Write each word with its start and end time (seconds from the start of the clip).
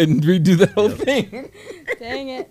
and 0.00 0.22
redo 0.22 0.56
the 0.56 0.66
whole 0.68 0.88
thing. 0.88 1.50
Dang 1.98 2.28
it. 2.28 2.50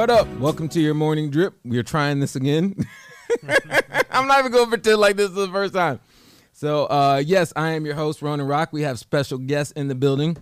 What 0.00 0.08
up? 0.08 0.26
Welcome 0.38 0.70
to 0.70 0.80
your 0.80 0.94
morning 0.94 1.28
drip. 1.28 1.58
We're 1.62 1.82
trying 1.82 2.20
this 2.20 2.34
again. 2.34 2.74
I'm 4.10 4.26
not 4.26 4.38
even 4.38 4.50
going 4.50 4.64
to 4.64 4.70
pretend 4.70 4.98
like 4.98 5.16
this 5.16 5.28
is 5.28 5.34
the 5.34 5.48
first 5.48 5.74
time. 5.74 6.00
So, 6.54 6.86
uh, 6.86 7.22
yes, 7.22 7.52
I 7.54 7.72
am 7.72 7.84
your 7.84 7.96
host, 7.96 8.22
Ronin 8.22 8.46
Roc. 8.46 8.72
We 8.72 8.80
have 8.80 8.98
special 8.98 9.36
guests 9.36 9.74
in 9.74 9.88
the 9.88 9.94
building. 9.94 10.38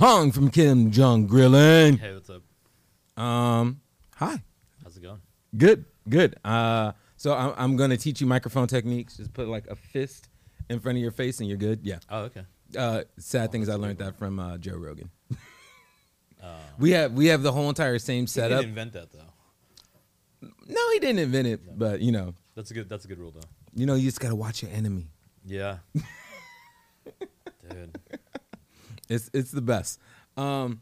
Hong 0.00 0.32
from 0.32 0.50
Kim 0.50 0.90
Jong 0.90 1.28
Grillin. 1.28 1.98
Hey, 1.98 2.14
what's 2.14 2.30
up? 2.30 3.22
Um, 3.22 3.82
hi. 4.16 4.42
How's 4.82 4.96
it 4.96 5.02
going? 5.02 5.20
Good, 5.54 5.84
good. 6.08 6.36
Uh, 6.42 6.92
so 7.18 7.34
I'm, 7.34 7.52
I'm 7.58 7.76
going 7.76 7.90
to 7.90 7.98
teach 7.98 8.22
you 8.22 8.26
microphone 8.26 8.68
techniques. 8.68 9.18
Just 9.18 9.34
put 9.34 9.48
like 9.48 9.66
a 9.66 9.76
fist 9.76 10.30
in 10.70 10.80
front 10.80 10.96
of 10.96 11.02
your 11.02 11.12
face 11.12 11.40
and 11.40 11.48
you're 11.50 11.58
good. 11.58 11.80
Yeah. 11.82 11.98
Oh, 12.08 12.20
okay. 12.20 12.46
Uh, 12.74 13.02
sad 13.18 13.52
thing 13.52 13.60
is 13.60 13.68
I 13.68 13.74
learned 13.74 13.98
that 13.98 14.18
from 14.18 14.40
uh, 14.40 14.56
Joe 14.56 14.76
Rogan. 14.76 15.10
Uh, 16.42 16.58
We 16.78 16.90
have 16.92 17.12
we 17.12 17.26
have 17.26 17.42
the 17.42 17.52
whole 17.52 17.68
entire 17.68 17.98
same 17.98 18.22
he 18.24 18.26
setup. 18.28 18.58
didn't 18.60 18.70
invent 18.70 18.92
that 18.94 19.10
though. 19.12 20.48
No, 20.66 20.90
he 20.92 20.98
didn't 21.00 21.18
invent 21.18 21.46
it, 21.48 21.78
but 21.78 22.00
you 22.00 22.12
know, 22.12 22.34
That's 22.54 22.70
a 22.70 22.74
good. 22.74 22.88
That's 22.88 23.04
a 23.04 23.08
good 23.08 23.18
rule 23.18 23.30
though. 23.32 23.46
you 23.74 23.84
know, 23.86 23.94
you 23.94 24.04
just 24.08 24.20
gotta 24.20 24.34
watch 24.34 24.62
your 24.62 24.70
enemy. 24.72 25.08
Yeah. 25.44 25.78
Dude. 27.68 27.98
It's 29.08 29.30
it's 29.32 29.50
the 29.50 29.60
best. 29.62 30.00
Um, 30.36 30.80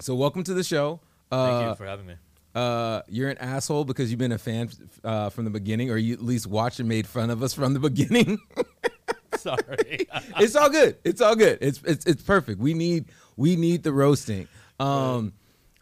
so 0.00 0.14
welcome 0.14 0.42
to 0.44 0.54
the 0.54 0.64
show. 0.64 1.00
Thank 1.30 1.66
Uh, 1.66 1.68
you 1.70 1.74
for 1.76 1.86
having 1.86 2.06
me. 2.06 2.14
uh, 2.54 3.02
you're 3.08 3.30
an 3.30 3.38
asshole 3.38 3.84
because 3.84 4.10
you've 4.10 4.18
been 4.18 4.32
a 4.32 4.38
fan 4.38 4.68
uh, 5.02 5.30
from 5.30 5.44
the 5.44 5.50
beginning, 5.50 5.90
or 5.90 5.96
you 5.96 6.14
at 6.14 6.22
least 6.22 6.46
watched 6.46 6.80
and 6.80 6.88
made 6.88 7.06
fun 7.06 7.30
of 7.30 7.42
us 7.42 7.54
from 7.54 7.74
the 7.74 7.80
beginning. 7.80 8.38
Sorry. 9.38 10.06
it's 10.40 10.56
all 10.56 10.70
good. 10.70 10.96
It's 11.04 11.20
all 11.20 11.36
good. 11.36 11.58
It's 11.60 11.80
it's 11.84 12.04
it's 12.06 12.22
perfect. 12.22 12.60
We 12.60 12.74
need 12.74 13.06
we 13.36 13.56
need 13.56 13.82
the 13.82 13.92
roasting. 13.92 14.48
Um, 14.84 15.32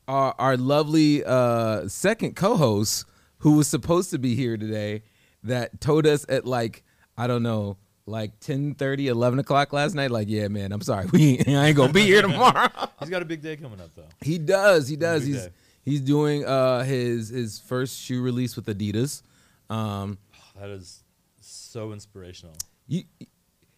our 0.08 0.34
our 0.39 0.56
lovely 0.56 1.22
uh 1.25 1.89
second 1.89 2.34
co-host 2.36 3.05
who 3.39 3.56
was 3.56 3.69
supposed 3.69 4.11
to 4.11 4.19
be 4.19 4.34
here 4.34 4.56
today 4.56 5.03
that 5.45 5.81
told 5.81 6.06
us 6.06 6.27
at 6.28 6.45
like 6.47 6.83
I 7.17 7.27
don't 7.27 7.42
know 7.42 7.77
like 8.05 8.39
10 8.40 8.74
30 8.74 9.07
11 9.08 9.39
o'clock 9.39 9.73
last 9.73 9.95
night 9.95 10.11
like 10.11 10.29
yeah 10.29 10.48
man 10.48 10.73
i'm 10.73 10.80
sorry 10.80 11.07
we 11.13 11.39
i 11.46 11.68
ain't 11.68 11.77
gonna 11.77 11.92
be 11.92 12.02
here 12.02 12.20
tomorrow 12.20 12.68
He's 12.98 13.08
got 13.08 13.23
a 13.23 13.24
big 13.24 13.40
day 13.42 13.55
coming 13.57 13.80
up 13.80 13.95
though. 13.95 14.02
he 14.23 14.39
does 14.39 14.89
he 14.89 14.96
does 14.96 15.24
he's 15.24 15.45
day. 15.45 15.48
he's 15.84 16.01
doing 16.01 16.45
uh 16.45 16.83
his 16.83 17.29
his 17.29 17.61
first 17.61 18.01
shoe 18.01 18.20
release 18.20 18.57
with 18.57 18.67
adidas 18.67 19.23
um 19.70 20.19
That 20.61 20.70
is 20.70 21.05
so 21.40 21.92
inspirational. 21.92 22.57
you, 22.89 23.05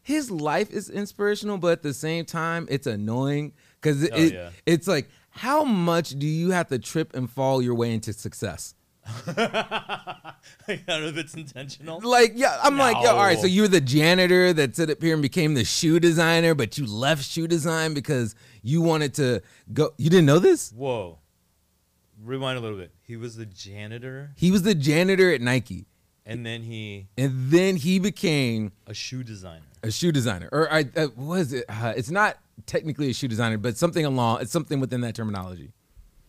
his 0.00 0.30
life 0.30 0.70
is 0.70 0.90
inspirational, 0.90 1.56
but 1.58 1.68
at 1.72 1.82
the 1.82 1.94
same 1.94 2.26
time, 2.26 2.66
it's 2.70 2.86
annoying 2.86 3.52
because 3.84 4.02
it, 4.02 4.10
Oh, 4.14 4.18
it- 4.18 4.32
yeah. 4.32 4.50
it's 4.64 4.88
like, 4.88 5.08
how 5.30 5.62
much 5.64 6.10
do 6.18 6.26
you 6.26 6.50
have 6.52 6.68
to 6.68 6.78
trip 6.78 7.14
and 7.14 7.28
fall 7.30 7.60
your 7.60 7.74
way 7.74 7.92
into 7.92 8.12
success? 8.14 8.74
I 9.06 10.32
don't 10.68 10.86
know 11.02 11.06
if 11.08 11.16
it's 11.18 11.34
intentional. 11.34 12.00
Like, 12.02 12.32
yeah, 12.34 12.58
I'm 12.62 12.78
like, 12.78 12.96
yeah, 13.02 13.10
all 13.10 13.18
right, 13.18 13.38
so 13.38 13.46
you're 13.46 13.68
the 13.68 13.80
janitor 13.80 14.52
that 14.54 14.74
stood 14.74 14.90
up 14.90 15.02
here 15.02 15.12
and 15.12 15.20
became 15.22 15.52
the 15.54 15.64
shoe 15.64 16.00
designer, 16.00 16.54
but 16.54 16.78
you 16.78 16.86
left 16.86 17.24
shoe 17.24 17.46
design 17.46 17.92
because 17.94 18.34
you 18.62 18.80
wanted 18.80 19.12
to 19.14 19.42
go. 19.72 19.90
You 19.98 20.08
didn't 20.08 20.26
know 20.26 20.38
this? 20.38 20.70
Whoa. 20.72 21.18
Rewind 22.22 22.56
a 22.56 22.60
little 22.62 22.78
bit. 22.78 22.92
He 23.02 23.16
was 23.16 23.36
the 23.36 23.44
janitor, 23.44 24.30
He 24.36 24.50
was 24.50 24.62
the 24.62 24.74
janitor 24.74 25.30
at 25.34 25.42
Nike, 25.42 25.84
and 26.24 26.46
then 26.46 26.62
he 26.62 27.08
and 27.18 27.50
then 27.50 27.76
he 27.76 27.98
became 27.98 28.72
a 28.86 28.94
shoe 28.94 29.22
designer. 29.22 29.66
a 29.82 29.90
shoe 29.90 30.12
designer, 30.12 30.48
or 30.52 30.72
I 30.72 30.86
uh, 30.96 31.08
what 31.08 31.40
is 31.40 31.52
it? 31.52 31.64
Uh, 31.68 31.92
it's 31.94 32.10
not 32.10 32.38
technically 32.66 33.10
a 33.10 33.14
shoe 33.14 33.28
designer, 33.28 33.58
but 33.58 33.76
something 33.76 34.04
along. 34.04 34.40
It's 34.42 34.52
something 34.52 34.80
within 34.80 35.00
that 35.02 35.14
terminology. 35.14 35.72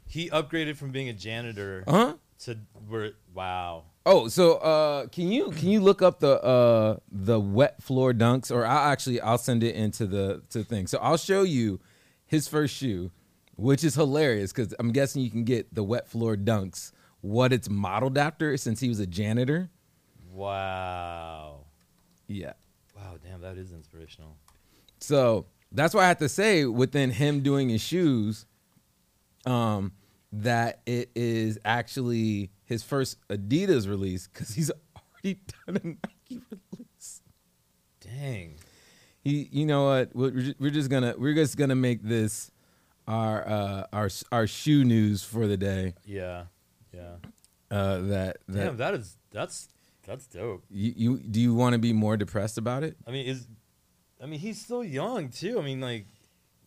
He 0.08 0.30
upgraded 0.30 0.76
from 0.78 0.92
being 0.92 1.10
a 1.10 1.14
janitor 1.14 1.84
Huh? 1.88 2.16
to 2.40 2.58
where. 2.88 3.12
Wow. 3.34 3.86
Oh, 4.06 4.28
so 4.28 4.56
uh, 4.58 5.08
can 5.08 5.32
you 5.32 5.50
can 5.52 5.70
you 5.70 5.80
look 5.80 6.02
up 6.02 6.20
the 6.20 6.42
uh, 6.44 6.98
the 7.12 7.40
wet 7.40 7.82
floor 7.82 8.14
dunks, 8.14 8.52
or 8.52 8.66
I'll 8.66 8.92
actually 8.92 9.20
I'll 9.20 9.38
send 9.40 9.64
it 9.64 9.76
into 9.76 10.06
the 10.06 10.44
to 10.52 10.60
the 10.60 10.64
thing. 10.64 10.86
So 10.88 11.00
I'll 11.00 11.18
show 11.18 11.42
you 11.42 11.80
his 12.28 12.48
first 12.48 12.76
shoe, 12.76 13.10
which 13.56 13.84
is 13.84 13.96
hilarious 13.96 14.54
because 14.54 14.74
I'm 14.80 14.92
guessing 14.92 15.24
you 15.24 15.32
can 15.32 15.44
get 15.44 15.74
the 15.74 15.84
wet 15.84 16.08
floor 16.08 16.36
dunks 16.38 16.92
what 17.22 17.52
it's 17.52 17.68
modeled 17.68 18.18
after 18.20 18.56
since 18.58 18.80
he 18.80 18.88
was 18.90 19.00
a 19.00 19.08
janitor. 19.08 19.72
Wow. 20.32 21.66
Yeah. 22.28 22.54
Wow. 22.96 23.16
Damn, 23.24 23.42
that 23.42 23.58
is 23.58 23.72
inspirational. 23.72 24.38
So 25.00 25.48
that's 25.76 25.94
why 25.94 26.06
I 26.06 26.08
have 26.08 26.18
to 26.20 26.30
say 26.30 26.66
within 26.66 27.12
him 27.12 27.42
doing 27.42 27.70
his 27.70 27.82
shoes, 27.82 28.46
um, 29.46 29.92
that 30.32 30.82
it 30.86 31.12
is 31.16 31.60
actually 31.64 32.52
his 32.66 32.84
first 32.84 33.18
Adidas 33.30 33.88
release 33.88 34.28
because 34.28 34.50
he's 34.56 34.72
already 34.96 35.40
done 35.66 35.78
a 35.78 35.88
Nike 35.88 36.42
release. 36.50 37.22
Dang. 38.02 38.56
He, 39.24 39.50
you 39.52 39.66
know 39.66 39.86
what? 39.86 40.16
We're, 40.16 40.54
we're 40.60 40.72
just 40.72 40.90
gonna 40.90 41.16
we're 41.18 41.34
just 41.34 41.58
gonna 41.58 41.76
make 41.76 42.04
this 42.04 42.52
our 43.08 43.48
uh, 43.48 43.84
our 43.92 44.10
our 44.32 44.48
shoe 44.48 44.84
news 44.84 45.24
for 45.24 45.48
the 45.48 45.58
day. 45.58 45.96
Yeah. 46.06 46.46
Yeah. 46.94 47.16
Uh, 47.72 47.98
that 48.02 48.38
that 48.48 48.66
Damn, 48.66 48.78
that 48.78 48.94
is 48.94 49.18
that's 49.32 49.70
that's 50.06 50.28
dope. 50.28 50.64
you, 50.70 50.94
you 50.96 51.18
do 51.18 51.40
you 51.40 51.56
want 51.56 51.74
to 51.74 51.80
be 51.80 51.94
more 51.94 52.16
depressed 52.18 52.58
about 52.58 52.84
it? 52.84 52.96
I 53.08 53.12
mean, 53.12 53.26
is 53.26 53.48
I 54.22 54.26
mean 54.28 54.40
he's 54.40 54.62
still 54.62 54.84
young 54.84 55.30
too. 55.30 55.60
I 55.60 55.64
mean, 55.64 55.82
like, 55.82 56.06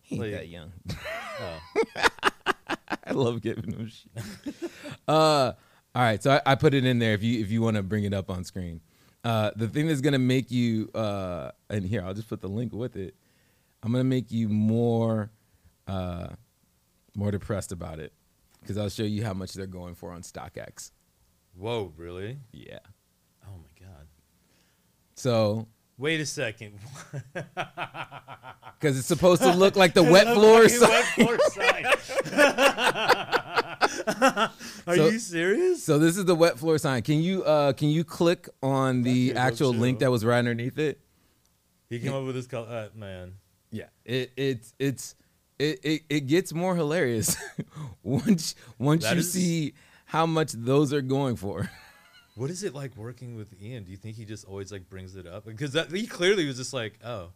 He 0.02 0.16
ain't 0.16 0.22
Like- 0.24 0.32
that 0.32 0.48
young. 0.48 0.72
oh, 1.40 1.60
I 3.04 3.12
love 3.12 3.40
giving 3.40 3.72
him 3.72 3.88
shit. 3.88 4.54
uh, 5.08 5.52
all 5.94 6.02
right, 6.02 6.22
so 6.22 6.32
I, 6.32 6.52
I 6.52 6.54
put 6.54 6.74
it 6.74 6.84
in 6.84 6.98
there 6.98 7.14
if 7.14 7.22
you 7.22 7.40
if 7.40 7.50
you 7.50 7.62
want 7.62 7.76
to 7.76 7.82
bring 7.82 8.04
it 8.04 8.12
up 8.14 8.30
on 8.30 8.44
screen. 8.44 8.80
Uh, 9.24 9.50
the 9.56 9.66
thing 9.68 9.86
that's 9.88 10.00
gonna 10.00 10.18
make 10.18 10.50
you 10.50 10.90
uh, 10.94 11.50
and 11.70 11.84
here 11.84 12.02
I'll 12.04 12.14
just 12.14 12.28
put 12.28 12.40
the 12.40 12.48
link 12.48 12.72
with 12.72 12.96
it. 12.96 13.14
I'm 13.82 13.92
gonna 13.92 14.04
make 14.04 14.30
you 14.30 14.48
more 14.48 15.30
uh, 15.86 16.28
more 17.16 17.30
depressed 17.30 17.72
about 17.72 17.98
it 17.98 18.12
because 18.60 18.76
I'll 18.76 18.88
show 18.90 19.02
you 19.04 19.24
how 19.24 19.32
much 19.34 19.54
they're 19.54 19.66
going 19.66 19.94
for 19.94 20.12
on 20.12 20.22
StockX. 20.22 20.90
whoa, 21.56 21.92
really? 21.96 22.38
Yeah. 22.52 22.78
Oh 23.46 23.56
my 23.56 23.86
god. 23.86 24.06
So 25.14 25.66
Wait 25.98 26.20
a 26.20 26.26
second. 26.26 26.78
because 27.34 28.96
it's 28.96 29.06
supposed 29.08 29.42
to 29.42 29.52
look 29.52 29.74
like 29.76 29.94
the 29.94 30.02
wet 30.14 30.32
floor. 30.34 30.68
Sign. 30.68 30.88
wet 30.90 31.04
floor. 31.98 32.48
Are 34.86 34.96
So- 34.96 35.08
you 35.08 35.18
serious? 35.18 35.82
So 35.82 35.98
this 35.98 36.16
is 36.16 36.24
the 36.24 36.34
wet 36.34 36.58
floor 36.58 36.78
sign. 36.78 37.02
Can 37.02 37.20
you 37.20 37.42
uh, 37.44 37.72
can 37.72 37.88
you 37.88 38.04
click 38.04 38.48
on 38.62 39.02
the 39.02 39.34
actual 39.34 39.70
link 39.74 39.98
that 40.00 40.10
was 40.10 40.24
right 40.24 40.38
underneath 40.38 40.78
it? 40.78 41.00
he 41.90 41.98
came 41.98 42.12
up 42.14 42.24
with 42.24 42.34
this 42.34 42.46
color, 42.46 42.68
uh, 42.68 42.88
man. 42.98 43.34
Yeah, 43.70 43.86
it 44.04 44.30
it's 44.36 44.74
it's 44.78 45.14
it 45.58 45.80
it, 45.82 46.02
it 46.08 46.20
gets 46.26 46.52
more 46.52 46.76
hilarious 46.76 47.36
once 48.02 48.54
once 48.78 49.04
That 49.04 49.14
you 49.14 49.20
is- 49.20 49.32
see 49.32 49.74
how 50.04 50.26
much 50.26 50.52
those 50.52 50.92
are 50.92 51.02
going 51.02 51.36
for. 51.36 51.70
What 52.38 52.50
is 52.50 52.62
it 52.62 52.72
like 52.72 52.96
working 52.96 53.34
with 53.36 53.52
Ian? 53.60 53.82
Do 53.82 53.90
you 53.90 53.96
think 53.96 54.16
he 54.16 54.24
just 54.24 54.44
always 54.44 54.70
like 54.70 54.88
brings 54.88 55.16
it 55.16 55.26
up? 55.26 55.44
Because 55.44 55.72
that, 55.72 55.90
he 55.90 56.06
clearly 56.06 56.46
was 56.46 56.56
just 56.56 56.72
like, 56.72 56.98
oh, 57.04 57.30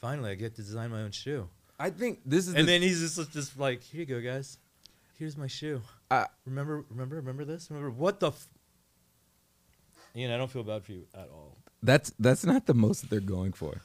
finally 0.00 0.30
I 0.30 0.34
get 0.34 0.54
to 0.56 0.62
design 0.62 0.90
my 0.90 1.02
own 1.02 1.10
shoe. 1.10 1.48
I 1.78 1.90
think 1.90 2.20
this 2.24 2.48
is 2.48 2.54
And 2.54 2.66
the, 2.66 2.72
then 2.72 2.82
he's 2.82 3.00
just 3.00 3.32
just 3.32 3.58
like, 3.58 3.82
here 3.82 4.00
you 4.00 4.06
go, 4.06 4.20
guys. 4.20 4.56
Here's 5.18 5.36
my 5.36 5.46
shoe. 5.46 5.82
I- 6.10 6.26
remember, 6.46 6.84
remember, 6.88 7.16
remember 7.16 7.44
this. 7.44 7.70
Remember 7.70 7.90
what 7.90 8.18
the. 8.20 8.28
F-? 8.28 8.48
Ian, 10.16 10.30
I 10.32 10.38
don't 10.38 10.50
feel 10.50 10.64
bad 10.64 10.84
for 10.84 10.92
you 10.92 11.04
at 11.14 11.28
all. 11.32 11.58
that's 11.82 12.12
that's 12.18 12.44
not 12.44 12.64
the 12.66 12.74
most 12.74 13.02
that 13.02 13.10
they're 13.10 13.20
going 13.20 13.52
for. 13.52 13.82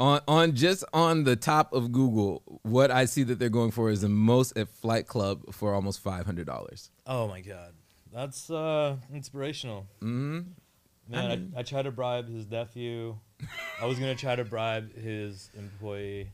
On 0.00 0.20
on 0.26 0.54
just 0.54 0.84
on 0.92 1.24
the 1.24 1.36
top 1.36 1.72
of 1.72 1.92
Google, 1.92 2.42
what 2.62 2.90
I 2.90 3.04
see 3.04 3.24
that 3.24 3.38
they're 3.38 3.48
going 3.48 3.72
for 3.72 3.90
is 3.90 4.00
the 4.00 4.08
most 4.08 4.56
at 4.56 4.68
Flight 4.68 5.06
Club 5.06 5.52
for 5.52 5.74
almost 5.74 6.00
five 6.00 6.24
hundred 6.24 6.46
dollars. 6.46 6.90
Oh 7.06 7.28
my 7.28 7.40
god, 7.40 7.72
that's 8.18 8.50
uh 8.50 8.96
inspirational. 9.14 9.86
hmm 10.00 10.40
Man, 11.10 11.24
I 11.24 11.32
I, 11.32 11.36
mean- 11.36 11.52
I, 11.56 11.62
tried 11.62 11.82
to 11.82 11.90
bribe 11.90 12.28
his 12.28 12.46
nephew. 12.50 13.16
I 13.80 13.86
was 13.86 13.98
gonna 13.98 14.14
try 14.14 14.36
to 14.36 14.44
bribe 14.44 14.94
his 14.94 15.50
employee 15.56 16.32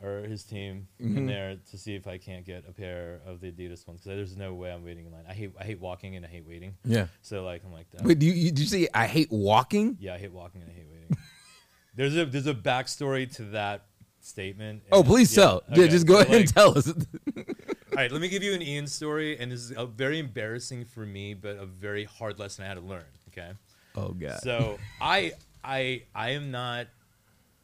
or 0.00 0.20
his 0.22 0.44
team 0.44 0.86
Mhm. 1.02 1.16
in 1.18 1.26
there 1.26 1.56
to 1.70 1.76
see 1.76 1.94
if 1.96 2.06
I 2.06 2.16
can't 2.18 2.46
get 2.46 2.64
a 2.68 2.72
pair 2.72 3.20
of 3.26 3.40
the 3.40 3.50
Adidas 3.52 3.86
ones 3.86 4.00
because 4.02 4.16
there's 4.16 4.36
no 4.36 4.54
way 4.54 4.70
I'm 4.72 4.84
waiting 4.84 5.06
in 5.06 5.12
line. 5.12 5.24
I 5.28 5.34
hate 5.34 5.52
I 5.60 5.64
hate 5.64 5.80
walking 5.80 6.14
and 6.16 6.24
I 6.24 6.28
hate 6.28 6.46
waiting. 6.46 6.76
Yeah. 6.84 7.08
So 7.20 7.44
like 7.44 7.62
I'm 7.66 7.72
like, 7.72 7.90
That. 7.90 8.04
Wait, 8.04 8.18
do 8.20 8.24
you, 8.26 8.32
you, 8.32 8.50
did 8.50 8.60
you 8.60 8.66
say 8.66 8.88
I 8.94 9.06
hate 9.06 9.30
walking? 9.30 9.96
yeah, 10.00 10.14
I 10.14 10.18
hate 10.18 10.32
walking 10.32 10.62
and 10.62 10.70
I 10.70 10.74
hate 10.74 10.86
waiting. 10.90 11.16
there's 11.96 12.16
a 12.16 12.24
there's 12.26 12.46
a 12.46 12.54
backstory 12.54 13.30
to 13.36 13.42
that 13.58 13.86
statement. 14.20 14.84
Oh, 14.92 15.02
please 15.02 15.36
yeah, 15.36 15.42
tell. 15.42 15.62
Yeah, 15.74 15.86
just 15.88 16.06
go 16.06 16.14
so, 16.14 16.20
ahead 16.20 16.40
and 16.42 16.54
tell 16.54 16.78
us. 16.78 16.92
All 17.90 17.96
right, 17.96 18.12
let 18.12 18.20
me 18.20 18.28
give 18.28 18.42
you 18.42 18.52
an 18.54 18.62
Ian 18.62 18.86
story, 18.86 19.38
and 19.38 19.50
this 19.50 19.60
is 19.60 19.72
a 19.76 19.86
very 19.86 20.18
embarrassing 20.18 20.84
for 20.84 21.06
me, 21.06 21.34
but 21.34 21.56
a 21.56 21.66
very 21.66 22.04
hard 22.04 22.38
lesson 22.38 22.64
I 22.64 22.68
had 22.68 22.74
to 22.74 22.80
learn. 22.80 23.04
Okay. 23.28 23.50
oh 23.96 24.10
God. 24.10 24.40
So 24.42 24.78
I 25.00 25.32
I 25.64 26.02
I 26.14 26.30
am 26.30 26.50
not 26.50 26.86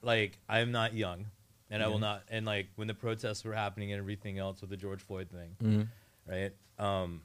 like 0.03 0.39
I 0.49 0.61
am 0.61 0.73
not 0.73 0.95
young, 0.95 1.27
and 1.71 1.83
I 1.83 1.89
will 1.89 1.99
not. 1.99 2.23
And 2.31 2.47
like 2.47 2.69
when 2.77 2.89
the 2.89 2.95
protests 2.95 3.45
were 3.45 3.55
happening 3.55 3.93
and 3.93 3.99
everything 4.01 4.39
else 4.39 4.61
with 4.61 4.71
the 4.71 4.77
George 4.77 5.03
Floyd 5.03 5.29
thing, 5.31 5.57
Mhm. 5.63 5.89
right? 6.27 6.53
Um, 6.79 7.23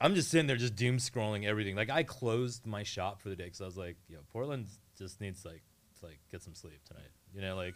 I'm 0.00 0.14
just 0.14 0.30
sitting 0.30 0.46
there 0.46 0.56
just 0.56 0.76
doom 0.76 0.98
scrolling 0.98 1.44
everything. 1.46 1.74
Like 1.76 1.90
I 1.90 2.02
closed 2.02 2.66
my 2.66 2.82
shop 2.82 3.20
for 3.20 3.28
the 3.30 3.36
day 3.36 3.44
because 3.44 3.60
I 3.60 3.64
was 3.66 3.76
like, 3.78 3.96
yo, 4.08 4.18
Portland 4.32 4.66
just 4.98 5.20
needs 5.20 5.44
like 5.44 5.62
to 6.00 6.06
like 6.06 6.18
get 6.30 6.42
some 6.42 6.54
sleep 6.54 6.80
tonight. 6.86 7.08
You 7.34 7.40
know, 7.40 7.56
like 7.56 7.74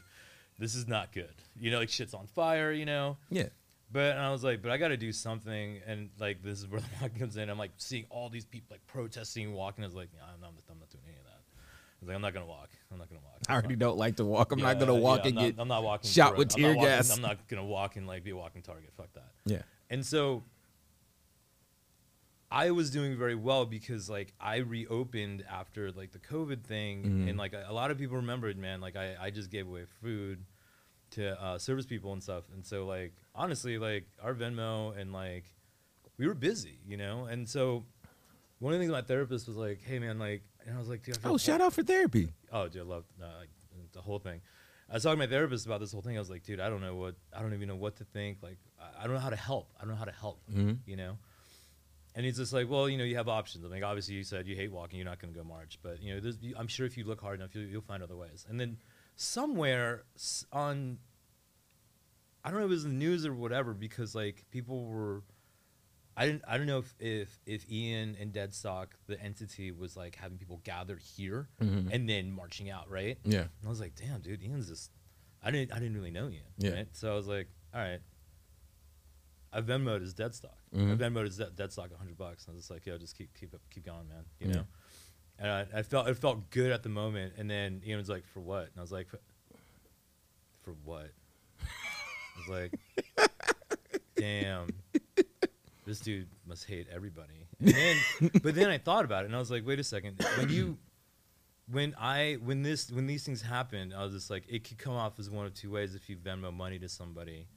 this 0.58 0.75
is 0.75 0.87
not 0.88 1.12
good. 1.12 1.35
You 1.58 1.70
know, 1.70 1.79
like 1.79 1.88
shit's 1.88 2.14
on 2.14 2.26
fire. 2.26 2.73
You 2.73 2.85
know. 2.85 3.17
Yeah. 3.31 3.49
But 3.93 4.13
and 4.13 4.21
I 4.21 4.31
was 4.31 4.45
like, 4.45 4.63
but 4.63 4.71
I 4.71 4.77
got 4.77 4.89
to 4.89 4.97
do 4.97 5.11
something, 5.13 5.81
and 5.87 6.11
like 6.19 6.43
this 6.43 6.59
is 6.61 6.69
where 6.69 6.81
the 6.81 6.87
walking 7.01 7.19
comes 7.19 7.37
in. 7.37 7.49
I'm 7.51 7.59
like 7.59 7.73
seeing 7.77 8.05
all 8.11 8.29
these 8.29 8.45
people 8.45 8.69
like 8.71 8.87
protesting, 8.87 9.47
and 9.47 9.55
walking. 9.55 9.83
I 9.85 9.87
was 9.89 9.95
like, 9.97 10.11
I'm 10.23 10.41
not, 10.41 10.51
I'm 10.71 10.79
not 10.79 10.91
doing 10.91 11.05
any 11.09 11.17
of 11.19 11.25
that. 11.25 11.31
I 11.33 11.97
was 12.01 12.09
like, 12.09 12.15
I'm 12.17 12.23
not 12.23 12.33
gonna 12.33 12.47
walk. 12.47 12.71
I'm 12.93 12.99
not 12.99 13.09
gonna 13.09 13.21
walk. 13.23 13.39
I 13.49 13.53
already 13.55 13.77
don't 13.77 13.99
like 13.99 14.17
to 14.17 14.25
walk. 14.25 14.53
I'm 14.53 14.59
Yeah, 14.59 14.65
not 14.67 14.79
gonna 14.81 14.95
yeah, 14.95 15.01
walk 15.01 15.21
I'm 15.23 15.27
and 15.27 15.35
not, 15.35 15.41
get. 15.43 15.55
I'm 15.59 15.69
not 15.69 15.83
walking. 15.83 16.11
shot 16.11 16.37
with 16.37 16.49
tear 16.51 16.69
walking- 16.75 16.83
gas. 16.85 17.11
I'm 17.15 17.21
not 17.21 17.47
gonna 17.49 17.65
walk 17.65 17.97
and 17.97 18.07
like 18.07 18.23
be 18.25 18.31
a 18.31 18.37
walking 18.37 18.63
target. 18.63 18.91
Fuck 18.97 19.13
that. 19.15 19.31
Yeah. 19.45 19.63
And 19.91 20.07
so 20.07 20.45
I 22.51 22.71
was 22.73 22.91
doing 22.91 23.17
very 23.17 23.35
well 23.35 23.65
because 23.67 24.09
like 24.11 24.33
I 24.41 24.57
reopened 24.59 25.45
after 25.51 25.93
like 25.93 26.13
the 26.13 26.19
COVID 26.19 26.63
thing, 26.65 27.03
Mhm. 27.05 27.29
and 27.31 27.39
like 27.39 27.53
a, 27.53 27.65
a 27.69 27.73
lot 27.73 27.91
of 27.91 27.99
people 27.99 28.17
remembered, 28.17 28.57
man. 28.57 28.81
Like 28.81 28.97
I, 28.97 29.17
I 29.21 29.31
just 29.31 29.51
gave 29.51 29.67
away 29.69 29.85
food 30.01 30.45
to 31.12 31.43
uh, 31.43 31.59
service 31.59 31.87
people 31.87 32.12
and 32.12 32.23
stuff, 32.23 32.45
and 32.55 32.65
so 32.65 32.87
like 32.87 33.12
honestly, 33.35 33.79
like 33.79 34.07
our 34.23 34.35
Venmo 34.35 34.97
and 34.99 35.12
like 35.12 35.45
we 36.19 36.27
were 36.27 36.35
busy, 36.35 36.79
you 36.87 36.97
know. 36.97 37.25
And 37.25 37.49
so 37.49 37.85
one 38.59 38.73
of 38.75 38.79
the 38.79 38.85
things 38.85 38.93
my 38.93 39.03
therapist 39.03 39.49
was 39.49 39.57
like, 39.57 39.81
"Hey, 39.83 39.99
man, 39.99 40.19
like," 40.19 40.43
and 40.67 40.75
I 40.75 40.79
was 40.79 40.89
like, 40.89 41.03
Dude, 41.03 41.19
I 41.25 41.29
Oh, 41.31 41.37
shout 41.39 41.61
out 41.61 41.73
for 41.73 41.83
therapy. 41.83 42.33
Oh, 42.53 42.69
dude, 42.69 42.83
I 42.83 42.85
love 42.85 43.05
uh, 43.23 43.27
like, 43.41 43.49
the 43.93 44.01
whole 44.03 44.19
thing. 44.19 44.41
I 44.89 44.95
was 44.95 45.05
talking 45.05 45.21
to 45.21 45.27
my 45.27 45.31
therapist 45.31 45.67
about 45.67 45.81
this 45.81 45.93
whole 45.93 46.03
thing. 46.03 46.17
I 46.17 46.19
was 46.19 46.29
like, 46.31 46.43
dude, 46.43 46.59
I 46.61 46.69
don't 46.69 46.81
know 46.81 46.97
what, 46.97 47.15
I 47.37 47.43
don't 47.43 47.55
even 47.55 47.69
know 47.69 47.77
what 47.77 47.97
to 47.99 48.05
think. 48.05 48.39
Like, 48.43 48.59
I, 48.81 49.01
I 49.01 49.05
don't 49.05 49.15
know 49.15 49.21
how 49.21 49.31
to 49.31 49.37
help. 49.37 49.71
I 49.79 49.83
don't 49.85 49.91
know 49.93 49.97
how 49.99 50.05
to 50.05 50.11
help, 50.12 50.41
Mhm. 50.53 50.79
you 50.85 50.97
know? 50.97 51.17
And 52.17 52.27
he's 52.27 52.37
just 52.37 52.53
like, 52.53 52.69
well, 52.69 52.89
you 52.89 52.99
know, 52.99 53.05
you 53.05 53.15
have 53.17 53.29
options. 53.29 53.65
I 53.65 53.69
mean, 53.69 53.85
obviously, 53.85 54.17
you 54.17 54.25
said 54.25 54.49
you 54.49 54.57
hate 54.57 54.73
walking. 54.73 54.99
You're 54.99 55.07
not 55.09 55.21
going 55.21 55.33
to 55.33 55.39
go 55.39 55.45
march. 55.45 55.79
But, 55.81 56.03
you 56.03 56.12
know, 56.15 56.21
there's, 56.21 56.39
you, 56.43 56.55
I'm 56.59 56.67
sure 56.67 56.85
if 56.87 56.97
you 56.99 57.05
look 57.05 57.21
hard 57.21 57.39
enough, 57.39 57.55
you'll, 57.55 57.67
you'll 57.67 57.83
find 57.83 58.03
other 58.03 58.17
ways. 58.17 58.45
And 58.49 58.59
then 58.59 58.79
somewhere 59.21 60.05
on, 60.53 60.99
I 62.45 62.51
don't 62.51 62.61
know 62.61 62.65
if 62.67 62.71
it 62.71 62.75
was 62.75 62.85
the 62.85 62.89
news 62.91 63.27
or 63.27 63.35
whatever, 63.35 63.75
because, 63.75 64.15
like, 64.15 64.45
people 64.51 64.87
were, 64.87 65.23
I 66.17 66.27
didn't. 66.27 66.43
I 66.49 66.59
don't 66.59 66.67
know 66.67 66.79
if, 66.79 66.95
if 66.99 67.39
if 67.47 67.71
Ian 67.71 68.17
and 68.21 68.33
Deadstock, 68.33 68.89
the 69.07 69.19
entity, 69.23 69.71
was 69.71 69.97
like 69.97 70.17
having 70.17 70.37
people 70.39 70.61
gather 70.65 70.97
here 70.97 71.49
Mhm. 71.63 71.89
and 71.93 72.09
then 72.09 72.31
marching 72.33 72.69
out, 72.69 72.91
right? 72.91 73.17
Yeah. 73.25 73.43
And 73.43 73.49
I 73.65 73.69
was 73.69 73.81
like, 73.81 73.95
damn, 73.95 74.21
dude, 74.21 74.43
Ian's 74.43 74.69
just. 74.69 74.91
I 75.43 75.51
didn't. 75.51 75.73
I 75.73 75.77
didn't 75.79 75.95
really 75.95 76.11
know 76.11 76.29
Ian. 76.29 76.43
Yeah. 76.59 76.71
Right? 76.73 76.89
So 76.93 77.11
I 77.11 77.15
was 77.15 77.27
like, 77.27 77.49
all 77.73 77.81
right. 77.81 78.01
I 79.53 79.61
Venmoed 79.63 80.01
his 80.03 80.13
Deadstock. 80.15 80.59
Mhm. 80.75 80.93
I 80.93 80.97
Venmoed 80.97 81.25
his 81.25 81.39
dead, 81.39 81.57
Deadstock 81.57 81.97
hundred 81.97 82.19
bucks. 82.19 82.47
I 82.49 82.53
was 82.53 82.61
just 82.63 82.71
like, 82.71 82.85
yo, 82.85 82.99
just 82.99 83.17
keep 83.17 83.33
keep 83.33 83.55
keep 83.71 83.85
going, 83.87 84.07
man. 84.09 84.25
You 84.41 84.49
Yeah. 84.49 84.55
know. 84.57 84.67
And 85.41 85.51
I, 85.51 85.67
I 85.75 85.83
felt 85.83 86.07
it 86.09 86.15
felt 86.19 86.51
good 86.51 86.71
at 86.71 86.83
the 86.83 86.89
moment, 86.91 87.33
and 87.39 87.51
then 87.51 87.83
Ian 87.87 87.99
was 87.99 88.09
like, 88.09 88.25
for 88.27 88.41
what? 88.41 88.65
And 88.65 88.73
I 88.79 88.81
was 88.83 88.93
like, 88.93 89.09
for, 89.09 90.75
what? 90.85 91.11
I 91.61 92.49
was 92.49 92.49
like, 92.49 93.31
damn 94.17 94.69
this 95.91 96.01
dude 96.01 96.29
must 96.47 96.65
hate 96.67 96.87
everybody. 96.93 97.49
Then, 97.59 97.97
but 98.43 98.55
then 98.55 98.71
I 98.71 98.79
thought 98.79 99.05
about 99.05 99.25
it, 99.25 99.27
and 99.27 99.37
I 99.37 99.39
was 99.39 99.51
like, 99.51 99.67
wait 99.67 99.81
a 99.81 99.85
second. 99.85 100.25
When 100.39 100.49
you, 100.49 100.79
when 101.71 101.95
I, 101.99 102.39
when 102.43 102.63
this, 102.63 102.91
when 102.91 103.07
these 103.07 103.25
things 103.25 103.43
happen, 103.43 103.93
I 103.93 104.05
was 104.05 104.13
just 104.13 104.31
like, 104.31 104.45
it 104.49 104.67
could 104.67 104.79
come 104.79 104.95
off 104.95 105.19
as 105.19 105.29
one 105.29 105.47
of 105.47 105.55
two 105.55 105.71
ways 105.71 105.95
if 105.95 106.09
you 106.09 106.17
Venmo 106.17 106.55
money 106.55 106.79
to 106.79 106.89
somebody 106.89 107.49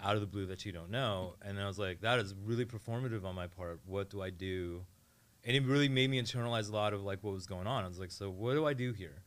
out 0.00 0.14
of 0.14 0.20
the 0.20 0.26
blue 0.26 0.46
that 0.46 0.64
you 0.64 0.72
don't 0.72 0.90
know, 0.90 1.34
and 1.42 1.60
I 1.60 1.66
was 1.66 1.78
like, 1.78 2.00
that 2.00 2.18
is 2.20 2.34
really 2.44 2.64
performative 2.64 3.24
on 3.24 3.34
my 3.34 3.48
part. 3.48 3.80
What 3.84 4.10
do 4.10 4.22
I 4.22 4.30
do? 4.30 4.84
And 5.44 5.56
it 5.56 5.64
really 5.64 5.88
made 5.88 6.08
me 6.10 6.20
internalize 6.20 6.68
a 6.70 6.72
lot 6.72 6.92
of 6.92 7.02
like 7.02 7.18
what 7.22 7.34
was 7.34 7.46
going 7.46 7.66
on. 7.66 7.84
I 7.84 7.88
was 7.88 7.98
like, 7.98 8.12
so 8.12 8.30
what 8.30 8.54
do 8.54 8.66
I 8.66 8.74
do 8.74 8.92
here? 8.92 9.22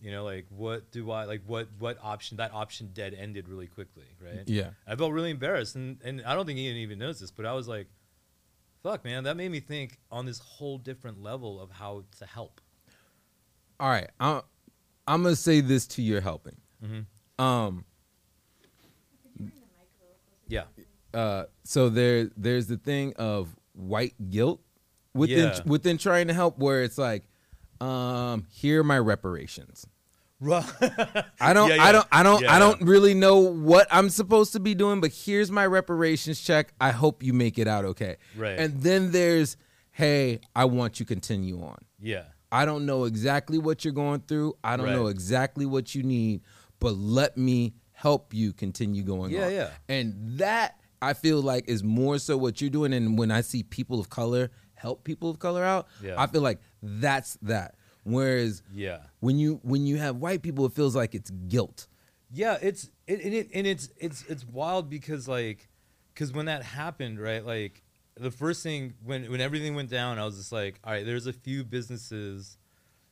You 0.00 0.12
know, 0.12 0.24
like 0.24 0.46
what 0.50 0.92
do 0.92 1.10
I 1.10 1.24
like? 1.24 1.42
What 1.46 1.68
what 1.78 1.98
option? 2.02 2.36
That 2.36 2.54
option 2.54 2.90
dead 2.94 3.14
ended 3.14 3.48
really 3.48 3.66
quickly, 3.66 4.04
right? 4.24 4.44
Yeah. 4.46 4.70
I 4.86 4.94
felt 4.94 5.12
really 5.12 5.30
embarrassed, 5.30 5.74
and, 5.74 5.98
and 6.04 6.22
I 6.24 6.34
don't 6.34 6.46
think 6.46 6.58
Ian 6.58 6.76
even 6.76 6.98
knows 7.00 7.18
this, 7.18 7.32
but 7.32 7.44
I 7.44 7.52
was 7.52 7.66
like, 7.66 7.88
"Fuck, 8.84 9.04
man!" 9.04 9.24
That 9.24 9.36
made 9.36 9.50
me 9.50 9.58
think 9.58 9.98
on 10.12 10.24
this 10.24 10.38
whole 10.38 10.78
different 10.78 11.20
level 11.20 11.60
of 11.60 11.72
how 11.72 12.04
to 12.18 12.26
help. 12.26 12.60
All 13.80 13.88
right. 13.88 14.08
I'm, 14.20 14.42
I'm 15.08 15.24
gonna 15.24 15.34
say 15.34 15.60
this 15.60 15.88
to 15.88 16.02
your 16.02 16.20
helping. 16.20 16.56
Mm-hmm. 16.84 17.44
Um. 17.44 17.84
Yeah, 20.46 20.64
Uh. 21.12 21.44
So 21.64 21.88
there, 21.88 22.30
there's 22.36 22.68
the 22.68 22.76
thing 22.78 23.14
of 23.16 23.54
white 23.72 24.14
guilt 24.30 24.60
within 25.18 25.38
Yeah. 25.48 25.60
within 25.66 25.98
trying 25.98 26.28
to 26.28 26.34
help, 26.34 26.58
where 26.58 26.82
it's 26.82 26.98
like, 26.98 27.24
um, 27.80 28.46
here 28.50 28.80
are 28.80 28.84
my 28.84 28.98
reparations. 28.98 29.86
right. 30.40 30.64
I 31.40 31.52
don't, 31.52 31.68
Yeah, 31.68 31.74
I 31.82 31.86
yeah. 31.86 31.92
don't, 31.92 32.06
I 32.12 32.22
don't, 32.22 32.42
Yeah. 32.42 32.54
I 32.54 32.58
don't 32.58 32.80
really 32.82 33.14
know 33.14 33.38
what 33.38 33.86
I'm 33.90 34.08
supposed 34.08 34.52
to 34.52 34.60
be 34.60 34.74
doing, 34.74 35.00
but 35.00 35.12
here's 35.12 35.50
my 35.50 35.66
reparations 35.66 36.40
check. 36.40 36.72
I 36.80 36.90
hope 36.92 37.22
you 37.22 37.32
make 37.32 37.58
it 37.58 37.66
out 37.68 37.84
okay. 37.84 38.16
Right. 38.36 38.58
And 38.58 38.80
then 38.80 39.10
there's, 39.12 39.56
hey, 39.90 40.40
I 40.54 40.64
want 40.66 41.00
you 41.00 41.06
continue 41.06 41.60
on. 41.62 41.78
yeah, 42.00 42.24
I 42.50 42.64
don't 42.64 42.86
know 42.86 43.04
exactly 43.04 43.58
what 43.58 43.84
you're 43.84 43.92
going 43.92 44.20
through. 44.20 44.54
I 44.64 44.76
don't 44.76 44.86
Right. 44.86 44.94
know 44.94 45.08
exactly 45.08 45.66
what 45.66 45.94
you 45.94 46.02
need, 46.02 46.40
but 46.80 46.96
let 46.96 47.36
me 47.36 47.74
help 47.92 48.32
you 48.32 48.52
continue 48.52 49.02
going 49.02 49.32
Yeah, 49.32 49.46
on. 49.46 49.52
yeah. 49.52 49.70
And 49.88 50.14
that 50.38 50.80
I 51.02 51.12
feel 51.14 51.42
like 51.42 51.68
is 51.68 51.82
more 51.84 52.18
so 52.18 52.36
what 52.36 52.60
you're 52.60 52.70
doing. 52.70 52.92
And 52.92 53.18
when 53.18 53.30
I 53.30 53.40
see 53.40 53.62
people 53.64 53.98
of 54.00 54.08
color 54.08 54.50
help 54.78 55.04
people 55.04 55.28
of 55.30 55.38
color 55.38 55.64
out, 55.64 55.86
Yeah. 56.02 56.14
I 56.20 56.26
feel 56.26 56.40
like 56.42 56.60
that's 56.82 57.34
that. 57.42 57.74
Whereas 58.04 58.62
yeah, 58.72 59.00
when 59.20 59.38
you 59.38 59.60
when 59.62 59.84
you 59.86 59.96
have 59.98 60.16
white 60.16 60.40
people, 60.42 60.64
it 60.66 60.72
feels 60.72 60.96
like 60.96 61.14
it's 61.14 61.30
guilt. 61.30 61.86
yeah. 62.30 62.56
It's 62.62 62.90
it, 63.06 63.20
and 63.22 63.34
it 63.34 63.50
and 63.54 63.66
it's 63.66 63.90
it's 63.98 64.24
it's 64.28 64.46
wild 64.46 64.88
because 64.88 65.28
like, 65.28 65.68
because 66.14 66.32
when 66.32 66.46
that 66.46 66.62
happened, 66.62 67.20
right? 67.20 67.44
Like 67.44 67.82
the 68.16 68.30
first 68.30 68.62
thing 68.62 68.94
when 69.04 69.30
when 69.30 69.40
everything 69.40 69.74
went 69.74 69.90
down, 69.90 70.18
I 70.18 70.24
was 70.24 70.36
just 70.36 70.52
like, 70.52 70.80
all 70.84 70.92
right, 70.92 71.04
there's 71.04 71.26
a 71.26 71.32
few 71.32 71.64
businesses 71.64 72.56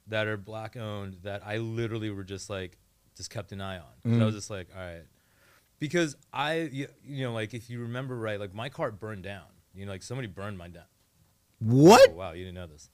that 0.07 0.27
are 0.29 0.37
black 0.37 0.77
owned 0.77 1.19
that 1.25 1.43
I 1.45 1.59
literally 1.59 2.11
were 2.11 2.25
just 2.25 2.49
like 2.49 2.79
just 3.17 3.29
kept 3.31 3.53
an 3.53 3.61
eye 3.61 3.79
on. 3.79 3.85
I 4.05 4.09
Mhm. 4.09 4.25
was 4.25 4.35
just 4.35 4.51
like, 4.51 4.69
all 4.75 4.81
right, 4.83 5.05
because 5.79 6.17
I 6.33 6.61
you, 6.73 6.89
know 7.05 7.33
like 7.35 7.53
if 7.55 7.69
you 7.69 7.81
remember 7.83 8.17
right, 8.17 8.41
like 8.41 8.55
my 8.55 8.69
cart 8.71 8.99
burned 8.99 9.25
down. 9.25 9.45
You 9.75 9.85
know, 9.85 9.93
like 9.93 10.03
somebody 10.03 10.27
burned 10.29 10.57
mine 10.57 10.73
down. 10.73 10.85
What? 11.61 12.11
Oh, 12.13 12.17
wow, 12.17 12.33
you 12.33 12.45
didn't 12.45 12.57
know 12.57 12.67
this. 12.67 12.91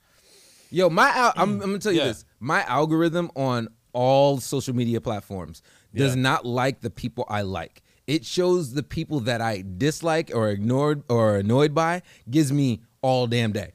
Yo, 0.70 0.88
my 0.88 1.08
al- 1.10 1.32
I'm, 1.36 1.48
hmm. 1.56 1.62
I'm 1.62 1.68
gonna 1.68 1.78
tell 1.78 1.92
you 1.92 1.98
Yeah. 2.00 2.06
this. 2.08 2.24
My 2.40 2.62
algorithm 2.64 3.30
on 3.36 3.68
all 3.92 4.38
social 4.40 4.74
media 4.74 5.00
platforms 5.00 5.62
does 5.94 6.14
Yeah. 6.16 6.22
not 6.22 6.46
like 6.46 6.80
the 6.80 6.90
people 6.90 7.24
I 7.28 7.42
like. 7.42 7.82
It 8.06 8.24
shows 8.24 8.72
the 8.72 8.82
people 8.82 9.20
that 9.20 9.40
I 9.40 9.62
dislike 9.76 10.30
or 10.34 10.50
ignored 10.50 11.02
or 11.08 11.36
annoyed 11.36 11.74
by. 11.74 12.02
Gives 12.30 12.50
me 12.52 12.80
all 13.02 13.26
damn 13.26 13.52
day, 13.52 13.72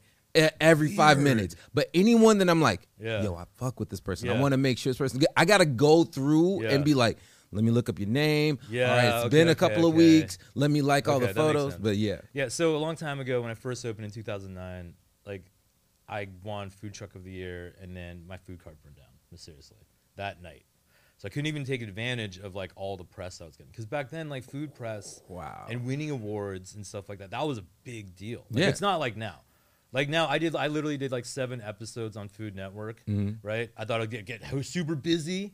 every 0.60 0.94
five 0.94 1.18
Weird. 1.18 1.36
minutes. 1.36 1.54
But 1.72 1.88
anyone 1.94 2.38
that 2.38 2.48
I'm 2.50 2.60
like, 2.60 2.88
Yeah. 3.00 3.22
yo, 3.22 3.34
I 3.36 3.44
fuck 3.56 3.78
with 3.78 3.90
this 3.90 4.00
person. 4.00 4.28
I 4.28 4.38
want 4.40 4.52
to 4.52 4.58
make 4.58 4.78
sure 4.78 4.90
this 4.90 4.98
person. 4.98 5.22
I 5.36 5.44
gotta 5.44 5.66
go 5.66 6.04
through 6.04 6.64
Yeah. 6.64 6.70
and 6.70 6.84
be 6.84 6.94
like, 6.94 7.18
Let 7.50 7.64
me 7.64 7.70
look 7.70 7.88
up 7.88 7.98
your 7.98 8.08
name. 8.08 8.58
Yeah, 8.70 8.90
All 8.90 8.96
right, 8.96 9.04
it's 9.06 9.14
okay, 9.26 9.28
been 9.30 9.48
a 9.48 9.52
okay, 9.52 9.58
couple 9.58 9.86
of 9.86 9.94
okay. 9.94 10.20
weeks. 10.20 10.38
Let 10.54 10.70
me 10.70 10.82
like 10.82 11.08
all 11.08 11.18
the 11.20 11.28
photos. 11.28 11.76
But 11.76 11.96
yeah. 11.96 12.20
Yeah, 12.32 12.48
so 12.48 12.76
a 12.76 12.78
long 12.78 12.94
time 12.96 13.20
ago 13.20 13.40
when 13.40 13.50
I 13.50 13.54
first 13.54 13.84
opened 13.86 14.04
in 14.04 14.10
2009, 14.10 14.94
like 15.26 15.44
I 16.08 16.28
won 16.44 16.70
food 16.70 16.94
truck 16.94 17.14
of 17.14 17.24
the 17.24 17.30
year 17.32 17.74
and 17.80 17.96
then 17.96 18.24
my 18.26 18.36
food 18.36 18.62
cart 18.62 18.82
burned 18.82 18.96
down 18.96 19.06
mysteriously 19.30 19.78
that 20.16 20.42
night. 20.42 20.64
So 21.16 21.26
I 21.26 21.30
couldn't 21.30 21.46
even 21.46 21.64
take 21.64 21.82
advantage 21.82 22.38
of 22.38 22.54
like 22.54 22.70
all 22.76 22.96
the 22.96 23.04
press 23.04 23.40
I 23.40 23.44
was 23.44 23.56
getting 23.56 23.72
cuz 23.72 23.86
back 23.86 24.08
then 24.10 24.28
like 24.28 24.44
food 24.44 24.74
press 24.74 25.20
Wow. 25.28 25.66
and 25.68 25.84
winning 25.84 26.10
awards 26.10 26.74
and 26.74 26.86
stuff 26.86 27.08
like 27.08 27.18
that 27.18 27.30
that 27.32 27.46
was 27.46 27.58
a 27.58 27.64
big 27.82 28.14
deal. 28.14 28.46
Like, 28.50 28.62
Yeah. 28.62 28.68
it's 28.68 28.80
not 28.80 29.00
like 29.00 29.16
now. 29.16 29.40
Like 29.90 30.08
now 30.08 30.28
I 30.28 30.38
did 30.38 30.54
I 30.54 30.66
literally 30.68 30.96
did 30.98 31.10
like 31.12 31.24
7 31.24 31.60
episodes 31.60 32.16
on 32.16 32.28
Food 32.28 32.54
Network, 32.54 33.04
Mhm. 33.06 33.38
right? 33.42 33.70
I 33.76 33.84
thought 33.84 34.00
I'd 34.02 34.10
get, 34.10 34.26
get 34.26 34.42
super 34.64 34.94
busy. 34.94 35.52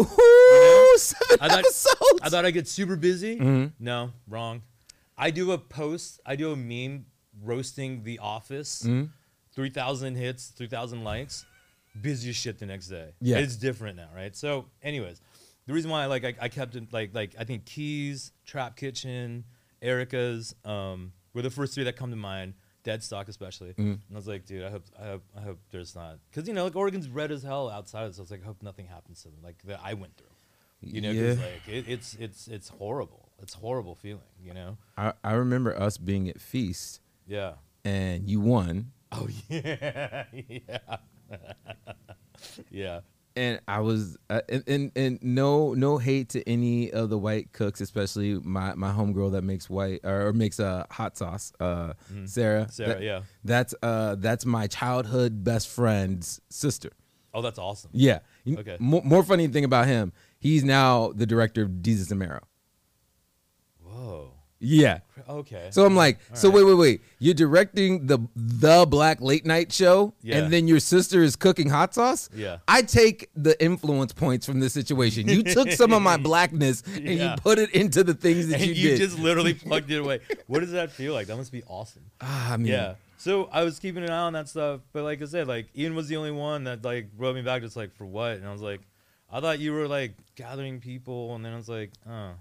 Ooh, 0.00 0.94
seven 0.98 1.38
I 1.40 1.48
thought- 1.48 1.58
episodes. 1.60 2.20
I 2.22 2.28
thought 2.28 2.44
I'd 2.44 2.50
get 2.52 2.68
super 2.68 2.96
busy. 2.96 3.38
Mhm. 3.38 3.72
No, 3.78 4.12
wrong. 4.28 4.62
I 5.16 5.30
do 5.30 5.52
a 5.52 5.58
post, 5.58 6.20
I 6.26 6.36
do 6.36 6.50
a 6.52 6.56
meme 6.56 7.06
roasting 7.42 8.02
The 8.02 8.18
Office. 8.18 8.82
Mhm. 8.82 9.10
3,000 9.52 10.16
hits, 10.16 10.48
3,000 10.48 11.04
likes. 11.04 11.44
Busy 12.00 12.30
as 12.30 12.36
shit 12.36 12.58
the 12.58 12.66
next 12.66 12.88
day. 12.88 13.12
Yeah. 13.20 13.38
It's 13.38 13.54
different 13.54 13.96
now, 13.96 14.08
right? 14.12 14.34
So, 14.34 14.66
anyways, 14.82 15.20
the 15.66 15.72
reason 15.72 15.90
why 15.92 16.06
like 16.06 16.24
I, 16.24 16.34
I 16.40 16.48
kept 16.48 16.74
it 16.74 16.92
like 16.92 17.14
like 17.14 17.36
I 17.38 17.44
think 17.44 17.64
Keys, 17.64 18.32
Trap 18.44 18.76
Kitchen, 18.76 19.44
Erica's 19.80 20.56
um, 20.64 21.12
were 21.34 21.42
the 21.42 21.50
first 21.50 21.74
three 21.74 21.84
that 21.84 21.94
come 21.94 22.10
to 22.10 22.16
mind. 22.16 22.54
Dead 22.84 23.02
stock 23.02 23.28
especially. 23.28 23.70
Mhm. 23.72 23.78
And 23.78 24.00
I 24.12 24.14
was 24.14 24.28
like, 24.28 24.44
dude, 24.46 24.62
I 24.62 24.70
hope 24.70 24.84
I 25.00 25.06
hope 25.06 25.22
I 25.36 25.40
hope 25.40 25.58
there's 25.70 25.94
not 25.96 26.18
because 26.30 26.46
you 26.46 26.54
know 26.54 26.64
like 26.64 26.76
Oregon's 26.76 27.08
red 27.08 27.32
as 27.32 27.42
hell 27.42 27.68
outside. 27.70 28.14
So 28.14 28.20
I 28.20 28.22
was 28.22 28.30
like, 28.30 28.42
I 28.42 28.46
hope 28.46 28.62
nothing 28.62 28.86
happens 28.86 29.22
to 29.22 29.28
them 29.28 29.40
like 29.42 29.56
that 29.64 29.80
I 29.82 29.94
went 29.94 30.16
through. 30.16 30.26
You 30.82 31.00
know, 31.00 31.08
'cause, 31.12 31.38
Yeah. 31.38 31.44
like 31.44 31.66
it, 31.68 31.88
it's 31.88 32.14
it's 32.20 32.46
it's 32.46 32.68
horrible. 32.68 33.30
It's 33.40 33.54
horrible 33.54 33.94
feeling. 33.94 34.20
You 34.40 34.52
know. 34.54 34.76
I, 34.98 35.14
I 35.24 35.32
remember 35.32 35.74
us 35.74 35.96
being 35.96 36.28
at 36.28 36.40
Feast 36.40 37.00
Yeah. 37.26 37.54
and 37.84 38.28
you 38.28 38.40
won. 38.40 38.92
Oh 39.12 39.28
yeah, 39.48 40.24
yeah, 40.48 40.96
yeah. 42.70 43.00
And 43.36 43.60
I 43.66 43.80
was 43.80 44.16
uh, 44.30 44.42
and, 44.48 44.62
and 44.68 44.92
and 44.94 45.18
no 45.22 45.74
no 45.74 45.98
hate 45.98 46.28
to 46.30 46.48
any 46.48 46.92
of 46.92 47.10
the 47.10 47.18
white 47.18 47.52
cooks, 47.52 47.80
especially 47.80 48.34
my 48.34 48.74
my 48.74 48.92
homegirl 48.92 49.32
that 49.32 49.42
makes 49.42 49.68
white 49.68 50.04
or, 50.04 50.32
makes 50.32 50.60
a 50.60 50.66
uh, 50.66 50.84
hot 50.90 51.16
sauce, 51.18 51.52
uh, 51.58 51.94
Sarah. 52.26 52.62
Mm-hmm. 52.62 52.70
Sarah, 52.70 52.88
That- 52.94 53.02
yeah. 53.02 53.22
That's 53.42 53.74
uh 53.82 54.14
that's 54.16 54.46
my 54.46 54.68
childhood 54.68 55.42
best 55.42 55.68
friend's 55.68 56.40
sister. 56.48 56.90
Oh, 57.32 57.42
that's 57.42 57.58
awesome. 57.58 57.90
Yeah. 57.92 58.20
Okay. 58.46 58.76
More, 58.78 59.02
more 59.04 59.24
funny 59.24 59.48
thing 59.48 59.64
about 59.64 59.88
him, 59.88 60.12
he's 60.38 60.62
now 60.62 61.10
the 61.10 61.26
director 61.26 61.62
of 61.62 61.70
Desus 61.82 62.10
and 62.12 62.20
Mero. 62.20 62.40
Whoa. 63.82 64.33
Yeah. 64.64 64.98
Okay. 65.28 65.68
So 65.70 65.84
I'm 65.86 65.94
like, 65.96 66.18
All 66.30 66.36
so 66.36 66.48
right. 66.48 66.56
wait, 66.56 66.64
wait, 66.64 66.74
wait. 66.74 67.00
You're 67.18 67.34
directing 67.34 68.06
the 68.06 68.18
the 68.36 68.86
black 68.86 69.20
late 69.20 69.46
night 69.46 69.72
show, 69.72 70.12
Yeah. 70.22 70.38
and 70.38 70.52
then 70.52 70.68
your 70.68 70.80
sister 70.80 71.22
is 71.22 71.36
cooking 71.36 71.70
hot 71.70 71.94
sauce. 71.94 72.28
Yeah. 72.34 72.58
I 72.68 72.82
take 72.82 73.30
the 73.34 73.62
influence 73.62 74.12
points 74.12 74.44
from 74.46 74.60
this 74.60 74.72
situation. 74.72 75.28
You 75.28 75.42
took 75.42 75.70
some 75.72 75.92
of 75.92 76.02
my 76.02 76.16
blackness 76.30 76.82
and 76.94 77.04
Yeah. 77.06 77.30
you 77.30 77.36
put 77.40 77.58
it 77.58 77.70
into 77.70 78.04
the 78.04 78.14
things 78.14 78.48
that 78.48 78.60
you 78.60 78.66
and 78.68 78.76
you, 78.76 78.82
you, 78.90 78.96
did. 78.96 78.98
just 78.98 79.18
literally 79.18 79.54
plugged 79.66 79.90
it 79.90 79.98
away. 79.98 80.20
What 80.46 80.60
does 80.60 80.72
that 80.72 80.90
feel 80.92 81.14
like? 81.14 81.26
That 81.28 81.36
must 81.36 81.52
be 81.52 81.62
awesome. 81.66 82.02
ah, 82.20 82.52
I 82.52 82.56
mean, 82.56 82.66
Yeah. 82.72 82.94
So 83.16 83.48
I 83.50 83.62
was 83.64 83.78
keeping 83.78 84.02
an 84.04 84.10
eye 84.10 84.18
on 84.26 84.34
that 84.34 84.48
stuff, 84.50 84.80
but 84.92 85.02
like 85.04 85.22
I 85.22 85.24
said, 85.24 85.48
like 85.48 85.68
Ian 85.74 85.94
was 85.94 86.08
the 86.08 86.16
only 86.16 86.32
one 86.32 86.64
that 86.64 86.84
like 86.84 87.06
wrote 87.16 87.34
me 87.34 87.40
back, 87.42 87.62
just 87.62 87.76
like 87.76 87.94
for 87.94 88.04
what? 88.04 88.32
And 88.32 88.46
I 88.46 88.52
was 88.52 88.60
like, 88.60 88.82
I 89.32 89.40
thought 89.40 89.58
you 89.60 89.72
were 89.72 89.88
like 89.88 90.12
gathering 90.36 90.78
people, 90.80 91.34
and 91.34 91.42
then 91.42 91.54
I 91.54 91.56
was 91.56 91.68
like, 91.68 91.90
oh, 92.06 92.32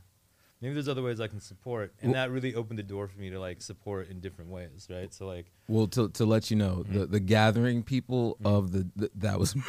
maybe 0.63 0.73
there's 0.73 0.87
other 0.87 1.03
ways 1.03 1.19
I 1.19 1.27
can 1.27 1.39
support, 1.41 1.93
and 2.01 2.13
Well- 2.13 2.21
that 2.23 2.31
really 2.31 2.55
opened 2.55 2.79
the 2.79 2.83
door 2.83 3.07
for 3.07 3.19
me 3.19 3.29
to 3.29 3.39
like 3.39 3.61
support 3.61 4.09
in 4.09 4.19
different 4.21 4.49
ways, 4.49 4.87
right? 4.89 5.13
So 5.13 5.27
like, 5.27 5.51
Well, 5.67 5.85
to 5.89 6.09
to 6.09 6.25
let 6.25 6.49
you 6.49 6.57
know, 6.57 6.77
Mm-hmm. 6.87 6.99
the 6.99 7.05
the 7.05 7.19
gathering 7.19 7.83
people 7.83 8.37
of 8.43 8.71
the, 8.71 8.89
the 8.95 9.11
that 9.15 9.37
was 9.39 9.55
me. 9.57 9.61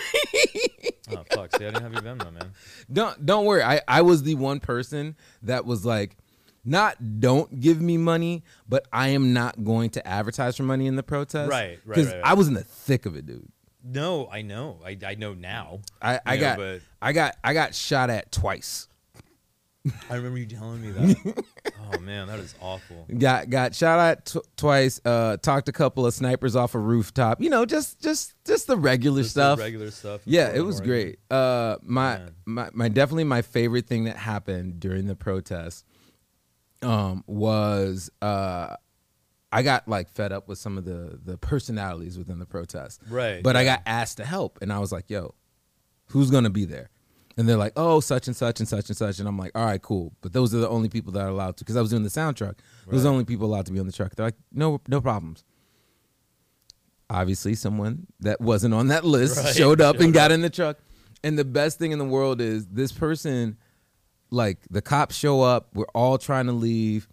oh 1.10 1.24
fuck, 1.34 1.54
see, 1.56 1.66
I 1.66 1.70
didn't 1.70 1.82
have 1.82 1.92
your 1.92 2.02
Venmo, 2.02 2.32
man. 2.32 2.52
don't 2.90 3.26
don't 3.26 3.44
worry. 3.44 3.62
I 3.62 3.80
I 3.88 4.00
was 4.02 4.22
the 4.22 4.36
one 4.36 4.60
person 4.60 5.16
that 5.42 5.64
was 5.66 5.84
like, 5.84 6.16
not 6.64 7.20
don't 7.20 7.60
give 7.60 7.80
me 7.80 7.98
money, 7.98 8.42
but 8.68 8.86
I 8.92 9.08
am 9.08 9.32
not 9.34 9.64
going 9.64 9.90
to 9.90 10.06
advertise 10.08 10.56
for 10.56 10.62
money 10.62 10.86
in 10.86 10.96
the 10.96 11.02
protest. 11.02 11.50
Right, 11.50 11.78
right, 11.84 11.94
Because 11.96 12.06
right, 12.06 12.14
right. 12.22 12.30
I 12.30 12.34
was 12.34 12.48
in 12.48 12.54
the 12.54 12.64
thick 12.64 13.04
of 13.04 13.16
it, 13.16 13.26
dude. 13.26 13.48
No, 13.86 14.28
I 14.32 14.40
know, 14.40 14.78
I, 14.82 14.96
I 15.06 15.14
know 15.14 15.34
now. 15.34 15.80
I, 16.00 16.18
I 16.24 16.36
know, 16.36 16.40
got 16.40 16.56
but- 16.56 16.80
I 17.02 17.12
got 17.12 17.36
I 17.44 17.52
got 17.52 17.74
shot 17.74 18.08
at 18.08 18.32
twice. 18.32 18.88
I 20.10 20.14
remember 20.14 20.38
you 20.38 20.46
telling 20.46 20.80
me 20.80 20.90
that. 20.92 21.44
oh 21.94 21.98
man, 22.00 22.28
that 22.28 22.38
is 22.38 22.54
awful. 22.60 23.06
Got 23.18 23.50
got 23.50 23.74
shot 23.74 23.98
at 23.98 24.24
t- 24.26 24.40
twice. 24.56 24.98
Uh, 25.04 25.36
talked 25.36 25.68
a 25.68 25.72
couple 25.72 26.06
of 26.06 26.14
snipers 26.14 26.56
off 26.56 26.74
a 26.74 26.78
rooftop. 26.78 27.40
You 27.42 27.50
know, 27.50 27.66
just 27.66 28.00
just 28.00 28.34
just 28.46 28.66
the 28.66 28.76
regular 28.78 29.22
Just 29.22 29.34
the 29.34 29.40
stuff. 29.54 29.58
regular 29.58 29.90
stuff. 29.90 30.22
yeah, 30.24 30.50
it 30.54 30.60
was 30.60 30.80
great. 30.80 31.18
Uh, 31.30 31.76
my, 31.82 32.16
Man. 32.18 32.30
my 32.46 32.70
my 32.72 32.88
definitely 32.88 33.24
my 33.24 33.42
favorite 33.42 33.86
thing 33.86 34.04
that 34.04 34.16
happened 34.16 34.80
during 34.80 35.06
the 35.06 35.14
protest 35.16 35.84
um, 36.82 37.22
was 37.26 38.10
uh, 38.22 38.76
I 39.52 39.62
got 39.62 39.86
like 39.86 40.08
fed 40.10 40.32
up 40.32 40.48
with 40.48 40.58
some 40.58 40.78
of 40.78 40.84
the 40.86 41.20
the 41.22 41.36
personalities 41.36 42.16
within 42.16 42.38
the 42.38 42.46
protest. 42.46 43.02
Right, 43.08 43.42
But 43.42 43.54
I 43.56 43.64
got 43.64 43.82
asked 43.84 44.16
to 44.16 44.24
help, 44.24 44.60
and 44.62 44.72
I 44.72 44.78
was 44.78 44.92
like, 44.92 45.10
"Yo, 45.10 45.34
who's 46.06 46.30
gonna 46.30 46.48
be 46.50 46.64
there?" 46.64 46.88
And 47.36 47.48
they're 47.48 47.56
like, 47.56 47.72
"Oh, 47.76 47.98
such 48.00 48.28
and 48.28 48.36
such 48.36 48.60
and 48.60 48.68
such 48.68 48.88
and 48.88 48.96
such," 48.96 49.18
and 49.18 49.26
I'm 49.26 49.36
like, 49.36 49.50
"All 49.56 49.64
right, 49.64 49.82
cool." 49.82 50.12
But 50.20 50.32
those 50.32 50.54
are 50.54 50.58
the 50.58 50.68
only 50.68 50.88
people 50.88 51.12
that 51.12 51.20
are 51.20 51.28
allowed 51.28 51.56
to, 51.56 51.64
because 51.64 51.76
I 51.76 51.80
was 51.80 51.90
doing 51.90 52.04
the 52.04 52.10
sound 52.10 52.36
truck. 52.36 52.56
Those 52.88 53.00
are 53.00 53.04
the 53.04 53.08
only 53.10 53.24
people 53.24 53.46
allowed 53.46 53.66
to 53.66 53.72
be 53.72 53.80
on 53.80 53.86
the 53.86 53.92
truck. 53.92 54.14
They're 54.14 54.26
like, 54.26 54.36
"No, 54.52 54.80
no 54.88 55.00
problems." 55.00 55.42
Obviously, 57.10 57.54
someone 57.54 58.06
that 58.20 58.40
wasn't 58.40 58.72
on 58.74 58.88
that 58.88 59.04
list 59.04 59.36
Right, 59.36 59.54
showed 59.54 59.80
up 59.80 60.00
and 60.00 60.12
got 60.12 60.30
up. 60.30 60.34
in 60.34 60.40
the 60.40 60.50
truck. 60.50 60.78
And 61.22 61.38
the 61.38 61.44
best 61.44 61.78
thing 61.78 61.92
in 61.92 61.98
the 61.98 62.04
world 62.04 62.40
is 62.40 62.66
this 62.66 62.92
person, 62.92 63.56
like 64.30 64.58
the 64.70 64.80
cops 64.82 65.14
show 65.14 65.42
up. 65.42 65.68
We're 65.74 65.84
all 65.94 66.18
trying 66.18 66.46
to 66.46 66.52
leave. 66.52 67.08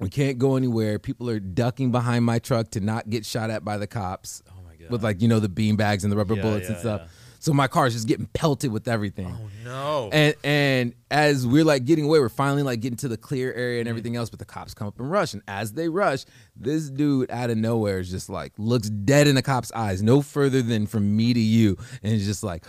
We 0.00 0.08
can't 0.08 0.38
go 0.38 0.56
anywhere. 0.56 0.98
People 0.98 1.28
are 1.30 1.40
ducking 1.40 1.92
behind 1.92 2.24
my 2.24 2.38
truck 2.38 2.70
to 2.72 2.80
not 2.80 3.10
get 3.10 3.24
shot 3.26 3.50
at 3.50 3.64
by 3.64 3.76
the 3.76 3.86
cops 3.86 4.42
Oh 4.50 4.62
my 4.66 4.76
god. 4.76 4.90
with 4.90 5.04
like 5.04 5.20
you 5.22 5.28
know 5.28 5.38
the 5.40 5.48
bean 5.48 5.76
bags 5.76 6.04
and 6.04 6.12
the 6.12 6.16
rubber 6.16 6.34
Yeah, 6.34 6.42
bullets 6.42 6.68
and 6.68 6.78
stuff. 6.78 7.02
yeah. 7.02 7.08
So 7.42 7.52
my 7.52 7.66
car's 7.66 7.92
just 7.92 8.06
getting 8.06 8.26
pelted 8.26 8.70
with 8.70 8.86
everything. 8.86 9.26
Oh 9.36 9.48
no. 9.64 10.10
And 10.12 10.34
and 10.44 10.94
as 11.10 11.44
we're 11.44 11.64
like 11.64 11.84
getting 11.84 12.04
away, 12.04 12.20
we're 12.20 12.28
finally 12.28 12.62
like 12.62 12.78
getting 12.78 12.98
to 12.98 13.08
the 13.08 13.16
clear 13.16 13.52
area 13.52 13.72
Mm-hmm. 13.72 13.80
and 13.80 13.88
everything 13.88 14.14
else, 14.14 14.30
but 14.30 14.38
the 14.38 14.44
cops 14.44 14.74
come 14.74 14.86
up 14.86 15.00
and 15.00 15.10
rush. 15.10 15.32
And 15.34 15.42
as 15.48 15.72
they 15.72 15.88
rush, 15.88 16.24
this 16.54 16.88
dude 16.88 17.32
out 17.32 17.50
of 17.50 17.56
nowhere 17.58 17.98
is 17.98 18.10
just 18.12 18.28
like 18.30 18.52
looks 18.58 18.88
dead 18.88 19.26
in 19.26 19.34
the 19.34 19.42
cop's 19.42 19.72
eyes, 19.72 20.04
no 20.04 20.22
further 20.22 20.62
than 20.62 20.86
from 20.86 21.16
me 21.16 21.34
to 21.34 21.40
you, 21.40 21.76
and 22.04 22.12
is 22.12 22.24
just 22.26 22.44
like, 22.44 22.64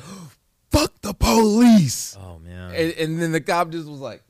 "Fuck 0.71 0.91
the 1.01 1.13
police!" 1.13 2.17
oh 2.19 2.39
man. 2.39 2.73
And, 2.73 2.93
and 2.93 3.21
then 3.21 3.31
the 3.31 3.41
cop 3.41 3.69
just 3.69 3.87
was 3.87 3.99
like, 3.99 4.23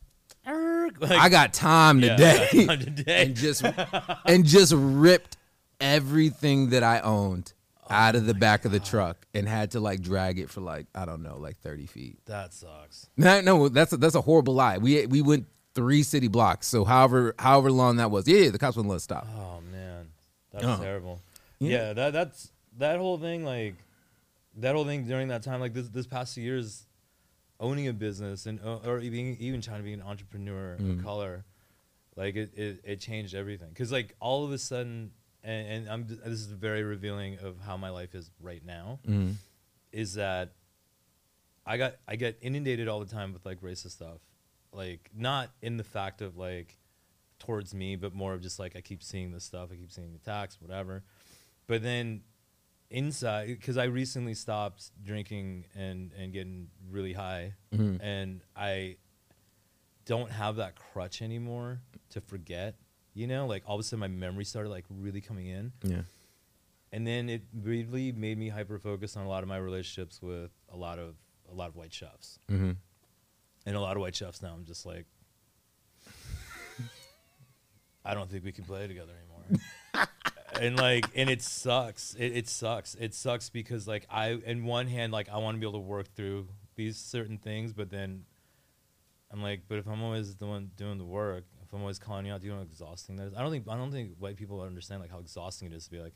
like- 0.45 1.09
"I 1.11 1.29
got 1.29 1.53
time 1.53 2.01
today," 2.01 2.49
I 2.51 2.65
got 2.65 2.67
time 2.67 2.79
today. 2.79 3.23
and 3.27 3.35
just 3.37 3.63
and 4.25 4.45
just 4.45 4.73
ripped 4.75 5.37
everything 5.79 6.69
that 6.71 6.83
I 6.83 6.99
owned 6.99 7.53
out 7.89 8.15
of 8.15 8.25
the 8.25 8.33
back 8.33 8.65
of 8.65 8.71
the 8.71 8.79
truck 8.79 9.22
and 9.33 9.47
had 9.47 9.71
to 9.71 9.79
like 9.79 10.01
drag 10.01 10.39
it 10.39 10.49
for 10.49 10.61
like 10.61 10.87
I 10.93 11.05
don't 11.05 11.23
know, 11.23 11.37
like 11.37 11.57
thirty 11.59 11.85
feet. 11.87 12.17
that 12.25 12.53
sucks. 12.53 13.07
No, 13.17 13.41
no, 13.41 13.69
that's 13.69 13.93
a, 13.93 13.97
that's 13.97 14.15
a 14.15 14.21
horrible 14.21 14.53
lie. 14.53 14.77
We 14.77 15.05
we 15.07 15.21
went 15.21 15.47
three 15.73 16.03
city 16.03 16.27
blocks, 16.27 16.67
so 16.67 16.85
however 16.85 17.33
however 17.39 17.71
long 17.71 17.97
that 17.97 18.11
was. 18.11 18.27
Yeah, 18.27 18.49
the 18.49 18.59
cops 18.59 18.75
wouldn't 18.77 18.89
let 18.91 18.97
us 18.97 19.03
stop. 19.03 19.27
Oh 19.35 19.59
man, 19.71 20.09
that's 20.51 20.65
Oh. 20.65 20.77
terrible. 20.81 21.21
Yeah. 21.59 21.69
Yeah. 21.87 21.93
that 21.93 22.13
that's 22.13 22.51
that 22.77 22.97
whole 22.99 23.17
thing. 23.17 23.43
Like 23.43 23.75
that 24.57 24.75
whole 24.75 24.85
thing 24.85 25.05
during 25.05 25.29
that 25.29 25.41
time. 25.43 25.59
Like 25.59 25.73
this 25.73 25.89
this 25.89 26.05
past 26.07 26.35
few 26.35 26.43
years, 26.43 26.85
owning 27.59 27.87
a 27.87 27.93
business 27.93 28.45
and 28.45 28.59
uh, 28.63 28.77
or 28.85 28.99
even 28.99 29.37
even 29.39 29.61
trying 29.61 29.79
to 29.79 29.83
be 29.83 29.93
an 29.93 30.01
entrepreneur 30.03 30.77
Mm. 30.79 30.99
of 30.99 31.03
color, 31.03 31.43
like 32.15 32.35
it, 32.35 32.51
it 32.55 32.81
it 32.83 32.99
changed 32.99 33.33
everything. 33.33 33.73
Cause 33.73 33.91
like 33.91 34.15
all 34.19 34.45
of 34.45 34.51
a 34.51 34.57
sudden, 34.59 35.11
and, 35.43 35.67
and 35.67 35.89
I'm 35.89 36.07
this 36.07 36.19
is 36.39 36.45
very 36.47 36.83
revealing 36.83 37.39
of 37.39 37.59
how 37.61 37.77
my 37.77 37.89
life 37.89 38.15
is 38.15 38.29
right 38.39 38.63
now. 38.65 38.99
Mhm. 39.05 39.35
is 39.91 40.13
that 40.15 40.53
I 41.65 41.77
got 41.77 41.95
I 42.07 42.15
get 42.15 42.37
inundated 42.41 42.87
all 42.87 42.99
the 42.99 43.05
time 43.13 43.33
with 43.33 43.45
like 43.45 43.61
racist 43.61 43.91
stuff. 43.91 44.19
Like 44.71 45.09
not 45.15 45.51
in 45.61 45.77
the 45.77 45.83
fact 45.83 46.21
of 46.21 46.35
like 46.37 46.77
towards 47.39 47.73
me, 47.73 47.95
but 47.95 48.13
more 48.13 48.33
of 48.33 48.41
just 48.41 48.57
like 48.59 48.75
I 48.75 48.81
keep 48.81 49.03
seeing 49.03 49.31
this 49.31 49.43
stuff, 49.43 49.69
I 49.71 49.75
keep 49.75 49.91
seeing 49.91 50.11
the 50.11 50.17
attacks, 50.17 50.59
whatever. 50.61 51.03
But 51.67 51.81
then 51.83 52.23
inside 52.89 53.47
because 53.47 53.77
I 53.77 53.85
recently 53.85 54.33
stopped 54.33 54.91
drinking 55.03 55.65
and 55.75 56.11
and 56.17 56.31
getting 56.33 56.69
really 56.89 57.13
high 57.13 57.53
Mhm. 57.71 57.99
and 58.01 58.41
I 58.55 58.97
don't 60.05 60.29
have 60.31 60.57
that 60.57 60.75
crutch 60.75 61.21
anymore 61.21 61.81
to 62.09 62.21
forget. 62.21 62.75
You 63.13 63.27
know, 63.27 63.45
like 63.47 63.63
all 63.67 63.75
of 63.75 63.79
a 63.79 63.83
sudden 63.83 63.99
my 63.99 64.07
memory 64.07 64.43
started 64.45 64.69
like 64.69 64.85
really 64.89 65.21
coming 65.21 65.47
in 65.47 65.71
Yeah. 65.83 66.01
and 66.91 67.05
then 67.05 67.29
it 67.29 67.43
really 67.53 68.11
made 68.11 68.37
me 68.37 68.49
hyper 68.49 68.79
focused 68.79 69.15
on 69.17 69.25
a 69.25 69.29
lot 69.29 69.43
of 69.43 69.49
my 69.49 69.57
relationships 69.57 70.19
with 70.21 70.51
a 70.71 70.75
lot 70.75 70.97
of 70.99 71.15
a 71.51 71.53
lot 71.53 71.69
of 71.69 71.75
white 71.75 71.93
chefs 71.93 72.39
hmm 72.49 72.71
and 73.65 73.75
a 73.75 73.79
lot 73.79 73.95
of 73.95 74.01
white 74.01 74.15
chefs 74.15 74.41
now. 74.41 74.51
I'm 74.53 74.65
just 74.65 74.85
like, 74.85 75.05
I 78.05 78.13
don't 78.13 78.29
think 78.29 78.43
we 78.43 78.51
can 78.51 78.65
play 78.65 78.87
together 78.87 79.13
anymore. 79.17 80.07
and 80.61 80.75
like, 80.77 81.05
and 81.15 81.29
it 81.29 81.41
sucks. 81.41 82.13
It, 82.15 82.35
it 82.35 82.47
sucks. 82.49 82.95
It 82.95 83.13
sucks 83.13 83.49
because 83.49 83.87
like 83.87 84.05
I, 84.09 84.31
in 84.45 84.65
one 84.65 84.87
hand, 84.87 85.13
like 85.13 85.29
I 85.29 85.37
want 85.37 85.55
to 85.55 85.59
be 85.59 85.65
able 85.65 85.79
to 85.79 85.85
work 85.85 86.13
through 86.13 86.47
these 86.75 86.97
certain 86.97 87.37
things, 87.37 87.71
but 87.71 87.89
then 87.89 88.25
I'm 89.31 89.41
like, 89.41 89.61
but 89.69 89.77
if 89.77 89.87
I'm 89.87 90.03
always 90.03 90.35
the 90.35 90.45
one 90.47 90.71
doing 90.75 90.97
the 90.97 91.05
work, 91.05 91.45
I'm 91.73 91.81
always 91.81 91.99
calling 91.99 92.25
you 92.25 92.33
out, 92.33 92.41
do 92.41 92.47
you 92.47 92.51
know 92.53 92.59
how 92.59 92.63
exhausting 92.63 93.15
that 93.17 93.27
is? 93.27 93.33
I 93.33 93.41
don't 93.41 93.51
think 93.51 93.65
I 93.67 93.75
don't 93.75 93.91
think 93.91 94.11
white 94.19 94.35
people 94.35 94.61
understand 94.61 95.01
like 95.01 95.11
how 95.11 95.19
exhausting 95.19 95.71
it 95.71 95.73
is 95.75 95.85
to 95.85 95.91
be 95.91 95.99
like, 95.99 96.13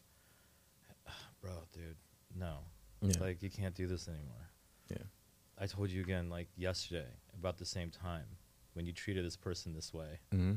bro, 1.41 1.51
dude, 1.73 1.95
no, 2.35 2.57
Yeah. 3.01 3.19
like 3.19 3.41
you 3.41 3.49
can't 3.49 3.75
do 3.75 3.87
this 3.87 4.07
anymore. 4.07 4.49
Yeah. 4.89 4.97
I 5.59 5.65
told 5.65 5.89
you 5.89 6.01
again, 6.01 6.29
like 6.29 6.47
yesterday, 6.55 7.07
about 7.37 7.57
the 7.57 7.65
same 7.65 7.89
time 7.89 8.25
when 8.73 8.85
you 8.85 8.93
treated 8.93 9.25
this 9.25 9.35
person 9.35 9.73
this 9.73 9.93
way. 9.93 10.19
hmm 10.31 10.53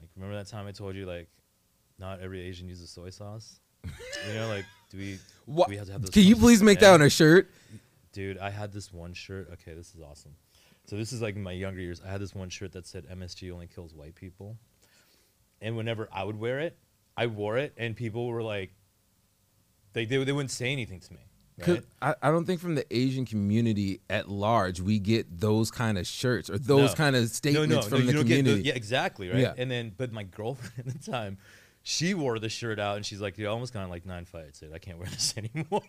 Like, 0.00 0.08
remember 0.16 0.36
that 0.36 0.46
time 0.48 0.66
I 0.66 0.72
told 0.72 0.94
you 0.96 1.04
like, 1.06 1.28
not 1.98 2.20
every 2.20 2.40
Asian 2.40 2.68
uses 2.68 2.90
soy 2.90 3.10
sauce. 3.10 3.60
you 3.84 4.34
know, 4.34 4.48
like, 4.48 4.64
do 4.90 4.96
we? 4.98 5.18
What? 5.44 5.66
do 5.66 5.72
we 5.72 5.76
have 5.76 5.86
to 5.86 5.92
have 5.92 6.02
those 6.02 6.10
Can 6.10 6.22
you 6.22 6.36
please 6.36 6.62
make 6.62 6.78
that 6.80 6.92
on 6.94 7.02
a 7.02 7.10
shirt? 7.10 7.50
Dude, 8.12 8.38
I 8.38 8.48
had 8.50 8.72
this 8.72 8.92
one 8.92 9.12
shirt. 9.12 9.48
Okay, 9.54 9.74
this 9.74 9.94
is 9.94 10.00
awesome. 10.00 10.34
So 10.86 10.96
this 10.96 11.12
is 11.12 11.22
like 11.22 11.36
in 11.36 11.42
my 11.42 11.52
younger 11.52 11.80
years. 11.80 12.00
I 12.04 12.10
had 12.10 12.20
this 12.20 12.34
one 12.34 12.48
shirt 12.50 12.72
that 12.72 12.86
said 12.86 13.06
MSG 13.08 13.50
only 13.52 13.66
kills 13.68 13.94
white 13.94 14.14
people. 14.14 14.56
And 15.60 15.76
whenever 15.76 16.08
I 16.12 16.24
would 16.24 16.38
wear 16.38 16.58
it, 16.60 16.76
I 17.16 17.26
wore 17.28 17.56
it, 17.58 17.72
and 17.76 17.94
people 17.94 18.26
were 18.26 18.42
like, 18.42 18.72
they 19.92 20.04
they, 20.06 20.22
they 20.24 20.32
wouldn't 20.32 20.50
say 20.50 20.72
anything 20.72 20.98
to 21.00 21.12
me. 21.12 21.20
Right? 21.66 21.84
I, 22.00 22.14
I 22.22 22.30
don't 22.30 22.46
think 22.46 22.60
from 22.60 22.74
the 22.74 22.84
Asian 22.96 23.26
community 23.26 24.00
at 24.10 24.28
large 24.28 24.80
we 24.80 24.98
get 24.98 25.38
those 25.38 25.70
kind 25.70 25.98
of 25.98 26.06
shirts 26.06 26.48
or 26.50 26.56
those 26.58 26.90
No. 26.90 26.94
kind 26.96 27.14
of 27.14 27.28
statements 27.28 27.86
from 27.86 28.00
you 28.00 28.06
the 28.12 28.18
community. 28.18 28.62
the- 28.62 28.68
yeah, 28.68 28.74
exactly, 28.74 29.28
right? 29.28 29.38
Yeah. 29.38 29.52
And 29.56 29.70
then, 29.70 29.92
but 29.96 30.10
my 30.12 30.22
girlfriend 30.24 30.88
at 30.94 31.00
the 31.02 31.10
time, 31.12 31.38
she 31.84 32.14
wore 32.14 32.38
the 32.38 32.48
shirt 32.48 32.78
out, 32.80 32.96
and 32.96 33.04
she's 33.06 33.20
like, 33.20 33.34
"Dude, 33.36 33.46
I 33.46 33.50
almost 33.50 33.72
got 33.74 33.84
in 33.84 33.90
like 33.90 34.06
nine 34.06 34.24
fights. 34.24 34.60
Dude, 34.60 34.72
I 34.72 34.78
can't 34.78 34.98
wear 34.98 35.08
this 35.08 35.34
anymore." 35.54 35.82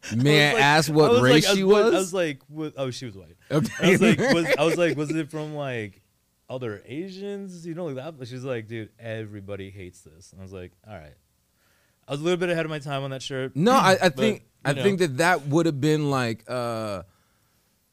May 0.16 0.50
I, 0.50 0.52
like- 0.54 0.62
ask 0.62 0.90
I 0.90 0.94
what 0.94 1.10
was 1.12 1.20
race 1.22 1.46
like, 1.48 1.56
she 1.56 1.64
was? 1.64 1.84
was, 1.84 1.94
I 1.94 1.98
was 1.98 2.14
like, 2.14 2.40
what, 2.48 2.74
"Oh, 2.76 2.90
she 2.90 3.06
was 3.06 3.16
white." 3.16 3.36
okay. 3.50 3.72
I 3.80 3.90
was 3.90 4.00
like, 4.02 4.18
was, 4.18 4.46
I 4.58 4.64
was 4.64 4.76
like, 4.76 4.96
was 5.02 5.10
it 5.10 5.30
from 5.30 5.54
like 5.54 6.02
other 6.50 6.82
Asians? 6.86 7.66
You 7.66 7.74
know, 7.74 7.86
like 7.86 7.96
that. 7.96 8.18
But 8.18 8.28
she's 8.28 8.44
like, 8.44 8.66
dude, 8.68 8.90
everybody 8.98 9.70
hates 9.70 10.00
this. 10.00 10.32
And 10.32 10.40
I 10.40 10.44
was 10.44 10.52
like, 10.52 10.72
all 10.88 10.94
right. 10.94 11.14
I 12.08 12.10
was 12.12 12.20
a 12.20 12.24
little 12.24 12.36
bit 12.38 12.50
ahead 12.50 12.64
of 12.66 12.70
my 12.70 12.80
time 12.80 13.04
on 13.04 13.10
that 13.10 13.22
shirt. 13.22 13.54
no, 13.54 13.72
I, 13.72 13.96
I 14.02 14.08
think 14.10 14.40
you 14.40 14.46
I 14.64 14.72
know. 14.72 14.82
think 14.82 14.98
that 14.98 15.18
that 15.18 15.46
would 15.46 15.66
have 15.66 15.80
been 15.80 16.10
like 16.10 16.44
uh 16.48 17.02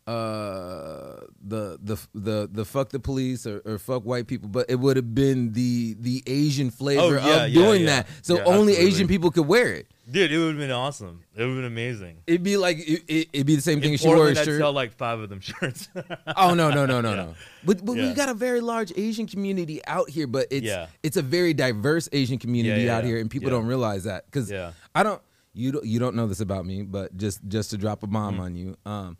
uh 0.10 1.22
the 1.42 1.78
the 1.82 1.98
the 2.14 2.50
the 2.52 2.66
fuck 2.66 2.90
the 2.90 3.00
police 3.00 3.46
or, 3.46 3.62
or 3.66 3.78
fuck 3.78 4.04
white 4.04 4.28
people, 4.28 4.50
but 4.50 4.66
it 4.70 4.76
would 4.76 4.96
have 4.98 5.14
been 5.14 5.54
the 5.54 5.96
the 6.00 6.24
Asian 6.28 6.70
flavor 6.72 7.02
Oh, 7.02 7.10
yeah, 7.28 7.44
of 7.46 7.50
yeah, 7.52 7.62
doing 7.62 7.82
yeah. 7.82 7.88
that. 8.04 8.08
So 8.22 8.36
Yeah, 8.38 8.44
only 8.46 8.74
absolutely. 8.74 8.88
Asian 8.88 9.08
people 9.08 9.32
could 9.32 9.48
wear 9.48 9.74
it. 9.74 9.88
dude, 10.12 10.32
it 10.32 10.38
would 10.38 10.50
have 10.50 10.58
been 10.58 10.72
awesome. 10.72 11.22
It 11.36 11.42
would 11.42 11.48
have 11.50 11.58
been 11.58 11.66
amazing. 11.66 12.18
It'd 12.28 12.44
be 12.44 12.58
like 12.58 12.78
it, 12.80 13.04
it, 13.08 13.30
it'd 13.34 13.48
be 13.48 13.56
the 13.56 13.62
same 13.62 13.80
thing 13.80 13.90
In 13.90 13.96
if 13.96 14.02
she 14.02 14.08
wore 14.08 14.16
a 14.16 14.20
Portland, 14.20 14.40
I'd 14.40 14.46
shirt. 14.46 14.60
sell 14.60 14.74
like 14.74 14.92
five 14.94 15.20
of 15.20 15.30
them 15.30 15.40
shirts. 15.50 15.88
Oh 16.36 16.54
no 16.54 16.70
no 16.72 16.86
no 16.86 17.02
no 17.02 17.10
Yeah. 17.16 17.16
no! 17.16 17.36
But 17.64 17.86
but 17.86 17.94
we 17.94 18.08
Yeah. 18.08 18.14
got 18.14 18.30
a 18.30 18.34
very 18.34 18.62
large 18.62 18.92
Asian 18.98 19.28
community 19.28 19.82
out 19.86 20.10
here, 20.10 20.28
but 20.28 20.48
it's 20.52 20.66
Yeah. 20.66 20.88
it's 21.04 21.18
a 21.18 21.22
very 21.22 21.54
diverse 21.54 22.10
Asian 22.12 22.38
community 22.40 22.84
yeah, 22.84 22.98
out 22.98 23.04
yeah. 23.04 23.10
here, 23.10 23.20
and 23.20 23.30
people 23.30 23.50
Yeah. 23.50 23.58
don't 23.58 23.68
realize 23.68 24.04
that 24.06 24.26
because 24.26 24.50
Yeah. 24.52 24.72
I 24.96 25.04
don't 25.04 25.22
you 25.54 25.72
don't 25.72 25.86
you 25.86 26.00
don't 26.00 26.16
know 26.16 26.28
this 26.28 26.40
about 26.42 26.66
me, 26.66 26.84
but 26.84 27.16
just 27.18 27.40
just 27.48 27.72
to 27.72 27.78
drop 27.78 28.04
a 28.04 28.08
bomb 28.08 28.34
Mm-hmm. 28.36 28.44
on 28.44 28.56
you, 28.56 28.78
um, 28.86 29.18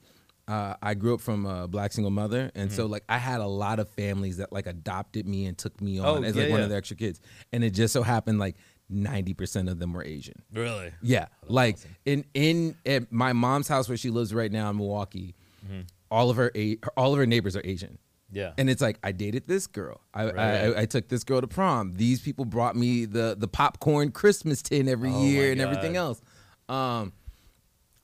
uh, 0.50 0.74
I 0.82 0.96
grew 0.96 1.14
up 1.14 1.22
from 1.22 1.46
a 1.46 1.68
black 1.68 1.92
single 1.94 2.10
mother, 2.12 2.52
and 2.56 2.72
so 2.72 2.88
like 2.88 3.04
I 3.08 3.18
had 3.20 3.40
a 3.40 3.48
lot 3.48 3.80
of 3.80 3.88
families 3.90 4.38
that 4.38 4.52
like 4.52 4.66
adopted 4.68 5.28
me 5.28 5.46
and 5.46 5.58
took 5.58 5.80
me 5.80 6.00
on 6.00 6.06
Mm-hmm. 6.06 6.24
Oh, 6.24 6.28
as 6.28 6.36
yeah, 6.36 6.42
like 6.44 6.52
one 6.52 6.60
yeah. 6.60 6.64
of 6.66 6.70
their 6.70 6.78
extra 6.80 6.98
kids, 6.98 7.22
and 7.54 7.64
it 7.64 7.72
just 7.72 7.94
so 7.94 8.02
happened 8.04 8.40
like 8.40 8.56
ninety 8.90 9.34
percent 9.36 9.70
of 9.70 9.78
them 9.80 9.94
were 9.94 10.04
Asian. 10.04 10.42
really? 10.52 10.92
Yeah, 11.02 11.28
like 11.48 11.76
awesome. 11.76 11.96
in 12.06 12.26
in 12.34 12.76
at 12.86 13.12
my 13.12 13.34
mom's 13.34 13.68
house 13.68 13.88
where 13.88 13.98
she 13.98 14.10
lives 14.10 14.34
right 14.34 14.52
now 14.52 14.70
in 14.72 14.78
Milwaukee, 14.78 15.36
Mm-hmm. 15.66 15.82
all 16.10 16.30
of 16.32 16.38
her 16.38 16.52
a- 16.56 16.78
all 16.98 17.14
of 17.14 17.20
her 17.20 17.26
neighbors 17.28 17.56
are 17.56 17.62
Asian. 17.64 17.98
Yeah. 18.32 18.54
And 18.60 18.70
it's 18.70 18.82
like 18.82 18.98
I 19.04 19.12
dated 19.12 19.48
this 19.48 19.66
girl. 19.68 20.02
I, 20.14 20.26
Right. 20.26 20.38
I 20.38 20.82
I 20.82 20.86
took 20.86 21.08
this 21.10 21.24
girl 21.24 21.42
to 21.42 21.48
prom. 21.48 21.94
These 21.96 22.22
people 22.22 22.46
brought 22.46 22.76
me 22.76 23.06
the 23.06 23.36
the 23.38 23.48
popcorn 23.48 24.12
Christmas 24.12 24.62
tin 24.62 24.88
every 24.88 25.12
Oh 25.12 25.24
year 25.26 25.52
and 25.52 25.60
everything 25.62 25.96
else. 25.98 26.22
Um, 26.70 27.12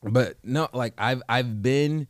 but 0.03 0.37
no, 0.43 0.67
like 0.73 0.93
I've 0.97 1.21
I've 1.29 1.61
been. 1.63 2.07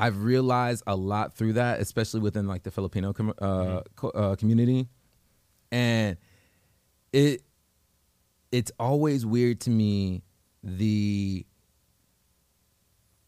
I've 0.00 0.22
realized 0.22 0.82
a 0.86 0.96
lot 0.96 1.34
through 1.34 1.52
that, 1.54 1.80
especially 1.80 2.20
within 2.20 2.46
like 2.48 2.62
the 2.62 2.70
Filipino 2.70 3.12
com- 3.12 3.34
uh, 3.38 3.44
Mm-hmm. 3.44 3.78
co- 3.96 4.10
uh, 4.10 4.36
community, 4.36 4.88
and 5.70 6.16
it 7.12 7.42
it's 8.52 8.72
always 8.78 9.24
weird 9.26 9.60
to 9.60 9.70
me 9.70 10.22
the 10.64 11.46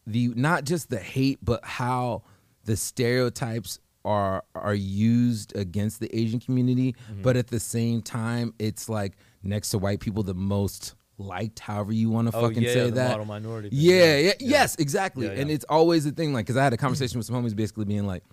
the 0.05 0.29
not 0.35 0.65
just 0.65 0.89
the 0.89 0.99
hate 0.99 1.39
but 1.43 1.63
how 1.63 2.23
the 2.65 2.75
stereotypes 2.75 3.79
are 4.05 4.43
are 4.53 4.73
used 4.73 5.55
against 5.55 5.99
the 6.01 6.13
Asian 6.15 6.39
community 6.39 6.93
Mm-hmm. 7.11 7.21
but 7.21 7.37
at 7.37 7.47
the 7.47 7.59
same 7.59 8.01
time 8.01 8.53
it's 8.59 8.89
like 8.89 9.13
next 9.43 9.69
to 9.69 9.77
white 9.77 9.99
people 10.01 10.23
the 10.23 10.33
most 10.33 10.95
liked 11.23 11.59
however 11.59 11.91
you 11.93 12.09
want 12.09 12.29
to 12.31 12.37
Oh, 12.37 12.41
fucking 12.47 12.63
yeah, 12.63 12.73
say 12.73 12.83
the 12.89 12.95
that 12.95 13.09
model 13.11 13.25
minority 13.25 13.69
thing, 13.69 13.79
yeah, 13.81 14.17
yeah. 14.17 14.17
yeah, 14.27 14.33
yes 14.39 14.75
exactly 14.75 15.25
Yeah, 15.27 15.33
and 15.33 15.49
it's 15.51 15.65
always 15.69 16.05
a 16.05 16.11
thing 16.11 16.33
like 16.33 16.45
because 16.45 16.57
I 16.57 16.63
had 16.63 16.73
a 16.73 16.77
conversation 16.77 17.17
with 17.17 17.25
some 17.27 17.35
homies 17.35 17.55
basically 17.55 17.85
being 17.85 18.05
like 18.07 18.23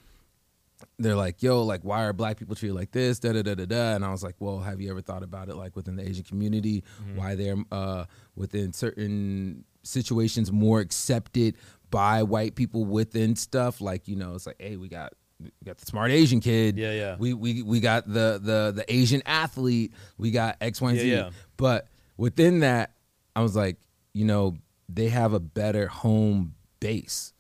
they're 0.99 1.15
like, 1.17 1.43
yo, 1.43 1.63
like, 1.63 1.83
why 1.83 2.05
are 2.05 2.13
black 2.15 2.39
people 2.39 2.55
treated 2.55 2.75
like 2.75 2.91
this? 2.91 3.19
Da 3.19 3.33
da 3.33 3.43
da 3.43 3.55
da 3.55 3.67
da. 3.67 3.95
And 3.95 4.05
I 4.05 4.11
was 4.11 4.23
like, 4.23 4.35
well, 4.39 4.61
have 4.61 4.81
you 4.81 4.91
ever 4.91 5.03
thought 5.03 5.23
about 5.23 5.49
it, 5.51 5.57
like 5.57 5.77
within 5.77 5.97
the 5.97 6.07
Asian 6.09 6.25
community, 6.25 6.85
Mm-hmm. 7.03 7.17
why 7.17 7.35
they're 7.35 7.57
uh, 7.71 8.05
within 8.35 8.73
certain 8.73 9.65
situations 9.83 10.51
more 10.51 10.81
accepted 10.81 11.57
by 11.91 12.23
white 12.23 12.55
people 12.55 12.85
within 12.87 13.37
stuff? 13.37 13.81
Like, 13.83 14.09
you 14.09 14.17
know, 14.17 14.35
it's 14.35 14.47
like, 14.47 14.57
hey, 14.59 14.77
we 14.77 14.89
got 14.89 15.13
we 15.41 15.51
got 15.65 15.77
the 15.79 15.87
smart 15.87 16.11
Asian 16.11 16.41
kid. 16.41 16.79
Yeah, 16.79 16.93
yeah. 16.93 17.17
We 17.19 17.35
we 17.35 17.63
we 17.63 17.81
got 17.81 18.07
the 18.07 18.41
the 18.43 18.73
the 18.77 18.85
Asian 18.89 19.23
athlete. 19.27 19.93
We 20.17 20.31
got 20.31 20.57
X, 20.63 20.81
Y, 20.81 20.89
and 20.91 20.97
Yeah, 20.99 21.03
Z. 21.03 21.11
yeah. 21.11 21.31
But 21.59 21.89
within 22.21 22.61
that, 22.61 22.93
I 23.35 23.41
was 23.41 23.57
like, 23.57 23.79
you 24.13 24.27
know, 24.27 24.57
they 24.89 25.09
have 25.09 25.33
a 25.33 25.41
better 25.41 25.87
home 25.87 26.55
base. 26.81 27.33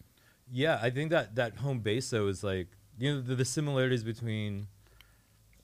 Yeah, 0.50 0.78
I 0.82 0.88
think 0.90 1.10
that 1.10 1.34
that 1.36 1.56
home 1.58 1.80
base 1.80 2.08
though 2.10 2.26
is 2.28 2.42
like 2.42 2.68
you 2.98 3.14
know 3.14 3.20
the, 3.20 3.34
the 3.36 3.44
similarities 3.44 4.02
between 4.02 4.66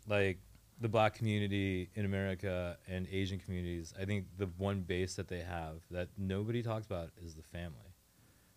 like 0.07 0.39
the 0.81 0.89
black 0.89 1.15
community 1.15 1.89
in 1.95 2.05
America 2.05 2.77
and 2.87 3.09
Asian 3.11 3.39
communities. 3.39 3.95
I 4.01 4.05
think 4.05 4.27
the 4.37 4.47
one 4.59 4.83
base 4.83 5.15
that 5.15 5.29
they 5.29 5.41
have 5.41 5.77
that 5.91 6.09
nobody 6.19 6.63
talks 6.63 6.87
about 6.87 7.11
is 7.25 7.35
the 7.35 7.43
family. 7.43 7.95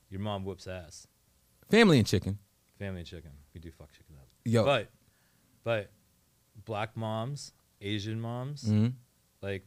Your 0.10 0.20
mom 0.20 0.44
whoops 0.44 0.68
ass. 0.68 1.08
Family 1.70 1.98
and 2.00 2.06
chicken. 2.08 2.38
Family 2.78 3.00
and 3.00 3.08
chicken. 3.08 3.32
We 3.54 3.60
do 3.62 3.72
fuck 3.72 3.92
chicken 3.94 4.16
up. 4.20 4.28
Yo. 4.46 4.66
But 4.66 4.90
but 5.64 5.92
black 6.66 6.96
moms, 6.98 7.54
Asian 7.82 8.20
moms, 8.20 8.64
Mhm. 8.66 8.94
like 9.42 9.66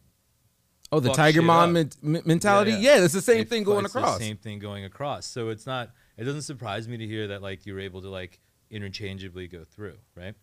Oh, 0.93 1.01
the 1.01 1.11
tiger 1.13 1.41
mom 1.43 1.73
men- 1.73 1.91
men- 2.03 2.23
mentality. 2.27 2.73
Yeah, 2.73 2.79
Yeah, 2.79 2.97
yeah. 2.99 3.05
it's 3.05 3.15
the 3.15 3.23
same 3.23 3.41
It- 3.41 3.49
thing 3.49 3.63
going 3.65 3.85
it's 3.85 3.95
the 3.95 4.01
across. 4.01 4.19
same 4.19 4.37
thing 4.37 4.59
going 4.59 4.85
across. 4.85 5.27
So 5.27 5.49
it's 5.49 5.67
not. 5.67 5.91
It 6.19 6.25
doesn't 6.25 6.43
surprise 6.43 6.87
me 6.87 6.99
to 6.99 7.07
hear 7.07 7.29
that 7.29 7.41
like 7.43 7.65
you're 7.67 7.81
able 7.81 8.03
to 8.03 8.11
like 8.11 8.39
interchangeably 8.71 9.49
go 9.49 9.65
through. 9.65 9.99
Right. 10.15 10.35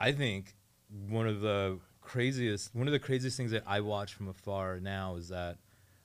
I 0.00 0.12
think 0.12 0.54
one 1.08 1.26
of 1.26 1.40
the 1.40 1.80
craziest 2.00 2.74
one 2.74 2.86
of 2.86 2.92
the 2.92 2.98
craziest 2.98 3.36
things 3.36 3.50
that 3.50 3.64
I 3.66 3.80
watch 3.80 4.14
from 4.14 4.28
afar 4.28 4.78
now 4.78 5.16
is 5.16 5.28
that 5.28 5.58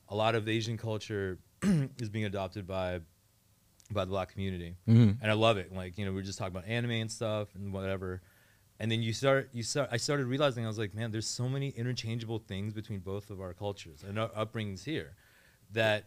a 0.08 0.16
lot 0.16 0.34
of 0.36 0.48
Asian 0.48 0.78
culture 0.78 1.38
is 2.00 2.10
being 2.10 2.26
adopted 2.26 2.66
by 2.66 3.02
by 3.92 4.06
the 4.06 4.10
black 4.12 4.30
community, 4.32 4.76
Mhm. 4.88 5.18
and 5.22 5.32
I 5.32 5.34
love 5.34 5.58
it. 5.58 5.74
Like 5.74 5.98
you 5.98 6.06
know, 6.06 6.12
we 6.14 6.20
are 6.20 6.24
just 6.24 6.38
talking 6.40 6.56
about 6.56 6.68
anime 6.68 6.92
and 6.92 7.12
stuff 7.12 7.54
and 7.56 7.74
whatever. 7.74 8.22
And 8.82 8.90
then 8.90 9.02
you 9.04 9.12
start, 9.12 9.50
you 9.52 9.62
start. 9.64 9.90
I 9.92 9.98
started 9.98 10.26
realizing 10.28 10.64
I 10.64 10.68
was 10.68 10.78
like, 10.78 10.94
man, 10.96 11.12
there's 11.12 11.28
so 11.28 11.50
many 11.50 11.70
interchangeable 11.70 12.40
things 12.40 12.74
between 12.74 13.00
both 13.00 13.30
of 13.30 13.42
our 13.42 13.54
cultures 13.54 14.04
and 14.08 14.18
our 14.18 14.30
upbringings 14.30 14.86
here, 14.86 15.16
that 15.74 16.06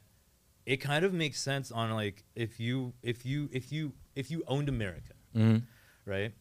it 0.64 0.78
kind 0.78 1.04
of 1.04 1.12
makes 1.12 1.38
sense 1.40 1.70
on 1.70 1.90
like 1.90 2.24
if 2.34 2.58
you 2.58 2.94
if 3.02 3.26
you 3.26 3.50
if 3.52 3.70
you 3.72 3.92
if 4.16 4.30
you 4.30 4.42
owned 4.46 4.68
America, 4.70 5.12
Mhm. 5.36 5.62
right, 6.06 6.32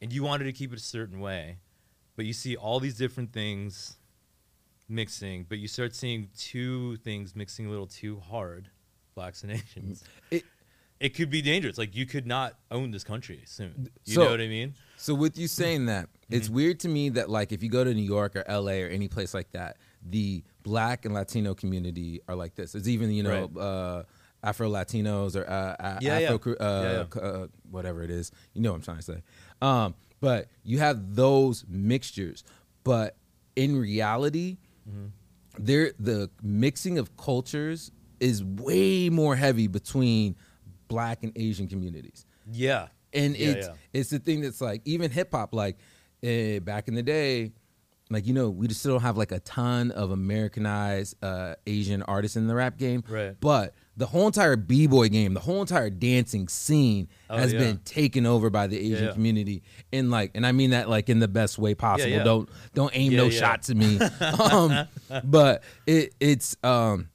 and 0.00 0.12
you 0.12 0.24
wanted 0.24 0.44
to 0.44 0.52
keep 0.52 0.72
it 0.72 0.76
a 0.78 0.82
certain 0.82 1.20
way, 1.20 1.58
but 2.16 2.24
you 2.24 2.32
see 2.32 2.56
all 2.56 2.80
these 2.80 2.96
different 2.96 3.32
things 3.32 3.96
mixing, 4.88 5.44
but 5.48 5.58
you 5.58 5.68
start 5.68 5.94
seeing 5.94 6.30
two 6.36 6.96
things 6.98 7.36
mixing 7.36 7.66
a 7.66 7.70
little 7.70 7.86
too 7.86 8.18
hard, 8.18 8.70
blacks 9.14 9.42
and 9.44 9.52
Asians. 9.52 10.02
It- 10.32 10.44
It 10.98 11.14
could 11.14 11.30
be 11.30 11.40
dangerous. 11.40 11.78
Like 11.78 11.96
you 11.96 12.04
could 12.04 12.26
not 12.26 12.58
own 12.70 12.90
this 12.90 13.04
country 13.04 13.40
soon. 13.46 13.88
You 14.04 14.14
So- 14.16 14.24
know 14.24 14.30
what 14.32 14.40
I 14.42 14.48
mean? 14.48 14.74
So 15.00 15.14
with 15.14 15.38
you 15.38 15.48
saying 15.48 15.86
that, 15.86 16.08
it's 16.30 16.46
Mm-hmm. 16.46 16.54
weird 16.54 16.80
to 16.80 16.88
me 16.88 17.08
that 17.10 17.28
like 17.30 17.52
if 17.52 17.62
you 17.62 17.68
go 17.70 17.82
to 17.84 17.92
New 17.94 18.02
York 18.02 18.36
or 18.36 18.44
LA 18.48 18.82
or 18.84 18.88
any 18.88 19.08
place 19.08 19.34
like 19.34 19.50
that, 19.52 19.78
the 20.08 20.42
black 20.62 21.04
and 21.04 21.14
Latino 21.14 21.54
community 21.54 22.20
are 22.28 22.34
like 22.36 22.54
this. 22.54 22.74
It's 22.74 22.86
even 22.88 23.10
you 23.10 23.22
know 23.22 23.48
Right. 23.54 23.60
uh, 23.62 24.02
Afro 24.42 24.70
Latinos 24.70 25.36
or 25.36 25.48
uh, 25.50 25.98
Yeah, 26.00 26.18
yeah. 26.18 26.30
Uh, 26.32 26.38
Yeah, 26.60 27.04
yeah. 27.14 27.20
uh, 27.20 27.46
whatever 27.70 28.02
it 28.02 28.10
is. 28.10 28.30
You 28.54 28.62
know 28.62 28.70
what 28.72 28.76
I'm 28.76 28.82
trying 28.82 28.96
to 28.98 29.02
say. 29.02 29.22
Um, 29.60 29.94
but 30.20 30.48
you 30.64 30.78
have 30.78 31.14
those 31.14 31.64
mixtures, 31.68 32.44
but 32.84 33.16
in 33.56 33.76
reality, 33.76 34.58
Mm-hmm. 34.88 35.06
there 35.58 35.92
the 35.98 36.30
mixing 36.42 36.98
of 36.98 37.16
cultures 37.16 37.90
is 38.18 38.42
way 38.44 39.08
more 39.10 39.36
heavy 39.36 39.66
between 39.66 40.36
black 40.88 41.22
and 41.22 41.32
Asian 41.36 41.68
communities 41.68 42.24
Yeah. 42.50 42.88
And 43.12 43.36
Yeah, 43.36 43.48
it's 43.48 43.66
yeah. 43.68 43.74
it's 43.92 44.10
the 44.10 44.18
thing 44.18 44.40
that's 44.40 44.60
like 44.60 44.82
even 44.84 45.10
hip 45.10 45.32
hop 45.32 45.54
like 45.54 45.78
eh, 46.22 46.58
back 46.60 46.88
in 46.88 46.94
the 46.94 47.02
day 47.02 47.52
like 48.12 48.26
you 48.26 48.34
know 48.34 48.50
we 48.50 48.66
just 48.66 48.80
still 48.80 48.94
don't 48.94 49.02
have 49.02 49.16
like 49.16 49.30
a 49.32 49.38
ton 49.40 49.92
of 49.92 50.10
americanized 50.10 51.14
uh 51.22 51.54
asian 51.66 52.02
artists 52.02 52.36
in 52.36 52.48
the 52.48 52.54
rap 52.54 52.76
game 52.76 53.04
Right. 53.08 53.36
but 53.40 53.72
the 53.96 54.06
whole 54.06 54.26
entire 54.26 54.56
b-boy 54.56 55.10
game 55.10 55.32
the 55.34 55.40
whole 55.40 55.60
entire 55.60 55.90
dancing 55.90 56.48
scene 56.48 57.08
Oh, 57.28 57.36
has 57.38 57.52
yeah. 57.52 57.60
been 57.60 57.78
taken 57.84 58.26
over 58.26 58.50
by 58.50 58.66
the 58.66 58.76
asian 58.78 59.06
yeah. 59.06 59.12
community 59.12 59.62
and 59.92 60.10
like 60.10 60.32
and 60.34 60.44
i 60.44 60.50
mean 60.52 60.70
that 60.70 60.88
like 60.88 61.08
in 61.08 61.20
the 61.20 61.28
best 61.28 61.56
way 61.58 61.74
possible 61.76 62.10
yeah. 62.10 62.24
don't 62.24 62.48
don't 62.74 62.90
aim 62.96 63.14
no 63.14 63.30
shots 63.30 63.70
at 63.70 63.76
me 63.76 64.00
um 64.50 64.88
but 65.24 65.62
it 65.86 66.12
it's 66.18 66.56
um 66.64 67.08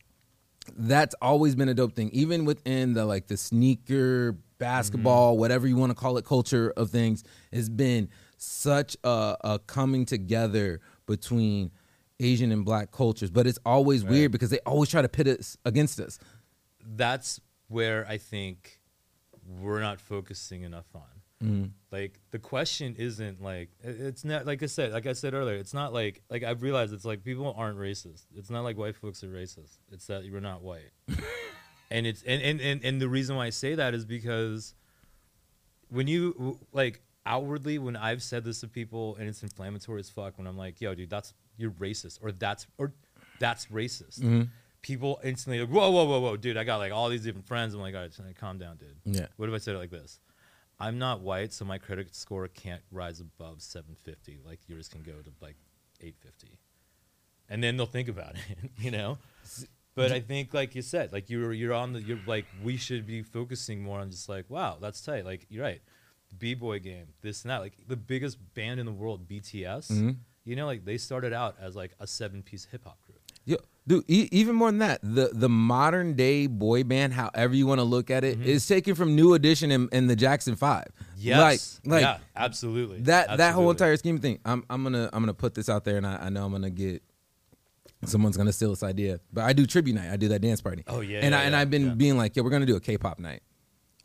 that's 0.77 1.13
always 1.21 1.55
been 1.55 1.69
a 1.69 1.73
dope 1.73 1.93
thing 1.93 2.09
even 2.13 2.45
within 2.45 2.93
the 2.93 3.05
like 3.05 3.27
the 3.27 3.37
sneaker 3.37 4.37
basketball 4.69 5.33
Mm-hmm. 5.33 5.39
whatever 5.41 5.67
you 5.67 5.77
want 5.77 5.91
to 5.91 5.95
call 5.95 6.17
it 6.17 6.25
culture 6.25 6.73
of 6.75 6.89
things 6.89 7.23
has 7.53 7.69
been 7.69 8.09
such 8.37 8.97
a, 9.03 9.37
a 9.41 9.59
coming 9.67 10.05
together 10.05 10.79
between 11.05 11.71
asian 12.19 12.51
and 12.51 12.65
black 12.65 12.91
cultures 12.91 13.29
but 13.29 13.45
it's 13.45 13.59
always 13.65 14.03
weird 14.03 14.31
because 14.31 14.49
they 14.49 14.59
always 14.65 14.89
try 14.89 15.01
to 15.01 15.09
pit 15.09 15.27
us 15.27 15.57
against 15.65 15.99
us 15.99 16.19
That's 16.85 17.39
where 17.67 18.05
I 18.07 18.17
think 18.19 18.79
we're 19.61 19.81
not 19.81 19.99
focusing 19.99 20.61
enough 20.63 20.89
on. 20.95 21.01
Mm-hmm. 21.43 21.65
Like 21.91 22.19
the 22.31 22.39
question 22.39 22.95
isn't 22.97 23.41
like 23.41 23.69
it's 23.83 24.23
not 24.23 24.45
like 24.45 24.61
I 24.63 24.67
said 24.67 24.91
like 24.93 25.07
I 25.07 25.13
said 25.13 25.33
earlier 25.33 25.57
it's 25.57 25.73
not 25.73 25.93
like 25.93 26.21
like 26.29 26.43
I've 26.43 26.61
realized 26.61 26.93
it's 26.93 27.05
like 27.05 27.23
people 27.23 27.53
aren't 27.57 27.77
racist. 27.77 28.23
It's 28.35 28.49
not 28.49 28.63
like 28.63 28.77
white 28.77 28.95
folks 28.95 29.23
are 29.23 29.27
racist. 29.41 29.77
It's 29.91 30.05
that 30.07 30.25
you're 30.25 30.41
not 30.51 30.61
white. 30.61 30.91
and 31.95 32.05
it's 32.05 32.21
and, 32.23 32.41
and 32.41 32.59
and 32.59 32.83
and 32.83 33.01
the 33.01 33.07
reason 33.07 33.37
why 33.37 33.45
I 33.45 33.49
say 33.51 33.73
that 33.75 33.93
is 33.93 34.03
because 34.05 34.73
when 35.89 36.07
you 36.07 36.59
like 36.73 37.01
outwardly 37.25 37.79
when 37.79 37.95
I've 37.95 38.21
said 38.21 38.43
this 38.43 38.59
to 38.59 38.67
people 38.67 39.15
and 39.15 39.29
it's 39.29 39.41
inflammatory 39.41 40.01
as 40.01 40.09
fuck 40.09 40.37
when 40.37 40.45
I'm 40.45 40.57
like, 40.57 40.81
yo, 40.81 40.93
dude, 40.93 41.09
that's 41.09 41.33
you're 41.57 41.71
racist 41.71 42.19
or 42.21 42.33
that's 42.33 42.67
or 42.77 42.91
that's 43.39 43.67
racist. 43.67 44.19
Mm-hmm. 44.19 44.43
People 44.81 45.21
instantly 45.23 45.61
like, 45.61 45.69
whoa, 45.69 45.89
whoa, 45.89 46.05
whoa, 46.05 46.19
whoa, 46.19 46.37
dude, 46.37 46.57
I 46.57 46.65
got 46.65 46.77
like 46.77 46.91
all 46.91 47.07
these 47.07 47.23
different 47.23 47.47
friends. 47.47 47.73
I'm 47.73 47.79
like, 47.79 47.95
all 47.95 48.01
right, 48.01 48.37
calm 48.37 48.57
down, 48.57 48.75
dude. 48.75 48.97
Yeah. 49.05 49.27
What 49.37 49.47
if 49.47 49.55
I 49.55 49.57
said 49.59 49.75
it 49.75 49.79
like 49.79 49.89
this? 49.89 50.19
I'm 50.77 50.99
not 50.99 51.21
white, 51.21 51.53
so 51.53 51.63
my 51.63 51.77
credit 51.77 52.13
score 52.13 52.45
can't 52.49 52.81
rise 52.91 53.21
above 53.21 53.61
750. 53.61 54.39
Like 54.45 54.59
yours 54.67 54.89
can 54.89 55.01
go 55.01 55.13
to 55.13 55.31
like 55.41 55.55
850, 56.01 56.59
and 57.47 57.63
then 57.63 57.77
they'll 57.77 57.85
think 57.85 58.09
about 58.09 58.35
it, 58.49 58.71
you 58.77 58.91
know. 58.91 59.17
But 59.95 60.11
I 60.11 60.19
think, 60.19 60.53
like 60.53 60.75
you 60.75 60.81
said, 60.81 61.13
like 61.13 61.29
you're 61.29 61.53
you're 61.53 61.73
on 61.73 61.93
the 61.93 62.01
you're 62.01 62.19
like 62.27 62.45
we 62.63 62.75
should 62.75 63.07
be 63.07 63.23
focusing 63.23 63.81
more 63.81 63.99
on 63.99 64.11
just 64.11 64.27
like 64.27 64.45
wow, 64.49 64.77
that's 64.81 64.99
tight. 65.01 65.23
Like 65.25 65.45
you're 65.49 65.63
right, 65.63 65.81
b 66.37 66.53
boy 66.53 66.79
game, 66.79 67.07
this 67.21 67.43
and 67.43 67.51
that. 67.51 67.61
Like 67.61 67.73
the 67.87 67.95
biggest 67.95 68.37
band 68.53 68.79
in 68.79 68.85
the 68.85 68.91
world, 68.91 69.27
BTS. 69.27 69.91
Mhm. 69.91 70.17
You 70.43 70.55
know, 70.55 70.65
like 70.65 70.83
they 70.85 70.97
started 70.97 71.31
out 71.33 71.55
as 71.59 71.75
like 71.75 71.95
a 71.99 72.05
seven 72.05 72.43
piece 72.43 72.65
hip 72.65 72.83
hop 72.83 73.01
group. 73.05 73.19
Yeah, 73.45 73.57
dude, 73.87 74.03
e- 74.07 74.27
even 74.31 74.55
more 74.55 74.69
than 74.69 74.79
that, 74.79 74.99
the 75.01 75.29
the 75.31 75.47
modern 75.49 76.15
day 76.15 76.47
boy 76.47 76.83
band, 76.83 77.13
however 77.13 77.55
you 77.55 77.65
want 77.65 77.79
to 77.79 77.83
look 77.83 78.09
at 78.11 78.23
it, 78.23 78.41
is 78.41 78.67
taken 78.67 78.95
from 78.95 79.15
New 79.15 79.33
Edition 79.33 79.71
and, 79.71 79.87
and 79.91 80.09
the 80.09 80.15
Jackson 80.15 80.55
Five. 80.55 80.87
Yes, 81.17 81.79
like 81.85 81.91
like 81.93 82.01
yeah, 82.01 82.17
absolutely. 82.35 83.01
that 83.01 83.37
that 83.37 83.53
whole 83.53 83.69
entire 83.71 83.95
scheme 83.97 84.17
thing. 84.19 84.39
I'm 84.43 84.65
I'm 84.69 84.83
gonna 84.83 85.09
I'm 85.13 85.21
gonna 85.21 85.33
put 85.33 85.53
this 85.53 85.69
out 85.69 85.85
there, 85.85 85.97
and 85.97 86.05
I, 86.05 86.17
I 86.25 86.29
know 86.29 86.43
I'm 86.45 86.51
gonna 86.51 86.69
get 86.69 87.01
someone's 88.03 88.37
gonna 88.37 88.53
steal 88.53 88.69
this 88.71 88.83
idea, 88.83 89.19
but 89.31 89.43
I 89.43 89.53
do 89.53 89.65
tribute 89.65 89.95
night. 89.95 90.11
I 90.11 90.17
do 90.17 90.27
that 90.29 90.41
dance 90.41 90.61
party. 90.61 90.83
Oh, 90.87 91.01
yeah, 91.01 91.19
and 91.19 91.31
yeah, 91.31 91.39
I 91.39 91.43
and 91.43 91.53
yeah, 91.53 91.59
I've 91.59 91.69
been 91.69 91.87
yeah. 91.87 91.93
being 91.93 92.17
like, 92.17 92.35
yeah, 92.35 92.43
we're 92.43 92.49
gonna 92.49 92.65
do 92.65 92.75
a 92.75 92.79
K-pop 92.81 93.19
night, 93.19 93.41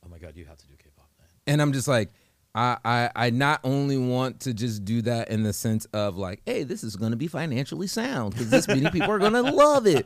Oh 0.04 0.08
my 0.08 0.18
god, 0.18 0.36
you 0.36 0.44
have 0.46 0.58
to 0.58 0.66
do 0.66 0.74
K-pop 0.76 1.08
night. 1.18 1.28
and 1.46 1.60
I'm 1.60 1.72
just 1.72 1.88
like. 1.88 2.10
I, 2.52 2.78
I, 2.84 3.10
I 3.14 3.30
not 3.30 3.60
only 3.62 3.96
want 3.96 4.40
to 4.40 4.52
just 4.52 4.84
do 4.84 5.02
that 5.02 5.30
in 5.30 5.44
the 5.44 5.52
sense 5.52 5.84
of 5.92 6.16
like, 6.16 6.42
hey, 6.44 6.64
this 6.64 6.82
is 6.82 6.96
to 7.12 7.16
be 7.16 7.28
financially 7.28 7.86
sound 7.86 8.32
because 8.32 8.50
this 8.50 8.66
many 8.66 8.90
people 8.90 9.12
are 9.12 9.20
to 9.34 9.42
love 9.42 9.86
it. 9.86 10.04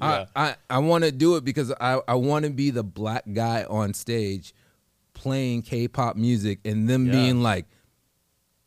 I, 0.00 0.26
I, 0.34 0.56
I 0.70 0.78
want 0.78 1.04
to 1.04 1.12
do 1.12 1.36
it 1.36 1.44
because 1.44 1.72
I, 1.80 2.00
I 2.08 2.14
want 2.14 2.46
to 2.46 2.50
be 2.50 2.70
the 2.70 2.82
black 2.82 3.24
guy 3.32 3.64
on 3.64 3.94
stage 3.94 4.54
playing 5.12 5.62
K-pop 5.62 6.16
music 6.16 6.60
and 6.64 6.88
them 6.88 7.10
being 7.10 7.42
like, 7.42 7.66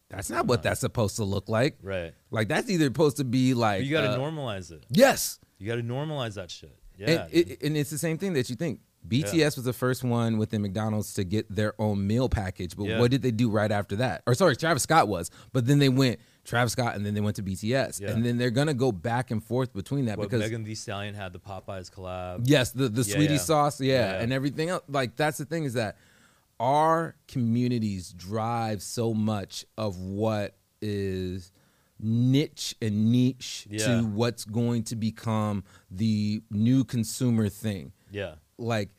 that's 0.09 0.29
not 0.29 0.45
what 0.47 0.63
that's 0.63 0.79
supposed 0.81 1.17
to 1.17 1.23
look 1.23 1.49
like. 1.49 1.77
Right. 1.81 2.13
Like 2.31 2.47
that's 2.47 2.69
either 2.69 2.85
supposed 2.85 3.17
to 3.17 3.23
be 3.23 3.53
like, 3.53 3.79
But 3.79 3.85
you 3.85 3.91
got 3.91 4.01
to 4.01 4.11
uh, 4.13 4.17
normalize 4.17 4.71
it. 4.71 4.85
yes, 4.89 5.39
You 5.59 5.67
got 5.67 5.75
to 5.75 5.83
normalize 5.83 6.35
that 6.35 6.49
shit. 6.51 6.77
Yeah. 6.97 7.09
and, 7.25 7.33
it, 7.33 7.61
and 7.63 7.77
it's 7.77 7.89
the 7.89 7.97
same 7.97 8.17
thing 8.17 8.33
that 8.33 8.49
you 8.49 8.55
think. 8.55 8.79
BTS 9.07 9.55
was 9.55 9.63
the 9.63 9.71
first 9.71 10.03
one 10.03 10.37
within 10.37 10.61
McDonald's 10.61 11.13
to 11.13 11.23
get 11.23 11.45
their 11.53 11.73
own 11.79 12.05
meal 12.05 12.27
package, 12.27 12.75
but 12.75 12.85
Yeah. 12.87 12.99
what 12.99 13.09
did 13.09 13.21
they 13.21 13.31
do 13.31 13.49
right 13.49 13.71
after 13.71 13.95
that? 13.97 14.21
Or 14.27 14.33
sorry, 14.33 14.57
Travis 14.57 14.83
Scott 14.83 15.07
was, 15.07 15.31
but 15.53 15.65
then 15.65 15.79
they 15.79 15.87
went 15.87 16.19
Travis 16.43 16.73
Scott 16.73 16.95
and 16.95 17.05
then 17.05 17.13
they 17.13 17.21
went 17.21 17.37
to 17.37 17.43
BTS, 17.43 18.01
Yeah. 18.01 18.09
and 18.11 18.25
then 18.25 18.37
they're 18.37 18.49
gonna 18.49 18.73
go 18.73 18.91
back 18.91 19.31
and 19.31 19.41
forth 19.41 19.71
between 19.73 20.05
that 20.05 20.17
what 20.17 20.29
because 20.29 20.41
Megan 20.41 20.63
Thee 20.65 20.75
Stallion 20.75 21.13
had 21.15 21.31
the 21.31 21.39
Popeyes 21.39 21.89
collab. 21.89 22.41
Yes, 22.45 22.71
the 22.71 22.89
the 22.89 23.03
Yeah, 23.03 23.13
sweetie 23.15 23.33
yeah. 23.35 23.39
sauce, 23.39 23.79
yeah, 23.79 23.93
Yeah. 24.15 24.21
and 24.23 24.33
everything 24.33 24.69
else. 24.69 24.83
Like 24.89 25.15
that's 25.15 25.37
the 25.37 25.45
thing 25.45 25.63
is 25.63 25.73
that 25.75 25.95
our 26.59 27.15
communities 27.27 28.11
drive 28.13 28.81
so 28.81 29.13
much 29.13 29.65
of 29.77 29.97
what 29.99 30.55
is 30.81 31.51
niche 31.99 32.75
and 32.81 33.11
niche 33.11 33.67
Yeah. 33.69 33.85
to 34.01 34.05
what's 34.05 34.45
going 34.45 34.83
to 34.85 34.95
become 34.95 35.63
the 35.89 36.41
new 36.51 36.83
consumer 36.83 37.49
thing. 37.49 37.91
Yeah. 38.11 38.35
Like 38.57 38.89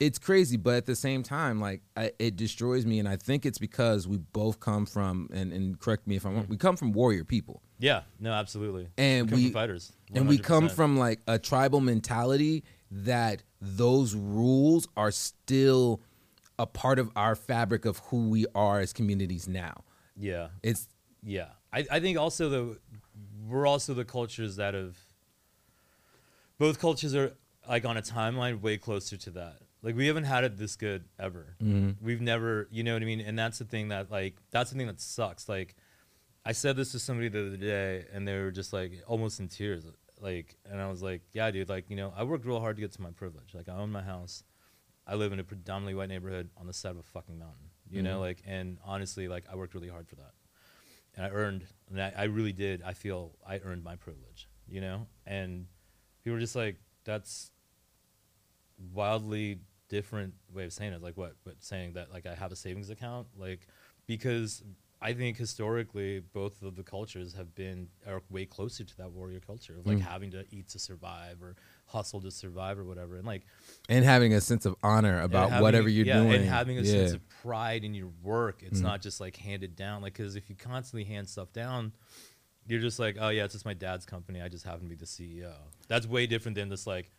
it's 0.00 0.18
crazy, 0.18 0.56
but 0.56 0.74
at 0.74 0.86
the 0.86 0.96
same 0.96 1.22
time, 1.22 1.60
like 1.60 1.82
I, 1.96 2.10
it 2.18 2.34
destroys 2.36 2.84
me, 2.84 2.98
and 2.98 3.08
I 3.08 3.16
think 3.16 3.46
it's 3.46 3.58
because 3.58 4.08
we 4.08 4.16
both 4.18 4.58
come 4.58 4.84
from 4.84 5.28
and, 5.32 5.52
and 5.52 5.78
correct 5.78 6.08
me 6.08 6.16
if 6.16 6.26
I'm 6.26 6.34
wrong. 6.34 6.46
We 6.48 6.56
come 6.56 6.76
from 6.76 6.92
warrior 6.92 7.24
people 7.24 7.62
Yeah. 7.78 8.02
No, 8.18 8.32
absolutely. 8.32 8.88
And 8.98 9.30
we- 9.30 9.44
from 9.44 9.52
fighters. 9.52 9.92
and 10.14 10.28
we 10.28 10.38
come 10.38 10.68
from 10.68 10.96
like 10.98 11.20
a 11.26 11.38
tribal 11.38 11.80
mentality 11.80 12.64
that 12.90 13.42
those 13.60 14.14
rules 14.14 14.88
are 14.96 15.10
still 15.12 16.02
a 16.62 16.66
part 16.66 17.00
of 17.00 17.10
our 17.16 17.34
fabric 17.34 17.84
of 17.84 17.98
who 18.06 18.28
we 18.28 18.46
are 18.54 18.78
as 18.78 18.92
communities 18.92 19.48
now. 19.48 19.82
Yeah. 20.16 20.48
It's 20.62 20.88
Yeah. 21.22 21.48
I, 21.72 21.84
I 21.90 22.00
think 22.00 22.16
also 22.16 22.48
the 22.48 22.78
we're 23.48 23.66
also 23.66 23.94
the 23.94 24.04
cultures 24.04 24.56
that 24.56 24.74
have 24.74 24.96
both 26.58 26.78
cultures 26.78 27.16
are 27.16 27.32
like 27.68 27.84
on 27.84 27.96
a 27.96 28.02
timeline 28.02 28.60
way 28.60 28.78
closer 28.78 29.16
to 29.16 29.30
that. 29.30 29.56
Like 29.82 29.96
we 29.96 30.06
haven't 30.06 30.24
had 30.24 30.44
it 30.44 30.56
this 30.56 30.76
good 30.76 31.04
ever. 31.18 31.56
Mm-hmm. 31.60 32.04
We've 32.04 32.20
never, 32.20 32.68
you 32.70 32.84
know 32.84 32.92
what 32.92 33.02
I 33.02 33.06
mean? 33.06 33.20
And 33.20 33.36
that's 33.36 33.58
the 33.58 33.64
thing 33.64 33.88
that 33.88 34.12
like 34.12 34.36
that's 34.52 34.70
the 34.70 34.78
thing 34.78 34.86
that 34.86 35.00
sucks. 35.00 35.48
Like 35.48 35.74
I 36.46 36.52
said 36.52 36.76
this 36.76 36.92
to 36.92 37.00
somebody 37.00 37.28
the 37.28 37.46
other 37.46 37.56
day 37.56 38.04
and 38.12 38.26
they 38.26 38.38
were 38.38 38.52
just 38.52 38.72
like 38.72 39.02
almost 39.08 39.40
in 39.40 39.48
tears. 39.48 39.84
Like 40.20 40.54
and 40.70 40.80
I 40.80 40.88
was 40.88 41.02
like, 41.02 41.22
Yeah, 41.32 41.50
dude, 41.50 41.68
like, 41.68 41.90
you 41.90 41.96
know, 41.96 42.12
I 42.16 42.22
worked 42.22 42.46
real 42.46 42.60
hard 42.60 42.76
to 42.76 42.82
get 42.82 42.92
to 42.92 43.02
my 43.02 43.10
privilege. 43.10 43.52
Like 43.52 43.68
I 43.68 43.72
own 43.72 43.90
my 43.90 44.02
house. 44.02 44.44
I 45.06 45.14
live 45.14 45.32
in 45.32 45.40
a 45.40 45.44
predominantly 45.44 45.94
white 45.94 46.08
neighborhood 46.08 46.50
on 46.56 46.66
the 46.66 46.72
side 46.72 46.92
of 46.92 46.98
a 46.98 47.02
fucking 47.02 47.38
mountain. 47.38 47.70
You 47.90 48.02
know, 48.02 48.12
mm-hmm. 48.12 48.20
like 48.20 48.42
and 48.46 48.78
honestly, 48.84 49.28
like 49.28 49.44
I 49.52 49.56
worked 49.56 49.74
really 49.74 49.88
hard 49.88 50.08
for 50.08 50.16
that 50.16 50.32
and 51.16 51.26
I 51.26 51.30
earned, 51.30 51.64
and 51.90 52.02
I, 52.02 52.12
I 52.16 52.24
really 52.24 52.52
did. 52.52 52.82
I 52.82 52.94
feel 52.94 53.32
I 53.46 53.58
earned 53.58 53.84
my 53.84 53.96
privilege, 53.96 54.48
you 54.66 54.80
know. 54.80 55.06
And 55.26 55.66
people 56.22 56.34
were 56.34 56.40
just 56.40 56.56
like, 56.56 56.76
"That's 57.04 57.50
wildly 58.92 59.58
different 59.88 60.34
way 60.52 60.64
of 60.64 60.72
saying 60.72 60.92
it." 60.92 61.02
Like 61.02 61.16
what? 61.16 61.36
But 61.44 61.62
saying 61.62 61.94
that 61.94 62.10
like 62.12 62.26
I 62.26 62.34
have 62.34 62.52
a 62.52 62.56
savings 62.56 62.90
account, 62.90 63.28
like 63.36 63.66
because 64.06 64.62
I 65.02 65.12
think 65.12 65.36
historically 65.36 66.20
both 66.20 66.62
of 66.62 66.76
the 66.76 66.82
cultures 66.82 67.34
have 67.34 67.54
been 67.54 67.88
are 68.06 68.22
way 68.30 68.46
closer 68.46 68.84
to 68.84 68.96
that 68.96 69.12
warrior 69.12 69.40
culture 69.40 69.78
of 69.78 69.86
like 69.86 69.98
mm. 69.98 70.02
having 70.02 70.30
to 70.30 70.44
eat 70.50 70.68
to 70.70 70.78
survive 70.78 71.42
or 71.42 71.56
hustle 71.92 72.20
to 72.22 72.30
survive 72.30 72.78
or 72.78 72.84
whatever, 72.84 73.16
and 73.16 73.26
like 73.26 73.42
and 73.88 74.04
having 74.04 74.32
a 74.34 74.40
sense 74.40 74.66
of 74.66 74.74
honor 74.82 75.20
about 75.20 75.60
whatever 75.62 75.88
you're 75.88 76.06
yeah, 76.06 76.18
doing 76.20 76.32
and 76.34 76.44
having 76.44 76.78
a 76.78 76.82
yeah. 76.82 76.92
sense 76.92 77.12
of 77.12 77.20
pride 77.42 77.84
in 77.84 77.94
your 77.94 78.08
work. 78.22 78.62
It's 78.62 78.80
Mm. 78.80 78.84
not 78.84 79.02
just 79.02 79.20
like 79.20 79.36
handed 79.36 79.76
down. 79.76 80.02
Like, 80.02 80.14
because 80.14 80.34
if 80.36 80.48
you 80.50 80.56
constantly 80.56 81.04
hand 81.04 81.28
stuff 81.28 81.52
down, 81.52 81.92
you're 82.66 82.80
just 82.80 82.98
like, 82.98 83.16
oh 83.20 83.28
yeah, 83.28 83.44
it's 83.44 83.52
just 83.54 83.64
my 83.64 83.74
dad's 83.74 84.04
company. 84.06 84.40
I 84.40 84.48
just 84.48 84.64
happen 84.64 84.82
to 84.82 84.88
be 84.88 84.94
the 84.96 85.04
CEO. 85.06 85.52
That's 85.88 86.06
way 86.06 86.26
different 86.26 86.56
than 86.56 86.68
this 86.68 86.86
like. 86.86 87.10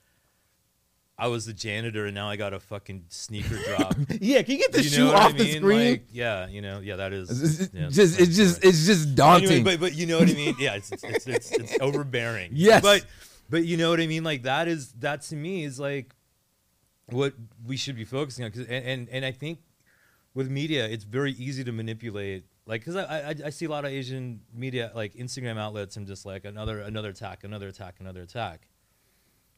I 1.16 1.28
was 1.28 1.46
the 1.46 1.54
janitor 1.54 2.08
and 2.08 2.16
now 2.16 2.28
I 2.28 2.38
got 2.38 2.54
a 2.56 2.60
fucking 2.60 3.06
sneaker 3.10 3.56
drop. 3.68 3.96
yeah, 4.20 4.42
can 4.42 4.54
you 4.54 4.58
get 4.58 4.72
the 4.72 4.82
You 4.82 4.90
shoe 4.90 5.12
off 5.12 5.36
I 5.36 5.38
the 5.38 5.52
screen? 5.58 5.92
Like, 5.92 6.06
yeah, 6.12 6.48
you 6.48 6.62
know, 6.62 6.80
yeah, 6.80 6.96
that 6.96 7.14
is. 7.14 7.30
It's- 7.30 7.60
it's 7.68 7.74
yeah, 7.74 7.88
just 7.90 8.20
it's 8.20 8.36
just 8.36 8.64
right. 8.64 8.70
it's 8.74 8.86
just 8.88 9.14
daunting. 9.14 9.52
Anyway, 9.52 9.64
but 9.78 9.80
but 9.80 9.94
you 9.96 10.08
know 10.08 10.18
what 10.20 10.28
I 10.30 10.34
mean? 10.34 10.56
Yeah, 10.58 10.74
it's 10.74 10.92
it's 10.92 11.04
it's, 11.04 11.28
it's, 11.28 11.52
it's 11.52 11.78
overbearing. 11.82 12.50
Yes. 12.54 12.82
But 12.82 13.06
but 13.50 13.66
you 13.66 13.78
know 13.78 13.90
what 13.90 14.00
I 14.00 14.08
mean? 14.08 14.24
Like 14.24 14.44
that 14.44 14.68
is 14.68 14.92
that 15.00 15.22
to 15.24 15.36
me 15.36 15.64
is 15.64 15.80
like 15.80 16.14
what 17.08 17.34
we 17.66 17.78
should 17.78 17.96
be 17.96 18.06
focusing 18.06 18.46
on. 18.46 18.52
'cause- 18.52 18.66
and, 18.68 18.86
and 18.86 19.10
and 19.10 19.26
I 19.26 19.32
think 19.32 19.60
with 20.34 20.50
media, 20.50 20.88
it's 20.88 21.04
very 21.04 21.34
easy 21.34 21.64
to 21.64 21.72
manipulate. 21.72 22.46
Like, 22.66 22.82
because 22.82 22.96
I, 22.96 23.04
I 23.32 23.36
I 23.46 23.50
see 23.50 23.66
a 23.66 23.70
lot 23.70 23.84
of 23.86 23.92
Asian 23.92 24.42
media, 24.54 24.92
like 24.96 25.14
Instagram 25.16 25.58
outlets, 25.58 25.98
and 25.98 26.08
just 26.08 26.26
like 26.26 26.46
another 26.46 26.80
another 26.80 27.10
attack, 27.10 27.44
another 27.44 27.68
attack, 27.68 27.96
another 28.00 28.22
attack. 28.22 28.68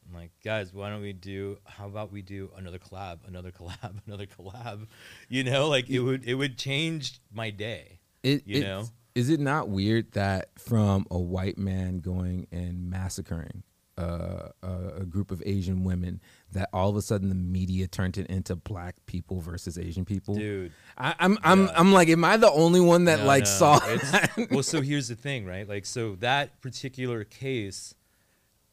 I'm 0.08 0.14
like, 0.14 0.30
guys, 0.44 0.72
why 0.72 0.90
don't 0.90 1.02
we 1.02 1.12
do? 1.12 1.58
How 1.64 1.86
about 1.86 2.12
we 2.12 2.22
do 2.22 2.50
another 2.56 2.78
collab, 2.78 3.18
another 3.26 3.50
collab, 3.58 3.94
another 4.06 4.26
collab? 4.26 4.86
You 5.28 5.44
know, 5.44 5.68
like 5.68 5.88
it 5.88 6.00
would 6.00 6.24
it 6.24 6.34
would 6.34 6.58
change 6.58 7.20
my 7.32 7.50
day. 7.50 8.00
It, 8.22 8.42
You 8.46 8.60
know? 8.62 8.84
is 9.14 9.30
it 9.30 9.38
not 9.40 9.68
weird 9.68 10.12
that 10.12 10.50
from 10.58 11.06
a 11.10 11.18
white 11.18 11.58
man 11.58 12.00
going 12.00 12.48
and 12.50 12.90
massacring 12.90 13.62
uh, 13.98 14.48
a, 14.62 14.68
a 15.00 15.04
group 15.06 15.30
of 15.30 15.42
Asian 15.46 15.82
women, 15.84 16.20
that 16.52 16.68
all 16.72 16.90
of 16.90 16.96
a 16.96 17.02
sudden 17.02 17.28
the 17.28 17.34
media 17.34 17.86
turned 17.86 18.18
it 18.18 18.26
into 18.28 18.54
black 18.56 18.96
people 19.06 19.40
versus 19.40 19.78
Asian 19.78 20.04
people? 20.04 20.34
Dude, 20.34 20.72
I, 20.98 21.14
I'm 21.18 21.38
I'm 21.42 21.64
Yeah. 21.66 21.72
I'm 21.76 21.92
like, 21.92 22.08
am 22.08 22.24
I 22.24 22.36
the 22.36 22.50
only 22.50 22.80
one 22.80 23.04
that 23.04 23.20
No, 23.20 23.26
like 23.26 23.44
no, 23.44 23.50
saw? 23.50 23.78
that? 23.78 24.30
well, 24.50 24.62
so 24.62 24.80
here's 24.82 25.08
the 25.08 25.14
thing, 25.16 25.46
right? 25.46 25.66
Like, 25.68 25.86
so 25.86 26.14
that 26.16 26.60
particular 26.60 27.24
case, 27.24 27.94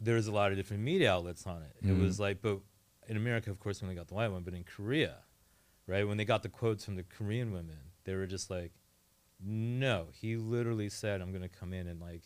there's 0.01 0.27
a 0.27 0.31
lot 0.31 0.51
of 0.51 0.57
different 0.57 0.83
media 0.83 1.12
outlets 1.13 1.47
on 1.47 1.62
it. 1.63 1.75
It 1.81 1.88
Mhm. 1.93 1.99
was 2.01 2.19
like, 2.19 2.41
but 2.41 2.59
in 3.07 3.15
America, 3.17 3.49
of 3.49 3.59
course, 3.59 3.81
when 3.81 3.89
they 3.89 3.95
got 3.95 4.07
the 4.07 4.13
white 4.15 4.29
one, 4.31 4.43
but 4.43 4.53
in 4.53 4.63
Korea, 4.63 5.17
right, 5.88 6.07
when 6.07 6.17
they 6.17 6.25
got 6.25 6.43
the 6.43 6.49
quotes 6.49 6.83
from 6.86 6.95
the 6.95 7.03
Korean 7.03 7.51
women, 7.53 7.77
they 8.03 8.15
were 8.15 8.27
just 8.27 8.49
like, 8.49 8.71
no, 9.45 10.07
he 10.13 10.36
literally 10.38 10.89
said, 10.89 11.21
I'm 11.21 11.31
gonna 11.31 11.49
come 11.49 11.73
in 11.73 11.88
and 11.88 11.99
like 11.99 12.23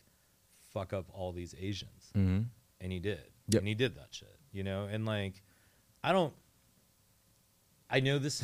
fuck 0.73 0.93
up 0.93 1.05
all 1.13 1.31
these 1.31 1.55
Asians, 1.59 2.11
Mhm. 2.15 2.45
And 2.81 2.91
he 2.91 2.99
did, 2.99 3.19
Yep. 3.49 3.59
and 3.61 3.67
he 3.67 3.75
did 3.75 3.95
that 3.95 4.07
shit, 4.11 4.35
you 4.51 4.63
know, 4.63 4.85
and 4.85 5.05
like, 5.05 5.41
I 6.03 6.11
don't, 6.11 6.33
I 7.89 7.99
know 7.99 8.19
this, 8.19 8.43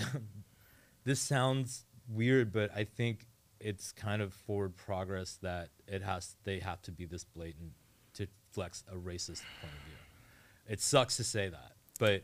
this 1.03 1.19
sounds 1.19 1.85
weird, 2.07 2.51
but 2.51 2.71
I 2.75 2.83
think 2.85 3.27
it's 3.59 3.91
kind 3.91 4.21
of 4.21 4.33
forward 4.33 4.75
progress 4.75 5.37
that 5.41 5.69
it 5.87 6.01
has 6.01 6.35
they 6.43 6.59
have 6.59 6.81
to 6.83 6.91
be 6.91 7.05
this 7.05 7.23
blatant 7.23 7.71
to 8.15 8.27
flex 8.51 8.83
a 8.91 8.95
racist 8.95 9.41
point 9.61 9.73
of 9.73 9.83
view. 9.85 9.95
It 10.67 10.81
sucks 10.81 11.17
to 11.17 11.23
say 11.23 11.49
that, 11.49 11.71
but 11.99 12.23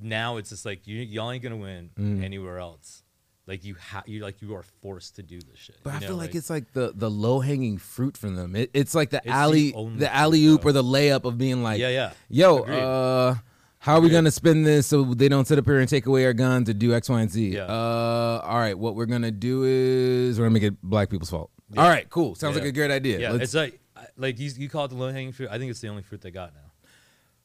now 0.00 0.36
it's 0.36 0.50
just 0.50 0.64
like 0.64 0.86
you 0.86 1.00
y'all 1.00 1.30
ain't 1.30 1.42
gonna 1.42 1.56
win 1.56 1.90
Mm. 1.96 2.22
anywhere 2.22 2.58
else. 2.58 3.02
Like 3.46 3.64
you 3.64 3.76
ha- 3.80 4.02
you 4.06 4.22
like 4.22 4.42
you 4.42 4.54
are 4.56 4.64
forced 4.82 5.16
to 5.16 5.22
do 5.22 5.38
this 5.40 5.58
shit. 5.58 5.76
But 5.84 5.90
you 5.90 5.96
I 5.96 6.00
know, 6.00 6.06
feel 6.08 6.16
like, 6.16 6.34
it's 6.34 6.50
like 6.50 6.72
the 6.72 6.92
the 6.94 7.08
low 7.08 7.38
hanging 7.38 7.78
fruit 7.78 8.16
from 8.16 8.34
them. 8.34 8.56
It, 8.56 8.70
it's 8.74 8.92
like 8.94 9.10
the 9.10 9.20
the 9.24 9.30
alley 9.30 9.72
only 9.74 9.98
the 10.00 10.12
alley 10.12 10.44
oop 10.46 10.64
or 10.64 10.72
the 10.72 10.82
layup 10.82 11.24
of 11.24 11.38
being 11.38 11.62
like, 11.62 11.78
yeah 11.78 11.88
yeah 11.90 12.12
yo, 12.28 12.62
Agreed. 12.64 12.78
uh, 12.80 13.34
how 13.78 13.94
are 13.94 14.00
we 14.00 14.08
gonna 14.10 14.32
spin 14.32 14.64
this 14.64 14.88
so 14.88 15.04
they 15.14 15.28
don't 15.28 15.46
sit 15.46 15.58
up 15.60 15.64
here 15.66 15.78
and 15.78 15.88
take 15.88 16.06
away 16.06 16.24
our 16.24 16.32
guns 16.32 16.68
or 16.68 16.72
do 16.72 16.92
X, 16.92 17.08
Y, 17.08 17.20
and 17.20 17.30
Z? 17.30 17.50
Yeah. 17.50 17.66
Uh, 17.66 18.40
all 18.44 18.58
right, 18.58 18.76
what 18.76 18.96
we're 18.96 19.06
gonna 19.06 19.30
do 19.30 19.62
is 19.62 20.40
we're 20.40 20.46
gonna 20.46 20.54
make 20.54 20.64
it 20.64 20.82
black 20.82 21.08
people's 21.08 21.30
fault. 21.30 21.50
Yeah. 21.70 21.82
All 21.82 21.88
right, 21.88 22.10
cool. 22.10 22.34
Sounds 22.34 22.56
Yeah. 22.56 22.62
like 22.62 22.68
a 22.70 22.72
great 22.72 22.90
idea. 22.90 23.20
yeah. 23.20 23.30
Let's- 23.30 23.44
It's 23.44 23.54
like 23.54 23.78
like 24.16 24.40
you 24.40 24.50
you 24.56 24.68
call 24.68 24.86
it 24.86 24.88
the 24.88 24.96
low 24.96 25.12
hanging 25.12 25.30
fruit. 25.32 25.50
I 25.52 25.58
think 25.58 25.70
it's 25.70 25.80
the 25.80 25.88
only 25.88 26.02
fruit 26.02 26.20
they 26.20 26.32
got 26.32 26.52
now. 26.52 26.72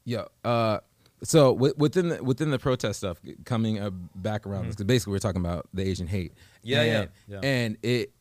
Yeah. 0.04 0.26
Uh, 0.44 0.80
so 1.24 1.54
wi- 1.54 1.74
within 1.78 2.10
the, 2.10 2.24
within 2.24 2.50
the 2.52 2.60
protest 2.60 3.00
stuff, 3.00 3.20
coming 3.46 3.80
uh, 3.80 3.90
back 4.16 4.46
around 4.48 4.70
because 4.70 4.86
basically 4.86 5.12
we're 5.14 5.20
talking 5.20 5.42
about 5.42 5.68
the 5.74 5.84
Asian 5.84 6.08
hate. 6.08 6.32
Mm-hmm. 6.34 6.68
Yeah, 6.70 6.84
yeah, 6.84 7.00
and, 7.02 7.10
yeah. 7.28 7.40
And 7.44 7.78
it 7.84 8.14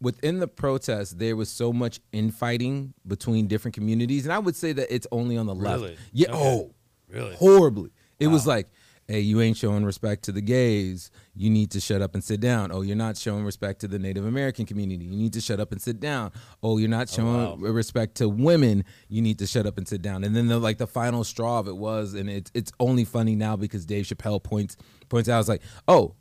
within 0.00 0.40
the 0.40 0.48
protest, 0.48 1.18
there 1.18 1.36
was 1.36 1.48
so 1.48 1.72
much 1.72 2.00
infighting 2.12 2.92
between 3.06 3.46
different 3.46 3.74
communities, 3.74 4.24
and 4.24 4.32
I 4.32 4.38
would 4.38 4.56
say 4.56 4.72
that 4.72 4.92
it's 4.94 5.06
only 5.12 5.36
on 5.36 5.46
the 5.46 5.54
Really? 5.54 5.90
left. 5.90 6.00
Yeah. 6.12 6.30
Okay. 6.30 6.38
Oh, 6.38 6.74
Really? 7.08 7.34
horribly. 7.36 7.90
It 8.18 8.26
was 8.28 8.46
like, 8.46 8.68
hey, 9.12 9.20
you 9.20 9.42
ain't 9.42 9.58
showing 9.58 9.84
respect 9.84 10.24
to 10.24 10.32
the 10.32 10.40
gays. 10.40 11.10
You 11.34 11.50
need 11.50 11.70
to 11.72 11.80
shut 11.80 12.00
up 12.00 12.14
and 12.14 12.24
sit 12.24 12.40
down. 12.40 12.72
Oh, 12.72 12.80
you're 12.80 12.96
not 12.96 13.18
showing 13.18 13.44
respect 13.44 13.82
to 13.82 13.88
the 13.88 13.98
Native 13.98 14.24
American 14.24 14.64
community. 14.64 15.04
You 15.04 15.18
need 15.18 15.34
to 15.34 15.40
shut 15.42 15.60
up 15.60 15.70
and 15.70 15.82
sit 15.82 16.00
down. 16.00 16.32
Oh, 16.62 16.78
you're 16.78 16.88
not 16.88 17.10
oh, 17.12 17.16
showing 17.16 17.60
wow. 17.60 17.72
respect 17.72 18.14
to 18.16 18.28
women. 18.28 18.84
You 19.10 19.20
need 19.20 19.38
to 19.40 19.46
shut 19.46 19.66
up 19.66 19.76
and 19.76 19.86
sit 19.86 20.00
down. 20.00 20.24
And 20.24 20.34
then 20.34 20.48
the 20.48 20.58
like 20.58 20.78
the 20.78 20.86
final 20.86 21.24
straw 21.24 21.58
of 21.58 21.68
it 21.68 21.76
was, 21.76 22.14
and 22.14 22.30
it's 22.30 22.50
it's 22.54 22.72
only 22.80 23.04
funny 23.04 23.36
now 23.36 23.54
because 23.54 23.84
Dave 23.84 24.06
Chappelle 24.06 24.42
points 24.42 24.78
points 25.10 25.28
out, 25.28 25.40
it's 25.40 25.48
like, 25.48 25.62
oh. 25.86 26.14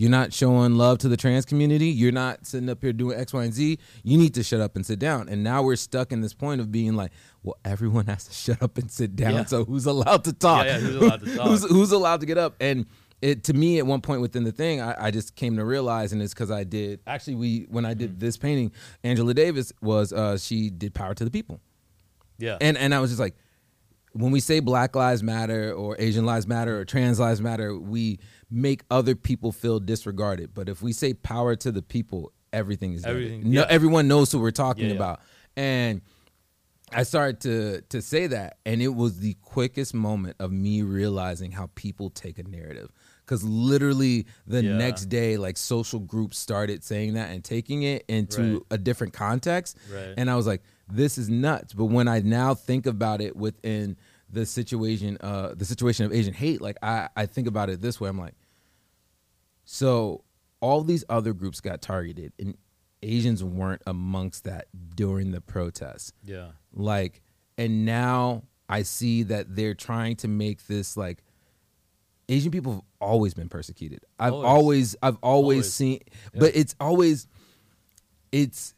You're 0.00 0.08
not 0.08 0.32
showing 0.32 0.76
love 0.76 0.96
to 1.00 1.08
the 1.10 1.16
trans 1.18 1.44
community. 1.44 1.88
You're 1.88 2.10
not 2.10 2.46
sitting 2.46 2.70
up 2.70 2.80
here 2.80 2.94
doing 2.94 3.18
X, 3.20 3.34
Y, 3.34 3.44
and 3.44 3.52
Z. 3.52 3.78
You 4.02 4.16
need 4.16 4.32
to 4.32 4.42
shut 4.42 4.58
up 4.58 4.74
and 4.74 4.86
sit 4.86 4.98
down. 4.98 5.28
And 5.28 5.44
now 5.44 5.62
we're 5.62 5.76
stuck 5.76 6.10
in 6.10 6.22
this 6.22 6.32
point 6.32 6.62
of 6.62 6.72
being 6.72 6.94
like, 6.96 7.12
well, 7.42 7.58
everyone 7.66 8.06
has 8.06 8.24
to 8.24 8.32
shut 8.46 8.62
up 8.62 8.78
and 8.78 8.90
sit 8.90 9.14
down. 9.14 9.34
Yeah. 9.34 9.44
So 9.44 9.66
who's 9.66 9.84
allowed 9.84 10.24
to 10.24 10.32
talk? 10.32 10.64
Yeah, 10.64 10.78
yeah, 10.78 10.80
who's 10.80 10.94
allowed 10.96 11.20
to 11.20 11.36
talk? 11.36 11.48
who's, 11.48 11.64
who's 11.68 11.92
allowed 11.92 12.20
to 12.20 12.26
get 12.26 12.38
up? 12.38 12.56
And 12.60 12.86
it 13.20 13.44
to 13.44 13.52
me 13.52 13.76
at 13.78 13.84
one 13.84 14.00
point 14.00 14.22
within 14.22 14.44
the 14.44 14.52
thing, 14.52 14.80
I, 14.80 15.08
I 15.08 15.10
just 15.10 15.36
came 15.36 15.58
to 15.58 15.64
realize, 15.66 16.14
and 16.14 16.22
it's 16.22 16.32
because 16.32 16.50
I 16.50 16.64
did 16.64 17.00
actually 17.06 17.34
we 17.34 17.66
when 17.68 17.84
I 17.84 17.92
did 17.92 18.18
this 18.20 18.38
painting, 18.38 18.72
Angela 19.04 19.34
Davis 19.34 19.70
was 19.82 20.14
uh, 20.14 20.38
she 20.38 20.70
did 20.70 20.94
Power 20.94 21.12
to 21.12 21.24
the 21.26 21.30
People, 21.30 21.60
Yeah. 22.38 22.56
and 22.62 22.78
and 22.78 22.94
I 22.94 23.00
was 23.00 23.10
just 23.10 23.20
like, 23.20 23.36
when 24.12 24.30
we 24.32 24.40
say 24.40 24.60
Black 24.60 24.96
Lives 24.96 25.22
Matter 25.22 25.74
or 25.74 25.96
Asian 25.98 26.24
Lives 26.24 26.46
Matter 26.46 26.78
or 26.80 26.86
Trans 26.86 27.20
Lives 27.20 27.42
Matter, 27.42 27.78
we 27.78 28.18
make 28.50 28.82
other 28.90 29.14
people 29.14 29.52
feel 29.52 29.78
disregarded. 29.80 30.54
But 30.54 30.68
if 30.68 30.82
we 30.82 30.92
say 30.92 31.14
Power 31.14 31.56
to 31.56 31.70
the 31.72 31.82
People, 31.82 32.32
everything 32.52 32.92
is 32.94 33.04
everything. 33.04 33.50
No, 33.50 33.60
yeah. 33.60 33.66
everyone 33.68 34.08
knows 34.08 34.32
who 34.32 34.40
we're 34.40 34.50
talking 34.50 34.88
yeah. 34.90 34.96
about, 34.96 35.20
and. 35.56 36.00
I 36.92 37.04
started 37.04 37.40
to 37.42 37.82
to 37.90 38.02
say 38.02 38.26
that, 38.26 38.58
and 38.66 38.82
it 38.82 38.88
was 38.88 39.20
the 39.20 39.34
quickest 39.42 39.94
moment 39.94 40.34
of 40.40 40.50
me 40.50 40.82
realizing 40.82 41.52
how 41.52 41.70
people 41.76 42.10
take 42.10 42.36
a 42.40 42.42
narrative. 42.42 42.90
Because 43.24 43.44
literally 43.44 44.26
the 44.44 44.64
Yeah. 44.64 44.76
next 44.76 45.04
day, 45.04 45.36
like 45.36 45.56
social 45.56 46.00
groups 46.00 46.36
started 46.36 46.82
saying 46.82 47.14
that 47.14 47.30
and 47.30 47.44
taking 47.44 47.84
it 47.84 48.04
into 48.08 48.54
Right. 48.54 48.62
a 48.72 48.78
different 48.78 49.12
context, 49.12 49.76
Right. 49.88 50.14
and 50.16 50.28
I 50.28 50.34
was 50.34 50.48
like, 50.48 50.64
"This 50.92 51.16
is 51.16 51.28
nuts." 51.28 51.74
But 51.74 51.84
when 51.84 52.08
I 52.08 52.18
now 52.22 52.54
think 52.54 52.86
about 52.86 53.20
it 53.20 53.36
within 53.36 53.96
the 54.28 54.44
situation, 54.44 55.16
uh, 55.20 55.54
the 55.54 55.64
situation 55.64 56.06
of 56.06 56.12
Asian 56.12 56.34
hate, 56.34 56.60
like 56.60 56.76
I 56.82 57.08
I 57.14 57.26
think 57.26 57.46
about 57.46 57.70
it 57.70 57.80
this 57.80 58.00
way. 58.00 58.08
I'm 58.08 58.18
like, 58.18 58.34
so 59.72 60.24
all 60.60 60.82
these 60.82 61.04
other 61.08 61.32
groups 61.32 61.60
got 61.60 61.80
targeted, 61.80 62.32
and 62.40 62.56
Asians 63.02 63.42
weren't 63.44 63.82
amongst 63.86 64.42
that 64.44 64.66
during 64.96 65.30
the 65.30 65.40
protests 65.40 66.12
yeah. 66.24 66.48
like 66.74 67.22
and 67.56 67.86
now 67.86 68.42
i 68.68 68.82
see 68.82 69.22
that 69.22 69.56
they're 69.56 69.72
trying 69.72 70.14
to 70.16 70.28
make 70.28 70.66
this 70.66 70.98
like 70.98 71.22
asian 72.28 72.50
people 72.52 72.72
have 72.74 72.82
always 73.00 73.32
been 73.32 73.48
persecuted 73.48 74.04
i've 74.18 74.34
Always. 74.34 74.46
always, 74.46 74.96
i've 75.02 75.16
always, 75.22 75.56
Always. 75.56 75.72
seen 75.72 76.00
Yeah. 76.34 76.40
but 76.40 76.54
it's 76.54 76.74
always 76.78 77.26
it's 78.32 78.74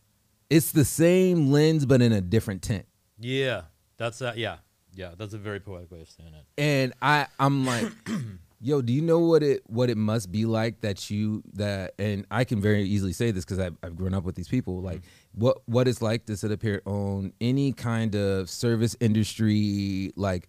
it's 0.49 0.71
the 0.71 0.85
same 0.85 1.51
lens 1.51 1.85
but 1.85 2.01
in 2.01 2.13
a 2.13 2.21
different 2.21 2.63
tint 2.63 2.87
Yeah. 3.19 3.63
That's 3.97 4.19
that. 4.21 4.37
Yeah. 4.39 4.59
Yeah. 4.95 5.13
That's 5.19 5.35
a 5.35 5.39
very 5.39 5.59
poetic 5.61 5.91
way 5.91 6.01
of 6.03 6.09
saying 6.11 6.33
it. 6.35 6.45
and 6.63 6.93
i 7.03 7.27
i'm 7.41 7.67
like 7.67 7.91
yo 8.63 8.81
do 8.81 8.93
you 8.93 9.03
know 9.03 9.19
what 9.19 9.43
it 9.43 9.61
what 9.67 9.91
it 9.91 9.97
must 9.97 10.31
be 10.31 10.47
like 10.47 10.81
that 10.81 11.11
you 11.11 11.43
that 11.53 11.95
and 11.99 12.25
i 12.31 12.45
can 12.45 12.61
very 12.61 12.85
easily 12.85 13.13
say 13.13 13.31
this 13.33 13.45
because 13.45 13.59
I've, 13.59 13.77
I've 13.83 13.97
grown 13.97 14.15
up 14.15 14.23
with 14.23 14.37
these 14.37 14.49
people 14.49 14.81
like 14.81 15.01
mm-hmm. 15.01 15.41
what 15.41 15.59
what 15.67 15.89
it's 15.89 16.01
like 16.01 16.27
to 16.27 16.37
sit 16.37 16.53
up 16.53 16.63
here 16.63 16.81
on 16.87 17.33
any 17.41 17.73
kind 17.73 18.15
of 18.15 18.49
service 18.49 18.97
industry 19.01 20.13
like 20.17 20.49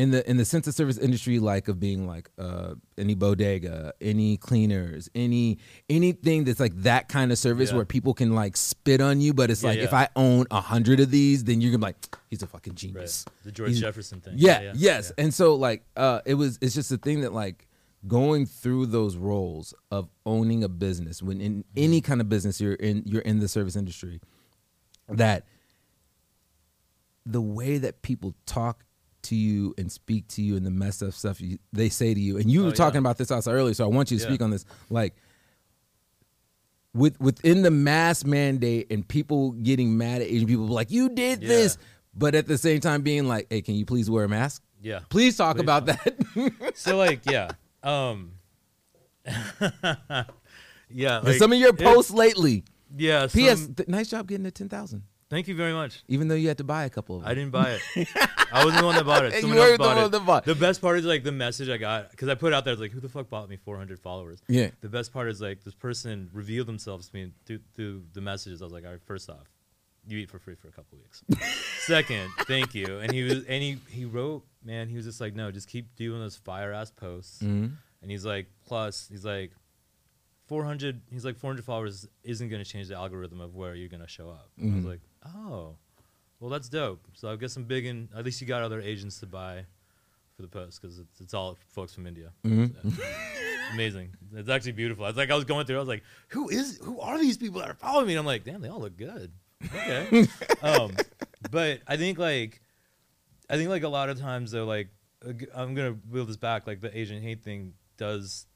in 0.00 0.10
the 0.12 0.20
in 0.30 0.36
the 0.36 0.44
sense 0.44 0.66
of 0.66 0.74
service 0.74 0.98
industry 0.98 1.38
like 1.38 1.68
of 1.68 1.76
being 1.78 2.06
like 2.06 2.30
uh 2.38 2.74
any 2.96 3.14
bodega 3.14 3.92
any 4.00 4.36
cleaners 4.36 5.08
any 5.14 5.58
anything 5.88 6.44
that's 6.44 6.60
like 6.60 6.74
that 6.82 7.08
kind 7.08 7.30
of 7.32 7.38
service 7.38 7.70
Yeah. 7.70 7.76
where 7.78 7.84
people 7.84 8.14
can 8.14 8.34
like 8.34 8.56
spit 8.56 9.00
on 9.00 9.20
you 9.20 9.34
but 9.34 9.50
it's 9.50 9.62
Yeah, 9.62 9.68
like 9.70 9.78
yeah. 9.78 9.84
if 9.84 9.94
i 9.94 10.08
own 10.16 10.46
a 10.50 10.60
hundred 10.60 10.98
of 11.00 11.10
these 11.10 11.44
then 11.44 11.60
you're 11.60 11.70
gonna 11.72 11.78
be 11.86 11.88
like 11.92 12.16
he's 12.30 12.42
a 12.42 12.46
fucking 12.46 12.72
Right. 12.72 12.76
genius 12.84 13.24
The 13.44 13.52
George 13.52 13.70
He's- 13.70 13.80
Jefferson 13.80 14.20
thing. 14.20 14.34
yeah, 14.36 14.72
yes. 14.74 15.12
And 15.18 15.34
so 15.34 15.54
like 15.56 15.84
uh 15.96 16.20
it 16.24 16.34
was 16.34 16.58
it's 16.62 16.74
just 16.74 16.90
a 16.92 16.96
thing 16.96 17.20
that 17.22 17.32
like 17.34 17.66
going 18.08 18.46
through 18.46 18.86
those 18.86 19.16
roles 19.16 19.74
of 19.90 20.08
owning 20.24 20.64
a 20.64 20.68
business 20.86 21.22
when 21.22 21.40
in 21.40 21.52
Mm-hmm. 21.58 21.84
any 21.86 22.00
kind 22.00 22.20
of 22.22 22.28
business 22.28 22.58
you're 22.60 22.74
in 22.88 23.02
you're 23.04 23.26
in 23.30 23.40
the 23.40 23.48
service 23.48 23.76
industry 23.76 24.20
that 25.08 25.44
the 27.26 27.40
way 27.42 27.76
that 27.78 28.00
people 28.02 28.34
talk 28.46 28.84
to 29.22 29.36
you 29.36 29.74
and 29.78 29.90
speak 29.90 30.26
to 30.28 30.42
you 30.42 30.56
and 30.56 30.64
the 30.64 30.70
messed 30.70 31.02
up 31.02 31.12
stuff 31.12 31.40
you, 31.40 31.58
they 31.72 31.88
say 31.88 32.14
to 32.14 32.20
you 32.20 32.36
and 32.38 32.50
you 32.50 32.60
Oh, 32.60 32.64
were 32.64 32.68
yeah. 32.70 32.74
talking 32.76 32.98
about 32.98 33.18
this 33.18 33.30
also 33.30 33.50
earlier 33.52 33.74
so 33.74 33.84
I 33.84 33.88
want 33.88 34.10
you 34.10 34.16
to 34.18 34.22
Yeah. 34.22 34.28
speak 34.28 34.42
on 34.42 34.50
this 34.50 34.64
like 34.88 35.14
with 36.94 37.20
within 37.20 37.62
the 37.62 37.70
mass 37.70 38.24
mandate 38.24 38.86
and 38.90 39.06
people 39.06 39.52
getting 39.52 39.96
mad 39.96 40.22
at 40.22 40.28
Asian 40.28 40.48
people 40.48 40.66
like 40.66 40.90
you 40.90 41.08
did 41.08 41.42
Yeah. 41.42 41.48
this 41.48 41.78
but 42.14 42.34
at 42.34 42.46
the 42.46 42.58
same 42.58 42.80
time 42.80 43.02
being 43.02 43.28
like 43.28 43.46
hey 43.50 43.62
can 43.62 43.74
you 43.74 43.84
please 43.86 44.08
wear 44.10 44.24
a 44.24 44.28
mask 44.28 44.62
Yeah. 44.82 45.00
Please 45.10 45.36
talk 45.36 45.56
Please 45.56 45.62
about 45.62 45.86
that. 45.86 46.14
So 46.74 46.96
like, 46.96 47.20
yeah. 47.30 47.50
Um. 47.82 48.32
yeah. 50.90 51.18
Like, 51.18 51.36
some 51.36 51.52
of 51.52 51.58
your 51.58 51.72
posts 51.72 52.10
lately. 52.10 52.64
Yeah. 52.96 53.26
P.S. 53.32 53.60
some- 53.62 53.74
th- 53.74 53.88
nice 53.88 54.08
job 54.08 54.26
getting 54.26 54.44
to 54.44 54.50
ten 54.50 54.68
thousand. 54.68 55.02
Thank 55.30 55.46
you 55.48 55.54
very 55.54 55.72
much. 55.72 56.02
even 56.08 56.28
though 56.28 56.34
you 56.34 56.48
had 56.48 56.58
to 56.58 56.64
buy 56.64 56.84
a 56.84 56.90
couple 56.90 57.16
of 57.16 57.22
them. 57.22 57.30
I 57.30 57.34
didn't 57.34 57.52
buy 57.52 57.78
it. 57.96 58.08
I 58.52 58.64
wasn't 58.64 58.80
the 58.80 58.86
one 58.86 58.96
that 58.96 59.06
bought 59.06 59.24
it. 59.24 59.32
You 59.34 59.40
Someone 59.42 59.58
weren't 59.58 59.70
else 59.70 59.78
the 59.78 59.84
bought 59.84 59.96
one 59.96 60.04
it. 60.06 60.10
that 60.10 60.26
bought- 60.26 60.44
The 60.44 60.54
best 60.56 60.80
part 60.80 60.98
is 60.98 61.04
like 61.04 61.22
the 61.22 61.30
message 61.32 61.68
I 61.68 61.76
got 61.76 62.10
because 62.10 62.28
I 62.28 62.34
put 62.34 62.52
out 62.52 62.64
there 62.64 62.74
like, 62.74 62.90
"Who 62.90 62.98
the 62.98 63.08
fuck 63.08 63.28
bought 63.30 63.48
me 63.48 63.56
400 63.56 64.00
followers?" 64.00 64.42
Yeah. 64.48 64.70
The 64.80 64.88
best 64.88 65.12
part 65.12 65.28
is 65.28 65.40
like 65.40 65.62
this 65.62 65.74
person 65.74 66.28
revealed 66.32 66.66
themselves 66.66 67.08
to 67.10 67.14
me 67.16 67.30
through, 67.46 67.60
through 67.74 68.02
the 68.12 68.20
messages. 68.20 68.60
I 68.60 68.64
was 68.64 68.72
like, 68.72 68.84
"All 68.84 68.90
right, 68.90 69.00
first 69.06 69.30
off, 69.30 69.46
you 70.08 70.18
eat 70.18 70.28
for 70.30 70.40
free 70.40 70.56
for 70.56 70.66
a 70.66 70.72
couple 70.72 70.98
weeks. 70.98 71.22
Second, 71.86 72.28
thank 72.48 72.74
you." 72.74 72.98
And 72.98 73.12
he 73.12 73.22
was 73.22 73.44
and 73.44 73.62
he 73.62 73.78
he 73.88 74.04
wrote, 74.06 74.44
man, 74.64 74.88
he 74.88 74.96
was 74.96 75.04
just 75.06 75.20
like, 75.20 75.36
"No, 75.36 75.52
just 75.52 75.68
keep 75.68 75.94
doing 75.94 76.18
those 76.20 76.34
fire 76.36 76.72
ass 76.72 76.90
posts." 76.90 77.40
Mhm. 77.40 77.76
And 78.02 78.10
he's 78.10 78.24
like, 78.24 78.46
plus, 78.66 79.06
he's 79.10 79.24
like, 79.26 79.52
400. 80.50 81.00
He's 81.12 81.24
like, 81.24 81.36
400 81.38 81.64
followers 81.64 82.08
isn't 82.24 82.48
going 82.48 82.60
to 82.62 82.68
change 82.68 82.88
the 82.88 82.96
algorithm 82.96 83.40
of 83.40 83.54
where 83.54 83.76
you're 83.76 83.88
going 83.88 84.02
to 84.02 84.08
show 84.08 84.28
up. 84.28 84.50
And 84.58 84.72
I 84.72 84.74
was 84.78 84.84
Mhm. 84.84 84.88
like, 84.88 85.00
oh, 85.36 85.76
well, 86.40 86.50
that's 86.50 86.68
dope. 86.68 87.06
So 87.14 87.30
I 87.30 87.36
guess 87.36 87.56
I'm 87.56 87.62
big 87.66 87.86
in. 87.86 88.08
At 88.16 88.24
least 88.24 88.40
you 88.40 88.48
got 88.48 88.62
other 88.64 88.80
agents 88.80 89.20
to 89.20 89.26
buy 89.26 89.64
for 90.34 90.42
the 90.42 90.48
post 90.48 90.82
because 90.82 90.98
it's, 90.98 91.20
it's 91.20 91.34
all 91.34 91.56
folks 91.68 91.94
from 91.94 92.08
India. 92.08 92.32
Mhm. 92.44 92.74
So, 92.96 93.04
amazing. 93.72 94.10
It's 94.34 94.48
actually 94.48 94.72
beautiful. 94.72 95.06
It's 95.06 95.16
like 95.16 95.30
I 95.30 95.36
was 95.36 95.44
going 95.44 95.66
through. 95.66 95.76
I 95.76 95.78
was 95.78 95.88
like, 95.88 96.02
who 96.30 96.48
is? 96.48 96.78
Who 96.82 96.98
are 96.98 97.16
these 97.16 97.36
people 97.36 97.60
that 97.60 97.70
are 97.70 97.74
following 97.74 98.08
me? 98.08 98.14
And 98.14 98.18
I'm 98.18 98.26
like, 98.26 98.42
damn, 98.42 98.60
they 98.60 98.68
all 98.70 98.80
look 98.80 98.96
good. 98.96 99.30
Okay. 99.64 100.26
um, 100.62 100.90
but 101.52 101.80
I 101.86 101.96
think 101.96 102.18
like, 102.18 102.60
I 103.48 103.56
think 103.56 103.68
like 103.70 103.84
a 103.84 103.88
lot 103.88 104.08
of 104.10 104.18
times 104.18 104.50
though, 104.50 104.64
like 104.64 104.88
I'm 105.54 105.76
gonna 105.76 105.92
wheel 106.10 106.24
this 106.24 106.38
back. 106.38 106.66
Like 106.66 106.80
the 106.80 106.90
Asian 106.98 107.22
hate 107.22 107.44
thing 107.44 107.74
does. 107.96 108.46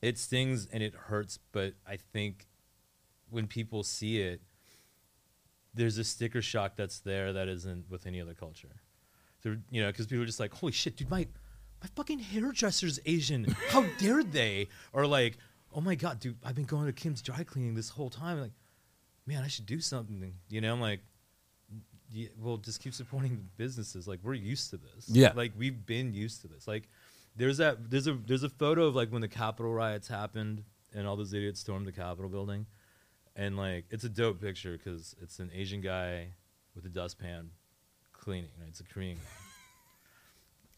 It 0.00 0.18
stings 0.18 0.66
and 0.72 0.82
it 0.82 0.94
hurts, 0.94 1.38
but 1.52 1.74
I 1.86 1.96
think 1.96 2.46
when 3.30 3.46
people 3.46 3.82
see 3.82 4.20
it, 4.20 4.40
there's 5.74 5.98
a 5.98 6.04
sticker 6.04 6.42
shock 6.42 6.76
that's 6.76 7.00
there 7.00 7.32
that 7.32 7.48
isn't 7.48 7.90
with 7.90 8.06
any 8.06 8.20
other 8.20 8.34
culture. 8.34 8.80
So, 9.42 9.56
you 9.70 9.80
know, 9.82 9.88
because 9.88 10.06
people 10.06 10.22
are 10.22 10.26
just 10.26 10.40
like, 10.40 10.52
"Holy 10.54 10.72
shit, 10.72 10.96
dude, 10.96 11.10
my 11.10 11.26
my 11.82 11.88
fucking 11.94 12.18
hairdresser's 12.18 12.98
Asian. 13.06 13.44
How 13.68 13.84
dare 13.98 14.22
they?" 14.24 14.68
Or 14.92 15.06
like, 15.06 15.36
"Oh 15.72 15.80
my 15.80 15.94
god, 15.94 16.20
dude, 16.20 16.36
I've 16.44 16.54
been 16.56 16.64
going 16.64 16.86
to 16.86 16.92
Kim's 16.92 17.22
dry 17.22 17.44
cleaning 17.44 17.74
this 17.74 17.90
whole 17.90 18.10
time. 18.10 18.40
Like, 18.40 18.52
man, 19.26 19.44
I 19.44 19.48
should 19.48 19.66
do 19.66 19.80
something." 19.80 20.34
You 20.48 20.60
know, 20.60 20.72
I'm 20.72 20.80
like, 20.80 21.00
yeah, 22.10 22.28
"Well, 22.40 22.56
just 22.56 22.80
keep 22.80 22.94
supporting 22.94 23.48
businesses. 23.56 24.08
Like, 24.08 24.20
we're 24.22 24.34
used 24.34 24.70
to 24.70 24.78
this. 24.78 25.08
Yeah. 25.08 25.32
like 25.36 25.52
we've 25.56 25.86
been 25.86 26.12
used 26.14 26.42
to 26.42 26.48
this. 26.48 26.66
Like, 26.66 26.88
there's 27.38 27.58
that 27.58 27.90
there's 27.90 28.06
a 28.06 28.12
there's 28.12 28.42
a 28.42 28.48
photo 28.48 28.84
of 28.84 28.96
like 28.96 29.10
when 29.10 29.22
the 29.22 29.28
Capitol 29.28 29.72
riots 29.72 30.08
happened 30.08 30.64
and 30.92 31.06
all 31.06 31.16
those 31.16 31.32
idiots 31.32 31.60
stormed 31.60 31.86
the 31.86 31.92
Capitol 31.92 32.28
building, 32.28 32.66
and 33.36 33.56
like 33.56 33.86
it's 33.90 34.04
a 34.04 34.08
dope 34.08 34.40
picture 34.40 34.72
because 34.72 35.14
it's 35.22 35.38
an 35.38 35.50
Asian 35.54 35.80
guy 35.80 36.34
with 36.74 36.84
a 36.84 36.88
dustpan 36.88 37.50
cleaning. 38.12 38.50
Right? 38.58 38.68
It's 38.68 38.80
a 38.80 38.84
Korean 38.84 39.16
guy. 39.16 39.22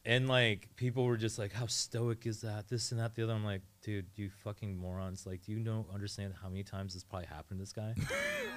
And 0.03 0.29
like 0.29 0.75
people 0.77 1.05
were 1.05 1.18
just 1.18 1.38
like, 1.38 1.53
"How 1.53 1.66
stoic 1.66 2.25
is 2.27 2.40
that? 2.40 2.68
This 2.68 2.90
and 2.90 2.99
that, 3.01 3.14
the 3.14 3.23
other." 3.23 3.35
I'm 3.35 3.44
like, 3.44 3.61
"Dude, 3.83 4.07
you 4.16 4.31
fucking 4.45 4.77
morons! 4.77 5.27
Like, 5.27 5.43
do 5.45 5.53
you 5.53 5.59
know 5.59 5.87
understand 5.93 6.35
how 6.43 6.49
many 6.49 6.62
times 6.62 6.93
this 6.95 7.03
probably 7.03 7.27
happened 7.27 7.59
to 7.59 7.62
this 7.62 7.73
guy? 7.73 7.95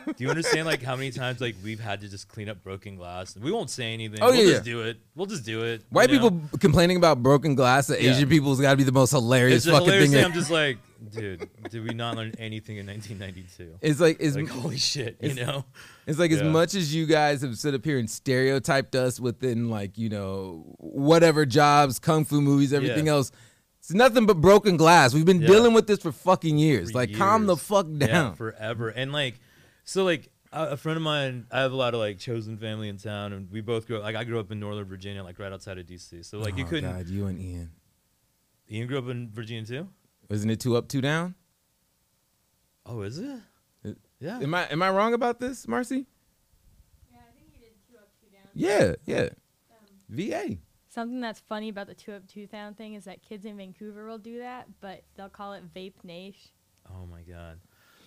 do 0.05 0.23
you 0.23 0.29
understand 0.29 0.65
like 0.65 0.81
how 0.83 0.95
many 0.95 1.11
times 1.11 1.39
like 1.39 1.55
we've 1.63 1.79
had 1.79 2.01
to 2.01 2.09
just 2.09 2.27
clean 2.27 2.49
up 2.49 2.61
broken 2.63 2.95
glass? 2.97 3.37
We 3.37 3.51
won't 3.51 3.69
say 3.69 3.93
anything. 3.93 4.19
Oh, 4.21 4.27
we'll 4.31 4.35
yeah, 4.35 4.51
just 4.53 4.65
yeah. 4.65 4.73
do 4.73 4.81
it. 4.81 4.97
We'll 5.15 5.27
just 5.27 5.45
do 5.45 5.63
it. 5.63 5.83
White 5.89 6.09
you 6.09 6.19
know? 6.19 6.29
people 6.31 6.57
complaining 6.59 6.97
about 6.97 7.23
broken 7.23 7.55
glass 7.55 7.87
that 7.87 8.01
Yeah. 8.01 8.11
Asian 8.11 8.27
people's 8.27 8.59
got 8.59 8.71
to 8.71 8.77
be 8.77 8.83
the 8.83 8.91
most 8.91 9.11
hilarious 9.11 9.65
fucking 9.65 9.79
hilarious 9.85 10.09
thing. 10.11 10.17
thing. 10.17 10.25
I'm 10.25 10.33
just 10.33 10.51
like, 10.51 10.77
dude, 11.11 11.49
did 11.69 11.83
we 11.87 11.93
not 11.93 12.17
learn 12.17 12.33
anything 12.37 12.77
in 12.77 12.87
1992? 12.87 13.77
it's 13.81 13.99
like 14.01 14.17
it's, 14.19 14.35
Like, 14.35 14.49
holy 14.49 14.77
shit, 14.77 15.17
you 15.21 15.35
know? 15.35 15.63
it's 16.05 16.19
like 16.19 16.31
as 16.31 16.43
much 16.43 16.75
as 16.75 16.93
you 16.93 17.05
guys 17.05 17.41
have 17.43 17.57
stood 17.57 17.75
up 17.75 17.85
here 17.85 17.97
and 17.97 18.09
stereotyped 18.09 18.93
us 18.95 19.19
within 19.21 19.69
like 19.69 19.97
you 19.97 20.09
know 20.09 20.65
whatever 20.79 21.45
jobs, 21.45 21.97
kung 21.99 22.25
fu 22.25 22.41
movies, 22.41 22.73
everything 22.73 23.05
Yeah. 23.05 23.13
else. 23.13 23.31
It's 23.83 23.91
nothing 23.93 24.25
but 24.25 24.39
broken 24.39 24.77
glass. 24.77 25.13
We've 25.13 25.25
been 25.25 25.41
Yeah. 25.41 25.47
dealing 25.47 25.73
with 25.73 25.87
this 25.87 25.99
for 25.99 26.13
fucking 26.13 26.57
years. 26.57 26.91
for 26.91 26.99
like, 26.99 27.13
calm 27.15 27.47
the 27.47 27.55
years. 27.55 27.63
fuck 27.67 27.85
Yeah, 27.91 28.07
down. 28.07 28.35
forever. 28.35 28.87
And 28.87 29.11
like, 29.11 29.41
so 29.83 30.05
like 30.05 30.29
a, 30.53 30.69
a 30.69 30.77
friend 30.77 30.95
of 30.95 31.03
mine, 31.03 31.47
I 31.51 31.59
have 31.59 31.73
a 31.73 31.75
lot 31.75 31.93
of 31.93 31.99
like 31.99 32.17
chosen 32.17 32.57
family 32.57 32.87
in 32.87 32.97
town, 32.97 33.33
and 33.33 33.51
we 33.51 33.59
both 33.59 33.85
grew 33.85 33.97
up. 33.97 34.03
Like 34.03 34.15
I 34.15 34.23
grew 34.23 34.39
up 34.39 34.51
in 34.53 34.59
Northern 34.61 34.85
Virginia, 34.85 35.21
like 35.21 35.37
right 35.37 35.51
outside 35.51 35.77
of 35.77 35.85
DC. 35.85 36.23
So 36.23 36.39
like 36.39 36.57
you 36.57 36.63
Oh, 36.63 36.67
couldn't. 36.69 36.91
God, 36.93 37.09
you 37.09 37.25
and 37.27 37.41
Ian. 37.41 37.71
Ian 38.71 38.87
grew 38.87 38.99
up 38.99 39.09
in 39.09 39.29
Virginia 39.31 39.65
too. 39.65 39.89
Isn't 40.29 40.49
it 40.49 40.61
two 40.61 40.77
up, 40.77 40.87
two 40.87 41.01
down? 41.01 41.35
Oh, 42.85 43.01
is 43.01 43.17
it? 43.19 43.39
It- 43.83 43.97
Yeah. 44.21 44.39
Am 44.39 44.53
I 44.53 44.63
am 44.71 44.81
I 44.81 44.89
wrong 44.91 45.13
about 45.13 45.41
this, 45.41 45.67
Marcy? 45.67 46.05
Yeah, 47.11 47.17
I 47.19 47.31
think 47.35 47.49
you 47.53 47.59
did 47.59 47.73
two 47.85 47.97
up, 47.97 48.09
two 48.21 48.29
down. 48.31 48.47
Yeah, 48.53 48.95
yeah. 49.05 49.29
Um, 49.71 49.87
VA. 50.07 50.57
Something 50.93 51.21
that's 51.21 51.39
funny 51.39 51.69
about 51.69 51.87
the 51.87 51.93
two 51.93 52.13
up, 52.13 52.27
two 52.27 52.45
down 52.45 52.75
thing 52.75 52.93
is 52.93 53.05
that 53.05 53.23
kids 53.23 53.45
in 53.45 53.57
Vancouver 53.57 54.05
will 54.05 54.17
do 54.17 54.39
that, 54.39 54.67
but 54.79 55.03
they'll 55.15 55.29
call 55.29 55.53
it 55.53 55.73
vape 55.73 55.95
nash. 56.03 56.51
Oh 56.89 57.05
my 57.05 57.21
god. 57.21 57.59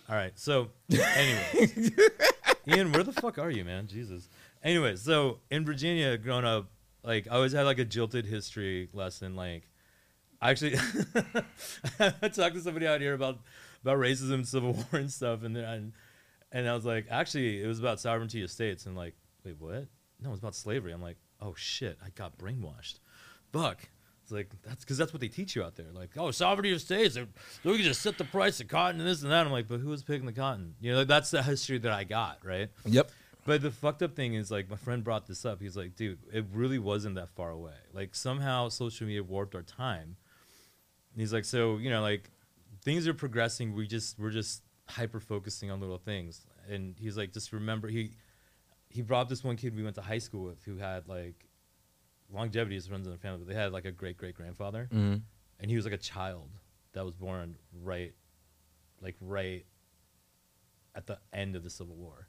All 0.08 0.14
right. 0.14 0.38
So, 0.38 0.68
anyway, 0.90 1.80
Ian, 2.68 2.92
where 2.92 3.02
the 3.02 3.12
fuck 3.12 3.38
are 3.38 3.50
you, 3.50 3.64
man? 3.64 3.88
Jesus. 3.88 4.28
Anyway, 4.62 4.96
so 4.96 5.40
in 5.50 5.64
Virginia, 5.64 6.16
growing 6.16 6.44
up, 6.44 6.70
like 7.02 7.26
I 7.28 7.34
always 7.34 7.52
had 7.52 7.64
like 7.64 7.78
a 7.78 7.84
jilted 7.84 8.24
history 8.24 8.88
lesson. 8.92 9.34
Like, 9.34 9.68
I 10.40 10.50
actually 10.50 10.76
I 11.98 12.28
talked 12.28 12.54
to 12.54 12.60
somebody 12.60 12.86
out 12.86 13.00
here 13.00 13.14
about 13.14 13.40
about 13.82 13.98
racism, 13.98 14.46
Civil 14.46 14.72
War, 14.92 15.00
and 15.00 15.10
stuff, 15.10 15.42
and 15.42 15.56
then 15.56 15.64
and, 15.64 15.92
and 16.52 16.68
I 16.68 16.74
was 16.74 16.84
like, 16.84 17.06
actually, 17.10 17.62
it 17.62 17.66
was 17.66 17.80
about 17.80 17.98
sovereignty 17.98 18.42
of 18.42 18.50
states, 18.50 18.86
and 18.86 18.96
like, 18.96 19.14
wait, 19.44 19.56
what? 19.58 19.88
No, 20.20 20.28
it 20.28 20.30
was 20.30 20.38
about 20.40 20.54
slavery. 20.54 20.92
I'm 20.92 21.02
like, 21.02 21.18
oh 21.40 21.54
shit, 21.56 21.98
I 22.04 22.10
got 22.10 22.38
brainwashed. 22.38 23.00
Fuck. 23.52 23.88
It's 24.22 24.32
like 24.32 24.50
that's 24.64 24.84
because 24.84 24.98
that's 24.98 25.12
what 25.12 25.20
they 25.20 25.28
teach 25.28 25.54
you 25.54 25.62
out 25.62 25.76
there. 25.76 25.86
Like, 25.92 26.10
oh, 26.16 26.30
sovereignty 26.32 26.72
of 26.72 26.80
states. 26.80 27.14
they're- 27.14 27.28
We 27.64 27.76
can 27.76 27.84
just 27.84 28.02
set 28.02 28.18
the 28.18 28.24
price 28.24 28.58
of 28.60 28.66
cotton 28.68 29.00
and 29.00 29.08
this 29.08 29.22
and 29.22 29.30
that. 29.30 29.46
I'm 29.46 29.52
like, 29.52 29.68
but 29.68 29.78
who 29.80 29.88
was 29.90 30.02
picking 30.02 30.26
the 30.26 30.32
cotton? 30.32 30.74
You 30.80 30.92
know, 30.92 31.04
that's 31.04 31.30
the 31.30 31.42
history 31.44 31.78
that 31.78 31.92
I 31.92 32.02
got, 32.04 32.44
right? 32.44 32.68
Yep. 32.84 33.10
But 33.44 33.62
the 33.62 33.70
fucked 33.70 34.02
up 34.02 34.16
thing 34.16 34.34
is, 34.34 34.50
like, 34.50 34.68
my 34.68 34.74
friend 34.74 35.04
brought 35.04 35.28
this 35.28 35.44
up. 35.44 35.60
He's 35.62 35.76
like, 35.76 35.94
dude, 35.94 36.18
it 36.32 36.44
really 36.52 36.80
wasn't 36.80 37.14
that 37.14 37.28
far 37.30 37.50
away. 37.50 37.74
Like, 37.92 38.16
somehow 38.16 38.68
social 38.70 39.06
media 39.06 39.22
warped 39.22 39.54
our 39.54 39.62
time. 39.62 40.16
And 41.12 41.20
he's 41.20 41.32
like, 41.32 41.44
so, 41.44 41.76
you 41.78 41.88
know, 41.88 42.02
like, 42.02 42.28
things 42.82 43.06
are 43.06 43.14
progressing. 43.14 43.72
We 43.76 43.86
just, 43.86 44.18
we're 44.18 44.30
just 44.32 44.62
hyper 44.88 45.20
focusing 45.20 45.70
on 45.70 45.78
little 45.80 45.98
things. 45.98 46.44
And 46.68 46.96
he's 46.98 47.16
like, 47.16 47.32
just 47.32 47.52
remember, 47.52 47.86
he, 47.86 48.10
he 48.88 49.02
brought 49.02 49.22
up 49.22 49.28
this 49.28 49.42
one 49.44 49.56
kid 49.56 49.74
we 49.76 49.82
went 49.82 49.96
to 49.96 50.02
high 50.02 50.18
school 50.18 50.44
with 50.44 50.62
who 50.64 50.76
had, 50.76 51.08
like, 51.08 51.46
longevity 52.32 52.76
is 52.76 52.90
runs 52.90 53.06
in 53.06 53.12
the 53.12 53.18
family, 53.18 53.38
but 53.38 53.48
they 53.48 53.54
had, 53.54 53.72
like, 53.72 53.84
a 53.84 53.92
great 53.92 54.16
great 54.16 54.34
grandfather. 54.34 54.88
hmm 54.90 55.16
And 55.60 55.70
he 55.70 55.76
was 55.76 55.84
like 55.84 55.94
a 55.94 55.98
child 55.98 56.50
that 56.92 57.04
was 57.04 57.14
born 57.14 57.56
right, 57.82 58.14
like, 59.00 59.16
right 59.20 59.64
at 60.94 61.06
the 61.06 61.18
end 61.32 61.56
of 61.56 61.62
the 61.62 61.70
Civil 61.70 61.94
War. 61.96 62.28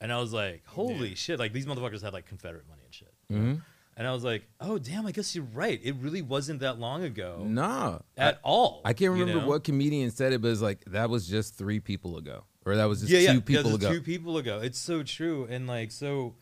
And 0.00 0.12
I 0.12 0.18
was 0.18 0.32
like, 0.32 0.62
holy 0.66 1.14
shit, 1.14 1.38
like 1.38 1.52
these 1.52 1.66
motherfuckers 1.66 2.02
had 2.02 2.12
like 2.14 2.26
Confederate 2.26 2.66
money 2.68 2.80
and 2.86 2.94
shit. 2.94 3.12
hmm 3.28 3.54
And 3.98 4.06
I 4.08 4.12
was 4.14 4.24
like, 4.24 4.44
oh 4.58 4.78
damn, 4.78 5.04
I 5.06 5.12
guess 5.12 5.34
you're 5.36 5.44
right. 5.52 5.78
It 5.82 5.94
really 6.00 6.22
wasn't 6.22 6.60
that 6.60 6.78
long 6.78 7.04
ago 7.04 7.44
Nah. 7.46 7.98
at 8.16 8.40
all. 8.42 8.80
I 8.84 8.94
can't 8.94 9.14
you 9.14 9.20
remember 9.24 9.42
know? 9.42 9.46
what 9.48 9.62
comedian 9.62 10.10
said 10.10 10.32
it, 10.32 10.40
but 10.40 10.48
it's 10.48 10.62
like 10.62 10.82
that 10.86 11.10
was 11.10 11.28
just 11.28 11.54
three 11.56 11.80
people 11.80 12.16
ago, 12.16 12.44
or 12.70 12.76
that 12.76 12.86
was 12.86 13.00
just 13.00 13.10
yeah, 13.12 13.18
two 13.18 13.24
yeah, 13.24 13.32
yeah, 13.32 13.40
people 13.40 13.70
is 13.70 13.74
ago. 13.76 13.92
Two 13.92 14.00
people 14.00 14.36
ago. 14.38 14.60
It's 14.62 14.78
so 14.78 15.02
true. 15.02 15.46
And 15.50 15.66
like 15.66 15.90
so 15.92 16.34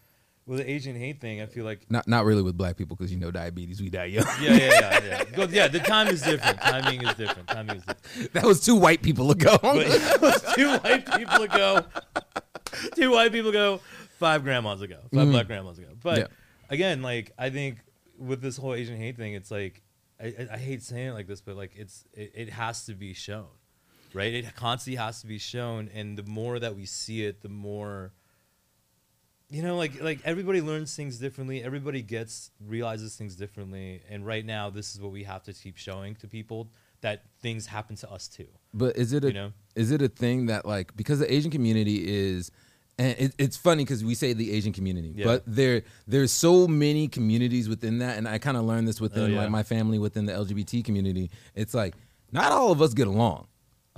with 0.46 0.58
the 0.60 0.70
Asian 0.70 0.96
hate 0.96 1.20
thing, 1.20 1.40
I 1.42 1.46
feel 1.46 1.64
like 1.64 1.90
Not 1.90 2.08
not 2.08 2.24
really 2.24 2.42
with 2.42 2.56
black 2.56 2.76
people 2.76 2.96
because 2.96 3.12
you 3.12 3.18
know 3.18 3.30
diabetes, 3.30 3.80
we 3.82 3.90
die 3.90 4.06
young. 4.06 4.24
yeah, 4.40 4.52
yeah, 4.54 4.70
yeah, 4.80 5.04
yeah. 5.04 5.24
But 5.36 5.50
yeah, 5.50 5.68
the 5.68 5.78
time 5.80 6.08
is 6.08 6.22
different. 6.22 6.60
Timing 6.60 7.02
is 7.06 7.14
different. 7.16 7.48
Timing 7.48 7.76
is 7.76 7.84
different. 7.84 8.32
that 8.32 8.44
was 8.44 8.60
two 8.64 8.76
white 8.76 9.02
people 9.02 9.30
ago. 9.30 9.58
It 9.62 10.20
was 10.20 10.42
two 10.54 10.76
white 10.78 11.04
people 11.12 11.42
ago. 11.42 11.84
Two 12.94 13.10
white 13.10 13.32
people 13.32 13.50
ago. 13.50 13.80
Five 14.18 14.42
grandmas 14.42 14.82
ago. 14.82 14.98
5 15.14 15.28
Mhm. 15.28 15.30
black 15.30 15.46
grandmas 15.46 15.78
ago. 15.78 15.88
But 16.02 16.18
Yeah. 16.18 16.26
again, 16.70 17.02
like 17.02 17.32
I 17.38 17.50
think 17.50 17.78
with 18.18 18.40
this 18.40 18.56
whole 18.56 18.74
Asian 18.74 18.96
hate 18.96 19.16
thing, 19.16 19.34
it's 19.34 19.50
like 19.50 19.82
I, 20.20 20.26
I, 20.26 20.48
I 20.54 20.58
hate 20.58 20.82
saying 20.82 21.08
it 21.08 21.12
like 21.12 21.26
this, 21.28 21.40
but 21.40 21.56
like 21.56 21.72
it's 21.76 22.04
it, 22.14 22.32
it 22.34 22.50
has 22.50 22.86
to 22.86 22.94
be 22.94 23.12
shown, 23.14 23.46
right? 24.14 24.32
It 24.34 24.54
constantly 24.56 24.96
has 24.96 25.20
to 25.22 25.26
be 25.26 25.38
shown, 25.38 25.88
and 25.94 26.16
the 26.18 26.22
more 26.22 26.58
that 26.58 26.76
we 26.76 26.86
see 26.86 27.24
it, 27.24 27.42
the 27.42 27.48
more. 27.48 28.12
You 29.50 29.62
know, 29.62 29.76
like 29.76 30.02
like 30.02 30.20
everybody 30.26 30.60
learns 30.60 30.94
things 30.94 31.16
differently. 31.18 31.62
Everybody 31.64 32.02
gets 32.02 32.50
realizes 32.66 33.16
things 33.16 33.34
differently, 33.34 34.02
and 34.10 34.26
right 34.26 34.44
now, 34.44 34.68
this 34.68 34.94
is 34.94 35.00
what 35.00 35.10
we 35.10 35.24
have 35.24 35.42
to 35.44 35.54
keep 35.54 35.78
showing 35.78 36.14
to 36.16 36.28
people 36.28 36.68
that 37.00 37.22
things 37.40 37.64
happen 37.66 37.96
to 37.96 38.10
us 38.12 38.28
too. 38.28 38.48
but 38.74 38.96
is 38.96 39.12
it 39.14 39.24
a 39.24 39.28
You 39.28 39.32
know? 39.32 39.52
is 39.74 39.90
it 39.92 40.02
a 40.02 40.08
thing 40.08 40.46
that 40.46 40.66
like 40.66 40.94
because 40.96 41.20
the 41.20 41.32
Asian 41.32 41.50
community 41.50 42.04
is 42.06 42.50
and 42.98 43.14
it, 43.18 43.34
it's 43.38 43.56
funny 43.56 43.84
because 43.84 44.04
we 44.04 44.14
say 44.16 44.32
the 44.34 44.52
Asian 44.52 44.72
community, 44.72 45.12
Yeah. 45.16 45.24
but 45.24 45.44
there 45.46 45.82
there's 46.08 46.32
so 46.32 46.66
many 46.68 47.08
communities 47.08 47.68
within 47.70 48.00
that, 48.00 48.18
and 48.18 48.28
I 48.28 48.36
kind 48.38 48.56
of 48.58 48.64
learned 48.64 48.86
this 48.88 49.00
within 49.00 49.22
Oh, 49.22 49.26
yeah. 49.28 49.40
like 49.42 49.50
my 49.50 49.62
family 49.62 49.98
within 49.98 50.26
the 50.26 50.32
LGBT 50.32 50.84
community. 50.84 51.30
It's 51.54 51.72
like 51.72 51.94
not 52.32 52.52
all 52.52 52.70
of 52.72 52.82
us 52.82 52.92
get 52.92 53.06
along. 53.06 53.46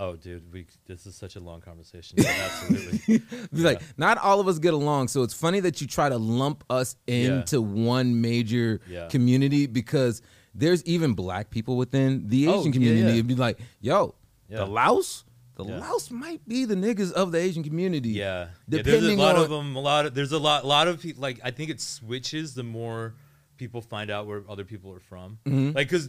Oh, 0.02 0.16
dude, 0.16 0.50
we 0.50 0.64
this 0.86 1.04
is 1.06 1.14
such 1.14 1.36
a 1.36 1.40
long 1.40 1.60
conversation. 1.60 2.18
Absolutely. 2.24 3.18
Be 3.52 3.60
like, 3.60 3.82
not 3.98 4.16
all 4.16 4.40
of 4.40 4.48
us 4.48 4.58
get 4.58 4.72
along. 4.72 5.08
So 5.08 5.22
it's 5.22 5.34
funny 5.34 5.60
that 5.60 5.80
you 5.82 5.86
try 5.86 6.08
to 6.08 6.16
lump 6.16 6.64
us 6.70 6.96
Yeah. 7.06 7.14
into 7.40 7.60
one 7.60 8.20
major 8.22 8.80
Yeah. 8.88 9.08
community 9.08 9.66
because 9.66 10.22
there's 10.54 10.82
even 10.84 11.12
black 11.12 11.50
people 11.50 11.76
within 11.76 12.26
the 12.28 12.48
Oh, 12.48 12.60
Asian 12.60 12.66
yeah, 12.66 12.72
community. 12.72 13.02
yeah. 13.08 13.12
It'd 13.14 13.26
be 13.26 13.34
like, 13.34 13.58
yo, 13.82 14.14
Yeah. 14.48 14.58
the 14.58 14.66
Laos, 14.66 15.24
the 15.56 15.64
Yeah. 15.66 15.80
Laos 15.80 16.10
might 16.10 16.48
be 16.48 16.64
the 16.64 16.74
niggas 16.76 17.12
of 17.12 17.30
the 17.30 17.38
Asian 17.38 17.62
community. 17.62 18.08
Yeah, 18.10 18.44
yeah 18.68 18.78
Depending 18.78 19.02
there's 19.02 19.14
a 19.18 19.22
lot 19.22 19.36
on- 19.36 19.42
of 19.44 19.50
them. 19.50 19.76
A 19.76 19.80
lot 19.80 20.06
of 20.06 20.14
there's 20.14 20.32
a 20.32 20.38
lot, 20.38 20.64
lot 20.64 20.88
of 20.88 21.00
people. 21.02 21.20
Like 21.20 21.40
I 21.44 21.50
think 21.50 21.68
it 21.68 21.78
switches 21.80 22.54
the 22.54 22.62
more 22.64 23.12
people 23.58 23.82
find 23.82 24.10
out 24.10 24.26
where 24.26 24.42
other 24.48 24.64
people 24.64 24.90
are 24.94 25.00
from. 25.00 25.38
Mhm. 25.46 25.74
Like, 25.74 25.90
cause 25.90 26.08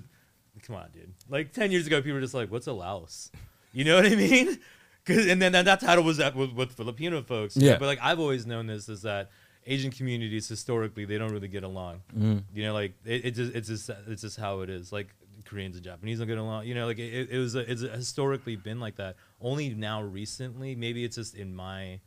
come 0.64 0.78
on, 0.78 0.90
dude. 0.94 1.14
Like 1.28 1.52
ten 1.52 1.72
years 1.72 1.88
ago, 1.88 1.98
people 2.02 2.14
were 2.14 2.22
just 2.22 2.34
like, 2.34 2.50
"What's 2.50 2.68
a 2.68 2.72
Laos?" 2.74 3.30
You 3.74 3.84
know 3.86 3.96
what 3.96 4.06
I 4.06 4.16
mean? 4.16 4.60
'Cause- 5.06 5.26
and 5.28 5.42
then 5.42 5.52
that, 5.54 5.66
that 5.66 5.80
title 5.80 6.04
was 6.04 6.18
that 6.18 6.36
with, 6.36 6.52
with 6.54 6.74
Filipino 6.74 7.22
folks. 7.24 7.58
Yeah. 7.58 7.78
But 7.78 7.86
like 7.88 8.00
I've 8.02 8.20
always 8.20 8.46
known 8.46 8.68
this 8.68 8.88
is 8.90 9.02
that 9.02 9.32
Asian 9.66 9.92
communities 9.92 10.48
historically 10.48 11.06
they 11.06 11.18
don't 11.18 11.32
really 11.32 11.48
get 11.48 11.64
along. 11.64 12.02
Mhm. 12.18 12.44
You 12.54 12.64
know, 12.66 12.74
like 12.74 12.94
it, 13.06 13.26
it 13.26 13.32
just 13.32 13.54
it's 13.56 13.68
just 13.68 13.90
it's 14.08 14.22
just 14.22 14.38
how 14.38 14.62
it 14.62 14.70
is. 14.70 14.92
Like 14.92 15.08
Koreans 15.46 15.76
and 15.76 15.84
Japanese 15.84 16.20
don't 16.20 16.28
get 16.28 16.38
along. 16.38 16.66
You 16.68 16.76
know, 16.76 16.86
like 16.86 17.00
it, 17.00 17.30
it 17.32 17.38
was 17.40 17.56
a, 17.56 17.60
it's 17.72 17.82
historically 17.82 18.56
been 18.56 18.80
like 18.80 18.98
that. 18.98 19.16
Only 19.40 19.74
now 19.74 20.04
recently, 20.04 20.76
maybe 20.76 21.04
it's 21.04 21.16
just 21.16 21.36
in 21.36 21.56
my 21.56 22.00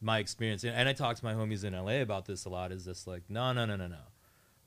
my 0.00 0.18
experience. 0.18 0.64
And, 0.64 0.74
and 0.74 0.88
I 0.88 0.94
talk 0.94 1.16
to 1.16 1.24
my 1.24 1.34
homies 1.34 1.64
in 1.64 1.74
LA 1.74 2.00
about 2.00 2.24
this 2.26 2.44
a 2.46 2.48
lot. 2.48 2.72
Is 2.72 2.84
this 2.86 3.06
like 3.06 3.22
no 3.28 3.52
no 3.52 3.66
no 3.66 3.76
no 3.76 3.88
no, 3.88 3.96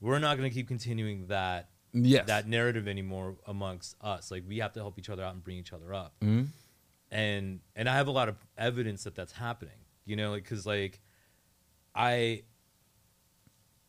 we're 0.02 0.20
not 0.20 0.38
going 0.38 0.50
to 0.50 0.54
keep 0.54 0.68
continuing 0.68 1.28
that 1.28 1.70
Yes. 1.98 2.28
that 2.28 2.48
narrative 2.48 2.88
anymore 2.88 3.38
amongst 3.48 3.96
us. 4.02 4.30
Like 4.30 4.44
we 4.48 4.58
have 4.60 4.74
to 4.74 4.80
help 4.82 5.00
each 5.00 5.10
other 5.10 5.24
out 5.24 5.34
and 5.34 5.44
bring 5.44 5.58
each 5.58 5.72
other 5.74 5.94
up 5.94 6.14
Mhm. 6.22 6.48
and 7.10 7.62
and 7.76 7.88
I 7.90 7.96
have 7.96 8.08
a 8.08 8.12
lot 8.12 8.28
of 8.30 8.36
evidence 8.58 9.06
that 9.06 9.16
that's 9.16 9.32
happening. 9.34 9.80
You 10.06 10.16
know, 10.18 10.32
like 10.32 10.44
because 10.44 10.66
like 10.66 11.00
I 11.96 12.44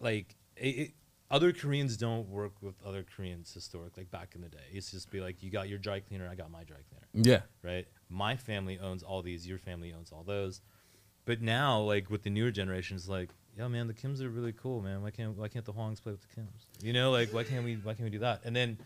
like 0.00 0.36
it, 0.56 0.66
it, 0.68 0.92
other 1.30 1.52
Koreans 1.52 1.96
don't 1.96 2.28
work 2.28 2.62
with 2.62 2.74
other 2.84 3.02
Koreans 3.04 3.52
historically. 3.52 4.02
Like 4.04 4.10
back 4.10 4.34
in 4.34 4.40
the 4.42 4.48
day, 4.48 4.58
it's 4.72 4.90
just 4.92 5.10
be 5.10 5.20
like 5.20 5.42
you 5.42 5.50
got 5.50 5.68
your 5.68 5.78
dry 5.78 6.00
cleaner, 6.00 6.28
I 6.30 6.34
got 6.36 6.50
my 6.50 6.62
dry 6.64 6.78
cleaner, 6.88 7.08
Yeah. 7.14 7.42
right? 7.62 7.86
My 8.08 8.36
family 8.36 8.78
owns 8.78 9.02
all 9.02 9.22
these, 9.22 9.46
your 9.46 9.58
family 9.58 9.92
owns 9.92 10.12
all 10.12 10.22
those. 10.22 10.60
But 11.26 11.42
now, 11.42 11.80
like 11.80 12.08
with 12.08 12.22
the 12.22 12.30
newer 12.30 12.50
generations, 12.50 13.08
like 13.08 13.28
yeah, 13.58 13.68
man, 13.68 13.86
the 13.88 13.94
Kims 13.94 14.20
are 14.22 14.28
really 14.30 14.52
cool, 14.52 14.80
man. 14.80 15.02
Why 15.02 15.10
can't 15.10 15.36
why 15.36 15.48
can't 15.48 15.64
the 15.66 15.72
Hwangs 15.72 16.02
play 16.02 16.12
with 16.12 16.22
the 16.22 16.40
Kims? 16.40 16.64
You 16.82 16.92
know, 16.94 17.10
like 17.10 17.34
why 17.34 17.44
can't 17.44 17.64
we 17.64 17.74
why 17.74 17.92
can't 17.92 18.04
we 18.04 18.10
do 18.10 18.20
that? 18.20 18.40
And 18.44 18.54
then, 18.56 18.78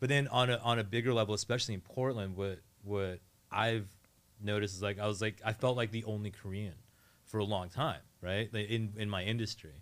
but 0.00 0.08
then 0.10 0.28
on 0.28 0.50
a 0.50 0.56
on 0.58 0.78
a 0.78 0.84
bigger 0.84 1.14
level, 1.14 1.34
especially 1.34 1.74
in 1.74 1.80
Portland, 1.80 2.36
what 2.36 2.58
what 2.82 3.20
I've 3.50 3.86
noticed 4.42 4.74
is 4.74 4.82
like 4.82 4.98
I 4.98 5.06
was 5.06 5.22
like 5.22 5.40
I 5.44 5.52
felt 5.52 5.76
like 5.76 5.90
the 5.92 6.04
only 6.04 6.30
Korean 6.30 6.74
for 7.26 7.38
a 7.38 7.44
long 7.44 7.68
time, 7.70 8.00
right? 8.20 8.52
Like, 8.52 8.68
in 8.68 8.92
in 8.96 9.08
my 9.08 9.22
industry. 9.22 9.72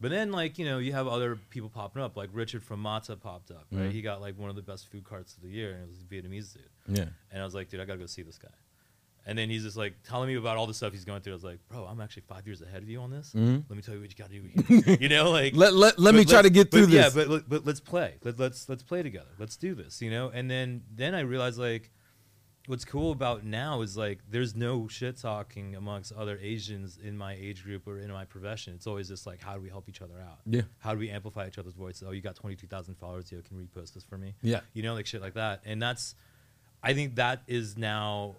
But 0.00 0.10
then, 0.10 0.30
like 0.32 0.58
you 0.58 0.64
know, 0.66 0.78
you 0.78 0.92
have 0.92 1.06
other 1.06 1.36
people 1.36 1.68
popping 1.70 2.02
up, 2.02 2.16
like 2.16 2.30
Richard 2.32 2.62
from 2.64 2.82
Matta 2.82 3.16
popped 3.16 3.50
up, 3.50 3.66
right? 3.70 3.88
Mhm. 3.88 3.92
He 3.92 4.02
got 4.02 4.20
like 4.20 4.36
one 4.38 4.50
of 4.50 4.56
the 4.56 4.62
best 4.62 4.88
food 4.90 5.04
carts 5.04 5.36
of 5.36 5.42
the 5.42 5.48
year, 5.48 5.72
and 5.72 5.82
it 5.84 5.88
was 5.88 6.00
a 6.02 6.04
Vietnamese 6.04 6.52
dude. 6.54 6.98
Yeah. 6.98 7.06
And 7.30 7.40
I 7.40 7.44
was 7.44 7.54
like, 7.54 7.70
dude, 7.70 7.80
I 7.80 7.84
gotta 7.84 7.98
go 8.00 8.06
see 8.06 8.22
this 8.22 8.36
guy. 8.36 8.48
And 9.28 9.36
then 9.36 9.50
he's 9.50 9.64
just 9.64 9.76
like 9.76 9.94
telling 10.04 10.28
me 10.28 10.36
about 10.36 10.56
all 10.56 10.66
the 10.68 10.74
stuff 10.74 10.92
he's 10.92 11.04
going 11.04 11.20
through. 11.20 11.32
I 11.32 11.34
was 11.34 11.44
like, 11.44 11.58
bro, 11.68 11.84
I'm 11.84 12.00
actually 12.00 12.22
five 12.28 12.46
years 12.46 12.62
ahead 12.62 12.82
of 12.82 12.88
you 12.88 13.00
on 13.00 13.10
this. 13.10 13.32
Mhm. 13.34 13.64
Let 13.68 13.76
me 13.76 13.82
tell 13.82 13.94
you 13.94 14.00
what 14.00 14.10
you 14.10 14.16
gotta 14.16 14.32
do. 14.32 14.84
Here. 14.84 14.96
you 15.00 15.08
know, 15.08 15.30
like 15.30 15.54
Let 15.56 15.74
let, 15.74 15.98
let 15.98 16.14
me 16.14 16.24
try 16.24 16.42
to 16.42 16.50
get 16.50 16.70
through 16.70 16.86
Yeah, 16.86 17.08
this. 17.08 17.26
but 17.26 17.48
but 17.48 17.66
let's 17.66 17.80
play. 17.80 18.14
Let, 18.22 18.38
let's 18.38 18.68
let's 18.68 18.84
play 18.84 19.02
together. 19.02 19.30
Let's 19.38 19.56
do 19.56 19.74
this. 19.74 20.00
You 20.00 20.10
know. 20.10 20.28
And 20.30 20.48
then 20.50 20.82
then 20.94 21.14
I 21.14 21.20
realized 21.20 21.58
like, 21.58 21.90
what's 22.68 22.84
cool 22.84 23.10
about 23.12 23.44
now 23.44 23.80
is 23.82 23.96
like 23.96 24.20
there's 24.30 24.54
no 24.54 24.86
shit 24.88 25.16
talking 25.16 25.74
amongst 25.74 26.12
other 26.12 26.38
Asians 26.40 26.96
in 27.02 27.16
my 27.18 27.34
age 27.34 27.64
group 27.64 27.86
or 27.88 27.98
in 27.98 28.12
my 28.12 28.24
profession. 28.26 28.74
It's 28.74 28.86
always 28.86 29.08
just 29.08 29.26
like, 29.26 29.40
how 29.42 29.54
do 29.56 29.60
we 29.60 29.68
help 29.68 29.88
each 29.88 30.02
other 30.02 30.20
out? 30.20 30.38
Yeah. 30.46 30.62
How 30.78 30.92
do 30.92 31.00
we 31.00 31.10
amplify 31.10 31.48
each 31.48 31.58
other's 31.58 31.74
voices? 31.74 32.04
Oh, 32.06 32.12
you 32.12 32.20
got 32.20 32.36
twenty 32.36 32.54
two 32.54 32.68
thousand 32.68 32.94
followers. 32.96 33.32
Yo, 33.32 33.40
can 33.42 33.56
repost 33.56 33.92
this 33.94 34.04
for 34.04 34.18
me? 34.18 34.34
Yeah. 34.40 34.60
You 34.72 34.84
know, 34.84 34.94
like 34.94 35.06
shit 35.06 35.20
like 35.20 35.34
that. 35.34 35.62
And 35.64 35.82
that's, 35.82 36.14
I 36.82 36.94
think 36.94 37.16
that 37.16 37.42
is 37.48 37.76
now 37.76 38.36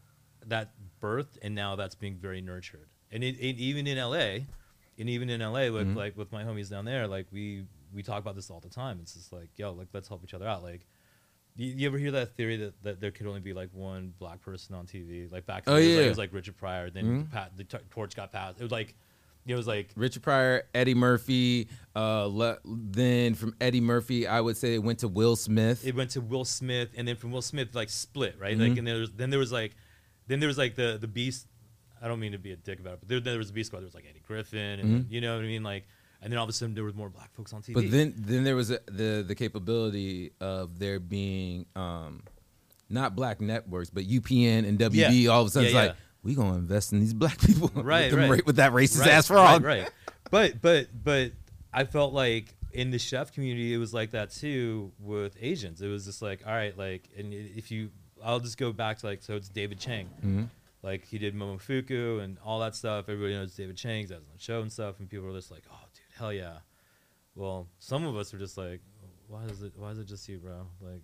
that 0.47 0.71
birthed 1.01 1.37
and 1.41 1.53
now 1.55 1.75
that's 1.75 1.95
being 1.95 2.15
very 2.15 2.41
nurtured. 2.41 2.87
And 3.11 3.23
it, 3.23 3.35
it, 3.39 3.57
even 3.57 3.87
in 3.87 3.97
LA, 3.97 4.45
and 4.99 5.09
even 5.09 5.29
in 5.29 5.41
LA 5.41 5.69
with 5.69 5.87
Mhm. 5.87 5.95
like 5.95 6.17
with 6.17 6.31
my 6.31 6.43
homies 6.43 6.69
down 6.69 6.85
there, 6.85 7.07
like 7.07 7.27
we 7.31 7.65
we 7.93 8.03
talk 8.03 8.19
about 8.19 8.35
this 8.35 8.49
all 8.49 8.59
the 8.59 8.69
time. 8.69 8.99
It's 9.01 9.13
just 9.13 9.31
like, 9.31 9.49
yo, 9.55 9.71
like 9.71 9.87
let's 9.93 10.07
help 10.09 10.21
each 10.23 10.33
other 10.33 10.47
out. 10.47 10.61
Like, 10.63 10.85
you, 11.55 11.67
you 11.67 11.87
ever 11.87 11.97
hear 11.97 12.11
that 12.11 12.35
theory 12.35 12.57
that, 12.57 12.83
that 12.83 12.99
there 12.99 13.11
could 13.11 13.27
only 13.27 13.39
be 13.39 13.53
like 13.53 13.69
one 13.73 14.13
black 14.19 14.41
person 14.41 14.75
on 14.75 14.85
TV? 14.85 15.31
Like 15.31 15.45
back, 15.45 15.65
in 15.67 15.73
Oh, 15.73 15.75
the 15.77 15.81
days, 15.81 15.97
like, 15.97 16.05
it 16.05 16.09
was 16.09 16.17
like 16.17 16.33
Richard 16.33 16.57
Pryor. 16.57 16.89
Then 16.89 17.05
Mhm. 17.25 17.31
Pat, 17.31 17.55
the 17.55 17.63
t- 17.63 17.77
torch 17.89 18.13
got 18.15 18.31
passed. 18.33 18.59
It 18.59 18.63
was 18.63 18.71
like, 18.73 18.93
it 19.45 19.55
was 19.55 19.65
like 19.67 19.91
Richard 19.95 20.21
Pryor, 20.21 20.63
Eddie 20.75 20.93
Murphy. 20.95 21.69
Uh, 21.95 22.25
le- 22.25 22.57
then 22.65 23.33
from 23.35 23.55
Eddie 23.61 23.79
Murphy, 23.79 24.27
I 24.27 24.41
would 24.41 24.57
say 24.57 24.75
it 24.75 24.83
went 24.83 24.99
to 24.99 25.07
Will 25.07 25.37
Smith. 25.37 25.87
it 25.87 25.95
went 25.95 26.09
to 26.11 26.21
Will 26.21 26.43
Smith, 26.45 26.89
and 26.97 27.07
then 27.07 27.15
from 27.15 27.31
Will 27.31 27.41
Smith, 27.41 27.73
like 27.73 27.89
split, 27.89 28.35
right? 28.37 28.57
Mhm. 28.57 28.69
Like, 28.69 28.77
and 28.77 28.85
there 28.85 28.97
was, 28.99 29.11
then 29.13 29.29
there 29.29 29.39
was 29.39 29.53
like, 29.53 29.75
then 30.27 30.39
there 30.39 30.47
was 30.47 30.57
like 30.57 30.75
the 30.75 30.97
the 30.99 31.07
Beast. 31.07 31.47
I 32.01 32.07
don't 32.07 32.19
mean 32.19 32.33
to 32.33 32.37
be 32.37 32.51
a 32.51 32.55
dick 32.55 32.79
about 32.79 32.93
it, 32.93 32.99
but 32.99 33.09
there, 33.09 33.19
there 33.19 33.37
was 33.39 33.49
a 33.49 33.53
Beast 33.53 33.67
Squad. 33.67 33.79
There 33.79 33.85
was 33.87 33.95
like 33.95 34.05
Eddie 34.07 34.21
Griffin, 34.27 34.79
and 34.79 35.05
Mhm. 35.05 35.11
you 35.11 35.19
know 35.21 35.35
what 35.35 35.43
I 35.43 35.47
mean, 35.47 35.63
like, 35.63 35.85
and 36.21 36.31
then 36.31 36.37
all 36.37 36.43
of 36.43 36.49
a 36.49 36.53
sudden 36.53 36.75
there 36.75 36.83
was 36.83 36.93
more 36.93 37.09
black 37.09 37.33
folks 37.33 37.53
on 37.53 37.61
TV. 37.63 37.73
But 37.73 37.89
then 37.91 38.13
then 38.17 38.43
there 38.43 38.55
was 38.55 38.69
a, 38.71 38.79
the 38.85 39.23
the 39.27 39.33
capability 39.35 40.31
of 40.39 40.77
there 40.79 40.99
being 40.99 41.65
um, 41.75 42.21
not 42.89 43.15
black 43.15 43.41
networks, 43.41 43.89
but 43.89 44.03
UPN 44.03 44.67
and 44.67 44.77
WB. 44.77 45.23
Yeah. 45.23 45.29
All 45.31 45.41
of 45.41 45.47
a 45.47 45.49
sudden, 45.51 45.73
Yeah, 45.73 45.81
it's 45.81 45.87
like 45.89 45.97
we 46.23 46.35
gonna 46.35 46.57
invest 46.57 46.93
in 46.93 46.99
these 46.99 47.13
black 47.13 47.39
people, 47.45 47.71
Right, 47.73 48.11
with, 48.13 48.29
right. 48.29 48.45
with 48.45 48.57
that 48.57 48.73
racist 48.73 49.01
right, 49.01 49.09
ass 49.09 49.27
frog. 49.27 49.63
Right, 49.63 49.81
right. 49.81 49.91
But 50.29 50.61
but 50.61 50.87
but 51.03 51.31
I 51.73 51.85
felt 51.85 52.13
like 52.13 52.53
in 52.73 52.91
the 52.91 52.99
chef 52.99 53.31
community 53.33 53.73
it 53.73 53.77
was 53.77 53.91
like 53.93 54.11
that 54.11 54.29
too 54.31 54.91
with 54.99 55.35
Asians. 55.41 55.81
It 55.81 55.87
was 55.87 56.05
just 56.05 56.21
like, 56.21 56.41
all 56.45 56.53
right, 56.53 56.77
like 56.77 57.09
and 57.17 57.33
if 57.33 57.71
you 57.71 57.89
I'll 58.23 58.39
just 58.39 58.57
go 58.57 58.71
back 58.73 58.97
to 58.99 59.05
like 59.05 59.21
so 59.23 59.35
it's 59.35 59.49
David 59.49 59.79
Chang. 59.79 60.09
Mhm. 60.23 60.49
Like 60.83 61.05
he 61.05 61.17
did 61.17 61.35
Momofuku 61.35 62.21
and 62.21 62.37
all 62.43 62.59
that 62.59 62.75
stuff. 62.75 63.05
Everybody 63.09 63.33
knows 63.33 63.55
David 63.55 63.77
Chang, 63.77 64.01
he's 64.01 64.11
on 64.11 64.19
the 64.33 64.39
show 64.39 64.61
and 64.61 64.71
stuff, 64.71 64.99
and 64.99 65.09
people 65.09 65.27
were 65.27 65.33
just 65.33 65.51
like, 65.51 65.63
Oh 65.71 65.83
dude, 65.93 66.03
hell 66.17 66.31
yeah. 66.33 66.59
Well, 67.35 67.67
some 67.79 68.05
of 68.05 68.15
us 68.15 68.31
were 68.33 68.39
just 68.39 68.57
like, 68.57 68.81
Why 69.27 69.43
is 69.45 69.61
it 69.63 69.73
why 69.75 69.91
is 69.91 69.99
it 69.99 70.05
just 70.07 70.27
you, 70.29 70.37
bro? 70.39 70.67
Like, 70.81 71.01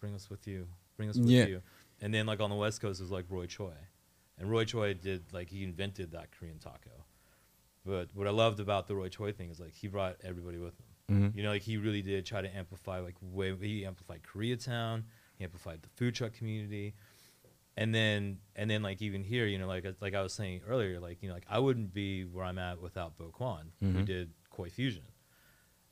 bring 0.00 0.14
us 0.14 0.30
with 0.30 0.46
you. 0.46 0.66
Bring 0.96 1.08
us 1.10 1.16
with 1.16 1.28
Yeah. 1.28 1.46
you. 1.46 1.62
And 2.00 2.12
then 2.14 2.26
like 2.26 2.40
on 2.40 2.50
the 2.50 2.56
West 2.56 2.80
Coast 2.80 3.00
it 3.00 3.04
was 3.04 3.10
like 3.10 3.24
Roy 3.28 3.46
Choi. 3.46 3.72
And 4.38 4.50
Roy 4.50 4.64
Choi 4.64 4.94
did 4.94 5.32
like 5.32 5.48
he 5.48 5.64
invented 5.64 6.12
that 6.12 6.30
Korean 6.30 6.58
taco. 6.58 6.90
But 7.84 8.08
what 8.14 8.26
I 8.26 8.30
loved 8.30 8.60
about 8.60 8.86
the 8.86 8.94
Roy 8.94 9.08
Choi 9.08 9.32
thing 9.32 9.50
is 9.50 9.58
like 9.58 9.74
he 9.74 9.88
brought 9.88 10.16
everybody 10.22 10.58
with 10.58 10.74
him. 10.78 10.84
Mhm. 11.32 11.36
You 11.36 11.42
know, 11.42 11.50
like 11.50 11.62
he 11.62 11.76
really 11.78 12.02
did 12.02 12.26
try 12.26 12.42
to 12.42 12.54
amplify 12.56 13.00
like 13.00 13.14
way 13.22 13.56
he 13.56 13.84
amplified 13.86 14.20
Koreatown, 14.22 15.04
he 15.38 15.44
amplified 15.44 15.82
the 15.82 15.88
food 15.96 16.14
truck 16.14 16.32
community. 16.34 16.94
And 17.76 17.94
then 17.94 18.38
and 18.56 18.68
then 18.68 18.82
like 18.82 19.00
even 19.02 19.22
here, 19.22 19.46
you 19.46 19.56
know, 19.58 19.68
like 19.68 19.86
like 20.00 20.14
I 20.14 20.22
was 20.22 20.32
saying 20.32 20.62
earlier, 20.68 20.98
like, 20.98 21.22
you 21.22 21.28
know, 21.28 21.34
like 21.34 21.46
I 21.48 21.60
wouldn't 21.60 21.94
be 21.94 22.24
where 22.24 22.44
I'm 22.44 22.58
at 22.58 22.80
without 22.82 23.16
Bo 23.16 23.30
Kwon, 23.38 23.66
who 23.80 23.86
Mhm. 24.00 24.04
did 24.04 24.30
Koi 24.50 24.68
Fusion. 24.68 25.04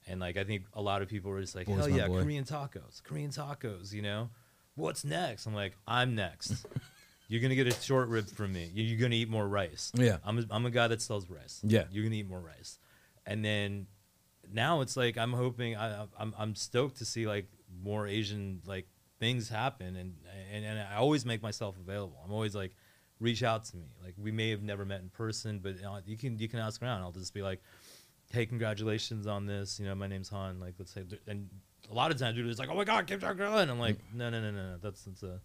And 0.09 0.19
like 0.21 0.37
I 0.37 0.43
think 0.45 0.65
a 0.75 0.83
lot 0.83 1.03
of 1.03 1.09
people 1.09 1.31
were 1.31 1.41
just 1.41 1.55
like, 1.55 1.67
Boy's 1.69 1.79
Hell 1.79 1.89
yeah, 1.89 2.09
boy." 2.09 2.23
Korean 2.23 2.45
tacos, 2.45 3.03
Korean 3.03 3.31
tacos, 3.31 3.93
you 3.93 4.03
know? 4.03 4.31
What's 4.75 5.05
next? 5.05 5.47
I'm 5.47 5.55
like, 5.55 5.77
I'm 5.87 6.15
next. 6.17 6.67
You're 7.29 7.41
gonna 7.41 7.55
get 7.57 7.67
a 7.69 7.73
short 7.73 8.09
rib 8.09 8.29
from 8.29 8.53
me. 8.53 8.69
You- 8.75 8.85
You're 8.85 8.99
gonna 9.01 9.15
eat 9.15 9.29
more 9.29 9.47
rice. 9.49 9.93
Yeah. 9.95 10.19
I'm 10.25 10.39
a, 10.39 10.45
I'm 10.51 10.67
a 10.67 10.71
guy 10.71 10.89
that 10.89 11.01
sells 11.03 11.29
rice. 11.31 11.61
Yeah. 11.65 11.85
You're 11.91 12.05
gonna 12.05 12.17
eat 12.17 12.29
more 12.29 12.41
rice, 12.41 12.79
and 13.25 13.45
then 13.45 13.87
now 14.53 14.81
it's 14.81 14.97
like 14.97 15.17
I'm 15.19 15.33
hoping 15.33 15.77
I, 15.77 16.07
I'm 16.19 16.35
I'm 16.39 16.55
stoked 16.57 16.99
to 16.99 17.05
see 17.05 17.27
like 17.27 17.49
more 17.83 18.07
Asian 18.07 18.61
like 18.65 18.87
things 19.19 19.49
happen, 19.49 19.97
and 19.97 20.15
and 20.53 20.65
and 20.65 20.79
I 20.81 20.97
always 20.97 21.25
make 21.25 21.43
myself 21.43 21.77
available. 21.79 22.19
I'm 22.25 22.33
always 22.33 22.55
like, 22.55 22.75
reach 23.21 23.43
out 23.43 23.65
to 23.67 23.77
me. 23.77 23.87
Like 24.03 24.15
we 24.19 24.31
may 24.33 24.51
have 24.51 24.63
never 24.63 24.85
met 24.85 25.01
in 25.01 25.09
person, 25.11 25.59
but 25.63 25.77
uh, 25.85 26.01
you 26.07 26.17
can 26.17 26.39
you 26.39 26.49
can 26.49 26.59
ask 26.61 26.83
around. 26.83 27.03
I'll 27.03 27.13
just 27.13 27.35
be 27.35 27.43
like, 27.43 27.63
hey, 28.33 28.47
congratulations 28.47 29.27
on 29.27 29.47
this. 29.47 29.79
You 29.81 29.87
know, 29.87 29.95
my 29.95 30.07
name's 30.07 30.29
Han. 30.31 30.61
Like 30.61 30.75
let's 30.79 30.93
say, 30.93 31.05
and 31.27 31.49
a 31.91 31.95
lot 31.95 32.11
of 32.11 32.19
times 32.19 32.37
dude 32.37 32.47
is 32.49 32.59
like, 32.59 32.69
oh 32.71 32.75
my 32.75 32.85
god, 32.85 33.07
Kim 33.07 33.21
Jong 33.21 33.41
Un. 33.41 33.71
I'm 33.71 33.79
like, 33.79 33.99
no 34.15 34.31
no 34.31 34.41
no 34.41 34.51
no 34.51 34.71
no. 34.73 34.77
That's 34.83 35.05
that's 35.05 35.23
a 35.23 35.41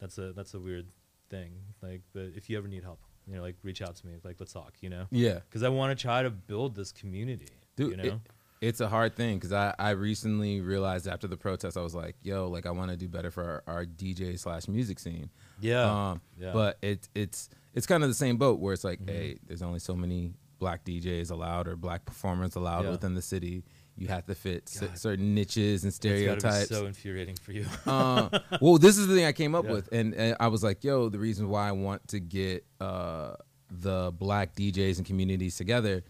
that's 0.00 0.18
a 0.18 0.32
that's 0.32 0.54
a 0.54 0.60
weird 0.60 0.86
thing. 1.30 1.52
Like, 1.82 2.02
but 2.12 2.30
if 2.34 2.48
you 2.50 2.58
ever 2.58 2.68
need 2.68 2.82
help, 2.82 3.00
you 3.26 3.36
know, 3.36 3.42
like 3.42 3.56
reach 3.62 3.80
out 3.82 3.96
to 3.96 4.06
me. 4.06 4.14
Like, 4.24 4.36
let's 4.40 4.52
talk. 4.52 4.74
You 4.80 4.90
know, 4.90 5.06
Yeah. 5.10 5.40
because 5.48 5.62
I 5.62 5.68
want 5.68 5.96
to 5.96 6.02
try 6.02 6.22
to 6.22 6.30
build 6.30 6.74
this 6.74 6.90
community. 6.92 7.48
Dude, 7.76 7.90
you 7.92 7.96
know, 7.96 8.04
it- 8.04 8.20
it's 8.68 8.80
a 8.80 8.88
hard 8.88 9.14
thing 9.16 9.36
because 9.36 9.52
I, 9.52 9.74
I 9.78 9.90
recently 9.90 10.60
realized 10.60 11.06
after 11.06 11.26
the 11.26 11.36
protest, 11.36 11.76
I 11.76 11.82
was 11.82 11.94
like, 11.94 12.16
yo, 12.22 12.48
like 12.48 12.66
I 12.66 12.70
want 12.70 12.90
to 12.90 12.96
do 12.96 13.08
better 13.08 13.30
for 13.30 13.62
our, 13.66 13.74
our 13.74 13.84
DJ 13.84 14.38
slash 14.38 14.68
music 14.68 14.98
scene. 14.98 15.30
yeah, 15.60 16.10
Um, 16.10 16.20
yeah. 16.38 16.52
But 16.52 16.78
it, 16.82 17.08
it's 17.14 17.48
it's 17.74 17.86
kind 17.86 18.02
of 18.02 18.08
the 18.08 18.14
same 18.14 18.36
boat 18.36 18.60
where 18.60 18.72
it's 18.72 18.84
like, 18.84 19.00
Mhm. 19.00 19.08
hey, 19.10 19.38
there's 19.46 19.62
only 19.62 19.80
so 19.80 19.94
many 19.94 20.34
black 20.58 20.84
DJs 20.84 21.30
allowed 21.30 21.66
or 21.68 21.76
black 21.76 22.04
performers 22.04 22.54
allowed 22.56 22.84
Yeah. 22.84 22.92
within 22.92 23.14
the 23.14 23.22
city. 23.22 23.64
you 23.96 24.08
have 24.08 24.26
to 24.26 24.34
fit 24.34 24.68
God. 24.80 24.98
certain 24.98 25.34
niches 25.36 25.84
and 25.84 25.94
stereotypes. 25.94 26.68
so 26.68 26.86
infuriating 26.86 27.36
for 27.36 27.52
you. 27.52 27.64
uh, 27.86 28.28
well, 28.60 28.76
this 28.76 28.98
is 28.98 29.06
the 29.06 29.14
thing 29.14 29.24
I 29.24 29.30
came 29.32 29.54
up 29.54 29.66
Yeah. 29.66 29.72
with, 29.72 29.88
and, 29.92 30.14
and 30.14 30.36
I 30.40 30.48
was 30.48 30.64
like, 30.64 30.82
"Yo, 30.82 31.08
the 31.08 31.20
reason 31.20 31.48
why 31.48 31.68
I 31.68 31.72
want 31.72 32.08
to 32.08 32.18
get 32.18 32.64
uh, 32.80 33.34
the 33.70 34.12
black 34.18 34.56
DJs 34.56 34.96
and 34.98 35.06
communities 35.06 35.56
together 35.56 36.02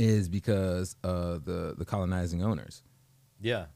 is 0.00 0.28
because 0.28 0.96
uh, 1.04 1.38
the 1.44 1.74
the 1.76 1.84
colonizing 1.84 2.42
owners." 2.42 2.82
yeah. 3.40 3.66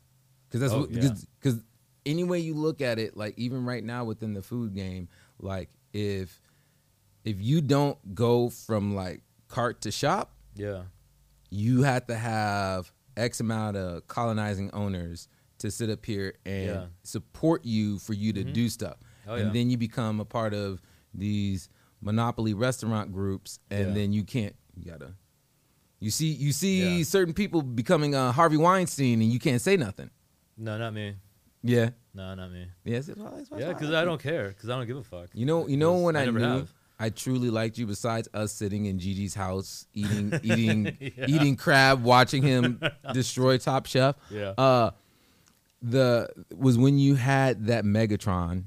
because 0.49 0.61
that's 0.61 0.73
Oh, 0.73 0.87
yeah. 0.91 1.01
because 1.01 1.27
because 1.41 1.65
any 2.07 2.25
way 2.25 2.39
you 2.39 2.55
look 2.55 2.81
at 2.81 2.99
it, 2.99 3.17
like 3.17 3.35
even 3.39 3.65
right 3.65 3.83
now 3.85 4.05
within 4.05 4.35
the 4.35 4.43
food 4.43 4.75
game, 4.75 5.09
like 5.39 5.69
if 5.93 6.41
if 7.25 7.41
you 7.41 7.61
don't 7.61 8.15
go 8.15 8.49
from 8.51 8.95
like 8.95 9.23
cart 9.49 9.81
to 9.83 9.91
shop, 9.91 10.35
Yeah. 10.57 10.83
you 11.51 11.83
have 11.83 12.07
to 12.09 12.17
have 12.17 12.93
X 13.17 13.41
amount 13.41 13.77
of 13.77 14.07
colonizing 14.07 14.71
owners 14.73 15.29
to 15.59 15.71
sit 15.71 15.89
up 15.89 16.05
here 16.05 16.35
and 16.45 16.67
Yeah. 16.67 16.87
support 17.05 17.65
you 17.65 17.99
for 17.99 18.13
you 18.13 18.33
to 18.35 18.45
Mhm. 18.45 18.53
do 18.53 18.69
stuff, 18.69 18.99
Oh, 19.27 19.35
and 19.35 19.47
yeah. 19.47 19.53
then 19.53 19.71
you 19.71 19.77
become 19.79 20.21
a 20.21 20.25
part 20.25 20.53
of 20.53 20.83
these 21.15 21.69
monopoly 22.01 22.53
restaurant 22.55 23.13
groups, 23.13 23.59
and 23.71 23.89
Yeah. 23.89 23.95
then 23.95 24.13
you 24.13 24.25
can't. 24.25 24.55
You 24.77 24.85
gotta. 24.91 25.15
You 26.05 26.11
see, 26.11 26.27
you 26.33 26.53
see 26.53 26.99
Yeah. 26.99 27.05
certain 27.05 27.33
people 27.33 27.63
becoming 27.63 28.15
uh, 28.15 28.31
Harvey 28.31 28.59
Weinstein, 28.59 29.23
and 29.23 29.33
you 29.33 29.39
can't 29.39 29.61
say 29.63 29.77
nothing. 29.79 30.11
No, 30.59 30.77
not 30.77 30.93
me. 30.93 31.15
Yeah. 31.63 31.91
No, 32.13 32.35
not 32.35 32.53
me. 32.53 32.67
Yes, 32.85 33.09
it's, 33.09 33.19
it's, 33.19 33.51
it's, 33.51 33.61
Yeah, 33.61 33.69
because 33.73 33.91
I 33.93 34.05
don't 34.05 34.21
care. 34.21 34.49
Because 34.49 34.69
I 34.69 34.77
don't 34.77 34.87
give 34.87 34.99
a 34.99 35.03
fuck. 35.03 35.31
You 35.33 35.47
know, 35.47 35.67
you 35.67 35.79
know 35.79 35.95
when 35.97 36.15
I, 36.15 36.27
never 36.27 36.39
knew 36.39 36.45
have. 36.59 36.73
I 36.99 37.09
truly 37.09 37.49
liked 37.49 37.79
you. 37.79 37.87
Besides 37.87 38.29
us 38.35 38.53
sitting 38.53 38.85
in 38.85 38.99
Gigi's 38.99 39.35
house 39.35 39.87
eating, 39.95 40.39
eating, 40.43 40.97
Yeah. 41.01 41.25
eating 41.27 41.57
crab, 41.57 42.03
watching 42.05 42.43
him 42.43 42.81
destroy 43.15 43.57
Top 43.57 43.87
Chef. 43.87 44.15
Yeah. 44.31 44.51
Uh, 44.59 44.91
the 45.81 46.29
was 46.55 46.77
when 46.79 46.99
you 46.99 47.15
had 47.15 47.67
that 47.67 47.85
Megatron. 47.85 48.65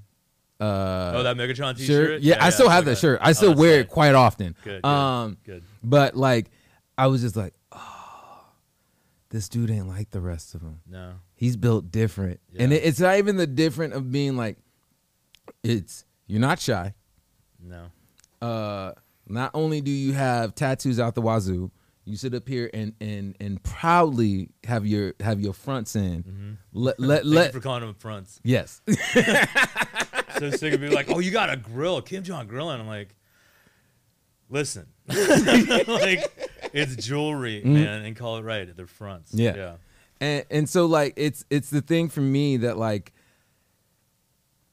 Uh, 0.59 1.11
oh, 1.17 1.23
that 1.23 1.37
Megatron 1.37 1.77
T-shirt. 1.77 2.07
shirt. 2.09 2.21
Yeah, 2.21 2.43
I 2.43 2.49
still 2.49 2.67
have 2.69 2.85
that 2.85 2.97
shirt. 2.97 3.19
I 3.21 3.29
Oh, 3.29 3.33
still 3.33 3.49
that's 3.49 3.59
wear 3.59 3.73
tight. 3.77 3.79
it 3.81 3.89
quite 3.89 4.15
often. 4.15 4.55
Good. 4.63 4.81
Good. 4.81 4.89
Um, 4.89 5.37
good. 5.45 5.63
but 5.83 6.17
like, 6.17 6.49
I 6.97 7.07
was 7.07 7.21
just 7.21 7.35
like, 7.35 7.53
oh, 7.71 8.45
this 9.29 9.49
dude 9.49 9.69
ain't 9.69 9.87
like 9.87 10.09
the 10.11 10.21
rest 10.21 10.55
of 10.55 10.61
them. 10.61 10.81
No. 10.89 11.13
He's 11.35 11.55
built 11.55 11.91
different, 11.91 12.39
and 12.57 12.73
it, 12.73 12.83
it's 12.83 12.99
not 12.99 13.17
even 13.17 13.37
the 13.37 13.47
different 13.47 13.93
of 13.93 14.11
being 14.11 14.35
like, 14.35 14.57
it's 15.63 16.05
you're 16.25 16.41
not 16.41 16.59
shy. 16.59 16.93
No. 17.59 17.87
uh, 18.41 18.93
not 19.27 19.51
only 19.53 19.81
do 19.81 19.91
you 19.91 20.13
have 20.13 20.55
tattoos 20.55 20.99
out 20.99 21.15
the 21.15 21.21
wazoo, 21.21 21.69
you 22.05 22.15
sit 22.15 22.33
up 22.33 22.47
here 22.47 22.69
and 22.73 22.93
and 23.01 23.35
and 23.39 23.61
proudly 23.61 24.49
have 24.63 24.85
your 24.87 25.13
have 25.19 25.41
your 25.41 25.53
fronts 25.53 25.95
in. 25.95 26.23
Mm-hmm. 26.23 26.51
Let 26.73 26.99
let 26.99 27.21
Thank 27.23 27.33
let 27.35 27.45
you 27.53 27.59
for 27.59 27.63
calling 27.63 27.81
them 27.81 27.95
fronts. 27.95 28.39
yes. 28.43 28.81
So 30.39 30.51
sick 30.51 30.71
of 30.71 30.79
being 30.79 30.93
like, 30.93 31.09
oh, 31.09 31.17
you 31.17 31.31
got 31.31 31.49
a 31.51 31.57
grill, 31.57 31.99
Kim 31.99 32.21
Jong 32.23 32.47
Grillin. 32.47 32.79
I'm 32.79 32.85
like, 32.85 33.15
listen, 34.49 34.85
like 35.07 36.46
it's 36.73 36.95
jewelry, 36.95 37.61
man, 37.63 38.03
and 38.05 38.15
call 38.15 38.37
it 38.37 38.43
right. 38.43 38.75
They're 38.75 38.87
fronts. 38.87 39.31
Mm-hmm. 39.31 39.41
Yeah. 39.41 39.55
Yeah. 39.55 39.75
and 40.21 40.45
and 40.49 40.69
so 40.69 40.85
like 40.85 41.13
it's 41.17 41.45
it's 41.49 41.69
the 41.69 41.81
thing 41.81 42.09
for 42.09 42.21
me 42.21 42.57
that 42.57 42.77
like 42.77 43.13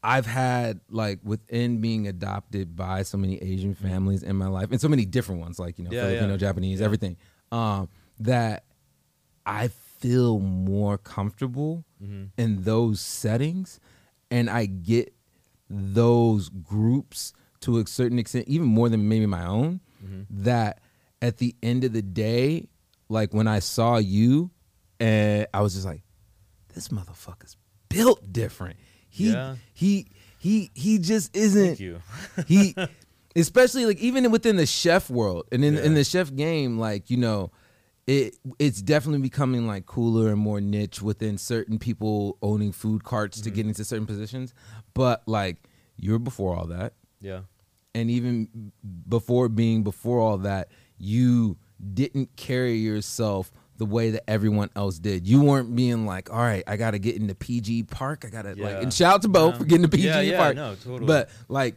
I've 0.02 0.26
had 0.26 0.80
like 0.90 1.20
within 1.24 1.80
being 1.80 2.06
adopted 2.08 2.76
by 2.76 3.02
so 3.04 3.16
many 3.16 3.38
Asian 3.42 3.74
families 3.74 4.22
in 4.22 4.36
my 4.36 4.48
life 4.48 4.70
and 4.70 4.80
so 4.80 4.88
many 4.88 5.06
different 5.06 5.40
ones 5.40 5.58
like 5.58 5.78
you 5.78 5.84
know 5.84 5.90
Yeah, 5.90 6.02
Filipino, 6.02 6.30
yeah. 6.32 6.36
Japanese, 6.36 6.80
Yeah. 6.80 6.84
everything. 6.86 7.16
Um, 7.50 7.88
that 8.20 8.64
I 9.46 9.68
feel 9.68 10.38
more 10.40 10.98
comfortable 10.98 11.84
Mm-hmm. 12.02 12.24
in 12.36 12.64
those 12.64 13.00
settings, 13.00 13.80
and 14.30 14.50
I 14.50 14.66
get 14.66 15.14
those 15.70 16.50
groups 16.50 17.32
to 17.60 17.78
a 17.78 17.86
certain 17.86 18.18
extent, 18.18 18.46
even 18.46 18.66
more 18.66 18.90
than 18.90 19.08
maybe 19.08 19.24
my 19.24 19.46
own. 19.46 19.80
Mm-hmm. 20.04 20.42
That 20.44 20.80
at 21.24 21.38
the 21.38 21.54
end 21.62 21.84
of 21.84 21.92
the 21.92 22.02
day, 22.02 22.68
like 23.08 23.32
when 23.32 23.48
I 23.48 23.58
saw 23.60 23.96
you, 23.96 24.50
and 25.00 25.46
I 25.54 25.62
was 25.62 25.74
just 25.74 25.86
like, 25.86 26.02
this 26.74 26.88
motherfucker's 26.88 27.56
built 27.88 28.32
different. 28.32 28.76
He 29.08 29.30
Yeah. 29.32 29.56
he 29.72 30.06
he 30.38 30.70
he 30.74 30.98
just 30.98 31.34
isn't 31.36 31.76
Thank 31.76 31.80
you. 31.80 32.00
he 32.46 32.74
especially 33.36 33.86
like 33.86 33.98
even 33.98 34.30
within 34.30 34.56
the 34.56 34.66
chef 34.66 35.08
world 35.08 35.44
and 35.52 35.64
in, 35.64 35.78
in 35.78 35.94
the 35.94 36.04
chef 36.04 36.34
game 36.34 36.78
like 36.78 37.10
you 37.10 37.16
know 37.16 37.50
it 38.06 38.36
it's 38.58 38.82
definitely 38.82 39.20
becoming 39.22 39.66
like 39.66 39.86
cooler 39.86 40.28
and 40.30 40.38
more 40.38 40.60
niche 40.60 41.00
within 41.00 41.38
certain 41.38 41.78
people 41.78 42.36
owning 42.42 42.72
food 42.72 43.02
carts 43.04 43.40
to 43.40 43.48
Mm-hmm. 43.50 43.56
get 43.56 43.66
into 43.66 43.84
certain 43.84 44.06
positions 44.06 44.52
but 44.94 45.22
like 45.26 45.56
you're 45.96 46.18
before 46.18 46.54
all 46.56 46.66
that 46.66 46.94
Yeah. 47.20 47.42
and 47.94 48.10
even 48.10 48.72
before 49.08 49.48
being 49.48 49.82
before 49.84 50.18
all 50.20 50.38
that 50.38 50.68
you 50.98 51.56
didn't 51.92 52.34
carry 52.36 52.76
yourself 52.76 53.50
the 53.76 53.84
way 53.84 54.10
that 54.10 54.22
everyone 54.30 54.70
else 54.76 54.98
did 55.00 55.26
you 55.26 55.42
weren't 55.42 55.74
being 55.74 56.06
like 56.06 56.32
all 56.32 56.38
right 56.38 56.62
i 56.68 56.76
gotta 56.76 56.98
get 56.98 57.16
into 57.16 57.34
pg 57.34 57.82
park 57.82 58.24
i 58.24 58.28
gotta 58.30 58.54
like 58.54 58.80
and 58.82 58.94
shout 58.94 59.14
out 59.14 59.22
to 59.22 59.28
bo 59.28 59.48
Yeah. 59.48 59.56
for 59.58 59.64
getting 59.64 59.82
to 59.82 59.88
pg 59.88 60.04
Yeah, 60.06 60.20
yeah, 60.20 60.38
park 60.38 60.54
no, 60.56 60.74
totally. 60.76 61.06
but 61.06 61.28
like 61.48 61.74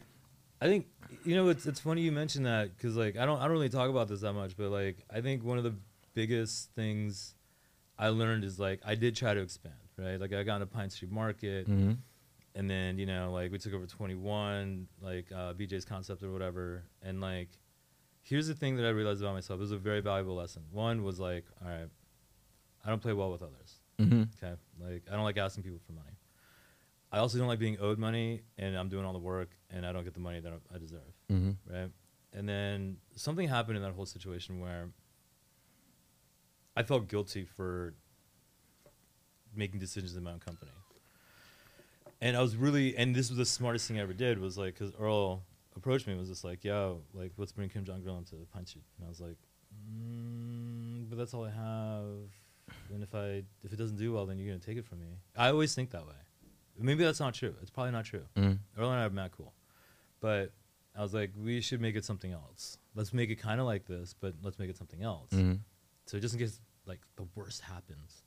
I 0.60 0.66
think 0.66 0.86
you 1.24 1.34
know 1.36 1.48
it's 1.48 1.66
it's 1.66 1.80
funny 1.80 2.02
you 2.02 2.12
mentioned 2.12 2.46
that 2.46 2.76
because 2.76 2.96
like 2.96 3.16
I 3.16 3.26
don't 3.26 3.38
I 3.38 3.42
don't 3.44 3.52
really 3.52 3.68
talk 3.68 3.90
about 3.90 4.08
this 4.08 4.20
that 4.22 4.32
much, 4.32 4.56
but 4.56 4.70
like 4.70 5.04
I 5.12 5.20
think 5.20 5.44
one 5.44 5.58
of 5.58 5.64
the 5.64 5.74
biggest 6.14 6.70
things 6.74 7.34
I 7.98 8.08
learned 8.08 8.42
is 8.44 8.58
like 8.58 8.80
I 8.84 8.94
did 8.96 9.14
try 9.14 9.34
to 9.34 9.40
expand, 9.40 9.74
right? 9.96 10.20
Like 10.20 10.32
I 10.32 10.42
got 10.42 10.56
into 10.56 10.66
Pine 10.66 10.90
Street 10.90 11.12
Market, 11.12 11.68
mhm. 11.68 11.96
and 12.56 12.68
then 12.70 12.98
you 12.98 13.06
know 13.06 13.30
like 13.32 13.52
we 13.52 13.58
took 13.58 13.72
over 13.74 13.86
21, 13.86 14.88
like 15.00 15.26
uh, 15.32 15.52
BJ's 15.54 15.84
concept 15.84 16.22
or 16.24 16.32
whatever, 16.32 16.82
and 17.02 17.20
like 17.20 17.50
here's 18.28 18.46
the 18.46 18.54
thing 18.54 18.76
that 18.76 18.84
I 18.86 18.90
realized 18.90 19.20
about 19.22 19.34
myself. 19.34 19.58
It 19.58 19.62
was 19.62 19.72
a 19.72 19.78
very 19.78 20.00
valuable 20.00 20.34
lesson. 20.34 20.62
One 20.70 21.02
was 21.02 21.18
like, 21.18 21.44
all 21.64 21.70
right, 21.70 21.88
I 22.84 22.88
don't 22.90 23.00
play 23.00 23.12
well 23.12 23.32
with 23.32 23.42
others. 23.42 23.80
Mhm. 23.98 24.28
Okay, 24.36 24.54
like 24.78 25.02
I 25.10 25.14
don't 25.14 25.24
like 25.24 25.38
asking 25.38 25.64
people 25.64 25.78
for 25.86 25.92
money. 25.92 26.10
I 27.10 27.18
also 27.18 27.38
don't 27.38 27.48
like 27.48 27.58
being 27.58 27.78
owed 27.80 27.98
money, 27.98 28.42
and 28.58 28.76
I'm 28.76 28.88
doing 28.90 29.04
all 29.06 29.14
the 29.14 29.18
work, 29.18 29.48
and 29.70 29.86
I 29.86 29.92
don't 29.92 30.04
get 30.04 30.12
the 30.14 30.20
money 30.20 30.40
that 30.40 30.52
I 30.74 30.78
deserve, 30.78 31.14
Mhm. 31.30 31.56
right? 31.66 31.90
And 32.34 32.46
then 32.48 32.98
something 33.16 33.48
happened 33.48 33.78
in 33.78 33.82
that 33.82 33.92
whole 33.94 34.04
situation 34.06 34.60
where 34.60 34.90
I 36.76 36.82
felt 36.82 37.08
guilty 37.08 37.44
for 37.46 37.94
making 39.54 39.80
decisions 39.80 40.14
in 40.16 40.22
my 40.22 40.32
own 40.32 40.38
company, 40.40 40.70
and 42.20 42.36
I 42.36 42.42
was 42.42 42.56
really, 42.56 42.94
and 42.96 43.14
this 43.16 43.30
was 43.30 43.38
the 43.38 43.46
smartest 43.46 43.88
thing 43.88 43.98
I 43.98 44.02
ever 44.02 44.12
did 44.12 44.38
was 44.38 44.58
like, 44.58 44.74
because 44.78 44.94
Earl 44.96 45.42
approached 45.78 46.06
me 46.06 46.12
and 46.12 46.20
was 46.20 46.28
just 46.28 46.44
like, 46.44 46.64
"Yo, 46.64 47.02
like, 47.14 47.32
let's 47.36 47.52
bring 47.52 47.68
Kim 47.68 47.84
Jong 47.84 48.06
Un 48.06 48.24
to 48.24 48.36
Punch 48.52 48.76
It," 48.76 48.82
and 48.98 49.06
I 49.06 49.08
was 49.08 49.20
like, 49.20 49.36
mm, 49.90 51.08
"But 51.08 51.18
that's 51.18 51.34
all 51.34 51.44
I 51.44 51.50
have." 51.50 52.30
And 52.92 53.02
if 53.02 53.14
I 53.14 53.42
if 53.64 53.72
it 53.72 53.76
doesn't 53.76 53.96
do 53.96 54.12
well, 54.12 54.26
then 54.26 54.38
you're 54.38 54.48
gonna 54.48 54.64
take 54.64 54.76
it 54.76 54.84
from 54.84 55.00
me. 55.00 55.06
I 55.36 55.48
always 55.48 55.74
think 55.74 55.90
that 55.90 56.06
way. 56.06 56.14
Maybe 56.78 57.02
that's 57.04 57.20
not 57.20 57.34
true. 57.34 57.54
It's 57.60 57.70
probably 57.70 57.92
not 57.92 58.04
true. 58.04 58.24
Mhm. 58.36 58.58
Earl 58.76 58.90
and 58.90 59.00
I 59.00 59.04
are 59.06 59.10
mad 59.10 59.32
cool, 59.32 59.52
but 60.20 60.52
I 60.94 61.02
was 61.02 61.12
like, 61.14 61.32
we 61.36 61.60
should 61.60 61.80
make 61.80 61.96
it 61.96 62.04
something 62.04 62.32
else. 62.32 62.78
Let's 62.94 63.12
make 63.12 63.30
it 63.30 63.36
kind 63.36 63.60
of 63.60 63.66
like 63.66 63.86
this, 63.86 64.14
but 64.18 64.34
let's 64.42 64.58
make 64.58 64.70
it 64.70 64.76
something 64.76 65.02
else. 65.02 65.30
Mhm. 65.32 65.60
So 66.06 66.18
just 66.18 66.34
in 66.34 66.40
case 66.40 66.60
like 66.86 67.00
the 67.16 67.24
worst 67.34 67.62
happens, 67.62 68.22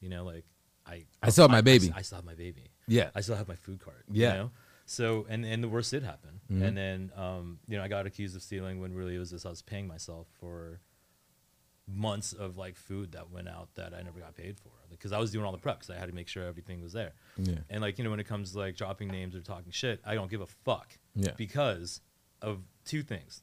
you 0.00 0.08
know, 0.08 0.24
like 0.24 0.44
I 0.86 1.06
I 1.22 1.30
still 1.30 1.44
have 1.44 1.50
my 1.50 1.60
baby. 1.60 1.92
I, 1.94 2.02
still 2.02 2.16
have 2.16 2.24
my 2.24 2.34
baby. 2.34 2.70
Yeah. 2.86 3.10
I 3.14 3.20
still 3.22 3.36
have 3.36 3.48
my 3.48 3.56
food 3.56 3.80
cart. 3.80 4.04
Yeah. 4.10 4.32
You 4.32 4.38
know? 4.38 4.50
So 4.86 5.26
and 5.28 5.44
and 5.44 5.62
the 5.64 5.68
worst 5.68 5.90
did 5.90 6.02
happen, 6.02 6.40
Mhm. 6.50 6.62
and 6.62 6.76
then 6.76 7.12
um, 7.16 7.58
you 7.66 7.76
know 7.78 7.82
I 7.82 7.88
got 7.88 8.06
accused 8.06 8.36
of 8.36 8.42
stealing 8.42 8.80
when 8.80 8.92
really 8.94 9.14
it 9.16 9.18
was 9.18 9.30
just 9.30 9.46
I 9.46 9.50
was 9.50 9.62
paying 9.62 9.86
myself 9.86 10.26
for 10.38 10.80
months 11.86 12.32
of 12.32 12.56
like 12.56 12.76
food 12.76 13.12
that 13.12 13.30
went 13.30 13.46
out 13.48 13.68
that 13.74 13.92
I 13.92 14.00
never 14.02 14.18
got 14.18 14.34
paid 14.34 14.58
for 14.58 14.70
because 14.90 15.12
I 15.12 15.18
was 15.18 15.30
doing 15.30 15.44
all 15.44 15.52
the 15.52 15.58
prep 15.58 15.76
because 15.80 15.90
I 15.94 15.98
had 15.98 16.08
to 16.08 16.14
make 16.14 16.28
sure 16.28 16.44
everything 16.46 16.80
was 16.80 16.92
there. 16.92 17.12
Yeah. 17.36 17.58
And 17.68 17.82
like 17.82 17.98
you 17.98 18.04
know 18.04 18.10
when 18.10 18.20
it 18.20 18.26
comes 18.26 18.52
to 18.52 18.58
like 18.58 18.76
dropping 18.76 19.08
names 19.08 19.34
or 19.34 19.40
talking 19.40 19.70
shit, 19.72 20.00
I 20.04 20.14
don't 20.14 20.30
give 20.30 20.40
a 20.40 20.46
fuck. 20.46 20.98
Yeah. 21.14 21.32
Because 21.36 22.00
of 22.42 22.62
two 22.84 23.02
things. 23.02 23.42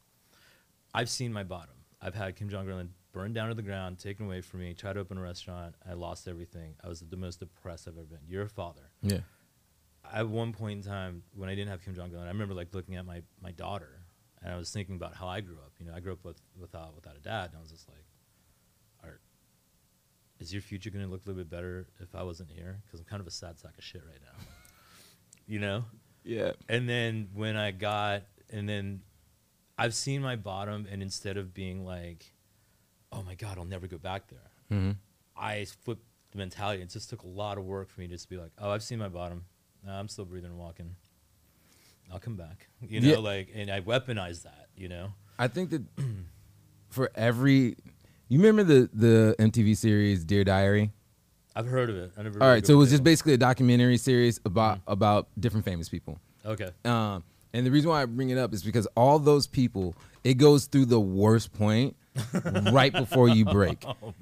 I've 0.93 1.09
seen 1.09 1.31
my 1.31 1.43
bottom. 1.43 1.75
I've 2.01 2.15
had 2.15 2.35
Kim 2.35 2.49
Jong 2.49 2.69
Un 2.69 2.93
burned 3.13 3.33
down 3.35 3.49
to 3.49 3.55
the 3.55 3.61
ground, 3.61 3.99
taken 3.99 4.25
away 4.25 4.41
from 4.41 4.59
me. 4.61 4.73
Tried 4.73 4.93
to 4.93 4.99
open 4.99 5.17
a 5.17 5.21
restaurant. 5.21 5.75
I 5.87 5.93
lost 5.93 6.27
everything. 6.27 6.75
I 6.83 6.87
was 6.87 6.99
the 7.01 7.17
most 7.17 7.39
depressed 7.39 7.87
I've 7.87 7.95
ever 7.97 8.05
been. 8.05 8.19
You're 8.27 8.43
a 8.43 8.49
father. 8.49 8.89
Yeah. 9.01 9.19
At 10.13 10.27
one 10.27 10.51
point 10.53 10.83
in 10.85 10.91
time, 10.91 11.23
when 11.35 11.49
I 11.49 11.55
didn't 11.55 11.69
have 11.69 11.83
Kim 11.83 11.95
Jong 11.95 12.13
Un, 12.15 12.23
I 12.23 12.27
remember 12.27 12.53
like 12.53 12.73
looking 12.73 12.95
at 12.95 13.05
my, 13.05 13.21
my 13.41 13.51
daughter, 13.51 13.99
and 14.41 14.53
I 14.53 14.57
was 14.57 14.71
thinking 14.71 14.95
about 14.95 15.15
how 15.15 15.27
I 15.27 15.41
grew 15.41 15.55
up. 15.55 15.73
You 15.79 15.85
know, 15.85 15.93
I 15.95 15.99
grew 15.99 16.13
up 16.13 16.23
with 16.25 16.41
without 16.59 16.95
without 16.95 17.15
a 17.15 17.19
dad, 17.19 17.49
and 17.51 17.57
I 17.57 17.61
was 17.61 17.71
just 17.71 17.87
like, 17.87 18.03
"Art, 19.03 19.21
is 20.39 20.51
your 20.51 20.61
future 20.61 20.89
going 20.89 21.05
to 21.05 21.11
look 21.11 21.25
a 21.25 21.29
little 21.29 21.43
bit 21.43 21.49
better 21.49 21.87
if 21.99 22.13
I 22.15 22.23
wasn't 22.23 22.49
here? 22.51 22.81
Because 22.85 22.99
I'm 22.99 23.05
kind 23.05 23.21
of 23.21 23.27
a 23.27 23.31
sad 23.31 23.59
sack 23.59 23.77
of 23.77 23.83
shit 23.83 24.03
right 24.05 24.21
now. 24.21 24.45
You 25.47 25.59
know." 25.59 25.85
Yeah. 26.23 26.51
And 26.69 26.87
then 26.87 27.29
when 27.33 27.57
I 27.57 27.71
got, 27.71 28.23
and 28.49 28.69
then 28.69 29.01
I've 29.77 29.93
seen 29.93 30.21
my 30.21 30.35
bottom, 30.35 30.87
and 30.89 31.01
instead 31.01 31.35
of 31.37 31.53
being 31.53 31.85
like, 31.85 32.33
"Oh 33.11 33.21
my 33.23 33.35
god, 33.35 33.57
I'll 33.57 33.65
never 33.65 33.87
go 33.87 33.97
back 33.97 34.27
there," 34.27 34.51
Mhm. 34.71 34.95
I 35.35 35.65
flipped 35.65 36.05
the 36.31 36.37
mentality. 36.37 36.81
It 36.81 36.89
just 36.89 37.09
took 37.09 37.23
a 37.23 37.27
lot 37.27 37.57
of 37.57 37.65
work 37.65 37.89
for 37.89 37.99
me 38.01 38.07
just 38.07 38.29
to 38.29 38.29
just 38.29 38.29
be 38.29 38.37
like, 38.37 38.51
oh, 38.57 38.69
I've 38.71 38.83
seen 38.83 38.99
my 38.99 39.09
bottom. 39.09 39.45
Nah, 39.85 39.99
I'm 39.99 40.07
still 40.07 40.25
breathing 40.25 40.51
and 40.51 40.59
walking. 40.59 40.95
I'll 42.11 42.19
come 42.19 42.35
back. 42.35 42.67
You 42.87 42.99
know, 43.01 43.09
Yeah. 43.11 43.17
like, 43.17 43.49
and 43.55 43.69
I 43.71 43.81
weaponized 43.81 44.43
that. 44.43 44.67
You 44.75 44.89
know. 44.89 45.13
I 45.39 45.47
think 45.47 45.69
that 45.71 45.83
for 46.89 47.09
every, 47.15 47.75
you 48.27 48.39
remember 48.39 48.63
the 48.63 48.89
the 48.93 49.35
MTV 49.39 49.75
series 49.77 50.23
Dear 50.25 50.43
Diary? 50.43 50.91
I've 51.55 51.67
heard 51.67 51.89
of 51.89 51.95
it. 51.97 52.11
I 52.17 52.23
never. 52.23 52.41
All 52.41 52.47
right, 52.49 52.65
so 52.65 52.73
it 52.73 52.77
was 52.77 52.89
just 52.89 53.03
basically 53.03 53.33
a 53.33 53.37
documentary 53.37 53.97
series 53.97 54.39
about 54.45 54.79
Mm-hmm. 54.79 54.91
about 54.91 55.27
different 55.39 55.65
famous 55.65 55.89
people. 55.89 56.19
Okay. 56.45 56.69
Um, 56.85 57.23
and 57.53 57.65
the 57.65 57.71
reason 57.71 57.89
why 57.89 58.01
I 58.01 58.05
bring 58.05 58.29
it 58.29 58.37
up 58.37 58.53
is 58.53 58.63
because 58.63 58.87
all 58.95 59.19
those 59.19 59.45
people, 59.47 59.93
it 60.23 60.35
goes 60.35 60.65
through 60.65 60.85
the 60.85 60.99
worst 60.99 61.51
point 61.53 61.95
right 62.71 62.91
before 62.93 63.29
you 63.29 63.45
break. 63.45 63.83
Oh 64.03 64.13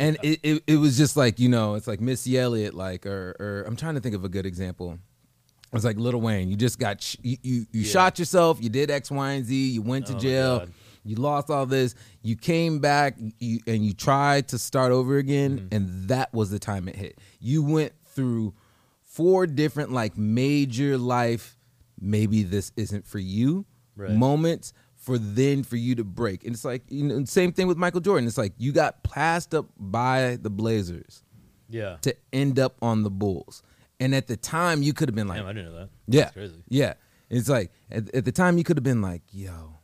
and 0.00 0.16
it, 0.22 0.38
it, 0.42 0.62
it 0.66 0.76
was 0.76 0.96
just 0.96 1.16
like 1.16 1.40
you 1.40 1.48
know 1.48 1.74
it's 1.74 1.86
like 1.88 2.00
missy 2.00 2.38
elliott 2.38 2.72
like 2.74 3.04
or, 3.04 3.34
or 3.40 3.64
i'm 3.66 3.74
trying 3.74 3.94
to 3.96 4.00
think 4.00 4.14
of 4.14 4.24
a 4.24 4.28
good 4.28 4.46
example 4.46 4.92
it 4.92 5.74
was 5.74 5.84
like 5.84 5.98
Little 5.98 6.22
Wayne. 6.22 6.48
You 6.48 6.56
just 6.56 6.78
got 6.78 7.02
sh- 7.02 7.16
you 7.22 7.36
you, 7.42 7.54
you 7.72 7.80
Yeah. 7.82 7.90
shot 7.90 8.18
yourself. 8.18 8.56
You 8.62 8.70
did 8.70 8.90
X, 8.90 9.10
Y, 9.10 9.32
and 9.32 9.44
Z. 9.44 9.54
You 9.68 9.82
went 9.82 10.06
to 10.06 10.14
Oh 10.14 10.18
jail. 10.18 10.66
You 11.04 11.16
lost 11.16 11.50
all 11.50 11.66
this. 11.66 11.94
You 12.22 12.36
came 12.36 12.78
back 12.78 13.16
you, 13.38 13.60
and 13.66 13.84
you 13.84 13.92
tried 13.92 14.48
to 14.48 14.58
start 14.58 14.92
over 14.92 15.18
again, 15.18 15.58
Mm-hmm. 15.58 15.74
and 15.74 16.08
that 16.08 16.32
was 16.32 16.48
the 16.48 16.58
time 16.58 16.88
it 16.88 16.96
hit. 16.96 17.18
You 17.38 17.62
went 17.62 17.92
through 18.06 18.54
four 19.02 19.46
different 19.46 19.92
like 19.92 20.16
major 20.16 20.96
life. 20.96 21.58
Maybe 22.00 22.44
this 22.44 22.72
isn't 22.76 23.06
for 23.06 23.18
you 23.18 23.66
Right. 23.94 24.12
moments 24.12 24.72
for 25.08 25.16
then 25.18 25.62
for 25.62 25.76
you 25.76 25.94
to 25.94 26.04
break. 26.04 26.44
And 26.44 26.52
it's 26.54 26.66
like 26.66 26.82
you 26.90 27.02
know, 27.04 27.24
same 27.24 27.50
thing 27.52 27.66
with 27.66 27.78
Michael 27.78 28.00
Jordan. 28.02 28.26
It's 28.28 28.36
like 28.36 28.52
you 28.58 28.72
got 28.72 29.02
passed 29.02 29.54
up 29.54 29.66
by 29.78 30.36
the 30.42 30.50
Blazers 30.50 31.24
Yeah. 31.70 31.96
to 32.02 32.14
end 32.30 32.58
up 32.58 32.76
on 32.82 33.04
the 33.04 33.10
Bulls. 33.10 33.62
And 33.98 34.14
at 34.14 34.26
the 34.26 34.36
time, 34.36 34.82
you 34.82 34.92
could 34.92 35.08
have 35.08 35.16
been 35.16 35.26
like, 35.28 35.38
Damn, 35.38 35.46
I 35.46 35.52
didn't 35.54 35.72
know 35.72 35.78
that. 35.78 35.88
yeah, 36.06 36.30
yeah. 36.68 36.94
It's 37.30 37.48
like 37.48 37.72
at, 37.90 38.14
at 38.14 38.24
the 38.26 38.32
time 38.32 38.58
you 38.58 38.64
could 38.64 38.76
have 38.76 38.84
been 38.84 39.00
like, 39.02 39.22
yo, 39.32 39.78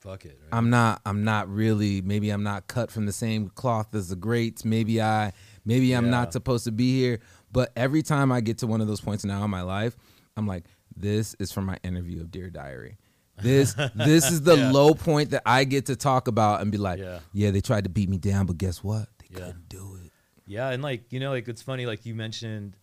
Fuck 0.00 0.24
it. 0.26 0.38
Right? 0.40 0.56
I'm 0.56 0.70
not, 0.70 1.00
I'm 1.04 1.24
not 1.24 1.48
really. 1.48 2.00
Maybe 2.00 2.30
I'm 2.30 2.44
not 2.44 2.68
cut 2.68 2.92
from 2.92 3.06
the 3.06 3.12
same 3.12 3.48
cloth 3.48 3.92
as 3.96 4.08
the 4.10 4.16
greats. 4.16 4.64
Maybe 4.64 5.02
I, 5.02 5.32
maybe 5.64 5.92
I'm 5.92 6.04
Yeah. 6.04 6.10
not 6.12 6.32
supposed 6.32 6.62
to 6.66 6.72
be 6.72 6.96
here. 7.00 7.18
But 7.50 7.72
every 7.74 8.02
time 8.02 8.30
I 8.30 8.40
get 8.40 8.58
to 8.58 8.68
one 8.68 8.80
of 8.80 8.86
those 8.86 9.00
points 9.00 9.24
now 9.24 9.42
in 9.44 9.50
my 9.50 9.62
life, 9.62 9.96
I'm 10.36 10.46
like, 10.46 10.66
this 10.96 11.34
is 11.40 11.50
from 11.50 11.66
my 11.66 11.78
interview 11.82 12.20
of 12.20 12.30
Dear 12.30 12.48
Diary. 12.50 12.96
This, 13.40 13.74
this 13.94 14.30
is 14.30 14.42
the 14.42 14.56
Yeah. 14.58 14.70
low 14.72 14.94
point 14.94 15.30
that 15.30 15.42
I 15.46 15.64
get 15.64 15.86
to 15.86 15.96
talk 15.96 16.28
about 16.28 16.60
and 16.60 16.70
be 16.72 16.78
like, 16.78 16.98
Yeah. 16.98 17.20
yeah, 17.32 17.50
they 17.50 17.60
tried 17.60 17.84
to 17.84 17.90
beat 17.90 18.08
me 18.08 18.18
down, 18.18 18.46
but 18.46 18.58
guess 18.58 18.82
what? 18.82 19.08
They 19.18 19.26
Yeah. 19.30 19.46
couldn't 19.46 19.68
do 19.68 19.98
it. 20.04 20.12
Yeah, 20.46 20.70
and 20.70 20.82
like 20.82 21.12
you 21.12 21.20
know, 21.20 21.30
like 21.30 21.46
it's 21.48 21.60
funny, 21.62 21.84
like 21.86 22.06
you 22.06 22.14
mentioned, 22.14 22.76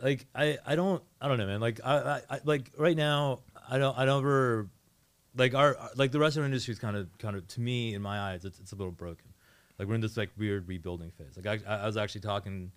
like 0.00 0.26
I 0.34 0.56
I 0.64 0.76
don't 0.76 1.02
I 1.20 1.28
don't 1.28 1.36
know, 1.38 1.46
man. 1.46 1.60
Like 1.60 1.80
I, 1.84 1.96
I, 1.98 2.20
I 2.30 2.40
like 2.44 2.70
right 2.78 2.96
now 2.96 3.40
I 3.68 3.76
don't 3.78 3.96
I 3.98 4.04
don't 4.06 4.20
ever 4.20 4.68
like 5.36 5.54
our 5.54 5.76
like 5.94 6.10
the 6.12 6.18
restaurant 6.18 6.46
industry 6.46 6.72
is 6.72 6.78
kind 6.78 6.96
of 6.96 7.08
kind 7.18 7.36
of 7.36 7.46
to 7.48 7.60
me 7.60 7.94
in 7.94 8.00
my 8.00 8.18
eyes 8.32 8.44
it's 8.46 8.58
it's 8.60 8.72
a 8.72 8.76
little 8.76 8.92
broken. 8.92 9.26
Like 9.78 9.88
we're 9.88 9.94
in 9.94 10.00
this 10.00 10.16
like 10.16 10.30
weird 10.38 10.66
rebuilding 10.68 11.10
phase. 11.10 11.36
Like 11.36 11.62
I 11.68 11.82
I 11.82 11.86
was 11.86 11.98
actually 11.98 12.22
talking 12.22 12.72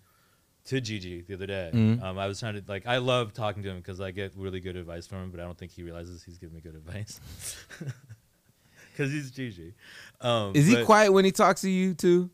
to 0.66 0.80
Gigi 0.80 1.22
the 1.22 1.34
other 1.34 1.46
day. 1.46 1.70
Mhm. 1.72 2.02
Um, 2.02 2.18
I 2.18 2.26
was 2.26 2.38
trying 2.40 2.54
to 2.54 2.62
like 2.68 2.86
I 2.86 2.98
love 2.98 3.32
talking 3.32 3.62
to 3.62 3.70
him 3.70 3.78
because 3.78 4.00
I 4.00 4.10
get 4.10 4.32
really 4.36 4.60
good 4.60 4.76
advice 4.76 5.06
from 5.06 5.24
him, 5.24 5.30
but 5.30 5.40
I 5.40 5.44
don't 5.44 5.56
think 5.58 5.72
he 5.72 5.82
realizes 5.82 6.22
he's 6.22 6.38
giving 6.38 6.54
me 6.54 6.60
good 6.60 6.74
advice. 6.76 7.18
Because 8.92 9.12
he's 9.12 9.30
Gigi. 9.30 9.72
Um, 10.20 10.52
Is 10.54 10.66
he 10.66 10.84
quiet 10.84 11.12
when 11.12 11.24
he 11.24 11.32
talks 11.32 11.62
to 11.62 11.70
you 11.70 11.94
too? 11.94 12.28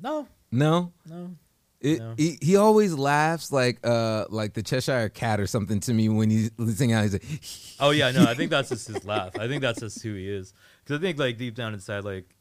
No, 0.00 0.28
No. 0.52 0.92
no. 1.08 1.34
It, 1.80 1.98
No. 1.98 2.14
he, 2.16 2.38
he 2.42 2.56
always 2.56 2.92
laughs 2.94 3.50
like 3.50 3.80
uh 3.82 4.26
like 4.28 4.52
the 4.52 4.62
Cheshire 4.62 5.08
Cat 5.08 5.40
or 5.40 5.46
something 5.46 5.80
to 5.80 5.94
me 5.94 6.08
when 6.10 6.28
he's 6.30 6.50
listening 6.58 6.92
out. 6.92 7.04
He's 7.04 7.14
like, 7.14 7.24
Oh 7.80 7.90
yeah, 7.90 8.10
no, 8.12 8.24
I 8.24 8.34
think 8.34 8.50
that's 8.50 8.68
just 8.68 8.86
his 8.86 9.04
laugh. 9.06 9.36
I 9.38 9.48
think 9.48 9.62
that's 9.62 9.80
just 9.80 10.00
who 10.02 10.14
he 10.14 10.28
is. 10.28 10.52
Because 10.84 10.98
I 10.98 11.02
think 11.02 11.18
like 11.18 11.38
deep 11.38 11.54
down 11.54 11.72
inside, 11.72 12.04
like 12.04 12.36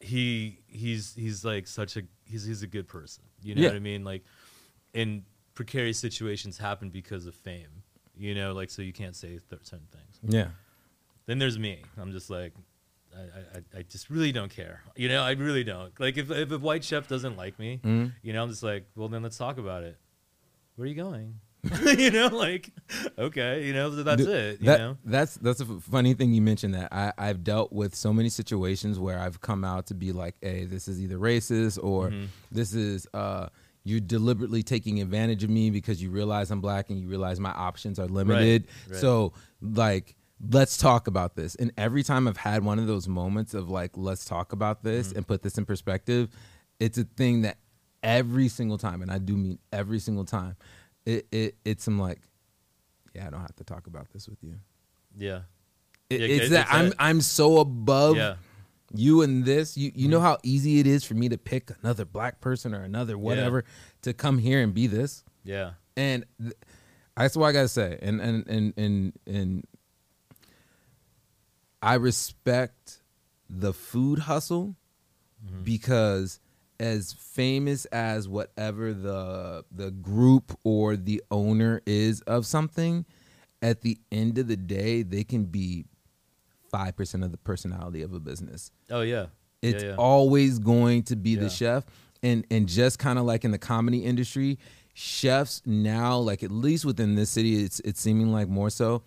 he 0.00 0.58
he's 0.66 1.14
he's 1.14 1.44
like 1.44 1.68
such 1.68 1.96
a 1.96 2.02
he's 2.24 2.44
he's 2.44 2.62
a 2.62 2.66
good 2.66 2.88
person. 2.88 3.22
You 3.44 3.54
know 3.54 3.62
Yeah. 3.62 3.68
what 3.68 3.76
I 3.76 3.80
mean? 3.80 4.02
Like, 4.04 4.24
in 4.92 5.24
precarious 5.54 5.98
situations 5.98 6.58
happen 6.58 6.90
because 6.90 7.26
of 7.26 7.34
fame. 7.34 7.82
You 8.16 8.34
know, 8.34 8.52
like 8.52 8.70
so 8.70 8.80
you 8.82 8.92
can't 8.92 9.14
say 9.16 9.28
th- 9.28 9.62
certain 9.62 9.86
things. 9.92 10.18
yeah, 10.22 10.48
Then 11.26 11.38
there's 11.38 11.58
me. 11.58 11.82
I'm 11.96 12.10
just 12.12 12.30
like. 12.30 12.52
I, 13.16 13.18
I, 13.76 13.78
I- 13.78 13.82
just 13.82 14.10
really 14.10 14.32
don't 14.32 14.50
care. 14.50 14.82
You 14.96 15.08
know, 15.08 15.22
I 15.22 15.32
really 15.32 15.62
don't. 15.62 15.92
Like 16.00 16.16
if 16.16 16.30
if 16.32 16.50
a 16.50 16.58
white 16.58 16.82
chef 16.82 17.06
doesn't 17.06 17.36
like 17.36 17.58
me, 17.60 17.78
Mhm. 17.84 18.12
you 18.22 18.32
know, 18.32 18.42
I'm 18.42 18.50
just 18.50 18.62
like, 18.64 18.86
well 18.96 19.08
then 19.08 19.22
let's 19.22 19.36
talk 19.38 19.58
about 19.58 19.84
it. 19.84 19.96
Where 20.74 20.84
are 20.84 20.88
you 20.88 20.96
going? 20.96 21.38
you 21.98 22.10
know, 22.10 22.28
like 22.28 22.70
okay, 23.18 23.66
you 23.66 23.72
know, 23.72 23.90
that's 23.90 24.22
Dude, 24.24 24.28
it. 24.34 24.60
You 24.60 24.66
that- 24.66 24.78
know, 24.78 24.96
that's 25.04 25.36
that's 25.36 25.60
a 25.60 25.66
funny 25.66 26.14
thing 26.14 26.32
you 26.32 26.42
mentioned 26.42 26.74
that. 26.74 26.92
I 26.92 27.12
I've 27.18 27.42
dealt 27.44 27.72
with 27.72 27.94
so 27.94 28.12
many 28.12 28.28
situations 28.28 28.98
where 28.98 29.18
I've 29.18 29.40
come 29.40 29.64
out 29.64 29.86
to 29.86 29.94
be 29.94 30.12
like, 30.12 30.34
hey, 30.42 30.64
this 30.64 30.88
is 30.88 31.00
either 31.00 31.16
racist 31.18 31.82
or 31.82 32.10
Mhm. 32.10 32.26
this 32.52 32.74
is 32.74 33.06
uh 33.14 33.48
you're 33.86 34.00
deliberately 34.00 34.62
taking 34.62 35.00
advantage 35.02 35.44
of 35.44 35.50
me 35.50 35.68
because 35.70 36.02
you 36.02 36.10
realize 36.10 36.50
I'm 36.50 36.60
black 36.62 36.88
and 36.88 36.98
you 36.98 37.06
realize 37.06 37.38
my 37.38 37.52
options 37.52 37.98
are 37.98 38.06
limited. 38.06 38.66
right. 38.88 38.98
So 39.00 39.32
like 39.60 40.16
let's 40.50 40.76
talk 40.76 41.06
about 41.06 41.36
this. 41.36 41.54
And 41.54 41.70
every 41.78 42.02
time 42.02 42.26
I've 42.28 42.36
had 42.36 42.64
one 42.64 42.78
of 42.78 42.86
those 42.86 43.06
moments 43.08 43.54
of 43.54 43.70
like 43.70 43.92
let's 43.96 44.24
talk 44.24 44.52
about 44.52 44.82
this 44.82 45.08
Mm-hmm. 45.08 45.18
and 45.18 45.26
put 45.26 45.42
this 45.42 45.58
in 45.58 45.64
perspective, 45.64 46.28
it's 46.80 46.98
a 46.98 47.04
thing 47.04 47.42
that 47.42 47.58
every 48.02 48.48
single 48.48 48.76
time 48.76 49.00
and 49.00 49.10
I 49.10 49.16
do 49.18 49.34
mean 49.36 49.58
every 49.72 49.98
single 49.98 50.24
time 50.26 50.56
it, 51.06 51.26
it 51.32 51.54
it's 51.64 51.84
some 51.84 51.98
like 51.98 52.20
yeah, 53.14 53.26
I 53.26 53.30
don't 53.30 53.40
have 53.40 53.56
to 53.56 53.64
talk 53.64 53.86
about 53.86 54.10
this 54.12 54.28
with 54.28 54.42
you. 54.42 54.56
yeah. 55.16 55.42
It- 56.10 56.20
Yeah, 56.20 56.26
it's 56.26 56.50
that 56.50 56.66
I'm 56.70 56.88
that- 56.90 56.96
I'm 56.98 57.20
so 57.20 57.58
above 57.58 58.16
Yeah. 58.16 58.36
you 58.94 59.22
and 59.22 59.44
this. 59.44 59.76
You 59.76 59.90
you 59.94 60.08
know 60.08 60.18
Mm-hmm. 60.18 60.26
how 60.26 60.38
easy 60.42 60.78
it 60.80 60.86
is 60.86 61.04
for 61.04 61.14
me 61.14 61.28
to 61.28 61.38
pick 61.38 61.70
another 61.82 62.04
black 62.04 62.40
person 62.40 62.74
or 62.74 62.82
another 62.82 63.16
whatever 63.18 63.64
to 64.02 64.12
come 64.12 64.38
here 64.38 64.60
and 64.62 64.74
be 64.74 64.86
this. 64.86 65.24
Yeah. 65.44 65.72
And 65.96 66.24
th- 66.40 66.54
that's 67.16 67.36
what 67.36 67.46
I 67.46 67.52
gotta 67.52 67.68
say. 67.68 67.98
And 68.02 68.20
and 68.20 68.46
and 68.48 68.74
and 68.76 69.12
and 69.26 69.64
I 71.82 71.94
respect 71.94 73.00
the 73.48 73.72
food 73.72 74.20
hustle 74.20 74.76
Mm-hmm. 75.46 75.62
because 75.64 76.40
as 76.80 77.12
famous 77.12 77.84
as 77.86 78.28
whatever 78.28 78.92
the 78.92 79.64
the 79.70 79.90
group 79.90 80.58
or 80.64 80.96
the 80.96 81.22
owner 81.30 81.80
is 81.86 82.20
of 82.22 82.46
something, 82.46 83.04
at 83.62 83.82
the 83.82 83.98
end 84.12 84.38
of 84.38 84.48
the 84.48 84.56
day, 84.56 85.02
they 85.02 85.24
can 85.24 85.44
be 85.44 85.84
five 86.70 86.96
percent 86.96 87.22
of 87.24 87.30
the 87.30 87.38
personality 87.38 88.02
of 88.02 88.12
a 88.12 88.20
business. 88.20 88.70
Oh 88.90 89.02
yeah. 89.02 89.26
It's 89.62 89.82
yeah, 89.82 89.90
yeah. 89.90 89.96
always 89.96 90.58
going 90.58 91.04
to 91.04 91.16
be 91.16 91.30
Yeah. 91.30 91.40
the 91.40 91.50
chef, 91.50 91.84
and 92.22 92.46
and 92.50 92.68
just 92.68 92.98
kind 92.98 93.18
of 93.18 93.24
like 93.24 93.44
in 93.44 93.50
the 93.50 93.58
comedy 93.58 94.04
industry, 94.04 94.58
chefs 94.92 95.62
now, 95.64 96.18
like 96.18 96.42
at 96.42 96.50
least 96.50 96.84
within 96.84 97.14
this 97.14 97.30
city, 97.30 97.62
it's 97.64 97.80
it's 97.80 98.00
seeming 98.00 98.32
like 98.32 98.48
more 98.48 98.68
so, 98.70 99.02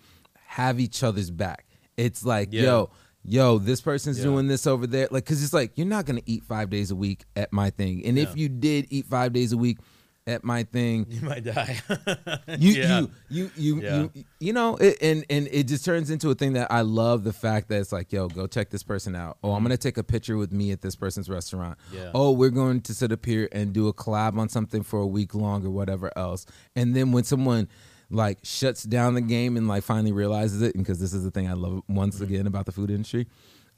have 0.46 0.80
each 0.80 1.04
other's 1.04 1.30
back. 1.30 1.66
It's 1.98 2.26
like 2.26 2.54
yo. 2.54 2.90
Yo, 3.30 3.58
this 3.58 3.82
person's 3.82 4.18
Yeah. 4.18 4.24
doing 4.24 4.48
this 4.48 4.66
over 4.66 4.88
there. 4.88 5.08
Like, 5.12 5.26
cause 5.26 5.44
it's 5.44 5.54
like 5.54 5.74
you're 5.78 5.86
not 5.86 6.06
gonna 6.06 6.22
eat 6.26 6.44
five 6.46 6.70
days 6.70 6.92
a 6.92 6.96
week 6.96 7.26
at 7.36 7.52
my 7.52 7.70
thing, 7.70 8.06
and 8.06 8.18
if 8.18 8.36
you 8.38 8.48
did 8.50 8.88
eat 8.90 9.06
five 9.06 9.34
days 9.34 9.52
a 9.52 9.58
week 9.58 9.78
at 10.26 10.44
my 10.44 10.64
thing, 10.64 11.06
You 11.10 11.22
might 11.22 11.44
die. 11.44 11.80
you 12.60 12.74
Yeah. 12.74 13.00
you 13.00 13.10
you 13.30 13.52
you 13.56 13.82
Yeah. 13.82 14.08
you 14.14 14.24
you 14.40 14.54
know 14.54 14.76
it, 14.78 14.98
and 15.02 15.26
and 15.30 15.48
it 15.52 15.68
just 15.68 15.84
turns 15.86 16.10
into 16.10 16.30
a 16.30 16.36
thing 16.36 16.54
that 16.54 16.72
I 16.72 16.82
love 16.82 17.24
the 17.24 17.32
fact 17.34 17.70
that 17.70 17.80
it's 17.80 17.92
like 17.94 18.12
yo 18.12 18.28
go 18.28 18.46
check 18.48 18.70
this 18.70 18.84
person 18.84 19.16
out 19.16 19.38
oh 19.44 19.54
I'm 19.54 19.64
gonna 19.64 19.76
mm. 19.76 19.80
take 19.80 19.98
a 19.98 20.04
picture 20.04 20.36
with 20.38 20.52
me 20.52 20.72
at 20.72 20.82
this 20.82 20.96
person's 20.98 21.30
restaurant 21.30 21.78
Yeah. 21.94 22.12
oh 22.14 22.32
we're 22.32 22.50
going 22.50 22.82
to 22.82 22.94
sit 22.94 23.12
up 23.14 23.26
here 23.26 23.48
and 23.54 23.72
do 23.74 23.88
a 23.88 23.94
collab 23.94 24.38
on 24.38 24.50
something 24.50 24.84
for 24.84 25.00
a 25.00 25.08
week 25.08 25.34
long 25.34 25.66
or 25.66 25.70
whatever 25.70 26.12
else 26.18 26.46
and 26.76 26.94
then 26.96 27.12
when 27.14 27.24
someone 27.24 27.68
like 28.10 28.38
shuts 28.44 28.84
down 28.84 29.14
the 29.14 29.22
game 29.22 29.58
and 29.58 29.68
like 29.68 29.84
finally 29.84 30.12
realizes 30.12 30.62
it 30.62 30.76
because 30.78 31.00
this 31.00 31.14
is 31.14 31.24
the 31.24 31.32
thing 31.32 31.48
I 31.48 31.54
love 31.54 31.82
once 31.88 32.16
Mm-hmm. 32.16 32.24
again 32.24 32.48
about 32.48 32.66
the 32.66 32.72
food 32.72 32.90
industry 32.90 33.28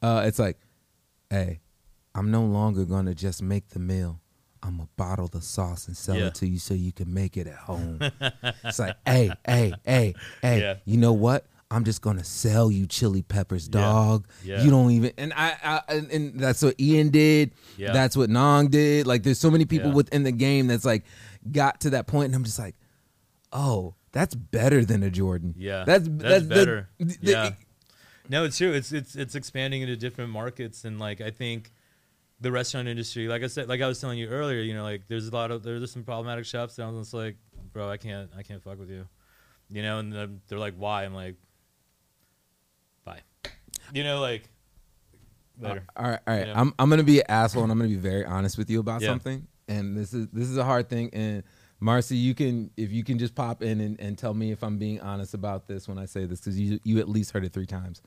uh 0.02 0.24
it's 0.26 0.38
like 0.40 0.58
hey 1.30 1.60
I'm 2.16 2.32
no 2.32 2.44
longer 2.44 2.86
gonna 2.86 3.14
just 3.14 3.42
make 3.42 3.70
the 3.70 3.80
meal. 3.80 4.20
I'm 4.64 4.78
gonna 4.78 4.90
bottle 4.98 5.28
the 5.28 5.42
sauce 5.42 5.88
and 5.88 5.96
sell 5.96 6.18
Yeah. 6.18 6.28
it 6.28 6.36
to 6.36 6.48
you 6.48 6.58
so 6.60 6.74
you 6.74 6.92
can 6.92 7.14
make 7.14 7.38
it 7.38 7.48
at 7.48 7.56
home. 7.56 8.00
it's 8.64 8.80
like, 8.80 8.98
hey, 9.06 9.32
hey, 9.46 9.74
hey, 9.86 10.16
hey. 10.42 10.60
Yeah. 10.60 10.76
You 10.86 10.98
know 10.98 11.14
what? 11.14 11.46
I'm 11.72 11.84
just 11.86 12.02
gonna 12.02 12.24
sell 12.24 12.72
you 12.72 12.88
chili 12.88 13.22
peppers, 13.22 13.68
Yeah. 13.72 13.80
dog. 13.82 14.28
Yeah. 14.44 14.64
You 14.64 14.72
don't 14.72 14.90
even. 14.92 15.12
And 15.20 15.32
I, 15.34 15.56
I 15.64 15.82
and, 15.94 16.12
and 16.12 16.40
that's 16.40 16.62
what 16.64 16.78
Ian 16.82 17.10
did. 17.10 17.52
Yeah. 17.78 17.94
That's 17.94 18.18
what 18.18 18.30
Nong 18.30 18.68
did. 18.70 19.06
Like, 19.08 19.22
there's 19.24 19.40
so 19.40 19.52
many 19.52 19.66
people 19.66 19.90
Yeah. 19.90 19.96
within 19.96 20.24
the 20.24 20.32
game 20.34 20.66
that's 20.68 20.84
like 20.84 21.06
got 21.52 21.80
to 21.82 21.92
that 21.92 22.08
point, 22.08 22.26
and 22.26 22.36
I'm 22.36 22.44
just 22.44 22.60
like, 22.60 22.76
oh, 23.54 23.94
that's 24.12 24.36
better 24.36 24.84
than 24.86 25.04
a 25.04 25.10
Jordan. 25.10 25.54
Yeah, 25.58 25.84
that's 25.86 26.08
that's 26.08 26.24
that's 26.30 26.46
better. 26.46 26.90
the- 27.00 27.18
yeah, 27.22 27.52
no, 28.30 28.44
it's 28.46 28.58
true. 28.58 28.74
It's 28.74 28.92
it's 28.92 29.16
it's 29.16 29.36
expanding 29.36 29.82
into 29.82 29.96
different 29.96 30.32
markets, 30.32 30.86
and 30.86 31.00
like 31.00 31.22
I 31.22 31.32
think 31.32 31.72
the 32.42 32.52
restaurant 32.52 32.88
industry. 32.88 33.28
Like 33.28 33.44
I 33.44 33.48
said, 33.48 33.68
like 33.68 33.82
I 33.82 33.88
was 33.88 34.00
telling 34.00 34.18
you 34.18 34.28
earlier, 34.28 34.62
you 34.62 34.74
know, 34.74 34.84
like 34.84 35.04
there's 35.08 35.28
a 35.28 35.32
lot 35.32 35.52
of 35.52 35.64
there's 35.64 35.92
some 35.92 36.04
problematic 36.04 36.46
chefs. 36.46 36.78
And 36.78 36.88
I 36.88 36.92
was 36.92 37.08
just 37.08 37.14
like, 37.14 37.36
bro, 37.74 37.90
I 37.90 37.98
can't, 37.98 38.30
I 38.38 38.44
can't 38.44 38.64
fuck 38.64 38.80
with 38.80 38.90
you, 38.90 39.08
you 39.70 39.82
know. 39.82 40.00
And 40.00 40.14
then 40.14 40.42
they're 40.48 40.58
like, 40.60 40.76
why? 40.78 41.04
I'm 41.04 41.14
like, 41.14 41.36
bye. 43.04 43.20
You 43.94 44.04
know, 44.04 44.20
like 44.22 44.44
uh, 45.64 45.68
later. 45.68 45.84
All 45.98 46.06
right, 46.10 46.20
all 46.28 46.38
right. 46.38 46.48
I'm 46.50 46.74
I'm 46.80 46.90
gonna 46.90 47.04
be 47.04 47.20
an 47.20 47.26
asshole 47.30 47.64
and 47.64 47.72
I'm 47.72 47.78
gonna 47.78 47.90
be 47.90 47.96
very 47.96 48.26
honest 48.26 48.58
with 48.58 48.70
you 48.70 48.80
about 48.80 49.02
Yeah. 49.02 49.10
something. 49.10 49.48
And 49.68 49.98
this 49.98 50.14
is 50.14 50.28
this 50.32 50.48
is 50.50 50.58
a 50.58 50.64
hard 50.64 50.90
thing. 50.90 51.10
And 51.14 51.44
Marcy, 51.80 52.18
you 52.18 52.36
can 52.36 52.72
if 52.76 52.92
you 52.92 53.04
can 53.04 53.18
just 53.18 53.36
pop 53.36 53.62
in 53.62 53.80
and, 53.80 54.00
and 54.00 54.18
tell 54.18 54.34
me 54.34 54.52
if 54.52 54.64
I'm 54.64 54.78
being 54.78 55.00
honest 55.02 55.34
about 55.34 55.68
this 55.68 55.88
when 55.88 55.98
I 55.98 56.06
say 56.06 56.26
this 56.26 56.40
because 56.40 56.60
you 56.60 56.80
you 56.84 57.00
at 57.00 57.08
least 57.08 57.32
heard 57.32 57.46
it 57.46 57.54
three 57.54 57.66
times. 57.66 58.02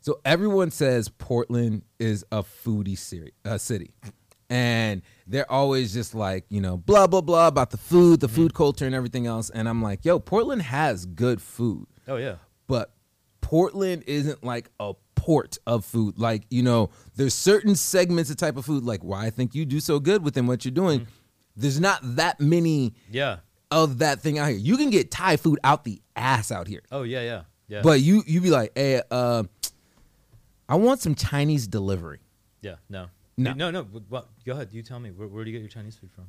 So 0.00 0.20
everyone 0.24 0.70
says 0.70 1.08
Portland 1.08 1.82
is 1.98 2.24
a 2.30 2.42
foodie 2.42 2.96
city, 2.96 3.32
uh, 3.44 3.58
city, 3.58 3.90
and 4.48 5.02
they're 5.26 5.50
always 5.50 5.92
just 5.92 6.14
like 6.14 6.46
you 6.48 6.60
know 6.60 6.76
blah 6.76 7.06
blah 7.06 7.20
blah 7.20 7.48
about 7.48 7.70
the 7.70 7.76
food, 7.76 8.20
the 8.20 8.28
food 8.28 8.54
culture, 8.54 8.86
and 8.86 8.94
everything 8.94 9.26
else. 9.26 9.50
And 9.50 9.68
I'm 9.68 9.82
like, 9.82 10.04
yo, 10.04 10.18
Portland 10.18 10.62
has 10.62 11.04
good 11.04 11.42
food 11.42 11.86
oh 12.08 12.16
yeah, 12.16 12.36
but 12.66 12.92
Portland 13.40 14.04
isn't 14.06 14.42
like 14.42 14.70
a 14.80 14.94
port 15.14 15.58
of 15.66 15.84
food. 15.84 16.18
Like, 16.18 16.44
you 16.50 16.62
know, 16.62 16.90
there's 17.16 17.34
certain 17.34 17.74
segments 17.74 18.30
of 18.30 18.36
type 18.36 18.56
of 18.56 18.64
food, 18.64 18.84
like 18.84 19.02
why 19.02 19.26
I 19.26 19.30
think 19.30 19.54
you 19.54 19.64
do 19.64 19.80
so 19.80 20.00
good 20.00 20.24
within 20.24 20.46
what 20.46 20.64
you're 20.64 20.72
doing. 20.72 21.00
Mm-hmm. 21.00 21.12
There's 21.58 21.80
not 21.80 21.98
that 22.16 22.38
many 22.40 22.94
yeah. 23.10 23.38
of 23.70 23.98
that 23.98 24.20
thing 24.20 24.38
out 24.38 24.48
here. 24.50 24.56
You 24.58 24.76
can 24.76 24.90
get 24.90 25.10
Thai 25.10 25.36
food 25.36 25.58
out 25.64 25.84
the 25.84 26.00
ass 26.16 26.52
out 26.52 26.68
here. 26.68 26.82
Oh 26.92 27.02
yeah, 27.02 27.22
yeah, 27.22 27.42
yeah. 27.68 27.82
But 27.82 28.00
you 28.00 28.22
you 28.26 28.40
be 28.40 28.50
like, 28.50 28.72
hey, 28.76 29.02
uh, 29.10 29.42
I 30.68 30.76
want 30.76 31.00
some 31.00 31.14
Chinese 31.14 31.66
delivery. 31.66 32.20
yeah, 32.62 32.76
no, 32.88 33.06
No. 33.36 33.52
no, 33.54 33.70
no. 33.70 33.82
What? 33.82 34.28
Go 34.46 34.52
ahead. 34.52 34.68
You 34.72 34.82
tell 34.82 35.00
me. 35.00 35.10
Where, 35.10 35.26
where 35.28 35.44
do 35.44 35.50
you 35.50 35.56
get 35.56 35.62
your 35.62 35.70
Chinese 35.70 35.96
food 35.96 36.10
from? 36.14 36.26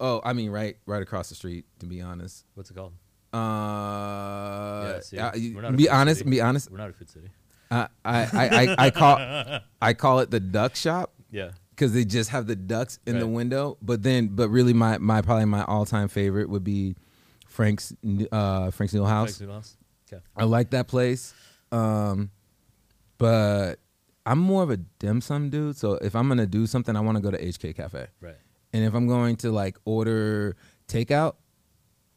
Oh, 0.00 0.20
I 0.24 0.32
mean, 0.32 0.50
right, 0.50 0.76
right 0.86 1.02
across 1.02 1.28
the 1.28 1.34
street. 1.34 1.64
To 1.80 1.86
be 1.86 2.00
honest, 2.00 2.44
What's 2.54 2.70
it 2.70 2.74
called? 2.74 2.92
uh, 3.34 4.92
yeah, 4.94 5.00
see, 5.00 5.18
uh, 5.18 5.70
be 5.72 5.88
honest, 5.88 6.18
city. 6.20 6.30
be 6.30 6.40
honest. 6.40 6.70
We're 6.70 6.78
not 6.78 6.90
a 6.90 6.92
food 6.92 7.10
city. 7.10 7.28
I, 7.70 7.88
I, 8.04 8.18
I, 8.22 8.48
I, 8.48 8.74
I 8.86 8.90
call, 8.90 9.60
I 9.82 9.92
call 9.92 10.20
it 10.20 10.30
the 10.30 10.40
duck 10.40 10.74
shop. 10.76 11.12
Yeah. 11.30 11.50
Because 11.78 11.92
they 11.92 12.04
just 12.04 12.30
have 12.30 12.48
the 12.48 12.56
ducks 12.56 12.98
in 13.06 13.20
the 13.20 13.26
window. 13.26 13.78
But 13.80 14.02
then, 14.02 14.28
but 14.28 14.48
really, 14.48 14.72
my 14.72 14.98
my 14.98 15.22
probably 15.22 15.44
my 15.44 15.64
all 15.64 15.86
time 15.86 16.08
favorite 16.08 16.50
would 16.50 16.64
be 16.64 16.96
Frank's 17.46 17.94
uh, 18.32 18.70
Frank's 18.72 18.92
Noodle 18.92 19.06
House. 19.06 19.38
Frank's 19.38 19.54
House. 19.54 19.76
Okay. 20.12 20.22
I 20.36 20.44
like 20.44 20.70
that 20.70 20.88
place, 20.88 21.34
um, 21.70 22.30
but 23.18 23.76
I'm 24.26 24.38
more 24.38 24.62
of 24.62 24.70
a 24.70 24.78
dim 24.78 25.20
sum 25.20 25.50
dude. 25.50 25.76
So 25.76 25.92
if 25.94 26.16
I'm 26.16 26.28
gonna 26.28 26.46
do 26.46 26.66
something, 26.66 26.96
I 26.96 27.00
want 27.00 27.16
to 27.16 27.22
go 27.22 27.30
to 27.30 27.38
HK 27.38 27.76
Cafe. 27.76 28.06
Right. 28.20 28.36
And 28.72 28.84
if 28.84 28.94
I'm 28.94 29.06
going 29.06 29.36
to 29.36 29.52
like 29.52 29.76
order 29.84 30.56
takeout 30.88 31.36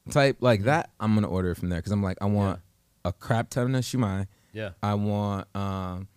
type 0.09 0.37
like 0.39 0.63
that, 0.63 0.89
I'm 0.99 1.13
gonna 1.13 1.29
order 1.29 1.51
it 1.51 1.55
from 1.55 1.69
there 1.69 1.79
because 1.79 1.91
I'm 1.91 2.03
like 2.03 2.17
I 2.21 2.25
want 2.25 2.59
a 3.05 3.13
crap 3.13 3.49
ton 3.49 3.75
of 3.75 3.83
shumai. 3.83 4.27
Yeah. 4.53 4.71
I 4.81 4.95
want 4.95 5.47
um, 5.55 6.07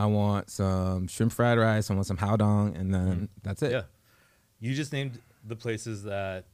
I 0.00 0.06
want 0.06 0.48
some 0.48 1.08
shrimp 1.08 1.30
fried 1.30 1.58
rice. 1.58 1.90
I 1.90 1.94
want 1.94 2.06
some 2.06 2.16
hao 2.16 2.36
dong, 2.36 2.74
and 2.74 2.92
then 2.94 3.08
mm-hmm. 3.08 3.24
that's 3.42 3.62
it. 3.62 3.72
Yeah. 3.72 3.82
You 4.58 4.74
just 4.74 4.94
named 4.94 5.18
the 5.46 5.56
places 5.56 6.04
that 6.04 6.46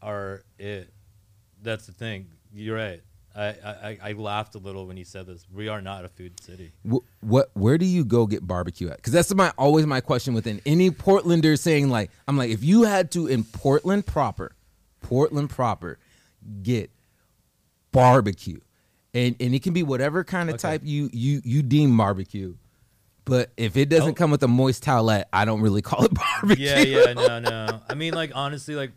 are 0.00 0.42
it. 0.58 0.90
That's 1.62 1.84
the 1.84 1.92
thing. 1.92 2.28
You're 2.54 2.76
right. 2.76 3.02
I, 3.36 3.44
I, 3.44 3.98
I 4.02 4.12
laughed 4.12 4.54
a 4.54 4.58
little 4.58 4.86
when 4.86 4.96
you 4.96 5.04
said 5.04 5.26
this. 5.26 5.46
We 5.52 5.68
are 5.68 5.82
not 5.82 6.06
a 6.06 6.08
food 6.08 6.42
city. 6.42 6.72
Wh- 6.90 7.04
what? 7.20 7.50
Where 7.52 7.76
do 7.76 7.84
you 7.84 8.02
go 8.02 8.26
get 8.26 8.46
barbecue 8.46 8.88
at? 8.88 8.96
Because 8.96 9.12
that's 9.12 9.34
my 9.34 9.52
always 9.58 9.84
my 9.84 10.00
question 10.00 10.32
within 10.32 10.62
any 10.64 10.90
Portlander 10.90 11.58
saying 11.58 11.90
like 11.90 12.10
I'm 12.26 12.38
like 12.38 12.50
if 12.50 12.64
you 12.64 12.84
had 12.84 13.10
to 13.12 13.26
in 13.26 13.44
Portland 13.44 14.06
proper, 14.06 14.52
Portland 15.02 15.50
proper, 15.50 15.98
get 16.62 16.90
barbecue, 17.90 18.60
and 19.14 19.36
and 19.40 19.54
it 19.54 19.62
can 19.62 19.72
be 19.72 19.82
whatever 19.82 20.24
kind 20.24 20.48
of 20.48 20.54
Okay. 20.54 20.62
type 20.62 20.82
you 20.84 21.10
you 21.12 21.40
you 21.44 21.62
deem 21.62 21.96
barbecue. 21.96 22.54
But 23.24 23.52
if 23.56 23.76
it 23.76 23.88
doesn't 23.88 24.10
Oh. 24.10 24.14
come 24.14 24.32
with 24.32 24.42
a 24.42 24.48
moist 24.48 24.82
towelette, 24.84 25.26
I 25.32 25.44
don't 25.44 25.60
really 25.60 25.80
call 25.90 26.04
it 26.04 26.12
barbecue. 26.14 26.66
Yeah, 26.66 26.80
yeah, 26.80 27.12
no, 27.12 27.38
no. 27.38 27.80
I 27.88 27.94
mean, 27.94 28.14
like 28.14 28.32
honestly, 28.34 28.74
like 28.74 28.90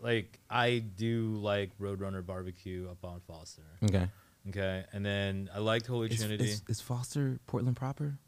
like 0.00 0.38
I 0.50 0.80
do 0.80 1.36
like 1.40 1.70
Roadrunner 1.78 2.24
barbecue 2.24 2.88
up 2.90 3.04
on 3.04 3.20
Foster. 3.26 3.62
Okay. 3.84 4.08
Okay, 4.48 4.84
and 4.92 5.06
then 5.06 5.48
I 5.54 5.60
liked 5.60 5.86
Holy 5.86 6.08
Is, 6.10 6.18
Trinity. 6.18 6.44
is, 6.50 6.62
is 6.68 6.80
Foster 6.80 7.38
Portland 7.46 7.76
proper? 7.76 8.18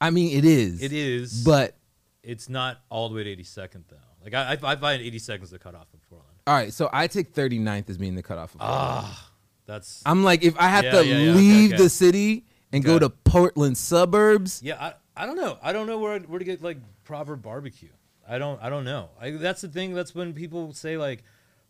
I 0.00 0.08
mean, 0.10 0.36
it 0.36 0.44
is. 0.46 0.82
it 0.82 0.92
is, 0.94 1.44
But 1.44 1.76
it's 2.22 2.48
not 2.48 2.80
all 2.90 3.08
the 3.10 3.14
way 3.16 3.22
to 3.24 3.36
82nd 3.42 3.84
though. 3.88 3.96
Like 4.24 4.32
I, 4.34 4.52
I, 4.54 4.72
I 4.72 4.76
find 4.76 5.02
82nd 5.02 5.42
is 5.42 5.50
the 5.50 5.58
cutoff 5.58 5.86
of 5.94 6.00
Portland. 6.08 6.38
all 6.46 6.54
right, 6.54 6.72
so 6.72 6.88
I 6.92 7.06
take 7.06 7.34
39th 7.34 7.88
as 7.90 7.98
being 7.98 8.14
the 8.14 8.22
cutoff. 8.22 8.54
Of 8.54 8.60
Portland. 8.60 8.80
Ah, 9.04 9.30
that's 9.66 10.02
I'm 10.06 10.24
like, 10.24 10.42
if 10.44 10.58
I 10.58 10.68
have 10.68 10.84
Yeah, 10.84 10.90
to 10.92 11.06
yeah, 11.06 11.18
yeah, 11.18 11.32
leave 11.32 11.72
okay. 11.74 11.82
the 11.82 11.88
city 11.90 12.44
and 12.72 12.82
go 12.84 12.98
to 12.98 13.08
Portland 13.10 13.76
suburbs, 13.76 14.60
Yeah, 14.62 14.76
I, 15.16 15.22
I 15.22 15.26
don't 15.26 15.36
know. 15.36 15.58
I 15.62 15.72
don't 15.72 15.86
know 15.86 15.98
where 15.98 16.18
where 16.20 16.38
to 16.38 16.44
get 16.44 16.62
like 16.62 16.78
proper 17.04 17.36
barbecue. 17.36 17.90
I 18.28 18.38
don't 18.38 18.60
I 18.62 18.68
don't 18.70 18.84
know. 18.84 19.10
I, 19.20 19.30
that's 19.32 19.60
the 19.60 19.68
thing. 19.68 19.94
That's 19.94 20.14
when 20.14 20.32
people 20.32 20.72
say 20.72 20.96
like 20.96 21.22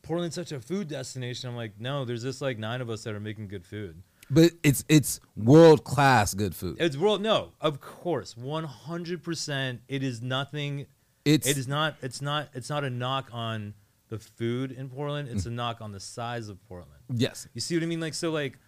Portland's 0.03 0.35
such 0.35 0.53
a 0.53 0.61
food 0.61 0.89
destination. 0.89 1.51
I'm 1.51 1.57
like, 1.57 1.81
no, 1.81 2.05
there's 2.05 2.23
just 2.23 2.41
like 2.41 2.59
nine 2.59 2.81
of 2.81 2.89
us 2.91 3.03
that 3.05 3.15
are 3.15 3.21
making 3.21 3.49
good 3.49 3.65
food. 3.67 4.03
but 4.31 4.53
it's 4.63 4.85
it's 4.89 5.21
world 5.37 5.85
class 5.85 6.33
good 6.35 6.55
food. 6.55 6.77
It's 6.81 6.97
world. 6.97 7.21
No, 7.23 7.53
of 7.61 7.81
course, 7.81 8.37
100. 8.37 9.23
percent 9.23 9.81
It 9.89 10.03
is 10.03 10.23
nothing. 10.23 10.87
It's 11.25 11.47
It 11.49 11.59
is 11.59 11.67
not. 11.69 11.97
It's 12.03 12.23
not. 12.23 12.49
It's 12.55 12.71
not 12.71 12.85
a 12.85 12.91
knock 12.91 13.29
on 13.33 13.75
the 14.09 14.19
food 14.19 14.71
in 14.73 14.89
Portland. 14.89 15.29
It's 15.29 15.47
a 15.47 15.51
knock 15.51 15.81
on 15.81 15.93
the 15.93 16.01
size 16.01 16.49
of 16.49 16.63
Portland. 16.69 17.01
yes, 17.13 17.49
You 17.55 17.61
see 17.61 17.75
what 17.77 17.83
I 17.83 17.87
mean? 17.87 18.01
Like 18.01 18.15
so, 18.15 18.31
like 18.31 18.59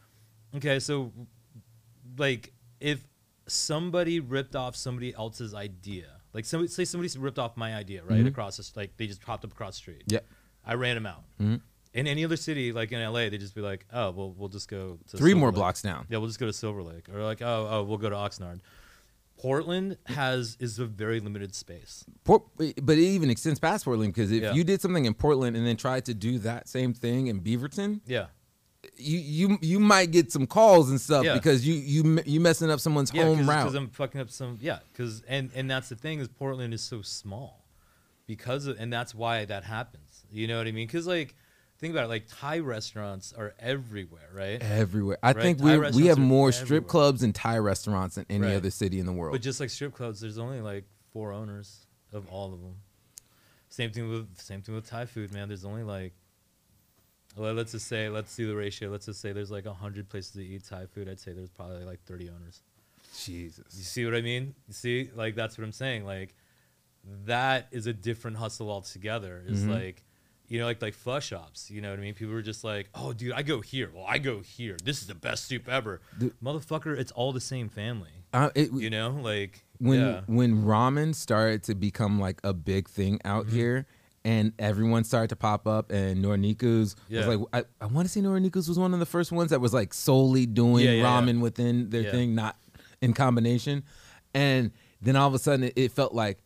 okay, 0.57 0.79
so 0.81 1.13
like 2.17 2.53
if 2.81 3.05
somebody 3.47 4.21
ripped 4.21 4.57
off 4.57 4.77
somebody 4.77 5.15
else's 5.15 5.55
idea, 5.55 6.07
like 6.33 6.45
somebody 6.45 6.69
say 6.69 6.85
somebody 6.85 7.13
ripped 7.19 7.39
off 7.39 7.57
my 7.57 7.75
idea, 7.75 8.03
right 8.05 8.25
Mhm. 8.25 8.29
across 8.29 8.57
the 8.57 8.73
like 8.79 8.97
they 8.97 9.07
just 9.07 9.23
popped 9.23 9.45
up 9.45 9.53
across 9.53 9.75
the 9.75 9.79
street. 9.79 10.05
Yeah. 10.07 10.21
I 10.65 10.75
ran 10.75 10.95
them 10.97 11.07
out. 11.07 11.25
Mhm. 11.41 11.61
In 11.95 12.07
any 12.07 12.25
other 12.25 12.37
city, 12.37 12.73
like 12.73 12.93
in 12.93 13.01
LA, 13.01 13.31
they 13.31 13.39
just 13.39 13.55
be 13.55 13.63
like, 13.63 13.87
oh, 13.93 14.11
well, 14.11 14.31
we'll 14.33 14.51
just 14.51 14.69
go 14.69 14.99
to 15.09 15.17
three 15.17 15.31
Silver 15.31 15.41
more 15.41 15.49
Lake. 15.49 15.55
blocks 15.55 15.83
down. 15.83 16.07
Yeah, 16.11 16.19
we'll 16.19 16.27
just 16.29 16.39
go 16.39 16.47
to 16.47 16.53
Silver 16.53 16.83
Lake, 16.83 17.09
or 17.09 17.23
like, 17.25 17.41
oh, 17.41 17.67
oh, 17.71 17.83
we'll 17.85 17.97
go 17.99 18.11
to 18.11 18.17
Oxnard. 18.17 18.61
Portland 19.39 19.97
has 20.07 20.57
is 20.61 20.79
a 20.79 20.87
very 20.87 21.21
limited 21.21 21.55
space. 21.55 22.05
Port, 22.25 22.43
but 22.57 22.99
it 22.99 23.03
even 23.03 23.31
extends 23.31 23.59
past 23.61 23.85
Portland 23.85 24.13
because 24.13 24.31
if 24.33 24.43
Yeah. 24.43 24.53
you 24.53 24.65
did 24.65 24.81
something 24.81 25.05
in 25.05 25.15
Portland 25.15 25.57
and 25.57 25.67
then 25.67 25.77
tried 25.77 26.05
to 26.07 26.15
do 26.15 26.39
that 26.41 26.69
same 26.69 26.93
thing 26.93 27.29
in 27.29 27.41
Beaverton, 27.41 28.01
Yeah, 28.07 28.27
you 28.97 29.19
you 29.19 29.59
you 29.63 29.79
might 29.81 30.11
get 30.11 30.33
some 30.33 30.47
calls 30.47 30.91
and 30.91 31.01
stuff 31.01 31.25
Yeah. 31.25 31.35
because 31.35 31.67
you 31.67 31.75
you 31.75 32.21
you 32.27 32.41
messing 32.41 32.71
up 32.71 32.81
someone's 32.81 33.13
yeah, 33.15 33.25
home 33.25 33.39
because 33.39 33.75
route. 33.75 33.77
I'm 33.77 33.89
fucking 33.91 34.21
up 34.21 34.31
some. 34.31 34.59
Yeah, 34.61 34.81
because 34.93 35.23
and 35.29 35.51
and 35.55 35.71
that's 35.71 35.89
the 35.89 35.97
thing 35.97 36.21
is 36.21 36.29
Portland 36.29 36.75
is 36.75 36.83
so 36.83 37.03
small 37.03 37.65
because 38.27 38.67
of, 38.67 38.79
and 38.79 38.93
that's 38.93 39.15
why 39.15 39.45
that 39.47 39.65
happens. 39.65 40.25
You 40.31 40.47
know 40.49 40.59
what 40.59 40.67
I 40.67 40.73
mean? 40.73 40.87
Because 40.87 41.07
like 41.07 41.35
think 41.79 41.93
about 41.95 42.05
it, 42.05 42.09
like 42.09 42.27
Thai 42.29 42.59
restaurants 42.59 43.33
are 43.33 43.55
everywhere, 43.59 44.29
right? 44.33 44.61
Everywhere, 44.63 45.19
I 45.23 45.33
Right, 45.33 45.43
think 45.43 45.61
we 45.61 45.79
we 45.93 46.07
have 46.07 46.19
more 46.19 46.51
strip 46.53 46.67
everywhere. 46.67 46.89
clubs 46.89 47.23
and 47.23 47.35
Thai 47.35 47.59
restaurants 47.59 48.17
than 48.17 48.27
any 48.29 48.47
Right. 48.47 48.55
other 48.57 48.71
city 48.71 48.99
in 49.01 49.07
the 49.07 49.13
world. 49.13 49.33
But 49.33 49.43
just 49.43 49.61
like 49.61 49.71
strip 49.71 49.95
clubs, 49.95 50.21
there's 50.21 50.39
only 50.39 50.61
like 50.61 50.85
four 51.13 51.33
owners 51.33 51.87
of 52.13 52.27
all 52.29 52.53
of 52.53 52.61
them. 52.61 52.77
Same 53.69 53.91
thing 53.93 54.09
with 54.09 54.39
same 54.41 54.63
thing 54.63 54.75
with 54.75 54.87
Thai 54.89 55.07
food, 55.07 55.33
man. 55.33 55.49
There's 55.49 55.65
only 55.65 55.83
like 55.85 56.15
well, 57.37 57.55
let's 57.55 57.73
just 57.73 57.87
say 57.87 58.09
let's 58.09 58.35
do 58.35 58.49
the 58.49 58.57
ratio. 58.57 58.91
Let's 58.91 59.07
just 59.07 59.21
say 59.21 59.33
there's 59.33 59.51
like 59.51 59.67
hundred 59.67 60.09
places 60.09 60.33
to 60.33 60.45
eat 60.45 60.65
Thai 60.65 60.87
food. 60.87 61.09
I'd 61.09 61.21
say 61.21 61.33
there's 61.33 61.51
probably 61.51 61.85
like 61.85 62.03
30 62.05 62.31
owners. 62.31 62.63
Jesus 63.17 63.65
you 63.77 63.85
see 63.85 64.05
what 64.05 64.15
I 64.15 64.21
mean? 64.21 64.55
You 64.67 64.75
see, 64.75 65.11
like 65.15 65.35
that's 65.35 65.57
what 65.57 65.65
I'm 65.65 65.73
saying. 65.73 66.05
Like 66.05 66.35
that 67.27 67.69
is 67.71 67.87
a 67.87 67.93
different 67.93 68.37
hustle 68.39 68.71
altogether. 68.71 69.43
Is 69.47 69.65
Mhm. 69.65 69.69
like 69.71 70.05
you 70.49 70.59
know, 70.59 70.65
like 70.67 70.81
like 70.83 70.95
pho 70.95 71.21
shops. 71.21 71.71
You 71.71 71.81
know 71.81 71.91
what 71.91 71.99
I 71.99 72.03
mean? 72.03 72.15
People 72.15 72.35
were 72.35 72.43
just 72.43 72.65
like, 72.65 72.89
oh, 72.95 73.13
dude, 73.13 73.33
I 73.33 73.43
go 73.43 73.61
here. 73.61 73.91
Well, 73.95 74.05
I 74.09 74.19
go 74.19 74.41
here. 74.41 74.77
This 74.83 75.01
is 75.01 75.07
the 75.07 75.15
best 75.15 75.45
soup 75.47 75.69
ever. 75.69 76.01
Dude. 76.19 76.35
Motherfucker, 76.43 76.97
it's 76.99 77.13
all 77.13 77.33
the 77.33 77.41
same 77.41 77.69
family. 77.69 78.11
uh, 78.33 78.51
it, 78.55 78.73
You 78.73 78.91
know, 78.91 79.11
like 79.23 79.65
when 79.79 80.01
yeah. 80.01 80.21
when 80.27 80.65
ramen 80.65 81.15
started 81.15 81.63
to 81.65 81.75
become 81.75 82.19
like 82.19 82.41
a 82.45 82.53
big 82.53 82.89
thing 82.89 83.21
out 83.25 83.47
Mm-hmm. 83.47 83.57
here 83.57 83.87
and 84.25 84.53
everyone 84.59 85.05
started 85.05 85.29
to 85.29 85.37
pop 85.37 85.67
up 85.69 85.93
and 85.93 86.23
Noraneko's 86.25 86.97
Yeah. 87.09 87.27
was 87.27 87.37
like 87.39 87.49
I, 87.53 87.85
I 87.85 87.87
want 87.87 88.07
to 88.07 88.13
say 88.13 88.21
Noraneko's 88.21 88.69
was 88.69 88.77
one 88.79 88.93
of 88.93 88.99
the 88.99 89.07
first 89.07 89.31
ones 89.31 89.51
that 89.51 89.61
was 89.61 89.73
like 89.73 89.95
solely 89.95 90.45
doing 90.47 90.85
Yeah, 90.85 91.05
ramen 91.05 91.41
within 91.41 91.91
their 91.91 92.11
thing 92.11 92.35
not 92.35 92.57
in 93.01 93.13
combination 93.13 93.85
and 94.35 94.73
then 95.01 95.15
all 95.15 95.29
of 95.29 95.35
a 95.35 95.39
sudden 95.39 95.67
it, 95.67 95.75
it 95.77 95.93
felt 95.93 96.13
like 96.13 96.39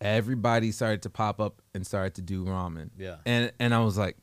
everybody 0.00 0.70
started 0.72 1.02
to 1.02 1.10
pop 1.10 1.40
up 1.40 1.60
and 1.74 1.86
started 1.86 2.14
to 2.14 2.22
do 2.22 2.44
ramen 2.44 2.90
Yeah. 2.96 3.16
and 3.26 3.52
and 3.58 3.74
I 3.74 3.80
was 3.80 3.98
like 3.98 4.16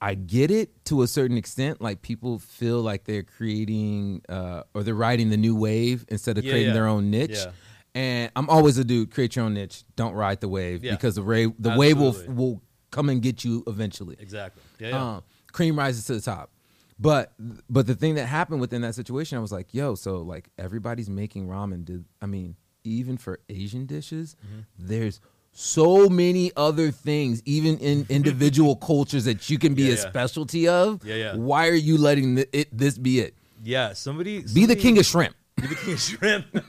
I 0.00 0.14
get 0.14 0.50
it 0.50 0.84
to 0.86 1.00
a 1.02 1.06
certain 1.08 1.38
extent. 1.38 1.80
Like 1.80 2.02
people 2.02 2.38
feel 2.38 2.82
like 2.82 3.04
they're 3.04 3.22
creating 3.22 4.20
uh, 4.28 4.62
or 4.74 4.82
they're 4.82 4.94
riding 4.94 5.30
the 5.30 5.38
new 5.38 5.56
wave 5.56 6.04
instead 6.08 6.36
of 6.36 6.44
Yeah, 6.44 6.52
creating 6.52 6.68
yeah. 6.68 6.74
their 6.74 6.86
own 6.86 7.10
niche. 7.10 7.30
Yeah. 7.32 7.50
And 7.94 8.30
I'm 8.36 8.50
always 8.50 8.76
a 8.76 8.84
dude. 8.84 9.10
Create 9.10 9.36
your 9.36 9.46
own 9.46 9.54
niche. 9.54 9.84
Don't 9.96 10.12
ride 10.12 10.42
the 10.42 10.50
wave 10.50 10.82
because 10.82 11.14
the 11.14 11.22
wave 11.22 11.52
the 11.58 11.74
wave 11.78 11.96
will 11.98 12.14
will 12.28 12.62
come 12.90 13.08
and 13.08 13.22
get 13.22 13.42
you 13.42 13.64
eventually. 13.66 14.16
Exactly. 14.18 14.62
Yeah. 14.78 14.88
yeah. 14.90 15.14
Um, 15.16 15.22
cream 15.50 15.78
rises 15.78 16.04
to 16.06 16.14
the 16.14 16.20
top. 16.20 16.50
But 16.98 17.32
but 17.70 17.86
the 17.86 17.94
thing 17.94 18.16
that 18.16 18.26
happened 18.26 18.60
within 18.60 18.82
that 18.82 18.94
situation, 18.94 19.38
I 19.38 19.40
was 19.40 19.50
like, 19.50 19.72
yo, 19.72 19.94
so 19.94 20.18
like 20.18 20.50
everybody's 20.58 21.08
making 21.08 21.48
ramen. 21.48 21.86
Did 21.86 22.04
I 22.20 22.26
mean 22.26 22.56
even 22.86 23.16
for 23.16 23.40
Asian 23.48 23.86
dishes, 23.86 24.36
Mm-hmm. 24.44 24.60
there's 24.78 25.20
so 25.52 26.08
many 26.08 26.52
other 26.56 26.90
things, 26.90 27.42
even 27.46 27.78
in 27.78 28.06
individual 28.10 28.76
cultures 28.76 29.24
that 29.24 29.48
you 29.50 29.58
can 29.58 29.74
be 29.74 29.84
Yeah, 29.84 29.92
a 29.92 29.96
yeah. 29.96 30.08
specialty 30.08 30.68
of. 30.68 31.02
Yeah, 31.04 31.14
yeah. 31.14 31.36
Why 31.36 31.68
are 31.68 31.74
you 31.74 31.96
letting 31.98 32.36
th- 32.36 32.48
it 32.52 32.68
this 32.76 32.98
be 32.98 33.20
it? 33.20 33.34
yeah. 33.64 33.92
Somebody 33.94 34.44
Be 34.54 34.66
the 34.66 34.76
king 34.76 34.98
of 34.98 35.06
shrimp. 35.06 35.34
Be 35.56 35.66
the 35.68 35.74
king 35.74 35.94
of 35.94 36.00
shrimp. 36.00 36.46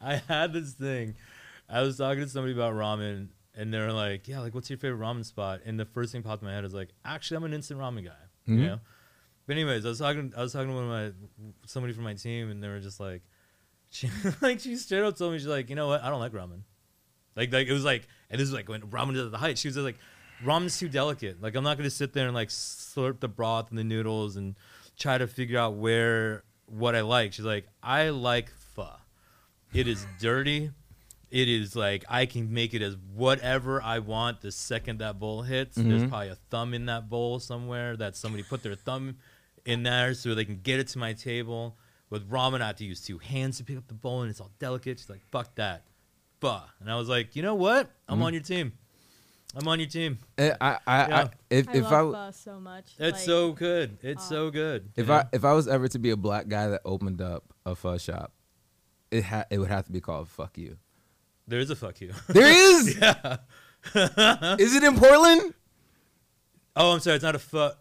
I 0.00 0.22
had 0.28 0.52
this 0.52 0.72
thing. 0.74 1.16
I 1.68 1.82
was 1.82 1.96
talking 1.98 2.22
to 2.22 2.28
somebody 2.28 2.52
about 2.54 2.74
ramen, 2.74 3.28
and 3.56 3.74
they're 3.74 3.92
like, 3.92 4.28
"Yeah, 4.28 4.40
like, 4.40 4.54
what's 4.54 4.70
your 4.70 4.78
favorite 4.78 5.00
ramen 5.04 5.24
spot?" 5.24 5.60
And 5.66 5.78
the 5.78 5.84
first 5.84 6.12
thing 6.12 6.22
popped 6.22 6.42
in 6.42 6.48
my 6.48 6.54
head 6.54 6.64
is 6.64 6.72
like, 6.74 6.90
"Actually, 7.04 7.38
I'm 7.38 7.44
an 7.44 7.52
instant 7.54 7.80
ramen 7.80 8.04
guy." 8.04 8.12
Mhm. 8.48 8.58
You 8.58 8.66
know. 8.66 8.80
But 9.46 9.56
anyways, 9.56 9.84
I 9.84 9.88
was 9.88 9.98
talking. 9.98 10.32
I 10.36 10.42
was 10.42 10.52
talking 10.52 10.68
to 10.68 10.74
one 10.74 10.84
of 10.84 10.90
my 10.90 11.12
somebody 11.66 11.92
from 11.92 12.04
my 12.04 12.14
team, 12.14 12.50
and 12.50 12.62
they 12.62 12.68
were 12.68 12.78
just 12.80 13.00
like, 13.00 13.22
she, 13.90 14.08
like 14.40 14.60
she 14.60 14.76
straight 14.76 15.02
up 15.02 15.16
told 15.16 15.32
me 15.32 15.38
she's 15.38 15.46
like, 15.46 15.68
"You 15.68 15.76
know 15.76 15.88
what? 15.88 16.02
I 16.02 16.08
don't 16.10 16.20
like 16.20 16.32
ramen." 16.32 16.62
Like, 17.36 17.52
like 17.52 17.66
it 17.68 17.72
was 17.72 17.84
like, 17.84 18.06
and 18.30 18.40
this 18.40 18.48
is 18.48 18.54
like 18.54 18.68
when 18.68 18.82
ramen 18.82 19.14
is 19.16 19.24
at 19.26 19.30
the 19.30 19.38
height. 19.38 19.58
She 19.58 19.68
was 19.68 19.74
just 19.76 19.84
like, 19.84 19.98
"Ramen's 20.44 20.78
too 20.78 20.88
delicate. 20.88 21.40
Like, 21.42 21.54
I'm 21.54 21.64
not 21.64 21.76
gonna 21.76 21.90
sit 21.90 22.12
there 22.12 22.26
and 22.26 22.34
like 22.34 22.48
slurp 22.48 23.20
the 23.20 23.28
broth 23.28 23.70
and 23.70 23.78
the 23.78 23.84
noodles 23.84 24.36
and 24.36 24.56
try 24.98 25.18
to 25.18 25.26
figure 25.26 25.58
out 25.58 25.74
where 25.74 26.44
what 26.66 26.94
I 26.94 27.00
like." 27.02 27.32
She's 27.32 27.44
like, 27.44 27.66
"I 27.82 28.10
like 28.10 28.50
pho. 28.74 28.88
It 29.72 29.86
is 29.88 30.06
dirty." 30.20 30.70
It 31.30 31.48
is 31.48 31.76
like 31.76 32.04
I 32.08 32.26
can 32.26 32.52
make 32.52 32.74
it 32.74 32.82
as 32.82 32.96
whatever 33.14 33.80
I 33.80 34.00
want 34.00 34.40
the 34.40 34.50
second 34.50 34.98
that 34.98 35.20
bowl 35.20 35.42
hits. 35.42 35.76
There's 35.76 36.02
Mhm. 36.02 36.08
probably 36.08 36.28
a 36.30 36.34
thumb 36.34 36.74
in 36.74 36.86
that 36.86 37.08
bowl 37.08 37.38
somewhere 37.38 37.96
that 37.96 38.16
somebody 38.16 38.42
put 38.42 38.64
their 38.64 38.74
thumb 38.74 39.18
in 39.64 39.84
there 39.84 40.12
so 40.14 40.34
they 40.34 40.44
can 40.44 40.58
get 40.60 40.80
it 40.80 40.88
to 40.88 40.98
my 40.98 41.12
table. 41.12 41.76
With 42.10 42.28
ramen, 42.28 42.60
I 42.60 42.66
have 42.68 42.76
to 42.76 42.84
use 42.84 43.00
two 43.00 43.18
hands 43.18 43.58
to 43.58 43.64
pick 43.64 43.78
up 43.78 43.86
the 43.86 43.94
bowl, 43.94 44.22
and 44.22 44.30
it's 44.30 44.40
all 44.40 44.50
delicate. 44.58 44.98
She's 44.98 45.08
like, 45.08 45.22
"Fuck 45.30 45.54
that, 45.54 45.84
pho." 46.40 46.60
And 46.80 46.90
I 46.90 46.96
was 46.96 47.08
like, 47.08 47.36
"You 47.36 47.42
know 47.42 47.54
what? 47.54 47.88
I'm 48.08 48.18
Mhm. 48.18 48.22
on 48.24 48.34
your 48.34 48.42
team. 48.42 48.72
I'm 49.54 49.66
on 49.68 49.78
your 49.80 49.88
team. 49.88 50.18
Eh, 50.38 50.54
I, 50.60 50.78
I, 50.86 51.08
Yeah. 51.08 51.16
I 51.16 51.30
if 51.50 51.68
I 51.68 51.72
if 51.72 51.82
love 51.84 51.92
I 51.92 51.96
w- 51.98 52.14
pho 52.14 52.30
so 52.32 52.60
much. 52.60 52.84
It's 52.98 53.18
Like, 53.18 53.24
so 53.26 53.52
good. 53.52 53.98
It's 54.02 54.24
uh, 54.26 54.28
so 54.28 54.50
good. 54.50 54.90
if 54.96 55.06
you 55.08 55.12
I 55.12 55.24
if 55.32 55.44
I 55.44 55.52
was 55.52 55.66
ever 55.68 55.86
to 55.88 55.98
be 55.98 56.10
a 56.10 56.16
black 56.16 56.48
guy 56.48 56.68
that 56.68 56.82
opened 56.84 57.20
up 57.20 57.44
a 57.64 57.74
pho 57.76 57.96
shop, 57.98 58.32
it 59.10 59.24
ha- 59.24 59.44
it 59.50 59.58
would 59.58 59.70
have 59.70 59.86
to 59.86 59.92
be 59.92 60.00
called 60.00 60.28
"fuck 60.28 60.58
you." 60.58 60.78
there 61.46 61.58
is 61.60 61.70
a 61.70 61.76
fuck 61.76 62.00
you. 62.00 62.12
There 62.28 62.46
is. 62.46 62.96
yeah. 63.00 63.36
Is 64.58 64.74
it 64.74 64.82
in 64.84 64.96
Portland? 64.96 65.54
Oh, 66.76 66.92
I'm 66.92 67.00
sorry. 67.00 67.16
It's 67.16 67.24
not 67.24 67.34
a 67.34 67.40
pho. 67.40 67.72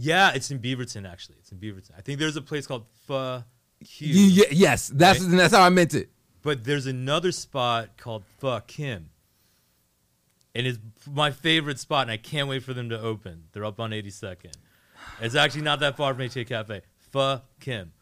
Yeah, 0.00 0.32
it's 0.32 0.50
in 0.50 0.60
Beaverton 0.60 1.10
actually. 1.10 1.36
It's 1.40 1.50
in 1.50 1.58
Beaverton. 1.58 1.90
I 1.96 2.00
think 2.00 2.18
there's 2.18 2.36
a 2.36 2.42
place 2.42 2.66
called 2.66 2.86
Pho 3.06 3.42
Q. 3.84 4.06
You- 4.08 4.42
ye- 4.42 4.46
yes, 4.52 4.88
that's 4.94 5.20
Right? 5.20 5.36
that's 5.36 5.54
how 5.54 5.62
I 5.62 5.70
meant 5.70 5.94
it. 5.94 6.10
But 6.42 6.64
there's 6.64 6.86
another 6.86 7.32
spot 7.32 7.96
called 7.96 8.24
Pho 8.38 8.60
Kim. 8.66 9.10
And 10.54 10.66
it's 10.66 10.78
my 11.06 11.30
favorite 11.30 11.78
spot, 11.78 12.02
and 12.02 12.10
I 12.10 12.16
can't 12.16 12.48
wait 12.48 12.62
for 12.62 12.74
them 12.74 12.88
to 12.88 13.00
open. 13.00 13.44
They're 13.52 13.64
up 13.64 13.78
on 13.78 13.92
82nd. 13.92 14.54
It's 15.20 15.34
actually 15.34 15.62
not 15.62 15.80
that 15.80 15.96
far 15.96 16.14
from 16.14 16.22
HK 16.22 16.46
Cafe. 16.46 16.82
Pho 17.12 17.42
Kim. 17.60 17.92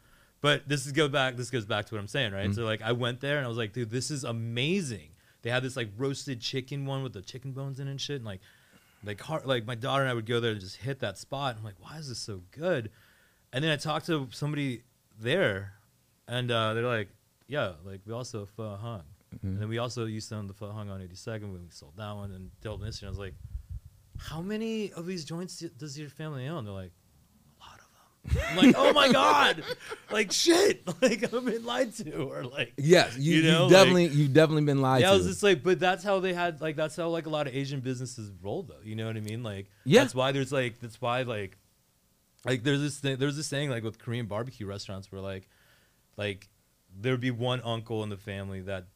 But 0.41 0.69
this 0.69 0.85
is 0.85 0.91
go 0.91 1.07
back. 1.07 1.35
This 1.35 1.49
goes 1.49 1.65
back 1.65 1.85
to 1.87 1.95
what 1.95 1.99
I'm 1.99 2.07
saying, 2.07 2.31
right? 2.31 2.53
So 2.53 2.61
mm-hmm. 2.61 2.67
like, 2.67 2.81
I 2.81 2.91
went 2.91 3.21
there 3.21 3.37
and 3.37 3.45
I 3.45 3.49
was 3.49 3.57
like, 3.57 3.73
dude, 3.73 3.89
this 3.89 4.11
is 4.11 4.23
amazing. 4.23 5.09
They 5.41 5.49
had 5.49 5.63
this 5.63 5.75
like 5.75 5.89
roasted 5.97 6.41
chicken 6.41 6.85
one 6.85 7.03
with 7.03 7.13
the 7.13 7.21
chicken 7.21 7.51
bones 7.53 7.79
in 7.79 7.87
it 7.87 7.91
and 7.91 8.01
shit, 8.01 8.17
and 8.17 8.25
like, 8.25 8.41
like 9.07 9.45
like 9.45 9.65
my 9.65 9.75
daughter 9.75 10.03
and 10.03 10.11
I 10.11 10.13
would 10.13 10.25
go 10.25 10.39
there 10.39 10.51
and 10.51 10.59
just 10.59 10.77
hit 10.77 10.99
that 10.99 11.17
spot. 11.17 11.55
I'm 11.57 11.63
like, 11.63 11.75
why 11.79 11.97
is 11.97 12.09
this 12.09 12.19
so 12.19 12.41
good? 12.51 12.91
And 13.53 13.63
then 13.63 13.71
I 13.71 13.77
talked 13.77 14.05
to 14.07 14.27
somebody 14.31 14.83
there, 15.19 15.73
and 16.27 16.51
uh, 16.51 16.73
they're 16.73 16.83
like, 16.83 17.07
yeah, 17.47 17.73
like 17.85 18.01
we 18.05 18.13
also 18.13 18.45
pho 18.45 18.75
hung, 18.75 19.03
and 19.41 19.61
then 19.61 19.69
we 19.69 19.77
also 19.77 20.05
used 20.05 20.29
to 20.29 20.35
own 20.35 20.47
the 20.47 20.53
pho 20.53 20.69
hung 20.71 20.89
on 20.89 20.99
82nd 20.99 21.53
when 21.53 21.63
we 21.63 21.69
sold 21.69 21.93
that 21.97 22.11
one 22.15 22.31
and 22.31 22.51
Delta 22.61 22.83
Mystery. 22.83 23.07
I 23.07 23.09
was 23.09 23.19
like, 23.19 23.33
how 24.17 24.41
many 24.41 24.91
of 24.91 25.05
these 25.05 25.23
joints 25.23 25.59
does 25.59 25.97
your 25.97 26.09
family 26.09 26.47
own? 26.47 26.65
They're 26.65 26.73
like, 26.73 26.91
a 27.59 27.63
lot 27.63 27.75
of 27.79 27.85
them. 27.85 28.16
I'm 28.49 28.57
like, 28.57 28.75
oh 28.77 28.93
my 28.93 29.11
god, 29.11 29.63
like 30.11 30.31
shit, 30.31 30.83
like 31.01 31.23
I've 31.23 31.45
been 31.45 31.65
lied 31.65 31.93
to, 31.97 32.13
or 32.23 32.43
like. 32.43 32.73
Yes, 32.77 33.17
you, 33.17 33.37
You 33.37 33.43
know, 33.43 33.51
have 33.51 33.61
like- 33.61 33.71
definitely 33.71 34.05
you've 34.07 34.33
definitely 34.33 34.63
been 34.63 34.81
lied 34.81 35.01
to. 35.01 35.07
Yeah, 35.07 35.13
I 35.13 35.15
was 35.17 35.25
just 35.27 35.43
like, 35.43 35.63
but 35.63 35.79
that's 35.79 36.03
how 36.03 36.19
they 36.19 36.33
had 36.33 36.61
like 36.61 36.75
that's 36.75 36.95
how 36.95 37.09
like 37.09 37.25
a 37.25 37.29
lot 37.29 37.47
of 37.47 37.55
Asian 37.55 37.79
businesses 37.79 38.31
roll 38.41 38.63
though. 38.63 38.81
You 38.83 38.95
know 38.95 39.07
what 39.07 39.17
I 39.17 39.21
mean? 39.21 39.43
Like, 39.43 39.67
Yeah. 39.85 40.01
that's 40.01 40.15
why 40.15 40.31
there's 40.31 40.51
like 40.51 40.79
that's 40.79 40.99
why 41.01 41.21
like 41.23 41.57
like 42.45 42.63
there's 42.63 42.81
this 42.81 42.97
thing, 42.99 43.17
there's 43.17 43.35
this 43.37 43.47
saying 43.47 43.69
like 43.69 43.83
with 43.83 43.99
Korean 43.99 44.25
barbecue 44.25 44.65
restaurants 44.65 45.11
where 45.11 45.21
like 45.21 45.47
like 46.17 46.47
there'd 46.99 47.19
be 47.21 47.31
one 47.31 47.61
uncle 47.63 48.03
in 48.03 48.09
the 48.09 48.17
family 48.17 48.61
that 48.61 48.87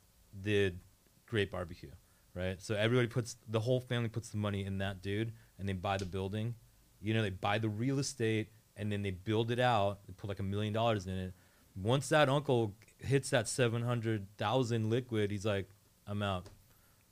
did 0.42 0.80
great 1.26 1.52
barbecue, 1.52 1.92
right? 2.34 2.62
So 2.62 2.76
everybody 2.76 3.08
puts 3.08 3.36
the 3.48 3.60
whole 3.60 3.80
family 3.82 4.10
puts 4.10 4.30
the 4.30 4.38
money 4.38 4.66
in 4.66 4.78
that 4.80 5.02
dude, 5.02 5.32
and 5.60 5.68
they 5.68 5.74
buy 5.74 5.98
the 5.98 6.06
building. 6.06 6.56
You 7.02 7.14
know, 7.14 7.22
they 7.22 7.30
buy 7.32 7.58
the 7.58 7.68
real 7.70 7.98
estate, 8.00 8.50
and 8.82 8.92
then 8.92 9.04
they 9.04 9.12
build 9.12 9.52
it 9.52 9.60
out. 9.60 10.00
They 10.08 10.14
put 10.14 10.28
like 10.28 10.40
a 10.40 10.44
million 10.44 10.74
dollars 10.74 11.06
in 11.06 11.16
it. 11.16 11.34
Once 11.76 12.10
that 12.10 12.28
uncle 12.28 12.74
hits 12.98 13.30
that 13.30 13.48
seven 13.48 13.84
hundred 13.84 14.26
thousand 14.38 14.90
liquid, 14.90 15.30
he's 15.30 15.46
like, 15.46 15.70
"I'm 16.08 16.24
out. 16.24 16.48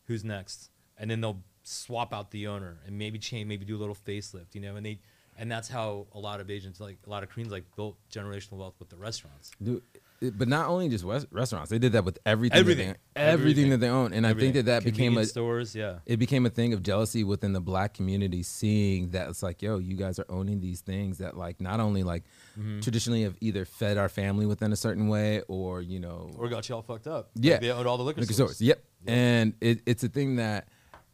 Who's 0.07 0.23
next?" 0.23 0.71
And 0.97 1.09
then 1.11 1.21
they'll 1.21 1.43
swap 1.61 2.11
out 2.11 2.31
the 2.31 2.47
owner 2.47 2.79
and 2.85 2.97
maybe 2.97 3.19
change, 3.19 3.47
maybe 3.47 3.65
do 3.65 3.77
a 3.77 3.77
little 3.77 3.95
facelift, 3.95 4.55
you 4.55 4.61
know. 4.61 4.75
And 4.75 4.85
they, 4.85 4.99
and 5.37 5.49
that's 5.49 5.69
how 5.69 6.07
a 6.11 6.19
lot 6.19 6.41
of 6.41 6.49
Asians, 6.49 6.81
like 6.81 6.97
a 7.05 7.09
lot 7.09 7.21
of 7.21 7.29
Koreans, 7.29 7.51
like 7.51 7.63
built 7.75 7.97
generational 8.11 8.57
wealth 8.57 8.75
with 8.79 8.89
the 8.89 8.97
restaurants. 8.97 9.51
Dude, 9.61 9.83
but 10.21 10.47
not 10.49 10.67
only 10.67 10.89
just 10.89 11.03
west- 11.05 11.27
restaurants, 11.31 11.69
they 11.69 11.79
did 11.79 11.93
that 11.93 12.03
with 12.03 12.19
everything, 12.25 12.57
Everything. 12.59 12.87
that 12.89 12.97
they, 13.15 13.21
everything, 13.21 13.41
Everything. 13.51 13.69
that 13.71 13.77
they 13.77 13.89
own, 13.89 14.11
and 14.13 14.27
I 14.27 14.33
think 14.33 14.53
that 14.55 14.65
that 14.65 14.83
became 14.83 15.17
a 15.17 15.25
stores, 15.25 15.73
yeah. 15.75 15.99
it 16.05 16.17
became 16.17 16.45
a 16.45 16.49
thing 16.49 16.73
of 16.73 16.83
jealousy 16.83 17.23
within 17.23 17.53
the 17.53 17.61
black 17.61 17.93
community, 17.93 18.43
seeing 18.43 19.11
that 19.11 19.29
it's 19.29 19.41
like, 19.41 19.61
yo, 19.61 19.77
you 19.77 19.95
guys 19.95 20.19
are 20.19 20.25
owning 20.27 20.59
these 20.59 20.81
things 20.81 21.19
that 21.19 21.37
like 21.37 21.61
not 21.61 21.79
only 21.79 22.03
like 22.03 22.23
Mm-hmm. 22.59 22.81
traditionally 22.81 23.23
have 23.23 23.37
either 23.39 23.63
fed 23.63 23.97
our 23.97 24.09
family 24.09 24.45
within 24.45 24.73
a 24.73 24.75
certain 24.75 25.07
way 25.07 25.41
or 25.47 25.81
you 25.81 25.99
know 26.01 26.29
Or 26.37 26.49
got 26.49 26.67
you 26.67 26.75
all 26.75 26.81
fucked 26.81 27.07
up. 27.07 27.29
Yeah. 27.35 27.53
Like 27.53 27.61
they 27.61 27.71
owned 27.71 27.87
all 27.87 27.95
the 27.97 28.03
liquor, 28.03 28.19
liquor 28.19 28.33
stores. 28.33 28.57
stores. 28.57 28.67
Yep. 28.67 28.83
And 29.07 29.53
it, 29.61 29.81
it's 29.85 30.03
a 30.03 30.09
thing 30.09 30.35
that 30.37 30.67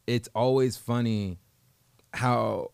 it's 0.08 0.28
always 0.34 0.76
funny 0.76 1.38
how 2.14 2.72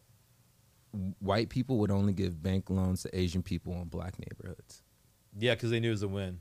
white 1.19 1.49
people 1.49 1.77
would 1.79 1.91
only 1.91 2.13
give 2.13 2.41
bank 2.41 2.69
loans 2.69 3.03
to 3.03 3.17
Asian 3.17 3.41
people 3.43 3.73
in 3.73 3.85
black 3.85 4.15
neighborhoods. 4.19 4.80
Yeah, 5.37 5.55
because 5.55 5.69
they 5.71 5.79
knew 5.79 5.89
it 5.89 5.91
was 5.91 6.03
a 6.03 6.07
win. 6.07 6.39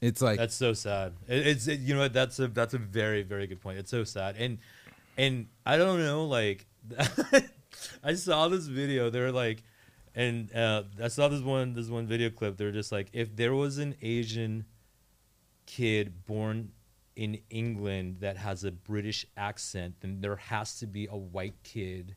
It's 0.00 0.20
like 0.20 0.38
That's 0.38 0.54
so 0.54 0.72
sad. 0.72 1.14
It, 1.28 1.46
it's 1.46 1.68
it, 1.68 1.80
you 1.80 1.94
know 1.94 2.00
what? 2.00 2.12
That's 2.12 2.38
a 2.38 2.48
that's 2.48 2.74
a 2.74 2.78
very 2.78 3.22
very 3.22 3.46
good 3.46 3.60
point. 3.60 3.78
It's 3.78 3.90
so 3.90 4.04
sad, 4.04 4.36
and 4.36 4.58
and 5.16 5.46
I 5.64 5.76
don't 5.76 6.00
know. 6.00 6.24
Like 6.26 6.66
I 8.04 8.14
saw 8.14 8.48
this 8.48 8.66
video. 8.66 9.10
They're 9.10 9.32
like, 9.32 9.62
and 10.14 10.52
uh, 10.54 10.82
I 11.02 11.08
saw 11.08 11.28
this 11.28 11.40
one 11.40 11.74
this 11.74 11.88
one 11.88 12.06
video 12.06 12.30
clip. 12.30 12.56
They're 12.56 12.72
just 12.72 12.90
like, 12.90 13.08
if 13.12 13.36
there 13.36 13.54
was 13.54 13.78
an 13.78 13.94
Asian 14.02 14.64
kid 15.66 16.26
born 16.26 16.72
in 17.14 17.38
England 17.50 18.16
that 18.20 18.36
has 18.38 18.64
a 18.64 18.72
British 18.72 19.24
accent, 19.36 19.94
then 20.00 20.20
there 20.20 20.36
has 20.36 20.78
to 20.80 20.86
be 20.86 21.06
a 21.06 21.16
white 21.16 21.62
kid 21.62 22.16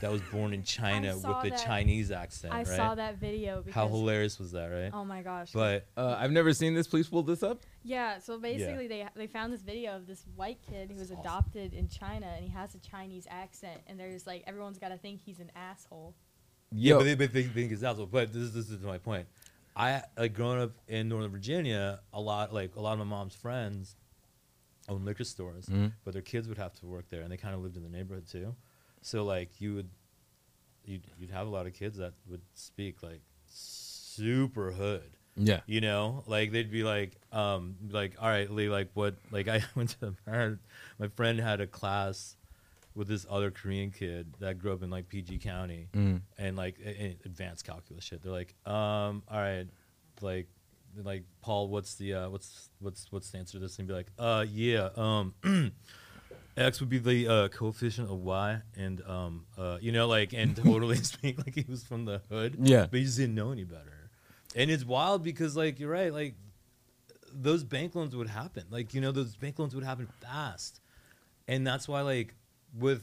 that 0.00 0.10
was 0.10 0.20
born 0.32 0.52
in 0.52 0.62
China 0.62 1.14
with 1.16 1.24
a 1.24 1.50
that. 1.50 1.64
Chinese 1.64 2.10
accent. 2.10 2.52
I 2.52 2.58
right? 2.58 2.66
saw 2.66 2.94
that 2.94 3.18
video 3.18 3.58
because 3.62 3.74
How 3.74 3.88
hilarious 3.88 4.38
was 4.38 4.52
that, 4.52 4.66
right? 4.66 4.90
oh 4.92 5.04
my 5.04 5.22
gosh. 5.22 5.50
But 5.52 5.86
uh, 5.96 6.16
I've 6.18 6.30
never 6.32 6.52
seen 6.52 6.74
this. 6.74 6.86
Please 6.86 7.08
pull 7.08 7.22
this 7.22 7.42
up. 7.42 7.60
yeah, 7.82 8.18
so 8.18 8.38
basically 8.38 8.86
they 8.88 9.06
they 9.14 9.26
found 9.26 9.52
this 9.52 9.62
video 9.62 9.96
of 9.96 10.06
this 10.06 10.24
white 10.36 10.58
kid 10.68 10.90
who 10.90 10.98
was 10.98 11.10
adopted 11.10 11.72
in 11.74 11.88
China 11.88 12.26
and 12.34 12.44
he 12.44 12.50
has 12.50 12.74
a 12.74 12.78
Chinese 12.78 13.26
accent 13.30 13.80
and 13.86 13.98
they're 13.98 14.12
just 14.12 14.26
like 14.26 14.42
everyone's 14.46 14.78
got 14.78 14.88
to 14.88 14.98
think 14.98 15.20
he's 15.24 15.40
an 15.40 15.50
asshole. 15.56 16.14
Yeah, 16.72 16.94
Yo. 16.94 16.98
but 16.98 17.04
they, 17.04 17.14
but 17.14 17.32
they 17.32 17.42
think 17.44 17.70
it's 17.72 17.82
asshole. 17.82 18.06
But 18.06 18.32
this, 18.32 18.42
is- 18.42 18.52
this 18.54 18.70
is 18.70 18.82
my 18.82 18.98
point. 18.98 19.26
I 19.76 20.02
like 20.16 20.34
growing 20.34 20.60
up 20.60 20.72
in 20.88 21.08
Northern 21.08 21.30
Virginia. 21.32 22.00
A 22.12 22.20
lot 22.20 22.52
like 22.54 22.76
a 22.76 22.80
lot 22.80 22.92
of 22.92 22.98
my 23.00 23.04
mom's 23.04 23.34
friends 23.34 23.96
own 24.88 25.04
liquor 25.04 25.24
stores, 25.24 25.66
Mhm. 25.66 25.92
but 26.04 26.12
their 26.12 26.22
kids 26.22 26.46
would 26.46 26.58
have 26.58 26.74
to 26.74 26.86
work 26.86 27.08
there, 27.08 27.22
and 27.22 27.32
they 27.32 27.36
kind 27.38 27.54
of 27.54 27.62
lived 27.62 27.76
in 27.76 27.82
the 27.82 27.88
neighborhood 27.88 28.26
too. 28.28 28.54
So 29.04 29.22
like 29.24 29.60
you 29.60 29.74
would, 29.74 29.90
you'd, 30.86 31.02
you'd 31.18 31.30
have 31.30 31.46
a 31.46 31.50
lot 31.50 31.66
of 31.66 31.74
kids 31.74 31.98
that 31.98 32.14
would 32.26 32.40
speak 32.54 33.02
like 33.02 33.20
super 33.46 34.70
hood. 34.72 35.10
Yeah. 35.36 35.60
You 35.66 35.80
know, 35.80 36.22
like 36.26 36.52
they'd 36.52 36.70
be 36.70 36.84
like, 36.84 37.16
um, 37.32 37.74
like, 37.90 38.14
all 38.20 38.28
right, 38.28 38.48
Lee, 38.50 38.68
like 38.68 38.88
what? 38.94 39.16
Like 39.30 39.48
I 39.48 39.62
went 39.74 39.96
to 40.00 40.14
my 40.98 41.08
friend 41.16 41.38
had 41.38 41.60
a 41.60 41.66
class 41.66 42.36
with 42.94 43.08
this 43.08 43.26
other 43.28 43.50
Korean 43.50 43.90
kid 43.90 44.34
that 44.38 44.58
grew 44.58 44.72
up 44.72 44.82
in 44.82 44.88
like 44.90 45.08
PG 45.08 45.38
County 45.38 45.88
Mm. 45.92 46.20
and 46.38 46.56
like 46.56 46.76
a- 46.84 47.16
advanced 47.26 47.66
calculus 47.66 48.04
shit. 48.04 48.22
They're 48.22 48.32
like, 48.32 48.54
um, 48.64 49.22
all 49.28 49.38
right, 49.40 49.66
like 50.22 50.46
like 51.02 51.24
Paul, 51.42 51.68
what's 51.68 51.96
the 51.96 52.14
uh, 52.14 52.28
what's 52.30 52.70
what's 52.78 53.10
what's 53.10 53.28
the 53.30 53.38
answer 53.38 53.54
to 53.54 53.58
this? 53.58 53.78
And 53.80 53.86
be 53.88 53.92
like, 53.94 54.06
uh, 54.18 54.46
yeah, 54.48 54.88
um, 54.96 55.34
X 56.56 56.80
would 56.80 56.88
be 56.88 56.98
the 56.98 57.28
uh, 57.28 57.48
coefficient 57.48 58.08
of 58.10 58.18
Y, 58.20 58.60
and 58.76 59.02
um, 59.08 59.46
uh, 59.58 59.78
you 59.80 59.90
know, 59.92 60.06
like, 60.06 60.32
and 60.32 60.54
totally 60.64 60.96
speak 60.96 61.38
like 61.38 61.54
he 61.54 61.64
was 61.68 61.82
from 61.82 62.04
the 62.04 62.20
hood. 62.30 62.56
Yeah. 62.60 62.86
but 62.90 62.98
he 63.00 63.04
just 63.04 63.16
didn't 63.18 63.34
know 63.34 63.50
any 63.50 63.64
better. 63.64 64.10
And 64.54 64.70
it's 64.70 64.84
wild 64.84 65.24
because, 65.24 65.56
like, 65.56 65.80
you're 65.80 65.90
right, 65.90 66.12
like 66.12 66.34
those 67.32 67.64
bank 67.64 67.94
loans 67.96 68.14
would 68.14 68.28
happen. 68.28 68.64
Like, 68.70 68.94
you 68.94 69.00
know, 69.00 69.10
those 69.10 69.34
bank 69.36 69.58
loans 69.58 69.74
would 69.74 69.82
happen 69.84 70.06
fast, 70.20 70.80
and 71.48 71.66
that's 71.66 71.88
why, 71.88 72.02
like, 72.02 72.34
with 72.78 73.02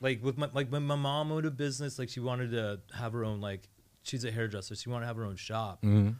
like 0.00 0.22
with 0.22 0.38
my 0.38 0.48
like 0.52 0.68
when 0.68 0.84
my 0.86 0.94
mom 0.96 1.30
owned 1.32 1.46
a 1.46 1.50
business, 1.50 1.98
like 1.98 2.08
she 2.08 2.20
wanted 2.20 2.52
to 2.52 2.80
have 2.96 3.12
her 3.12 3.24
own 3.24 3.40
like 3.40 3.68
she's 4.02 4.24
a 4.24 4.30
hairdresser, 4.30 4.74
she 4.76 4.88
wanted 4.88 5.02
to 5.02 5.06
have 5.08 5.16
her 5.16 5.24
own 5.24 5.36
shop 5.36 5.82
Mhm. 5.82 6.14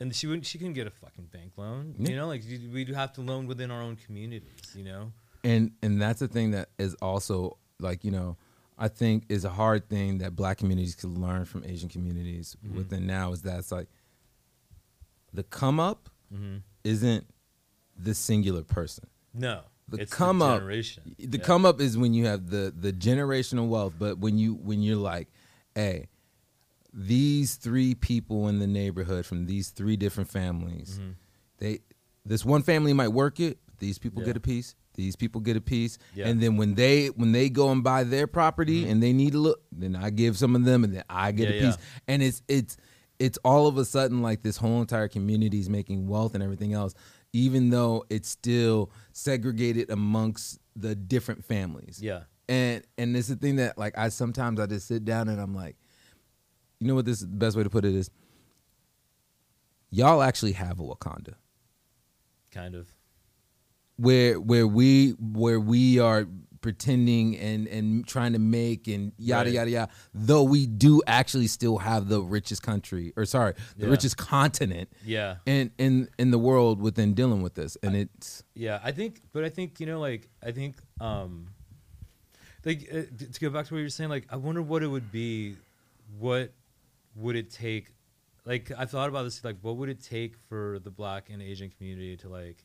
and 0.00 0.14
she 0.14 0.26
wouldn't 0.26 0.44
she 0.46 0.58
couldn't 0.58 0.72
get 0.72 0.86
a 0.88 0.90
fucking 0.90 1.26
bank 1.26 1.52
loan 1.56 1.94
Yeah. 1.98 2.10
you 2.10 2.16
know 2.16 2.26
like 2.26 2.42
we'd 2.72 2.88
have 2.88 3.12
to 3.12 3.20
loan 3.20 3.46
within 3.46 3.70
our 3.70 3.80
own 3.80 3.94
communities 3.96 4.74
you 4.74 4.82
know 4.82 5.12
and 5.44 5.70
and 5.82 6.00
that's 6.00 6.20
the 6.20 6.28
thing 6.28 6.50
that 6.52 6.70
is 6.78 6.94
also 7.02 7.58
like 7.78 8.02
you 8.04 8.10
know 8.10 8.36
i 8.78 8.88
think 8.88 9.24
is 9.28 9.44
a 9.44 9.50
hard 9.50 9.88
thing 9.88 10.18
that 10.18 10.34
black 10.34 10.58
communities 10.58 10.94
could 10.94 11.16
learn 11.16 11.44
from 11.44 11.64
asian 11.64 11.88
communities 11.88 12.56
Mhm. 12.66 12.74
within 12.76 13.06
now 13.06 13.32
is 13.32 13.42
that 13.42 13.58
it's 13.58 13.70
like 13.72 13.88
the 15.32 15.42
come 15.44 15.78
up 15.80 16.08
mm-hmm. 16.32 16.56
isn't 16.82 17.26
the 17.96 18.14
singular 18.14 18.62
person 18.62 19.06
no 19.32 19.60
the 19.88 19.98
it's 19.98 20.12
come 20.12 20.38
the 20.38 20.46
up 20.46 20.58
generation 20.60 21.14
the 21.18 21.38
Yeah. 21.38 21.44
come 21.44 21.66
up 21.66 21.80
is 21.80 21.96
when 21.98 22.14
you 22.14 22.26
have 22.26 22.48
the 22.50 22.72
the 22.76 22.92
generational 22.92 23.68
wealth 23.68 23.94
but 23.98 24.18
when 24.18 24.38
you 24.38 24.54
when 24.54 24.82
you're 24.82 24.96
like 24.96 25.28
hey 25.74 26.08
these 26.92 27.56
three 27.56 27.94
people 27.94 28.48
in 28.48 28.60
the 28.60 28.66
neighborhood 28.68 29.26
from 29.26 29.46
these 29.46 29.70
three 29.70 29.96
different 29.96 30.30
families 30.30 30.98
Mhm. 30.98 31.14
they 31.58 31.80
this 32.24 32.44
one 32.44 32.62
family 32.62 32.92
might 32.92 33.08
work 33.08 33.40
it 33.40 33.58
these 33.78 33.98
people 33.98 34.20
Yeah. 34.22 34.26
get 34.26 34.36
a 34.36 34.40
piece 34.40 34.74
these 34.94 35.16
people 35.16 35.40
get 35.40 35.56
a 35.56 35.60
piece 35.60 35.98
Yeah. 36.14 36.28
and 36.28 36.40
then 36.40 36.56
when 36.56 36.74
they 36.74 37.08
when 37.08 37.32
they 37.32 37.48
go 37.48 37.70
and 37.70 37.82
buy 37.84 38.04
their 38.04 38.26
property 38.26 38.84
Mhm. 38.84 38.90
and 38.92 39.02
they 39.02 39.12
need 39.12 39.34
a 39.34 39.38
look 39.38 39.62
then 39.72 39.94
i 39.96 40.10
give 40.10 40.36
some 40.38 40.54
of 40.56 40.64
them 40.64 40.84
and 40.84 40.94
then 40.94 41.04
i 41.08 41.32
get 41.32 41.48
Yeah, 41.50 41.54
a 41.54 41.60
piece 41.66 41.76
yeah. 41.78 41.98
and 42.14 42.22
it's 42.22 42.42
it's 42.48 42.76
it's 43.18 43.38
all 43.44 43.66
of 43.66 43.76
a 43.78 43.84
sudden 43.84 44.22
like 44.22 44.42
this 44.42 44.56
whole 44.56 44.80
entire 44.80 45.08
community 45.08 45.58
is 45.60 45.68
making 45.68 46.08
wealth 46.08 46.34
and 46.34 46.42
everything 46.42 46.72
else 46.72 46.94
even 47.32 47.70
though 47.70 48.04
it's 48.10 48.28
still 48.28 48.90
segregated 49.12 49.90
amongst 49.90 50.58
the 50.76 50.94
different 50.94 51.44
families 51.44 52.00
yeah 52.02 52.22
and 52.48 52.84
and 52.98 53.16
it's 53.16 53.28
the 53.28 53.36
thing 53.36 53.56
that 53.56 53.76
like 53.78 53.96
i 53.98 54.08
sometimes 54.08 54.58
i 54.60 54.66
just 54.66 54.86
sit 54.86 55.04
down 55.04 55.28
and 55.28 55.40
i'm 55.40 55.54
like 55.54 55.76
you 56.80 56.86
know 56.86 56.94
what 56.94 57.04
this 57.04 57.20
the 57.20 57.26
best 57.26 57.56
way 57.56 57.62
to 57.62 57.70
put 57.70 57.84
it 57.84 57.94
is 57.94 58.10
y'all 59.90 60.22
actually 60.22 60.52
have 60.52 60.78
a 60.80 60.82
wakanda 60.82 61.34
kind 62.50 62.74
of 62.74 62.93
where 63.96 64.40
where 64.40 64.66
we 64.66 65.10
where 65.20 65.60
we 65.60 65.98
are 65.98 66.26
pretending 66.60 67.36
and 67.36 67.66
and 67.68 68.06
trying 68.06 68.32
to 68.32 68.38
make 68.38 68.88
and 68.88 69.12
yada 69.18 69.44
Right. 69.50 69.54
yada 69.54 69.70
yada 69.70 69.92
though 70.14 70.42
we 70.42 70.66
do 70.66 71.02
actually 71.06 71.46
still 71.46 71.76
have 71.76 72.08
the 72.08 72.22
richest 72.22 72.62
country 72.62 73.12
or 73.16 73.26
sorry 73.26 73.52
the 73.76 73.84
Yeah. 73.84 73.90
richest 73.92 74.16
continent 74.16 74.88
yeah 75.04 75.36
in 75.44 75.70
in 75.76 76.08
in 76.18 76.30
the 76.30 76.38
world 76.38 76.80
within 76.80 77.12
dealing 77.12 77.42
with 77.42 77.54
this 77.54 77.76
and 77.82 77.94
it's 77.94 78.42
yeah 78.54 78.80
i 78.82 78.92
think 78.92 79.20
but 79.34 79.44
i 79.44 79.50
think 79.50 79.78
you 79.78 79.84
know 79.84 80.00
like 80.00 80.28
i 80.42 80.52
think 80.52 80.76
um 81.00 81.48
like 82.64 82.88
uh, 82.90 83.02
to 83.32 83.40
go 83.40 83.50
back 83.50 83.66
to 83.66 83.74
what 83.74 83.80
you're 83.80 83.90
saying 83.90 84.08
like 84.08 84.26
i 84.30 84.36
wonder 84.36 84.62
what 84.62 84.82
it 84.82 84.86
would 84.88 85.12
be 85.12 85.56
what 86.18 86.50
would 87.14 87.36
it 87.36 87.50
take 87.50 87.90
like 88.46 88.72
i 88.78 88.86
thought 88.86 89.10
about 89.10 89.24
this 89.24 89.44
like 89.44 89.56
what 89.60 89.76
would 89.76 89.90
it 89.90 90.02
take 90.02 90.34
for 90.48 90.78
the 90.82 90.90
black 90.90 91.28
and 91.30 91.42
asian 91.42 91.68
community 91.68 92.16
to 92.16 92.28
like 92.30 92.64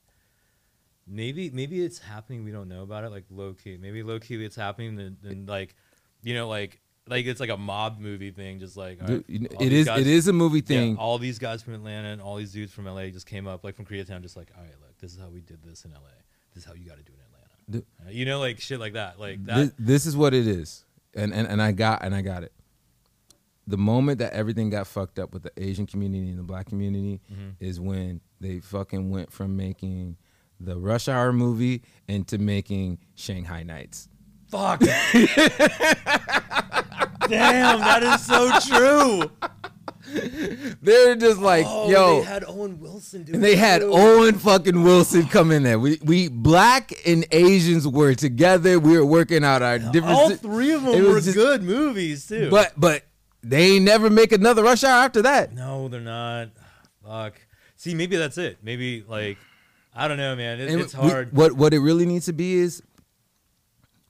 maybe 1.09 1.49
maybe 1.49 1.83
it's 1.83 1.99
happening 1.99 2.43
we 2.43 2.51
don't 2.51 2.69
know 2.69 2.83
about 2.83 3.03
it 3.03 3.09
like 3.09 3.25
low 3.31 3.53
key 3.53 3.77
maybe 3.81 4.03
low 4.03 4.19
key 4.19 4.43
it's 4.43 4.55
happening 4.55 4.99
and, 4.99 5.17
and 5.23 5.47
like 5.49 5.75
you 6.23 6.33
know 6.35 6.47
like 6.47 6.79
like 7.07 7.25
it's 7.25 7.39
like 7.39 7.49
a 7.49 7.57
mob 7.57 7.99
movie 7.99 8.29
thing 8.31 8.59
just 8.59 8.77
like 8.77 9.01
right, 9.01 9.23
you 9.27 9.39
know, 9.39 9.47
all 9.55 9.65
it 9.65 9.73
is 9.73 9.85
guys- 9.87 10.01
it 10.01 10.07
is 10.07 10.27
a 10.27 10.33
movie 10.33 10.59
yeah, 10.59 10.65
thing 10.67 10.97
all 10.97 11.17
these 11.17 11.39
guys 11.39 11.63
from 11.63 11.73
Atlanta 11.73 12.09
and 12.09 12.21
all 12.21 12.35
these 12.35 12.51
dudes 12.51 12.71
from 12.71 12.85
LA 12.85 13.07
just 13.07 13.25
came 13.25 13.47
up 13.47 13.63
like 13.63 13.75
from 13.75 13.85
Koreatown, 13.85 14.21
just 14.21 14.37
like, 14.37 14.51
all 14.55 14.61
right, 14.61 14.71
look, 14.81 14.95
this 14.99 15.11
is 15.13 15.19
how 15.19 15.27
we 15.29 15.41
did 15.41 15.63
this 15.63 15.85
in 15.85 15.91
LA. 15.91 15.99
This 16.53 16.63
is 16.63 16.67
how 16.69 16.75
you 16.75 16.85
got 16.87 16.97
to 16.97 17.03
do 17.03 17.11
it 17.13 17.17
in 17.19 17.25
Atlanta. 17.25 17.71
Dude. 17.71 17.85
Uh, 18.05 18.11
you 18.11 18.25
know, 18.25 18.39
like 18.39 18.59
shit 18.59 18.79
like 18.79 18.93
that. 18.93 19.19
Like 19.19 19.43
that. 19.45 19.55
this, 19.55 19.71
this 19.79 20.05
is 20.05 20.15
what 20.15 20.33
it 20.35 20.45
is 20.45 20.85
and, 21.15 21.33
and 21.33 21.47
and 21.47 21.59
i 21.59 21.71
got 21.71 22.03
and 22.03 22.13
i 22.13 22.21
got 22.21 22.43
it 22.43 22.51
the 23.65 23.77
moment 23.77 24.19
that 24.19 24.31
everything 24.33 24.69
got 24.69 24.85
fucked 24.85 25.17
up 25.17 25.33
with 25.33 25.41
the 25.41 25.51
asian 25.57 25.87
community 25.87 26.29
and 26.29 26.37
the 26.37 26.43
black 26.43 26.67
community 26.67 27.19
Mhm. 27.33 27.55
is 27.59 27.79
when 27.79 28.21
they 28.39 28.59
fucking 28.59 29.09
went 29.09 29.31
from 29.31 29.57
making 29.57 30.17
the 30.59 30.77
rush 30.77 31.07
hour 31.07 31.31
movie 31.33 31.81
into 32.07 32.37
making 32.37 32.97
shanghai 33.15 33.63
nights 33.63 34.07
Fuck. 34.49 34.79
Damn, 37.27 37.79
that 37.81 38.01
is 38.01 38.25
so 38.25 38.49
true. 38.67 39.29
they're 40.81 41.15
just 41.15 41.39
like 41.39 41.65
oh, 41.67 41.87
yo 41.89 42.19
they 42.21 42.25
had 42.25 42.43
Owen 42.47 42.79
Wilson 42.79 43.23
do 43.23 43.33
and 43.33 43.43
they 43.43 43.55
had. 43.55 43.83
Owen 43.83 44.39
fucking 44.39 44.81
Wilson 44.81 45.27
come 45.27 45.51
in 45.51 45.61
there. 45.61 45.77
We 45.77 45.99
we 46.03 46.29
black 46.29 46.91
and 47.05 47.27
Asians 47.31 47.87
were 47.87 48.15
together. 48.15 48.79
We 48.79 48.97
were 48.97 49.05
working 49.05 49.43
out 49.43 49.61
our 49.61 49.77
different. 49.77 50.15
All 50.17 50.31
three 50.31 50.71
of 50.71 50.81
them 50.83 51.03
were 51.05 51.21
just- 51.21 51.35
good 51.35 51.61
movies 51.61 52.27
too. 52.27 52.49
But 52.49 52.73
but 52.75 53.03
they 53.43 53.73
ain't 53.75 53.85
never 53.85 54.09
make 54.09 54.31
another 54.31 54.63
rush 54.63 54.83
hour 54.83 55.03
after 55.05 55.21
that. 55.21 55.53
no, 55.53 55.87
they're 55.89 56.01
not. 56.01 56.49
Fuck. 57.05 57.35
See, 57.75 57.93
maybe 57.93 58.17
that's 58.17 58.37
it. 58.39 58.57
Maybe 58.63 59.03
like 59.07 59.37
I 59.93 60.07
don't 60.07 60.17
know, 60.17 60.35
man. 60.35 60.59
It, 60.59 60.69
it's 60.79 60.95
we- 60.95 61.09
hard. 61.09 61.33
what 61.33 61.53
what 61.53 61.73
it 61.73 61.79
really 61.79 62.05
needs 62.05 62.25
to 62.25 62.33
be 62.33 62.55
is 62.55 62.81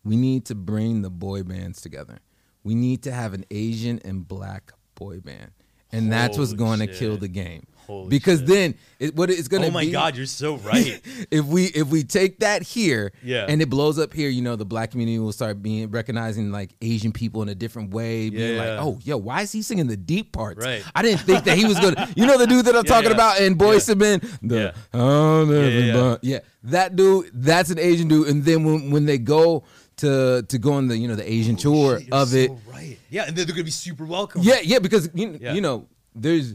we 0.04 0.16
need 0.16 0.46
to 0.46 0.56
bring 0.56 1.02
the 1.02 1.10
boy 1.10 1.44
bands 1.44 1.82
together. 1.82 2.20
We 2.64 2.76
need 2.76 3.04
to 3.04 3.12
have 3.12 3.34
an 3.34 3.46
Asian 3.52 4.00
and 4.04 4.28
black 4.28 4.74
boy 4.96 5.20
band, 5.20 5.52
and 5.92 6.12
that's 6.12 6.38
what's 6.38 6.52
Holy 6.52 6.58
going 6.58 6.80
to 6.80 6.88
kill 6.88 7.18
the 7.18 7.28
game. 7.28 7.66
Holy 7.90 8.08
because 8.10 8.40
shit. 8.42 8.48
then 8.48 8.76
it, 9.00 9.16
what 9.16 9.32
it's 9.32 9.48
going 9.48 9.64
to 9.64 9.70
be. 9.70 9.72
oh 9.72 9.74
my 9.74 9.86
be. 9.86 9.92
god, 9.92 10.16
you're 10.16 10.28
so 10.28 10.58
right. 10.58 11.02
if 11.32 11.44
we 11.46 11.66
if 11.66 11.88
we 11.88 12.04
take 12.04 12.40
that 12.42 12.62
here 12.62 13.12
Yeah. 13.24 13.46
and 13.50 13.62
it 13.64 13.70
blows 13.70 13.98
up 13.98 14.14
here, 14.14 14.30
you 14.30 14.44
know, 14.44 14.56
the 14.56 14.66
black 14.66 14.92
community 14.92 15.18
will 15.18 15.32
start 15.32 15.64
being 15.64 15.90
recognizing 15.90 16.52
like 16.52 16.76
Asian 16.84 17.12
people 17.12 17.42
in 17.42 17.50
a 17.50 17.56
different 17.56 17.92
way, 17.92 18.30
being 18.30 18.56
Yeah. 18.56 18.60
like, 18.76 18.86
oh, 18.86 19.00
yo, 19.04 19.18
why 19.18 19.42
is 19.42 19.52
he 19.52 19.64
singing 19.64 19.88
the 19.88 19.98
deep 19.98 20.32
parts? 20.34 20.64
Right. 20.64 20.84
I 20.94 21.02
didn't 21.02 21.22
think 21.22 21.46
that 21.46 21.58
he 21.58 21.66
was 21.66 21.80
gonna. 21.80 22.08
You 22.16 22.28
know, 22.28 22.38
the 22.38 22.46
dude 22.48 22.66
that 22.66 22.76
I'm 22.76 22.86
Yeah, 22.86 22.92
talking 22.94 23.12
about 23.12 23.42
in 23.42 23.56
Boys 23.56 23.90
Yeah. 23.90 23.96
Men, 23.96 24.22
the 24.44 24.56
Yeah. 24.56 24.72
oh, 24.94 26.18
Yeah, 26.22 26.40
that 26.66 26.96
dude, 26.96 27.32
that's 27.34 27.72
an 27.72 27.80
Asian 27.80 28.08
dude. 28.08 28.28
And 28.28 28.46
then 28.46 28.64
when 28.64 28.92
when 28.92 29.06
they 29.06 29.18
go 29.18 29.64
to 29.98 30.44
to 30.48 30.58
go 30.60 30.74
on 30.74 30.88
the 30.88 30.98
you 30.98 31.08
know 31.08 31.16
the 31.16 31.30
Asian 31.30 31.56
tour 31.56 32.00
Shit, 32.00 32.14
of 32.14 32.34
it, 32.36 32.50
so 32.50 32.60
right. 32.72 32.98
Yeah, 33.10 33.26
and 33.28 33.36
they're 33.36 33.46
gonna 33.46 33.64
be 33.64 33.72
super 33.72 34.06
welcome. 34.06 34.42
yeah, 34.44 34.60
yeah, 34.64 34.80
because 34.80 35.10
you, 35.14 35.38
Yeah. 35.42 35.54
you 35.54 35.62
know, 35.62 35.88
there's 36.16 36.54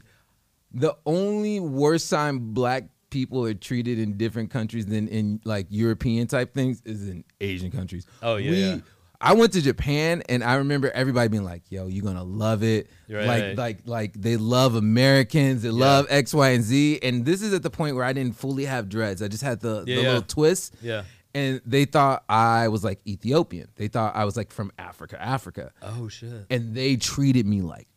the 0.74 0.96
only 1.06 1.60
worst 1.60 2.10
time 2.10 2.52
black 2.52 2.84
people 3.10 3.46
are 3.46 3.54
treated 3.54 3.98
in 3.98 4.16
different 4.16 4.50
countries 4.50 4.86
than 4.86 5.06
in 5.08 5.40
like 5.44 5.66
European 5.70 6.26
type 6.26 6.52
things 6.52 6.82
is 6.84 7.08
in 7.08 7.24
Asian 7.40 7.70
countries. 7.70 8.06
Oh, 8.22 8.36
yeah, 8.36 8.50
yeah. 8.50 8.78
I 9.20 9.32
went 9.32 9.52
to 9.54 9.62
Japan 9.62 10.22
and 10.28 10.44
I 10.44 10.56
remember 10.56 10.90
everybody 10.90 11.28
being 11.28 11.44
like, 11.44 11.62
"Yo, 11.70 11.86
you're 11.86 12.04
gonna 12.04 12.24
love 12.24 12.62
it." 12.62 12.90
Right, 13.08 13.24
like, 13.24 13.42
right. 13.42 13.56
like, 13.58 13.78
like 13.86 14.12
they 14.20 14.36
love 14.36 14.74
Americans. 14.74 15.62
They 15.62 15.70
love 15.70 16.06
X, 16.10 16.34
Y, 16.34 16.50
and 16.50 16.62
Z. 16.62 16.98
And 17.02 17.24
this 17.24 17.40
is 17.40 17.54
at 17.54 17.62
the 17.62 17.70
point 17.70 17.96
where 17.96 18.04
I 18.04 18.12
didn't 18.12 18.36
fully 18.36 18.66
have 18.66 18.90
dreads. 18.90 19.22
I 19.22 19.28
just 19.28 19.42
had 19.42 19.60
the, 19.60 19.84
Yeah, 19.86 19.94
the 19.96 20.02
yeah. 20.02 20.08
little 20.08 20.22
twist. 20.22 20.74
Yeah. 20.82 21.04
And 21.34 21.62
they 21.64 21.84
thought 21.84 22.22
I 22.28 22.68
was 22.68 22.84
like 22.84 23.00
Ethiopian. 23.06 23.68
They 23.76 23.88
thought 23.88 24.14
I 24.14 24.24
was 24.24 24.36
like 24.36 24.52
from 24.52 24.70
Africa, 24.78 25.20
Africa. 25.22 25.72
Oh 25.80 26.08
shit. 26.08 26.46
And 26.50 26.74
they 26.74 26.96
treated 26.96 27.46
me 27.46 27.62
like 27.62 27.88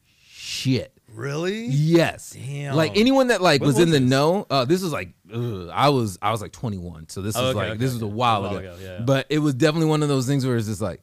shit. 0.48 0.93
Really? 1.14 1.66
Yes. 1.66 2.32
Damn. 2.32 2.76
Like 2.76 2.95
anyone 2.98 3.28
that 3.28 3.41
like 3.41 3.62
When 3.62 3.68
was, 3.68 3.80
in 3.80 3.89
the 3.89 4.00
this? 4.00 4.10
know. 4.10 4.45
Uh, 4.50 4.66
this 4.66 4.82
was 4.84 4.91
like 4.93 5.14
ugh, 5.34 5.70
I 5.74 5.89
was 5.89 6.18
I 6.22 6.32
was 6.32 6.41
like 6.41 6.52
21, 6.52 7.10
so 7.10 7.22
this 7.22 7.36
Oh, 7.36 7.41
was 7.41 7.50
okay, 7.52 7.58
like 7.60 7.70
okay, 7.72 7.78
this 7.80 7.93
was 7.93 8.02
a 8.02 8.06
okay. 8.06 8.14
while, 8.14 8.45
A 8.45 8.50
while 8.50 8.58
ago. 8.58 8.72
ago, 8.74 8.78
yeah, 8.82 8.88
yeah. 8.98 9.00
But 9.02 9.26
it 9.30 9.39
was 9.39 9.54
definitely 9.56 9.89
one 9.89 10.04
of 10.04 10.10
those 10.10 10.28
things 10.28 10.45
where 10.45 10.56
it's 10.58 10.68
just 10.68 10.82
like, 10.82 11.02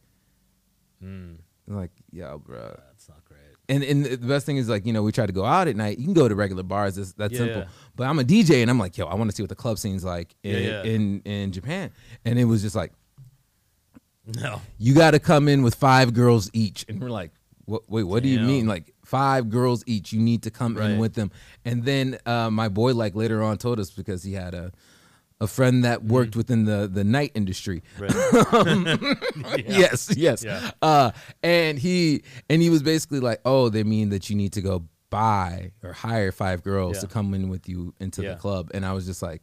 Mm, 1.02 1.36
like 1.66 1.90
yo, 2.12 2.38
bro. 2.38 2.78
that's 2.88 3.08
not 3.08 3.24
great. 3.24 3.40
And 3.68 3.82
and 3.82 4.04
the 4.04 4.16
best 4.26 4.46
thing 4.46 4.56
is 4.56 4.68
like 4.68 4.86
you 4.86 4.92
know 4.92 5.02
we 5.02 5.10
try 5.12 5.26
to 5.26 5.32
go 5.32 5.44
out 5.44 5.68
at 5.68 5.74
night. 5.76 5.98
You 5.98 6.04
can 6.04 6.14
go 6.14 6.28
to 6.28 6.34
regular 6.34 6.62
bars. 6.62 6.94
That's, 6.96 7.12
that's 7.14 7.32
Yeah, 7.32 7.38
simple. 7.38 7.60
yeah. 7.62 7.68
But 7.96 8.06
I'm 8.06 8.18
a 8.18 8.24
DJ 8.24 8.62
and 8.62 8.70
I'm 8.70 8.78
like 8.78 8.96
yo, 8.96 9.06
I 9.06 9.14
want 9.16 9.30
to 9.30 9.36
see 9.36 9.42
what 9.42 9.48
the 9.50 9.54
club 9.56 9.78
scene's 9.78 10.04
like 10.04 10.34
in, 10.44 10.52
Yeah, 10.52 10.58
yeah. 10.60 10.82
in 10.84 11.20
in 11.22 11.52
Japan. 11.52 11.90
And 12.24 12.38
it 12.38 12.44
was 12.44 12.62
just 12.62 12.76
like 12.76 12.92
No. 14.40 14.60
you 14.78 14.94
got 14.94 15.10
to 15.10 15.18
come 15.18 15.48
in 15.48 15.62
with 15.62 15.74
five 15.74 16.14
girls 16.14 16.48
each, 16.52 16.84
and 16.88 17.00
we're 17.00 17.10
like, 17.10 17.32
what, 17.66 17.82
wait, 17.90 18.04
what 18.04 18.22
do 18.22 18.28
you 18.28 18.38
Damn. 18.38 18.46
mean? 18.46 18.66
Like 18.66 18.93
five 19.14 19.48
girls 19.48 19.84
each? 19.86 20.12
You 20.12 20.20
need 20.20 20.42
to 20.42 20.50
come 20.50 20.76
in 20.78 20.98
with 20.98 21.14
them. 21.14 21.30
And 21.64 21.84
then 21.84 22.18
uh, 22.26 22.50
my 22.50 22.68
boy, 22.68 22.94
like 22.94 23.14
later 23.14 23.42
on, 23.42 23.58
told 23.58 23.78
us 23.78 23.90
because 23.90 24.22
he 24.22 24.32
had 24.34 24.54
a 24.54 24.72
a 25.40 25.46
friend 25.48 25.84
that 25.84 26.04
worked 26.04 26.36
within 26.36 26.64
the 26.64 26.88
the 26.92 27.04
night 27.04 27.32
industry. 27.34 27.82
Mm-hmm. 27.98 29.42
Right. 29.42 29.58
Yeah. 29.68 29.78
Yes, 29.78 30.14
yes. 30.16 30.44
Yeah. 30.44 30.70
Uh, 30.82 31.10
and 31.42 31.78
he 31.78 32.22
and 32.50 32.60
he 32.62 32.70
was 32.70 32.82
basically 32.82 33.20
like, 33.20 33.40
oh, 33.44 33.68
they 33.68 33.84
mean 33.84 34.08
that 34.10 34.28
you 34.30 34.36
need 34.36 34.52
to 34.54 34.60
go 34.62 34.84
buy 35.10 35.70
or 35.82 35.92
hire 35.92 36.32
five 36.32 36.62
girls 36.62 36.96
Yeah. 36.96 37.00
to 37.02 37.06
come 37.06 37.34
in 37.34 37.48
with 37.48 37.68
you 37.68 37.94
into 38.00 38.22
the 38.22 38.34
club, 38.36 38.70
and 38.74 38.84
I 38.84 38.92
was 38.94 39.06
just 39.06 39.22
like, 39.22 39.42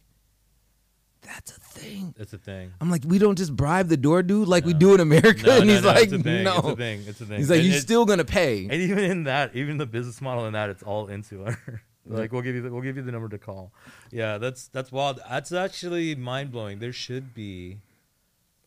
that's 1.22 1.52
a 1.56 1.60
thing. 1.60 2.14
That's 2.18 2.34
a 2.34 2.38
thing. 2.38 2.74
I'm 2.82 2.90
like, 2.90 3.04
we 3.06 3.18
don't 3.20 3.38
just 3.38 3.56
bribe 3.56 3.88
the 3.88 3.98
door 3.98 4.24
dude 4.24 4.48
like 4.48 4.66
we 4.66 4.74
do 4.74 4.94
in 4.94 5.00
America, 5.00 5.44
No, 5.46 5.58
and 5.58 5.68
no, 5.68 5.74
he's 5.74 5.84
no, 5.84 5.88
like, 5.90 6.12
it's 6.12 6.26
no. 6.26 6.58
It's 6.58 6.68
a 6.68 6.76
thing. 6.76 7.04
It's 7.08 7.22
a 7.22 7.26
thing. 7.26 7.38
He's 7.38 7.50
like, 7.50 7.60
And 7.60 7.68
you 7.68 7.76
it- 7.76 7.82
still 7.82 8.06
gonna 8.06 8.26
pay. 8.26 8.64
And 8.64 8.74
even 8.74 9.00
in 9.00 9.24
that, 9.26 9.56
even 9.56 9.78
the 9.78 9.86
business 9.86 10.20
model 10.22 10.46
in 10.48 10.54
that, 10.54 10.70
it's 10.70 10.84
all 10.84 11.08
insular. 11.08 11.58
like 12.08 12.32
we'll 12.32 12.42
give 12.42 12.56
you 12.56 12.62
the, 12.62 12.72
we'll 12.72 12.82
give 12.82 12.98
you 12.98 13.04
the 13.04 13.12
number 13.12 13.30
to 13.30 13.38
call. 13.38 13.72
Yeah, 14.12 14.38
that's 14.40 14.68
that's 14.70 14.92
wild. 14.92 15.20
That's 15.30 15.52
actually 15.52 16.16
mind 16.16 16.52
blowing. 16.52 16.80
There 16.80 16.94
should 16.94 17.34
be 17.34 17.78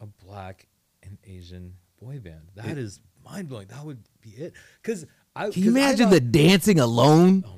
a 0.01 0.07
black 0.07 0.67
and 1.03 1.19
Asian 1.27 1.75
boy 2.01 2.21
band. 2.21 2.49
That 2.55 2.79
is 2.79 3.01
mind 3.25 3.49
blowing. 3.49 3.67
That 3.69 3.85
would 3.85 3.99
be 4.21 4.31
it. 4.31 4.53
Because 4.81 5.07
I 5.37 5.51
Can 5.51 5.65
you 5.65 5.73
'cause 5.73 5.77
I 5.77 5.81
imagine 5.87 6.07
thought- 6.07 6.15
the 6.15 6.21
dancing 6.21 6.79
alone? 6.79 7.45
Oh. 7.47 7.57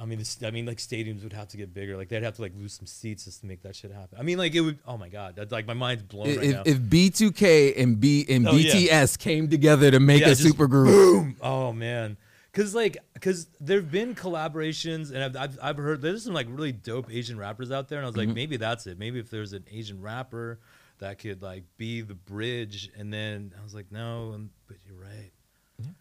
I 0.00 0.04
mean, 0.04 0.18
this, 0.18 0.38
I 0.44 0.50
mean, 0.50 0.66
like 0.66 0.78
stadiums 0.78 1.22
would 1.22 1.32
have 1.32 1.48
to 1.48 1.56
get 1.56 1.72
bigger. 1.72 1.96
Like 1.96 2.08
they'd 2.08 2.22
have 2.22 2.36
to 2.36 2.42
like 2.42 2.52
lose 2.56 2.74
some 2.74 2.86
seats 2.86 3.24
just 3.24 3.40
to 3.40 3.46
make 3.46 3.62
that 3.62 3.74
shit 3.74 3.90
happen. 3.92 4.18
I 4.18 4.22
mean, 4.22 4.36
like 4.38 4.54
it 4.54 4.60
would. 4.60 4.78
Oh 4.86 4.96
my 4.98 5.08
god, 5.08 5.34
that's 5.36 5.52
like 5.52 5.66
my 5.66 5.74
mind's 5.74 6.02
blown 6.02 6.36
right 6.36 6.48
now. 6.50 6.62
If, 6.66 6.76
if 6.76 6.78
B2K 6.82 7.80
and 7.80 7.98
B 7.98 8.26
and 8.28 8.46
Oh, 8.46 8.52
yeah. 8.52 8.74
BTS 8.74 9.18
came 9.18 9.48
together 9.48 9.90
to 9.90 9.98
make 10.00 10.20
Yeah, 10.20 10.26
a 10.26 10.30
just 10.30 10.42
super 10.42 10.66
group, 10.66 10.88
Boom. 10.88 11.36
Oh 11.40 11.72
man. 11.72 12.16
Cause 12.52 12.74
like, 12.74 12.96
cause 13.20 13.48
there've 13.60 13.90
been 13.90 14.14
collaborations, 14.14 15.12
and 15.12 15.22
I've, 15.22 15.36
I've 15.36 15.58
I've 15.62 15.76
heard 15.76 16.00
there's 16.00 16.24
some 16.24 16.32
like 16.32 16.46
really 16.50 16.72
dope 16.72 17.10
Asian 17.12 17.38
rappers 17.38 17.70
out 17.70 17.88
there, 17.88 17.98
and 17.98 18.06
I 18.06 18.08
was 18.08 18.16
like, 18.16 18.28
Mm-hmm. 18.28 18.34
maybe 18.34 18.56
that's 18.56 18.86
it. 18.86 18.98
Maybe 18.98 19.18
if 19.20 19.28
there's 19.30 19.52
an 19.52 19.64
Asian 19.70 20.00
rapper 20.00 20.58
that 20.98 21.18
could 21.18 21.42
like 21.42 21.64
be 21.76 22.00
the 22.00 22.14
bridge, 22.14 22.88
and 22.98 23.12
then 23.12 23.52
I 23.58 23.62
was 23.62 23.74
like, 23.74 23.92
no, 23.92 24.40
but 24.68 24.78
you're 24.86 24.96
right. 24.96 25.32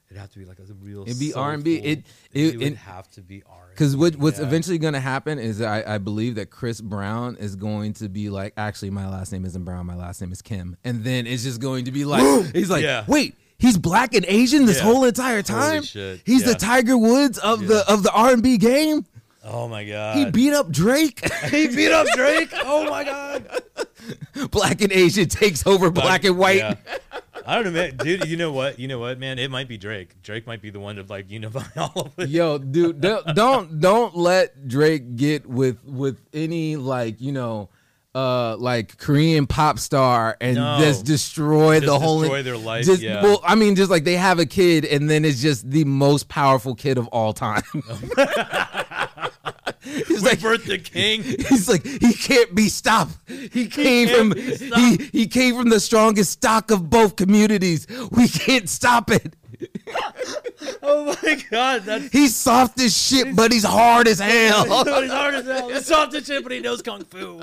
It'd 0.08 0.18
have 0.22 0.30
to 0.32 0.40
be 0.40 0.46
like 0.46 0.60
a 0.60 0.64
real. 0.82 1.02
It'd 1.04 1.20
be 1.20 1.34
R&B. 1.34 1.76
It- 1.78 1.84
it, 1.84 2.06
it- 2.34 2.58
would 2.58 2.68
it- 2.68 2.78
have 2.78 3.10
to 3.12 3.22
be 3.22 3.44
R. 3.50 3.64
Because 3.72 3.98
what, 3.98 4.16
what's 4.16 4.40
Yeah. 4.40 4.46
eventually 4.46 4.78
going 4.78 4.94
to 4.94 5.02
happen 5.02 5.38
is 5.38 5.62
I, 5.62 5.96
I 5.96 5.98
believe 5.98 6.36
that 6.36 6.50
Chris 6.50 6.80
Brown 6.80 7.36
is 7.36 7.58
going 7.58 7.92
to 7.96 8.08
be 8.08 8.30
like, 8.30 8.54
actually, 8.56 8.90
my 8.92 9.10
last 9.10 9.34
name 9.34 9.44
isn't 9.44 9.66
Brown, 9.66 9.86
my 9.86 9.96
last 9.96 10.22
name 10.22 10.32
is 10.32 10.42
Kim, 10.42 10.78
and 10.86 11.04
then 11.04 11.28
it's 11.28 11.44
just 11.44 11.60
going 11.60 11.84
to 11.86 11.92
be 11.92 12.06
like, 12.06 12.24
he's 12.54 12.70
like, 12.70 12.84
Yeah. 12.84 13.04
wait, 13.08 13.36
he's 13.58 13.78
black 13.78 14.14
and 14.16 14.26
Asian 14.30 14.66
this 14.66 14.78
Yeah. 14.78 14.84
whole 14.84 15.04
entire 15.04 15.42
time. 15.42 15.82
He's 15.84 15.94
Yeah. 15.96 16.16
the 16.38 16.56
Tiger 16.58 16.98
Woods 16.98 17.38
of 17.40 17.68
the 17.68 17.84
of 17.92 18.04
the 18.04 18.12
R 18.14 18.32
and 18.32 18.42
B 18.42 18.58
game. 18.58 19.06
Oh 19.44 19.68
my 19.68 19.84
god. 19.84 20.18
He 20.18 20.26
beat 20.32 20.54
up 20.54 20.72
Drake. 20.72 21.20
he 21.52 21.68
beat 21.68 21.92
up 21.92 22.08
Drake. 22.16 22.50
Oh 22.64 22.90
my 22.90 23.04
god. 23.12 23.46
black 24.52 24.80
and 24.82 24.92
Asian 24.94 25.28
takes 25.28 25.68
over 25.68 25.92
black 25.92 26.24
and 26.24 26.38
white. 26.38 26.78
I 27.48 27.56
don't 27.56 27.66
know, 27.66 27.72
man. 27.72 27.98
Dude, 27.98 28.26
you 28.26 28.38
know 28.38 28.52
what? 28.52 28.80
You 28.80 28.88
know 28.88 29.00
what, 29.00 29.20
man? 29.20 29.38
It 29.40 29.52
might 29.52 29.68
be 29.68 29.78
Drake. 29.78 30.22
Drake 30.24 30.48
might 30.48 30.62
be 30.62 30.70
the 30.70 30.80
one 30.80 30.96
to 30.96 31.04
like 31.04 31.30
unify 31.30 31.64
all 31.78 32.02
of 32.08 32.12
it. 32.18 32.30
Yo, 32.30 32.58
dude, 32.58 33.02
don't 33.02 33.80
don't 33.80 34.16
let 34.16 34.68
Drake 34.68 35.16
get 35.16 35.46
with 35.46 35.84
with 35.84 36.20
any 36.34 36.76
like 36.76 37.22
you 37.22 37.32
know, 37.32 37.70
uh, 38.16 38.56
like 38.58 38.98
Korean 38.98 39.46
pop 39.46 39.78
star 39.80 40.38
and 40.42 40.56
No. 40.56 40.78
just 40.80 41.06
destroy 41.06 41.80
the 41.80 42.00
whole 42.00 42.22
destroy 42.22 42.42
their 42.44 42.58
life, 42.58 42.86
Just, 42.86 43.02
yeah. 43.02 43.22
Well, 43.22 43.42
I 43.44 43.56
mean, 43.56 43.76
just 43.76 43.92
like 43.92 44.04
they 44.06 44.16
have 44.18 44.40
a 44.40 44.46
kid 44.46 44.86
and 44.86 45.10
then 45.10 45.24
it's 45.26 45.42
just 45.42 45.70
the 45.70 45.84
most 45.84 46.28
powerful 46.30 46.76
kid 46.76 46.98
of 46.98 47.08
all 47.10 47.34
time. 47.34 47.62
He's 49.86 50.24
like 50.24 50.42
Birth 50.42 50.66
the 50.66 50.78
King. 50.78 51.24
He's 51.50 51.70
like 51.70 51.86
he 51.86 52.14
can't 52.14 52.54
be 52.56 52.70
stopped. 52.70 53.14
He 53.28 53.68
came 53.68 54.08
can't 54.08 54.34
from 54.34 54.42
he, 54.42 55.10
he 55.12 55.28
came 55.28 55.56
from 55.56 55.70
the 55.70 55.80
strongest 55.80 56.32
stock 56.32 56.72
of 56.72 56.90
both 56.90 57.16
communities. 57.16 57.88
We 58.12 58.28
can't 58.28 58.68
stop 58.70 59.12
it. 59.12 59.36
Oh 60.82 61.16
my 61.24 61.42
god, 61.50 61.84
that's 61.84 62.12
He's 62.12 62.36
soft 62.36 62.80
as 62.80 62.96
shit, 62.96 63.36
but 63.36 63.52
he's 63.52 63.64
hard 63.64 64.08
as 64.08 64.20
hell. 64.32 64.64
he's 64.84 65.12
hard 65.12 65.36
as 65.36 65.46
hell. 65.46 65.70
He's 65.70 65.86
soft 65.86 66.14
as 66.14 66.26
shit, 66.26 66.44
but 66.44 66.52
he 66.52 66.60
knows 66.60 66.82
kung 66.82 67.04
fu. 67.04 67.42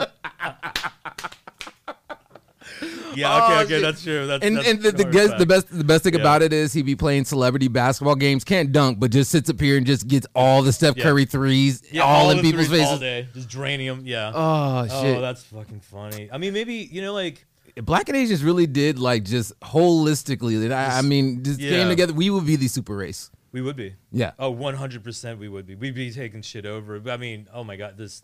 yeah, 3.15 3.37
okay, 3.45 3.55
Oh, 3.55 3.61
okay, 3.65 3.81
that's 3.81 4.03
true. 4.03 4.27
That's, 4.27 4.45
and 4.45 4.57
that's 4.57 4.69
and 4.69 4.83
the, 4.83 4.93
the, 4.93 5.05
guess, 5.05 5.31
the 5.39 5.47
best 5.47 5.67
the 5.77 5.85
best 5.85 6.05
thing 6.05 6.15
Yeah. 6.15 6.21
about 6.21 6.43
it 6.43 6.53
is 6.53 6.73
he'd 6.73 6.87
be 6.87 6.97
playing 6.97 7.25
celebrity 7.25 7.69
basketball 7.69 8.15
games, 8.17 8.45
can't 8.45 8.73
dunk, 8.73 8.99
but 9.01 9.11
just 9.11 9.31
sits 9.31 9.49
up 9.51 9.61
here 9.61 9.77
and 9.77 9.87
just 9.87 10.09
gets 10.09 10.27
all 10.35 10.63
the 10.63 10.73
Steph 10.73 10.97
Yeah. 10.97 11.05
Curry 11.05 11.25
threes 11.25 11.83
yeah, 11.91 12.03
all, 12.03 12.31
in 12.31 12.41
people's 12.41 12.69
threes 12.69 12.81
all 12.83 12.99
faces. 12.99 13.01
day, 13.01 13.29
just 13.35 13.49
draining 13.49 13.87
them. 13.87 14.03
Yeah. 14.05 14.33
Oh, 14.35 14.87
oh 14.91 15.03
shit! 15.03 15.17
oh, 15.17 15.21
that's 15.21 15.43
fucking 15.45 15.81
funny. 15.81 16.29
I 16.33 16.39
mean, 16.39 16.53
maybe 16.53 16.75
you 16.75 17.03
know, 17.03 17.13
like 17.13 17.45
Black 17.77 18.09
and 18.09 18.17
Asians 18.19 18.43
really 18.45 18.67
did 18.67 18.99
like 18.99 19.25
just 19.25 19.59
holistically. 19.61 20.71
I, 20.73 20.99
I 20.99 21.03
mean, 21.03 21.43
just 21.43 21.61
Yeah. 21.61 21.71
came 21.71 21.89
together. 21.89 22.13
We 22.13 22.31
would 22.31 22.47
be 22.47 22.57
the 22.57 22.69
super 22.69 22.97
race. 22.97 23.31
we 23.53 23.61
would 23.61 23.77
be. 23.77 23.95
Yeah, 24.11 24.33
Oh, 24.39 24.53
100% 24.55 25.39
we 25.39 25.49
would 25.49 25.67
be. 25.67 25.75
We'd 25.75 25.95
be 25.95 26.11
taking 26.11 26.41
shit 26.43 26.65
over. 26.67 27.01
I 27.11 27.17
mean, 27.19 27.49
oh 27.53 27.65
my 27.65 27.77
god, 27.77 27.97
this 27.99 28.23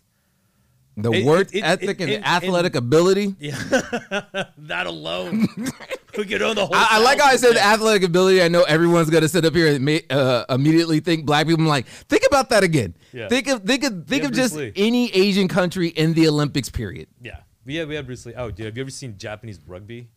the 1.03 1.13
It- 1.13 1.25
work 1.25 1.55
it- 1.55 1.61
ethic 1.63 2.01
and 2.01 2.11
it- 2.11 2.21
the 2.23 2.29
athletic 2.29 2.75
ability. 2.75 3.35
yeah. 3.39 3.57
that 4.59 4.87
alone. 4.87 5.47
we 6.19 6.25
could 6.25 6.43
own 6.43 6.57
the 6.57 6.67
whole 6.67 6.75
I, 6.75 6.87
I 6.93 6.99
like 7.01 7.21
how 7.21 7.27
I 7.27 7.37
said 7.37 7.57
athletic 7.57 8.03
ability. 8.03 8.43
I 8.43 8.49
know 8.49 8.63
everyone's 8.65 9.11
gonna 9.11 9.29
sit 9.29 9.45
up 9.45 9.55
here 9.55 9.69
and 9.75 9.85
ma- 9.85 9.99
uh, 10.11 10.45
immediately 10.49 11.01
think 11.01 11.25
black 11.27 11.47
people. 11.47 11.63
I'm 11.63 11.69
like, 11.69 11.87
think 11.87 12.23
about 12.27 12.51
that 12.51 12.63
again. 12.65 12.95
Yeah. 13.13 13.29
Think 13.29 13.49
of 13.49 13.63
think 13.63 13.85
of 13.85 14.07
think 14.07 14.23
Yeah, 14.23 14.29
of 14.29 14.35
Bruce 14.35 14.45
just 14.51 14.57
Lee. 14.57 14.73
any 14.77 15.13
Asian 15.15 15.49
country 15.49 15.89
in 15.89 16.15
the 16.15 16.27
Olympics. 16.29 16.69
Period. 16.71 17.09
Yeah. 17.23 17.39
We 17.65 17.77
had 17.77 17.89
we 17.89 17.95
had 17.95 18.07
Bruce 18.07 18.25
Lee. 18.27 18.35
Oh, 18.37 18.51
dude, 18.51 18.67
have 18.67 18.77
you 18.77 18.83
ever 18.83 18.91
seen 18.91 19.17
Japanese 19.19 19.61
rugby? 19.67 20.09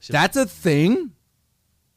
Shit. 0.00 0.12
That's 0.12 0.36
a 0.36 0.46
thing. 0.46 1.12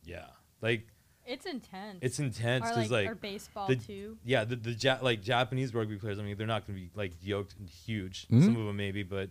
Yeah. 0.05 0.25
Like 0.61 0.87
It's 1.25 1.45
intense. 1.45 1.99
it's 2.01 2.19
intense 2.19 2.63
because 2.67 2.89
like, 2.91 3.05
like, 3.05 3.09
or 3.09 3.15
baseball 3.15 3.67
the- 3.67 3.75
too. 3.75 4.17
yeah, 4.25 4.43
the, 4.43 4.55
the 4.55 4.71
ja- 4.73 4.97
like 5.01 5.21
Japanese 5.21 5.73
rugby 5.73 5.95
players. 5.97 6.19
I 6.19 6.23
mean, 6.23 6.35
they're 6.37 6.47
not 6.47 6.65
going 6.67 6.77
to 6.77 6.83
be 6.85 6.91
like 6.95 7.11
yoked 7.21 7.55
and 7.59 7.69
huge. 7.69 8.23
Mm-hmm. 8.25 8.41
Some 8.43 8.57
of 8.57 8.65
them 8.65 8.75
maybe, 8.77 9.03
but 9.03 9.29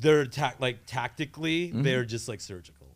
they're 0.00 0.26
ta- 0.26 0.54
like 0.58 0.78
tactically, 0.86 1.68
Mm-hmm. 1.68 1.82
they're 1.82 2.04
just 2.04 2.28
like 2.28 2.40
surgical. 2.40 2.88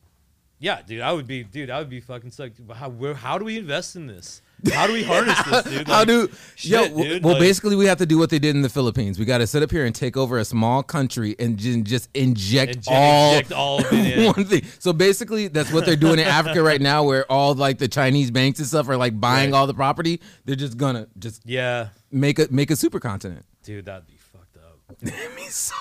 Yeah, 0.63 0.83
dude, 0.87 1.01
I 1.01 1.11
would 1.13 1.27
be, 1.27 1.43
dude, 1.43 1.71
I 1.71 1.79
would 1.79 1.89
be 1.89 2.01
fucking 2.01 2.31
stuck. 2.33 2.51
How 2.75 2.93
how 3.15 3.39
do 3.39 3.47
we 3.47 3.57
invest 3.59 3.97
in 3.97 4.07
this? 4.07 4.43
How 4.75 4.87
do 4.87 4.93
we 4.93 5.03
harness 5.03 5.43
this, 5.45 5.65
dude? 5.65 5.89
How 5.89 6.05
do 6.05 6.29
shit, 6.55 6.71
yo? 6.71 6.89
w- 6.89 7.09
dude, 7.15 7.25
well, 7.25 7.33
like- 7.33 7.41
basically, 7.41 7.77
we 7.77 7.87
have 7.87 7.97
to 7.97 8.05
do 8.05 8.19
what 8.19 8.29
they 8.29 8.39
did 8.39 8.55
in 8.55 8.61
the 8.61 8.69
Philippines. 8.69 9.19
We 9.19 9.25
got 9.25 9.39
to 9.39 9.47
sit 9.47 9.63
up 9.63 9.71
here 9.71 9.87
and 9.87 9.95
take 9.95 10.19
over 10.19 10.37
a 10.37 10.45
small 10.45 10.83
country 10.83 11.35
and 11.39 11.57
ju- 11.57 11.81
just 11.83 12.11
inject 12.13 12.75
Inject- 12.77 12.89
all, 12.91 13.33
inject 13.33 13.53
all 13.53 13.79
of 13.81 13.91
it 13.91 14.19
in. 14.19 14.27
one 14.27 14.45
thing. 14.45 14.63
So 14.79 14.93
basically, 14.93 15.49
that's 15.49 15.73
what 15.73 15.87
they're 15.87 15.97
doing 15.97 16.19
in 16.19 16.27
Africa 16.27 16.63
right 16.63 16.81
now, 16.81 17.05
where 17.05 17.25
all 17.33 17.55
like 17.55 17.79
the 17.79 17.89
Chinese 17.89 18.31
banks 18.31 18.59
and 18.59 18.69
stuff 18.69 18.87
are 18.91 18.99
like 18.99 19.19
buying 19.19 19.53
Right. 19.53 19.57
all 19.59 19.67
the 19.67 19.73
property. 19.73 20.21
They're 20.45 20.57
just 20.57 20.77
gonna 20.77 21.07
just 21.19 21.41
Yeah, 21.47 21.89
make 22.13 22.39
a 22.39 22.49
make 22.51 22.71
a 22.71 22.75
supercontinent. 22.75 23.45
dude, 23.65 23.87
that'd 23.87 24.07
be 24.07 24.19
fucked 24.19 24.59
up. 24.59 24.79
That'd 25.01 25.37
be 25.37 25.47
so 25.49 25.75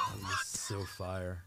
fire. 0.97 1.43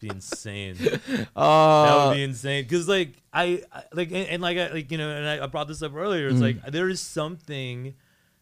Be 0.00 0.08
insane. 0.08 0.76
that 0.78 1.28
Uh, 1.36 2.06
would 2.08 2.14
be 2.16 2.22
insane. 2.22 2.66
Cause 2.68 2.88
like 2.88 3.22
I, 3.32 3.62
I 3.72 3.82
like 3.92 4.08
and, 4.08 4.26
and 4.28 4.42
like 4.42 4.56
I 4.58 4.68
like 4.72 4.90
you 4.90 4.98
know 4.98 5.10
and 5.10 5.26
I, 5.26 5.44
I 5.44 5.46
brought 5.46 5.68
this 5.68 5.82
up 5.82 5.94
earlier. 5.94 6.28
It's 6.28 6.40
like 6.40 6.64
there 6.66 6.88
is 6.88 7.00
something 7.00 7.94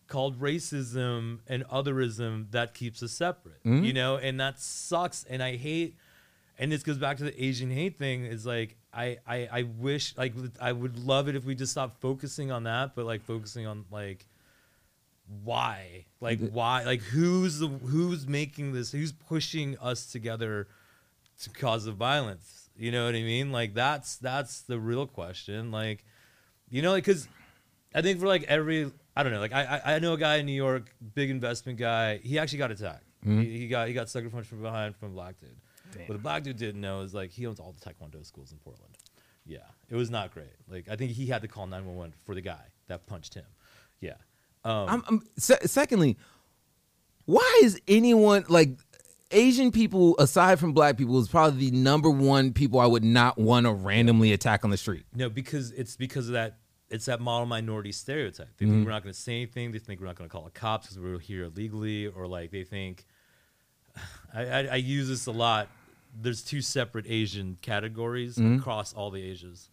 called 0.07 0.41
racism 0.41 1.41
and 1.47 1.65
otherism 1.69 2.51
that 2.53 2.75
keeps 2.75 3.03
us 3.03 3.13
separate. 3.13 3.61
You 3.85 3.93
know, 3.93 4.17
and 4.17 4.39
that 4.41 4.59
sucks. 4.61 5.25
And 5.29 5.43
I 5.43 5.57
hate. 5.57 5.97
And 6.61 6.73
this 6.73 6.83
goes 6.83 6.99
back 6.99 7.19
to 7.19 7.25
the 7.25 7.45
Asian 7.45 7.71
hate 7.71 7.97
thing. 7.99 8.25
Is 8.25 8.45
like 8.47 8.77
I, 8.93 9.19
I 9.27 9.49
I 9.53 9.63
wish 9.63 10.17
like 10.17 10.35
I 10.61 10.73
would 10.73 10.99
love 10.99 11.29
it 11.29 11.37
if 11.37 11.45
we 11.45 11.55
just 11.55 11.73
stopped 11.73 12.01
focusing 12.01 12.51
on 12.51 12.65
that, 12.65 12.95
but 12.97 13.05
like 13.05 13.23
focusing 13.23 13.67
on 13.67 13.85
like 13.91 14.27
why 15.45 16.07
like 16.21 16.41
why 16.51 16.85
like 16.85 17.03
who's 17.03 17.59
the 17.59 17.69
who's 17.69 18.27
making 18.27 18.73
this 18.73 18.91
who's 18.93 19.13
pushing 19.13 19.77
us 19.79 20.07
together 20.11 20.69
to 21.43 21.51
cause 21.51 21.85
the 21.85 21.93
violence. 21.93 22.71
You 22.77 22.93
know 22.93 23.07
what 23.07 23.15
i 23.15 23.23
mean? 23.23 23.51
Like 23.53 23.75
that's 23.75 24.17
that's 24.17 24.61
the 24.63 24.79
real 24.79 25.07
question. 25.07 25.71
Like 25.71 26.05
you 26.71 26.83
know 26.83 26.93
like 26.93 27.05
because 27.05 27.29
i 27.95 28.03
think 28.03 28.21
for 28.21 28.27
like 28.27 28.43
every 28.45 28.91
i 29.17 29.23
don't 29.23 29.33
know 29.33 29.41
like 29.41 29.55
I, 29.55 29.81
I 29.85 29.95
i 29.95 29.99
know 29.99 30.13
a 30.13 30.19
guy 30.19 30.37
in 30.37 30.45
new 30.47 30.53
york 30.53 30.95
big 31.15 31.31
investment 31.31 31.79
guy. 31.79 32.19
He 32.19 32.39
actually 32.39 32.59
got 32.59 32.71
attacked. 32.71 33.05
He, 33.25 33.59
he 33.61 33.69
got 33.69 33.89
he 33.89 33.95
got 33.95 34.09
sucker 34.09 34.31
punched 34.31 34.51
from 34.51 34.63
behind 34.63 34.95
from 34.97 35.09
a 35.09 35.15
black 35.15 35.41
dude. 35.41 35.57
What 36.07 36.15
the 36.15 36.19
black 36.19 36.43
dude 36.43 36.59
didn't 36.59 36.81
know 36.81 37.01
is 37.01 37.15
like 37.15 37.31
he 37.31 37.47
owns 37.47 37.59
all 37.59 37.73
the 37.73 37.81
taekwondo 37.81 38.25
schools 38.25 38.53
in 38.53 38.59
portland. 38.59 38.95
Yeah 39.47 39.59
it 39.89 39.97
was 39.97 40.11
not 40.11 40.33
great. 40.33 40.53
Like 40.71 40.89
i 40.91 40.97
think 40.97 41.13
he 41.13 41.27
had 41.27 41.43
to 41.43 41.49
call 41.49 41.67
911 41.67 42.13
for 42.25 42.35
the 42.35 42.43
guy 42.43 42.65
that 42.89 43.07
punched 43.07 43.35
him. 43.35 43.47
Yeah. 44.01 44.15
Um, 44.65 44.89
I'm, 44.89 45.05
I'm, 45.09 45.23
se- 45.39 45.67
secondly, 45.67 46.17
why 47.25 47.61
is 47.63 47.81
anyone 47.89 48.45
like 48.49 48.71
Asian 49.31 49.71
people 49.71 50.17
aside 50.19 50.59
from 50.59 50.73
black 50.73 50.97
people 50.97 51.19
is 51.19 51.29
probably 51.29 51.71
the 51.71 51.77
number 51.77 52.09
one 52.09 52.53
people 52.53 52.81
I 52.81 52.87
would 52.87 53.05
not 53.05 53.39
want 53.39 53.67
to 53.67 53.73
randomly 53.73 54.33
attack 54.33 54.65
on 54.65 54.71
the 54.71 54.77
street. 54.77 55.05
No, 55.15 55.29
because 55.29 55.73
it's 55.73 55.97
because 55.97 56.29
of 56.29 56.35
that. 56.35 56.59
It's 56.91 57.05
that 57.05 57.21
model 57.21 57.45
minority 57.45 57.93
stereotype. 57.93 58.49
They 58.57 58.65
think 58.65 58.77
mm-hmm. 58.77 58.85
we're 58.85 58.93
not 58.93 59.03
going 59.03 59.13
to 59.13 59.21
say 59.21 59.33
anything. 59.33 59.73
They 59.73 59.79
think 59.79 60.01
we're 60.01 60.07
not 60.07 60.17
going 60.17 60.31
to 60.31 60.33
call 60.33 60.45
the 60.45 60.51
cops 60.51 60.87
because 60.87 60.99
we're 60.99 61.19
here 61.19 61.45
illegally, 61.45 62.07
or 62.07 62.27
like 62.27 62.51
they 62.51 62.65
think. 62.65 63.05
I, 64.35 64.45
I, 64.47 64.59
I 64.65 64.77
use 64.77 65.09
this 65.09 65.27
a 65.27 65.33
lot. 65.33 65.69
There's 66.19 66.43
two 66.43 66.63
separate 66.63 67.05
Asian 67.07 67.59
categories 67.61 68.37
mm-hmm. 68.37 68.59
across 68.59 68.95
all 68.95 69.11
the 69.11 69.23
Asians. 69.23 69.69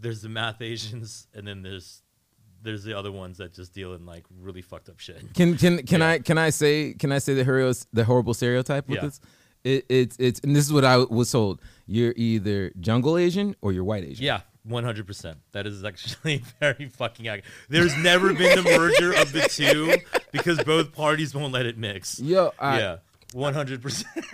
There's 0.00 0.20
the 0.20 0.28
math 0.28 0.60
Asians, 0.60 1.28
and 1.34 1.46
then 1.46 1.62
there's 1.62 2.02
there's 2.62 2.82
the 2.84 2.96
other 2.98 3.12
ones 3.12 3.38
that 3.38 3.52
just 3.54 3.72
deal 3.72 3.94
in 3.94 4.04
like 4.06 4.24
really 4.40 4.62
fucked 4.62 4.88
up 4.88 4.98
shit. 5.00 5.22
Can 5.34 5.56
can 5.56 5.84
can 5.86 6.00
Yeah. 6.00 6.08
I 6.10 6.18
can 6.18 6.38
I 6.38 6.50
say 6.50 6.94
can 6.94 7.12
I 7.12 7.18
say 7.18 7.34
the 7.34 7.44
hero 7.44 7.72
the 7.92 8.04
horrible 8.04 8.34
stereotype 8.34 8.88
with 8.88 8.96
Yeah. 8.98 9.04
this? 9.06 9.20
It, 9.64 9.86
it's 9.88 10.16
it's 10.18 10.40
and 10.40 10.54
this 10.54 10.64
is 10.64 10.72
what 10.72 10.84
I 10.84 10.98
was 10.98 11.30
told. 11.32 11.60
You're 11.86 12.14
either 12.16 12.70
jungle 12.80 13.16
Asian 13.18 13.56
or 13.60 13.72
you're 13.72 13.84
white 13.84 14.04
Asian. 14.04 14.24
Yeah, 14.24 14.40
one 14.62 14.84
hundred 14.84 15.06
percent. 15.06 15.38
That 15.52 15.66
is 15.66 15.84
actually 15.84 16.42
very 16.60 16.88
fucking 16.88 17.26
accurate. 17.26 17.44
There's 17.68 17.96
never 17.96 18.32
been 18.32 18.62
the 18.62 18.70
merger 18.78 19.12
of 19.20 19.32
the 19.32 19.40
two 19.50 19.96
because 20.32 20.62
both 20.62 20.92
parties 20.92 21.34
won't 21.34 21.52
let 21.52 21.66
it 21.66 21.76
mix. 21.76 22.20
Yo, 22.20 22.52
I, 22.58 22.78
yeah, 22.78 22.96
one 23.32 23.54
hundred 23.54 23.82
percent. 23.82 24.24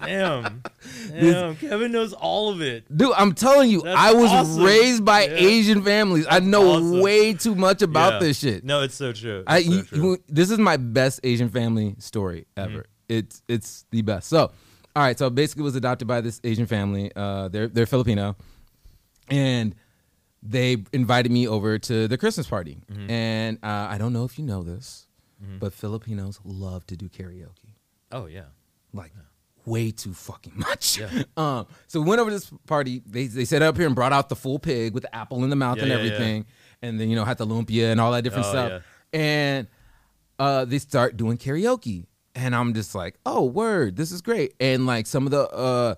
Damn, 0.00 0.62
damn. 1.10 1.56
Kevin 1.56 1.90
knows 1.90 2.12
all 2.12 2.50
of 2.50 2.60
it. 2.60 2.84
Dude, 2.94 3.12
I'm 3.16 3.32
telling 3.32 3.70
you, 3.70 3.80
That's 3.80 3.98
I 3.98 4.12
was 4.12 4.30
awesome. 4.30 4.62
raised 4.62 5.04
by 5.04 5.22
Yeah. 5.24 5.32
Asian 5.34 5.82
families. 5.82 6.26
I 6.28 6.40
know 6.40 6.72
awesome. 6.72 7.00
way 7.00 7.32
too 7.32 7.54
much 7.54 7.80
about 7.80 8.14
Yeah. 8.14 8.18
this 8.28 8.38
shit. 8.38 8.64
No, 8.64 8.82
it's 8.82 8.94
so 8.94 9.12
true. 9.12 9.44
I 9.46 9.62
so 9.62 9.82
true. 9.82 10.18
this 10.28 10.50
is 10.50 10.58
my 10.58 10.76
best 10.76 11.20
Asian 11.24 11.48
family 11.48 11.96
story 12.00 12.46
ever. 12.56 12.80
Mm-hmm. 12.80 12.80
It's 13.08 13.42
it's 13.48 13.86
the 13.90 14.02
best. 14.02 14.28
So, 14.28 14.38
all 14.94 15.02
right, 15.02 15.18
so 15.18 15.30
basically 15.30 15.62
was 15.64 15.74
adopted 15.76 16.06
by 16.06 16.20
this 16.20 16.38
Asian 16.44 16.66
family. 16.66 17.10
Uh, 17.16 17.48
they're 17.48 17.68
they're 17.68 17.86
Filipino, 17.86 18.36
and 19.30 19.74
they 20.46 20.84
invited 20.92 21.32
me 21.32 21.48
over 21.48 21.78
to 21.78 22.06
the 22.06 22.18
Christmas 22.18 22.46
party. 22.46 22.76
Mm-hmm. 22.92 23.10
And 23.10 23.58
uh, 23.62 23.86
I 23.90 23.96
don't 23.98 24.12
know 24.12 24.24
if 24.24 24.38
you 24.38 24.44
know 24.44 24.62
this, 24.62 25.06
but 25.58 25.72
Filipinos 25.72 26.38
love 26.44 26.86
to 26.86 26.96
do 26.96 27.08
karaoke 27.08 27.74
oh 28.12 28.24
yeah. 28.26 28.44
like 28.94 29.12
way 29.66 29.90
too 29.90 30.14
fucking 30.14 30.52
much. 30.56 30.98
Yeah. 30.98 31.22
Um, 31.36 31.66
so 31.86 32.00
we 32.00 32.08
went 32.08 32.20
over 32.20 32.30
to 32.30 32.36
this 32.36 32.50
party. 32.66 33.02
They 33.04 33.26
they 33.26 33.44
set 33.44 33.60
up 33.60 33.76
here 33.76 33.86
and 33.86 33.94
brought 33.94 34.12
out 34.12 34.28
the 34.28 34.36
full 34.36 34.58
pig 34.58 34.94
with 34.94 35.02
the 35.02 35.14
apple 35.14 35.42
in 35.44 35.50
the 35.50 35.56
mouth 35.56 35.76
Yeah, 35.78 35.82
and 35.84 35.90
yeah, 35.92 35.98
yeah. 35.98 36.04
everything, 36.04 36.46
and 36.80 37.00
then 37.00 37.10
you 37.10 37.16
know 37.16 37.24
had 37.24 37.38
the 37.38 37.46
lumpia 37.46 37.90
and 37.92 38.00
all 38.00 38.12
that 38.12 38.22
different 38.24 38.46
Oh, 38.46 38.50
stuff. 38.50 38.70
yeah. 38.70 39.18
And 39.20 39.66
uh, 40.38 40.64
they 40.64 40.78
start 40.78 41.16
doing 41.16 41.36
karaoke, 41.38 42.06
and 42.34 42.54
I'm 42.54 42.72
just 42.74 42.94
like, 42.94 43.18
oh 43.26 43.44
word, 43.44 43.96
this 43.96 44.12
is 44.12 44.22
great. 44.22 44.54
And 44.60 44.86
like 44.86 45.06
some 45.06 45.26
of 45.26 45.30
the 45.30 45.48
uh, 45.50 45.94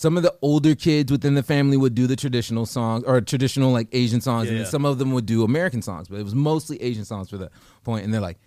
some 0.00 0.16
of 0.16 0.22
the 0.22 0.34
older 0.40 0.74
kids 0.74 1.12
within 1.12 1.34
the 1.34 1.42
family 1.42 1.76
would 1.76 1.94
do 1.94 2.06
the 2.06 2.16
traditional 2.16 2.64
songs 2.64 3.04
or 3.06 3.20
traditional 3.20 3.70
like 3.70 3.88
Asian 3.92 4.20
songs, 4.22 4.46
Yeah, 4.46 4.52
and 4.52 4.60
yeah. 4.60 4.70
some 4.70 4.84
of 4.86 4.98
them 4.98 5.12
would 5.12 5.26
do 5.26 5.44
American 5.44 5.82
songs, 5.82 6.08
but 6.08 6.18
it 6.18 6.22
was 6.22 6.34
mostly 6.34 6.80
Asian 6.82 7.04
songs 7.04 7.28
for 7.28 7.36
the 7.36 7.50
point. 7.84 8.04
And 8.04 8.12
they're 8.14 8.20
like. 8.30 8.38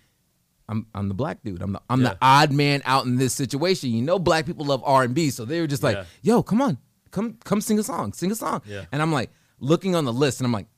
I'm 0.66 0.86
I'm 0.94 1.08
the 1.08 1.14
black 1.22 1.42
dude. 1.44 1.60
I'm 1.60 1.72
the 1.74 1.82
I'm 1.90 2.00
Yeah. 2.00 2.08
the 2.14 2.18
odd 2.22 2.50
man 2.50 2.80
out 2.86 3.04
in 3.04 3.16
this 3.16 3.34
situation. 3.34 3.90
You 3.90 4.00
know, 4.00 4.18
black 4.18 4.46
people 4.46 4.64
love 4.64 4.80
R 4.82 5.02
and 5.02 5.14
B, 5.14 5.28
so 5.28 5.44
they 5.44 5.60
were 5.60 5.66
just 5.66 5.82
like. 5.82 5.98
"Yo, 6.22 6.42
come 6.42 6.62
on, 6.62 6.78
come 7.10 7.36
come 7.44 7.60
sing 7.60 7.78
a 7.78 7.82
song, 7.82 8.14
sing 8.14 8.30
a 8.32 8.34
song." 8.34 8.62
Yeah. 8.64 8.86
And 8.90 9.02
I'm 9.02 9.12
like 9.12 9.30
looking 9.60 9.94
on 9.94 10.06
the 10.06 10.12
list, 10.12 10.40
and 10.40 10.46
I'm 10.46 10.52
like, 10.52 10.68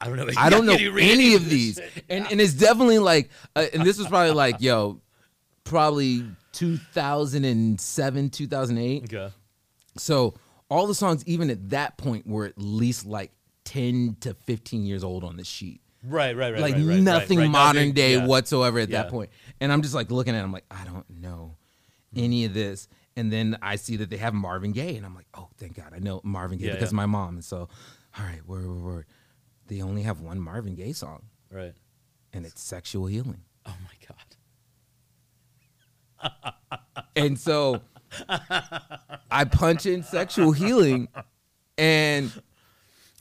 I 0.00 0.06
don't 0.08 0.16
know. 0.16 0.26
I 0.36 0.50
don't 0.50 0.66
know 0.70 0.72
any 0.98 1.36
of 1.36 1.48
these, 1.48 1.78
and 2.08 2.26
and 2.28 2.40
it's 2.40 2.54
definitely 2.54 2.98
like, 2.98 3.30
uh, 3.54 3.66
and 3.72 3.84
this 3.84 3.98
was 3.98 4.08
probably 4.08 4.32
like, 4.34 4.56
yo, 4.60 5.00
probably 5.62 6.24
2007, 6.52 8.30
2008. 8.30 9.04
Okay. 9.04 9.32
So 9.98 10.34
all 10.68 10.86
the 10.86 10.94
songs, 10.94 11.24
even 11.26 11.50
at 11.50 11.70
that 11.70 11.96
point, 11.96 12.26
were 12.26 12.46
at 12.46 12.54
least 12.56 13.06
like 13.06 13.32
10 13.64 14.16
to 14.20 14.34
15 14.34 14.84
years 14.86 15.02
old 15.04 15.24
on 15.24 15.36
the 15.36 15.44
sheet 15.44 15.80
Right, 16.04 16.36
right, 16.36 16.52
right. 16.52 16.60
like 16.62 16.74
right, 16.74 16.84
right, 16.84 17.00
nothing 17.00 17.38
right, 17.38 17.50
modern 17.50 17.92
day 17.92 18.16
yeah. 18.16 18.26
whatsoever 18.26 18.78
at 18.78 18.88
Yeah. 18.88 19.02
that 19.02 19.10
point. 19.10 19.30
And 19.60 19.72
I'm 19.72 19.82
just 19.82 19.94
like 19.94 20.10
looking 20.10 20.34
at 20.34 20.40
it, 20.40 20.44
I'm 20.44 20.52
like, 20.52 20.66
I 20.70 20.84
don't 20.84 21.08
know 21.10 21.56
hmm. 22.14 22.20
any 22.20 22.44
of 22.44 22.54
this. 22.54 22.88
And 23.16 23.32
then 23.32 23.56
I 23.62 23.76
see 23.76 23.96
that 23.96 24.10
they 24.10 24.18
have 24.18 24.34
Marvin 24.34 24.72
Gaye, 24.72 24.96
and 24.96 25.06
I'm 25.06 25.14
like, 25.14 25.26
oh, 25.34 25.48
thank 25.56 25.74
God, 25.74 25.92
I 25.94 25.98
know 26.00 26.20
Marvin 26.22 26.58
Gaye 26.58 26.66
Yeah, 26.66 26.74
because 26.74 26.92
my 26.92 27.06
mom. 27.06 27.36
And 27.36 27.44
so, 27.44 27.68
all 28.18 28.24
right, 28.24 28.46
word, 28.46 28.66
word, 28.68 28.82
word. 28.82 29.06
They 29.68 29.80
only 29.80 30.02
have 30.02 30.20
one 30.20 30.38
Marvin 30.38 30.74
Gaye 30.74 30.92
song, 30.92 31.22
Right. 31.50 31.72
and 32.32 32.44
it's 32.44 32.60
Sexual 32.62 33.06
Healing. 33.06 33.42
Oh 33.64 33.74
my 33.82 33.90
god. 34.06 34.16
And 37.16 37.38
so 37.38 37.80
I 38.28 39.44
punch 39.50 39.86
in 39.86 40.02
Sexual 40.02 40.52
Healing, 40.52 41.08
and 41.78 42.32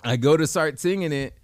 I 0.03 0.17
go 0.17 0.37
to 0.37 0.47
start 0.47 0.79
singing 0.79 1.11
it, 1.11 1.37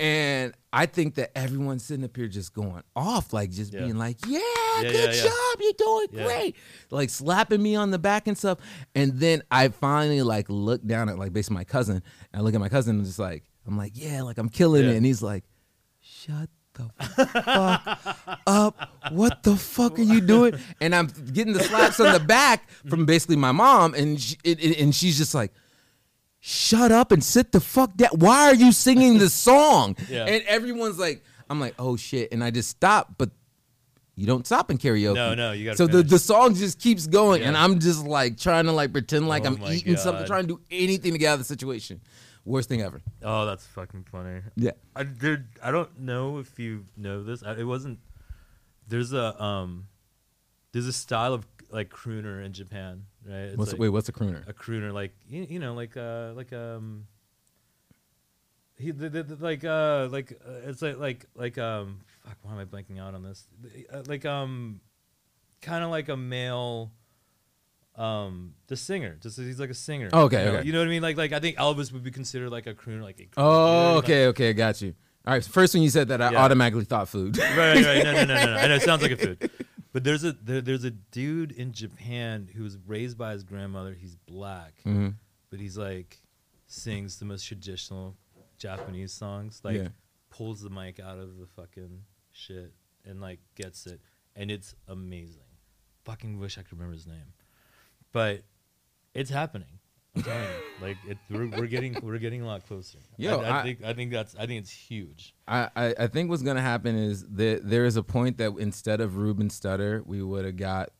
and 0.00 0.52
I 0.72 0.86
think 0.86 1.14
that 1.14 1.36
everyone's 1.36 1.84
sitting 1.84 2.04
up 2.04 2.14
here 2.16 2.28
just 2.28 2.52
going 2.52 2.82
off, 2.94 3.32
like 3.32 3.50
just 3.50 3.72
Yeah. 3.72 3.80
being 3.84 3.96
like, 3.96 4.18
"Yeah, 4.26 4.40
Yeah, 4.82 4.82
good 4.92 5.14
yeah, 5.14 5.22
job, 5.24 5.60
you're 5.60 5.72
doing 5.78 6.06
great," 6.26 6.56
like 6.90 7.08
slapping 7.10 7.62
me 7.62 7.76
on 7.76 7.90
the 7.90 7.98
back 7.98 8.26
and 8.26 8.36
stuff. 8.36 8.58
And 8.94 9.18
then 9.18 9.42
I 9.50 9.68
finally 9.68 10.20
like 10.22 10.46
look 10.50 10.84
down 10.86 11.08
at 11.08 11.18
like 11.18 11.32
basically 11.32 11.54
my 11.54 11.64
cousin, 11.64 11.96
and 12.32 12.40
I 12.40 12.40
look 12.40 12.54
at 12.54 12.60
my 12.60 12.68
cousin 12.68 12.96
and 12.96 13.06
just 13.06 13.18
like, 13.18 13.44
I'm 13.66 13.76
like, 13.78 13.92
"Yeah, 13.94 14.22
like 14.22 14.36
I'm 14.38 14.48
killing 14.50 14.84
it," 14.84 14.96
and 14.96 15.06
he's 15.06 15.22
like, 15.22 15.44
"Shut." 16.00 16.50
The 16.76 16.90
fuck 17.26 18.38
up. 18.46 18.90
What 19.12 19.42
the 19.42 19.56
fuck 19.56 19.98
are 19.98 20.02
you 20.02 20.20
doing? 20.20 20.54
And 20.80 20.94
I'm 20.94 21.08
getting 21.32 21.52
the 21.52 21.62
slaps 21.62 22.00
on 22.00 22.12
the 22.12 22.20
back 22.20 22.68
from 22.88 23.06
basically 23.06 23.36
my 23.36 23.52
mom, 23.52 23.94
and 23.94 24.20
she, 24.20 24.36
it, 24.44 24.62
it- 24.62 24.80
and 24.80 24.94
she's 24.94 25.16
just 25.18 25.34
like, 25.34 25.52
"Shut 26.40 26.92
up 26.92 27.12
and 27.12 27.22
sit 27.22 27.52
the 27.52 27.60
fuck 27.60 27.96
down. 27.96 28.10
Why 28.14 28.46
are 28.48 28.54
you 28.54 28.72
singing 28.72 29.18
the 29.18 29.28
song?" 29.30 29.96
Yeah. 30.08 30.24
And 30.26 30.42
everyone's 30.46 30.98
like, 30.98 31.22
"I'm 31.50 31.60
like, 31.60 31.74
oh 31.78 31.96
shit," 31.96 32.32
and 32.32 32.42
I 32.44 32.50
just 32.50 32.70
stop, 32.70 33.14
but. 33.18 33.30
You 34.18 34.24
don't 34.26 34.46
stop 34.46 34.70
in 34.70 34.78
karaoke. 34.78 35.14
No, 35.14 35.34
no, 35.34 35.52
you 35.52 35.66
gotta 35.66 35.76
So 35.76 35.86
the, 35.86 35.98
finish. 35.98 36.10
the 36.10 36.18
song 36.18 36.54
just 36.54 36.78
keeps 36.80 37.06
going, 37.06 37.42
and 37.42 37.54
I'm 37.54 37.78
just 37.80 38.02
like 38.06 38.38
trying 38.38 38.64
to 38.64 38.72
like 38.72 38.90
pretend 38.90 39.28
like 39.28 39.44
Oh 39.44 39.48
I'm 39.48 39.62
eating 39.70 39.98
something, 39.98 40.24
trying 40.26 40.44
to 40.44 40.54
do 40.54 40.60
anything 40.70 41.12
to 41.12 41.18
get 41.18 41.26
out 41.28 41.32
of 41.34 41.40
the 41.40 41.44
situation. 41.44 42.00
Worst 42.46 42.68
thing 42.68 42.80
ever. 42.80 43.02
Oh, 43.22 43.44
that's 43.44 43.66
fucking 43.66 44.04
funny. 44.10 44.40
Yeah. 44.54 44.70
I 44.94 45.02
dude, 45.02 45.46
I 45.62 45.70
don't 45.72 45.98
know 46.00 46.38
if 46.38 46.58
you 46.58 46.86
know 46.96 47.22
this. 47.22 47.42
I, 47.42 47.54
it 47.56 47.64
wasn't. 47.64 47.98
There's 48.88 49.12
a 49.12 49.42
um, 49.42 49.88
there's 50.72 50.86
a 50.86 50.92
style 50.92 51.34
of 51.34 51.44
like 51.70 51.90
crooner 51.90 52.44
in 52.44 52.52
Japan, 52.52 53.06
right? 53.28 53.34
It's 53.34 53.56
What's 53.56 53.72
like 53.72 53.80
wait? 53.80 53.88
What's 53.88 54.08
a 54.08 54.12
crooner? 54.12 54.48
a 54.48 54.52
crooner, 54.54 54.92
like 54.92 55.12
you, 55.28 55.44
you 55.50 55.58
know, 55.58 55.74
like 55.74 55.96
uh, 55.96 56.32
like 56.34 56.52
um. 56.52 57.08
He 58.78 58.90
the, 58.90 59.08
the, 59.08 59.22
the- 59.22 59.36
like 59.44 59.64
uh 59.64 60.08
like 60.10 60.38
uh, 60.46 60.68
it's 60.68 60.82
like 60.82 60.98
like 60.98 61.24
like 61.34 61.56
um 61.58 62.00
fuck 62.22 62.36
why 62.42 62.52
am 62.52 62.58
I 62.58 62.64
blanking 62.66 63.00
out 63.00 63.14
on 63.14 63.22
this 63.22 63.48
Uh, 63.90 64.02
like 64.06 64.26
um 64.26 64.80
kind 65.62 65.82
of 65.82 65.90
like 65.90 66.10
a 66.10 66.16
male 66.16 66.92
um 67.96 68.54
the 68.66 68.76
singer 68.76 69.16
just 69.22 69.38
he's 69.38 69.58
like 69.58 69.70
a 69.70 69.74
singer 69.74 70.08
Oh, 70.12 70.24
okay, 70.24 70.44
you 70.44 70.52
know? 70.52 70.58
okay. 70.58 70.66
you 70.66 70.72
know 70.72 70.80
what 70.80 70.86
I 70.88 70.90
mean 70.90 71.02
like 71.02 71.16
like 71.16 71.32
I 71.32 71.40
think 71.40 71.56
Elvis 71.56 71.92
would 71.92 72.02
be 72.04 72.10
considered 72.10 72.50
like 72.50 72.66
a 72.66 72.74
crooner 72.74 73.02
like 73.02 73.18
a 73.20 73.24
crooner, 73.24 73.32
Oh, 73.38 73.94
like- 73.96 74.04
okay, 74.04 74.26
okay, 74.26 74.52
got 74.52 74.80
you. 74.82 74.94
All 75.26 75.32
right, 75.34 75.44
first 75.44 75.74
when 75.74 75.82
you 75.82 75.90
said 75.90 76.08
that, 76.08 76.20
I 76.22 76.30
Yeah. 76.30 76.38
automatically 76.42 76.84
thought 76.84 77.08
food. 77.08 77.36
right, 77.38 77.56
right, 77.56 77.84
right. 77.84 78.04
No, 78.04 78.12
no, 78.12 78.24
no, 78.24 78.34
no, 78.34 78.44
no. 78.46 78.56
I 78.56 78.66
know 78.68 78.74
it 78.76 78.82
sounds 78.90 79.02
like 79.02 79.10
a 79.12 79.16
food, 79.16 79.50
but 79.92 80.04
there's 80.04 80.22
a 80.24 80.32
there, 80.32 80.60
there's 80.60 80.84
a 80.84 80.90
dude 80.92 81.50
in 81.52 81.72
Japan 81.72 82.48
who 82.54 82.62
was 82.62 82.76
raised 82.86 83.16
by 83.18 83.32
his 83.32 83.42
grandmother. 83.42 83.94
He's 83.94 84.14
black, 84.14 84.82
Mhm. 84.86 85.14
but 85.50 85.58
he's 85.58 85.76
like 85.78 86.22
sings 86.68 87.18
the 87.18 87.24
most 87.24 87.44
traditional 87.46 88.16
Japanese 88.58 89.12
songs. 89.12 89.60
Like 89.64 89.76
Yeah. 89.76 89.88
pulls 90.30 90.60
the 90.60 90.70
mic 90.70 91.00
out 91.00 91.18
of 91.18 91.38
the 91.38 91.46
fucking 91.46 92.02
shit 92.32 92.72
and 93.04 93.20
like 93.20 93.40
gets 93.56 93.86
it, 93.86 94.00
and 94.36 94.50
it's 94.50 94.74
amazing. 94.86 95.42
Fucking 96.04 96.38
wish 96.38 96.56
I 96.56 96.62
could 96.62 96.72
remember 96.74 96.94
his 96.94 97.06
name, 97.08 97.32
but 98.12 98.42
it's 99.14 99.30
happening. 99.30 99.68
I'm 100.14 100.22
telling 100.22 100.42
you, 100.42 100.48
like 100.86 100.96
it, 101.06 101.18
we're, 101.30 101.46
we're 101.48 101.66
getting 101.66 101.96
we're 102.02 102.18
getting 102.18 102.42
a 102.42 102.46
lot 102.46 102.66
closer. 102.66 102.98
Yo, 103.18 103.40
I, 103.40 103.44
I 103.48 103.60
I- 103.60 103.62
think 103.62 103.84
I 103.84 103.92
think 103.92 104.10
that's 104.12 104.34
I 104.36 104.46
think 104.46 104.60
it's 104.62 104.70
huge. 104.70 105.34
I, 105.46 105.68
I, 105.76 105.94
I 106.00 106.06
think 106.06 106.30
what's 106.30 106.42
gonna 106.42 106.60
happen 106.62 106.96
is 106.96 107.26
that 107.34 107.68
there 107.68 107.84
is 107.84 107.96
a 107.96 108.02
point 108.02 108.38
that 108.38 108.52
instead 108.58 109.00
of 109.00 109.16
Ruben 109.16 109.48
Studdard, 109.48 110.06
we 110.06 110.22
would 110.22 110.44
have 110.44 110.56
got 110.56 110.90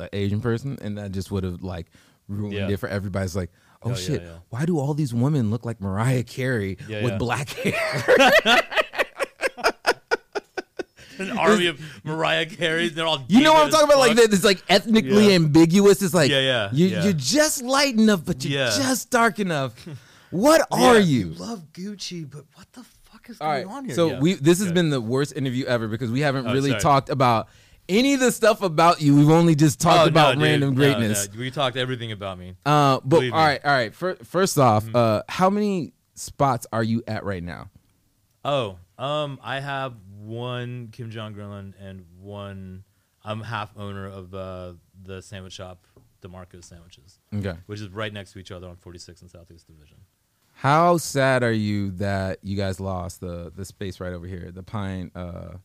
an 0.00 0.08
Asian 0.12 0.40
person, 0.40 0.78
and 0.82 0.98
that 0.98 1.12
just 1.12 1.30
would 1.30 1.44
have 1.44 1.62
like 1.62 1.86
ruined 2.28 2.54
Yeah. 2.54 2.68
it 2.68 2.80
for 2.80 2.88
everybody. 2.88 3.24
It's 3.24 3.36
like, 3.36 3.50
oh 3.82 3.86
Oh, 3.86 3.90
yeah, 3.90 3.94
shit, 3.96 4.22
yeah. 4.22 4.38
why 4.50 4.64
do 4.64 4.78
all 4.80 4.94
these 4.94 5.14
women 5.14 5.50
look 5.50 5.64
like 5.64 5.80
Mariah 5.80 6.24
Carey 6.24 6.76
Yeah, 6.88 7.04
with 7.04 7.12
yeah. 7.12 7.18
black 7.18 7.48
hair? 7.50 8.60
An 11.18 11.36
army 11.38 11.66
of 11.66 11.80
Mariah 12.04 12.46
Carey's. 12.46 12.94
They're 12.94 13.06
all. 13.06 13.24
You 13.28 13.42
know 13.42 13.52
what 13.52 13.62
I'm 13.62 13.68
divas 13.68 13.72
talking 13.72 13.86
about? 13.88 13.98
Like 13.98 14.16
fuck. 14.16 14.24
that. 14.30 14.34
It's 14.34 14.44
like 14.44 14.62
ethnically 14.68 15.28
Yeah. 15.28 15.34
ambiguous. 15.34 16.02
It's 16.02 16.14
like, 16.14 16.30
Yeah, 16.30 16.40
yeah, 16.40 16.68
You, 16.72 16.86
yeah. 16.86 17.04
You're 17.04 17.12
just 17.12 17.62
light 17.62 17.94
enough, 17.94 18.24
but 18.24 18.44
you're 18.44 18.60
Yeah. 18.60 18.70
just 18.76 19.10
dark 19.10 19.38
enough. 19.38 19.74
What 20.30 20.66
Yeah, 20.72 20.78
are 20.86 20.98
you? 20.98 21.34
love 21.34 21.62
Gucci, 21.72 22.28
but 22.28 22.44
what 22.54 22.66
the 22.72 22.82
fuck 23.10 23.30
is 23.30 23.40
All 23.40 23.46
going 23.52 23.66
right. 23.68 23.76
on 23.76 23.84
here? 23.84 23.94
So 23.94 24.10
Yeah. 24.10 24.18
we 24.20 24.34
this 24.34 24.58
has 24.58 24.72
been 24.72 24.90
the 24.90 25.00
worst 25.00 25.32
interview 25.36 25.64
ever 25.66 25.86
because 25.86 26.10
we 26.10 26.20
haven't 26.20 26.48
Oh, 26.48 26.52
really 26.52 26.70
sorry. 26.70 26.82
talked 26.82 27.08
about 27.10 27.48
any 27.88 28.14
of 28.14 28.20
the 28.20 28.32
stuff 28.32 28.60
about 28.60 29.00
you. 29.00 29.14
We've 29.14 29.30
only 29.30 29.54
just 29.54 29.80
talked 29.80 30.00
Oh, 30.00 30.08
about 30.08 30.34
dude. 30.34 30.42
random 30.42 30.70
No, 30.70 30.74
greatness. 30.76 31.28
no, 31.32 31.38
We 31.38 31.52
talked 31.52 31.76
everything 31.76 32.10
about 32.10 32.40
me. 32.40 32.56
Uh, 32.66 32.96
but 33.04 33.08
Believe 33.08 33.32
all 33.32 33.38
me. 33.38 33.44
Mm-hmm. 33.44 33.46
right, 33.46 33.64
all 33.64 33.72
right. 33.72 33.94
Fir- 33.94 34.16
first 34.24 34.58
off, 34.58 34.84
uh, 34.92 35.22
how 35.28 35.48
many 35.48 35.92
spots 36.16 36.66
are 36.72 36.82
you 36.82 37.04
at 37.06 37.24
right 37.24 37.42
now? 37.42 37.70
Oh, 38.44 38.78
um, 38.98 39.38
I 39.42 39.60
have 39.60 39.94
one 40.26 40.88
Kim 40.92 41.10
Jong 41.10 41.34
Grillin 41.34 41.72
and 41.80 42.04
one. 42.20 42.84
I'm 43.24 43.40
half 43.40 43.76
owner 43.76 44.06
of 44.06 44.34
uh, 44.34 44.72
the 45.02 45.20
sandwich 45.20 45.52
shop, 45.54 45.84
DeMarco's 46.22 46.66
Sandwiches, 46.66 47.18
Okay. 47.34 47.56
which 47.66 47.80
is 47.80 47.88
right 47.88 48.12
next 48.12 48.32
to 48.34 48.38
each 48.38 48.52
other 48.52 48.68
on 48.68 48.76
46 48.76 49.22
and 49.22 49.30
Southeast 49.30 49.66
Division. 49.66 49.96
How 50.52 50.96
sad 50.96 51.42
are 51.42 51.52
you 51.52 51.90
that 51.92 52.38
you 52.42 52.56
guys 52.56 52.78
lost 52.80 53.20
the 53.20 53.52
the 53.54 53.64
space 53.64 54.00
right 54.00 54.12
over 54.12 54.26
here, 54.26 54.50
the 54.52 54.62
Pine? 54.62 55.10
Uh, 55.14 55.56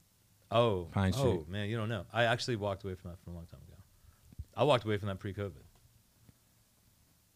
Oh, 0.54 0.90
Pine 0.92 1.14
Street. 1.14 1.24
oh 1.30 1.46
man, 1.48 1.70
you 1.70 1.78
don't 1.78 1.88
know. 1.88 2.06
I 2.12 2.26
actually 2.26 2.58
walked 2.58 2.84
away 2.84 2.96
from 2.96 3.12
that 3.12 3.20
from 3.24 3.34
a 3.34 3.36
long 3.38 3.46
time 3.46 3.62
ago. 3.68 3.78
I 4.58 4.64
walked 4.66 4.84
away 4.84 4.98
from 4.98 5.08
that 5.08 5.18
pre-COVID. 5.20 5.64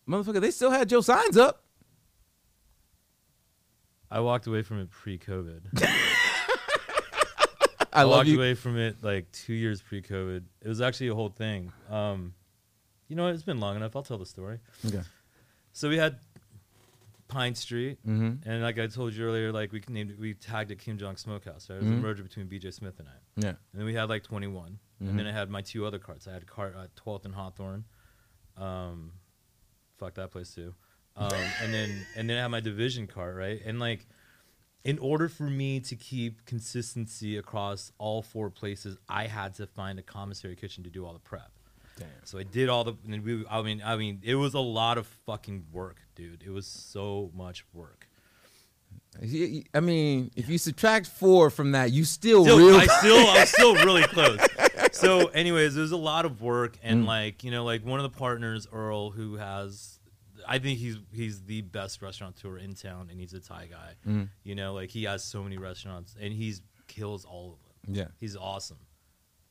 motherfucker, 0.09 0.41
they 0.41 0.51
still 0.51 0.69
had 0.71 0.89
Joe 0.89 0.99
signs 1.01 1.37
up. 1.37 1.63
I 4.11 4.19
walked 4.19 4.47
away 4.47 4.63
from 4.63 4.79
it 4.81 4.89
pre-COVID. 4.91 5.81
I, 7.95 8.03
love 8.03 8.11
walked 8.11 8.27
you. 8.29 8.37
away 8.37 8.53
from 8.53 8.77
it 8.77 8.97
like 9.03 9.31
two 9.31 9.53
years 9.53 9.81
pre-COVID. 9.81 10.43
It 10.61 10.67
was 10.67 10.81
actually 10.81 11.07
a 11.09 11.15
whole 11.15 11.29
thing. 11.29 11.71
Um, 11.89 12.33
you 13.07 13.15
know, 13.15 13.23
what? 13.25 13.33
it's 13.33 13.43
been 13.43 13.59
long 13.59 13.75
enough. 13.75 13.95
I'll 13.95 14.03
tell 14.03 14.17
the 14.17 14.25
story. 14.25 14.59
Okay. 14.85 15.01
So 15.73 15.89
we 15.89 15.97
had 15.97 16.17
Pine 17.27 17.55
Street, 17.55 17.97
Mm-hmm. 18.07 18.47
and 18.49 18.61
like 18.63 18.77
I 18.79 18.87
told 18.87 19.13
you 19.13 19.25
earlier, 19.25 19.51
like 19.51 19.71
we 19.71 19.81
named 19.89 20.11
it, 20.11 20.19
we 20.19 20.33
tagged 20.33 20.71
it 20.71 20.79
Kim 20.79 20.97
Jong 20.97 21.17
Smokehouse. 21.17 21.69
Right? 21.69 21.77
It 21.77 21.83
was 21.83 21.91
Mhm. 21.91 21.97
a 21.97 22.01
merger 22.01 22.23
between 22.23 22.47
B.J. 22.47 22.71
Smith 22.71 22.99
and 22.99 23.07
I. 23.07 23.11
Yeah. 23.37 23.49
And 23.49 23.57
then 23.73 23.85
we 23.85 23.93
had 23.93 24.09
like 24.09 24.23
21. 24.23 24.79
Mhm. 25.01 25.09
And 25.09 25.19
then 25.19 25.27
I 25.27 25.31
had 25.31 25.49
my 25.49 25.61
two 25.61 25.85
other 25.85 25.99
carts. 25.99 26.27
I 26.27 26.33
had 26.33 26.45
cart 26.47 26.75
uh, 26.77 26.87
12th 26.95 27.25
and 27.25 27.33
Hawthorne. 27.35 27.83
Um, 28.57 29.11
fuck 29.97 30.13
that 30.15 30.31
place 30.31 30.53
too. 30.53 30.73
Um, 31.17 31.31
and 31.61 31.73
then 31.73 32.05
and 32.15 32.29
then 32.29 32.37
I 32.37 32.41
had 32.41 32.47
my 32.51 32.59
division 32.59 33.07
cart, 33.07 33.35
right? 33.35 33.59
And 33.65 33.79
like 33.79 34.05
in 34.85 34.97
order 34.99 35.27
for 35.27 35.43
me 35.43 35.79
to 35.81 35.95
keep 35.95 36.45
consistency 36.45 37.37
across 37.37 37.91
all 37.97 38.21
four 38.21 38.49
places, 38.49 38.97
I 39.09 39.27
had 39.27 39.55
to 39.55 39.67
find 39.67 39.99
a 39.99 40.03
commissary 40.03 40.55
kitchen 40.55 40.83
to 40.85 40.89
do 40.89 41.05
all 41.05 41.11
the 41.13 41.19
prep. 41.19 41.51
Damn. 41.97 42.07
So 42.23 42.37
I 42.39 42.43
did 42.43 42.69
all 42.69 42.83
the 42.83 42.93
and 43.09 43.23
we 43.23 43.45
I 43.49 43.61
mean 43.61 43.81
I 43.83 43.95
mean 43.97 44.21
it 44.23 44.35
was 44.35 44.53
a 44.53 44.59
lot 44.59 44.97
of 44.97 45.07
fucking 45.25 45.65
work, 45.73 45.97
dude. 46.15 46.43
It 46.45 46.51
was 46.51 46.67
so 46.67 47.31
much 47.33 47.65
work. 47.73 48.07
I 49.73 49.79
mean, 49.79 50.29
if 50.35 50.49
you 50.49 50.57
subtract 50.57 51.07
four 51.07 51.49
from 51.49 51.71
that, 51.71 51.91
you 51.91 52.03
still, 52.03 52.43
still, 52.43 52.57
real. 52.57 52.75
I 52.75 52.85
still, 52.85 53.17
I'm 53.29 53.45
still 53.57 53.75
really 53.75 54.03
close. 54.03 54.39
So, 54.91 55.27
anyways, 55.27 55.73
there's 55.73 55.91
a 55.93 55.97
lot 55.97 56.25
of 56.25 56.41
work, 56.41 56.77
and 56.83 57.03
Mm. 57.03 57.07
like 57.07 57.43
you 57.43 57.51
know, 57.51 57.63
like 57.63 57.85
one 57.85 57.99
of 57.99 58.11
the 58.11 58.17
partners, 58.17 58.67
Earl, 58.71 59.11
who 59.11 59.35
has, 59.37 59.99
I 60.47 60.59
think 60.59 60.79
he's 60.79 60.97
he's 61.11 61.43
the 61.43 61.61
best 61.61 62.01
restaurateur 62.01 62.57
in 62.57 62.73
town, 62.73 63.09
and 63.09 63.19
he's 63.19 63.33
a 63.33 63.39
Thai 63.39 63.67
guy. 63.67 63.95
Mhm. 64.05 64.29
You 64.43 64.55
know, 64.55 64.73
like 64.73 64.89
he 64.91 65.03
has 65.03 65.23
so 65.23 65.43
many 65.43 65.57
restaurants, 65.57 66.15
and 66.19 66.33
he's 66.33 66.61
kills 66.87 67.25
all 67.25 67.53
of 67.53 67.63
them. 67.63 67.95
Yeah. 67.95 68.07
He's 68.19 68.35
awesome, 68.35 68.79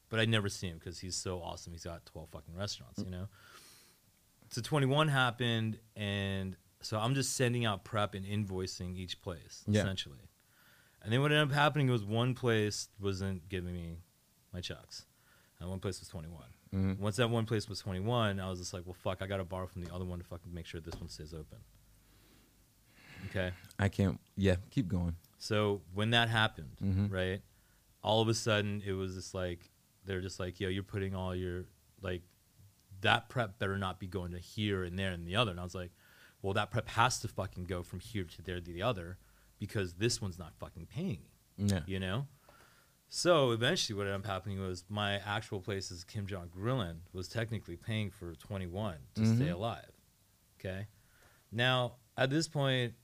but 0.09 0.21
I 0.21 0.25
never 0.25 0.49
see 0.49 0.69
him 0.69 0.79
because 0.79 0.99
he's 1.01 1.16
so 1.16 1.41
awesome. 1.43 1.73
He's 1.73 1.85
got 1.85 2.05
12 2.07 2.31
fucking 2.31 2.55
restaurants. 2.55 3.01
You 3.03 3.11
know. 3.11 3.29
So 4.51 4.61
21 4.61 5.09
happened, 5.09 5.79
and 5.97 6.57
so 6.81 6.99
I'm 6.99 7.15
just 7.15 7.35
sending 7.35 7.65
out 7.65 7.85
prep 7.85 8.15
and 8.15 8.25
invoicing 8.25 8.97
each 8.97 9.21
place 9.23 9.65
Yeah. 9.66 9.81
essentially. 9.81 10.29
And 11.03 11.12
then 11.12 11.21
what 11.21 11.33
ended 11.33 11.49
up 11.49 11.55
happening 11.55 11.89
was 11.89 12.05
one 12.05 12.35
place 12.35 12.89
wasn't 13.01 13.49
giving 13.49 13.75
me 13.75 13.99
my 14.53 14.61
checks, 14.61 15.07
and 15.59 15.69
one 15.69 15.81
place 15.81 15.99
was 16.01 16.09
21. 16.09 16.45
Mhm. 16.74 16.98
Once 16.98 17.16
that 17.16 17.30
one 17.30 17.46
place 17.46 17.68
was 17.68 17.78
21, 17.80 18.40
I 18.40 18.51
was 18.51 18.59
just 18.59 18.74
like, 18.74 18.84
well, 18.84 18.94
fuck, 18.94 19.22
I 19.22 19.26
gotta 19.26 19.44
borrow 19.44 19.66
from 19.66 19.82
the 19.84 19.94
other 19.94 20.05
one 20.05 20.18
to 20.18 20.24
fucking 20.24 20.52
make 20.52 20.66
sure 20.66 20.80
this 20.80 20.96
one 20.96 21.09
stays 21.09 21.32
open. 21.32 21.59
Okay. 23.30 23.52
I 23.78 23.88
can't. 23.88 24.20
Yeah, 24.36 24.56
keep 24.70 24.88
going. 24.88 25.16
So 25.38 25.82
when 25.92 26.10
that 26.10 26.28
happened, 26.28 26.76
Mhm. 26.82 27.10
right, 27.10 27.42
all 28.02 28.20
of 28.20 28.28
a 28.28 28.34
sudden 28.34 28.82
it 28.84 28.92
was 28.92 29.14
just 29.14 29.34
like 29.34 29.70
they're 30.05 30.20
just 30.20 30.38
like, 30.38 30.60
yo, 30.60 30.68
you're 30.68 30.82
putting 30.82 31.14
all 31.14 31.34
your 31.34 31.64
like 32.02 32.22
that 33.01 33.28
prep 33.30 33.59
better 33.59 33.78
not 33.78 33.98
be 33.98 34.06
going 34.06 34.32
to 34.32 34.38
here 34.38 34.84
and 34.84 34.98
there 34.98 35.12
and 35.12 35.26
the 35.26 35.36
other. 35.36 35.51
And 35.51 35.60
I 35.60 35.64
was 35.64 35.74
like, 35.74 35.92
well, 36.42 36.52
that 36.55 36.70
prep 36.70 36.88
has 36.90 37.20
to 37.20 37.28
fucking 37.28 37.64
go 37.64 37.82
from 37.82 38.01
here 38.01 38.24
to 38.24 38.42
there 38.42 38.60
to 38.60 38.72
the 38.72 38.82
other 38.82 39.18
because 39.59 39.94
this 39.94 40.20
one's 40.20 40.38
not 40.38 40.55
fucking 40.59 40.86
paying 40.86 41.22
Yeah. 41.56 41.82
you 41.86 41.98
know. 42.01 42.26
So 43.09 43.52
eventually, 43.52 43.97
what 43.97 44.06
ended 44.06 44.20
up 44.20 44.26
happening 44.26 44.60
was 44.60 44.85
my 44.89 45.16
actual 45.18 45.60
place's 45.60 46.02
Kim 46.05 46.26
Jong 46.26 46.48
Grillin 46.48 46.97
was 47.12 47.28
technically 47.28 47.76
paying 47.76 48.10
for 48.10 48.35
21 48.35 48.97
to 49.14 49.26
stay 49.36 49.47
Mhm. 49.47 49.52
alive. 49.55 49.93
Okay. 50.59 50.89
Now 51.52 51.97
at 52.16 52.31
this 52.31 52.48
point, 52.48 52.94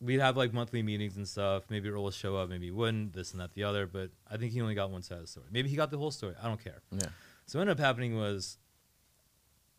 we'd 0.00 0.20
have 0.20 0.36
like 0.36 0.52
monthly 0.52 0.82
meetings 0.82 1.16
and 1.16 1.26
stuff. 1.28 1.64
Maybe 1.68 1.88
Earl 1.88 2.04
will 2.04 2.10
show 2.10 2.36
up, 2.36 2.48
maybe 2.48 2.66
he 2.66 2.70
wouldn't. 2.70 3.12
This 3.12 3.32
and 3.32 3.40
that, 3.40 3.52
the 3.54 3.64
other. 3.64 3.86
But 3.86 4.12
I 4.26 4.36
think 4.36 4.52
he 4.52 4.60
only 4.62 4.74
got 4.74 4.90
one 4.90 5.02
side 5.02 5.16
of 5.16 5.22
the 5.22 5.26
story. 5.26 5.46
Maybe 5.50 5.68
he 5.68 5.76
got 5.76 5.90
the 5.90 5.98
whole 5.98 6.10
story. 6.10 6.34
I 6.40 6.46
don't 6.46 6.62
care. 6.62 6.80
Yeah. 6.92 7.08
So 7.46 7.58
what 7.58 7.62
ended 7.62 7.78
up 7.80 7.84
happening 7.84 8.16
was, 8.16 8.58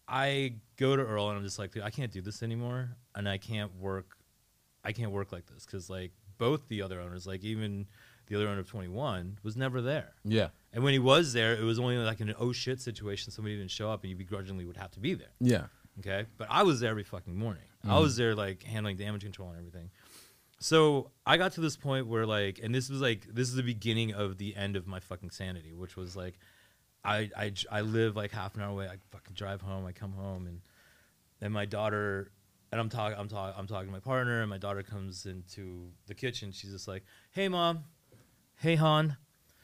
I 0.07 0.55
go 0.77 0.95
to 0.95 1.03
Earl 1.03 1.29
and 1.29 1.37
I'm 1.37 1.43
just 1.43 1.59
like, 1.59 1.71
dude, 1.71 1.83
I 1.83 1.91
can't 1.91 2.11
do 2.11 2.21
this 2.21 2.41
anymore, 2.43 2.97
and 3.15 3.29
I 3.29 3.37
can't 3.37 3.73
work, 3.75 4.17
I 4.83 4.91
can't 4.91 5.11
work 5.11 5.31
like 5.31 5.45
this 5.45 5.65
because 5.65 5.89
like 5.89 6.11
both 6.39 6.67
the 6.67 6.81
other 6.81 6.99
owners, 6.99 7.27
like 7.27 7.43
even 7.43 7.87
the 8.29 8.35
other 8.35 8.47
owner 8.47 8.61
of 8.61 8.69
21, 8.69 9.39
was 9.43 9.57
never 9.57 9.81
there. 9.81 10.13
Yeah. 10.23 10.49
And 10.71 10.83
when 10.83 10.93
he 10.93 10.99
was 10.99 11.33
there, 11.33 11.53
it 11.55 11.63
was 11.63 11.77
only 11.79 11.97
like 11.97 12.21
in 12.21 12.29
an 12.29 12.35
oh 12.39 12.51
shit 12.53 12.79
situation. 12.79 13.31
Somebody 13.31 13.57
didn't 13.57 13.71
show 13.71 13.91
up, 13.91 14.03
and 14.03 14.09
you 14.09 14.15
begrudgingly 14.15 14.63
would 14.65 14.77
have 14.77 14.91
to 14.91 14.99
be 14.99 15.13
there. 15.15 15.31
Yeah. 15.41 15.65
Okay. 15.99 16.25
But 16.37 16.47
I 16.49 16.63
was 16.63 16.79
there 16.79 16.91
every 16.91 17.03
fucking 17.03 17.35
morning. 17.35 17.63
I 17.83 17.89
Mhm. 17.97 18.01
was 18.01 18.15
there 18.15 18.33
like 18.35 18.63
handling 18.63 18.95
damage 18.97 19.23
control 19.23 19.49
and 19.49 19.57
everything. 19.57 19.89
So 20.59 21.11
I 21.25 21.37
got 21.37 21.53
to 21.53 21.61
this 21.61 21.77
point 21.77 22.07
where 22.07 22.25
like, 22.25 22.59
and 22.61 22.73
this 22.75 22.89
was 22.89 23.01
like, 23.01 23.25
this 23.33 23.47
is 23.49 23.55
the 23.55 23.63
beginning 23.63 24.13
of 24.13 24.37
the 24.37 24.55
end 24.55 24.75
of 24.75 24.87
my 24.87 24.99
fucking 24.99 25.29
sanity, 25.31 25.73
which 25.73 25.95
was 25.95 26.15
like, 26.15 26.37
I, 27.03 27.29
I, 27.35 27.53
I 27.71 27.81
live 27.81 28.15
like 28.17 28.31
half 28.31 28.55
an 28.55 28.61
hour 28.61 28.69
away. 28.69 28.87
I 28.87 28.97
fucking 29.11 29.33
drive 29.35 29.61
home. 29.61 29.85
I 29.85 29.93
come 29.93 30.11
home 30.11 30.47
and 30.47 30.61
then 31.39 31.53
my 31.53 31.65
daughter, 31.65 32.31
and 32.73 32.79
I'm 32.81 32.89
talking, 32.89 33.17
I'm 33.17 33.29
talking, 33.29 33.57
I'm 33.57 33.67
talking 33.67 33.87
to 33.87 33.91
my 33.93 34.01
partner 34.01 34.41
and 34.41 34.49
my 34.49 34.57
daughter 34.57 34.83
comes 34.83 35.25
into 35.25 35.91
the 36.07 36.13
kitchen. 36.13 36.51
She's 36.51 36.71
just 36.71 36.87
like, 36.87 37.03
Hey 37.31 37.47
mom. 37.47 37.85
Hey 38.59 38.75
Han. 38.75 39.15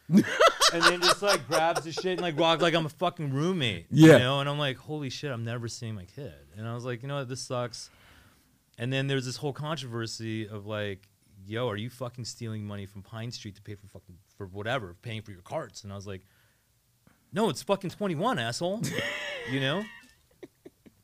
and 0.10 0.24
then 0.72 1.02
just 1.02 1.22
like 1.22 1.46
grabs 1.48 1.84
the 1.84 1.92
shit 1.92 2.14
and 2.14 2.22
like 2.22 2.38
walk 2.38 2.62
like 2.62 2.74
I'm 2.74 2.86
a 2.86 2.90
fucking 2.90 3.34
roommate. 3.34 3.88
Yeah. 3.92 4.14
You 4.14 4.20
know, 4.20 4.40
and 4.40 4.50
I'm 4.50 4.58
like, 4.58 4.78
holy 4.78 5.10
shit, 5.10 5.32
I'm 5.32 5.44
never 5.44 5.68
seeing 5.68 5.96
my 5.96 6.06
kid. 6.06 6.34
And 6.58 6.66
I 6.66 6.74
was 6.74 6.86
like, 6.86 7.02
you 7.02 7.10
know 7.10 7.18
what, 7.18 7.28
this 7.28 7.42
sucks. 7.42 7.90
And 8.78 8.92
then 8.94 9.08
there's 9.08 9.26
this 9.26 9.36
whole 9.36 9.52
controversy 9.52 10.48
of 10.48 10.66
like, 10.66 11.10
yo, 11.46 11.68
are 11.70 11.76
you 11.76 11.90
fucking 11.90 12.24
stealing 12.24 12.66
money 12.66 12.86
from 12.86 13.02
Pine 13.02 13.32
Street 13.32 13.56
to 13.56 13.62
pay 13.62 13.76
for 13.76 13.88
fucking 13.88 14.16
for 14.38 14.48
whatever, 14.48 14.96
paying 15.02 15.22
for 15.22 15.32
your 15.32 15.42
carts? 15.42 15.84
And 15.84 15.92
I 15.92 15.96
was 15.98 16.08
like, 16.08 16.22
no, 17.34 17.50
it's 17.50 17.64
fucking 17.64 17.90
21, 17.90 18.40
asshole. 18.40 18.82
you 19.52 19.60
know? 19.60 19.84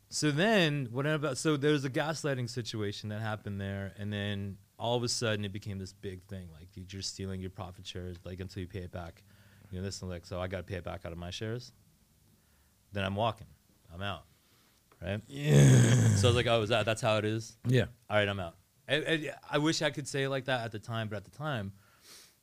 So 0.07 0.31
then 0.31 0.87
what 0.91 1.05
ended 1.05 1.25
up 1.25 1.37
so 1.37 1.57
there's 1.57 1.85
a 1.85 1.89
gaslighting 1.89 2.49
situation 2.49 3.09
that 3.09 3.21
happened 3.21 3.59
there, 3.59 3.93
and 3.97 4.11
then 4.11 4.57
all 4.81 4.97
of 4.97 5.03
a 5.03 5.07
sudden 5.07 5.45
it 5.45 5.53
became 5.53 5.77
this 5.77 5.93
big 5.93 6.23
thing. 6.23 6.49
Like 6.57 6.67
you're 6.91 7.03
stealing 7.03 7.39
your 7.39 7.51
profit 7.51 7.85
shares, 7.85 8.17
like 8.25 8.39
until 8.39 8.61
you 8.61 8.67
pay 8.67 8.79
it 8.79 8.91
back. 8.91 9.23
You 9.69 9.77
know, 9.77 9.85
this 9.85 10.01
and 10.01 10.09
like 10.09 10.25
so 10.25 10.41
I 10.41 10.47
gotta 10.47 10.63
pay 10.63 10.75
it 10.75 10.83
back 10.83 11.05
out 11.05 11.11
of 11.11 11.17
my 11.19 11.29
shares. 11.29 11.71
Then 12.91 13.03
I'm 13.05 13.15
walking. 13.15 13.47
I'm 13.93 14.01
out. 14.01 14.23
Right? 15.01 15.21
Yeah. 15.27 16.15
So 16.15 16.27
I 16.27 16.29
was 16.29 16.35
like, 16.35 16.47
oh, 16.47 16.61
is 16.63 16.69
that 16.69 16.85
that's 16.85 17.01
how 17.01 17.17
it 17.17 17.25
is? 17.25 17.55
Yeah. 17.65 17.85
All 18.09 18.17
right, 18.17 18.27
I'm 18.27 18.39
out. 18.39 18.55
I, 18.89 18.95
I, 18.95 19.29
I 19.53 19.57
wish 19.59 19.81
I 19.81 19.89
could 19.91 20.07
say 20.07 20.23
it 20.23 20.29
like 20.29 20.45
that 20.45 20.65
at 20.65 20.71
the 20.71 20.79
time, 20.79 21.07
but 21.07 21.15
at 21.17 21.25
the 21.25 21.31
time, 21.31 21.71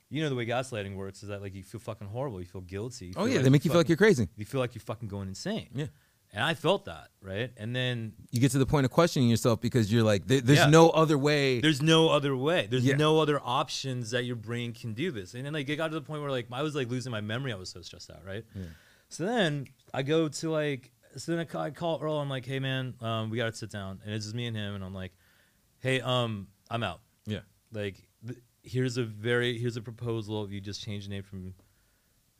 you 0.09 0.23
know 0.23 0.29
the 0.31 0.35
way 0.35 0.47
gaslighting 0.47 0.95
works 0.97 1.23
is 1.23 1.29
that 1.29 1.43
like 1.43 1.55
you 1.55 1.63
feel 1.63 1.81
fucking 1.81 2.07
horrible, 2.07 2.41
you 2.41 2.47
feel 2.47 2.63
guilty. 2.63 3.07
you 3.07 3.13
Oh 3.17 3.21
feel 3.25 3.29
yeah, 3.29 3.35
like 3.37 3.45
they 3.45 3.51
make 3.51 3.65
you 3.65 3.71
feel 3.71 3.81
like 3.81 3.89
you're 3.89 3.99
crazy. 3.99 4.29
you 4.37 4.45
feel 4.47 4.61
like 4.61 4.75
you're 4.75 4.81
fucking 4.81 5.09
going 5.09 5.29
insane. 5.29 5.69
Yeah. 5.75 5.87
And 6.35 6.45
I 6.45 6.53
felt 6.55 6.85
that, 6.85 7.09
right? 7.23 7.51
And 7.57 7.75
then 7.75 8.13
You 8.31 8.41
get 8.41 8.51
to 8.53 8.59
the 8.59 8.67
point 8.67 8.85
of 8.85 8.91
questioning 8.91 9.31
yourself 9.31 9.61
because 9.63 9.91
you're 9.91 10.03
like, 10.03 10.27
there, 10.27 10.43
there's 10.43 10.59
Yeah. 10.59 10.67
no 10.71 10.91
other 10.91 11.17
way. 11.17 11.61
there's 11.61 11.81
no 11.81 12.11
other 12.11 12.37
way. 12.37 12.67
There's 12.71 12.85
Yeah. 12.85 12.97
no 12.97 13.19
other 13.21 13.41
options 13.43 14.11
that 14.11 14.25
your 14.25 14.37
brain 14.37 14.75
can 14.75 14.93
do 14.93 15.11
this. 15.11 15.33
And 15.35 15.47
then 15.47 15.55
like 15.55 15.69
it 15.71 15.77
got 15.77 15.89
to 15.89 15.95
the 15.95 16.03
point 16.03 16.21
where 16.21 16.31
like 16.31 16.47
I 16.53 16.63
was 16.63 16.75
like 16.75 16.89
losing 16.91 17.13
my 17.13 17.23
memory. 17.23 17.53
I 17.53 17.57
was 17.57 17.71
so 17.71 17.81
stressed 17.81 18.11
out, 18.11 18.25
right? 18.27 18.45
Yeah. 18.55 18.63
So 19.09 19.25
then 19.25 19.69
I 19.95 20.03
go 20.03 20.29
to 20.29 20.51
like 20.51 20.93
so 21.17 21.33
then 21.33 21.41
I 21.41 21.45
call, 21.45 21.63
I 21.63 21.71
call 21.71 21.99
Earl. 22.03 22.19
I'm 22.19 22.29
like, 22.29 22.45
hey 22.45 22.59
man, 22.59 22.95
um, 23.01 23.31
we 23.31 23.39
gotta 23.39 23.55
sit 23.55 23.71
down. 23.71 24.01
And 24.05 24.13
it's 24.15 24.27
just 24.27 24.35
me 24.37 24.47
and 24.47 24.57
him. 24.57 24.75
And 24.75 24.85
I'm 24.85 24.95
like, 24.95 25.13
hey, 25.81 26.03
um, 26.03 26.49
I'm 26.71 26.83
out. 26.83 27.01
Yeah. 27.27 27.41
Like 27.73 28.07
th- 28.27 28.39
here's 28.63 28.99
a 28.99 29.05
very 29.05 29.57
here's 29.59 29.79
a 29.79 29.83
proposal. 29.83 30.45
If 30.45 30.51
you 30.53 30.61
just 30.61 30.83
change 30.83 31.05
the 31.05 31.11
name 31.11 31.23
from 31.23 31.55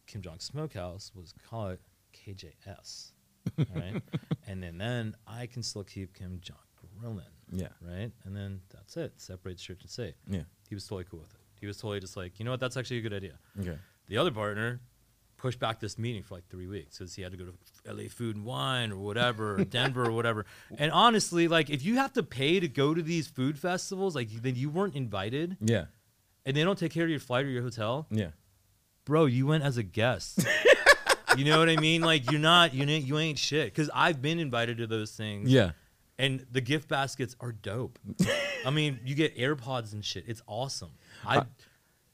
Kim 0.07 0.21
Jong 0.21 0.41
Smokehouse, 0.41 1.11
was 1.15 1.33
call 1.49 1.69
it 1.69 1.81
KJS. 2.13 3.13
All 3.59 3.67
right. 3.75 4.03
and 4.47 4.63
then 4.63 4.79
then 4.79 5.15
I 5.27 5.47
can 5.47 5.63
still 5.63 5.85
keep 5.85 6.15
Kim 6.15 6.41
Jong 6.43 6.57
Grillin 7.01 7.23
Yeah. 7.51 7.69
right? 7.81 8.11
And 8.25 8.37
then 8.37 8.61
that's 8.73 8.97
it. 8.97 9.13
Separate 9.17 9.59
church 9.59 9.83
and 9.83 9.91
state. 9.91 10.15
Yeah. 10.29 10.43
He 10.69 10.75
was 10.75 10.85
totally 10.87 11.05
cool 11.11 11.21
with 11.21 11.31
it. 11.35 11.41
He 11.61 11.67
was 11.67 11.77
totally 11.77 12.01
just 12.01 12.17
like, 12.17 12.39
you 12.39 12.45
know 12.45 12.51
what, 12.53 12.61
that's 12.61 12.77
actually 12.77 12.99
a 12.99 13.03
good 13.03 13.13
idea. 13.15 13.39
Okay. 13.61 13.79
The 14.09 14.17
other 14.19 14.31
partner 14.31 14.81
pushed 15.37 15.59
back 15.61 15.79
this 15.81 15.99
meeting 15.99 16.23
for 16.23 16.35
like 16.35 16.49
three 16.49 16.67
weeks 16.67 16.99
because 16.99 17.15
he 17.15 17.23
had 17.23 17.31
to 17.33 17.39
go 17.39 17.45
to 17.45 17.55
LA 17.95 18.09
Food 18.09 18.35
and 18.37 18.45
Wine 18.45 18.91
or 18.93 18.97
whatever, 18.99 19.55
or 19.61 19.65
Denver 19.79 20.05
or 20.07 20.13
whatever. 20.13 20.47
And 20.77 20.91
honestly, 20.93 21.47
like 21.49 21.71
if 21.71 21.85
you 21.85 21.97
have 21.97 22.13
to 22.15 22.23
pay 22.25 22.59
to 22.61 22.69
go 22.69 22.93
to 22.95 23.03
these 23.03 23.29
food 23.29 23.59
festivals, 23.59 24.15
like 24.17 24.29
then 24.31 24.57
you 24.57 24.69
weren't 24.71 24.95
invited 24.97 25.57
Yeah. 25.61 25.85
and 26.45 26.57
they 26.57 26.65
don't 26.65 26.79
take 26.79 26.93
care 26.93 27.05
of 27.05 27.11
your 27.11 27.21
flight 27.21 27.45
or 27.45 27.51
your 27.51 27.63
hotel, 27.63 28.07
Yeah. 28.11 28.31
bro, 29.05 29.27
you 29.27 29.47
went 29.47 29.63
as 29.65 29.77
a 29.77 29.83
guest. 29.85 30.45
you 31.39 31.45
know 31.45 31.59
what 31.59 31.69
I 31.69 31.77
mean? 31.77 32.03
Like 32.03 32.31
you're 32.31 32.41
not, 32.41 32.75
you 32.75 32.85
ain't, 32.87 33.05
you 33.05 33.19
ain't 33.19 33.39
shit. 33.39 33.67
Because 33.73 33.89
I've 33.95 34.21
been 34.21 34.39
invited 34.39 34.79
to 34.79 34.87
those 34.87 35.13
things 35.13 35.49
Yeah. 35.51 35.71
and 36.19 36.45
the 36.51 36.61
gift 36.61 36.89
baskets 36.89 37.37
are 37.41 37.53
dope. 37.53 37.99
I 38.67 38.71
mean, 38.71 38.99
you 39.05 39.15
get 39.15 39.37
AirPods 39.37 39.93
and 39.93 40.05
shit. 40.05 40.25
It's 40.27 40.43
awesome. 40.47 40.91
I. 41.27 41.45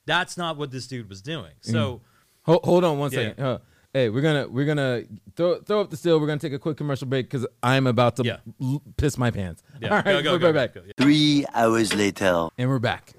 That's 0.06 0.36
not 0.36 0.58
what 0.58 0.70
this 0.70 0.86
dude 0.86 1.08
was 1.08 1.22
doing. 1.22 1.52
So. 1.62 2.02
Hold, 2.42 2.62
hold 2.64 2.84
on 2.84 2.98
one 2.98 3.10
Yeah. 3.10 3.18
second. 3.30 3.42
Uh, 3.44 3.58
hey, 3.94 4.10
we're 4.10 4.20
gonna 4.20 4.46
we're 4.46 4.66
gonna 4.66 5.04
throw 5.34 5.60
throw 5.62 5.80
up 5.80 5.88
the 5.88 5.96
still. 5.96 6.20
We're 6.20 6.26
gonna 6.26 6.38
take 6.40 6.52
a 6.52 6.58
quick 6.58 6.76
commercial 6.76 7.06
break 7.08 7.24
because 7.30 7.46
I'm 7.62 7.86
about 7.86 8.16
to 8.16 8.22
Yeah. 8.24 8.36
l- 8.60 8.82
piss 8.98 9.16
my 9.16 9.30
pants. 9.30 9.62
Yeah, 9.80 9.88
All 9.88 9.96
right, 9.96 10.04
go, 10.04 10.22
go, 10.22 10.30
we'll 10.32 10.38
go, 10.40 10.48
be 10.48 10.52
go, 10.52 10.52
back, 10.52 10.74
go, 10.74 10.82
yeah. 10.84 10.92
Three 10.98 11.46
hours 11.54 11.94
later. 11.94 12.48
and 12.58 12.68
we're 12.68 12.78
back. 12.80 13.14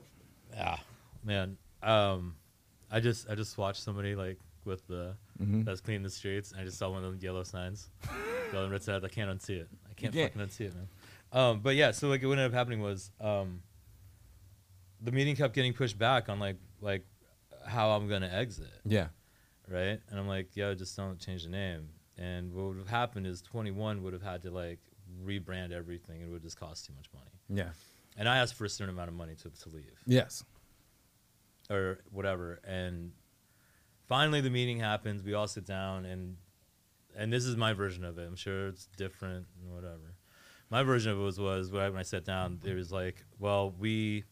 Yeah, 0.53 0.77
man. 1.23 1.57
Um, 1.81 2.35
I 2.91 2.99
just 2.99 3.27
I 3.27 3.33
just 3.33 3.57
watched 3.57 3.81
somebody 3.81 4.15
like 4.15 4.37
with 4.65 4.85
the 4.87 5.15
Mm-hmm. 5.41 5.63
that's 5.63 5.81
cleaning 5.81 6.03
the 6.03 6.09
streets. 6.09 6.51
And 6.53 6.61
I 6.61 6.63
just 6.63 6.77
saw 6.77 6.89
one 6.89 7.03
of 7.03 7.11
those 7.11 7.21
yellow 7.21 7.43
signs. 7.43 7.89
Yellow 8.53 8.69
red 8.69 8.81
signs. 8.81 9.03
I 9.03 9.09
can't 9.09 9.29
unsee 9.29 9.59
it. 9.61 9.67
I 9.89 9.93
can't, 9.95 10.13
can't. 10.13 10.31
fucking 10.33 10.47
unsee 10.47 10.61
it, 10.67 10.73
man. 10.75 10.87
Um, 11.33 11.59
but 11.59 11.75
yeah, 11.75 11.91
so 11.91 12.07
like 12.07 12.21
what 12.23 12.31
ended 12.31 12.45
up 12.45 12.53
happening 12.53 12.79
was 12.81 13.11
um, 13.19 13.61
the 15.01 15.11
meeting 15.11 15.35
kept 15.35 15.53
getting 15.53 15.73
pushed 15.73 15.97
back 15.97 16.29
on 16.29 16.39
like 16.39 16.55
like 16.79 17.05
how 17.67 17.89
I'm 17.91 18.07
gonna 18.07 18.29
exit, 18.31 18.69
Yeah, 18.85 19.07
right? 19.67 19.99
And 20.09 20.17
I'm 20.19 20.27
like, 20.27 20.55
yo, 20.55 20.73
just 20.75 20.95
don't 20.95 21.19
change 21.19 21.43
the 21.43 21.49
name. 21.49 21.89
And 22.17 22.53
what 22.53 22.65
would 22.67 22.77
have 22.77 22.87
happened 22.87 23.27
is 23.27 23.41
21 23.41 24.03
would 24.03 24.13
have 24.13 24.21
had 24.23 24.41
to 24.43 24.51
like 24.51 24.79
rebrand 25.25 25.71
everything. 25.73 26.21
It 26.21 26.29
would 26.29 26.43
just 26.43 26.57
cost 26.59 26.85
too 26.85 26.93
much 26.95 27.07
money. 27.13 27.61
yeah, 27.61 27.71
And 28.15 28.29
I 28.29 28.37
asked 28.37 28.53
for 28.53 28.63
a 28.65 28.69
certain 28.69 28.93
amount 28.93 29.09
of 29.09 29.15
money 29.15 29.35
to 29.35 29.49
to 29.49 29.69
leave. 29.69 29.99
yes. 30.05 30.45
or 31.69 31.99
whatever. 32.11 32.61
And 32.65 33.11
finally, 34.07 34.41
the 34.41 34.49
meeting 34.49 34.79
happens. 34.79 35.23
We 35.23 35.33
all 35.33 35.47
sit 35.47 35.65
down, 35.65 36.05
and 36.05 36.37
and 37.15 37.31
this 37.31 37.45
is 37.45 37.55
my 37.55 37.73
version 37.73 38.03
of 38.03 38.17
it. 38.17 38.27
I'm 38.27 38.35
sure 38.35 38.67
it's 38.67 38.87
different 38.97 39.47
and 39.61 39.73
whatever. 39.73 40.15
My 40.69 40.83
version 40.83 41.11
of 41.11 41.19
it 41.19 41.21
was 41.21 41.39
was 41.39 41.71
when 41.71 41.95
I, 41.95 42.03
sat 42.03 42.25
down, 42.25 42.59
there 42.63 42.75
was 42.75 42.91
like, 42.91 43.23
well, 43.39 43.73
we 43.77 44.23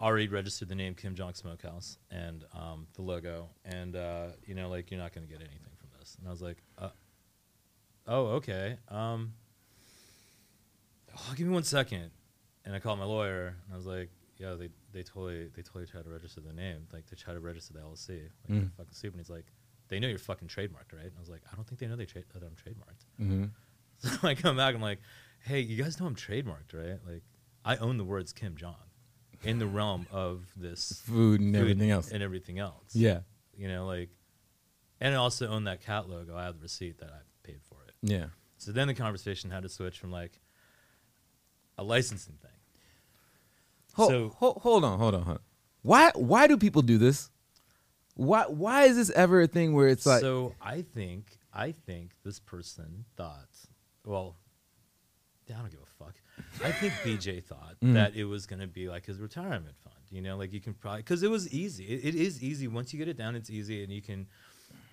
already 0.00 0.28
registered 0.28 0.68
the 0.68 0.74
name 0.74 0.94
Kim 0.94 1.14
Jong 1.14 1.34
Smokehouse 1.34 1.98
and 2.10 2.44
um, 2.54 2.86
the 2.94 3.02
logo, 3.02 3.50
and 3.64 3.96
uh, 3.96 4.26
you 4.46 4.54
know, 4.54 4.68
like 4.68 4.90
you're 4.90 5.00
not 5.00 5.12
going 5.12 5.26
to 5.26 5.32
get 5.32 5.40
anything 5.40 5.76
from 5.78 5.88
this. 5.98 6.16
And 6.18 6.28
I 6.28 6.30
was 6.30 6.42
like, 6.42 6.58
uh, 6.78 6.90
oh, 8.06 8.26
okay. 8.26 8.78
Um, 8.88 9.34
oh, 11.16 11.32
give 11.36 11.46
me 11.46 11.52
one 11.52 11.64
second. 11.64 12.10
And 12.64 12.74
I 12.74 12.78
called 12.78 12.98
my 12.98 13.04
lawyer, 13.04 13.48
and 13.48 13.74
I 13.74 13.76
was 13.76 13.86
like, 13.86 14.10
yeah, 14.38 14.54
they 14.54 14.70
they 14.94 15.02
totally 15.02 15.48
they 15.54 15.60
totally 15.62 15.86
tried 15.86 16.04
to 16.04 16.10
register 16.10 16.40
the 16.40 16.52
name, 16.54 16.86
like 16.92 17.06
they 17.06 17.16
tried 17.16 17.34
to 17.34 17.40
register 17.40 17.74
the 17.74 17.80
LLC, 17.80 18.22
like 18.48 18.58
Mm. 18.58 18.70
fucking 18.76 18.92
stupid. 18.94 19.14
And 19.16 19.20
he's 19.20 19.30
like, 19.30 19.46
they 19.88 20.00
know 20.00 20.08
you're 20.08 20.18
fucking 20.18 20.48
trademarked, 20.48 20.92
right? 20.94 21.04
And 21.04 21.12
I 21.16 21.20
was 21.20 21.28
like, 21.28 21.42
I 21.52 21.56
don't 21.56 21.66
think 21.66 21.78
they 21.80 21.86
know 21.86 21.96
they 21.96 22.06
tra- 22.06 22.22
that 22.32 22.42
I'm 22.42 22.56
trademarked. 22.56 23.04
Mm-hmm. 23.20 23.44
So 23.98 24.26
I 24.28 24.34
come 24.34 24.56
back, 24.56 24.74
I'm 24.74 24.80
like, 24.82 25.00
hey, 25.44 25.60
you 25.60 25.82
guys 25.82 26.00
know 26.00 26.06
I'm 26.06 26.16
trademarked, 26.16 26.72
right? 26.74 26.98
Like, 27.06 27.22
I 27.64 27.76
own 27.76 27.96
the 27.96 28.04
words 28.04 28.32
Kim 28.32 28.56
Jong 28.56 28.74
in 29.42 29.58
the 29.58 29.66
realm 29.66 30.06
of 30.10 30.46
this 30.56 31.02
Food 31.06 31.40
and 31.40 31.54
food 31.54 31.60
everything 31.60 31.90
else. 31.90 32.10
and 32.10 32.22
everything 32.22 32.58
else. 32.58 32.94
Yeah, 32.94 33.20
you 33.56 33.68
know, 33.68 33.86
like, 33.86 34.10
and 35.00 35.14
I 35.14 35.18
also 35.18 35.46
own 35.48 35.64
that 35.64 35.80
cat 35.80 36.08
logo. 36.08 36.36
I 36.36 36.44
have 36.44 36.56
the 36.56 36.62
receipt 36.62 36.98
that 36.98 37.10
I 37.10 37.18
paid 37.46 37.60
for 37.62 37.76
it. 37.86 37.94
yeah. 38.02 38.26
So 38.58 38.72
then 38.72 38.88
the 38.88 38.94
conversation 38.94 39.50
had 39.50 39.62
to 39.64 39.68
switch 39.68 39.98
from 39.98 40.10
like 40.10 40.40
a 41.78 41.84
licensing 41.84 42.36
thing. 42.40 42.50
Hold, 43.94 44.10
So- 44.10 44.28
hold, 44.30 44.58
hold 44.62 44.84
on, 44.84 44.98
hold 44.98 45.14
on, 45.14 45.22
hold 45.22 45.36
on. 45.38 45.42
Why 45.82 46.10
why 46.14 46.46
do 46.46 46.56
people 46.56 46.82
do 46.82 46.98
this? 46.98 47.30
Why 48.14 48.44
why 48.46 48.84
is 48.84 48.96
this 48.96 49.10
ever 49.10 49.42
a 49.42 49.46
thing 49.46 49.74
where 49.74 49.88
it's 49.88 50.06
like 50.06 50.20
so 50.20 50.54
I 50.60 50.82
think 50.82 51.38
I 51.52 51.72
think 51.72 52.12
this 52.24 52.38
person 52.40 53.04
thought, 53.16 53.48
well, 54.04 54.36
I 55.48 55.58
don't 55.58 55.70
give 55.70 55.80
a 55.80 56.04
fuck. 56.04 56.14
I 56.64 56.72
think 56.72 56.92
BJ 57.04 57.42
thought 57.44 57.76
Mm. 57.82 57.94
that 57.94 58.14
it 58.16 58.24
was 58.24 58.46
gonna 58.46 58.66
be 58.66 58.88
like 58.88 59.04
his 59.06 59.20
retirement 59.20 59.76
fund. 59.82 59.94
You 60.10 60.22
know, 60.22 60.36
like 60.36 60.52
you 60.52 60.60
can 60.60 60.74
probably 60.74 61.00
because 61.02 61.22
it 61.22 61.30
was 61.30 61.52
easy. 61.52 61.84
It, 61.84 62.04
it 62.04 62.14
is 62.14 62.42
easy 62.42 62.66
once 62.68 62.92
you 62.92 62.98
get 62.98 63.08
it 63.08 63.16
down. 63.16 63.34
It's 63.36 63.50
easy, 63.50 63.82
and 63.82 63.92
you 63.92 64.00
can, 64.00 64.26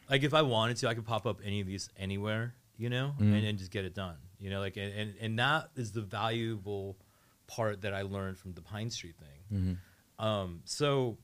like, 0.09 0.23
if 0.23 0.33
I 0.33 0.41
wanted 0.41 0.77
to, 0.77 0.87
I 0.89 0.93
could 0.95 1.05
pop 1.05 1.25
up 1.27 1.39
any 1.43 1.61
of 1.61 1.67
these 1.67 1.89
anywhere. 1.97 2.55
You 2.77 2.89
know, 2.89 3.13
Mm. 3.19 3.33
and, 3.37 3.45
and 3.45 3.57
just 3.59 3.69
get 3.71 3.85
it 3.85 3.93
done. 3.93 4.17
You 4.39 4.49
know, 4.49 4.59
like, 4.59 4.75
and, 4.77 4.91
and 4.93 5.13
and 5.21 5.39
that 5.39 5.69
is 5.75 5.91
the 5.91 6.01
valuable 6.01 6.97
part 7.55 7.81
that 7.81 7.93
I 7.93 8.01
learned 8.03 8.37
from 8.37 8.53
the 8.53 8.61
Pine 8.61 8.89
Street 8.89 9.15
thing. 9.17 9.77
Mhm. 10.19 10.23
Um, 10.23 10.61
so 10.65 11.17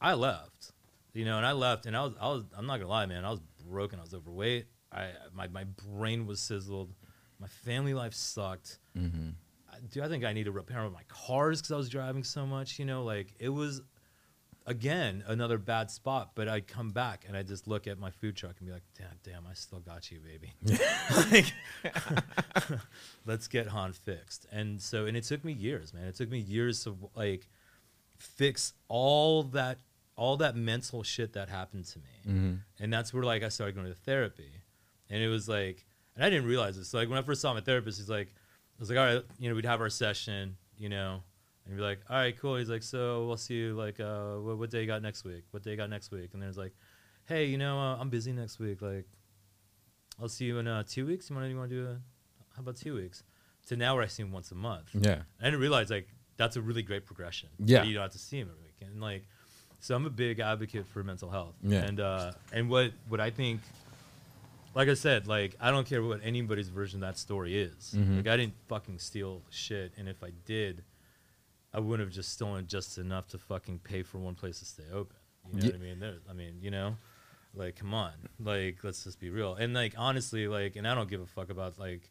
I 0.00 0.14
left, 0.14 0.72
you 1.14 1.24
know, 1.24 1.36
and 1.36 1.46
I 1.46 1.52
left, 1.52 1.86
and 1.86 1.96
I 1.96 2.02
was, 2.04 2.14
I 2.20 2.28
was, 2.28 2.44
I'm 2.56 2.66
not 2.66 2.78
gonna 2.78 2.90
lie, 2.90 3.06
man, 3.06 3.24
I 3.24 3.30
was 3.30 3.40
broken. 3.68 3.98
I 3.98 4.02
was 4.02 4.14
overweight. 4.14 4.66
I, 4.92 5.10
my, 5.32 5.46
my 5.48 5.64
brain 5.64 6.26
was 6.26 6.40
sizzled. 6.40 6.92
My 7.38 7.46
family 7.46 7.94
life 7.94 8.14
sucked. 8.14 8.78
Mhm. 8.96 9.34
I, 9.72 9.76
dude, 9.88 10.02
I 10.02 10.08
think 10.08 10.24
I 10.24 10.32
need 10.32 10.44
to 10.44 10.52
repair 10.52 10.88
my 10.90 11.04
cars 11.08 11.60
because 11.60 11.72
I 11.72 11.76
was 11.76 11.88
driving 11.88 12.24
so 12.24 12.44
much. 12.46 12.78
You 12.78 12.84
know, 12.86 13.04
like 13.04 13.34
it 13.38 13.48
was, 13.50 13.80
again, 14.66 15.24
another 15.26 15.58
bad 15.58 15.90
spot. 15.90 16.32
But 16.34 16.48
i'd 16.48 16.66
come 16.66 16.90
back 16.90 17.24
and 17.26 17.36
i'd 17.36 17.48
just 17.48 17.66
look 17.66 17.86
at 17.86 17.98
my 17.98 18.10
food 18.10 18.36
truck 18.36 18.54
and 18.58 18.66
be 18.66 18.72
like, 18.72 18.82
damn, 18.96 19.18
damn, 19.22 19.46
I 19.46 19.54
still 19.54 19.80
got 19.80 20.10
you, 20.10 20.20
baby. 20.20 20.52
like, 21.32 21.52
let's 23.26 23.48
get 23.48 23.66
Han 23.68 23.92
fixed. 23.92 24.46
And 24.52 24.80
so, 24.80 25.06
and 25.06 25.16
it 25.16 25.24
took 25.24 25.44
me 25.44 25.52
years, 25.52 25.92
man. 25.94 26.04
It 26.04 26.16
took 26.16 26.30
me 26.30 26.38
years 26.38 26.84
to 26.84 26.96
like 27.14 27.48
fix 28.18 28.74
all 28.88 29.42
that, 29.44 29.78
all 30.16 30.36
that 30.38 30.56
mental 30.56 31.02
shit 31.02 31.32
that 31.32 31.48
happened 31.48 31.86
to 31.86 31.98
me. 31.98 32.32
Mhm. 32.32 32.58
And 32.78 32.92
that's 32.92 33.12
where 33.14 33.22
like 33.22 33.42
I 33.42 33.48
started 33.48 33.74
going 33.74 33.86
to 33.88 33.94
therapy. 33.94 34.50
And 35.08 35.22
it 35.22 35.28
was 35.28 35.48
like, 35.48 35.84
and 36.14 36.24
I 36.24 36.30
didn't 36.30 36.46
realize 36.46 36.76
this. 36.76 36.88
So, 36.88 36.98
like 36.98 37.08
when 37.08 37.18
I 37.18 37.22
first 37.22 37.40
saw 37.40 37.54
my 37.54 37.60
therapist, 37.60 37.98
he's 37.98 38.10
like, 38.10 38.28
I 38.28 38.78
was 38.78 38.90
like, 38.90 38.98
all 38.98 39.04
right, 39.04 39.24
you 39.38 39.48
know, 39.48 39.54
we'd 39.54 39.64
have 39.64 39.80
our 39.80 39.90
session, 39.90 40.56
you 40.76 40.88
know, 40.88 41.22
and 41.64 41.74
he'd 41.74 41.76
be 41.76 41.82
like, 41.82 42.00
all 42.08 42.16
right, 42.16 42.36
cool. 42.38 42.56
He's 42.56 42.70
like, 42.70 42.82
so 42.82 43.26
we'll 43.26 43.36
see 43.36 43.54
you 43.54 43.74
like, 43.74 44.00
uh, 44.00 44.34
what, 44.36 44.58
what 44.58 44.70
day 44.70 44.80
you 44.80 44.86
got 44.86 45.02
next 45.02 45.24
week? 45.24 45.44
What 45.50 45.62
day 45.62 45.72
you 45.72 45.76
got 45.76 45.90
next 45.90 46.10
week? 46.10 46.30
And 46.32 46.42
then 46.42 46.48
it's 46.48 46.58
like, 46.58 46.72
hey, 47.26 47.44
you 47.46 47.58
know, 47.58 47.78
uh, 47.78 47.96
I'm 47.96 48.08
busy 48.10 48.32
next 48.32 48.58
week. 48.58 48.82
Like, 48.82 49.06
I'll 50.20 50.28
see 50.28 50.46
you 50.46 50.58
in 50.58 50.66
uh, 50.66 50.82
two 50.86 51.06
weeks. 51.06 51.30
You 51.30 51.36
want 51.36 51.46
to 51.46 51.50
you 51.50 51.56
want 51.56 51.70
to 51.70 51.76
do 51.76 51.86
a, 51.86 51.98
how 52.56 52.60
about 52.60 52.76
two 52.76 52.94
weeks? 52.94 53.22
To 53.68 53.76
now 53.76 53.94
where 53.94 54.02
I 54.02 54.06
see 54.06 54.22
him 54.22 54.32
once 54.32 54.50
a 54.50 54.54
month. 54.54 54.90
Yeah. 54.94 55.22
I 55.40 55.44
didn't 55.44 55.60
realize 55.60 55.90
like 55.90 56.08
that's 56.36 56.56
a 56.56 56.60
really 56.62 56.82
great 56.82 57.06
progression. 57.06 57.48
Yeah. 57.58 57.84
you 57.84 57.94
don't 57.94 58.02
have 58.02 58.12
to 58.12 58.18
see 58.18 58.38
him 58.38 58.48
every 58.50 58.62
week, 58.64 58.76
and 58.80 59.00
like, 59.00 59.24
so 59.80 59.94
I'm 59.94 60.06
a 60.06 60.10
big 60.10 60.40
advocate 60.40 60.86
for 60.86 61.02
mental 61.04 61.30
health. 61.30 61.54
Yeah. 61.62 61.80
and 61.84 62.00
uh, 62.00 62.32
and 62.52 62.68
what 62.68 62.92
what 63.08 63.20
I 63.20 63.30
think, 63.30 63.60
like 64.74 64.88
I 64.88 64.94
said, 64.94 65.26
like 65.26 65.56
I 65.60 65.70
don't 65.70 65.86
care 65.86 66.02
what 66.02 66.20
anybody's 66.24 66.68
version 66.68 67.02
of 67.02 67.08
that 67.08 67.18
story 67.18 67.58
is. 67.60 67.94
Mhm. 67.96 68.16
Like 68.18 68.26
I 68.28 68.36
didn't 68.36 68.54
fucking 68.68 68.98
steal 68.98 69.42
shit, 69.50 69.92
and 69.96 70.08
if 70.08 70.22
I 70.24 70.32
did, 70.46 70.82
I 71.72 71.80
wouldn't 71.80 72.06
have 72.06 72.14
just 72.14 72.32
stolen 72.32 72.66
just 72.66 72.98
enough 72.98 73.28
to 73.28 73.38
fucking 73.38 73.80
pay 73.80 74.02
for 74.02 74.18
one 74.18 74.34
place 74.34 74.58
to 74.58 74.64
stay 74.64 74.84
open. 74.92 75.16
You 75.52 75.58
know 75.60 75.64
Ye- 75.66 75.70
what 75.72 75.74
I 75.80 75.82
mean? 75.84 76.00
There, 76.00 76.14
I 76.28 76.32
mean, 76.32 76.58
you 76.60 76.70
know, 76.70 76.96
like 77.54 77.76
come 77.76 77.94
on, 77.94 78.12
like 78.38 78.78
let's 78.82 79.04
just 79.04 79.18
be 79.20 79.30
real. 79.30 79.54
And 79.54 79.72
like 79.74 79.94
honestly, 79.96 80.48
like, 80.48 80.76
and 80.76 80.86
I 80.86 80.94
don't 80.94 81.08
give 81.10 81.20
a 81.20 81.26
fuck 81.26 81.50
about 81.50 81.78
like. 81.78 82.10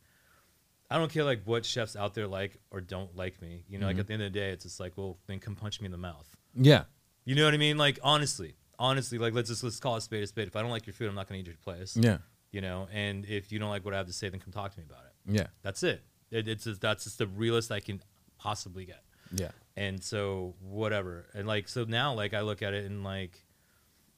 I 0.92 0.98
don't 0.98 1.12
care 1.12 1.24
like 1.24 1.44
what 1.46 1.66
chefs 1.66 1.96
out 1.96 2.16
there 2.16 2.26
like 2.26 2.58
or 2.72 2.82
don't 2.82 3.16
like 3.16 3.40
me. 3.44 3.64
You 3.70 3.78
know, 3.78 3.86
like 3.86 3.98
Mhm. 3.98 4.00
at 4.00 4.08
the 4.08 4.14
end 4.14 4.24
of 4.24 4.34
the 4.34 4.40
day, 4.40 4.50
it's 4.50 4.64
just 4.64 4.80
like, 4.80 4.98
well, 4.98 5.20
then 5.28 5.40
come 5.40 5.56
punch 5.56 5.80
me 5.82 5.86
in 5.86 5.92
the 5.92 6.00
mouth. 6.00 6.36
Yeah. 6.56 6.86
You 7.26 7.36
know 7.36 7.46
what 7.46 7.54
I 7.54 7.58
mean? 7.58 7.78
Like 7.78 8.00
honestly, 8.02 8.56
honestly, 8.80 9.20
like 9.20 9.34
let's 9.36 9.50
just 9.50 9.64
let's 9.64 9.80
call 9.80 9.98
a 9.98 10.02
spade 10.02 10.24
a 10.24 10.28
spade. 10.28 10.48
If 10.48 10.56
I 10.56 10.64
don't 10.64 10.72
like 10.72 10.88
your 10.88 10.96
food, 10.96 11.08
I'm 11.08 11.14
not 11.14 11.28
gonna 11.28 11.42
eat 11.42 11.46
your 11.46 11.56
place. 11.58 11.96
Yeah. 11.96 12.18
You 12.52 12.62
know, 12.62 12.88
and 12.92 13.24
if 13.28 13.52
you 13.52 13.60
don't 13.60 13.70
like 13.70 13.86
what 13.86 13.94
I 13.94 13.98
have 13.98 14.08
to 14.08 14.14
say, 14.14 14.30
then 14.30 14.40
come 14.40 14.52
talk 14.52 14.72
to 14.74 14.80
me 14.80 14.86
about 14.90 15.04
it. 15.06 15.36
Yeah. 15.38 15.48
That's 15.62 15.84
it. 15.84 16.02
it 16.32 16.48
it's 16.48 16.64
just, 16.64 16.82
that's 16.82 17.04
just 17.04 17.20
the 17.20 17.28
realest 17.28 17.72
I 17.72 17.82
can 17.82 18.02
possibly 18.40 18.86
get. 18.86 19.04
Yeah. 19.32 19.52
And 19.76 20.04
so 20.04 20.56
whatever. 20.62 21.28
And 21.34 21.48
like 21.48 21.68
so 21.68 21.86
now, 21.86 22.14
like 22.14 22.34
I 22.34 22.42
look 22.42 22.62
at 22.62 22.74
it 22.74 22.86
and 22.86 23.04
like 23.04 23.46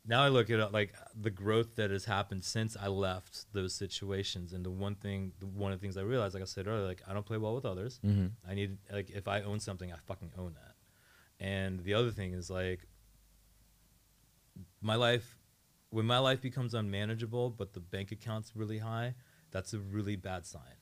now 0.06 0.24
I 0.24 0.30
look 0.30 0.50
at 0.50 0.60
it 0.60 0.72
like 0.72 0.96
the 1.20 1.30
growth 1.30 1.76
that 1.76 1.92
has 1.92 2.06
happened 2.06 2.44
since 2.44 2.76
I 2.80 2.88
left 2.88 3.46
those 3.54 3.74
situations. 3.76 4.54
And 4.54 4.66
the 4.66 4.72
one 4.72 4.96
thing, 4.96 5.34
the, 5.40 5.46
one 5.46 5.72
of 5.72 5.80
the 5.80 5.84
things 5.84 5.98
I 5.98 6.02
realized, 6.02 6.34
like 6.34 6.42
I 6.42 6.48
said 6.48 6.68
earlier, 6.68 6.88
like 6.88 7.04
I 7.08 7.14
don't 7.14 7.26
play 7.26 7.38
well 7.38 7.54
with 7.54 7.66
others. 7.66 8.00
Mm-hmm. 8.06 8.28
I 8.50 8.56
need 8.56 8.78
like 8.92 9.12
if 9.12 9.28
I 9.28 9.42
own 9.42 9.60
something, 9.60 9.92
I 9.92 9.98
fucking 10.08 10.32
own 10.38 10.56
that. 10.56 11.46
And 11.46 11.84
the 11.84 11.94
other 11.94 12.12
thing 12.12 12.34
is 12.34 12.50
like 12.50 12.88
my 14.82 14.96
life 14.96 15.38
when 15.90 16.06
my 16.06 16.20
life 16.20 16.42
becomes 16.42 16.74
unmanageable 16.74 17.50
but 17.52 17.74
the 17.74 17.80
bank 17.80 18.12
account's 18.12 18.56
really 18.56 18.80
high, 18.80 19.14
that's 19.52 19.74
a 19.74 19.80
really 19.80 20.16
bad 20.16 20.46
sign. 20.46 20.81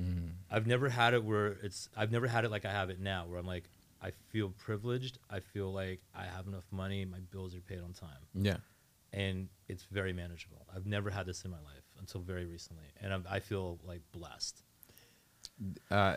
Mm-hmm. 0.00 0.26
I've 0.50 0.66
never 0.66 0.88
had 0.88 1.14
it 1.14 1.24
where 1.24 1.48
it's 1.62 1.88
I've 1.96 2.12
never 2.12 2.26
had 2.28 2.44
it 2.44 2.50
like 2.50 2.64
I 2.64 2.70
have 2.70 2.88
it 2.90 3.00
now 3.00 3.26
where 3.26 3.38
I'm 3.38 3.46
like 3.46 3.64
I 4.00 4.12
feel 4.30 4.50
privileged, 4.50 5.18
I 5.28 5.40
feel 5.40 5.72
like 5.72 6.00
I 6.14 6.24
have 6.24 6.46
enough 6.46 6.64
money, 6.70 7.04
my 7.04 7.18
bills 7.32 7.54
are 7.56 7.60
paid 7.60 7.80
on 7.80 7.92
time 7.92 8.22
Yeah. 8.34 8.58
and 9.12 9.48
it's 9.66 9.82
very 9.90 10.12
manageable. 10.12 10.66
I've 10.74 10.86
never 10.86 11.10
had 11.10 11.26
this 11.26 11.44
in 11.44 11.50
my 11.50 11.56
life 11.58 11.82
until 11.98 12.20
very 12.20 12.46
recently 12.46 12.84
and 13.00 13.12
I'm, 13.12 13.24
I 13.28 13.40
feel 13.40 13.78
like 13.84 14.02
blessed. 14.12 14.62
uh, 15.90 16.14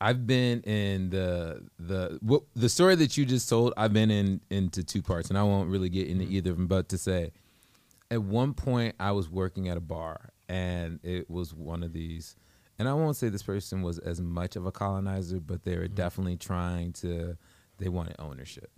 I've 0.00 0.26
been 0.26 0.60
in 0.62 1.10
the 1.10 1.62
the 1.78 2.18
what, 2.20 2.42
the 2.54 2.68
story 2.68 2.94
that 2.96 3.16
you 3.16 3.24
just 3.24 3.48
told. 3.48 3.72
I've 3.76 3.92
been 3.94 4.10
in 4.10 4.40
into 4.50 4.84
two 4.84 5.00
parts, 5.00 5.30
and 5.30 5.38
I 5.38 5.42
won't 5.42 5.70
really 5.70 5.88
get 5.88 6.06
into 6.08 6.24
either 6.24 6.50
of 6.50 6.58
them. 6.58 6.66
But 6.66 6.90
to 6.90 6.98
say, 6.98 7.32
at 8.10 8.22
one 8.22 8.52
point, 8.52 8.94
I 9.00 9.12
was 9.12 9.30
working 9.30 9.68
at 9.70 9.78
a 9.78 9.80
bar, 9.80 10.32
and 10.48 11.00
it 11.02 11.30
was 11.30 11.54
one 11.54 11.82
of 11.82 11.92
these. 11.92 12.36
And 12.78 12.88
I 12.88 12.92
won't 12.92 13.16
say 13.16 13.28
this 13.28 13.42
person 13.42 13.82
was 13.82 13.98
as 13.98 14.20
much 14.20 14.56
of 14.56 14.66
a 14.66 14.72
colonizer, 14.72 15.40
but 15.40 15.64
they 15.64 15.76
were 15.76 15.84
mm-hmm. 15.84 15.94
definitely 15.94 16.36
trying 16.36 16.92
to. 16.94 17.36
They 17.78 17.88
wanted 17.88 18.16
ownership, 18.18 18.70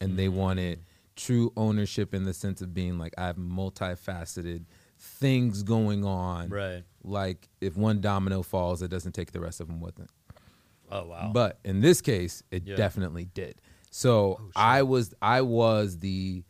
and 0.00 0.18
they 0.18 0.26
mm-hmm. 0.26 0.36
wanted 0.36 0.80
true 1.16 1.52
ownership 1.56 2.14
in 2.14 2.24
the 2.24 2.34
sense 2.34 2.60
of 2.60 2.74
being 2.74 2.98
like 2.98 3.14
I 3.16 3.26
have 3.26 3.36
multifaceted 3.36 4.64
things 4.98 5.62
going 5.62 6.04
on. 6.04 6.48
Right. 6.48 6.82
Like 7.02 7.48
if 7.60 7.76
one 7.76 8.00
domino 8.00 8.42
falls, 8.42 8.82
it 8.82 8.88
doesn't 8.88 9.12
take 9.12 9.32
the 9.32 9.40
rest 9.40 9.60
of 9.60 9.68
them 9.68 9.80
with 9.80 9.98
it. 10.00 10.08
Oh 10.90 11.06
wow. 11.06 11.30
But 11.32 11.58
in 11.64 11.80
this 11.80 12.00
case, 12.00 12.42
it 12.50 12.66
Yeah. 12.66 12.76
definitely 12.76 13.26
did. 13.26 13.60
So 13.90 14.38
oh, 14.40 14.50
I 14.56 14.82
was 14.82 15.14
I 15.22 15.42
was 15.42 15.98
the 15.98 16.44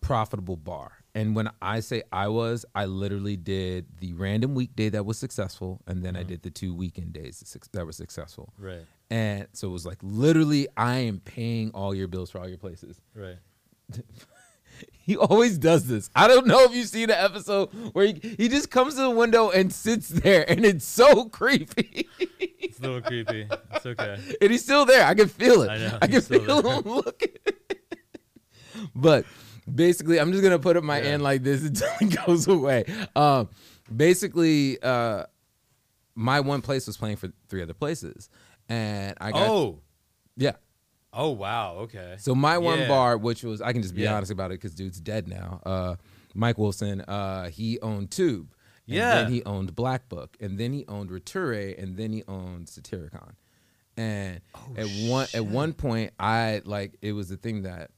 profitable 0.00 0.56
bar. 0.56 0.92
And 1.14 1.36
when 1.36 1.48
I 1.62 1.80
say 1.80 2.02
I 2.12 2.28
was, 2.28 2.66
I 2.74 2.86
literally 2.86 3.36
did 3.36 3.86
the 4.00 4.14
random 4.14 4.54
weekday 4.54 4.88
that 4.88 5.06
was 5.06 5.16
successful, 5.16 5.80
and 5.86 6.04
then 6.04 6.16
I 6.16 6.20
mm-hmm. 6.20 6.28
did 6.28 6.42
the 6.42 6.50
two 6.50 6.74
weekend 6.74 7.12
days 7.12 7.56
that 7.72 7.86
were 7.86 7.92
successful. 7.92 8.52
right. 8.58 8.84
And 9.10 9.46
so 9.52 9.68
it 9.68 9.70
was 9.70 9.86
like 9.86 9.98
literally, 10.02 10.66
I 10.76 10.96
am 10.98 11.20
paying 11.20 11.70
all 11.72 11.94
your 11.94 12.08
bills 12.08 12.30
for 12.30 12.38
all 12.40 12.48
your 12.48 12.58
places. 12.58 13.00
Right. 13.14 13.36
He 15.06 15.16
always 15.16 15.58
does 15.58 15.86
this. 15.86 16.08
I 16.16 16.28
don't 16.28 16.46
know 16.46 16.64
if 16.64 16.74
you 16.74 16.84
see 16.84 17.04
the 17.04 17.20
episode 17.20 17.68
where 17.92 18.06
he, 18.06 18.36
he 18.38 18.48
just 18.48 18.70
comes 18.70 18.94
to 18.94 19.02
the 19.02 19.10
window 19.10 19.50
and 19.50 19.70
sits 19.72 20.08
there, 20.08 20.48
and 20.50 20.64
it's 20.64 20.84
so 20.86 21.24
creepy. 21.28 22.08
It's 22.18 22.78
a 22.78 22.82
little 22.82 23.02
creepy. 23.02 23.46
It's 23.74 23.84
okay. 23.84 24.18
and 24.40 24.50
he's 24.50 24.62
still 24.62 24.86
there. 24.86 25.06
I 25.06 25.14
can 25.14 25.28
feel 25.28 25.62
it. 25.62 25.68
I 25.68 25.78
know, 25.78 25.98
I 26.00 26.06
can 26.06 26.22
feel 26.22 26.62
there. 26.62 26.76
him 26.76 26.82
looking. 26.86 27.28
but 28.94 29.26
basically, 29.72 30.18
I'm 30.20 30.32
just 30.32 30.42
gonna 30.42 30.58
put 30.58 30.76
up 30.76 30.84
my 30.84 30.98
Yeah. 30.98 31.04
hand 31.10 31.22
like 31.22 31.42
this 31.42 31.62
until 31.66 31.88
it 32.00 32.26
goes 32.26 32.46
away. 32.48 32.84
Um, 33.16 33.48
basically, 33.94 34.80
uh, 34.82 35.24
my 36.14 36.40
one 36.40 36.62
place 36.62 36.86
was 36.86 36.96
playing 36.96 37.16
for 37.16 37.28
three 37.48 37.62
other 37.62 37.74
places, 37.74 38.28
and 38.68 39.16
I 39.20 39.32
got 39.32 39.48
Oh. 39.50 39.80
yeah. 40.36 40.52
Oh 41.12 41.30
wow. 41.30 41.74
Okay. 41.82 42.16
So 42.18 42.34
my 42.34 42.58
one 42.58 42.80
Yeah. 42.80 42.88
bar, 42.88 43.16
which 43.16 43.42
was 43.44 43.60
I 43.60 43.72
can 43.72 43.82
just 43.82 43.94
be 43.94 44.02
Yeah. 44.02 44.16
honest 44.16 44.32
about 44.32 44.50
it 44.50 44.54
because 44.60 44.74
dude's 44.74 45.00
dead 45.00 45.28
now. 45.28 45.60
Uh, 45.64 45.96
Mike 46.34 46.58
Wilson, 46.58 47.00
uh, 47.02 47.48
he 47.50 47.80
owned 47.80 48.10
Tube. 48.10 48.52
And 48.86 48.96
Yeah. 48.96 49.14
Then 49.22 49.32
he 49.32 49.42
owned 49.44 49.74
Black 49.74 50.08
Book, 50.08 50.36
and 50.40 50.58
then 50.58 50.72
he 50.72 50.84
owned 50.88 51.10
Rotture, 51.10 51.74
and 51.78 51.96
then 51.96 52.12
he 52.12 52.22
owned 52.28 52.66
Satyricon. 52.66 53.34
And 53.96 54.40
Oh, 54.54 54.74
at 54.76 54.86
one 55.08 55.26
at 55.32 55.46
one 55.46 55.72
point, 55.72 56.12
I 56.18 56.60
like 56.64 56.96
it 57.00 57.12
was 57.12 57.28
the 57.28 57.36
thing 57.36 57.62
that 57.62 57.90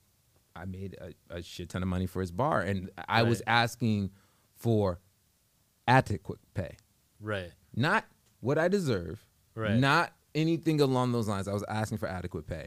I 0.56 0.64
made 0.64 0.96
a, 1.00 1.36
a 1.36 1.42
shit 1.42 1.68
ton 1.68 1.82
of 1.82 1.88
money 1.88 2.06
for 2.06 2.20
his 2.20 2.30
bar, 2.30 2.60
and 2.62 2.90
I 3.08 3.22
was 3.22 3.42
asking 3.46 4.10
for 4.54 5.00
adequate 5.88 6.38
pay, 6.54 6.76
Right. 7.20 7.52
not 7.74 8.04
what 8.40 8.58
I 8.58 8.68
deserve, 8.68 9.24
Right. 9.54 9.78
not 9.78 10.12
anything 10.34 10.80
along 10.80 11.12
those 11.12 11.28
lines. 11.28 11.48
I 11.48 11.52
was 11.52 11.64
asking 11.68 11.98
for 11.98 12.08
adequate 12.08 12.46
pay. 12.46 12.66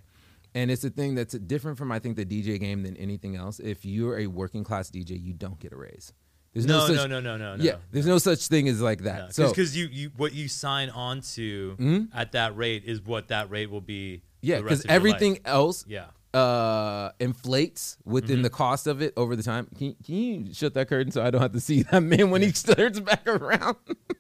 And 0.56 0.72
it's 0.72 0.84
a 0.84 0.90
thing 0.90 1.14
that's 1.14 1.36
different 1.38 1.78
from 1.78 1.92
I 1.92 2.00
think 2.00 2.16
the 2.16 2.26
DJ 2.26 2.60
game 2.60 2.82
than 2.82 2.98
anything 2.98 3.36
else. 3.36 3.60
If 3.60 3.86
you're 3.86 4.18
a 4.18 4.26
working 4.28 4.64
class 4.64 4.90
DJ, 4.90 5.12
you 5.22 5.34
don't 5.34 5.60
get 5.60 5.72
a 5.74 5.76
raise. 5.78 6.12
There's 6.54 6.66
no, 6.66 6.80
No, 6.80 6.88
such, 6.88 6.96
no, 6.96 7.06
no, 7.06 7.20
no, 7.20 7.38
no, 7.38 7.56
no. 7.58 7.64
Yeah, 7.64 7.76
there's 7.92 8.08
no 8.08 8.18
such 8.18 8.48
thing 8.48 8.68
as 8.68 8.82
like 8.82 9.02
that. 9.04 9.36
so 9.36 9.50
because 9.50 9.78
you, 9.78 9.86
you 9.92 10.12
what 10.18 10.34
you 10.34 10.48
sign 10.48 10.90
on 10.90 11.22
to 11.36 11.76
Mhm. 11.80 12.08
at 12.12 12.32
that 12.32 12.58
rate 12.58 12.84
is 12.86 13.00
what 13.04 13.28
that 13.28 13.52
rate 13.52 13.70
will 13.70 13.82
be. 13.82 14.24
yeah, 14.42 14.56
because 14.58 14.70
rest 14.80 14.86
of 14.86 14.90
your 14.90 14.96
everything 14.96 15.40
else 15.46 15.86
Yeah. 15.88 16.08
Uh, 16.34 17.12
inflates 17.20 17.98
within 18.06 18.38
Mm-hmm. 18.38 18.44
the 18.44 18.50
cost 18.50 18.88
of 18.88 19.02
it 19.02 19.14
over 19.18 19.36
the 19.36 19.44
time. 19.44 19.68
Can, 19.78 19.96
can 20.04 20.16
you 20.16 20.54
shut 20.54 20.74
that 20.76 20.88
curtain 20.90 21.12
so 21.12 21.24
I 21.24 21.30
don't 21.32 21.42
have 21.42 21.54
to 21.54 21.60
see 21.70 21.84
that 21.84 22.02
man 22.02 22.30
when 22.30 22.42
he 22.42 22.52
turns 22.52 23.00
back 23.00 23.28
around? 23.28 23.78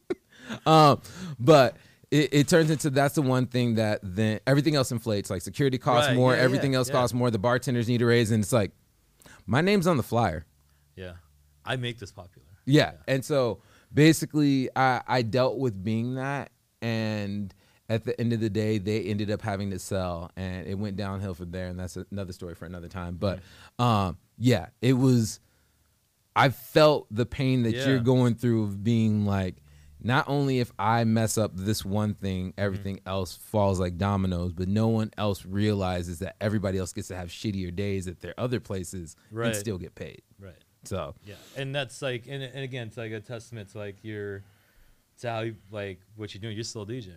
um, 0.65 1.01
but 1.39 1.77
it, 2.11 2.33
it 2.33 2.47
turns 2.47 2.71
into 2.71 2.89
that's 2.89 3.15
the 3.15 3.21
one 3.21 3.45
thing 3.45 3.75
that 3.75 3.99
then 4.01 4.39
everything 4.47 4.75
else 4.75 4.91
inflates. 4.91 5.29
Like 5.29 5.41
security 5.41 5.77
costs 5.77 6.07
Right, 6.09 6.15
more, 6.15 6.33
yeah, 6.35 6.41
everything 6.41 6.71
yeah, 6.73 6.79
else 6.79 6.87
yeah. 6.89 6.93
costs 6.95 7.13
more. 7.13 7.29
The 7.29 7.37
bartenders 7.39 7.87
need 7.87 8.01
a 8.01 8.05
raise, 8.05 8.31
and 8.31 8.43
it's 8.43 8.51
like 8.53 8.71
my 9.45 9.61
name's 9.61 9.85
on 9.87 9.97
the 9.97 10.03
flyer. 10.03 10.45
Yeah. 10.95 11.13
I 11.65 11.75
make 11.75 11.99
this 11.99 12.11
popular. 12.11 12.47
Yeah. 12.65 12.93
And 13.07 13.23
so 13.23 13.61
basically 13.93 14.69
I, 14.75 15.01
I 15.07 15.21
dealt 15.21 15.57
with 15.59 15.83
being 15.83 16.15
that 16.15 16.51
and 16.81 17.53
at 17.89 18.05
the 18.05 18.19
end 18.21 18.31
of 18.33 18.39
the 18.39 18.49
day 18.49 18.77
they 18.77 19.01
ended 19.01 19.31
up 19.31 19.41
having 19.41 19.71
to 19.71 19.79
sell 19.79 20.29
and 20.37 20.67
it 20.67 20.75
went 20.77 20.95
downhill 20.95 21.33
from 21.33 21.51
there 21.51 21.67
and 21.67 21.79
that's 21.79 21.97
another 22.11 22.31
story 22.33 22.55
for 22.55 22.65
another 22.65 22.87
time. 22.87 23.15
But 23.15 23.39
um 23.79 24.17
yeah, 24.37 24.67
it 24.81 24.93
was 24.93 25.39
I 26.35 26.49
felt 26.49 27.07
the 27.11 27.25
pain 27.25 27.63
that 27.63 27.73
Yeah. 27.73 27.87
you're 27.87 27.99
going 27.99 28.35
through 28.35 28.63
of 28.63 28.83
being 28.83 29.25
like 29.25 29.55
not 30.01 30.29
only 30.29 30.59
if 30.59 30.71
I 30.79 31.03
mess 31.03 31.37
up 31.37 31.51
this 31.55 31.83
one 31.83 32.13
thing, 32.13 32.53
everything 32.57 32.97
Mm-hmm. 32.99 33.09
else 33.09 33.35
falls 33.35 33.81
like 33.81 33.97
dominoes, 33.97 34.53
but 34.53 34.69
no 34.69 34.87
one 34.87 35.11
else 35.17 35.45
realizes 35.45 36.19
that 36.19 36.37
everybody 36.39 36.77
else 36.77 36.93
gets 36.93 37.09
to 37.09 37.17
have 37.17 37.27
shittier 37.27 37.75
days 37.75 38.07
at 38.07 38.21
their 38.21 38.33
other 38.37 38.61
places 38.61 39.17
Right. 39.29 39.47
and 39.47 39.55
still 39.57 39.77
get 39.77 39.95
paid. 39.95 40.21
Right. 40.39 40.53
So 40.85 41.15
Yeah. 41.25 41.35
And 41.57 41.75
that's 41.75 42.01
like, 42.01 42.27
and, 42.29 42.41
and 42.41 42.63
again, 42.63 42.87
it's 42.87 42.95
like 42.95 43.11
a 43.11 43.19
testament 43.19 43.71
to 43.73 43.77
like 43.79 43.97
your, 44.03 44.43
to 45.19 45.29
how 45.29 45.39
you, 45.41 45.55
like 45.69 45.99
what 46.15 46.33
you're 46.33 46.39
doing. 46.39 46.55
You're 46.55 46.63
still 46.63 46.83
a 46.83 46.85
DJ. 46.85 47.09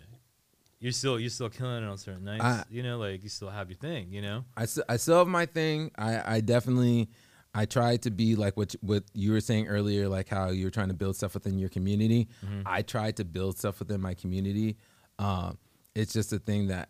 You're 0.83 0.91
still 0.91 1.17
you're 1.17 1.29
still 1.29 1.49
killing 1.49 1.81
it 1.81 1.87
on 1.87 1.97
certain 1.97 2.25
nights. 2.25 2.43
I- 2.43 2.63
you 2.69 2.83
know, 2.83 2.97
like 2.97 3.23
you 3.23 3.29
still 3.29 3.49
have 3.49 3.69
your 3.69 3.77
thing. 3.77 4.11
You 4.11 4.21
know. 4.21 4.43
I, 4.57 4.67
I 4.89 4.97
still 4.97 5.17
have 5.19 5.27
my 5.29 5.45
thing. 5.45 5.91
I, 5.97 6.35
I 6.35 6.41
definitely 6.41 7.09
I 7.55 7.63
try 7.65 7.95
to 7.97 8.11
be 8.11 8.35
like 8.35 8.57
what 8.57 8.75
what 8.81 9.05
you 9.13 9.31
were 9.31 9.39
saying 9.39 9.67
earlier, 9.69 10.09
like 10.09 10.27
how 10.27 10.49
you 10.49 10.65
were 10.65 10.71
trying 10.71 10.89
to 10.89 10.93
build 10.93 11.15
stuff 11.15 11.35
within 11.35 11.57
your 11.57 11.69
community. 11.69 12.27
I 12.65 12.81
try 12.81 13.11
to 13.11 13.23
build 13.23 13.57
stuff 13.57 13.79
within 13.79 14.01
my 14.01 14.13
community. 14.13 14.75
Um, 15.19 15.57
it's 15.95 16.11
just 16.11 16.33
a 16.33 16.39
thing 16.39 16.67
that 16.67 16.89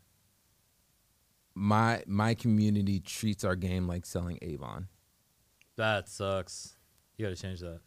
my 1.53 2.03
my 2.07 2.33
community 2.33 2.99
treats 2.99 3.43
our 3.43 3.55
game 3.55 3.87
like 3.87 4.07
selling 4.07 4.39
Avon. 4.41 4.87
That 5.75 6.09
sucks. 6.09 6.77
You 7.17 7.27
got 7.27 7.35
to 7.35 7.39
change 7.41 7.59
that. 7.59 7.79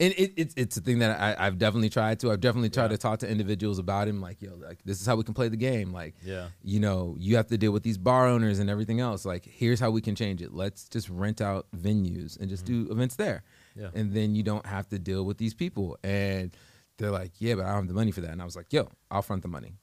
And 0.00 0.12
it, 0.16 0.32
it's 0.36 0.54
it's 0.56 0.76
a 0.76 0.80
thing 0.80 0.98
that 0.98 1.20
I, 1.20 1.46
I've 1.46 1.56
definitely 1.56 1.88
tried 1.88 2.18
to. 2.20 2.32
I've 2.32 2.40
definitely 2.40 2.70
tried 2.70 2.84
Yeah. 2.86 2.88
to 2.96 2.98
talk 2.98 3.20
to 3.20 3.28
individuals 3.30 3.78
about 3.78 4.08
him, 4.08 4.20
like 4.20 4.42
yo, 4.42 4.54
like 4.56 4.82
this 4.84 5.00
is 5.00 5.06
how 5.06 5.14
we 5.14 5.22
can 5.22 5.34
play 5.34 5.48
the 5.48 5.56
game. 5.56 5.92
Like 5.92 6.14
Yeah. 6.24 6.48
you 6.62 6.80
know, 6.80 7.14
you 7.18 7.36
have 7.36 7.46
to 7.48 7.56
deal 7.58 7.70
with 7.70 7.84
these 7.84 7.96
bar 7.96 8.26
owners 8.26 8.58
and 8.58 8.68
everything 8.68 8.98
else. 8.98 9.24
Like, 9.24 9.44
here's 9.44 9.78
how 9.78 9.90
we 9.92 10.00
can 10.00 10.16
change 10.16 10.42
it. 10.42 10.52
Let's 10.52 10.88
just 10.88 11.08
rent 11.08 11.40
out 11.40 11.66
venues 11.76 12.38
and 12.40 12.48
just 12.48 12.64
do 12.64 12.88
events 12.90 13.14
there. 13.16 13.44
Mm-hmm. 13.76 13.80
Yeah. 13.82 14.00
And 14.00 14.12
then 14.12 14.34
you 14.34 14.42
don't 14.42 14.66
have 14.66 14.88
to 14.88 14.98
deal 14.98 15.24
with 15.24 15.38
these 15.38 15.54
people. 15.54 15.96
And 16.02 16.56
they're 16.98 17.10
like, 17.12 17.32
yeah, 17.38 17.54
but 17.54 17.64
I 17.64 17.68
don't 17.68 17.76
have 17.82 17.88
the 17.88 17.94
money 17.94 18.10
for 18.10 18.20
that. 18.22 18.30
And 18.30 18.42
I 18.42 18.44
was 18.44 18.56
like, 18.56 18.72
yo, 18.72 18.88
I'll 19.12 19.22
front 19.22 19.42
the 19.42 19.48
money. 19.48 19.74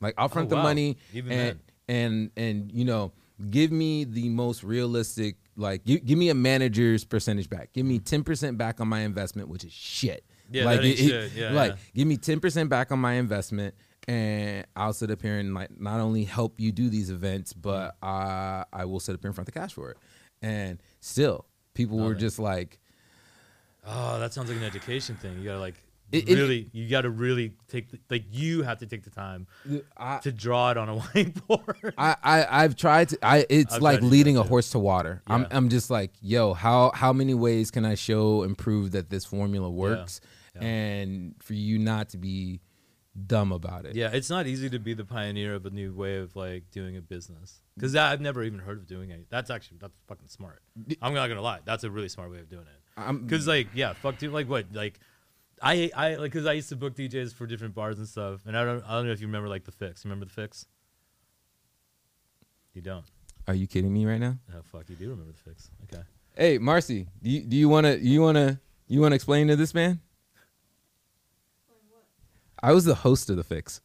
Like, 0.00 0.14
I'll 0.16 0.28
front 0.28 0.48
the 0.48 0.56
Oh, 0.56 0.58
wow. 0.58 0.64
money. 0.64 0.96
Even 1.12 1.32
and, 1.32 1.60
and, 1.88 2.30
and, 2.36 2.72
you 2.72 2.84
know, 2.86 3.12
give 3.50 3.70
me 3.72 4.04
the 4.04 4.28
most 4.28 4.62
realistic, 4.64 5.36
like, 5.58 5.84
give, 5.84 6.04
give 6.04 6.18
me 6.18 6.30
a 6.30 6.34
manager's 6.34 7.04
percentage 7.04 7.50
back. 7.50 7.72
Give 7.72 7.84
me 7.84 7.98
10% 7.98 8.56
back 8.56 8.80
on 8.80 8.88
my 8.88 9.00
investment, 9.00 9.48
which 9.48 9.64
is 9.64 9.72
shit. 9.72 10.24
Yeah, 10.50 10.64
like, 10.64 10.80
ain't 10.80 10.98
shit. 10.98 11.32
Yeah, 11.32 11.50
like, 11.50 11.72
yeah. 11.72 11.76
give 11.94 12.08
me 12.08 12.16
10% 12.16 12.68
back 12.68 12.90
on 12.92 12.98
my 12.98 13.14
investment 13.14 13.74
and 14.08 14.66
I'll 14.74 14.94
sit 14.94 15.10
up 15.10 15.20
here 15.20 15.38
and 15.38 15.52
like 15.52 15.78
not 15.78 16.00
only 16.00 16.24
help 16.24 16.58
you 16.58 16.72
do 16.72 16.88
these 16.88 17.10
events, 17.10 17.52
but 17.52 17.90
mm-hmm. 18.02 18.08
I 18.08 18.64
I 18.72 18.84
will 18.86 19.00
sit 19.00 19.14
up 19.14 19.20
here 19.20 19.28
in 19.28 19.34
front 19.34 19.48
of 19.48 19.54
the 19.54 19.60
cash 19.60 19.74
for 19.74 19.90
it. 19.90 19.98
And 20.40 20.82
still, 21.00 21.44
people 21.74 21.98
were 21.98 22.12
it. 22.12 22.18
just 22.18 22.38
like, 22.38 22.80
Oh, 23.86 24.18
that 24.18 24.32
sounds 24.32 24.48
like 24.48 24.58
an 24.58 24.64
education 24.64 25.16
thing. 25.16 25.38
You 25.38 25.44
gotta 25.44 25.60
like 25.60 25.82
It- 26.10 26.28
it- 26.28 26.34
really, 26.36 26.68
you 26.72 26.88
gotta 26.88 27.10
really 27.10 27.52
take 27.68 27.90
the, 27.90 27.98
like 28.08 28.24
you 28.30 28.62
have 28.62 28.78
to 28.78 28.86
take 28.86 29.04
the 29.04 29.10
time 29.10 29.46
I, 29.96 30.18
to 30.18 30.32
draw 30.32 30.70
it 30.70 30.76
on 30.78 30.88
a 30.88 30.96
whiteboard. 30.98 31.92
I, 31.98 32.16
I 32.22 32.64
I've 32.64 32.76
tried 32.76 33.10
to. 33.10 33.18
I 33.22 33.44
it's 33.50 33.74
I've 33.74 33.82
like 33.82 34.00
to 34.00 34.06
leading 34.06 34.36
a 34.38 34.42
too. 34.42 34.48
horse 34.48 34.70
to 34.70 34.78
water. 34.78 35.22
I'm 35.26 35.46
I'm 35.50 35.68
just 35.68 35.90
like, 35.90 36.12
yo, 36.22 36.54
how 36.54 36.92
how 36.94 37.12
many 37.12 37.34
ways 37.34 37.70
can 37.70 37.84
I 37.84 37.94
show 37.94 38.42
and 38.42 38.56
prove 38.56 38.92
that 38.92 39.10
this 39.10 39.24
formula 39.26 39.68
works, 39.70 40.20
Yeah. 40.54 40.62
and 40.64 41.34
for 41.42 41.52
you 41.54 41.78
not 41.78 42.08
to 42.10 42.18
be 42.18 42.60
dumb 43.26 43.50
about 43.50 43.84
it. 43.84 43.96
yeah, 43.96 44.10
it's 44.12 44.30
not 44.30 44.46
easy 44.46 44.70
to 44.70 44.78
be 44.78 44.94
the 44.94 45.04
pioneer 45.04 45.52
of 45.54 45.66
a 45.66 45.70
new 45.70 45.92
way 45.92 46.18
of 46.18 46.36
like 46.36 46.70
doing 46.70 46.96
a 46.96 47.00
business 47.00 47.60
because 47.74 47.94
I've 47.96 48.20
never 48.20 48.44
even 48.44 48.60
heard 48.60 48.78
of 48.78 48.86
doing 48.86 49.10
it. 49.10 49.26
That's 49.28 49.50
actually 49.50 49.78
that's 49.80 49.98
fucking 50.06 50.28
smart. 50.28 50.62
I'm 51.02 51.12
not 51.14 51.26
gonna 51.28 51.42
lie, 51.42 51.58
that's 51.64 51.84
a 51.84 51.90
really 51.90 52.08
smart 52.08 52.30
way 52.30 52.38
of 52.38 52.48
doing 52.48 52.62
it. 52.64 53.20
Because 53.22 53.46
like 53.46 53.68
yeah, 53.74 53.92
fuck 53.92 54.18
dude, 54.18 54.32
like 54.32 54.48
what 54.48 54.66
like. 54.72 54.98
I 55.62 55.90
I 55.94 56.14
like 56.16 56.32
because 56.32 56.46
I 56.46 56.52
used 56.52 56.68
to 56.70 56.76
book 56.76 56.94
DJs 56.94 57.34
for 57.34 57.46
different 57.46 57.74
bars 57.74 57.98
and 57.98 58.06
stuff, 58.08 58.40
and 58.46 58.56
I 58.56 58.64
don't 58.64 58.82
I 58.84 58.92
don't 58.92 59.06
know 59.06 59.12
if 59.12 59.20
you 59.20 59.26
remember 59.26 59.48
like 59.48 59.64
the 59.64 59.72
fix. 59.72 60.04
You 60.04 60.10
remember 60.10 60.26
the 60.26 60.32
fix? 60.32 60.66
You 62.74 62.82
don't. 62.82 63.04
are 63.48 63.54
you 63.54 63.66
kidding 63.66 63.92
me 63.92 64.06
right 64.06 64.20
now? 64.20 64.36
Oh 64.54 64.62
fuck, 64.62 64.88
you 64.88 64.96
do 64.96 65.10
remember 65.10 65.32
the 65.32 65.50
fix. 65.50 65.70
Okay. 65.84 66.02
Hey, 66.36 66.58
Marcy, 66.58 67.08
do 67.22 67.30
you 67.30 67.40
do 67.42 67.56
you 67.56 67.68
want 67.68 67.86
to 67.86 67.98
you 67.98 68.20
want 68.22 68.36
to 68.36 68.60
you 68.86 69.00
want 69.00 69.12
to 69.12 69.16
explain 69.16 69.48
to 69.48 69.56
this 69.56 69.74
man? 69.74 70.00
I 72.60 72.72
was 72.72 72.84
the 72.84 72.94
host 72.96 73.30
of 73.30 73.36
the 73.36 73.44
fix 73.44 73.80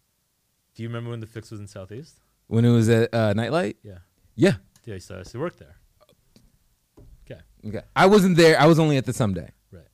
Do 0.73 0.81
you 0.81 0.89
remember 0.89 1.11
when 1.11 1.19
the 1.19 1.27
fix 1.27 1.51
was 1.51 1.59
in 1.59 1.67
Southeast? 1.67 2.15
when 2.47 2.65
it 2.65 2.71
was 2.71 2.89
at 2.89 3.11
uh, 3.13 3.33
Nightlight. 3.33 3.77
Yeah. 3.83 3.99
Yeah. 4.35 4.53
Yeah, 4.85 4.93
I 4.93 4.95
used 4.95 5.07
to, 5.07 5.15
I 5.15 5.17
used 5.19 5.31
to 5.31 5.39
work 5.39 5.57
there. 5.57 5.75
Okay. 7.25 7.41
Okay. 7.67 7.81
I 7.95 8.05
wasn't 8.05 8.35
there. 8.37 8.59
I 8.59 8.65
was 8.65 8.79
only 8.79 8.97
at 8.97 9.05
the 9.05 9.13
someday. 9.13 9.49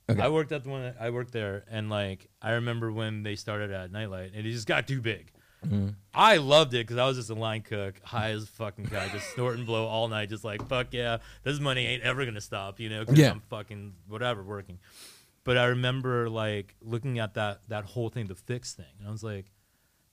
Okay. 0.10 0.22
I 0.22 0.30
worked 0.30 0.52
at 0.52 0.64
the 0.64 0.70
one. 0.70 0.94
I 1.00 1.10
worked 1.10 1.32
there, 1.32 1.64
and 1.70 1.90
like 1.90 2.28
I 2.42 2.52
remember 2.52 2.92
when 2.92 3.24
they 3.24 3.36
started 3.36 3.72
at 3.72 3.92
Nightlight, 3.92 4.32
and 4.34 4.46
it 4.46 4.52
just 4.52 4.68
got 4.68 4.88
too 4.88 5.02
big. 5.02 5.32
Mm-hmm. 5.66 5.90
I 6.14 6.38
loved 6.38 6.74
it 6.74 6.88
because 6.88 6.98
I 6.98 7.06
was 7.06 7.18
just 7.18 7.30
a 7.30 7.36
line 7.36 7.62
cook, 7.62 8.00
high 8.04 8.30
as 8.32 8.48
fucking 8.48 8.86
guy, 8.86 9.10
just 9.10 9.30
snort 9.34 9.58
and 9.58 9.66
blow 9.66 9.86
all 9.86 10.08
night, 10.08 10.30
just 10.30 10.44
like 10.44 10.66
fuck 10.68 10.88
yeah, 10.92 11.18
this 11.44 11.60
money 11.60 11.86
ain't 11.86 12.04
ever 12.04 12.24
gonna 12.26 12.40
stop, 12.42 12.80
you 12.80 12.90
know? 12.90 13.02
Because 13.02 13.18
Yeah. 13.18 13.32
I'm 13.32 13.42
fucking 13.50 13.94
whatever 14.08 14.42
working. 14.42 14.80
But 15.44 15.58
I 15.58 15.66
remember 15.66 16.30
like 16.30 16.76
looking 16.82 17.20
at 17.20 17.34
that 17.34 17.68
that 17.68 17.86
whole 17.86 18.10
thing, 18.10 18.28
the 18.28 18.36
fix 18.36 18.74
thing, 18.74 18.86
and 19.00 19.08
I 19.08 19.12
was 19.12 19.24
like, 19.24 19.52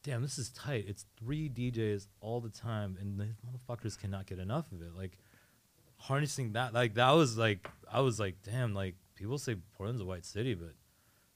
damn, 0.02 0.20
this 0.22 0.36
is 0.36 0.50
tight. 0.50 0.84
It's 0.88 1.06
three 1.18 1.48
DJs 1.48 2.08
all 2.20 2.40
the 2.40 2.48
time, 2.50 2.96
and 3.00 3.20
these 3.20 3.36
motherfuckers 3.46 3.98
cannot 3.98 4.26
get 4.26 4.38
enough 4.40 4.70
of 4.72 4.82
it. 4.82 4.94
Like 4.96 5.16
harnessing 5.98 6.52
that, 6.52 6.74
like 6.74 6.94
that 6.94 7.10
was 7.12 7.38
like 7.38 7.68
I 7.90 8.00
was 8.00 8.18
like, 8.18 8.36
damn, 8.42 8.74
like 8.74 8.96
people 9.16 9.38
say 9.38 9.56
Portland's 9.76 10.00
a 10.00 10.04
white 10.04 10.24
city, 10.24 10.54
but 10.54 10.74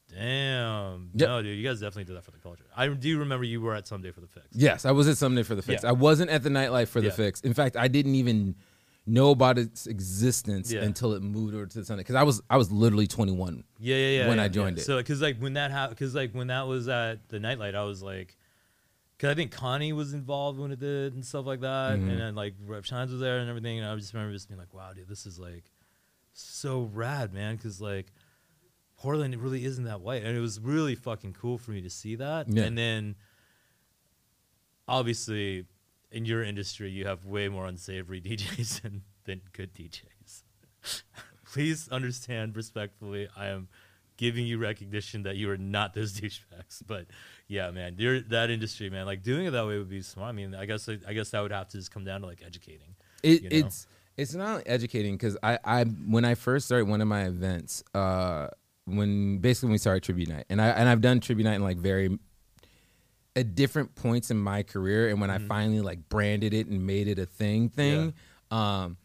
damn, 0.08 1.10
Yep. 1.14 1.28
no, 1.28 1.42
dude, 1.42 1.58
you 1.58 1.64
guys 1.66 1.80
definitely 1.80 2.04
did 2.04 2.16
that 2.16 2.24
for 2.24 2.30
the 2.30 2.38
culture. 2.38 2.64
I 2.76 2.88
do 2.88 3.18
remember 3.18 3.44
you 3.44 3.60
were 3.60 3.74
at 3.74 3.86
Someday 3.86 4.10
for 4.12 4.20
the 4.20 4.26
fix. 4.26 4.46
Yes, 4.52 4.84
I 4.84 4.90
was 4.92 5.08
at 5.08 5.16
Someday 5.16 5.42
for 5.42 5.54
the 5.54 5.62
fix. 5.62 5.82
Yeah. 5.82 5.90
I 5.90 5.92
wasn't 5.92 6.30
at 6.30 6.42
the 6.42 6.50
nightlight 6.50 6.88
for 6.88 7.00
the 7.00 7.08
Yeah. 7.08 7.12
fix. 7.14 7.40
In 7.40 7.54
fact, 7.54 7.76
I 7.76 7.88
didn't 7.88 8.14
even 8.16 8.56
know 9.06 9.30
about 9.30 9.58
its 9.58 9.86
existence 9.86 10.70
Yeah. 10.72 10.82
until 10.82 11.12
it 11.14 11.22
moved 11.22 11.54
over 11.54 11.66
to 11.66 11.78
the 11.78 11.84
Someday 11.84 12.00
because 12.00 12.16
I 12.16 12.22
was 12.22 12.42
I 12.50 12.56
was 12.56 12.70
literally 12.70 13.06
21. 13.06 13.64
Yeah, 13.78 13.96
yeah, 13.96 14.08
yeah. 14.22 14.28
when 14.28 14.38
yeah, 14.38 14.44
I 14.44 14.48
joined 14.48 14.76
yeah. 14.76 14.82
it. 14.82 14.86
So, 14.86 14.96
because 14.98 15.20
like 15.22 15.38
when 15.38 15.54
that 15.54 15.70
happened, 15.70 15.96
because 15.98 16.14
like 16.14 16.32
when 16.32 16.48
that 16.48 16.66
was 16.66 16.88
at 16.88 17.28
the 17.28 17.40
nightlight, 17.40 17.74
I 17.74 17.84
was 17.84 18.02
like, 18.02 18.36
because 19.16 19.30
I 19.30 19.34
think 19.34 19.52
Connie 19.52 19.92
was 19.92 20.12
involved 20.12 20.58
when 20.58 20.70
it 20.72 20.80
did 20.80 21.14
and 21.14 21.24
stuff 21.24 21.46
like 21.46 21.60
that, 21.60 21.98
Mhm. 21.98 22.10
and 22.10 22.20
then 22.20 22.34
like 22.34 22.54
Rep 22.66 22.84
Shines 22.84 23.10
was 23.12 23.20
there 23.20 23.38
and 23.38 23.48
everything, 23.48 23.78
and 23.78 23.86
I 23.88 23.94
just 23.96 24.12
remember 24.12 24.32
just 24.32 24.48
being 24.48 24.58
like, 24.58 24.72
wow, 24.74 24.92
dude, 24.92 25.08
this 25.08 25.24
is 25.26 25.38
like 25.38 25.70
so 26.32 26.88
rad, 26.92 27.32
man, 27.32 27.56
because 27.56 27.80
like 27.80 28.06
Portland 28.96 29.32
it 29.34 29.40
really 29.40 29.64
isn't 29.64 29.84
that 29.84 30.00
white, 30.00 30.22
and 30.22 30.36
it 30.36 30.40
was 30.40 30.60
really 30.60 30.94
fucking 30.94 31.32
cool 31.32 31.58
for 31.58 31.70
me 31.70 31.80
to 31.82 31.90
see 31.90 32.16
that, 32.16 32.48
Yeah. 32.48 32.64
and 32.64 32.76
then 32.76 33.14
obviously 34.88 35.66
in 36.10 36.24
your 36.24 36.42
industry 36.42 36.90
you 36.90 37.06
have 37.06 37.24
way 37.24 37.48
more 37.48 37.66
unsavory 37.66 38.20
DJs 38.22 38.82
than 38.82 39.02
than 39.24 39.40
good 39.52 39.72
DJs. 39.74 40.42
Please 41.52 41.88
understand 41.90 42.56
respectfully, 42.56 43.28
I 43.36 43.46
am 43.48 43.68
giving 44.16 44.46
you 44.46 44.58
recognition 44.58 45.22
that 45.24 45.36
you 45.36 45.50
are 45.50 45.56
not 45.56 45.94
those 45.94 46.12
douchebags. 46.20 46.82
But 46.86 47.06
yeah, 47.48 47.70
man, 47.70 47.96
you're 47.98 48.20
that 48.20 48.50
industry, 48.50 48.90
man. 48.90 49.06
Like 49.06 49.22
doing 49.22 49.46
it 49.46 49.50
that 49.50 49.66
way 49.66 49.78
would 49.78 49.88
be 49.90 50.02
smart. 50.02 50.28
I 50.28 50.32
mean, 50.32 50.54
I 50.54 50.66
guess 50.66 50.88
I 50.88 51.12
guess 51.12 51.30
that 51.30 51.40
would 51.40 51.52
have 51.52 51.68
to 51.68 51.78
just 51.78 51.90
come 51.90 52.04
down 52.04 52.20
to 52.20 52.26
like 52.26 52.42
educating. 52.46 52.94
It, 53.22 53.42
You 53.42 53.50
know? 53.50 53.66
It's 53.66 53.86
it's 54.20 54.34
not 54.34 54.62
educating 54.66 55.14
because 55.14 55.36
I, 55.42 55.58
I 55.64 55.84
when 55.84 56.24
I 56.24 56.34
first 56.34 56.66
started 56.66 56.86
one 56.88 57.00
of 57.00 57.08
my 57.08 57.24
events, 57.24 57.82
uh, 57.94 58.48
when 58.84 59.38
basically 59.38 59.68
when 59.68 59.72
we 59.72 59.78
started 59.78 60.02
tribute 60.02 60.28
night, 60.28 60.44
and 60.50 60.60
I 60.60 60.68
and 60.68 60.88
I've 60.88 61.00
done 61.00 61.20
tribute 61.20 61.44
night 61.44 61.54
in 61.56 61.62
like 61.62 61.76
very 61.78 62.18
at 63.36 63.54
different 63.54 63.94
points 63.94 64.30
in 64.30 64.36
my 64.38 64.62
career, 64.62 65.08
and 65.08 65.20
when 65.20 65.30
I 65.30 65.38
finally 65.38 65.80
like 65.80 66.08
branded 66.08 66.52
it 66.52 66.66
and 66.66 66.86
made 66.86 67.08
it 67.08 67.18
a 67.18 67.26
thing 67.26 67.68
thing, 67.68 68.12
um, 68.50 68.96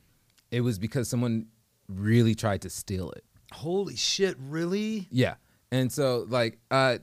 it 0.51 0.61
was 0.61 0.79
because 0.79 1.07
someone 1.07 1.47
really 1.87 2.33
tried 2.35 2.61
to 2.63 2.69
steal 2.69 3.11
it. 3.11 3.23
Holy 3.53 3.95
shit, 3.95 4.35
really? 4.39 5.07
Yeah. 5.11 5.35
And 5.71 5.91
so 5.91 6.25
like 6.29 6.57
uh 6.71 6.97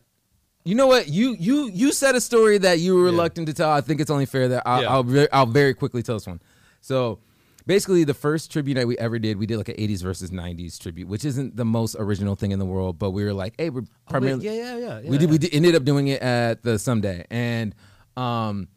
you 0.65 0.75
know 0.75 0.87
what? 0.87 1.09
You 1.09 1.37
you 1.39 1.69
you 1.73 1.93
said 1.93 2.15
a 2.15 2.21
story 2.21 2.59
that 2.59 2.79
you 2.81 2.95
were 2.95 3.01
Yeah. 3.05 3.11
reluctant 3.13 3.47
to 3.49 3.55
tell. 3.55 3.71
I 3.71 3.81
think 3.81 4.01
it's 4.01 4.11
only 4.11 4.27
fair 4.27 4.49
that 4.49 4.63
I'll 4.67 4.83
Yeah. 4.83 4.89
I'll, 4.91 5.03
ve- 5.03 5.29
I'll 5.33 5.47
very 5.47 5.75
quickly 5.75 6.03
tell 6.03 6.17
this 6.17 6.27
one. 6.27 6.41
So 6.81 7.21
basically 7.67 8.05
the 8.05 8.15
first 8.15 8.53
tribute 8.53 8.75
night 8.77 8.87
we 8.87 8.99
ever 8.99 9.19
did, 9.19 9.39
we 9.39 9.47
did 9.47 9.57
like 9.57 9.69
an 9.69 9.77
80s 9.77 10.03
versus 10.03 10.31
90s 10.31 10.79
tribute, 10.81 11.09
which 11.09 11.25
isn't 11.25 11.57
the 11.57 11.65
most 11.65 11.97
original 11.99 12.35
thing 12.37 12.53
in 12.53 12.59
the 12.59 12.65
world, 12.65 12.99
but 12.99 13.11
we 13.11 13.25
were 13.25 13.33
like, 13.33 13.55
"Hey, 13.59 13.71
we're 13.71 13.85
primarily 14.09 14.45
yeah, 14.45 14.77
yeah, 14.77 14.99
yeah, 15.01 15.11
we 15.11 15.19
did 15.19 15.31
we 15.31 15.39
did, 15.39 15.55
ended 15.55 15.75
up 15.75 15.85
doing 15.85 16.09
it 16.09 16.23
at 16.23 16.63
the 16.63 16.79
someday 16.79 17.25
and 17.31 17.75
um 18.17 18.69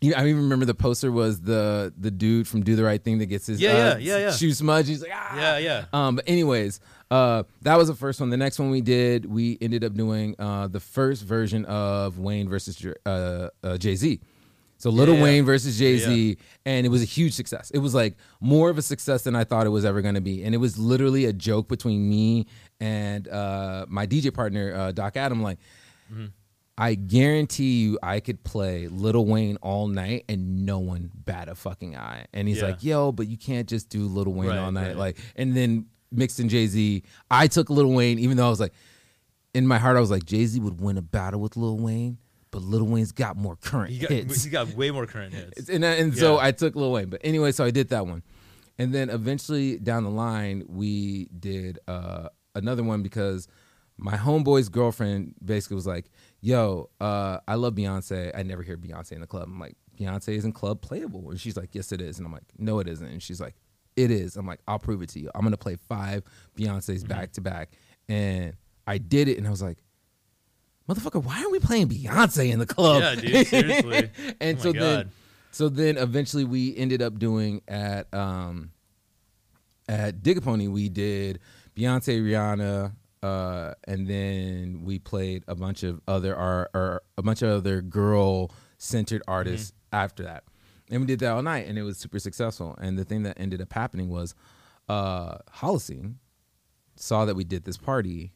you 0.00 0.14
I 0.14 0.20
even 0.26 0.42
remember 0.42 0.64
the 0.66 0.74
poster 0.74 1.10
was 1.10 1.40
the 1.40 1.92
the 1.96 2.10
dude 2.10 2.46
from 2.46 2.62
Do 2.62 2.76
the 2.76 2.84
Right 2.84 3.02
Thing 3.02 3.18
that 3.18 3.26
gets 3.26 3.46
his 3.46 3.60
Yeah, 3.60 3.70
uh, 3.70 3.74
yeah, 3.74 3.96
yeah, 3.96 4.18
yeah. 4.18 4.30
shoe 4.32 4.52
smudge. 4.52 4.88
He's 4.88 5.02
like, 5.02 5.12
ah. 5.14 5.36
Yeah, 5.36 5.58
yeah. 5.58 5.84
Um, 5.92 6.16
but 6.16 6.28
anyways, 6.28 6.80
uh, 7.10 7.44
that 7.62 7.76
was 7.78 7.88
the 7.88 7.94
first 7.94 8.20
one. 8.20 8.30
The 8.30 8.36
next 8.36 8.58
one 8.58 8.70
we 8.70 8.82
did, 8.82 9.24
we 9.24 9.56
ended 9.60 9.84
up 9.84 9.94
doing 9.94 10.34
uh, 10.38 10.68
the 10.68 10.80
first 10.80 11.22
version 11.22 11.64
of 11.64 12.18
Wayne 12.18 12.48
versus 12.48 12.84
uh, 13.06 13.48
uh, 13.64 13.78
Jay 13.78 13.96
Z. 13.96 14.20
So 14.78 14.90
Little 14.90 15.14
Yeah. 15.16 15.22
Wayne 15.22 15.44
versus 15.46 15.78
Jay 15.78 15.96
Z, 15.98 16.36
and 16.66 16.84
it 16.86 16.90
was 16.90 17.02
a 17.02 17.06
huge 17.06 17.32
success. 17.32 17.70
It 17.70 17.78
was 17.78 17.94
like 17.94 18.16
more 18.40 18.68
of 18.70 18.76
a 18.76 18.82
success 18.82 19.22
than 19.22 19.34
I 19.34 19.44
thought 19.44 19.66
it 19.66 19.70
was 19.70 19.84
ever 19.86 20.02
going 20.02 20.16
to 20.16 20.20
be, 20.20 20.42
and 20.44 20.54
it 20.54 20.58
was 20.58 20.76
literally 20.78 21.24
a 21.24 21.32
joke 21.32 21.66
between 21.68 22.08
me 22.08 22.46
and 22.78 23.26
uh, 23.28 23.86
my 23.88 24.06
DJ 24.06 24.32
partner 24.34 24.74
uh, 24.74 24.92
Doc 24.92 25.16
Adam. 25.16 25.42
Like, 25.42 25.58
I 26.78 26.94
guarantee 26.94 27.80
you, 27.80 27.98
I 28.02 28.20
could 28.20 28.44
play 28.44 28.86
Lil 28.88 29.24
Wayne 29.24 29.56
all 29.62 29.88
night 29.88 30.26
and 30.28 30.66
no 30.66 30.78
one 30.78 31.10
bat 31.14 31.48
a 31.48 31.54
fucking 31.54 31.96
eye. 31.96 32.26
And 32.34 32.46
he's 32.46 32.58
Yeah. 32.58 32.64
like, 32.66 32.84
"Yo, 32.84 33.12
but 33.12 33.28
you 33.28 33.38
can't 33.38 33.66
just 33.66 33.88
do 33.88 34.06
Lil 34.06 34.26
Wayne 34.26 34.50
Right, 34.50 34.58
all 34.58 34.72
night." 34.72 34.88
right. 34.88 34.96
Like, 34.96 35.18
and 35.36 35.56
then 35.56 35.86
mixed 36.12 36.38
in 36.38 36.50
Jay 36.50 36.66
Z, 36.66 37.02
I 37.30 37.46
took 37.46 37.70
Lil 37.70 37.90
Wayne, 37.92 38.18
even 38.18 38.36
though 38.36 38.46
I 38.46 38.50
was 38.50 38.60
like, 38.60 38.74
in 39.54 39.66
my 39.66 39.78
heart, 39.78 39.96
I 39.96 40.00
was 40.00 40.10
like, 40.10 40.26
Jay 40.26 40.44
Z 40.44 40.60
would 40.60 40.80
win 40.82 40.98
a 40.98 41.02
battle 41.02 41.40
with 41.40 41.56
Lil 41.56 41.78
Wayne, 41.78 42.18
but 42.56 42.64
Lil 42.64 42.84
Wayne's 42.86 43.12
got 43.12 43.36
more 43.36 43.56
current 43.56 43.90
He 43.92 43.98
got, 43.98 44.10
hits. 44.10 44.44
he 44.44 44.50
got 44.50 44.68
way 44.74 44.90
more 44.90 45.06
current 45.06 45.34
hits. 45.34 45.58
It's- 45.58 45.68
and 45.68 45.84
and 45.84 46.16
so 46.16 46.38
I 46.38 46.52
took 46.52 46.74
Lil 46.74 46.90
Wayne. 46.92 47.10
But 47.10 47.20
anyway, 47.22 47.52
so 47.52 47.64
I 47.64 47.70
did 47.70 47.90
that 47.90 48.06
one, 48.06 48.22
and 48.78 48.94
then 48.94 49.10
eventually 49.10 49.78
down 49.78 50.04
the 50.04 50.10
line 50.10 50.64
we 50.66 51.28
did 51.38 51.78
uh, 51.86 52.28
another 52.54 52.82
one 52.82 53.02
because 53.02 53.46
my 53.98 54.16
homeboy's 54.16 54.68
girlfriend 54.70 55.34
basically 55.44 55.74
was 55.74 55.86
like, 55.86 56.10
"Yo, 56.40 56.88
uh, 57.00 57.38
I 57.46 57.56
love 57.56 57.74
Beyonce. 57.74 58.30
I 58.34 58.42
never 58.42 58.62
hear 58.62 58.76
Beyonce 58.78 59.12
in 59.12 59.20
the 59.20 59.26
club." 59.26 59.44
I'm 59.48 59.60
like, 59.60 59.76
"Beyonce 59.98 60.30
isn't 60.36 60.52
club 60.52 60.80
playable," 60.80 61.30
and 61.30 61.38
she's 61.40 61.56
like, 61.56 61.74
"Yes, 61.74 61.92
it 61.92 62.00
is," 62.00 62.18
and 62.18 62.26
I'm 62.26 62.32
like, 62.32 62.44
"No, 62.58 62.78
it 62.78 62.88
isn't," 62.88 63.06
and 63.06 63.22
she's 63.22 63.40
like, 63.40 63.54
"It 63.96 64.10
is." 64.10 64.36
I'm 64.36 64.46
like, 64.46 64.60
"I'll 64.66 64.78
prove 64.78 65.02
it 65.02 65.10
to 65.10 65.20
you. 65.20 65.30
I'm 65.34 65.42
gonna 65.42 65.56
play 65.56 65.76
five 65.76 66.22
Beyonces 66.58 67.00
Mm-hmm. 67.00 67.08
back 67.08 67.32
to 67.32 67.40
back," 67.42 67.70
and 68.08 68.54
I 68.86 68.96
did 68.98 69.28
it, 69.28 69.36
and 69.38 69.46
I 69.46 69.50
was 69.50 69.62
like. 69.62 69.78
Motherfucker, 70.88 71.22
why 71.24 71.42
are 71.42 71.50
we 71.50 71.58
playing 71.58 71.88
Beyonce 71.88 72.50
in 72.52 72.58
the 72.60 72.66
club? 72.66 73.02
Yeah, 73.02 73.14
dude, 73.16 73.46
seriously. 73.46 74.10
and 74.40 74.58
Oh 74.58 74.62
so 74.62 74.72
my 74.72 74.78
then 74.78 74.96
God. 74.98 75.10
so 75.50 75.68
then 75.68 75.96
eventually 75.96 76.44
we 76.44 76.76
ended 76.76 77.02
up 77.02 77.18
doing 77.18 77.60
at 77.66 78.12
um 78.14 78.70
at 79.88 80.22
Dig 80.22 80.38
A 80.38 80.40
Pony 80.40 80.68
we 80.68 80.88
did 80.88 81.40
Beyonce, 81.76 82.22
Rihanna, 82.22 82.92
uh, 83.22 83.74
and 83.86 84.06
then 84.06 84.82
we 84.84 84.98
played 84.98 85.44
a 85.46 85.54
bunch 85.54 85.82
of 85.82 86.00
other 86.08 86.34
our, 86.36 86.70
our 86.72 87.02
a 87.18 87.22
bunch 87.22 87.42
of 87.42 87.50
other 87.50 87.82
girl 87.82 88.50
centered 88.78 89.22
artists 89.28 89.72
after 89.92 90.22
that. 90.22 90.44
And 90.90 91.00
we 91.00 91.06
did 91.06 91.18
that 91.20 91.32
all 91.32 91.42
night 91.42 91.66
and 91.66 91.76
it 91.76 91.82
was 91.82 91.98
super 91.98 92.18
successful. 92.20 92.76
And 92.80 92.96
the 92.98 93.04
thing 93.04 93.24
that 93.24 93.38
ended 93.40 93.60
up 93.60 93.72
happening 93.72 94.08
was 94.08 94.34
uh 94.88 95.38
Holocene 95.56 96.14
saw 96.94 97.24
that 97.24 97.34
we 97.34 97.42
did 97.44 97.64
this 97.64 97.76
party 97.76 98.32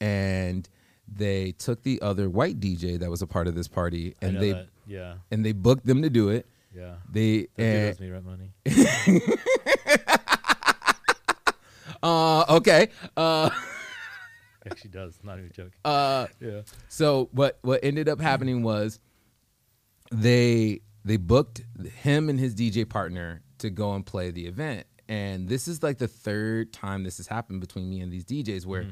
and 0.00 0.68
they 1.06 1.52
took 1.52 1.82
the 1.82 2.00
other 2.02 2.28
white 2.30 2.60
DJ 2.60 2.98
that 2.98 3.10
was 3.10 3.22
a 3.22 3.26
part 3.26 3.46
of 3.46 3.54
this 3.54 3.68
party 3.68 4.14
and 4.20 4.40
they 4.40 4.52
that. 4.52 4.68
Yeah, 4.86 5.14
and 5.30 5.44
they 5.44 5.52
booked 5.52 5.86
them 5.86 6.02
to 6.02 6.10
do 6.10 6.28
it. 6.28 6.46
yeah. 6.74 6.96
They 7.10 7.48
That 7.56 7.64
and, 7.64 8.00
me 8.00 8.10
rent 8.10 8.24
money. 8.26 8.52
uh 12.02 12.44
okay 12.56 12.88
uh 13.16 13.50
actually 14.70 14.90
does. 14.90 15.18
Not 15.22 15.38
even 15.38 15.50
joking. 15.52 15.72
uh 15.84 16.26
yeah. 16.40 16.62
so 16.88 17.28
what 17.32 17.58
what 17.62 17.80
ended 17.82 18.08
up 18.08 18.20
happening 18.20 18.62
was 18.62 18.98
they 20.10 20.80
they 21.04 21.16
booked 21.16 21.62
him 22.02 22.28
and 22.28 22.38
his 22.38 22.54
DJ 22.54 22.88
partner 22.88 23.42
to 23.58 23.70
go 23.70 23.94
and 23.94 24.04
play 24.04 24.30
the 24.30 24.46
event 24.46 24.86
and 25.08 25.48
this 25.48 25.68
is 25.68 25.82
like 25.82 25.98
the 25.98 26.08
third 26.08 26.72
time 26.72 27.04
this 27.04 27.16
has 27.18 27.26
happened 27.26 27.60
between 27.60 27.88
me 27.88 28.00
and 28.00 28.10
these 28.12 28.24
DJs 28.24 28.66
where 28.66 28.86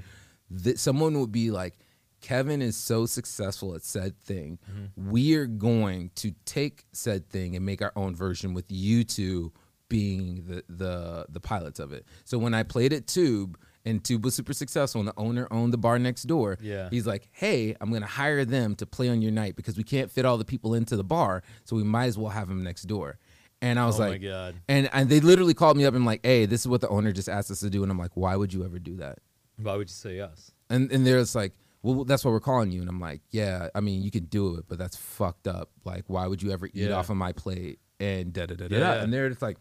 th- 0.63 0.79
someone 0.79 1.19
would 1.21 1.33
be 1.33 1.51
like 1.51 1.79
Kevin 2.23 2.63
is 2.63 2.77
so 2.77 3.05
successful 3.05 3.75
at 3.75 3.83
said 3.85 4.19
thing. 4.21 4.59
Mm-hmm. 4.71 5.11
We 5.11 5.35
are 5.35 5.47
going 5.47 6.11
to 6.17 6.33
take 6.47 6.85
said 6.93 7.29
thing 7.29 7.55
and 7.57 7.67
make 7.67 7.83
our 7.83 7.93
own 7.97 8.15
version 8.17 8.55
with 8.55 8.65
you 8.71 9.05
two 9.05 9.53
being 9.89 10.45
the 10.47 10.65
the 10.69 11.27
the 11.29 11.41
pilots 11.41 11.79
of 11.79 11.93
it. 11.93 12.07
So 12.25 12.39
when 12.39 12.55
I 12.55 12.63
played 12.63 12.93
at 12.95 13.07
Tube 13.07 13.59
and 13.85 14.03
Tube 14.03 14.25
was 14.25 14.35
super 14.35 14.53
successful 14.55 15.01
and 15.01 15.09
the 15.09 15.15
owner 15.19 15.47
owned 15.51 15.73
the 15.73 15.77
bar 15.79 15.99
next 15.99 16.23
door, 16.23 16.57
Yeah. 16.63 16.89
he's 16.91 17.07
like, 17.07 17.29
"Hey, 17.33 17.77
I'm 17.81 17.91
going 17.91 18.03
to 18.03 18.09
hire 18.09 18.45
them 18.47 18.75
to 18.77 18.87
play 18.87 19.09
on 19.11 19.21
your 19.21 19.33
night 19.33 19.55
because 19.57 19.77
we 19.77 19.83
can't 19.85 20.11
fit 20.11 20.25
all 20.25 20.39
the 20.39 20.45
people 20.45 20.73
into 20.75 20.97
the 20.97 21.05
bar, 21.05 21.43
so 21.65 21.77
we 21.77 21.83
might 21.85 22.07
as 22.07 22.17
well 22.17 22.31
have 22.31 22.49
them 22.49 22.63
next 22.63 22.85
door." 22.85 23.19
And 23.61 23.79
I 23.79 23.87
was 23.87 23.97
Oh 24.01 24.05
my 24.05 24.09
like, 24.11 24.23
God. 24.23 24.55
And 24.69 24.89
and 24.93 25.09
they 25.11 25.21
literally 25.21 25.55
called 25.55 25.77
me 25.77 25.85
up 25.85 25.95
and 25.95 26.05
like, 26.05 26.21
"Hey, 26.25 26.47
this 26.47 26.61
is 26.63 26.69
what 26.69 26.81
the 26.81 26.89
owner 26.89 27.13
just 27.13 27.29
asked 27.29 27.51
us 27.51 27.61
to 27.61 27.69
do." 27.71 27.83
And 27.83 27.93
I'm 27.93 27.99
like, 27.99 28.17
"Why 28.17 28.35
would 28.37 28.53
you 28.55 28.65
ever 28.65 28.79
do 28.79 28.97
that?" 28.97 29.19
Why 29.57 29.77
would 29.77 29.91
you 29.91 29.95
say 29.95 30.17
yes? 30.17 30.53
And 30.71 30.91
and 30.91 31.07
they're 31.07 31.21
just 31.21 31.35
like, 31.35 31.53
well, 31.83 32.05
that's 32.05 32.25
what 32.25 32.31
we're 32.31 32.41
calling 32.41 32.71
you. 32.71 32.81
And 32.81 32.89
I'm 32.89 33.01
like, 33.01 33.21
yeah, 33.31 33.69
I 33.75 33.81
mean, 33.81 34.03
you 34.03 34.11
can 34.11 34.25
do 34.27 34.57
it, 34.57 34.65
but 34.69 34.79
that's 34.79 34.97
fucked 34.97 35.47
up. 35.49 35.71
Like, 35.85 36.05
why 36.07 36.27
would 36.27 36.43
you 36.43 36.51
ever 36.53 36.67
eat 36.67 36.75
Yeah. 36.75 36.93
off 36.93 37.11
of 37.11 37.17
my 37.17 37.33
plate? 37.33 37.79
And 38.01 38.33
da 38.33 38.47
da 38.47 38.55
da 38.55 38.69
da. 38.69 38.77
Yeah, 38.77 39.03
And 39.03 39.13
they're 39.13 39.29
just 39.29 39.43
like, 39.43 39.59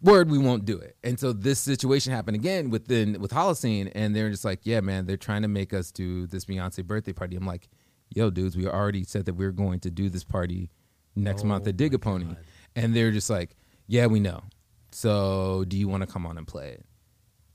word 0.00 0.30
we 0.30 0.38
won't 0.38 0.64
do 0.64 0.78
it 0.78 0.96
and 1.02 1.18
so 1.18 1.32
this 1.32 1.58
situation 1.58 2.12
happened 2.12 2.36
again 2.36 2.70
within 2.70 3.20
with 3.20 3.32
holocene 3.32 3.90
and 3.96 4.14
they're 4.14 4.30
just 4.30 4.44
like 4.44 4.60
yeah 4.62 4.80
man 4.80 5.06
they're 5.06 5.16
trying 5.16 5.42
to 5.42 5.48
make 5.48 5.74
us 5.74 5.90
do 5.90 6.24
this 6.28 6.44
beyonce 6.44 6.84
birthday 6.86 7.12
party 7.12 7.34
i'm 7.34 7.44
like 7.44 7.68
yo 8.14 8.30
dudes 8.30 8.56
we 8.56 8.64
already 8.68 9.02
said 9.02 9.24
that 9.26 9.34
we 9.34 9.44
are 9.44 9.50
going 9.50 9.80
to 9.80 9.90
do 9.90 10.08
this 10.08 10.22
party 10.22 10.70
next 11.16 11.42
month 11.42 11.64
Oh 11.66 11.70
at 11.70 11.76
dig 11.76 11.94
a 11.94 11.98
pony 11.98 12.36
and 12.76 12.94
they're 12.94 13.10
just 13.10 13.28
like 13.28 13.56
yeah 13.88 14.06
we 14.06 14.20
know 14.20 14.44
so 14.92 15.64
do 15.66 15.76
you 15.76 15.88
want 15.88 16.02
to 16.04 16.06
come 16.06 16.26
on 16.26 16.38
and 16.38 16.46
play 16.46 16.68
it 16.68 16.86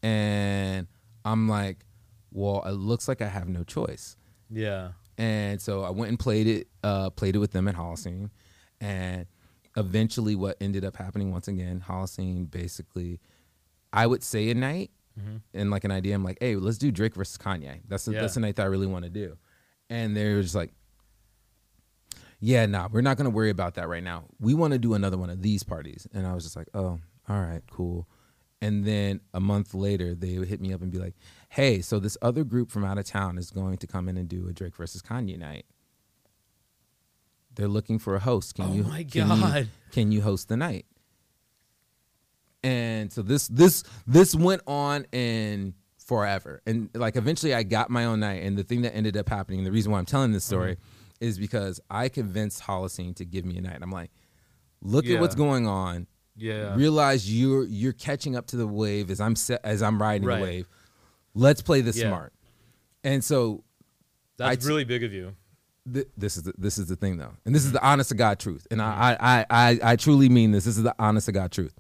and 0.02 0.88
i'm 1.24 1.48
like 1.48 1.86
well 2.34 2.62
it 2.66 2.72
looks 2.74 3.08
like 3.08 3.22
i 3.22 3.28
have 3.28 3.48
no 3.48 3.64
choice 3.64 4.18
Yeah. 4.50 4.90
and 5.18 5.62
so 5.62 5.84
I 5.84 5.92
went 5.92 6.10
and 6.10 6.20
played 6.20 6.48
it, 6.48 6.68
uh, 6.84 7.10
played 7.12 7.36
it 7.36 7.40
with 7.40 7.52
them 7.52 7.68
at 7.68 7.76
Holocene, 7.76 8.30
and 8.82 9.26
eventually, 9.78 10.36
what 10.36 10.58
ended 10.62 10.84
up 10.86 10.96
happening 10.98 11.32
once 11.32 11.48
again, 11.48 11.84
Holocene 11.88 12.50
basically, 12.52 13.20
I 13.92 14.06
would 14.08 14.24
say 14.24 14.50
a 14.50 14.56
night 14.56 14.92
and 15.54 15.70
like 15.72 15.84
an 15.84 15.92
idea. 15.92 16.16
I'm 16.16 16.24
like, 16.24 16.38
hey, 16.42 16.56
let's 16.56 16.78
do 16.80 16.92
Drake 16.92 17.14
versus 17.16 17.38
Kanye. 17.38 17.82
That's 17.88 18.06
the, 18.06 18.14
Yeah. 18.14 18.22
that's 18.22 18.34
the 18.34 18.40
night 18.40 18.56
that 18.58 18.64
I 18.64 18.66
really 18.66 18.88
want 18.88 19.04
to 19.06 19.10
do, 19.12 19.38
and 19.90 20.18
they're 20.18 20.42
just 20.42 20.56
like, 20.56 20.74
yeah, 22.40 22.66
nah, 22.66 22.90
we're 22.92 23.02
not 23.02 23.18
gonna 23.18 23.30
worry 23.30 23.50
about 23.50 23.76
that 23.76 23.88
right 23.88 24.04
now. 24.04 24.26
We 24.40 24.54
want 24.54 24.74
to 24.74 24.80
do 24.80 24.96
another 24.96 25.18
one 25.18 25.30
of 25.30 25.42
these 25.42 25.64
parties, 25.64 26.08
and 26.14 26.28
I 26.28 26.34
was 26.34 26.44
just 26.44 26.56
like, 26.56 26.68
oh, 26.74 27.00
all 27.30 27.40
right, 27.42 27.62
cool. 27.72 28.08
And 28.62 28.84
then 28.86 29.20
a 29.34 29.40
month 29.40 29.74
later, 29.74 30.16
they 30.16 30.38
would 30.40 30.48
hit 30.48 30.62
me 30.62 30.74
up 30.74 30.82
and 30.82 30.92
be 30.92 30.98
like, 30.98 31.16
"Hey, 31.54 31.82
so 31.82 32.00
this 32.00 32.18
other 32.22 32.44
group 32.44 32.72
from 32.72 32.84
out 32.84 32.98
of 32.98 33.06
town 33.06 33.38
is 33.38 33.52
going 33.52 33.78
to 33.78 33.88
come 33.88 34.10
in 34.10 34.18
and 34.18 34.28
do 34.28 34.48
a 34.48 34.54
Drake 34.54 34.76
versus 34.76 35.02
Kanye 35.02 35.38
night. 35.38 35.66
They're 37.56 37.68
looking 37.68 38.00
for 38.00 38.16
a 38.16 38.20
host. 38.20 38.56
Can 38.56 38.66
Oh 38.66 38.74
you? 38.74 38.84
my 38.84 39.04
can 39.04 39.30
you- 39.30 39.42
God. 39.42 39.68
can 39.92 40.12
you 40.12 40.22
host 40.22 40.48
the 40.50 40.58
night?" 40.58 40.86
And 42.64 43.12
so 43.12 43.22
this 43.22 43.48
this 43.50 43.84
this 44.08 44.34
went 44.36 44.62
on 44.68 45.06
in 45.12 45.74
forever, 45.98 46.62
and 46.66 46.90
like 46.94 47.16
eventually, 47.16 47.54
I 47.54 47.64
got 47.64 47.90
my 47.90 48.06
own 48.06 48.20
night. 48.22 48.44
And 48.44 48.58
the 48.58 48.64
thing 48.64 48.82
that 48.82 48.96
ended 48.96 49.16
up 49.18 49.30
happening, 49.30 49.64
the 49.64 49.72
reason 49.72 49.92
why 49.92 50.00
I'm 50.00 50.06
telling 50.06 50.32
this 50.32 50.44
story, 50.46 50.76
Mm-hmm. 50.76 51.26
is 51.26 51.38
because 51.38 51.80
I 51.90 52.10
convinced 52.10 52.62
Holocene 52.64 53.16
to 53.18 53.26
give 53.26 53.46
me 53.46 53.58
a 53.58 53.62
night. 53.62 53.80
I'm 53.82 53.92
like, 53.92 54.12
look 54.82 55.06
Yeah. 55.06 55.16
at 55.16 55.22
what's 55.22 55.36
going 55.36 55.68
on 55.68 56.08
Yeah. 56.36 56.76
realize 56.76 57.32
you're 57.34 57.66
you're 57.66 57.94
catching 57.94 58.36
up 58.36 58.48
to 58.48 58.58
the 58.58 58.68
wave 58.68 59.12
as 59.12 59.20
I'm 59.22 59.36
se- 59.36 59.60
as 59.64 59.82
I'm 59.82 60.02
riding 60.02 60.28
Right. 60.28 60.38
the 60.40 60.44
wave. 60.44 60.68
Let's 61.34 61.62
play 61.62 61.82
this 61.82 61.98
Yeah. 61.98 62.10
smart. 62.10 62.34
And 63.04 63.24
so 63.24 63.64
That's 64.38 64.66
I- 64.66 64.68
really 64.68 64.84
big 64.86 65.04
of 65.04 65.14
you. 65.14 65.36
th- 65.92 66.08
this 66.18 66.38
is 66.38 66.44
the, 66.44 66.54
this 66.58 66.78
is 66.78 66.88
the 66.88 66.96
thing 66.96 67.18
though, 67.18 67.34
and 67.46 67.54
this 67.54 67.64
is 67.64 67.70
mm-hmm. 67.70 67.76
the 67.76 67.86
honest 67.86 68.10
to 68.10 68.16
God 68.16 68.40
truth, 68.40 68.68
and 68.72 68.82
I, 68.82 69.16
mm-hmm. 69.16 69.26
I 69.26 69.40
I 69.40 69.70
I 69.70 69.80
I 69.92 69.96
truly 69.96 70.30
mean 70.30 70.52
this. 70.52 70.66
This 70.66 70.78
is 70.78 70.84
the 70.84 70.96
honest 70.98 71.26
to 71.26 71.32
God 71.32 71.52
truth. 71.52 71.74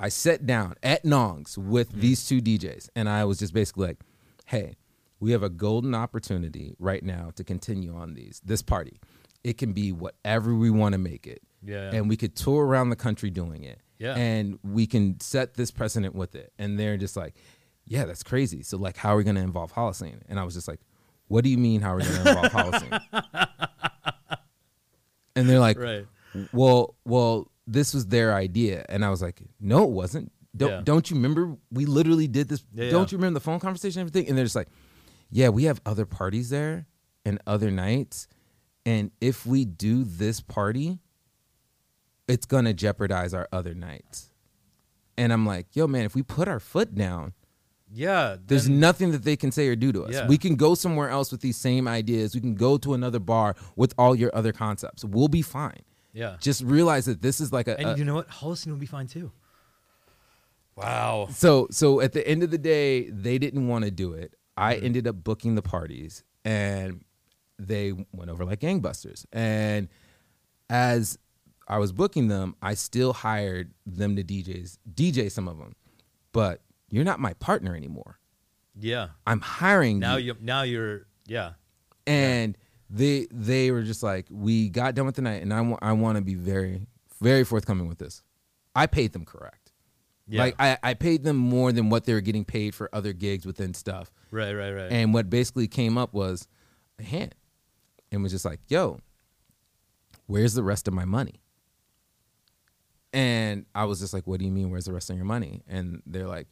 I 0.00 0.10
sat 0.10 0.46
down 0.46 0.74
at 0.82 1.04
Nong's 1.04 1.56
with 1.58 1.90
mm-hmm. 1.90 2.00
these 2.00 2.26
two 2.26 2.40
DJs, 2.40 2.90
and 2.94 3.08
I 3.08 3.24
was 3.24 3.38
just 3.38 3.54
basically 3.54 3.86
like, 3.88 4.00
"Hey, 4.46 4.76
we 5.18 5.32
have 5.32 5.42
a 5.42 5.48
golden 5.48 5.94
opportunity 5.94 6.76
right 6.78 7.02
now 7.02 7.30
to 7.36 7.44
continue 7.44 7.94
on 7.94 8.14
these 8.14 8.40
this 8.44 8.62
party. 8.62 9.00
It 9.42 9.56
can 9.56 9.72
be 9.72 9.92
whatever 9.92 10.54
we 10.54 10.68
want 10.68 10.92
to 10.92 10.98
make 10.98 11.26
it, 11.26 11.40
Yeah. 11.62 11.90
and 11.92 12.08
we 12.08 12.16
could 12.16 12.36
tour 12.36 12.66
around 12.66 12.90
the 12.90 12.96
country 12.96 13.30
doing 13.30 13.64
it, 13.64 13.80
Yeah. 13.98 14.14
and 14.14 14.58
we 14.62 14.86
can 14.86 15.20
set 15.20 15.54
this 15.54 15.70
precedent 15.70 16.14
with 16.14 16.34
it." 16.34 16.52
And 16.58 16.78
they're 16.78 16.98
just 16.98 17.16
like, 17.16 17.34
"Yeah, 17.88 18.04
that's 18.04 18.22
crazy. 18.22 18.62
So 18.62 18.76
like, 18.78 18.96
how 18.96 19.14
are 19.14 19.16
we 19.16 19.24
going 19.24 19.36
to 19.36 19.42
involve 19.42 19.72
Holocene?" 19.72 20.20
And 20.28 20.38
I 20.38 20.44
was 20.44 20.54
just 20.54 20.68
like, 20.68 20.80
"What 21.28 21.44
do 21.44 21.50
you 21.50 21.58
mean? 21.58 21.80
How 21.80 21.94
are 21.94 21.96
we 21.96 22.02
going 22.04 22.22
to 22.22 22.28
involve 22.28 22.52
Holocene?" 22.52 23.00
and 25.36 25.48
they're 25.48 25.60
like, 25.60 25.78
Right. 25.78 26.06
well, 26.52 26.94
well, 27.04 27.50
this 27.66 27.94
was 27.94 28.06
their 28.06 28.34
idea, 28.34 28.84
and 28.88 29.04
I 29.04 29.10
was 29.10 29.22
like, 29.22 29.40
no, 29.60 29.84
it 29.84 29.90
wasn't. 29.90 30.32
Don't 30.56 30.70
Yeah. 30.70 30.80
don't 30.82 31.10
you 31.10 31.16
remember? 31.16 31.56
We 31.70 31.84
literally 31.84 32.26
did 32.26 32.48
this. 32.48 32.64
Yeah, 32.74 32.90
don't 32.90 33.10
yeah. 33.10 33.16
you 33.16 33.18
remember 33.18 33.38
the 33.38 33.44
phone 33.44 33.60
conversation 33.60 34.00
and 34.00 34.08
everything? 34.08 34.28
And 34.28 34.36
they're 34.38 34.44
just 34.46 34.56
like, 34.56 34.68
yeah, 35.30 35.50
we 35.50 35.64
have 35.64 35.80
other 35.84 36.06
parties 36.06 36.48
there 36.50 36.86
and 37.24 37.38
other 37.46 37.70
nights, 37.70 38.26
and 38.86 39.10
if 39.20 39.44
we 39.46 39.64
do 39.66 40.04
this 40.04 40.40
party, 40.40 40.98
it's 42.26 42.46
gonna 42.46 42.72
jeopardize 42.72 43.34
our 43.34 43.46
other 43.52 43.74
nights. 43.74 44.32
And 45.18 45.32
I'm 45.32 45.44
like, 45.44 45.74
yo, 45.74 45.86
man, 45.86 46.04
if 46.04 46.14
we 46.14 46.22
put 46.22 46.48
our 46.48 46.60
foot 46.60 46.94
down, 46.94 47.34
Yeah. 47.92 48.36
there's 48.46 48.66
then- 48.66 48.80
nothing 48.80 49.12
that 49.12 49.22
they 49.24 49.36
can 49.36 49.50
say 49.52 49.68
or 49.68 49.76
do 49.76 49.92
to 49.92 50.04
us. 50.04 50.12
Yeah. 50.14 50.26
We 50.28 50.38
can 50.38 50.56
go 50.56 50.74
somewhere 50.74 51.08
else 51.10 51.32
with 51.32 51.40
these 51.40 51.56
same 51.56 51.88
ideas. 51.88 52.34
We 52.34 52.40
can 52.40 52.54
go 52.54 52.78
to 52.78 52.94
another 52.94 53.18
bar 53.18 53.56
with 53.76 53.94
all 53.98 54.14
your 54.14 54.34
other 54.34 54.52
concepts. 54.52 55.04
We'll 55.04 55.28
be 55.28 55.42
fine. 55.42 55.80
Yeah. 56.12 56.36
Just 56.40 56.62
realize 56.62 57.06
that 57.06 57.22
this 57.22 57.40
is 57.40 57.52
like 57.52 57.68
a, 57.68 57.78
And 57.78 57.90
a- 57.90 57.98
you 57.98 58.04
know 58.04 58.14
what? 58.14 58.28
Holocene 58.28 58.68
will 58.68 58.76
be 58.76 58.86
fine 58.86 59.06
too. 59.06 59.30
Wow. 60.76 61.26
so 61.32 61.66
so 61.72 62.00
at 62.00 62.12
the 62.12 62.26
end 62.26 62.42
of 62.44 62.50
the 62.50 62.58
day, 62.58 63.10
they 63.10 63.38
didn't 63.38 63.66
want 63.66 63.84
to 63.84 63.90
do 63.90 64.12
it. 64.12 64.34
I 64.56 64.74
Mm-hmm. 64.76 64.86
ended 64.86 65.06
up 65.08 65.22
booking 65.24 65.54
the 65.54 65.62
parties 65.62 66.24
and 66.44 67.04
they 67.58 67.92
went 68.12 68.30
over 68.30 68.44
like 68.44 68.60
gangbusters. 68.60 69.24
And 69.32 69.88
as 70.70 71.18
I 71.66 71.78
was 71.78 71.92
booking 71.92 72.28
them, 72.28 72.54
I 72.62 72.74
still 72.74 73.12
hired 73.12 73.72
them 73.86 74.14
to 74.16 74.22
DJs, 74.24 74.78
DJ 74.94 75.30
some 75.30 75.48
of 75.48 75.58
them. 75.58 75.74
But 76.32 76.62
you're 76.90 77.04
not 77.04 77.20
my 77.20 77.34
partner 77.34 77.74
anymore. 77.76 78.18
Yeah. 78.78 79.08
I'm 79.26 79.40
hiring 79.40 79.98
Now 79.98 80.16
you. 80.16 80.34
you 80.34 80.36
now 80.40 80.62
you're 80.62 81.06
yeah. 81.26 81.52
and 82.06 82.56
they 82.90 83.26
they 83.30 83.70
were 83.70 83.82
just 83.82 84.02
like 84.02 84.26
we 84.30 84.68
got 84.68 84.94
done 84.94 85.06
with 85.06 85.16
the 85.16 85.22
night 85.22 85.42
and 85.42 85.52
I 85.52 85.60
want 85.60 85.82
I 85.82 85.92
want 85.92 86.16
to 86.16 86.22
be 86.22 86.34
very 86.34 86.86
very 87.20 87.44
forthcoming 87.44 87.88
with 87.88 87.98
this. 87.98 88.22
I 88.74 88.86
paid 88.86 89.12
them 89.12 89.24
correct. 89.24 89.72
Yeah. 90.28 90.42
Like 90.42 90.54
I, 90.58 90.78
I 90.82 90.94
paid 90.94 91.24
them 91.24 91.36
more 91.36 91.72
than 91.72 91.88
what 91.90 92.04
they 92.04 92.12
were 92.12 92.20
getting 92.20 92.44
paid 92.44 92.74
for 92.74 92.88
other 92.92 93.12
gigs 93.12 93.46
within 93.46 93.74
stuff. 93.74 94.12
right, 94.30 94.52
right, 94.52 94.72
right. 94.72 94.92
And 94.92 95.12
what 95.14 95.28
basically 95.30 95.66
came 95.68 95.96
up 95.98 96.12
was 96.12 96.46
a 96.98 97.02
hint 97.02 97.34
and 98.12 98.22
was 98.22 98.30
just 98.32 98.44
like, 98.44 98.60
yo, 98.68 99.00
where's 100.26 100.54
the 100.54 100.62
rest 100.62 100.86
of 100.86 100.94
my 100.94 101.04
money? 101.06 101.40
And 103.12 103.64
I 103.74 103.86
was 103.86 104.00
just 104.00 104.12
like, 104.12 104.26
what 104.26 104.38
do 104.38 104.44
you 104.44 104.52
mean, 104.52 104.70
where's 104.70 104.84
the 104.84 104.92
rest 104.92 105.08
of 105.10 105.16
your 105.16 105.24
money? 105.24 105.62
And 105.66 106.02
they're 106.06 106.26
like, 106.28 106.46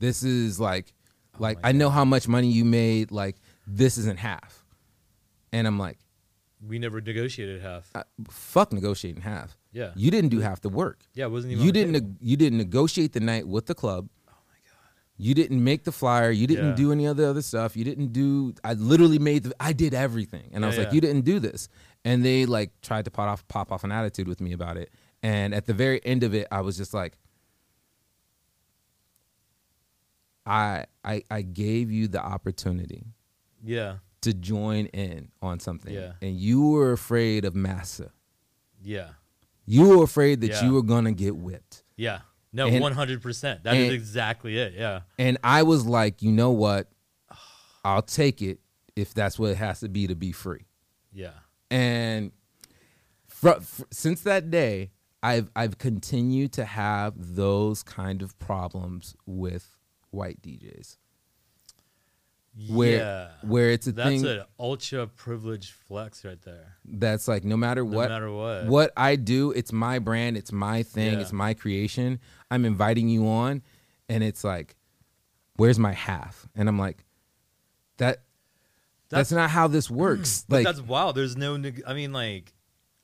this 0.00 0.22
is 0.24 0.58
like, 0.58 0.92
like, 1.38 1.62
my 1.62 1.68
I 1.68 1.72
know 1.72 1.88
how 1.90 2.04
much 2.04 2.26
money 2.26 2.48
you 2.50 2.64
made. 2.64 3.10
Like, 3.12 3.36
this 3.66 3.96
isn't 3.98 4.18
half. 4.18 4.64
And 5.52 5.66
I'm 5.66 5.78
like, 5.78 5.98
we 6.66 6.78
never 6.78 7.00
negotiated 7.00 7.62
half. 7.62 7.88
uh, 7.94 8.02
fuck 8.28 8.72
negotiating 8.72 9.22
half. 9.22 9.56
Yeah. 9.72 9.92
You 9.96 10.10
didn't 10.10 10.30
do 10.30 10.40
half 10.40 10.60
the 10.60 10.68
work. 10.68 11.00
Yeah, 11.14 11.26
it 11.26 11.30
wasn't 11.30 11.52
even 11.52 11.64
You 11.64 11.72
didn't. 11.72 11.94
table. 11.94 12.06
neg- 12.08 12.16
you 12.20 12.36
didn't 12.36 12.58
negotiate 12.58 13.12
the 13.12 13.20
night 13.20 13.46
with 13.46 13.66
the 13.66 13.74
club. 13.74 14.08
Oh 14.28 14.32
my 14.48 14.56
god. 14.68 14.76
You 15.16 15.32
didn't 15.34 15.62
make 15.64 15.84
the 15.84 15.92
flyer. 15.92 16.30
You 16.30 16.46
didn't 16.46 16.70
Yeah. 16.70 16.74
do 16.74 16.92
any 16.92 17.06
other 17.06 17.24
other 17.26 17.40
stuff. 17.42 17.76
You 17.76 17.84
didn't 17.84 18.12
do. 18.12 18.52
I 18.64 18.74
literally 18.74 19.18
made. 19.18 19.44
The, 19.44 19.54
I 19.60 19.72
did 19.72 19.94
everything, 19.94 20.50
and 20.52 20.64
I 20.64 20.68
Yeah, 20.68 20.76
was 20.76 20.84
like, 20.86 20.92
you 20.92 21.00
didn't 21.00 21.22
do 21.22 21.38
this. 21.38 21.68
And 22.04 22.24
they 22.24 22.44
like 22.46 22.72
tried 22.82 23.04
to 23.06 23.10
pop 23.10 23.28
off 23.28 23.46
pop 23.48 23.72
off 23.72 23.84
an 23.84 23.92
attitude 23.92 24.28
with 24.28 24.40
me 24.40 24.52
about 24.52 24.76
it. 24.76 24.90
And 25.22 25.54
at 25.54 25.66
the 25.66 25.74
very 25.74 26.04
end 26.04 26.24
of 26.24 26.34
it, 26.34 26.46
I 26.50 26.60
was 26.62 26.76
just 26.76 26.92
like, 26.94 27.16
I 30.46 30.86
I 31.04 31.22
I 31.30 31.42
gave 31.42 31.90
you 31.90 32.08
the 32.08 32.22
opportunity 32.24 33.06
Yeah. 33.62 33.98
to 34.22 34.32
join 34.34 34.86
in 34.86 35.30
on 35.42 35.60
something, 35.60 35.92
Yeah. 35.94 36.12
and 36.22 36.36
you 36.38 36.70
were 36.70 36.92
afraid 36.92 37.44
of 37.44 37.54
massa. 37.54 38.10
Yeah. 38.82 39.10
You 39.66 39.88
were 39.88 40.04
afraid 40.04 40.40
that 40.40 40.50
Yeah. 40.50 40.64
you 40.64 40.72
were 40.72 40.82
gonna 40.82 41.12
get 41.12 41.36
whipped. 41.36 41.84
Yeah. 41.96 42.20
No, 42.52 42.68
one 42.68 42.92
hundred 42.92 43.22
percent. 43.22 43.62
That 43.64 43.76
is 43.76 43.84
and- 43.84 43.92
exactly 43.94 44.58
it. 44.58 44.74
Yeah. 44.74 45.02
And 45.18 45.38
I 45.44 45.62
was 45.62 45.86
like, 45.86 46.20
you 46.22 46.32
know 46.32 46.50
what? 46.50 46.90
I'll 47.84 48.02
take 48.02 48.42
it 48.42 48.58
if 48.96 49.14
that's 49.14 49.38
what 49.38 49.50
it 49.50 49.56
has 49.56 49.80
to 49.80 49.88
be 49.88 50.06
to 50.08 50.14
be 50.16 50.32
free. 50.32 50.66
Yeah. 51.12 51.32
And 51.70 52.32
fr- 53.28 53.60
fr- 53.60 53.84
since 53.92 54.22
that 54.22 54.50
day, 54.50 54.90
I've 55.22 55.50
I've 55.54 55.78
continued 55.78 56.52
to 56.54 56.64
have 56.64 57.14
those 57.36 57.82
kind 57.84 58.20
of 58.22 58.36
problems 58.38 59.14
with 59.26 59.76
white 60.10 60.40
DJs, 60.42 60.96
where 62.68 62.96
yeah. 62.98 63.28
where 63.48 63.70
it's 63.70 63.86
a 63.86 63.92
That's 63.92 64.08
thing 64.08 64.26
an 64.26 64.42
ultra 64.58 65.06
privileged 65.06 65.72
flex 65.72 66.24
right 66.24 66.40
there. 66.42 66.76
that's 66.84 67.28
like 67.28 67.44
no 67.44 67.56
matter 67.56 67.84
what 67.84 67.92
No 67.92 67.98
what 67.98 68.08
matter 68.08 68.30
what. 68.32 68.66
what 68.66 68.92
I 68.96 69.16
do, 69.16 69.52
it's 69.52 69.72
my 69.72 69.98
brand, 69.98 70.36
it's 70.36 70.52
my 70.52 70.82
thing, 70.82 71.14
Yeah. 71.14 71.20
it's 71.20 71.32
my 71.32 71.54
creation. 71.54 72.18
I'm 72.50 72.64
inviting 72.64 73.08
you 73.08 73.28
on, 73.28 73.62
and 74.08 74.24
it's 74.24 74.42
like, 74.42 74.76
where's 75.56 75.78
my 75.78 75.92
half? 75.92 76.48
And 76.56 76.68
I'm 76.68 76.78
like, 76.78 77.04
that 77.98 78.22
that's, 79.08 79.30
That's- 79.30 79.32
not 79.32 79.50
how 79.50 79.66
this 79.68 79.88
works. 79.90 80.44
But 80.48 80.56
like 80.56 80.64
that's 80.64 80.80
wild. 80.80 81.16
There's 81.16 81.36
no. 81.36 81.56
Neg- 81.56 81.82
I 81.86 81.94
mean, 81.94 82.12
like, 82.12 82.52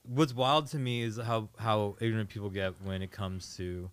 what's 0.02 0.32
wild 0.34 0.66
to 0.68 0.78
me 0.78 1.02
is 1.02 1.18
how 1.18 1.48
how 1.58 1.96
ignorant 2.00 2.28
people 2.28 2.50
get 2.50 2.74
when 2.82 3.02
it 3.02 3.10
comes 3.12 3.56
to 3.56 3.90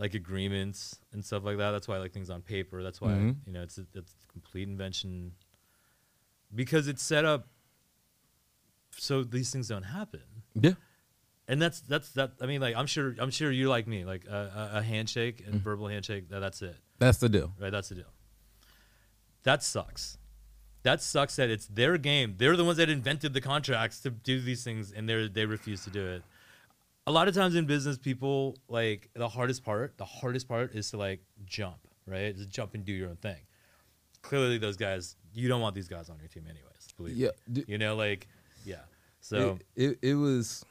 like 0.00 0.14
agreements 0.14 0.98
and 1.12 1.22
stuff 1.24 1.44
like 1.44 1.58
that. 1.58 1.70
That's 1.72 1.86
why 1.86 1.96
I 1.96 1.98
like 1.98 2.12
things 2.12 2.30
on 2.30 2.40
paper. 2.42 2.82
That's 2.82 3.00
why 3.00 3.10
Mhm. 3.10 3.36
you 3.46 3.52
know 3.52 3.62
it's 3.62 3.78
a, 3.78 3.86
it's 3.94 4.14
a 4.24 4.32
complete 4.32 4.66
invention 4.66 5.32
because 6.54 6.88
it's 6.88 7.02
set 7.02 7.24
up 7.24 7.46
so 8.96 9.22
these 9.22 9.50
things 9.52 9.68
don't 9.68 9.84
happen. 9.84 10.22
yeah, 10.54 10.72
and 11.46 11.60
that's 11.62 11.80
that's 11.82 12.10
that. 12.12 12.32
I 12.40 12.46
mean, 12.46 12.60
like 12.60 12.74
I'm 12.76 12.86
sure 12.86 13.14
I'm 13.18 13.30
sure 13.30 13.50
you're 13.52 13.68
like 13.68 13.86
me, 13.86 14.04
like 14.04 14.24
a, 14.26 14.70
a, 14.74 14.78
a 14.78 14.82
handshake 14.82 15.44
and 15.46 15.60
verbal 15.60 15.86
handshake. 15.88 16.28
That, 16.30 16.40
that's 16.40 16.62
it, 16.62 16.76
That's 16.98 17.18
the 17.18 17.28
deal. 17.28 17.52
right? 17.60 17.70
That's 17.70 17.88
the 17.90 17.96
deal. 17.96 18.12
That 19.44 19.62
sucks. 19.62 20.18
That 20.82 21.02
sucks 21.02 21.36
that 21.36 21.50
it's 21.50 21.66
their 21.66 21.98
game. 21.98 22.36
They're 22.38 22.56
the 22.56 22.64
ones 22.64 22.78
that 22.78 22.88
invented 22.88 23.34
the 23.34 23.40
contracts 23.42 24.00
to 24.00 24.10
do 24.10 24.40
these 24.40 24.64
things, 24.64 24.92
and 24.92 25.08
they 25.08 25.28
they 25.28 25.44
refuse 25.46 25.84
to 25.84 25.90
do 25.90 26.04
it. 26.06 26.22
A 27.06 27.12
lot 27.12 27.28
of 27.28 27.34
times 27.34 27.54
in 27.54 27.66
business, 27.66 27.98
people 27.98 28.56
like 28.68 29.10
the 29.14 29.28
hardest 29.28 29.64
part. 29.64 29.96
The 29.98 30.04
hardest 30.04 30.48
part 30.48 30.74
is 30.74 30.90
to 30.90 30.96
like 30.96 31.20
jump, 31.44 31.78
right? 32.06 32.36
Just 32.36 32.50
jump 32.50 32.74
and 32.74 32.84
do 32.84 32.92
your 32.92 33.08
own 33.08 33.16
thing. 33.16 33.38
Clearly, 34.22 34.58
those 34.58 34.76
guys, 34.76 35.16
you 35.32 35.48
don't 35.48 35.60
want 35.62 35.74
these 35.74 35.88
guys 35.88 36.10
on 36.10 36.18
your 36.18 36.28
team, 36.28 36.44
anyways. 36.48 36.88
Believe. 36.96 37.16
Yeah, 37.16 37.30
d- 37.50 37.64
You 37.66 37.78
know, 37.78 37.96
like, 37.96 38.28
yeah. 38.64 38.80
So 39.20 39.58
it, 39.76 39.90
it 40.02 40.10
it 40.10 40.14
was 40.14 40.64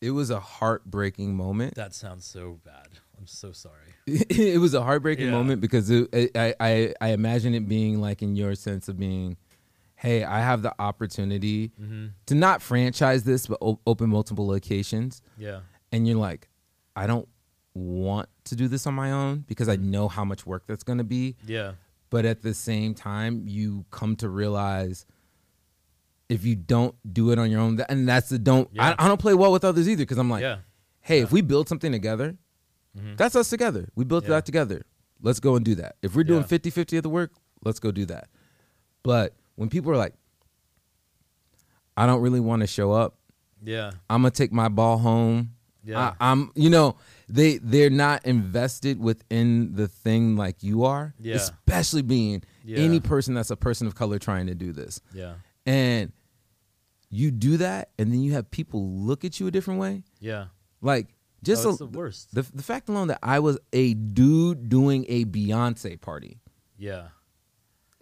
it 0.00 0.10
was 0.10 0.30
a 0.30 0.40
heartbreaking 0.40 1.34
moment. 1.34 1.74
that 1.76 1.94
sounds 1.94 2.26
so 2.26 2.60
bad. 2.64 2.88
I'm 3.18 3.26
so 3.26 3.52
sorry. 3.52 3.94
it 4.06 4.60
was 4.60 4.74
a 4.74 4.82
heartbreaking 4.82 5.26
Yeah. 5.26 5.30
moment 5.32 5.60
because 5.62 5.88
it, 5.88 6.08
it, 6.12 6.36
I, 6.36 6.54
I 6.60 6.94
I 7.00 7.08
imagine 7.10 7.54
it 7.54 7.66
being 7.68 8.00
like 8.00 8.20
in 8.22 8.36
your 8.36 8.54
sense 8.54 8.88
of 8.88 8.98
being, 8.98 9.36
hey, 10.04 10.24
I 10.24 10.40
have 10.40 10.62
the 10.62 10.74
opportunity 10.78 11.72
Mm-hmm. 11.80 12.06
to 12.26 12.34
not 12.34 12.62
franchise 12.62 13.24
this, 13.24 13.46
but 13.46 13.58
o- 13.62 13.80
open 13.86 14.10
multiple 14.10 14.46
locations, 14.46 15.22
Yeah. 15.38 15.60
and 15.92 16.06
you're 16.06 16.18
like, 16.18 16.48
I 16.96 17.06
don't 17.06 17.28
want 17.74 18.28
to 18.44 18.54
do 18.56 18.68
this 18.68 18.86
on 18.86 18.94
my 18.94 19.10
own 19.12 19.44
because 19.48 19.68
Mm-hmm. 19.68 19.82
I 19.86 19.90
know 19.90 20.08
how 20.08 20.24
much 20.24 20.46
work 20.46 20.64
that's 20.66 20.84
going 20.84 20.98
to 20.98 21.04
be. 21.04 21.36
Yeah. 21.46 21.72
But 22.10 22.24
at 22.24 22.42
the 22.42 22.54
same 22.54 22.94
time, 22.94 23.42
you 23.48 23.84
come 23.90 24.14
to 24.16 24.28
realize 24.28 25.06
if 26.28 26.44
you 26.44 26.54
don't 26.56 26.94
do 27.12 27.30
it 27.32 27.38
on 27.38 27.50
your 27.50 27.60
own, 27.60 27.80
and 27.88 28.08
that's 28.08 28.28
the 28.28 28.38
don't. 28.38 28.68
Yeah. 28.72 28.94
I, 28.98 29.04
I 29.04 29.08
don't 29.08 29.20
play 29.20 29.34
well 29.34 29.52
with 29.52 29.64
others 29.64 29.88
either 29.88 30.02
because 30.02 30.18
I'm 30.18 30.30
like, 30.30 30.42
yeah. 30.42 30.58
hey, 31.00 31.20
if 31.20 31.32
we 31.32 31.40
build 31.40 31.68
something 31.68 31.92
together, 31.92 32.36
Mhm. 32.98 33.16
that's 33.16 33.34
us 33.36 33.48
together. 33.50 33.88
We 33.94 34.04
built 34.04 34.24
Yeah. 34.24 34.30
that 34.30 34.46
together. 34.46 34.84
Let's 35.20 35.40
go 35.40 35.56
and 35.56 35.64
do 35.64 35.74
that. 35.76 35.96
If 36.02 36.14
we're 36.14 36.24
doing 36.24 36.40
Yeah. 36.42 36.46
50 36.46 36.70
50 36.70 36.96
of 36.98 37.02
the 37.02 37.08
work, 37.10 37.32
let's 37.64 37.80
go 37.80 37.90
do 37.90 38.04
that. 38.06 38.28
But 39.02 39.34
when 39.56 39.68
people 39.68 39.90
are 39.92 39.96
like, 39.96 40.14
I 41.96 42.06
don't 42.06 42.20
really 42.22 42.40
want 42.40 42.60
to 42.60 42.66
show 42.66 42.92
up, 42.92 43.16
Yeah. 43.62 43.92
I'm 44.10 44.22
to 44.24 44.30
take 44.30 44.52
my 44.52 44.68
ball 44.68 44.98
home. 44.98 45.50
Yeah. 45.84 46.14
I, 46.18 46.30
I'm, 46.32 46.50
you 46.54 46.70
know, 46.70 46.96
they 47.28 47.58
they're 47.58 47.90
not 47.90 48.24
invested 48.24 48.98
within 48.98 49.74
the 49.74 49.86
thing 49.86 50.36
like 50.36 50.62
you 50.62 50.84
are, 50.84 51.14
Yeah. 51.20 51.34
especially 51.36 52.02
being 52.02 52.42
Yeah. 52.64 52.78
any 52.78 53.00
person 53.00 53.34
that's 53.34 53.50
a 53.50 53.56
person 53.56 53.86
of 53.86 53.94
color 53.94 54.18
trying 54.18 54.46
to 54.48 54.54
do 54.54 54.72
this. 54.72 55.00
yeah. 55.12 55.34
And 55.66 56.12
you 57.10 57.30
do 57.30 57.56
that, 57.58 57.90
and 57.98 58.10
then 58.12 58.20
you 58.22 58.32
have 58.32 58.50
people 58.50 58.90
look 58.90 59.24
at 59.24 59.38
you 59.38 59.46
a 59.46 59.50
different 59.50 59.78
way. 59.78 60.02
Yeah. 60.20 60.46
Like, 60.82 61.14
just 61.44 61.64
oh, 61.64 61.70
a- 61.74 61.76
the 61.76 61.86
worst. 61.86 62.34
the 62.34 62.42
the 62.42 62.62
fact 62.62 62.88
alone 62.88 63.08
that 63.08 63.20
I 63.22 63.38
was 63.38 63.58
a 63.72 63.94
dude 63.94 64.68
doing 64.68 65.04
a 65.08 65.24
Beyonce 65.26 66.00
party 66.00 66.40
yeah. 66.76 67.08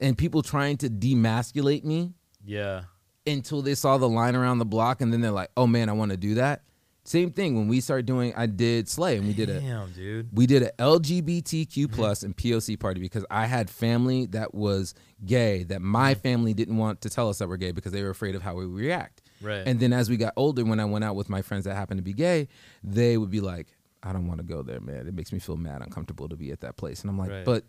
And 0.02 0.18
people 0.18 0.42
trying 0.42 0.76
to 0.78 0.90
demasculate 0.90 1.84
me 1.84 2.12
Yeah. 2.44 2.82
until 3.26 3.62
they 3.62 3.74
saw 3.74 3.96
the 3.98 4.08
line 4.08 4.34
around 4.36 4.58
the 4.58 4.64
block 4.66 5.00
and 5.00 5.12
then 5.12 5.20
they're 5.22 5.30
like, 5.30 5.50
"Oh 5.56 5.66
man, 5.66 5.88
I 5.88 5.92
want 5.92 6.10
to 6.10 6.16
do 6.16 6.34
that." 6.34 6.62
Same 7.04 7.32
thing 7.32 7.56
when 7.56 7.66
we 7.66 7.80
started 7.80 8.06
doing 8.06 8.32
I 8.36 8.46
did 8.46 8.88
Slay 8.88 9.16
and 9.16 9.26
we 9.26 9.32
did 9.32 9.48
a 9.50 9.58
Damn, 9.60 9.90
dude. 9.90 10.28
we 10.32 10.46
did 10.46 10.62
a 10.62 10.70
LGBTQ 10.78 11.86
Mm-hmm. 11.86 11.94
plus 11.96 12.22
and 12.22 12.36
POC 12.36 12.78
party 12.78 13.00
because 13.00 13.24
I 13.30 13.46
had 13.46 13.68
family 13.70 14.26
that 14.26 14.54
was 14.54 14.94
gay 15.24 15.64
that 15.64 15.82
my 15.82 16.14
Mm-hmm. 16.14 16.20
family 16.22 16.54
didn't 16.54 16.76
want 16.76 17.00
to 17.00 17.10
tell 17.10 17.28
us 17.28 17.38
that 17.38 17.48
we're 17.48 17.56
gay 17.56 17.72
because 17.72 17.90
they 17.92 18.02
were 18.04 18.10
afraid 18.10 18.34
of 18.36 18.42
how 18.42 18.54
we 18.54 18.66
react. 18.66 19.22
Right. 19.40 19.66
And 19.66 19.80
then 19.80 19.92
as 19.92 20.08
we 20.08 20.16
got 20.16 20.32
older, 20.36 20.64
when 20.64 20.78
I 20.78 20.84
went 20.84 21.04
out 21.04 21.16
with 21.16 21.28
my 21.28 21.42
friends 21.42 21.64
that 21.64 21.74
happened 21.74 21.98
to 21.98 22.02
be 22.04 22.12
gay, 22.12 22.46
they 22.84 23.16
would 23.18 23.30
be 23.30 23.40
like, 23.40 23.66
I 24.04 24.12
don't 24.12 24.28
want 24.28 24.38
to 24.38 24.44
go 24.46 24.62
there, 24.62 24.80
man. 24.80 25.08
It 25.08 25.14
makes 25.14 25.32
me 25.32 25.40
feel 25.40 25.56
mad, 25.56 25.82
uncomfortable 25.82 26.28
to 26.28 26.36
be 26.36 26.52
at 26.52 26.60
that 26.60 26.76
place. 26.76 27.00
And 27.02 27.10
I'm 27.10 27.18
like, 27.18 27.30
Right. 27.30 27.44
but 27.44 27.64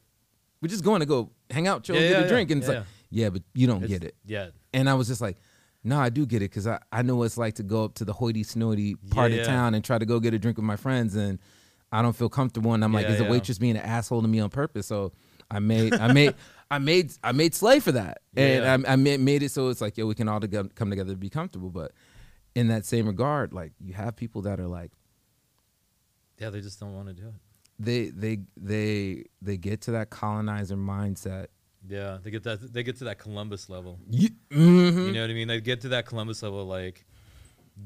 we're 0.64 0.70
just 0.70 0.84
going 0.84 1.02
to 1.02 1.06
go 1.06 1.30
hang 1.52 1.68
out, 1.68 1.84
chill, 1.84 1.96
Yeah, 1.96 2.02
get 2.02 2.10
yeah, 2.12 2.18
a 2.18 2.22
yeah. 2.22 2.28
drink. 2.28 2.52
And 2.52 2.62
it's 2.64 2.70
Yeah, 2.72 2.78
like, 2.80 2.88
yeah, 3.12 3.30
but 3.30 3.42
you 3.54 3.68
don't 3.68 3.84
It's- 3.84 3.90
get 4.00 4.08
it. 4.08 4.16
Yeah. 4.26 4.48
And 4.74 4.90
I 4.90 4.94
was 4.96 5.08
just 5.10 5.22
like, 5.22 5.38
no, 5.84 6.00
I 6.00 6.10
do 6.10 6.26
get 6.26 6.38
it 6.38 6.50
because 6.50 6.66
I, 6.66 6.80
I 6.92 7.02
know 7.02 7.18
what 7.18 7.26
it's 7.26 7.38
like 7.38 7.56
to 7.56 7.64
go 7.64 7.84
up 7.84 7.96
to 7.96 8.06
the 8.06 8.14
hoity 8.14 8.44
snoity 8.46 8.96
part 9.12 9.32
Yeah, 9.32 9.42
of 9.42 9.46
yeah. 9.46 9.54
town 9.54 9.74
and 9.76 9.84
try 9.84 9.98
to 9.98 10.06
go 10.06 10.20
get 10.22 10.34
a 10.34 10.40
drink 10.40 10.58
with 10.58 10.66
my 10.66 10.78
friends. 10.78 11.14
And 11.16 11.38
I 11.92 12.02
don't 12.02 12.16
feel 12.16 12.30
comfortable. 12.30 12.74
And 12.74 12.84
I'm 12.84 12.94
like, 12.94 13.06
Yeah, 13.06 13.12
is 13.14 13.18
the 13.20 13.26
waitress 13.26 13.58
being 13.60 13.76
an 13.76 13.84
asshole 13.84 14.22
to 14.22 14.28
me 14.28 14.40
on 14.40 14.50
purpose? 14.50 14.88
So 14.88 15.12
I 15.52 15.60
made, 15.60 15.94
I 15.94 16.14
made, 16.14 16.34
I 16.72 16.80
made, 16.80 17.12
I 17.24 17.34
made 17.34 17.54
Slay 17.54 17.80
for 17.82 17.92
that. 17.92 18.20
Yeah. 18.34 18.74
And 18.74 18.88
I, 18.88 18.94
I 18.94 18.96
made, 18.96 19.20
made 19.20 19.44
it 19.44 19.52
so 19.52 19.68
it's 19.68 19.82
like, 19.82 19.98
yo, 19.98 20.08
we 20.08 20.16
can 20.16 20.30
all 20.30 20.40
together, 20.40 20.70
come 20.74 20.90
together 20.90 21.12
to 21.12 21.18
be 21.18 21.30
comfortable. 21.30 21.70
But 21.70 21.92
in 22.56 22.70
that 22.70 22.86
same 22.86 23.06
regard, 23.08 23.54
like 23.54 23.74
you 23.84 23.94
have 23.94 24.16
people 24.16 24.42
that 24.44 24.60
are 24.62 24.68
like, 24.68 24.92
Yeah. 26.40 26.50
They 26.50 26.62
just 26.62 26.80
don't 26.80 26.96
want 26.96 27.10
to 27.10 27.14
do 27.14 27.28
it. 27.28 27.34
They, 27.80 28.10
they, 28.10 28.40
they, 28.56 29.26
they 29.42 29.58
get 29.58 29.82
to 29.82 29.92
that 29.92 30.10
colonizer 30.10 30.76
mindset. 30.78 31.48
Yeah. 31.88 32.18
They 32.24 32.32
get 32.32 32.44
that. 32.44 32.74
They 32.74 32.84
get 32.84 32.98
to 32.98 33.06
that 33.06 33.20
Columbus 33.20 33.70
level. 33.70 34.00
You, 34.10 34.30
mhm. 34.50 35.08
You 35.08 35.12
know 35.12 35.22
what 35.22 35.30
I 35.30 35.34
mean? 35.34 35.48
They 35.50 35.60
get 35.60 35.82
to 35.82 35.90
that 35.90 36.06
Columbus 36.06 36.42
level, 36.42 36.66
like 36.66 37.06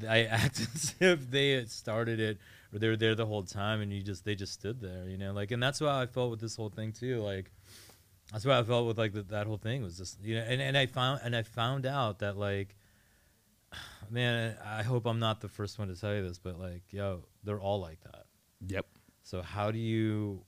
I 0.07 0.23
act 0.25 0.59
as 0.59 0.95
if 0.99 1.29
they 1.31 1.51
had 1.51 1.69
started 1.69 2.19
it 2.19 2.37
or 2.73 2.79
they 2.79 2.89
were 2.89 2.97
there 2.97 3.15
the 3.15 3.25
whole 3.25 3.43
time, 3.43 3.81
and 3.81 3.91
you 3.93 4.01
just 4.01 4.25
they 4.25 4.35
just 4.35 4.53
stood 4.53 4.81
there, 4.81 5.07
you 5.07 5.17
know. 5.17 5.31
Like, 5.31 5.51
and 5.51 5.61
that's 5.61 5.79
how 5.79 5.87
I 5.87 6.05
felt 6.05 6.31
with 6.31 6.39
this 6.39 6.55
whole 6.55 6.69
thing 6.69 6.91
too. 6.91 7.21
Like, 7.21 7.51
that's 8.31 8.45
why 8.45 8.59
I 8.59 8.63
felt 8.63 8.87
with 8.87 8.97
like 8.97 9.13
the, 9.13 9.23
that 9.23 9.47
whole 9.47 9.57
thing 9.57 9.83
was 9.83 9.97
just 9.97 10.21
you 10.23 10.35
know, 10.35 10.41
and, 10.41 10.61
and 10.61 10.77
I 10.77 10.85
found 10.85 11.21
and 11.23 11.35
I 11.35 11.43
found 11.43 11.85
out 11.85 12.19
that 12.19 12.37
like, 12.37 12.75
man, 14.09 14.57
I 14.65 14.83
hope 14.83 15.05
I'm 15.05 15.19
not 15.19 15.41
the 15.41 15.49
first 15.49 15.79
one 15.79 15.87
to 15.87 15.95
tell 15.95 16.13
you 16.13 16.27
this, 16.27 16.39
but 16.39 16.59
like, 16.59 16.83
yo, 16.91 17.23
they're 17.43 17.59
all 17.59 17.79
like 17.79 18.01
that. 18.01 18.25
Yep. 18.67 18.85
So 19.27 19.41
how 19.41 19.71
do 19.71 19.77
you 19.77 20.41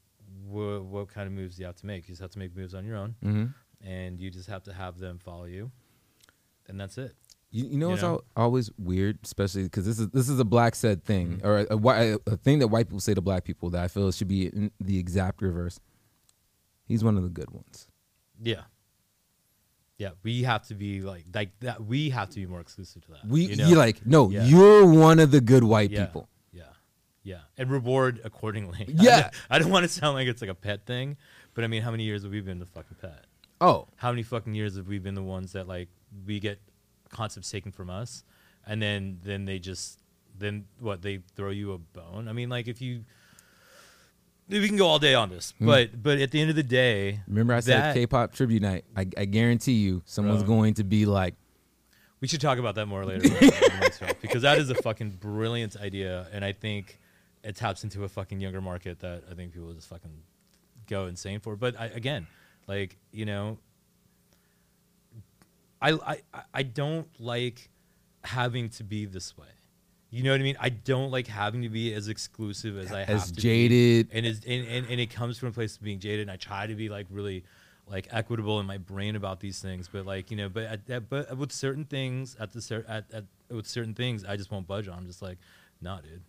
what, 0.47 0.84
what 0.85 1.07
kind 1.10 1.27
of 1.27 1.34
moves 1.34 1.57
do 1.57 1.64
you 1.64 1.65
have 1.65 1.76
to 1.77 1.85
make? 1.85 2.07
You 2.07 2.14
just 2.14 2.22
have 2.22 2.31
to 2.31 2.39
make 2.39 2.56
moves 2.56 2.73
on 2.73 2.85
your 2.85 2.95
own, 2.95 3.15
hmm 3.22 3.45
and 3.85 4.19
you 4.22 4.30
just 4.30 4.47
have 4.49 4.64
to 4.64 4.73
have 4.73 4.99
them 4.99 5.19
follow 5.19 5.43
you, 5.45 5.69
and 6.69 6.80
that's 6.80 6.97
it. 6.97 7.14
You, 7.51 7.65
you 7.65 7.77
know 7.77 7.88
You 7.88 7.91
what's 7.91 8.01
know? 8.03 8.22
al- 8.38 8.45
always 8.45 8.72
weird, 8.77 9.19
especially 9.26 9.64
because 9.64 9.85
this 9.85 9.99
is 9.99 10.07
this 10.10 10.30
is 10.30 10.39
a 10.39 10.45
black 10.45 10.76
said 10.76 11.03
thing 11.03 11.41
Mm-hmm. 11.41 11.45
or 11.45 11.57
a, 11.99 12.14
a, 12.14 12.19
a 12.34 12.38
thing 12.38 12.60
that 12.60 12.68
white 12.69 12.88
people 12.88 13.01
say 13.01 13.14
to 13.14 13.19
black 13.22 13.43
people 13.43 13.69
that 13.72 13.84
I 13.84 13.89
feel 13.89 14.10
should 14.14 14.30
be 14.30 14.45
in 14.47 14.72
the 14.80 14.97
exact 14.97 15.41
reverse. 15.41 15.81
He's 16.85 17.03
one 17.03 17.18
of 17.18 17.23
the 17.23 17.30
good 17.30 17.51
ones. 17.51 17.89
Yeah. 18.41 18.61
Yeah, 19.97 20.11
we 20.23 20.43
have 20.43 20.65
to 20.68 20.73
be 20.76 21.01
like 21.01 21.26
like 21.35 21.51
that. 21.60 21.84
We 21.84 22.11
have 22.11 22.30
to 22.30 22.35
be 22.35 22.45
more 22.45 22.61
exclusive 22.61 23.01
to 23.07 23.11
that. 23.11 23.26
We 23.27 23.41
you 23.47 23.56
know? 23.57 23.69
like 23.77 24.06
no, 24.06 24.30
Yeah. 24.30 24.45
you're 24.45 24.85
one 24.89 25.19
of 25.19 25.31
the 25.31 25.41
good 25.41 25.65
white 25.65 25.91
yeah, 25.91 26.06
people. 26.06 26.30
Yeah, 27.23 27.39
and 27.57 27.69
reward 27.69 28.21
accordingly. 28.23 28.85
Yeah. 28.87 29.29
I 29.49 29.59
don't, 29.59 29.69
want 29.71 29.83
to 29.83 29.89
sound 29.89 30.15
like 30.15 30.27
it's 30.27 30.41
like 30.41 30.49
a 30.49 30.55
pet 30.55 30.85
thing, 30.85 31.17
but 31.53 31.63
I 31.63 31.67
mean, 31.67 31.81
how 31.81 31.91
many 31.91 32.03
years 32.03 32.23
have 32.23 32.31
we 32.31 32.41
been 32.41 32.59
the 32.59 32.65
fucking 32.65 32.97
pet? 33.01 33.25
Oh, 33.61 33.87
How 33.97 34.09
many 34.11 34.23
fucking 34.23 34.55
years 34.55 34.77
have 34.77 34.87
we 34.87 34.99
been 34.99 35.15
the 35.15 35.23
ones 35.23 35.51
that 35.51 35.67
like 35.67 35.89
we 36.25 36.39
get 36.39 36.59
concepts 37.09 37.51
taken 37.51 37.71
from 37.73 37.89
us, 37.89 38.23
and 38.65 38.81
then 38.81 39.19
then 39.21 39.43
they 39.45 39.59
just 39.59 39.99
then 40.37 40.65
what 40.79 41.01
they 41.01 41.19
throw 41.35 41.49
you 41.49 41.73
a 41.73 41.77
bone? 41.77 42.27
I 42.29 42.33
mean, 42.33 42.49
like 42.49 42.67
if 42.67 42.81
you. 42.81 43.03
We 44.47 44.67
can 44.67 44.77
go 44.77 44.87
all 44.87 44.97
day 44.97 45.13
on 45.13 45.29
this, 45.29 45.53
Hmm. 45.59 45.67
but 45.67 46.01
but 46.01 46.17
at 46.19 46.31
the 46.31 46.41
end 46.41 46.49
of 46.49 46.55
the 46.55 46.63
day, 46.63 47.19
remember 47.27 47.53
I 47.53 47.59
said 47.59 47.81
that- 47.81 47.93
K-pop 47.93 48.33
tribute 48.33 48.63
night. 48.63 48.83
I, 48.95 49.05
I 49.15 49.25
guarantee 49.25 49.73
you, 49.73 50.01
someone's 50.05 50.41
Bro. 50.43 50.55
going 50.55 50.73
to 50.75 50.83
be 50.83 51.05
like, 51.05 51.35
We 52.19 52.27
should 52.27 52.41
talk 52.41 52.57
about 52.57 52.73
that 52.75 52.87
more 52.87 53.05
later 53.05 53.25
on 53.31 53.39
the 53.39 53.77
next 53.79 54.01
round, 54.01 54.15
because 54.21 54.41
that 54.41 54.57
is 54.57 54.71
a 54.71 54.75
fucking 54.75 55.17
brilliant 55.19 55.75
idea, 55.77 56.27
and 56.33 56.43
I 56.43 56.53
think 56.53 56.97
it 57.43 57.55
taps 57.55 57.83
into 57.83 58.03
a 58.03 58.09
fucking 58.09 58.39
younger 58.39 58.61
market 58.61 58.99
that 58.99 59.23
I 59.31 59.33
think 59.33 59.53
people 59.53 59.71
just 59.73 59.87
fucking 59.87 60.23
go 60.87 61.05
insane 61.07 61.39
for. 61.39 61.55
But 61.55 61.79
I, 61.79 61.85
again, 61.87 62.27
like 62.67 62.97
you 63.11 63.25
know, 63.25 63.57
I, 65.81 65.91
I 65.91 66.17
I- 66.53 66.63
don't 66.63 67.07
like 67.19 67.69
having 68.23 68.69
to 68.69 68.83
be 68.83 69.05
this 69.05 69.37
way. 69.37 69.47
You 70.11 70.23
know 70.23 70.31
what 70.31 70.39
I 70.41 70.43
mean? 70.43 70.57
I 70.59 70.69
don't 70.69 71.11
like 71.11 71.27
having 71.27 71.61
to 71.61 71.69
be 71.69 71.93
as 71.93 72.07
exclusive 72.07 72.77
as 72.77 72.91
I 72.91 72.99
have 73.03 73.09
as 73.17 73.27
to 73.29 73.35
be 73.35 73.41
jaded. 73.41 74.09
and, 74.11 74.25
is, 74.25 74.41
and, 74.45 74.67
and 74.67 74.85
and 74.87 74.99
it 74.99 75.11
comes 75.11 75.37
from 75.37 75.49
a 75.49 75.51
place 75.51 75.75
of 75.77 75.83
being 75.83 75.99
jaded 75.99 76.21
and 76.21 76.31
i 76.31 76.35
try 76.35 76.65
to 76.65 76.73
be 76.73 76.89
like 76.89 77.05
really 77.11 77.43
like 77.87 78.07
equitable 78.11 78.59
in 78.59 78.65
my 78.65 78.77
brain 78.79 79.15
about 79.15 79.39
these 79.39 79.59
things 79.59 79.87
but 79.87 80.05
like 80.07 80.31
you 80.31 80.37
know 80.37 80.49
but 80.49 80.63
at, 80.63 80.89
at, 80.89 81.09
but 81.09 81.37
with 81.37 81.51
certain 81.51 81.85
things 81.85 82.35
at 82.39 82.51
the 82.51 82.59
cer- 82.61 82.85
at, 82.87 83.05
at 83.13 83.23
with 83.49 83.67
certain 83.67 83.93
things 83.93 84.25
i 84.25 84.35
just 84.35 84.51
won't 84.51 84.65
budge 84.67 84.87
on 84.87 84.97
i'm 84.97 85.05
just 85.07 85.21
like 85.21 85.37
nah 85.79 86.01
dude 86.01 86.21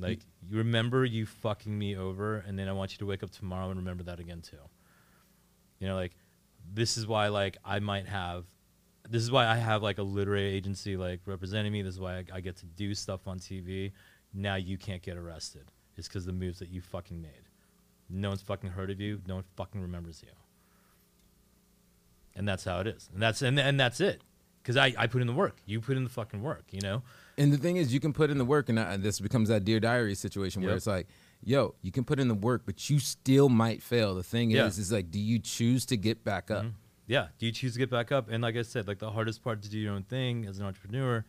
like 0.00 0.18
mm-hmm. 0.18 0.52
you 0.52 0.58
remember 0.58 1.04
you 1.04 1.26
fucking 1.26 1.76
me 1.76 1.96
over 1.96 2.38
and 2.46 2.58
then 2.58 2.68
i 2.68 2.72
want 2.72 2.92
you 2.92 2.98
to 2.98 3.06
wake 3.06 3.22
up 3.22 3.30
tomorrow 3.30 3.68
and 3.68 3.78
remember 3.78 4.02
that 4.04 4.20
again 4.20 4.40
too. 4.40 4.56
You 5.78 5.88
know 5.88 5.94
like 5.94 6.12
this 6.74 6.98
is 6.98 7.06
why 7.06 7.28
like 7.28 7.56
i 7.64 7.78
might 7.78 8.06
have 8.06 8.44
this 9.08 9.22
is 9.22 9.30
why 9.30 9.46
i 9.46 9.56
have 9.56 9.82
like 9.82 9.98
a 9.98 10.02
literary 10.02 10.52
agency 10.52 10.96
like 10.96 11.20
representing 11.26 11.72
me. 11.72 11.82
This 11.82 11.94
is 11.94 12.00
why 12.00 12.18
i, 12.18 12.24
I 12.34 12.40
get 12.40 12.56
to 12.58 12.66
do 12.66 12.94
stuff 12.94 13.26
on 13.26 13.38
tv 13.38 13.92
now 14.34 14.56
you 14.56 14.76
can't 14.76 15.02
get 15.02 15.16
arrested. 15.16 15.70
It's 15.96 16.06
because 16.06 16.26
the 16.26 16.32
moves 16.32 16.58
that 16.58 16.68
you 16.68 16.80
fucking 16.80 17.20
made. 17.20 17.48
No 18.10 18.28
one's 18.28 18.42
fucking 18.42 18.70
heard 18.70 18.90
of 18.90 19.00
you. 19.00 19.20
No 19.26 19.36
one 19.36 19.44
fucking 19.56 19.80
remembers 19.80 20.22
you. 20.22 20.32
And 22.36 22.46
that's 22.46 22.64
how 22.64 22.80
it 22.80 22.86
is. 22.86 23.08
And 23.12 23.22
that's 23.22 23.42
and, 23.42 23.58
and 23.58 23.80
that's 23.80 24.00
it. 24.00 24.22
Because 24.62 24.76
I, 24.76 24.94
I 24.98 25.06
put 25.06 25.22
in 25.22 25.26
the 25.26 25.32
work. 25.32 25.56
You 25.64 25.80
put 25.80 25.96
in 25.96 26.04
the 26.04 26.10
fucking 26.10 26.42
work 26.42 26.64
you 26.70 26.80
know 26.80 27.02
And 27.38 27.52
the 27.52 27.56
thing 27.56 27.76
is, 27.76 27.94
you 27.94 28.00
can 28.00 28.12
put 28.12 28.28
in 28.30 28.36
the 28.38 28.44
work, 28.44 28.68
and 28.68 28.78
uh, 28.78 28.96
this 28.98 29.20
becomes 29.20 29.48
that 29.48 29.64
dear 29.64 29.78
diary 29.80 30.14
situation 30.14 30.60
where 30.62 30.72
Yep. 30.72 30.76
it's 30.76 30.86
like, 30.86 31.06
yo, 31.42 31.74
you 31.82 31.92
can 31.92 32.02
put 32.04 32.18
in 32.18 32.26
the 32.28 32.34
work, 32.34 32.62
but 32.66 32.90
you 32.90 32.98
still 32.98 33.48
might 33.48 33.82
fail. 33.82 34.14
The 34.16 34.22
thing 34.24 34.50
Yeah. 34.50 34.66
is, 34.66 34.76
is 34.78 34.90
like, 34.92 35.10
do 35.10 35.20
you 35.20 35.38
choose 35.38 35.86
to 35.86 35.96
get 35.96 36.24
back 36.24 36.50
up? 36.50 36.64
Mhm. 36.64 36.72
Yeah. 37.06 37.28
Do 37.38 37.46
you 37.46 37.52
choose 37.52 37.74
to 37.74 37.78
get 37.78 37.90
back 37.90 38.10
up? 38.12 38.28
And 38.28 38.42
like 38.42 38.56
I 38.56 38.62
said, 38.62 38.86
like 38.88 38.98
the 38.98 39.12
hardest 39.12 39.42
part 39.42 39.62
to 39.62 39.70
do 39.70 39.78
your 39.78 39.94
own 39.94 40.02
thing 40.02 40.44
as 40.46 40.58
an 40.58 40.66
entrepreneur 40.66 41.24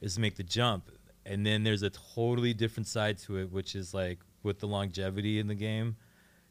is 0.00 0.16
to 0.16 0.20
make 0.20 0.34
the 0.34 0.42
jump. 0.42 0.90
And 1.24 1.46
then 1.46 1.62
there's 1.62 1.82
a 1.82 1.90
totally 1.90 2.52
different 2.52 2.88
side 2.88 3.16
to 3.18 3.38
it, 3.38 3.52
which 3.52 3.74
is 3.76 3.94
like 3.94 4.18
with 4.42 4.58
the 4.58 4.66
longevity 4.66 5.38
in 5.38 5.46
the 5.46 5.54
game, 5.54 5.96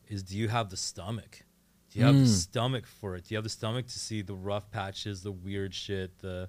is 0.08 0.24
do 0.24 0.38
you 0.38 0.48
have 0.48 0.70
the 0.70 0.78
stomach? 0.78 1.44
Do 1.92 2.00
you 2.00 2.06
have 2.06 2.16
the 2.16 2.22
Mm. 2.24 2.28
stomach 2.28 2.88
for 2.88 3.18
it? 3.18 3.26
Do 3.26 3.34
you 3.34 3.38
have 3.38 3.44
the 3.44 3.50
stomach 3.50 3.88
to 3.88 4.00
see 4.00 4.22
the 4.22 4.34
rough 4.34 4.72
patches, 4.72 5.22
the 5.24 5.32
weird 5.34 5.74
shit, 5.76 6.18
the 6.20 6.48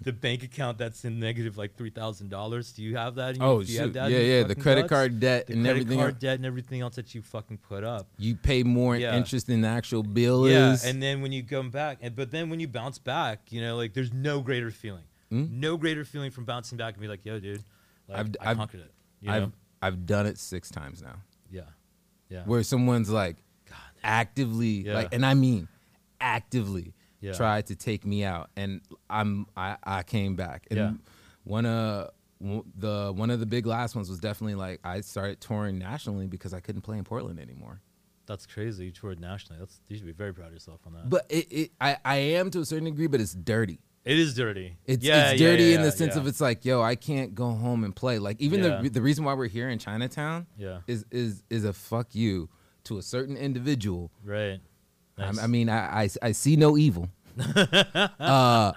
the 0.00 0.12
bank 0.12 0.42
account 0.42 0.78
that's 0.78 1.04
in 1.04 1.18
negative 1.18 1.56
like 1.56 1.76
three 1.76 1.90
thousand 1.90 2.28
dollars? 2.30 2.72
Do 2.72 2.82
you 2.82 2.96
have 2.96 3.14
that? 3.16 3.36
You? 3.36 3.42
Oh 3.42 3.62
Do 3.62 3.72
you 3.72 3.78
have 3.78 3.88
shoot, 3.88 3.92
that 3.94 4.10
yeah, 4.10 4.18
yeah, 4.18 4.42
the 4.44 4.54
credit 4.54 4.88
card 4.88 5.20
debt 5.20 5.46
the 5.46 5.54
and 5.54 5.62
credit 5.64 5.80
everything. 5.80 5.98
card 5.98 6.14
else. 6.14 6.20
debt 6.20 6.36
and 6.36 6.46
everything 6.46 6.80
else 6.80 6.96
that 6.96 7.14
you 7.14 7.22
fucking 7.22 7.58
put 7.58 7.84
up. 7.84 8.06
You 8.18 8.34
pay 8.36 8.62
more 8.62 8.96
Yeah. 8.96 9.16
interest 9.16 9.46
than 9.46 9.62
the 9.62 9.68
actual 9.68 10.02
bill 10.02 10.48
Yeah, 10.48 10.72
is. 10.72 10.84
and 10.84 11.02
then 11.02 11.22
when 11.22 11.32
you 11.32 11.42
come 11.42 11.70
back, 11.70 11.98
and 12.02 12.14
but 12.14 12.30
then 12.30 12.50
when 12.50 12.60
you 12.60 12.68
bounce 12.68 12.98
back, 12.98 13.50
you 13.50 13.60
know, 13.60 13.76
like 13.76 13.94
there's 13.94 14.12
no 14.12 14.40
greater 14.40 14.70
feeling, 14.70 15.04
Mm. 15.32 15.50
no 15.50 15.76
greater 15.76 16.04
feeling 16.04 16.30
from 16.30 16.44
bouncing 16.44 16.76
back 16.78 16.94
and 16.94 17.00
be 17.00 17.08
like, 17.08 17.24
"Yo, 17.24 17.40
dude, 17.40 17.62
like, 18.08 18.18
I've- 18.18 18.30
I 18.40 18.50
I've- 18.50 18.58
conquered 18.58 18.80
it." 18.80 18.92
You 19.20 19.30
I've? 19.32 19.52
I've 19.80 20.06
done 20.06 20.26
it 20.26 20.38
six 20.38 20.70
times 20.70 21.00
now, 21.02 21.16
Yeah, 21.50 21.62
yeah. 22.28 22.44
where 22.44 22.62
someone's 22.62 23.08
like 23.10 23.36
God, 23.68 23.78
actively 24.02 24.86
Yeah. 24.86 24.94
like, 24.94 25.14
and 25.14 25.24
I 25.24 25.34
mean 25.34 25.68
actively 26.20 26.94
Yeah. 27.24 27.32
tried 27.32 27.66
to 27.66 27.76
take 27.76 28.04
me 28.04 28.24
out, 28.24 28.50
and 28.56 28.80
I'm 29.08 29.46
I 29.56 29.76
I 29.82 30.02
came 30.02 30.36
back, 30.36 30.66
and 30.70 30.78
Yeah. 30.78 30.92
one 31.44 31.66
uh 31.66 32.08
w- 32.40 32.64
the 32.76 33.12
one 33.14 33.30
of 33.30 33.40
the 33.40 33.46
big 33.46 33.66
last 33.66 33.94
ones 33.94 34.08
was 34.10 34.18
definitely 34.20 34.54
like 34.56 34.80
I 34.84 35.00
started 35.00 35.40
touring 35.40 35.78
nationally 35.78 36.26
because 36.26 36.52
I 36.54 36.60
couldn't 36.60 36.82
play 36.82 36.98
in 36.98 37.04
Portland 37.04 37.38
anymore. 37.40 37.80
that's 38.26 38.46
crazy. 38.46 38.86
You 38.86 38.90
toured 38.90 39.20
nationally. 39.20 39.58
That's 39.60 39.80
you 39.88 39.96
should 39.96 40.06
be 40.06 40.12
very 40.12 40.32
proud 40.32 40.48
of 40.48 40.52
yourself 40.54 40.80
on 40.86 40.92
that. 40.94 41.08
But 41.10 41.26
it, 41.28 41.46
it 41.52 41.70
I 41.80 41.96
I 42.04 42.16
am 42.38 42.50
to 42.52 42.60
a 42.60 42.64
certain 42.64 42.84
degree, 42.86 43.06
but 43.06 43.20
it's 43.20 43.34
dirty. 43.34 43.80
it 44.04 44.18
is 44.18 44.34
dirty. 44.34 44.76
It's, 44.86 45.02
yeah, 45.04 45.30
it's 45.32 45.40
yeah, 45.40 45.48
dirty 45.50 45.64
yeah, 45.64 45.74
in 45.76 45.80
the 45.82 45.88
yeah, 45.88 46.00
sense 46.02 46.14
yeah. 46.14 46.20
of 46.20 46.26
it's 46.26 46.40
like, 46.40 46.64
yo, 46.66 46.82
I 46.82 46.94
can't 46.94 47.34
go 47.34 47.50
home 47.52 47.84
and 47.84 47.94
play. 47.96 48.18
Like 48.18 48.38
even 48.40 48.62
Yeah. 48.62 48.80
the 48.82 48.88
the 48.90 49.02
reason 49.02 49.24
why 49.26 49.34
we're 49.34 49.48
here 49.58 49.68
in 49.70 49.78
Chinatown 49.78 50.46
yeah, 50.58 50.80
is 50.86 51.04
is 51.10 51.42
is 51.50 51.64
a 51.64 51.72
fuck 51.72 52.14
you 52.14 52.48
to 52.84 52.98
a 52.98 53.02
certain 53.02 53.36
individual. 53.36 54.10
right. 54.24 54.60
Nice. 55.18 55.38
I, 55.38 55.44
I 55.44 55.46
mean, 55.46 55.68
I, 55.68 56.02
I 56.04 56.08
I 56.22 56.32
see 56.32 56.56
no 56.56 56.76
evil. 56.76 57.08
uh, 58.20 58.72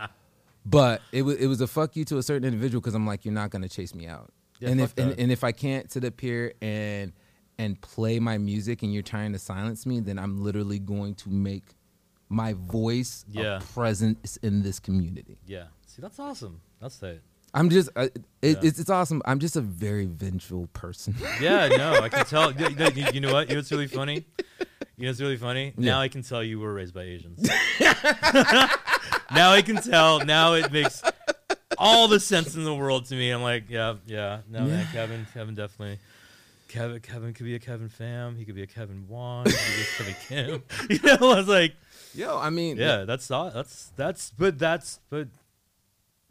but 0.66 1.02
it 1.12 1.22
was 1.22 1.36
it 1.38 1.48
was 1.48 1.62
a 1.62 1.68
fuck 1.68 1.96
you 1.96 2.06
to 2.06 2.18
a 2.18 2.24
certain 2.24 2.46
individual 2.46 2.82
because 2.82 2.96
I'm 2.96 3.08
like, 3.08 3.26
you're 3.26 3.34
not 3.34 3.50
gonna 3.50 3.70
chase 3.70 3.94
me 3.96 4.08
out. 4.08 4.32
Yeah, 4.60 4.70
and 4.70 4.82
if 4.82 4.94
and, 4.98 5.18
and 5.20 5.32
if 5.32 5.44
I 5.44 5.52
can't 5.52 5.92
sit 5.92 6.04
up 6.04 6.20
here 6.20 6.54
and 6.62 7.14
and 7.60 7.80
play 7.82 8.20
my 8.20 8.38
music 8.38 8.84
and 8.84 8.94
you're 8.94 9.04
trying 9.04 9.34
to 9.34 9.40
silence 9.40 9.86
me, 9.86 10.00
then 10.00 10.20
I'm 10.20 10.44
literally 10.44 10.80
going 10.80 11.16
to 11.16 11.30
make 11.30 11.64
my 12.30 12.54
voice 12.54 13.26
Yeah. 13.32 13.58
a 13.58 13.62
presence 13.62 14.38
in 14.38 14.62
this 14.62 14.80
community. 14.80 15.40
yeah. 15.48 15.66
See, 15.88 16.02
that's 16.02 16.20
awesome. 16.20 16.62
That's 16.80 17.02
it. 17.02 17.22
I'm 17.54 17.70
just, 17.70 17.90
uh, 17.96 18.02
it, 18.02 18.18
Yeah. 18.42 18.56
it's, 18.70 18.80
it's 18.80 18.90
awesome. 18.90 19.22
I'm 19.26 19.40
just 19.40 19.56
a 19.56 19.62
very 19.62 20.06
vengeful 20.06 20.68
person. 20.74 21.16
Yeah, 21.42 21.68
no, 21.70 21.94
I 21.94 22.10
can 22.10 22.26
tell. 22.34 22.52
You, 22.52 22.68
you- 22.70 23.06
you 23.14 23.20
know 23.22 23.34
what? 23.34 23.48
You 23.50 23.56
know 23.56 23.60
what's 23.60 23.72
really 23.72 23.88
funny? 23.88 24.26
You 24.98 25.04
know 25.06 25.10
what's 25.10 25.22
really 25.22 25.38
funny? 25.38 25.74
Yeah. 25.78 25.92
Now 25.94 26.00
I 26.02 26.08
can 26.08 26.24
tell 26.24 26.44
you 26.44 26.60
were 26.60 26.74
raised 26.74 26.94
by 26.94 27.04
Asians. 27.04 27.48
now 27.80 29.52
I 29.52 29.62
can 29.64 29.78
tell. 29.78 30.24
Now 30.26 30.54
it 30.54 30.72
makes 30.72 31.02
all 31.78 32.08
the 32.08 32.20
sense 32.20 32.56
in 32.56 32.64
the 32.64 32.74
world 32.76 33.06
to 33.06 33.16
me. 33.16 33.30
I'm 33.32 33.42
like, 33.42 33.66
yeah, 33.70 33.96
yeah. 34.06 34.40
No, 34.50 34.62
man, 34.66 34.88
Kevin, 34.92 35.28
Kevin 35.34 35.56
definitely. 35.56 36.00
Kevin, 36.68 37.00
Kevin 37.00 37.34
could 37.34 37.46
be 37.46 37.56
a 37.56 37.60
Kevin 37.60 37.90
Pham. 37.90 38.38
He 38.38 38.44
could 38.44 38.56
be 38.56 38.64
a 38.64 38.68
Kevin 38.68 39.06
Wong. 39.08 39.46
He 39.46 39.52
could 39.52 40.06
be 40.06 40.12
a 40.12 40.16
Kevin 40.16 40.16
Kim. 40.60 40.64
You 40.90 41.00
know, 41.18 41.32
I 41.32 41.36
was 41.38 41.48
like, 41.48 41.74
Yo, 42.14 42.38
I 42.38 42.50
mean, 42.50 42.78
yeah, 42.78 43.04
that's 43.06 43.28
that's 43.28 43.92
that's, 43.96 44.32
but 44.38 44.58
that's, 44.58 45.00
but 45.10 45.28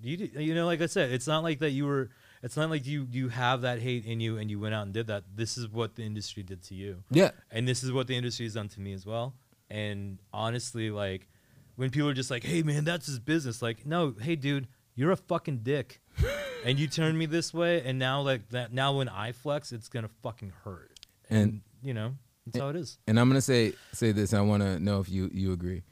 you, 0.02 0.31
you 0.39 0.55
know, 0.55 0.66
like 0.66 0.82
I 0.82 0.86
said, 0.86 1.10
it's 1.12 1.27
not 1.27 1.43
like 1.43 1.59
that. 1.60 1.70
You 1.70 1.86
were. 1.86 2.10
It's 2.43 2.56
not 2.56 2.70
like 2.70 2.86
you 2.86 3.09
you 3.10 3.28
have 3.31 3.62
that 3.62 3.81
hate 3.81 4.05
in 4.05 4.20
you 4.20 4.36
and 4.36 4.51
you 4.51 4.60
went 4.60 4.74
out 4.74 4.82
and 4.82 4.93
did 4.93 5.06
that. 5.09 5.24
This 5.35 5.56
is 5.56 5.68
what 5.68 5.97
the 5.97 6.02
industry 6.05 6.43
did 6.43 6.62
to 6.64 6.74
you 6.74 7.02
yeah, 7.10 7.31
and 7.51 7.66
this 7.66 7.82
is 7.82 7.90
what 7.93 8.06
the 8.06 8.14
industry 8.16 8.44
has 8.47 8.55
done 8.55 8.68
to 8.68 8.81
me 8.81 8.93
as 8.93 9.05
well. 9.06 9.35
And 9.70 10.18
honestly, 10.32 10.90
like 10.90 11.28
when 11.77 11.90
people 11.90 12.09
are 12.10 12.14
just 12.14 12.31
like, 12.31 12.44
"Hey, 12.44 12.62
man, 12.62 12.85
that's 12.85 13.06
his 13.06 13.18
business," 13.18 13.62
like, 13.62 13.86
no, 13.86 14.14
hey, 14.20 14.36
dude, 14.36 14.68
you're 14.94 15.10
a 15.12 15.16
fucking 15.16 15.60
dick, 15.64 16.01
and 16.64 16.78
you 16.78 16.86
turned 16.86 17.18
me 17.18 17.27
this 17.27 17.52
way, 17.55 17.82
and 17.85 17.98
now 17.98 18.20
like 18.20 18.51
that, 18.51 18.73
now 18.73 18.97
when 18.98 19.09
I 19.09 19.32
flex, 19.32 19.73
it's 19.73 19.89
gonna 19.89 20.10
fucking 20.23 20.52
hurt, 20.62 20.90
and, 21.31 21.43
And- 21.43 21.60
you 21.82 21.94
know 21.94 22.14
that's 22.44 22.59
how 22.59 22.68
it 22.68 22.77
is. 22.77 22.98
and 23.09 23.18
I'm 23.18 23.28
gonna 23.28 23.40
say 23.40 23.73
say 23.93 24.12
this. 24.12 24.35
I 24.35 24.43
want 24.43 24.62
to 24.62 24.78
know 24.78 25.01
if 25.01 25.09
you 25.09 25.31
you 25.32 25.52
agree. 25.52 25.82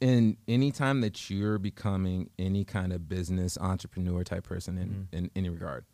In 0.00 0.38
any 0.48 0.72
time 0.72 1.02
that 1.02 1.28
you're 1.28 1.58
becoming 1.58 2.30
any 2.38 2.64
kind 2.64 2.92
of 2.92 3.08
business 3.08 3.58
entrepreneur 3.60 4.24
type 4.24 4.44
person 4.44 4.78
in 4.78 4.88
Mhm. 4.88 5.06
in 5.18 5.30
any 5.36 5.48
regard, 5.50 5.84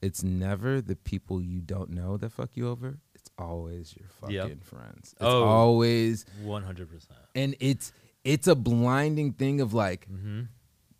it's 0.00 0.22
never 0.22 0.80
the 0.80 0.96
people 0.96 1.42
you 1.42 1.60
don't 1.60 1.90
know 1.90 2.16
that 2.16 2.30
fuck 2.30 2.50
you 2.56 2.66
over. 2.68 2.98
It's 3.14 3.30
always 3.38 3.94
your 3.98 4.08
fucking 4.08 4.34
Yep. 4.36 4.62
friends. 4.64 5.12
It's 5.12 5.20
Oh. 5.20 5.44
always 5.44 6.24
One 6.42 6.62
hundred 6.62 6.88
percent. 6.88 7.18
and 7.34 7.54
it's 7.60 7.92
it's 8.24 8.46
a 8.48 8.54
blinding 8.54 9.32
thing 9.34 9.60
of 9.60 9.74
like 9.74 10.08
Mm-hmm. 10.10 10.42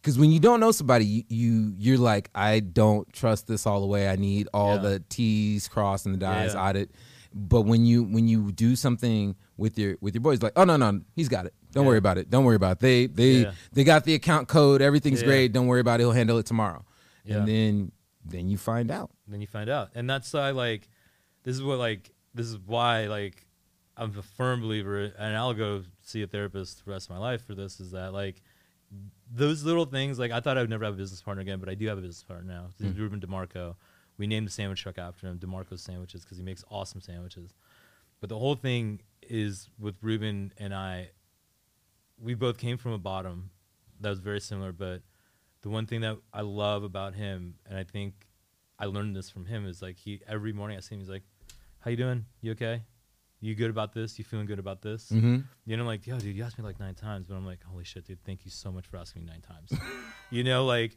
because 0.03 0.19
when 0.19 0.31
you 0.31 0.39
don't 0.39 0.61
know 0.61 0.73
somebody 0.73 1.05
you, 1.07 1.23
you 1.29 1.75
you're 1.79 1.99
like 1.99 2.31
i 2.37 2.61
don't 2.61 3.13
trust 3.13 3.49
this 3.49 3.67
all 3.67 3.81
the 3.81 3.87
way 3.89 4.09
i 4.09 4.15
need 4.15 4.47
all 4.55 4.77
Yeah. 4.77 4.83
the 4.83 5.03
t's 5.09 5.67
crossed 5.69 6.07
and 6.07 6.21
the 6.21 6.27
i's 6.27 6.49
Yeah. 6.51 6.61
dotted 6.61 6.91
but 7.35 7.63
when 7.63 7.85
you 7.85 8.05
when 8.05 8.29
you 8.29 8.53
do 8.53 8.77
something 8.77 9.35
with 9.57 9.77
your 9.77 9.97
with 10.01 10.15
your 10.15 10.21
boys 10.23 10.41
like 10.41 10.53
oh 10.55 10.63
no 10.65 10.77
no 10.77 11.01
he's 11.17 11.29
got 11.29 11.47
it 11.47 11.55
don't 11.77 11.85
Yeah. 11.85 11.89
worry 11.91 11.99
about 11.99 12.19
it. 12.19 12.29
Don't 12.29 12.45
worry 12.45 12.57
about 12.57 12.73
it. 12.73 12.79
They 12.81 13.07
they 13.07 13.33
Yeah. 13.43 13.53
they 13.73 13.85
got 13.85 14.03
the 14.05 14.15
account 14.15 14.49
code. 14.49 14.83
Everything's 14.83 15.21
Yeah. 15.21 15.29
great. 15.29 15.53
Don't 15.53 15.69
worry 15.69 15.81
about 15.81 16.01
it. 16.01 16.03
He'll 16.03 16.13
handle 16.13 16.39
it 16.39 16.47
tomorrow. 16.47 16.85
Yeah. 17.25 17.39
and 17.39 17.49
then 17.49 17.93
then 18.25 18.49
you 18.49 18.59
find 18.59 18.91
out. 18.91 19.11
Then 19.29 19.41
you 19.41 19.47
find 19.47 19.71
out. 19.71 19.91
And 19.95 20.11
that's 20.11 20.33
why 20.33 20.51
like 20.51 20.89
this 21.45 21.55
is 21.55 21.63
what 21.63 21.79
like 21.79 22.11
this 22.35 22.47
is 22.47 22.59
why 22.59 23.07
like 23.07 23.47
i'm 23.97 24.13
a 24.19 24.23
firm 24.23 24.61
believer 24.61 25.05
and 25.17 25.35
i'll 25.37 25.55
go 25.55 25.83
see 26.03 26.21
a 26.23 26.27
therapist 26.27 26.85
the 26.85 26.91
rest 26.91 27.07
of 27.09 27.15
my 27.17 27.19
life 27.19 27.43
for 27.47 27.55
this 27.55 27.81
is 27.81 27.93
that 27.93 28.13
like 28.13 28.43
those 29.33 29.63
little 29.65 29.87
things 29.87 30.19
like 30.19 30.31
i 30.31 30.41
thought 30.41 30.59
i 30.59 30.61
would 30.61 30.69
never 30.71 30.85
have 30.85 30.95
a 30.95 30.97
business 30.97 31.23
partner 31.23 31.41
again 31.41 31.59
but 31.59 31.69
i 31.69 31.75
do 31.75 31.87
have 31.87 31.99
a 31.99 32.01
business 32.03 32.23
partner 32.23 32.45
now. 32.47 32.69
This 32.79 32.89
is 32.89 32.95
Mm. 32.95 32.99
ruben 32.99 33.21
demarco. 33.21 33.77
We 34.19 34.27
named 34.27 34.47
the 34.49 34.51
sandwich 34.51 34.83
truck 34.83 34.99
after 34.99 35.27
him 35.27 35.39
demarco's 35.39 35.83
sandwiches 35.83 36.25
because 36.25 36.37
he 36.39 36.45
makes 36.45 36.63
awesome 36.71 37.01
sandwiches. 37.01 37.55
But 38.21 38.29
the 38.29 38.39
whole 38.39 38.55
thing 38.55 39.01
is 39.23 39.69
with 39.79 39.97
ruben 40.03 40.53
and 40.59 40.75
i 40.75 41.11
we 42.21 42.35
both 42.35 42.59
came 42.59 42.77
from 42.77 42.93
a 42.93 42.99
bottom 42.99 43.51
that 44.01 44.11
was 44.11 44.21
very 44.21 44.41
similar 44.41 44.73
but 44.73 45.03
the 45.63 45.69
one 45.69 45.87
thing 45.87 46.01
that 46.01 46.17
i 46.33 46.41
love 46.41 46.83
about 46.83 47.15
him 47.15 47.55
and 47.67 47.79
i 47.79 47.85
think 47.85 48.27
I 48.79 48.87
learned 48.87 49.17
this 49.17 49.31
from 49.31 49.47
him 49.47 49.67
is 49.67 49.81
like 49.81 49.97
he 49.97 50.21
every 50.29 50.53
morning 50.53 50.77
I 50.77 50.81
see 50.81 50.95
him 50.95 51.01
he's 51.01 51.09
like, 51.09 51.25
"How 51.81 51.91
you 51.91 51.97
doing? 51.97 52.27
You 52.41 52.53
okay? 52.53 52.83
You 53.41 53.55
good 53.55 53.71
about 53.71 53.93
this? 53.93 54.19
You 54.19 54.25
feeling 54.25 54.47
good 54.47 54.59
about 54.59 54.83
this?" 54.83 55.11
mm-hmm. 55.11 55.39
You 55.65 55.77
know, 55.77 55.83
I'm 55.83 55.87
like, 55.87 56.07
"Yo, 56.07 56.19
dude, 56.19 56.37
you 56.37 56.45
asked 56.45 56.59
me 56.59 56.65
like 56.65 56.79
nine 56.79 56.95
times," 56.95 57.27
but 57.27 57.37
I'm 57.37 57.47
like, 57.47 57.63
"Holy 57.65 57.85
shit, 57.85 58.07
dude! 58.07 58.23
Thank 58.25 58.45
you 58.45 58.51
so 58.51 58.71
much 58.71 58.87
for 58.87 58.99
asking 58.99 59.25
me 59.25 59.31
nine 59.31 59.41
times." 59.41 59.73
you 60.31 60.45
know, 60.45 60.65
like, 60.67 60.97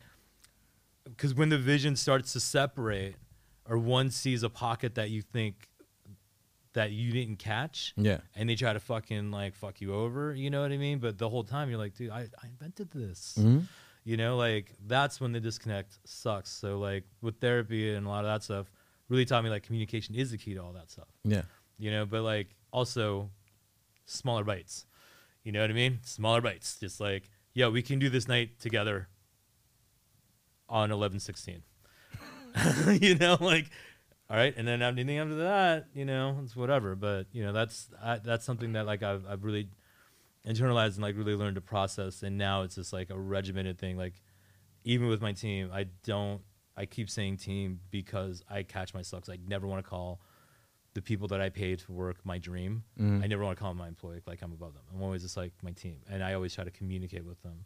because 1.06 1.34
when 1.34 1.50
the 1.50 1.58
vision 1.58 1.96
starts 1.96 2.34
to 2.34 2.40
separate, 2.40 3.16
or 3.68 3.78
one 3.78 4.12
sees 4.12 4.44
a 4.44 4.50
pocket 4.50 4.96
that 4.96 5.10
you 5.10 5.22
think 5.22 5.69
that 6.74 6.92
you 6.92 7.12
didn't 7.12 7.38
catch, 7.38 7.94
yeah. 7.98 8.20
And 8.36 8.50
they 8.50 8.56
try 8.56 8.74
to 8.74 8.80
fucking 8.80 9.32
like 9.32 9.56
fuck 9.56 9.82
you 9.82 9.94
over, 9.94 10.34
you 10.34 10.50
know 10.50 10.62
what 10.62 10.72
I 10.72 10.78
mean? 10.78 11.00
But 11.00 11.18
the 11.18 11.30
whole 11.30 11.44
time 11.44 11.70
you're 11.70 11.80
like, 11.80 11.96
"Dude, 11.96 12.12
I, 12.12 12.28
I 12.42 12.48
invented 12.48 12.92
this." 12.92 13.36
mm-hmm. 13.40 13.60
you 14.04 14.18
know 14.18 14.38
like 14.38 14.74
that's 14.88 15.20
when 15.20 15.32
the 15.32 15.40
disconnect 15.40 15.98
sucks. 16.06 16.52
So 16.52 16.80
like 16.80 17.06
with 17.22 17.40
therapy 17.40 17.94
and 17.94 18.06
a 18.06 18.10
lot 18.10 18.26
of 18.26 18.32
that 18.32 18.44
stuff 18.44 18.72
really 19.10 19.26
taught 19.26 19.44
me 19.44 19.50
like 19.50 19.64
communication 19.64 20.16
is 20.16 20.32
the 20.32 20.38
key 20.38 20.54
to 20.54 20.60
all 20.60 20.74
that 20.74 20.92
stuff. 20.92 21.08
Yeah. 21.24 21.44
You 21.78 21.92
know 21.92 22.06
but 22.06 22.22
like 22.22 22.56
also 22.72 23.30
smaller 24.06 24.44
bites. 24.44 24.86
You 25.44 25.54
know 25.54 25.62
what 25.62 25.70
i 25.70 25.74
mean? 25.74 26.00
Smaller 26.04 26.42
bites. 26.42 26.78
Just 26.80 27.00
like 27.00 27.30
yeah, 27.54 27.68
we 27.68 27.82
can 27.82 28.00
do 28.00 28.10
this 28.10 28.28
night 28.28 28.60
together 28.60 29.08
on 30.70 30.92
11 30.92 31.20
16 31.20 31.64
you 33.02 33.16
know 33.16 33.38
like 33.42 33.70
all 34.30 34.38
right 34.38 34.54
and 34.58 34.68
then 34.68 34.82
anything 34.82 35.18
after 35.18 35.36
that 35.36 35.88
you 35.94 36.06
know 36.06 36.38
it's 36.44 36.56
whatever 36.56 36.96
but 36.96 37.28
you 37.32 37.44
know 37.44 37.52
that's 37.54 37.90
I, 38.02 38.18
that's 38.20 38.46
something 38.46 38.74
that 38.74 38.86
like 38.86 39.02
I've, 39.04 39.26
I've 39.28 39.44
really 39.44 39.70
internalized 40.48 40.94
and 40.96 41.02
like 41.02 41.18
really 41.18 41.36
learned 41.36 41.56
to 41.56 41.62
process 41.62 42.24
and 42.24 42.38
now 42.38 42.62
it's 42.64 42.76
just 42.76 42.94
like 42.94 43.10
a 43.10 43.20
regimented 43.20 43.78
thing 43.78 43.98
like 43.98 44.22
even 44.84 45.08
with 45.08 45.22
my 45.22 45.34
team 45.34 45.70
i 45.74 45.86
don't 46.04 46.42
i 46.78 46.86
keep 46.86 47.10
saying 47.10 47.38
team 47.38 47.80
because 47.92 48.42
i 48.50 48.64
catch 48.64 48.94
myself 48.94 49.24
'cause 49.24 49.34
i 49.34 49.38
never 49.48 49.68
want 49.68 49.84
to 49.84 49.90
call 49.90 50.22
the 50.94 51.02
people 51.02 51.28
that 51.28 51.42
i 51.42 51.50
pay 51.50 51.76
to 51.76 51.92
work 51.92 52.18
my 52.24 52.38
dream 52.38 52.84
Mhm. 53.00 53.24
i 53.24 53.28
never 53.28 53.44
want 53.44 53.58
to 53.58 53.62
call 53.62 53.72
them 53.72 53.78
my 53.80 53.88
employee 53.90 54.22
like 54.26 54.42
i'm 54.42 54.54
above 54.54 54.74
them 54.74 54.84
i'm 54.94 55.02
always 55.04 55.24
just 55.24 55.36
like 55.36 55.52
my 55.62 55.72
team 55.72 55.98
and 56.10 56.24
i 56.24 56.34
always 56.34 56.54
try 56.56 56.64
to 56.64 56.72
communicate 56.72 57.26
with 57.26 57.42
them 57.44 57.66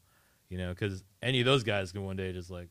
You 0.50 0.58
know, 0.60 0.70
because 0.70 1.04
any 1.22 1.40
of 1.42 1.46
those 1.46 1.64
guys 1.64 1.92
can 1.92 2.04
one 2.04 2.16
day 2.16 2.32
just 2.32 2.52
like, 2.52 2.70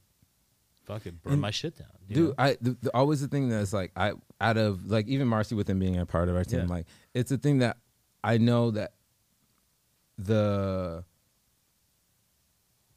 fuck 0.84 1.06
it, 1.06 1.22
burn 1.22 1.34
And- 1.34 1.42
my 1.42 1.50
shit 1.50 1.76
down. 1.78 1.88
Dude, 2.08 2.28
know? 2.28 2.34
I 2.38 2.56
the, 2.60 2.76
the, 2.82 2.90
always 2.94 3.20
the 3.20 3.28
thing 3.28 3.48
that's 3.48 3.72
like 3.72 3.92
I 3.96 4.12
out 4.40 4.56
of 4.56 4.86
like 4.90 5.06
even 5.08 5.28
Marcy 5.28 5.54
with 5.54 5.68
him 5.70 5.78
being 5.78 5.98
a 5.98 6.04
part 6.06 6.28
of 6.28 6.36
our 6.36 6.44
team, 6.44 6.60
Yeah. 6.60 6.66
like 6.66 6.86
it's 7.14 7.30
a 7.32 7.38
thing 7.38 7.58
that 7.58 7.78
I 8.24 8.38
know 8.38 8.70
that 8.72 8.92
the 10.18 11.04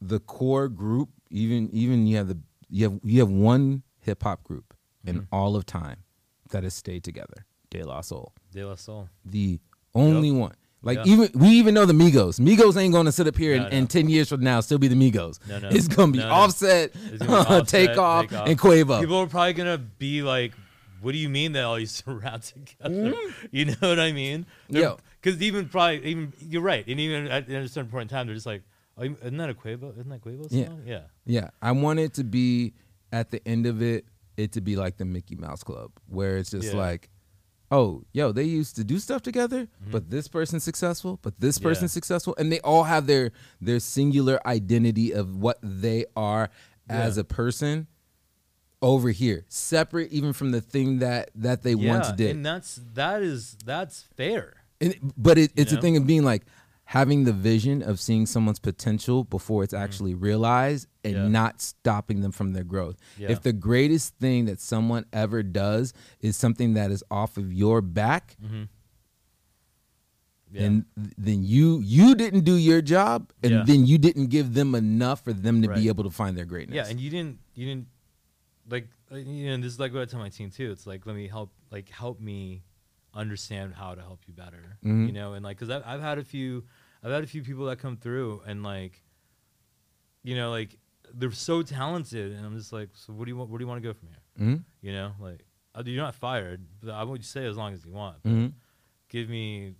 the 0.01 0.19
core 0.19 0.67
group, 0.67 1.09
even 1.29 1.69
even 1.71 2.07
you 2.07 2.17
have 2.17 2.27
the 2.27 2.37
you 2.69 2.89
have 2.89 2.99
you 3.03 3.19
have 3.21 3.29
one 3.29 3.83
hip 4.01 4.23
hop 4.23 4.43
group 4.43 4.73
in 5.05 5.21
Mhm. 5.21 5.27
all 5.31 5.55
of 5.55 5.65
time 5.65 6.03
that 6.51 6.63
has 6.63 6.73
stayed 6.73 7.03
together, 7.03 7.45
De 7.69 7.83
La 7.83 8.01
Soul, 8.01 8.33
De 8.51 8.63
La 8.65 8.75
Soul. 8.75 9.09
the 9.23 9.59
only 9.93 10.31
one. 10.31 10.55
Like 10.85 10.99
Yeah. 10.99 11.11
even 11.13 11.29
we 11.33 11.47
even 11.49 11.73
know 11.73 11.85
the 11.85 11.93
Migos. 11.93 12.39
Migos 12.39 12.77
ain't 12.77 12.93
gonna 12.93 13.11
sit 13.11 13.27
up 13.27 13.35
here 13.35 13.57
No, 13.57 13.63
and, 13.63 13.71
no. 13.71 13.77
and 13.79 13.89
ten 13.89 14.07
years 14.07 14.29
from 14.29 14.41
now 14.41 14.59
still 14.61 14.77
be 14.77 14.87
the 14.87 14.95
Migos. 14.95 15.39
No, 15.49 15.59
no. 15.59 15.67
It's 15.69 15.87
gonna 15.89 16.11
be 16.13 16.19
No. 16.19 16.29
Offset, 16.29 16.93
gonna 16.93 17.17
be 17.17 17.25
Offset, 17.27 17.67
Takeoff, 17.67 18.27
Takeoff. 18.29 18.47
and 18.47 18.57
Quavo. 18.59 18.99
People 19.01 19.17
are 19.17 19.27
probably 19.27 19.53
gonna 19.53 19.77
be 19.79 20.21
like, 20.21 20.53
"What 21.01 21.11
do 21.13 21.17
you 21.17 21.27
mean 21.27 21.51
they 21.53 21.61
all 21.61 21.79
used 21.79 22.05
to 22.05 22.11
rap 22.23 22.41
together?" 22.41 23.13
You 23.51 23.65
know 23.65 23.75
what 23.79 23.99
I 23.99 24.11
mean? 24.11 24.45
Mm-hmm. 24.71 24.95
Because 25.21 25.41
even 25.41 25.67
probably 25.69 26.05
even 26.05 26.31
you're 26.39 26.61
right, 26.61 26.85
and 26.87 26.99
even 26.99 27.27
at, 27.27 27.49
at 27.49 27.63
a 27.63 27.67
certain 27.67 27.89
point 27.89 28.03
in 28.03 28.07
time, 28.15 28.27
they're 28.27 28.35
just 28.35 28.45
like, 28.45 28.61
oh, 28.99 29.03
isn't 29.03 29.37
that 29.37 29.49
a 29.49 29.55
Quavo? 29.55 29.91
Isn't 29.97 30.09
that 30.09 30.21
Quavo 30.23 30.47
Yeah. 30.51 30.67
song? 30.67 30.81
Yeah, 30.85 31.01
Yeah, 31.25 31.49
I 31.63 31.71
want 31.71 31.97
it 31.99 32.13
to 32.13 32.23
be 32.23 32.73
at 33.11 33.31
the 33.31 33.45
end 33.47 33.65
of 33.65 33.81
it, 33.81 34.05
it 34.37 34.51
to 34.51 34.61
be 34.61 34.75
like 34.75 34.97
the 34.97 35.05
Mickey 35.05 35.35
Mouse 35.35 35.63
Club, 35.63 35.89
where 36.07 36.37
it's 36.37 36.51
just 36.51 36.73
Yeah. 36.73 36.79
like, 36.79 37.09
oh, 37.77 38.03
yo, 38.13 38.31
they 38.31 38.43
used 38.43 38.75
to 38.77 38.83
do 38.83 38.97
stuff 38.99 39.21
together, 39.21 39.67
but 39.91 40.09
this 40.09 40.27
person's 40.27 40.63
successful, 40.63 41.19
but 41.21 41.33
this 41.39 41.57
Mm-hmm. 41.57 41.67
Yeah. 41.67 41.71
person's 41.71 41.91
successful, 41.99 42.33
and 42.39 42.51
they 42.51 42.59
all 42.61 42.83
have 42.83 43.05
their 43.07 43.31
their 43.67 43.79
singular 43.79 44.37
identity 44.47 45.07
of 45.21 45.35
what 45.45 45.57
they 45.61 46.05
are 46.15 46.49
as 46.89 47.17
Yeah. 47.17 47.21
a 47.21 47.23
person 47.25 47.87
over 48.81 49.09
here, 49.09 49.45
separate 49.49 50.11
even 50.11 50.31
from 50.33 50.51
the 50.51 50.61
thing 50.61 50.99
that 50.99 51.31
that 51.35 51.63
they 51.63 51.73
yeah, 51.73 51.89
once 51.93 52.11
did. 52.13 52.31
and 52.35 52.45
that's 52.45 52.79
that 52.93 53.21
is 53.23 53.57
that's 53.65 54.03
fair. 54.15 54.45
And, 54.81 54.93
but 55.17 55.37
it, 55.37 55.51
it's 55.55 55.71
a 55.73 55.79
thing 55.81 55.95
of 55.97 56.05
being 56.05 56.23
like 56.23 56.43
having 56.85 57.23
the 57.23 57.33
vision 57.33 57.81
of 57.81 57.99
seeing 57.99 58.25
someone's 58.27 58.59
potential 58.59 59.23
before 59.23 59.63
it's 59.63 59.73
actually 59.73 60.13
realized 60.13 60.87
and 61.03 61.15
Mm. 61.15 61.17
Yeah. 61.23 61.27
not 61.29 61.61
stopping 61.61 62.21
them 62.21 62.31
from 62.31 62.53
their 62.53 62.63
growth. 62.63 62.95
Yeah. 63.17 63.31
If 63.31 63.41
the 63.41 63.53
greatest 63.53 64.15
thing 64.17 64.45
that 64.45 64.59
someone 64.61 65.05
ever 65.11 65.41
does 65.43 65.93
is 66.21 66.37
something 66.37 66.73
that 66.75 66.91
is 66.91 67.03
off 67.09 67.37
of 67.37 67.51
your 67.51 67.81
back, 67.81 68.37
Mm-hmm. 68.43 68.63
Yeah. 70.51 70.61
then 70.61 70.85
then 71.17 71.43
you 71.43 71.79
you 71.83 72.15
didn't 72.15 72.41
do 72.45 72.55
your 72.55 72.81
job 72.81 73.31
and 73.43 73.65
then 73.67 73.85
you 73.85 73.97
didn't 73.97 74.27
give 74.27 74.53
them 74.53 74.73
enough 74.75 75.21
for 75.23 75.33
them 75.33 75.61
to 75.63 75.67
Right. 75.69 75.79
be 75.81 75.87
able 75.89 76.03
to 76.05 76.09
find 76.11 76.37
their 76.37 76.45
greatness. 76.45 76.75
Yeah, 76.75 76.87
and 76.87 76.99
you 76.99 77.09
didn't 77.09 77.39
you 77.55 77.65
didn't 77.65 77.87
like 78.69 78.87
uh, 79.11 79.15
you 79.17 79.47
know 79.49 79.57
this 79.57 79.73
is 79.73 79.79
like 79.79 79.91
what 79.93 80.03
I 80.03 80.05
tell 80.05 80.19
my 80.19 80.29
team 80.29 80.51
too. 80.51 80.71
It's 80.71 80.85
like 80.87 81.05
let 81.05 81.15
me 81.15 81.27
help 81.27 81.51
like 81.71 81.89
help 81.89 82.21
me 82.21 82.61
understand 83.15 83.73
how 83.75 83.95
to 83.95 84.01
help 84.01 84.21
you 84.27 84.33
better. 84.33 84.77
Mhm. 84.83 85.07
You 85.07 85.13
know, 85.13 85.33
and 85.33 85.43
like 85.43 85.57
because 85.57 85.69
I've, 85.69 85.83
I've 85.85 86.01
had 86.01 86.17
a 86.19 86.23
few 86.23 86.65
I've 87.03 87.11
had 87.11 87.23
a 87.23 87.27
few 87.27 87.43
people 87.43 87.65
that 87.67 87.77
come 87.79 87.97
through 87.97 88.41
and 88.45 88.61
like 88.63 89.03
you 90.23 90.35
know 90.35 90.49
like 90.51 90.77
they're 91.13 91.31
so 91.31 91.61
talented 91.61 92.33
and 92.33 92.45
I'm 92.45 92.57
just 92.57 92.73
like 92.73 92.89
so 92.93 93.13
what 93.13 93.25
do 93.25 93.29
you 93.31 93.37
want 93.37 93.49
where 93.49 93.57
do 93.59 93.63
you 93.63 93.67
want 93.67 93.81
to 93.81 93.87
go 93.87 93.93
from 93.93 94.09
here? 94.09 94.47
Mhm. 94.47 94.63
You 94.81 94.91
know 94.93 95.11
like 95.19 95.45
uh, 95.75 95.83
you're 95.85 96.01
not 96.03 96.15
fired, 96.15 96.65
but 96.81 96.91
I 96.91 97.03
would 97.03 97.23
say 97.25 97.45
as 97.45 97.57
long 97.57 97.73
as 97.73 97.83
you 97.85 97.91
want. 97.91 98.17
But 98.23 98.31
Mhm. 98.31 98.53
Give 99.09 99.29
me 99.29 99.75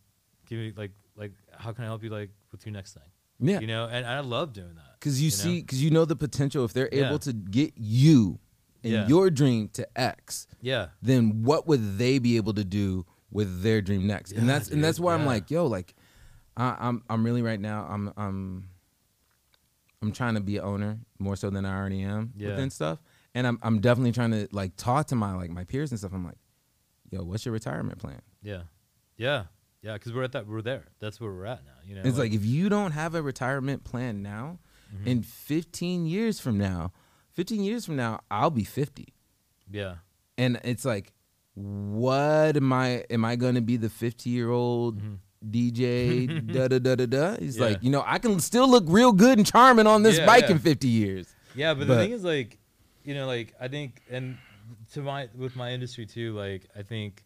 give 0.46 0.60
me 0.60 0.74
like 0.76 0.92
like 1.16 1.34
how 1.58 1.72
can 1.74 1.84
I 1.84 1.88
help 1.88 2.04
you 2.04 2.10
like 2.10 2.30
with 2.52 2.66
your 2.66 2.74
next 2.74 2.94
thing? 2.94 3.10
Yeah. 3.40 3.60
You 3.60 3.68
know, 3.68 3.86
and 3.88 4.06
I 4.06 4.20
love 4.22 4.54
doing 4.54 4.76
that. 4.76 5.00
Because 5.00 5.22
you, 5.22 5.28
know? 5.30 5.36
see, 5.36 5.62
because 5.62 5.84
you 5.84 5.90
know 5.90 6.06
the 6.06 6.16
potential. 6.16 6.64
If 6.64 6.74
they're 6.74 6.90
Yeah. 6.92 7.08
able 7.08 7.20
to 7.20 7.34
get 7.34 7.74
you 7.76 8.40
and 8.84 8.94
Yeah. 8.94 9.08
your 9.08 9.30
dream 9.30 9.68
to 9.70 9.86
X, 10.00 10.48
Yeah. 10.62 10.90
then 11.02 11.44
what 11.44 11.68
would 11.68 11.98
they 11.98 12.20
be 12.20 12.38
able 12.38 12.54
to 12.54 12.64
do 12.64 13.06
with 13.32 13.62
their 13.64 13.82
dream 13.82 14.08
next? 14.08 14.32
and 14.32 14.42
Yeah, 14.48 14.54
that's 14.54 14.70
and 14.70 14.84
that's 14.84 15.00
why 15.00 15.14
I'm 15.14 15.26
like, 15.26 15.50
yo, 15.52 15.66
like, 15.66 15.96
I, 16.58 16.76
I'm 16.80 17.04
I'm 17.10 17.24
really 17.26 17.42
right 17.42 17.60
now. 17.60 17.86
I'm 17.90 18.14
I'm 18.18 18.70
I'm 20.02 20.12
trying 20.12 20.36
to 20.36 20.42
be 20.42 20.58
an 20.58 20.64
owner 20.64 21.00
more 21.20 21.36
so 21.36 21.50
than 21.50 21.66
I 21.66 21.76
already 21.78 22.02
am 22.02 22.34
Yeah. 22.36 22.50
within 22.50 22.70
stuff, 22.70 23.00
and 23.34 23.48
I'm 23.48 23.60
I'm 23.62 23.80
definitely 23.82 24.12
trying 24.12 24.32
to 24.32 24.48
like 24.52 24.76
talk 24.78 25.08
to 25.08 25.16
my 25.16 25.34
like 25.36 25.50
my 25.50 25.64
peers 25.64 25.92
and 25.92 26.00
stuff. 26.00 26.14
I'm 26.14 26.26
like, 26.26 26.38
yo, 27.10 27.24
what's 27.24 27.46
your 27.46 27.54
retirement 27.54 27.98
plan? 28.00 28.22
Yeah, 28.42 28.64
yeah, 29.18 29.46
yeah. 29.82 29.94
Because 29.94 30.14
we're 30.14 30.24
at 30.24 30.32
that, 30.34 30.48
we're 30.48 30.62
there. 30.62 30.86
That's 31.00 31.20
where 31.20 31.32
we're 31.32 31.46
at 31.46 31.66
now. 31.66 31.72
You 31.86 31.96
know, 31.96 32.02
It's 32.06 32.18
like 32.18 32.34
if 32.34 32.46
you 32.46 32.70
don't 32.70 32.92
have 32.92 33.16
a 33.16 33.22
retirement 33.22 33.84
plan 33.84 34.22
now, 34.22 34.60
Mm-hmm. 34.96 35.08
in 35.08 35.24
15 35.24 36.06
years 36.06 36.40
from 36.40 36.60
now, 36.60 36.94
15 37.34 37.64
years 37.64 37.88
from 37.88 37.96
now, 37.96 38.22
I'll 38.30 38.52
be 38.52 38.64
50. 38.64 39.16
yeah, 39.70 39.96
and 40.38 40.62
it's 40.64 40.86
like 40.86 41.12
what 41.56 42.58
am 42.58 42.72
i 42.74 43.04
am 43.10 43.24
i 43.26 43.36
gonna 43.36 43.62
be 43.62 43.78
the 43.78 43.90
50 43.90 44.30
year 44.30 44.50
old 44.50 45.02
dj 45.50 46.52
da 46.54 46.68
da 46.68 46.80
da 46.80 46.96
da 46.96 47.06
da 47.06 47.36
he's 47.38 47.56
Mm-hmm. 47.56 47.64
Yeah. 47.64 47.70
like 47.70 47.84
you 47.84 47.90
know 47.90 48.04
i 48.06 48.20
can 48.20 48.40
still 48.40 48.70
look 48.70 48.84
real 48.88 49.12
good 49.14 49.38
and 49.38 49.48
charming 49.48 49.88
on 49.88 50.04
this 50.04 50.18
Yeah, 50.18 50.26
bike 50.26 50.46
yeah. 50.46 50.52
in 50.52 50.60
50 50.60 50.88
years 50.88 51.28
yeah. 51.58 51.74
But, 51.74 51.88
But- 51.88 51.96
the 51.96 52.02
thing 52.02 52.12
is, 52.12 52.22
like, 52.26 52.60
you 53.06 53.14
know, 53.16 53.28
like 53.28 53.54
I 53.62 53.70
think, 53.70 54.02
and 54.12 54.38
to 54.92 55.02
my 55.02 55.30
with 55.34 55.56
my 55.56 55.72
industry 55.72 56.06
too, 56.06 56.34
like 56.34 56.68
I 56.76 56.82
think 56.82 57.24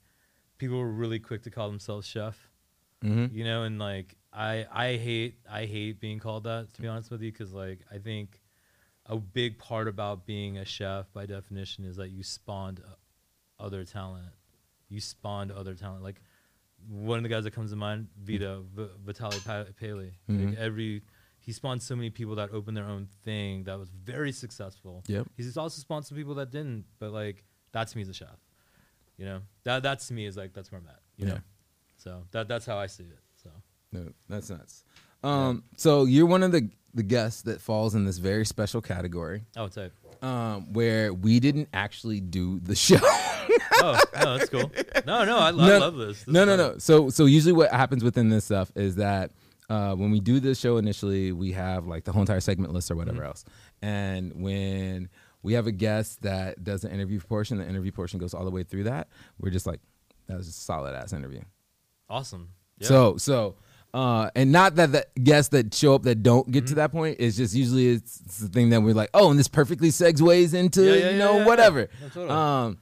people 0.60 0.78
were 0.78 0.92
really 0.92 1.18
quick 1.18 1.42
to 1.44 1.50
call 1.50 1.68
themselves 1.68 2.06
chef. 2.06 2.38
mm-hmm. 3.04 3.36
You 3.36 3.44
know, 3.44 3.64
and 3.64 3.80
like 3.80 4.16
I 4.32 4.68
I 4.72 4.98
hate 4.98 5.40
I 5.50 5.66
hate 5.66 6.00
being 6.00 6.20
called 6.20 6.44
that 6.44 6.72
to 6.76 6.82
be 6.84 6.88
honest 6.88 7.10
with 7.10 7.24
you, 7.24 7.32
because 7.32 7.54
like 7.54 7.80
I 7.92 7.98
think 7.98 8.40
a 9.08 9.16
big 9.18 9.58
part 9.58 9.88
about 9.88 10.28
being 10.28 10.60
a 10.60 10.66
chef 10.66 11.12
by 11.12 11.26
definition 11.26 11.86
is 11.86 11.96
that 11.96 12.10
you 12.12 12.22
spawned 12.22 12.82
other 13.60 13.84
talent. 13.86 14.28
You 14.90 15.00
spawned 15.00 15.52
other 15.52 15.76
talent. 15.76 16.04
Like 16.04 16.22
one 16.88 17.18
of 17.18 17.24
the 17.24 17.30
guys 17.30 17.44
that 17.44 17.52
comes 17.52 17.72
to 17.72 17.76
mind, 17.76 18.08
Vito 18.22 18.66
v- 18.76 18.88
Vitaly 19.06 19.44
Pa- 19.46 19.66
Paley. 19.80 20.14
Mhm. 20.30 20.50
Like 20.50 20.58
every 20.58 21.04
he 21.42 21.54
spawned 21.54 21.82
so 21.82 21.96
many 21.96 22.10
people 22.10 22.36
that 22.36 22.52
opened 22.52 22.76
their 22.78 22.86
own 22.86 23.08
thing 23.24 23.64
that 23.64 23.80
was 23.80 23.90
very 23.90 24.32
successful. 24.32 25.04
Yep. 25.08 25.28
He's 25.38 25.58
also 25.58 25.80
spawned 25.80 26.06
some 26.06 26.18
people 26.18 26.36
that 26.36 26.52
didn't, 26.52 26.86
but 27.00 27.12
like 27.12 27.44
that 27.72 27.88
to 27.88 27.98
me 27.98 28.02
is 28.04 28.10
a 28.10 28.14
chef. 28.14 28.38
You 29.18 29.26
know, 29.26 29.42
that 29.64 29.84
that 29.84 30.00
to 30.00 30.14
me 30.14 30.26
is 30.26 30.38
like 30.38 30.54
that's 30.54 30.72
where 30.72 30.80
I'm 30.82 30.88
at. 30.88 31.00
You 31.18 31.28
Yeah. 31.28 31.34
know, 31.36 31.40
so 31.98 32.24
that 32.32 32.48
that's 32.48 32.66
how 32.66 32.78
I 32.78 32.88
see 32.88 33.04
it. 33.04 33.20
So 33.44 33.50
no 33.92 34.12
that's 34.28 34.50
nuts 34.52 34.84
um 35.24 35.64
so 35.76 36.06
you're 36.06 36.26
one 36.28 36.44
of 36.44 36.52
the 36.52 36.70
the 36.94 37.04
guests 37.04 37.42
that 37.42 37.60
falls 37.60 37.94
in 37.96 38.06
this 38.06 38.20
very 38.20 38.46
special 38.46 38.82
category 38.82 39.44
Oh, 39.58 39.68
say, 39.68 39.90
um 40.22 40.74
where 40.74 41.14
we 41.14 41.40
didn't 41.40 41.70
actually 41.74 42.20
do 42.20 42.60
the 42.60 42.76
show 42.86 42.98
oh 43.02 43.98
no, 44.16 44.38
that's 44.38 44.50
cool. 44.50 44.72
No, 45.06 45.24
no, 45.26 45.38
I, 45.38 45.48
I 45.48 45.52
No, 45.52 45.80
love 45.80 45.96
this. 45.98 46.24
This 46.24 46.28
no, 46.28 46.46
no, 46.46 46.56
no. 46.56 46.78
So, 46.78 47.10
so 47.10 47.26
usually 47.26 47.54
what 47.54 47.72
happens 47.72 48.04
within 48.04 48.30
this 48.30 48.46
stuff 48.46 48.72
is 48.76 48.96
that 48.98 49.32
uh, 49.70 49.96
when 49.96 50.12
we 50.12 50.20
do 50.20 50.40
this 50.40 50.60
show 50.60 50.78
initially, 50.78 51.32
we 51.32 51.52
have 51.54 51.86
like 51.88 52.04
the 52.04 52.12
whole 52.12 52.22
entire 52.22 52.40
segment 52.40 52.74
list 52.74 52.90
or 52.92 52.96
whatever 52.96 53.20
Mm-hmm. 53.20 53.28
else. 53.28 53.46
And 53.82 54.34
when 54.42 55.10
we 55.44 55.54
have 55.54 55.68
a 55.68 55.72
guest 55.72 56.22
that 56.24 56.64
does 56.64 56.82
the 56.82 56.92
interview 56.92 57.20
portion, 57.20 57.58
the 57.60 57.68
interview 57.68 57.92
portion 57.92 58.20
goes 58.20 58.34
all 58.34 58.44
the 58.46 58.52
way 58.52 58.64
through 58.64 58.84
that. 58.86 59.08
We're 59.40 59.52
just 59.52 59.66
like, 59.68 59.80
that 60.28 60.38
was 60.38 60.48
a 60.48 60.52
solid 60.52 60.96
ass 60.96 61.14
interview. 61.14 61.42
Awesome. 62.10 62.50
Yeah. 62.80 62.88
So, 62.88 63.18
so. 63.18 63.56
Uh, 63.94 64.30
and 64.36 64.52
not 64.52 64.76
that 64.76 64.92
the 64.92 65.06
guests 65.24 65.50
that 65.50 65.74
show 65.74 65.96
up 65.96 66.04
that 66.04 66.22
don't 66.22 66.44
Mm-hmm. 66.44 66.52
get 66.52 66.68
to 66.68 66.76
that 66.76 66.92
point. 66.92 67.18
It's 67.20 67.36
just 67.38 67.56
usually 67.56 67.90
it's, 67.90 68.22
it's 68.26 68.38
the 68.38 68.48
thing 68.48 68.70
that 68.70 68.82
we're 68.82 68.94
like, 68.94 69.10
oh, 69.16 69.32
and 69.32 69.40
this 69.40 69.48
perfectly 69.48 69.90
segues 69.90 70.54
into 70.54 70.84
Yeah, 70.84 70.94
yeah, 70.96 71.10
you 71.12 71.18
know 71.18 71.38
yeah, 71.40 71.46
whatever. 71.46 71.88
totally. 72.14 72.30
Um, 72.30 72.78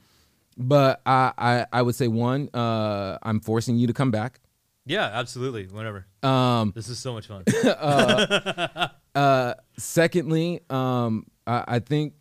but 0.58 1.02
I, 1.06 1.32
I 1.38 1.66
I 1.72 1.82
would 1.84 1.96
say 1.96 2.08
one, 2.08 2.50
uh, 2.54 3.18
I'm 3.24 3.40
forcing 3.40 3.78
you 3.78 3.88
to 3.88 3.94
come 3.94 4.12
back. 4.12 4.40
yeah, 4.86 5.06
absolutely. 5.14 5.68
Whenever. 5.68 6.06
Um, 6.24 6.74
This 6.76 6.90
is 6.90 6.98
so 7.00 7.14
much 7.14 7.28
fun. 7.28 7.44
uh, 9.16 9.54
secondly, 9.78 10.62
um, 10.70 11.26
I, 11.46 11.64
I 11.68 11.80
think 11.80 12.14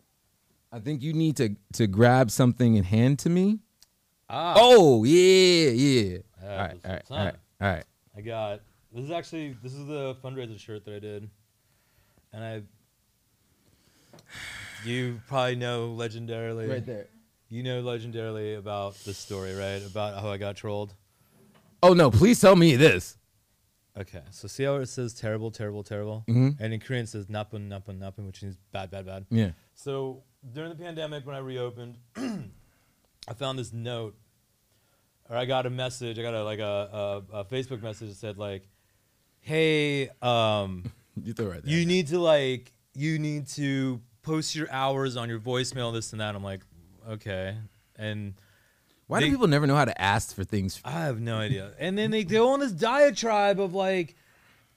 I 0.71 0.79
think 0.79 1.01
you 1.01 1.13
need 1.13 1.37
to 1.37 1.55
to 1.73 1.87
grab 1.87 2.31
something 2.31 2.77
and 2.77 2.85
hand 2.85 3.19
to 3.19 3.29
me. 3.29 3.59
ah, 4.29 4.53
Oh 4.57 5.03
yeah, 5.03 5.69
yeah. 5.71 6.17
Yeah, 6.41 6.51
All 6.51 6.57
right, 6.57 6.79
all 6.85 6.91
right, 6.91 7.03
all 7.09 7.17
right, 7.17 7.35
all 7.61 7.67
right. 7.67 7.83
I 8.15 8.21
got 8.21 8.61
this 8.97 9.05
is 9.05 9.11
actually 9.11 9.55
this 9.63 9.73
is 9.73 9.85
the 9.85 10.15
fundraiser 10.23 10.59
shirt 10.59 10.83
that 10.85 10.93
I 10.95 10.99
did, 10.99 11.29
and 12.33 12.43
I. 12.43 12.61
You 14.85 15.21
probably 15.27 15.55
know 15.55 15.95
legendarily. 15.97 16.69
Right 16.69 16.85
there. 16.85 17.07
You 17.49 17.63
know 17.63 17.81
legendarily 17.81 18.57
about 18.57 18.95
this 19.05 19.17
story, 19.17 19.53
right? 19.55 19.81
About 19.85 20.21
how 20.21 20.29
I 20.29 20.37
got 20.37 20.55
trolled. 20.55 20.93
Oh 21.81 21.93
no! 21.93 22.11
Please 22.11 22.39
tell 22.39 22.55
me 22.55 22.75
this. 22.75 23.17
Okay, 23.97 24.21
so 24.29 24.47
see 24.47 24.63
how 24.63 24.75
it 24.75 24.85
says 24.87 25.13
terrible, 25.15 25.49
terrible, 25.49 25.83
terrible, 25.83 26.23
Mhm. 26.27 26.57
and 26.59 26.73
in 26.73 26.79
Korean 26.79 27.05
it 27.05 27.09
says 27.09 27.25
napun, 27.25 27.67
napun, 27.67 27.97
napun, 27.97 28.27
which 28.27 28.43
means 28.43 28.55
bad, 28.71 28.91
bad, 28.91 29.07
bad. 29.07 29.25
Yeah. 29.31 29.51
So 29.73 30.23
during 30.53 30.69
the 30.69 30.75
pandemic, 30.75 31.25
when 31.25 31.35
I 31.35 31.39
reopened, 31.39 31.97
I 32.15 33.33
found 33.35 33.57
this 33.57 33.73
note, 33.73 34.15
or 35.29 35.35
I 35.35 35.45
got 35.45 35.65
a 35.65 35.71
message. 35.71 36.19
I 36.19 36.21
got 36.21 36.35
a 36.35 36.43
like 36.43 36.59
a, 36.59 37.23
a, 37.33 37.37
a 37.39 37.45
Facebook 37.45 37.81
message 37.81 38.09
that 38.09 38.15
said 38.17 38.37
like, 38.37 38.67
"Hey, 39.47 40.09
um, 40.21 40.91
You 41.23 41.31
throw 41.33 41.47
right 41.47 41.63
there. 41.63 41.73
you 41.73 41.85
need 41.85 42.07
to 42.07 42.19
like 42.19 42.73
you 42.93 43.17
need 43.17 43.47
to 43.49 44.01
post 44.21 44.55
your 44.55 44.69
hours 44.69 45.15
on 45.15 45.29
your 45.29 45.39
voicemail, 45.39 45.93
this 45.93 46.11
and 46.11 46.19
that. 46.19 46.35
I'm 46.35 46.43
like, 46.43 46.61
okay. 47.09 47.55
And 47.95 48.33
Why 49.07 49.21
do 49.21 49.29
people 49.29 49.47
never 49.47 49.65
know 49.65 49.75
how 49.75 49.85
to 49.85 50.01
ask 50.01 50.35
for 50.35 50.43
things? 50.43 50.81
I 50.83 50.91
have 51.05 51.21
no 51.21 51.37
idea. 51.37 51.71
And 51.79 51.97
then 51.97 52.11
they 52.11 52.25
go 52.25 52.49
on 52.49 52.59
this 52.59 52.73
diatribe 52.73 53.61
of 53.61 53.73
like, 53.73 54.15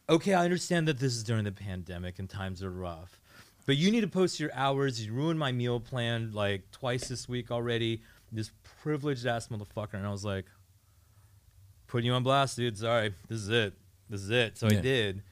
okay, 0.08 0.34
I 0.34 0.44
understand 0.44 0.86
that 0.86 0.98
this 1.00 1.14
is 1.16 1.24
during 1.24 1.42
the 1.44 1.52
pandemic 1.52 2.20
and 2.20 2.30
times 2.30 2.62
are 2.62 2.70
rough, 2.70 3.18
but 3.66 3.76
you 3.76 3.90
need 3.90 4.02
to 4.02 4.08
post 4.08 4.38
your 4.38 4.50
hours. 4.54 5.04
You 5.04 5.12
ruined 5.12 5.38
my 5.40 5.50
meal 5.50 5.80
plan 5.80 6.30
like 6.32 6.70
twice 6.70 7.08
this 7.08 7.28
week 7.28 7.50
already. 7.50 8.02
This 8.30 8.52
privileged 8.82 9.26
ass 9.26 9.48
motherfucker. 9.48 9.94
And 9.94 10.06
I 10.06 10.10
was 10.10 10.24
like, 10.24 10.46
putting 11.88 12.06
you 12.06 12.12
on 12.12 12.22
blast, 12.22 12.56
dude. 12.56 12.78
Sorry, 12.78 13.12
this 13.28 13.38
is 13.40 13.48
it. 13.48 13.74
This 14.10 14.20
is 14.22 14.30
it. 14.30 14.58
So 14.58 14.68
Yeah. 14.68 14.78
I 14.78 14.80
did. 14.82 15.22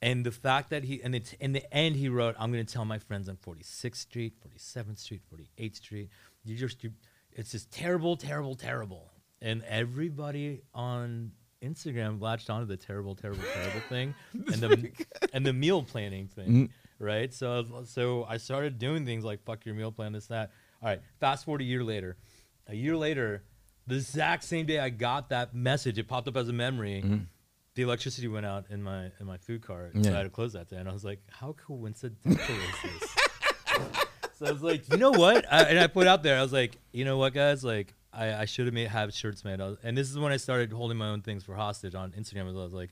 And 0.00 0.24
the 0.24 0.30
fact 0.32 0.70
that 0.70 0.84
he, 0.84 1.02
and 1.02 1.14
it, 1.14 1.34
in 1.40 1.52
the 1.52 1.74
end, 1.74 1.96
he 1.96 2.08
wrote, 2.08 2.34
I'm 2.38 2.52
going 2.52 2.64
to 2.64 2.72
tell 2.72 2.84
my 2.84 2.98
friends 2.98 3.28
on 3.28 3.36
46th 3.36 3.96
Street, 3.96 4.34
47th 4.46 4.98
Street, 4.98 5.22
48th 5.32 5.76
Street. 5.76 6.10
You 6.44 6.56
just, 6.56 6.84
you, 6.84 6.92
it's 7.32 7.52
just 7.52 7.70
terrible, 7.70 8.16
terrible, 8.16 8.54
terrible. 8.54 9.10
And 9.40 9.62
everybody 9.64 10.60
on 10.74 11.32
Instagram 11.62 12.20
latched 12.20 12.50
onto 12.50 12.66
the 12.66 12.76
terrible, 12.76 13.14
terrible, 13.14 13.42
terrible 13.54 13.80
thing 13.88 14.14
and 14.34 14.56
the, 14.56 14.90
and 15.32 15.44
the 15.46 15.52
meal 15.54 15.82
planning 15.82 16.28
thing, 16.28 16.48
Mhm. 16.48 16.70
right? 16.98 17.32
So, 17.32 17.84
so 17.86 18.24
I 18.24 18.36
started 18.36 18.78
doing 18.78 19.06
things 19.06 19.24
like 19.24 19.42
fuck 19.44 19.64
your 19.64 19.74
meal 19.74 19.90
plan, 19.90 20.12
this, 20.12 20.26
that. 20.26 20.50
All 20.82 20.88
right, 20.90 21.00
fast 21.18 21.46
forward 21.46 21.62
a 21.62 21.64
year 21.64 21.82
later. 21.82 22.18
A 22.66 22.74
year 22.74 22.94
later, 22.96 23.42
the 23.86 23.94
exact 23.96 24.44
same 24.44 24.66
day 24.66 24.78
I 24.78 24.90
got 24.90 25.30
that 25.30 25.54
message, 25.54 25.98
it 25.98 26.08
popped 26.08 26.28
up 26.28 26.36
as 26.36 26.50
a 26.50 26.52
memory 26.52 27.02
Mhm. 27.02 27.26
The 27.74 27.82
electricity 27.82 28.28
went 28.28 28.46
out 28.46 28.66
in 28.70 28.82
my 28.82 29.10
in 29.20 29.26
my 29.26 29.36
food 29.38 29.62
cart, 29.62 29.92
Yeah. 29.94 30.02
so 30.02 30.12
I 30.12 30.16
had 30.18 30.22
to 30.24 30.30
close 30.30 30.52
that 30.54 30.68
day. 30.68 30.76
And 30.76 30.88
I 30.88 30.92
was 30.92 31.04
like, 31.04 31.20
"How 31.30 31.52
coincidental 31.52 32.32
is 32.32 32.82
this?" 33.00 33.14
so 34.38 34.46
I 34.46 34.52
was 34.52 34.62
like, 34.62 34.88
"You 34.90 34.96
know 34.98 35.10
what?" 35.12 35.44
I, 35.52 35.62
and 35.64 35.78
I 35.78 35.86
put 35.86 36.06
out 36.06 36.22
there, 36.22 36.38
I 36.38 36.42
was 36.42 36.52
like, 36.52 36.78
"You 36.92 37.04
know 37.04 37.18
what, 37.18 37.34
guys? 37.34 37.64
Like, 37.64 37.94
I, 38.12 38.34
I 38.34 38.44
should 38.44 38.66
have 38.66 38.74
made 38.74 38.88
have 38.88 39.12
shirts 39.12 39.44
made." 39.44 39.58
Was, 39.60 39.76
and 39.82 39.96
this 39.96 40.10
is 40.10 40.18
when 40.18 40.32
I 40.32 40.36
started 40.36 40.72
holding 40.72 40.98
my 40.98 41.08
own 41.08 41.22
things 41.22 41.44
for 41.44 41.54
hostage 41.54 41.94
on 41.94 42.12
Instagram. 42.12 42.48
as 42.48 42.54
well. 42.54 42.62
I 42.62 42.64
was 42.66 42.72
like, 42.72 42.90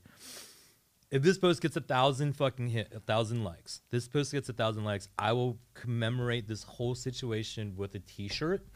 "If 1.10 1.22
this 1.22 1.38
post 1.38 1.60
gets 1.62 1.76
a 1.76 1.80
thousand 1.80 2.32
fucking 2.36 2.68
hit, 2.68 2.92
a 2.94 3.00
thousand 3.00 3.44
likes, 3.44 3.82
this 3.90 4.08
post 4.08 4.32
gets 4.32 4.48
a 4.48 4.52
thousand 4.52 4.84
likes, 4.84 5.08
I 5.18 5.32
will 5.32 5.58
commemorate 5.74 6.48
this 6.48 6.62
whole 6.64 6.94
situation 6.94 7.74
with 7.76 7.94
a 7.94 8.00
T-shirt." 8.00 8.66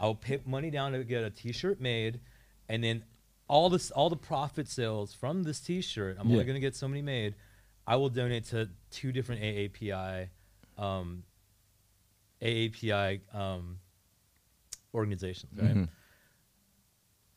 I'll 0.00 0.14
pay 0.14 0.40
money 0.46 0.70
down 0.70 0.92
to 0.92 1.02
get 1.02 1.24
a 1.24 1.30
T-shirt 1.30 1.80
made, 1.80 2.20
and 2.68 2.82
then 2.84 3.02
all 3.48 3.70
this, 3.70 3.90
all 3.90 4.10
the 4.10 4.16
profit 4.16 4.68
sales 4.68 5.14
from 5.14 5.42
this 5.42 5.60
T-shirt, 5.60 6.16
I'm 6.20 6.28
Yeah. 6.28 6.34
only 6.34 6.44
gonna 6.44 6.60
get 6.60 6.76
so 6.76 6.86
many 6.88 7.02
made. 7.02 7.34
I 7.86 7.96
will 7.96 8.10
donate 8.10 8.44
to 8.46 8.68
two 8.90 9.12
different 9.12 9.40
AAPI, 9.42 10.28
um, 10.76 11.24
AAPI 12.42 13.20
um, 13.34 13.80
organizations. 14.94 15.52
Right. 15.58 15.74
Mhm. 15.74 15.88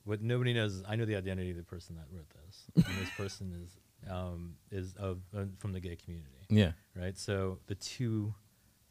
What 0.04 0.22
nobody 0.22 0.54
knows 0.54 0.74
is 0.76 0.84
I 0.88 0.96
know 0.96 1.06
the 1.06 1.16
identity 1.16 1.52
of 1.52 1.58
the 1.58 1.64
person 1.64 1.96
that 1.96 2.08
wrote 2.12 2.28
this. 2.46 2.66
and 2.86 2.98
this 2.98 3.10
person 3.12 3.54
is 3.64 3.78
um, 4.10 4.58
is 4.72 4.96
of 4.96 5.22
uh, 5.36 5.46
from 5.60 5.74
the 5.74 5.80
gay 5.80 5.96
community 5.96 6.46
Yeah. 6.50 6.72
right? 6.96 7.16
So 7.18 7.60
the 7.68 7.76
two 7.76 8.34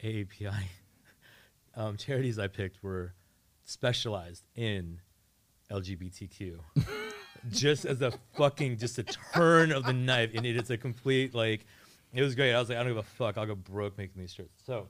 AAPI 0.03 0.65
um, 1.75 1.97
charities 1.97 2.39
I 2.39 2.47
picked 2.47 2.81
were 2.83 3.15
specialized 3.65 4.45
in 4.55 5.01
LGBTQ. 5.71 6.59
just 7.51 7.85
as 7.87 8.03
a 8.03 8.13
fucking 8.37 8.77
just 8.79 8.99
a 8.99 9.03
turn 9.03 9.73
of 9.73 9.85
the 9.85 9.93
knife, 9.93 10.31
and 10.35 10.45
it 10.45 10.57
is 10.57 10.71
a 10.71 10.77
complete 10.77 11.35
like. 11.35 11.65
It 12.13 12.23
was 12.23 12.35
great. 12.35 12.53
I 12.53 12.59
was 12.59 12.69
like, 12.69 12.77
I 12.79 12.83
don't 12.83 12.91
give 12.91 12.97
a 12.99 13.03
fuck. 13.05 13.39
I'll 13.39 13.47
go 13.47 13.55
broke 13.55 13.97
making 13.97 14.21
these 14.21 14.33
shirts. 14.33 14.61
So 14.67 14.89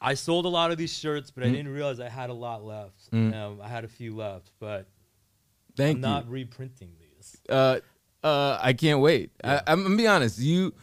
I 0.00 0.12
sold 0.12 0.44
a 0.44 0.48
lot 0.48 0.70
of 0.70 0.76
these 0.76 0.92
shirts, 0.96 1.30
but 1.30 1.42
I 1.42 1.46
Mm. 1.46 1.52
didn't 1.52 1.68
realize 1.72 2.00
I 2.00 2.10
had 2.10 2.28
a 2.28 2.34
lot 2.34 2.62
left. 2.64 3.10
Mm. 3.12 3.34
Um, 3.34 3.60
I 3.62 3.68
had 3.68 3.84
a 3.84 3.88
few 3.88 4.14
left, 4.14 4.50
but 4.60 4.86
Thank 5.74 5.96
I'm 5.96 6.02
you. 6.02 6.08
not 6.08 6.28
reprinting 6.30 6.90
these. 7.00 7.38
uh, 7.48 7.80
uh, 8.22 8.58
I 8.60 8.74
can't 8.74 9.00
wait. 9.00 9.30
Yeah. 9.42 9.62
I, 9.66 9.72
I'm 9.72 9.82
gonna 9.84 9.96
be 9.96 10.06
honest. 10.06 10.38
You, 10.38 10.74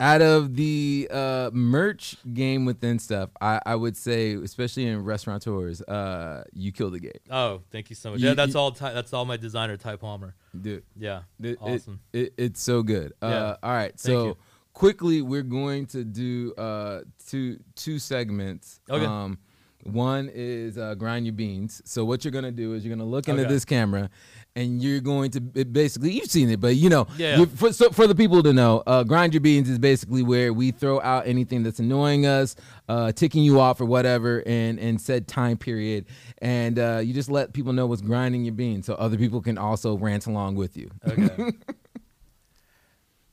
out 0.00 0.22
of 0.22 0.56
the 0.56 1.06
uh, 1.10 1.50
merch 1.52 2.16
game 2.32 2.64
within 2.64 2.98
stuff, 2.98 3.30
I, 3.40 3.60
I 3.66 3.74
would 3.76 3.96
say, 3.96 4.32
especially 4.34 4.86
in 4.86 5.04
restaurateurs, 5.04 5.82
uh, 5.82 6.44
you 6.54 6.72
killed 6.72 6.94
the 6.94 7.00
game, 7.00 7.12
Oh, 7.30 7.60
thank 7.70 7.90
you 7.90 7.96
so 7.96 8.10
much. 8.12 8.20
You- 8.20 8.28
yeah, 8.28 8.34
that's 8.34 8.54
you- 8.54 8.60
all. 8.60 8.72
Ty, 8.72 8.92
that's 8.94 9.12
all 9.12 9.24
my 9.26 9.36
designer, 9.36 9.76
Ty 9.76 9.96
Palmer. 9.96 10.34
dude. 10.58 10.82
Yeah, 10.98 11.22
It, 11.40 11.50
it- 11.50 11.58
awesome. 11.60 12.00
It, 12.12 12.32
it's 12.38 12.62
so 12.62 12.82
good. 12.82 13.12
Uh, 13.22 13.26
Yeah. 13.28 13.56
all 13.62 13.72
right, 13.72 13.90
Thank 13.90 14.00
so 14.00 14.24
you. 14.28 14.36
quickly 14.72 15.20
we're 15.22 15.42
going 15.42 15.86
to 15.88 16.02
do 16.04 16.54
uh, 16.56 17.00
two 17.28 17.58
two 17.76 17.98
segments. 17.98 18.80
Okay. 18.88 19.04
Um, 19.04 19.38
one 19.84 20.30
is 20.32 20.76
uh, 20.76 20.94
grind 20.94 21.24
your 21.24 21.32
beans. 21.32 21.80
So 21.86 22.04
what 22.04 22.22
you're 22.24 22.32
gonna 22.32 22.50
do 22.52 22.74
is 22.74 22.84
you're 22.84 22.94
gonna 22.94 23.08
look 23.08 23.28
into 23.28 23.42
Okay. 23.42 23.50
this 23.52 23.64
camera, 23.64 24.10
and 24.56 24.82
you're 24.82 25.00
going 25.00 25.30
to 25.30 25.40
basically 25.40 26.10
you've 26.12 26.30
seen 26.30 26.50
it, 26.50 26.60
but 26.60 26.74
you 26.76 26.88
know, 26.88 27.06
Yeah. 27.16 27.44
for, 27.44 27.72
so 27.72 27.90
for 27.90 28.06
the 28.06 28.14
people 28.14 28.42
to 28.42 28.52
know, 28.52 28.82
uh, 28.86 29.04
grind 29.04 29.32
your 29.32 29.40
beans 29.40 29.68
is 29.70 29.78
basically 29.78 30.22
where 30.22 30.52
we 30.52 30.72
throw 30.72 31.00
out 31.00 31.26
anything 31.26 31.62
that's 31.62 31.78
annoying 31.78 32.26
us, 32.26 32.56
uh, 32.88 33.12
ticking 33.12 33.42
you 33.44 33.60
off 33.60 33.80
or 33.80 33.84
whatever, 33.86 34.42
and 34.46 34.78
and 34.80 35.00
said 35.00 35.28
time 35.28 35.56
period, 35.56 36.06
and 36.38 36.78
uh, 36.78 36.98
you 37.02 37.14
just 37.14 37.30
let 37.30 37.52
people 37.52 37.72
know 37.72 37.86
what's 37.86 38.02
grinding 38.02 38.44
your 38.44 38.54
beans, 38.54 38.86
so 38.86 38.94
other 38.94 39.16
people 39.16 39.40
can 39.40 39.56
also 39.56 39.96
rant 39.96 40.26
along 40.26 40.56
with 40.56 40.76
you. 40.76 40.90
Okay. 41.06 41.28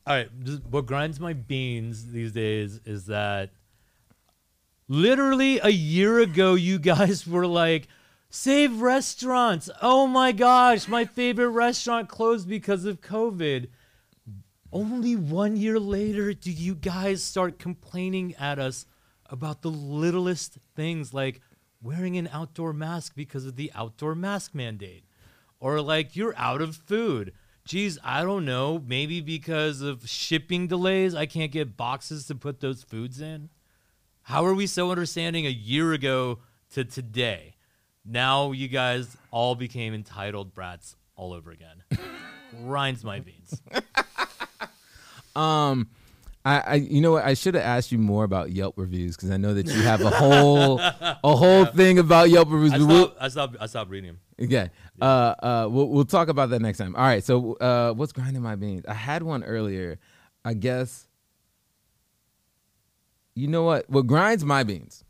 All 0.05 0.15
right. 0.15 0.29
What 0.69 0.85
grinds 0.85 1.19
my 1.19 1.33
beans 1.33 2.11
these 2.11 2.31
days 2.31 2.79
is 2.85 3.07
that 3.07 3.49
literally 4.87 5.59
a 5.59 5.69
year 5.69 6.19
ago, 6.19 6.53
you 6.53 6.79
guys 6.79 7.27
were 7.35 7.47
like, 7.47 7.87
save 8.29 8.81
restaurants. 8.81 9.69
Oh 9.81 10.07
my 10.07 10.31
gosh, 10.31 10.87
my 10.87 11.05
favorite 11.05 11.49
restaurant 11.49 12.09
closed 12.09 12.47
because 12.47 12.85
of 12.85 13.01
COVID. 13.01 13.67
Only 14.71 15.15
one 15.15 15.55
year 15.55 15.79
later, 15.79 16.33
do 16.33 16.51
you 16.51 16.75
guys 16.75 17.23
start 17.23 17.57
complaining 17.59 18.35
at 18.35 18.59
us 18.59 18.85
about 19.29 19.61
the 19.61 19.71
littlest 19.71 20.57
things 20.75 21.13
like 21.13 21.41
wearing 21.81 22.17
an 22.17 22.29
outdoor 22.31 22.73
mask 22.73 23.13
because 23.15 23.45
of 23.45 23.55
the 23.55 23.71
outdoor 23.73 24.15
mask 24.15 24.53
mandate? 24.53 25.05
Or 25.59 25.81
like 25.81 26.15
you're 26.15 26.37
out 26.37 26.61
of 26.61 26.75
food. 26.75 27.33
Geez, 27.65 27.97
I 28.03 28.23
don't 28.23 28.45
know. 28.45 28.81
Maybe 28.85 29.19
because 29.19 29.81
of 29.81 30.07
shipping 30.07 30.67
delays, 30.67 31.15
I 31.15 31.25
can't 31.25 31.51
get 31.51 31.75
boxes 31.75 32.25
to 32.27 32.35
put 32.35 32.59
those 32.59 32.83
foods 32.83 33.19
in. 33.19 33.49
How 34.23 34.45
are 34.45 34.53
we 34.53 34.67
so 34.67 34.91
understanding 34.91 35.45
a 35.45 35.49
year 35.49 35.93
ago 35.93 36.39
to 36.71 36.85
today? 36.85 37.56
Now 38.09 38.51
you 38.53 38.67
guys 38.69 39.17
all 39.31 39.55
became 39.55 39.93
entitled 39.93 40.53
brats 40.53 40.95
all 41.15 41.33
over 41.33 41.51
again. 41.51 41.83
Grinds 42.63 43.03
my 43.03 43.19
beans. 43.19 43.61
Um, 45.35 45.89
I, 46.43 46.59
I 46.61 46.73
you 46.75 46.99
know 46.99 47.11
what? 47.11 47.23
I 47.23 47.35
should 47.35 47.53
have 47.53 47.63
asked 47.63 47.91
you 47.91 47.99
more 47.99 48.23
about 48.23 48.51
Yelp 48.51 48.73
reviews 48.75 49.15
because 49.15 49.29
I 49.29 49.37
know 49.37 49.53
that 49.53 49.67
you 49.67 49.83
have 49.83 50.01
a 50.01 50.09
whole 50.09 50.79
a 50.79 51.17
whole 51.23 51.65
thing 51.65 51.99
about 51.99 52.31
Yelp 52.31 52.49
reviews. 52.49 52.73
I 52.73 52.77
but 52.79 52.87
we'll- 52.87 53.13
I 53.19 53.27
stopped, 53.27 53.55
I 53.59 53.67
stopped 53.67 53.91
reading 53.91 54.07
them. 54.07 54.19
Okay. 54.47 54.71
Uh, 54.99 55.05
uh, 55.05 55.67
we'll 55.69 55.89
we'll 55.89 56.05
talk 56.05 56.29
about 56.29 56.49
that 56.49 56.59
next 56.59 56.79
time. 56.79 56.95
All 56.95 57.03
right. 57.03 57.23
So, 57.23 57.53
uh, 57.57 57.93
what's 57.93 58.13
grinding 58.13 58.41
my 58.41 58.55
beans? 58.55 58.83
I 58.87 58.95
had 58.95 59.21
one 59.21 59.43
earlier. 59.43 59.99
I 60.43 60.55
guess. 60.55 61.07
You 63.35 63.47
know 63.47 63.61
what? 63.61 63.87
What 63.91 64.07
grinds 64.07 64.43
my 64.43 64.63
beans? 64.63 65.03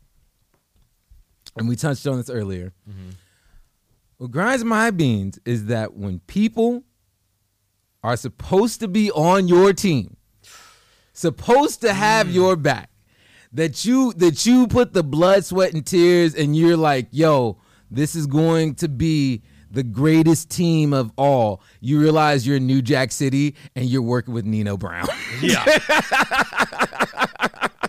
And 1.58 1.68
we 1.68 1.76
touched 1.76 2.06
on 2.06 2.16
this 2.16 2.30
earlier. 2.30 2.72
Mm-hmm. 2.88 3.10
What 4.18 4.30
grinds 4.30 4.64
my 4.64 4.90
beans 4.90 5.38
is 5.44 5.66
that 5.66 5.94
when 5.94 6.18
people 6.20 6.82
are 8.02 8.16
supposed 8.16 8.80
to 8.80 8.88
be 8.88 9.10
on 9.12 9.48
your 9.48 9.72
team, 9.72 10.16
supposed 11.12 11.80
to 11.82 11.92
have 11.92 12.26
mm. 12.28 12.34
your 12.34 12.56
back, 12.56 12.90
that 13.52 13.84
you 13.84 14.12
that 14.14 14.44
you 14.44 14.66
put 14.66 14.92
the 14.92 15.02
blood, 15.02 15.44
sweat, 15.44 15.72
and 15.72 15.86
tears, 15.86 16.34
and 16.34 16.56
you're 16.56 16.76
like, 16.76 17.08
yo, 17.12 17.58
this 17.90 18.14
is 18.14 18.26
going 18.26 18.74
to 18.76 18.88
be 18.88 19.42
the 19.70 19.82
greatest 19.82 20.50
team 20.50 20.92
of 20.92 21.12
all. 21.16 21.62
You 21.80 22.00
realize 22.00 22.46
you're 22.46 22.56
in 22.56 22.66
New 22.66 22.82
Jack 22.82 23.12
City 23.12 23.54
and 23.76 23.86
you're 23.86 24.02
working 24.02 24.34
with 24.34 24.44
Nino 24.44 24.76
Brown. 24.76 25.06
Yeah. 25.42 25.64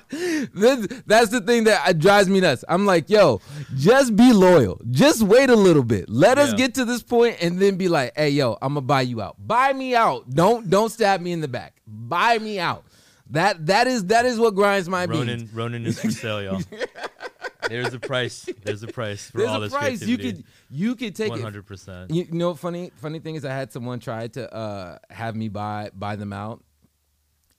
This- 0.09 0.87
that's 1.05 1.29
the 1.29 1.41
thing 1.41 1.65
that 1.65 1.99
drives 1.99 2.27
me 2.29 2.39
nuts. 2.39 2.63
I'm 2.67 2.85
like, 2.85 3.09
yo, 3.09 3.41
just 3.75 4.15
be 4.15 4.33
loyal. 4.33 4.81
Just 4.89 5.21
wait 5.21 5.49
a 5.49 5.55
little 5.55 5.83
bit. 5.83 6.09
Let 6.09 6.37
us 6.37 6.53
get 6.53 6.73
to 6.75 6.85
this 6.85 7.03
point 7.03 7.37
and 7.41 7.59
then 7.59 7.77
be 7.77 7.87
like, 7.87 8.13
hey, 8.15 8.29
yo, 8.29 8.57
I'm 8.61 8.73
gonna 8.73 8.81
buy 8.81 9.01
you 9.01 9.21
out. 9.21 9.35
Buy 9.39 9.73
me 9.73 9.95
out. 9.95 10.29
Don't 10.29 10.69
don't 10.69 10.89
stab 10.91 11.21
me 11.21 11.31
in 11.31 11.41
the 11.41 11.47
back. 11.47 11.81
Buy 11.87 12.39
me 12.39 12.59
out. 12.59 12.83
That 13.31 13.67
that 13.67 13.85
is 13.87 14.05
that 14.05 14.25
is 14.25 14.39
what 14.39 14.55
grinds 14.55 14.89
my 14.89 15.05
beans. 15.05 15.19
Ronin, 15.19 15.49
Ronin 15.53 15.85
is 15.85 15.99
for 15.99 16.09
sale, 16.09 16.41
y'all. 16.41 16.61
There's 17.69 17.93
a 17.93 17.99
price. 17.99 18.49
There's 18.63 18.81
a 18.81 18.87
price 18.87 19.29
for 19.29 19.37
There's 19.37 19.49
all 19.51 19.57
a 19.57 19.59
this 19.61 19.73
price. 19.73 20.01
You 20.01 20.17
could 20.17 20.43
you 20.71 20.95
could 20.95 21.15
take 21.15 21.29
One 21.29 21.39
it. 21.39 21.43
hundred 21.43 21.67
percent. 21.67 22.09
You 22.09 22.25
know, 22.31 22.55
funny 22.55 22.91
funny 22.95 23.19
thing 23.19 23.35
is, 23.35 23.45
I 23.45 23.51
had 23.53 23.71
someone 23.71 23.99
try 23.99 24.27
to 24.29 24.51
uh, 24.51 24.97
have 25.11 25.35
me 25.35 25.49
buy 25.49 25.91
buy 25.93 26.15
them 26.15 26.33
out, 26.33 26.63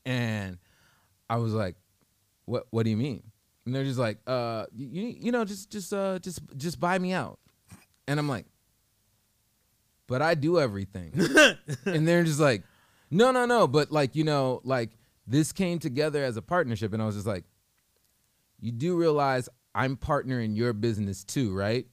and 0.04 0.58
I 1.28 1.36
was 1.36 1.52
like, 1.52 1.76
"What? 2.50 2.66
What 2.70 2.82
do 2.84 2.90
you 2.90 2.96
mean?" 2.96 3.22
And 3.64 3.74
they're 3.74 3.84
just 3.84 3.98
like, 3.98 4.18
"Uh, 4.26 4.66
you 4.74 5.14
you 5.20 5.32
know, 5.32 5.44
just 5.44 5.70
just 5.70 5.92
uh 5.92 6.18
just 6.18 6.40
just 6.56 6.80
buy 6.80 6.98
me 6.98 7.12
out," 7.12 7.38
and 8.08 8.18
I'm 8.18 8.28
like, 8.28 8.46
"But 10.06 10.22
I 10.22 10.34
do 10.34 10.58
everything," 10.58 11.12
and 11.86 12.06
they're 12.06 12.24
just 12.24 12.40
like, 12.40 12.62
"No, 13.10 13.30
no, 13.30 13.46
no," 13.46 13.66
but 13.66 13.92
like 13.92 14.16
you 14.16 14.24
know, 14.24 14.60
like 14.64 14.90
this 15.26 15.52
came 15.52 15.78
together 15.78 16.24
as 16.24 16.36
a 16.36 16.42
partnership, 16.42 16.92
and 16.92 17.00
I 17.02 17.06
was 17.06 17.14
just 17.14 17.26
like, 17.26 17.44
"You 18.60 18.72
do 18.72 18.96
realize 18.96 19.48
I'm 19.74 19.96
partner 19.96 20.40
in 20.40 20.56
your 20.56 20.72
business 20.72 21.24
too, 21.24 21.54
right?" 21.54 21.86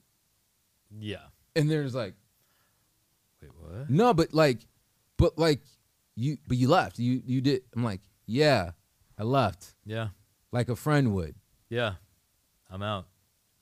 Yeah. 0.99 1.25
And 1.55 1.69
they're 1.69 1.83
just 1.83 1.95
like. 1.95 2.13
Wait, 3.41 3.51
what? 3.55 3.89
No, 3.89 4.13
but 4.13 4.33
like, 4.33 4.59
but 5.17 5.37
like, 5.37 5.61
you, 6.15 6.37
but 6.47 6.57
you 6.57 6.67
left. 6.67 6.97
You, 6.99 7.21
you 7.25 7.41
did. 7.41 7.61
I'm 7.75 7.83
like, 7.83 8.01
yeah, 8.25 8.71
I 9.17 9.23
left, 9.23 9.75
Yeah. 9.85 10.09
Like 10.57 10.69
a 10.69 10.75
friend 10.75 11.13
would. 11.13 11.35
Yeah. 11.69 11.93
I'm 12.71 12.81
out. 12.81 13.05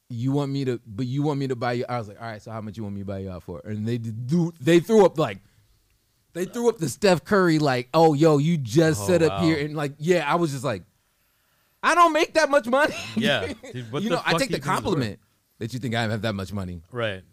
You 0.09 0.31
want 0.31 0.51
me 0.51 0.65
to, 0.65 0.79
but 0.85 1.05
you 1.07 1.23
want 1.23 1.39
me 1.39 1.47
to 1.47 1.55
buy 1.55 1.73
you. 1.73 1.85
I 1.89 1.97
was 1.97 2.07
like, 2.07 2.21
all 2.21 2.27
right, 2.27 2.41
so 2.41 2.51
how 2.51 2.61
much 2.61 2.77
you 2.77 2.83
want 2.83 2.95
me 2.95 3.01
to 3.01 3.05
buy 3.05 3.19
you 3.19 3.29
out 3.31 3.43
for? 3.43 3.59
And 3.65 3.87
they 3.87 3.97
do. 3.97 4.53
They 4.61 4.79
threw 4.79 5.05
up 5.05 5.17
like, 5.17 5.39
they 6.33 6.45
threw 6.45 6.69
up 6.69 6.77
the 6.77 6.89
Steph 6.89 7.23
Curry 7.23 7.59
like, 7.59 7.89
oh 7.93 8.13
yo, 8.13 8.37
you 8.37 8.57
just 8.57 9.01
Oh, 9.03 9.07
set 9.07 9.21
up 9.21 9.39
wow. 9.39 9.45
here 9.45 9.57
and 9.65 9.75
like, 9.75 9.93
yeah, 9.97 10.29
I 10.31 10.35
was 10.35 10.51
just 10.51 10.63
like, 10.63 10.83
I 11.83 11.95
don't 11.95 12.13
make 12.13 12.33
that 12.33 12.49
much 12.49 12.67
money. 12.67 12.95
Yeah. 13.15 13.51
Dude, 13.73 13.85
you 14.03 14.09
know, 14.09 14.21
I 14.25 14.33
take 14.33 14.33
the 14.33 14.33
you 14.33 14.39
think 14.39 14.51
it's 14.51 14.51
worth? 14.51 14.63
compliment 14.75 15.19
that 15.59 15.73
you 15.73 15.79
think 15.79 15.95
I 15.95 16.03
have 16.03 16.21
that 16.21 16.33
much 16.33 16.51
money. 16.53 16.81
Right. 16.91 17.23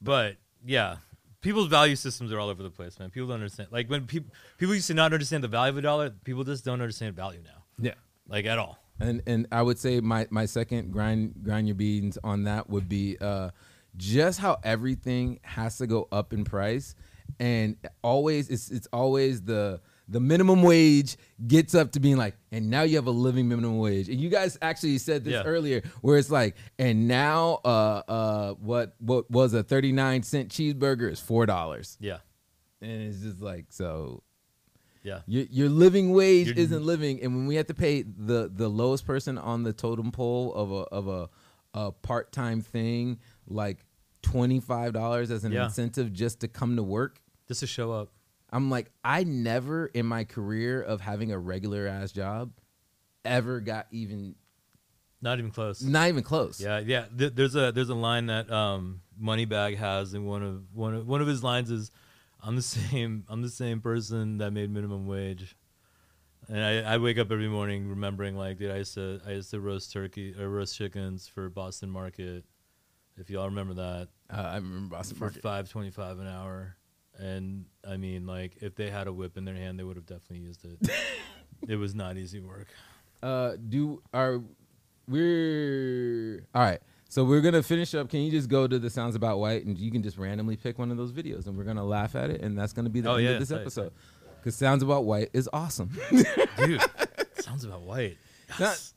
But 0.00 0.36
yeah, 0.64 0.96
people's 1.40 1.68
value 1.68 1.96
systems 1.96 2.32
are 2.32 2.38
all 2.38 2.48
over 2.50 2.62
the 2.62 2.70
place, 2.70 2.98
man. 2.98 3.10
People 3.10 3.28
don't 3.28 3.34
understand. 3.36 3.68
Like 3.70 3.88
when 3.88 4.06
people 4.06 4.32
people 4.58 4.74
used 4.74 4.88
to 4.88 4.94
not 4.94 5.12
understand 5.12 5.44
the 5.44 5.48
value 5.48 5.70
of 5.70 5.78
a 5.78 5.82
dollar, 5.82 6.10
people 6.24 6.44
just 6.44 6.64
don't 6.64 6.80
understand 6.80 7.14
value 7.16 7.40
now. 7.44 7.64
Yeah. 7.80 7.94
Like 8.28 8.44
at 8.46 8.58
all. 8.58 8.78
And 9.00 9.22
and 9.26 9.46
I 9.52 9.62
would 9.62 9.78
say 9.78 10.00
my 10.00 10.26
my 10.30 10.46
second 10.46 10.92
grind 10.92 11.34
grind 11.42 11.68
your 11.68 11.76
beans 11.76 12.18
on 12.24 12.44
that 12.44 12.68
would 12.68 12.88
be 12.88 13.16
uh, 13.20 13.50
just 13.96 14.40
how 14.40 14.58
everything 14.64 15.38
has 15.42 15.78
to 15.78 15.86
go 15.86 16.08
up 16.10 16.32
in 16.32 16.44
price, 16.44 16.94
and 17.38 17.76
always 18.02 18.48
it's 18.48 18.70
it's 18.70 18.88
always 18.92 19.42
the 19.42 19.80
the 20.10 20.18
minimum 20.20 20.62
wage 20.62 21.16
gets 21.46 21.74
up 21.74 21.92
to 21.92 22.00
being 22.00 22.16
like, 22.16 22.34
and 22.50 22.70
now 22.70 22.80
you 22.82 22.96
have 22.96 23.06
a 23.06 23.10
living 23.10 23.46
minimum 23.46 23.78
wage. 23.78 24.08
And 24.08 24.18
you 24.18 24.30
guys 24.30 24.56
actually 24.62 24.96
said 24.98 25.22
this 25.22 25.34
Yeah. 25.34 25.42
earlier, 25.42 25.82
where 26.00 26.16
it's 26.16 26.30
like, 26.30 26.56
and 26.78 27.06
now 27.06 27.60
uh 27.64 28.02
uh 28.08 28.54
what 28.54 28.94
what 28.98 29.30
was 29.30 29.52
a 29.54 29.62
thirty 29.62 29.92
nine 29.92 30.22
cent 30.22 30.48
cheeseburger 30.48 31.10
is 31.10 31.20
four 31.20 31.44
dollars, 31.46 31.96
Yeah. 32.00 32.18
and 32.80 33.02
it's 33.02 33.20
just 33.20 33.40
like 33.42 33.66
so 33.68 34.22
Yeah. 35.08 35.20
your, 35.26 35.44
your 35.50 35.68
living 35.68 36.12
wage 36.12 36.48
Your- 36.48 36.56
isn't 36.58 36.84
living, 36.84 37.20
and 37.22 37.34
when 37.34 37.46
we 37.46 37.56
have 37.56 37.66
to 37.66 37.74
pay 37.74 38.02
the 38.02 38.50
the 38.54 38.68
lowest 38.68 39.04
person 39.06 39.38
on 39.38 39.62
the 39.64 39.72
totem 39.72 40.10
pole 40.12 40.52
of 40.54 40.70
a 40.70 40.74
of 40.98 41.08
a, 41.08 41.28
a 41.74 41.92
part 41.92 42.30
time 42.32 42.60
thing, 42.60 43.18
like 43.46 43.78
twenty 44.22 44.60
five 44.60 44.92
dollars 44.92 45.30
as 45.30 45.44
an 45.44 45.52
Yeah. 45.52 45.64
incentive 45.64 46.12
just 46.12 46.40
to 46.40 46.48
come 46.48 46.76
to 46.76 46.82
work, 46.82 47.20
Just 47.48 47.60
to 47.60 47.66
show 47.66 47.92
up. 47.92 48.10
I'm 48.50 48.70
like, 48.70 48.90
I 49.04 49.24
never 49.24 49.86
in 49.86 50.06
my 50.06 50.24
career 50.24 50.80
of 50.82 51.00
having 51.02 51.32
a 51.32 51.38
regular 51.38 51.86
ass 51.86 52.12
job 52.12 52.52
ever 53.24 53.60
got 53.60 53.86
even 53.90 54.34
Not 55.20 55.38
even 55.38 55.50
close. 55.50 55.82
not 55.82 56.08
even 56.08 56.22
close. 56.22 56.60
Yeah, 56.60 56.78
yeah. 56.78 57.06
Th- 57.16 57.32
there's 57.34 57.54
a 57.56 57.72
there's 57.72 57.90
a 57.90 57.94
line 57.94 58.26
that 58.26 58.50
um, 58.50 59.00
Moneybagg 59.20 59.76
has, 59.76 60.14
and 60.14 60.26
one 60.26 60.42
of 60.42 60.62
one 60.74 60.94
of 60.94 61.06
one 61.06 61.20
of 61.20 61.26
his 61.28 61.42
lines 61.44 61.70
is, 61.70 61.90
"I'm 62.42 62.56
the 62.56 62.62
same 62.76 63.24
I'm 63.28 63.42
the 63.42 63.48
same 63.50 63.80
person 63.80 64.38
that 64.38 64.52
made 64.52 64.70
minimum 64.70 65.06
wage." 65.06 65.56
And 66.48 66.64
I, 66.64 66.94
I 66.94 66.96
wake 66.98 67.18
up 67.18 67.30
every 67.30 67.48
morning 67.48 67.88
remembering 67.88 68.34
like, 68.36 68.58
dude, 68.58 68.70
I 68.70 68.78
used 68.78 68.94
to 68.94 69.20
I 69.26 69.32
used 69.32 69.50
to 69.50 69.60
roast 69.60 69.92
turkey 69.92 70.34
or 70.38 70.48
roast 70.48 70.76
chickens 70.76 71.28
for 71.28 71.50
Boston 71.50 71.90
Market, 71.90 72.44
if 73.18 73.28
y'all 73.28 73.46
remember 73.46 73.74
that, 73.74 74.08
Uh, 74.32 74.40
I 74.42 74.54
remember 74.56 74.96
Boston 74.96 75.16
for 75.18 75.24
Market. 75.24 75.42
five 75.42 75.68
twenty 75.68 75.90
five 75.90 76.18
an 76.20 76.26
hour. 76.26 76.76
And 77.18 77.64
I 77.86 77.96
mean, 77.96 78.26
like, 78.26 78.58
if 78.62 78.76
they 78.76 78.90
had 78.90 79.08
a 79.08 79.12
whip 79.12 79.36
in 79.36 79.44
their 79.44 79.56
hand, 79.56 79.76
they 79.78 79.82
would 79.82 79.96
have 79.96 80.06
definitely 80.06 80.38
used 80.46 80.64
it. 80.64 80.88
it 81.68 81.74
was 81.76 81.92
not 81.94 82.16
easy 82.16 82.38
work. 82.40 82.68
Uh, 83.22 83.56
do 83.68 84.00
are 84.14 84.40
we're 85.08 86.46
all 86.54 86.62
right? 86.62 86.80
So 87.08 87.24
we're 87.24 87.40
gonna 87.40 87.62
finish 87.62 87.94
up. 87.94 88.10
Can 88.10 88.20
you 88.20 88.30
just 88.30 88.48
go 88.48 88.66
to 88.66 88.78
the 88.78 88.90
sounds 88.90 89.14
about 89.14 89.38
white 89.38 89.64
and 89.64 89.78
you 89.78 89.90
can 89.90 90.02
just 90.02 90.18
randomly 90.18 90.56
pick 90.56 90.78
one 90.78 90.90
of 90.90 90.96
those 90.98 91.10
videos 91.12 91.46
and 91.46 91.56
we're 91.56 91.64
gonna 91.64 91.84
laugh 91.84 92.14
at 92.14 92.30
it 92.30 92.42
and 92.42 92.56
that's 92.58 92.72
gonna 92.72 92.90
be 92.90 93.00
the 93.00 93.10
Oh, 93.10 93.14
end 93.14 93.24
yeah, 93.24 93.30
of 93.32 93.40
this 93.40 93.50
episode. 93.50 93.92
Because 94.38 94.54
sounds 94.54 94.82
about 94.82 95.04
white 95.04 95.30
is 95.32 95.48
awesome. 95.52 95.90
Dude, 96.58 96.82
sounds 97.40 97.64
about 97.64 97.82
white. 97.82 98.18
Yes. 98.58 98.94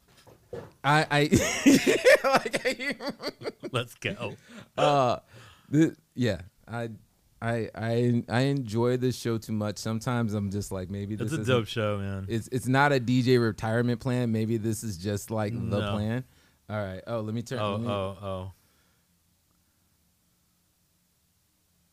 I 0.83 1.05
I 1.09 1.21
like 2.25 2.65
I, 2.65 2.95
Let's 3.71 3.95
go. 3.95 4.35
uh, 4.77 5.17
yeah 6.15 6.41
I. 6.67 6.89
I, 7.43 7.69
I 7.73 8.23
I 8.29 8.41
enjoy 8.41 8.97
this 8.97 9.15
show 9.15 9.39
too 9.39 9.53
much. 9.53 9.79
Sometimes 9.79 10.35
I'm 10.35 10.51
just 10.51 10.71
like 10.71 10.91
maybe 10.91 11.15
this 11.15 11.31
is 11.31 11.39
a 11.39 11.43
dope 11.43 11.65
show, 11.65 11.97
man. 11.97 12.27
It's 12.29 12.47
it's 12.51 12.67
not 12.67 12.91
a 12.93 12.99
DJ 12.99 13.41
retirement 13.41 13.99
plan. 13.99 14.31
Maybe 14.31 14.57
this 14.57 14.83
is 14.83 14.95
just 14.95 15.31
like 15.31 15.51
the 15.55 15.79
plan. 15.89 16.23
All 16.71 16.77
right. 16.81 17.01
Oh, 17.05 17.19
let 17.19 17.35
me 17.35 17.41
turn. 17.41 17.59
Oh, 17.59 17.71
let 17.73 17.81
me- 17.81 17.87
oh, 17.89 18.17
oh. 18.21 18.51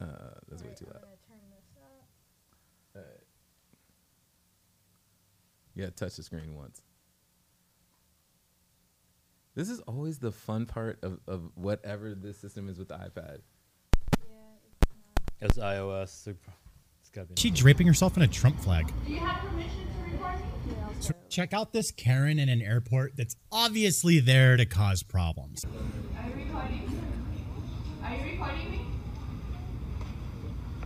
Uh, 0.00 0.06
that's 0.48 0.62
way 0.62 0.72
too 0.78 0.86
loud. 0.86 1.02
Yeah, 5.74 5.90
touch 5.90 6.16
the 6.16 6.22
screen 6.24 6.56
once. 6.56 6.82
This 9.54 9.68
is 9.68 9.80
always 9.80 10.18
the 10.18 10.32
fun 10.32 10.66
part 10.66 10.98
of, 11.02 11.20
of 11.26 11.50
whatever 11.54 12.14
this 12.14 12.36
system 12.38 12.68
is 12.68 12.78
with 12.78 12.88
the 12.88 12.94
iPad. 12.94 13.38
Yeah, 14.20 14.26
it's 15.40 15.56
iOS. 15.58 16.08
so 16.08 16.30
It's 16.30 16.38
gotta 16.40 16.56
be. 16.56 16.67
She 17.36 17.50
draping 17.50 17.86
herself 17.86 18.16
in 18.16 18.22
a 18.22 18.28
Trump 18.28 18.58
flag. 18.60 18.92
Do 19.06 19.12
you 19.12 19.20
have 19.20 19.40
permission 19.40 19.86
to 20.04 20.12
record 20.12 20.40
me? 20.40 20.44
So 21.00 21.12
check 21.28 21.52
out 21.52 21.72
this 21.72 21.90
Karen 21.90 22.38
in 22.38 22.48
an 22.48 22.60
airport 22.60 23.16
that's 23.16 23.36
obviously 23.52 24.18
there 24.20 24.56
to 24.56 24.66
cause 24.66 25.02
problems. 25.02 25.64
Are 25.64 25.68
you 26.28 26.34
recording? 26.44 27.00
Are 28.02 28.14
you 28.14 28.32
recording 28.32 28.70
me? 28.70 28.80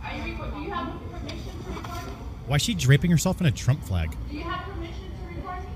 Are 0.03 0.15
you 0.15 0.33
recording? 0.33 0.59
Do 0.59 0.61
you 0.65 0.71
have 0.71 1.01
permission 1.11 1.63
to 1.63 1.69
record 1.69 2.07
me? 2.07 2.13
Why 2.47 2.55
is 2.57 2.61
she 2.61 2.73
draping 2.75 3.11
herself 3.11 3.41
in 3.41 3.47
a 3.47 3.51
Trump 3.51 3.83
flag? 3.83 4.15
Do 4.29 4.35
you 4.37 4.43
have 4.43 4.65
permission 4.65 5.11
to 5.19 5.35
record 5.35 5.63
me? 5.63 5.69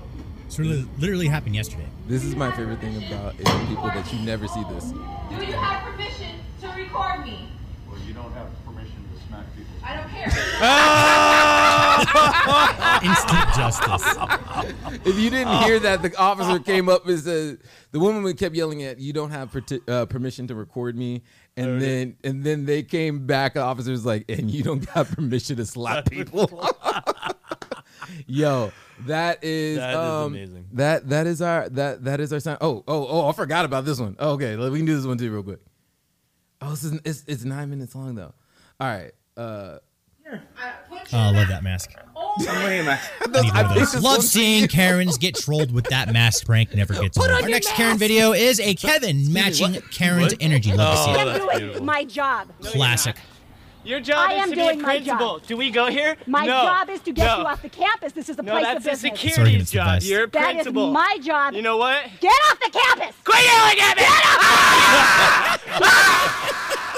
This 0.46 0.58
really, 0.58 0.86
literally 0.98 1.26
happened 1.26 1.56
yesterday. 1.56 1.88
This 2.06 2.24
is 2.24 2.36
my 2.36 2.50
favorite 2.52 2.80
thing 2.80 2.96
about 3.04 3.34
is 3.34 3.48
people 3.68 3.84
that 3.84 4.12
you 4.12 4.20
never 4.20 4.46
see 4.48 4.62
this. 4.70 4.84
Do 4.84 5.44
you 5.44 5.52
have 5.52 5.82
permission 5.90 6.36
to 6.62 6.68
record 6.68 7.24
me? 7.24 7.50
Well, 7.88 7.98
you 8.06 8.14
don't 8.14 8.32
have 8.32 8.48
permission 8.64 9.04
to 9.12 9.26
smack 9.26 9.44
people. 9.56 9.72
I 9.88 9.96
don't 9.96 10.08
care. 10.10 10.28
Instant 13.08 13.48
justice. 13.54 14.04
If 15.06 15.18
you 15.18 15.30
didn't 15.30 15.56
hear 15.62 15.78
that, 15.80 16.02
the 16.02 16.16
officer 16.18 16.58
came 16.58 16.88
up 16.88 17.06
and 17.06 17.18
said 17.18 17.58
the 17.92 17.98
woman 17.98 18.22
we 18.22 18.34
kept 18.34 18.54
yelling 18.54 18.82
at, 18.82 18.98
"You 18.98 19.12
don't 19.12 19.30
have 19.30 19.50
perti- 19.50 19.80
uh, 19.88 20.06
permission 20.06 20.46
to 20.48 20.54
record 20.54 20.96
me," 20.96 21.22
and 21.56 21.80
then 21.80 22.16
and 22.22 22.44
then 22.44 22.66
they 22.66 22.82
came 22.82 23.26
back. 23.26 23.54
The 23.54 23.60
officers 23.60 24.04
like, 24.04 24.24
"And 24.28 24.50
you 24.50 24.62
don't 24.62 24.84
got 24.94 25.08
permission 25.08 25.56
to 25.56 25.64
slap 25.64 26.10
people." 26.10 26.50
Yo, 28.26 28.72
that 29.06 29.42
is 29.42 29.78
That 29.78 29.90
is 29.90 29.96
um, 29.96 30.34
amazing. 30.34 30.66
That 30.72 31.08
that 31.08 31.26
is 31.26 31.40
our 31.40 31.68
that 31.70 32.04
that 32.04 32.20
is 32.20 32.32
our 32.32 32.40
sign. 32.40 32.58
Oh 32.60 32.84
oh 32.86 33.06
oh! 33.08 33.28
I 33.28 33.32
forgot 33.32 33.64
about 33.64 33.84
this 33.84 33.98
one. 33.98 34.16
Oh, 34.18 34.32
okay, 34.32 34.56
we 34.56 34.78
can 34.78 34.86
do 34.86 34.96
this 34.96 35.06
one 35.06 35.18
too 35.18 35.32
real 35.32 35.42
quick. 35.42 35.60
Oh, 36.60 36.70
this 36.70 36.84
is 36.84 37.00
it's, 37.04 37.24
it's 37.26 37.44
nine 37.44 37.70
minutes 37.70 37.94
long 37.94 38.14
though. 38.14 38.34
All 38.80 38.88
right. 38.88 39.12
Uh, 39.38 39.78
Oh, 41.10 41.16
I 41.16 41.30
love 41.30 41.48
that 41.48 41.62
mask. 41.62 41.92
Oh 42.14 42.34
my 42.44 42.52
I 42.52 42.82
need 43.42 43.54
one 43.54 43.64
of 43.64 43.74
those. 43.74 43.94
Love 44.02 44.22
seeing. 44.22 44.68
Karens 44.68 45.16
get 45.16 45.34
trolled 45.36 45.72
with 45.72 45.86
that 45.86 46.12
mask 46.12 46.44
prank. 46.44 46.74
Never 46.74 46.92
gets 46.92 47.16
old. 47.16 47.30
Our 47.30 47.48
next 47.48 47.68
Karen 47.72 47.96
video 47.96 48.34
is 48.34 48.60
a 48.60 48.74
Kevin 48.74 49.32
matching 49.32 49.80
Karen's 49.90 50.34
What? 50.34 50.42
energy. 50.42 50.70
Love 50.74 50.96
to 50.96 51.02
see 51.04 51.10
Oh, 51.10 51.14
it. 51.14 51.24
that's 51.24 51.38
doing 51.38 51.58
beautiful. 51.60 51.84
my 51.86 52.04
job. 52.04 52.48
Classic. 52.62 53.16
Your 53.84 54.00
job 54.00 54.28
I 54.28 54.34
is 54.34 54.42
am 54.42 54.50
to 54.50 54.54
doing 54.56 54.76
be 54.76 54.84
a 54.84 54.86
my 54.86 54.96
principal. 54.96 55.38
Do 55.38 55.56
we 55.56 55.70
go 55.70 55.86
here? 55.86 56.18
My 56.26 56.44
no. 56.44 56.60
job 56.62 56.90
is 56.90 57.00
to 57.00 57.10
get 57.12 57.24
no. 57.24 57.38
you 57.38 57.44
off 57.46 57.62
the 57.62 57.70
campus. 57.70 58.12
This 58.12 58.28
is 58.28 58.38
a 58.38 58.42
No, 58.42 58.52
place 58.52 58.64
that's 58.66 58.76
of 58.76 58.82
the 58.84 58.90
business. 58.90 59.18
Sorry, 59.20 59.28
security's 59.30 59.62
it's 59.62 59.70
the 59.70 59.76
job. 59.78 59.86
best. 59.86 60.06
You're 60.06 60.24
a 60.24 60.28
That 60.30 60.50
is 60.50 60.54
principal. 60.64 60.90
my 60.92 61.16
job. 61.22 61.54
You 61.54 61.62
know 61.62 61.78
what? 61.78 62.02
Get 62.20 62.34
off 62.50 62.60
the 62.60 62.68
campus. 62.70 63.14
Quit 63.24 63.42
yelling 63.44 63.80
at 63.80 63.96
me! 63.96 64.04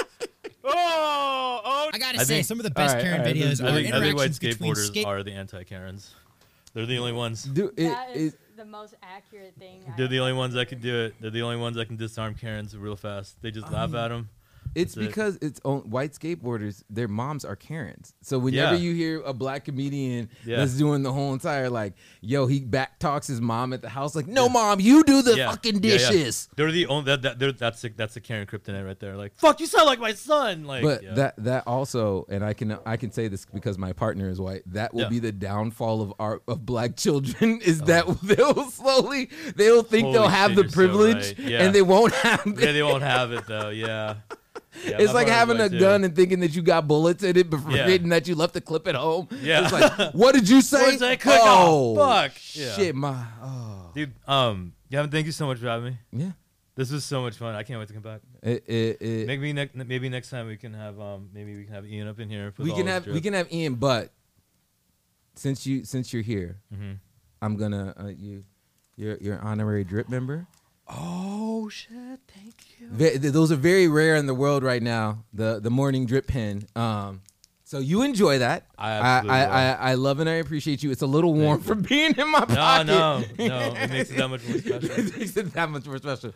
oh, 0.63 1.61
oh. 1.63 1.89
I 1.93 1.97
gotta 1.97 2.19
I 2.19 2.23
say, 2.23 2.35
think- 2.35 2.45
some 2.47 2.59
of 2.59 2.63
the 2.63 2.71
best 2.71 2.91
Alright, 2.95 3.03
Karen 3.03 3.19
alright, 3.21 3.35
videos 3.35 3.63
I 3.63 3.67
I 3.67 3.69
are 3.71 3.73
think, 3.75 3.93
I 3.93 3.99
think 3.99 4.17
white 4.17 4.25
interactions 4.25 4.39
between 4.39 4.73
skateboarders 4.73 4.87
skate. 4.87 5.05
are 5.05 5.23
the 5.23 5.31
anti-Karens. 5.33 6.13
They're 6.73 6.85
the 6.85 6.97
only 6.99 7.11
ones. 7.11 7.43
do 7.43 7.67
it, 7.75 7.89
That 7.89 8.15
is 8.15 8.33
it 8.33 8.39
the 8.57 8.65
most 8.65 8.95
accurate 9.03 9.53
thing. 9.59 9.81
They're 9.97 10.05
I've 10.05 10.11
the 10.11 10.19
only 10.19 10.31
ever 10.31 10.39
ones 10.39 10.53
that 10.53 10.67
can 10.69 10.79
do 10.79 11.05
it. 11.05 11.15
They're 11.19 11.29
the 11.31 11.41
only 11.41 11.57
ones 11.57 11.75
that 11.75 11.87
can 11.87 11.97
disarm 11.97 12.35
Karens 12.35 12.77
real 12.77 12.95
fast. 12.95 13.41
They 13.41 13.51
just 13.51 13.69
laugh 13.71 13.89
um, 13.89 13.95
at 13.95 14.07
them. 14.09 14.29
It's 14.73 14.95
That's 14.95 15.07
because 15.07 15.37
it's 15.41 15.59
on, 15.65 15.79
white 15.89 16.13
skateboarders. 16.13 16.83
Their 16.89 17.07
moms 17.07 17.43
are 17.43 17.55
Karens. 17.55 18.13
So 18.21 18.39
whenever 18.39 18.75
Yeah. 18.75 18.79
you 18.81 18.93
hear 18.93 19.21
a 19.21 19.33
black 19.33 19.65
comedian 19.65 20.29
Yeah. 20.45 20.57
that's 20.57 20.73
doing 20.77 21.03
the 21.03 21.11
whole 21.11 21.33
entire 21.33 21.69
like, 21.69 21.93
yo, 22.21 22.47
he 22.47 22.61
back 22.61 22.97
talks 22.99 23.27
his 23.27 23.41
mom 23.41 23.73
at 23.73 23.81
the 23.81 23.89
house 23.89 24.15
like, 24.15 24.27
no, 24.27 24.47
mom, 24.47 24.79
you 24.79 25.03
do 25.03 25.21
the 25.21 25.35
fucking 25.35 25.83
Yeah, 25.83 25.91
yeah. 25.93 25.97
dishes. 25.97 26.47
They're 26.55 26.71
the 26.71 26.87
only 26.87 27.05
that, 27.05 27.21
that 27.23 27.39
they're, 27.39 27.51
that's 27.51 27.83
a, 27.83 27.89
that's 27.89 28.15
a 28.15 28.21
Karen 28.21 28.47
kryptonite 28.47 28.85
right 28.85 28.99
there. 28.99 29.17
Like 29.17 29.33
fuck, 29.37 29.59
you 29.59 29.65
sound 29.65 29.87
like 29.87 29.99
my 29.99 30.13
son. 30.13 30.63
Like 30.65 30.83
But 30.83 31.03
yeah. 31.03 31.13
that 31.15 31.35
that 31.43 31.67
also, 31.67 32.25
and 32.29 32.43
I 32.43 32.53
can 32.53 32.77
I 32.85 32.95
can 32.97 33.11
say 33.11 33.27
this 33.27 33.45
because 33.45 33.77
my 33.77 33.91
partner 33.93 34.29
is 34.29 34.39
white. 34.39 34.63
That 34.67 34.93
will 34.93 35.01
Yeah. 35.03 35.09
be 35.09 35.19
the 35.19 35.31
downfall 35.33 36.01
of 36.01 36.13
our 36.19 36.41
of 36.47 36.65
black 36.65 36.95
children 36.95 37.59
is 37.65 37.81
oh, 37.81 37.85
that 37.85 38.07
they'll 38.23 38.69
slowly 38.71 39.29
they'll 39.55 39.83
think 39.83 40.03
Holy 40.05 40.13
they'll 40.17 40.27
have 40.29 40.51
shit, 40.51 40.55
the 40.57 40.61
you're 40.63 40.69
so 40.69 40.75
privilege 40.75 41.15
right. 41.37 41.39
Yeah. 41.39 41.63
and 41.63 41.75
they 41.75 41.81
won't 41.81 42.13
have. 42.23 42.41
yeah, 42.45 42.71
they 42.71 42.83
won't 42.83 43.03
have 43.03 43.31
it 43.33 43.45
though. 43.47 43.69
Yeah. 43.69 44.15
Yeah, 44.85 44.97
it's 44.99 45.13
like 45.13 45.27
having 45.27 45.59
a 45.59 45.69
too. 45.69 45.79
gun 45.79 46.03
and 46.03 46.15
thinking 46.15 46.39
that 46.41 46.55
you 46.55 46.61
got 46.61 46.87
bullets 46.87 47.23
in 47.23 47.35
it, 47.37 47.49
but 47.49 47.57
Yeah. 47.69 47.83
forgetting 47.83 48.09
that 48.09 48.27
you 48.27 48.35
left 48.35 48.53
the 48.53 48.61
clip 48.61 48.87
at 48.87 48.95
home. 48.95 49.27
Yeah. 49.41 49.63
It's 49.63 49.71
like, 49.73 50.13
what 50.13 50.33
did 50.33 50.47
you 50.47 50.61
say? 50.71 50.81
What 50.81 50.91
did 50.99 51.03
I 51.03 51.15
cook? 51.17 51.39
oh, 51.43 51.95
fuck. 51.95 52.31
Yeah. 52.53 52.73
Shit, 52.75 52.95
my. 52.95 53.25
Oh. 53.41 53.91
Dude, 53.93 54.13
um, 54.27 54.73
Gavin, 54.89 55.11
thank 55.11 55.25
you 55.25 55.31
so 55.33 55.45
much 55.45 55.59
for 55.59 55.67
having 55.67 55.97
me. 56.11 56.23
Yeah. 56.23 56.31
This 56.75 56.89
was 56.89 57.03
so 57.03 57.21
much 57.21 57.35
fun. 57.35 57.53
I 57.53 57.63
can't 57.63 57.79
wait 57.79 57.89
to 57.89 57.93
come 57.93 58.01
back. 58.01 58.21
It, 58.41 58.63
it, 58.65 59.01
it, 59.01 59.27
Maybe 59.27 59.51
next, 59.51 59.75
maybe 59.75 60.07
next 60.07 60.29
time 60.29 60.47
we 60.47 60.55
can 60.55 60.73
have, 60.73 60.99
um, 61.01 61.29
maybe 61.33 61.55
we 61.57 61.65
can 61.65 61.73
have 61.73 61.85
Ian 61.85 62.07
up 62.07 62.19
in 62.19 62.29
here. 62.29 62.53
we 62.57 62.71
can 62.71 62.87
have 62.87 63.05
we 63.07 63.19
can 63.19 63.33
have 63.33 63.51
Ian, 63.51 63.75
but 63.75 64.13
since 65.35 65.65
you 65.65 65.83
since 65.83 66.13
you're 66.13 66.21
here, 66.23 66.59
Mhm. 66.73 66.99
I'm 67.41 67.57
gonna 67.57 67.93
uh, 67.99 68.07
you 68.07 68.45
you're 68.95 69.17
you're 69.19 69.35
an 69.35 69.41
honorary 69.41 69.83
drip 69.83 70.07
member. 70.09 70.47
Oh 70.87 71.69
shit! 71.69 71.89
Thank 72.27 72.55
you. 72.79 72.87
Ve- 72.89 73.17
th- 73.17 73.33
those 73.33 73.51
are 73.51 73.55
very 73.55 73.87
rare 73.87 74.15
in 74.15 74.25
the 74.25 74.33
world 74.33 74.63
right 74.63 74.81
now. 74.83 75.23
The 75.33 75.59
the 75.59 75.69
morning 75.71 76.05
drip 76.05 76.27
pen. 76.27 76.67
Um, 76.75 77.21
so 77.63 77.79
you 77.79 78.01
enjoy 78.01 78.39
that. 78.39 78.65
I 78.77 78.89
I, 78.89 78.93
absolutely 78.97 79.39
I, 79.39 79.45
will. 79.45 79.53
I, 79.53 79.91
I 79.91 79.93
love 79.93 80.19
and 80.19 80.29
I 80.29 80.33
appreciate 80.33 80.83
you. 80.83 80.91
It's 80.91 81.01
a 81.01 81.07
little 81.07 81.33
warm 81.33 81.61
for 81.61 81.75
being 81.75 82.13
in 82.17 82.29
my 82.29 82.39
No, 82.39 82.45
pocket. 82.47 82.87
no, 82.87 83.19
no. 83.39 83.73
It 83.75 83.89
makes 83.91 84.11
it 84.11 84.17
that 84.17 84.27
much 84.29 84.45
more 84.47 84.57
special. 84.57 84.91
it 84.91 85.17
makes 85.17 85.37
it 85.37 85.53
that 85.53 85.69
much 85.69 85.85
more 85.85 85.97
special. 85.97 86.33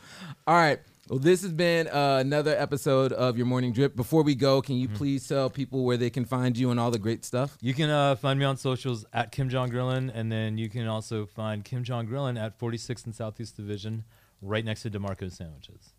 All 0.47 0.55
right. 0.55 0.79
Well, 1.09 1.19
this 1.19 1.43
has 1.43 1.51
been 1.51 1.87
uh, 1.89 2.17
another 2.21 2.55
episode 2.57 3.11
of 3.13 3.37
your 3.37 3.45
morning 3.45 3.73
drip. 3.73 3.95
Before 3.95 4.23
we 4.23 4.33
go, 4.33 4.61
can 4.61 4.75
Mm-hmm. 4.75 4.81
you 4.93 4.97
please 4.97 5.27
tell 5.27 5.49
people 5.51 5.83
where 5.83 5.97
they 5.97 6.09
can 6.09 6.23
find 6.25 6.57
you 6.57 6.71
and 6.71 6.79
all 6.79 6.89
the 6.89 6.97
great 6.97 7.23
stuff? 7.25 7.57
You 7.61 7.73
can 7.75 7.89
uh, 7.91 8.15
find 8.15 8.39
me 8.39 8.45
on 8.45 8.55
socials 8.57 9.05
at 9.13 9.31
Kim 9.31 9.49
Jong 9.49 9.69
Grillin, 9.69 10.09
and 10.15 10.31
then 10.31 10.57
you 10.57 10.67
can 10.69 10.87
also 10.87 11.25
find 11.27 11.63
Kim 11.65 11.83
Jong 11.83 12.07
Grillin 12.07 12.41
at 12.41 12.57
46th 12.57 13.05
and 13.05 13.13
Southeast 13.13 13.55
Division, 13.55 14.03
right 14.41 14.63
next 14.63 14.83
to 14.83 14.89
DeMarco's 14.89 15.35
Sandwiches. 15.35 15.93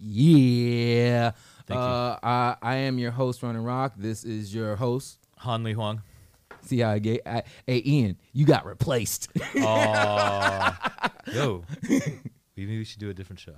Yeah. 0.00 1.32
Thank 1.66 1.78
you. 1.78 1.84
uh, 1.84 2.18
I, 2.22 2.56
I 2.62 2.74
am 2.76 2.98
your 2.98 3.10
host, 3.10 3.42
Ronin 3.42 3.64
Roc. 3.64 3.94
This 3.96 4.24
is 4.24 4.54
your 4.54 4.76
host. 4.76 5.18
Han 5.38 5.62
Li 5.64 5.72
Hwang. 5.72 6.02
See 6.62 6.80
how 6.80 6.90
I 6.90 6.98
get? 6.98 7.22
I, 7.26 7.42
hey, 7.66 7.82
Ian, 7.84 8.18
you 8.32 8.44
got 8.44 8.66
replaced. 8.66 9.28
Aw. 9.56 11.10
Yo, 11.32 11.64
maybe 12.56 12.78
we 12.78 12.84
should 12.84 13.00
do 13.00 13.10
a 13.10 13.14
different 13.14 13.40
show. 13.40 13.54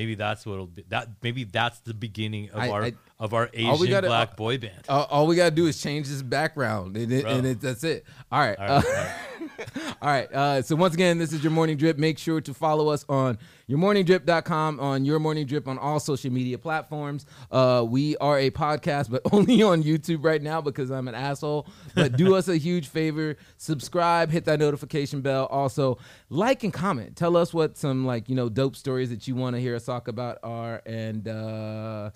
Maybe 0.00 0.14
that's 0.14 0.46
what 0.46 0.54
it'll 0.54 0.66
be. 0.66 0.82
That 0.88 1.08
maybe 1.22 1.44
that's 1.44 1.80
the 1.80 1.92
beginning 1.92 2.48
of 2.52 2.58
I- 2.58 2.68
our 2.70 2.84
I- 2.84 2.92
of 3.18 3.34
our 3.34 3.50
all 3.66 3.76
we 3.78 3.88
Asian 3.88 3.90
gotta- 3.90 4.06
black 4.06 4.30
uh, 4.30 4.34
boy 4.36 4.56
band. 4.56 4.86
all, 4.88 5.04
all 5.10 5.26
we 5.26 5.36
gotta 5.36 5.54
do 5.54 5.66
is 5.66 5.78
change 5.78 6.08
this 6.08 6.22
background, 6.22 6.96
and, 6.96 7.12
it, 7.12 7.24
Bro. 7.24 7.32
and 7.32 7.46
it, 7.46 7.60
that's 7.60 7.84
it. 7.84 8.06
All 8.32 8.40
right. 8.40 8.58
All 8.58 8.64
uh, 8.64 8.80
right, 8.80 8.86
all 8.86 8.94
right. 8.94 9.14
All 10.00 10.08
right. 10.08 10.32
Uh, 10.32 10.62
so 10.62 10.74
once 10.74 10.94
again, 10.94 11.18
this 11.18 11.34
is 11.34 11.42
your 11.44 11.50
morning 11.50 11.76
drip. 11.76 11.98
Make 11.98 12.18
sure 12.18 12.40
to 12.40 12.54
follow 12.54 12.88
us 12.88 13.04
on 13.10 13.36
yourmorningdrip.com, 13.70 14.80
on 14.80 15.04
your 15.04 15.18
morning 15.18 15.46
drip 15.46 15.68
on 15.68 15.78
all 15.78 16.00
social 16.00 16.32
media 16.32 16.58
platforms. 16.58 17.24
Uh, 17.50 17.86
we 17.88 18.16
are 18.16 18.38
a 18.38 18.50
podcast, 18.50 19.10
but 19.10 19.22
only 19.32 19.62
on 19.62 19.82
YouTube 19.82 20.24
right 20.24 20.42
now 20.42 20.60
because 20.60 20.90
I'm 20.90 21.06
an 21.06 21.14
asshole. 21.14 21.66
But 21.94 22.16
do 22.16 22.34
us 22.36 22.48
a 22.48 22.56
huge 22.56 22.88
favor: 22.88 23.36
subscribe, 23.56 24.30
hit 24.30 24.44
that 24.46 24.58
notification 24.58 25.20
bell. 25.20 25.46
Also, 25.46 25.98
like 26.28 26.64
and 26.64 26.72
comment. 26.72 27.16
Tell 27.16 27.36
us 27.36 27.54
what 27.54 27.76
some 27.78 28.04
like 28.04 28.28
you 28.28 28.34
know 28.34 28.48
dope 28.48 28.74
stories 28.76 29.10
that 29.10 29.28
you 29.28 29.34
want 29.36 29.54
to 29.54 29.60
hear 29.60 29.76
us 29.76 29.84
talk 29.84 30.08
about 30.08 30.38
are. 30.42 30.82
And 30.84 31.28
uh, 31.28 32.10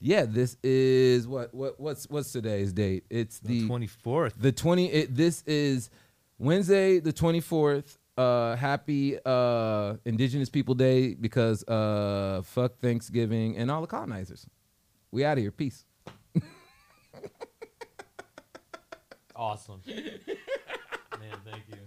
yeah, 0.00 0.24
this 0.26 0.56
is 0.62 1.28
what 1.28 1.52
what 1.52 1.78
what's 1.78 2.08
what's 2.08 2.32
today's 2.32 2.72
date? 2.72 3.04
It's 3.10 3.40
The 3.40 3.68
24th. 3.68 4.32
the 4.38 4.52
20 4.52 4.90
it, 4.92 5.14
this 5.14 5.42
is 5.46 5.90
wednesday 6.38 6.98
the 6.98 7.12
24th 7.12 7.96
uh 8.16 8.54
happy 8.56 9.18
uh 9.24 9.94
indigenous 10.04 10.48
people 10.48 10.74
day 10.74 11.14
because 11.14 11.64
uh 11.64 12.42
fuck 12.44 12.78
thanksgiving 12.78 13.56
and 13.56 13.70
all 13.70 13.80
the 13.80 13.86
colonizers 13.86 14.46
we 15.10 15.24
out 15.24 15.36
of 15.36 15.42
here 15.42 15.50
peace 15.50 15.84
Awesome. 19.36 19.80
Man, 19.86 21.36
thank 21.44 21.64
you. 21.68 21.83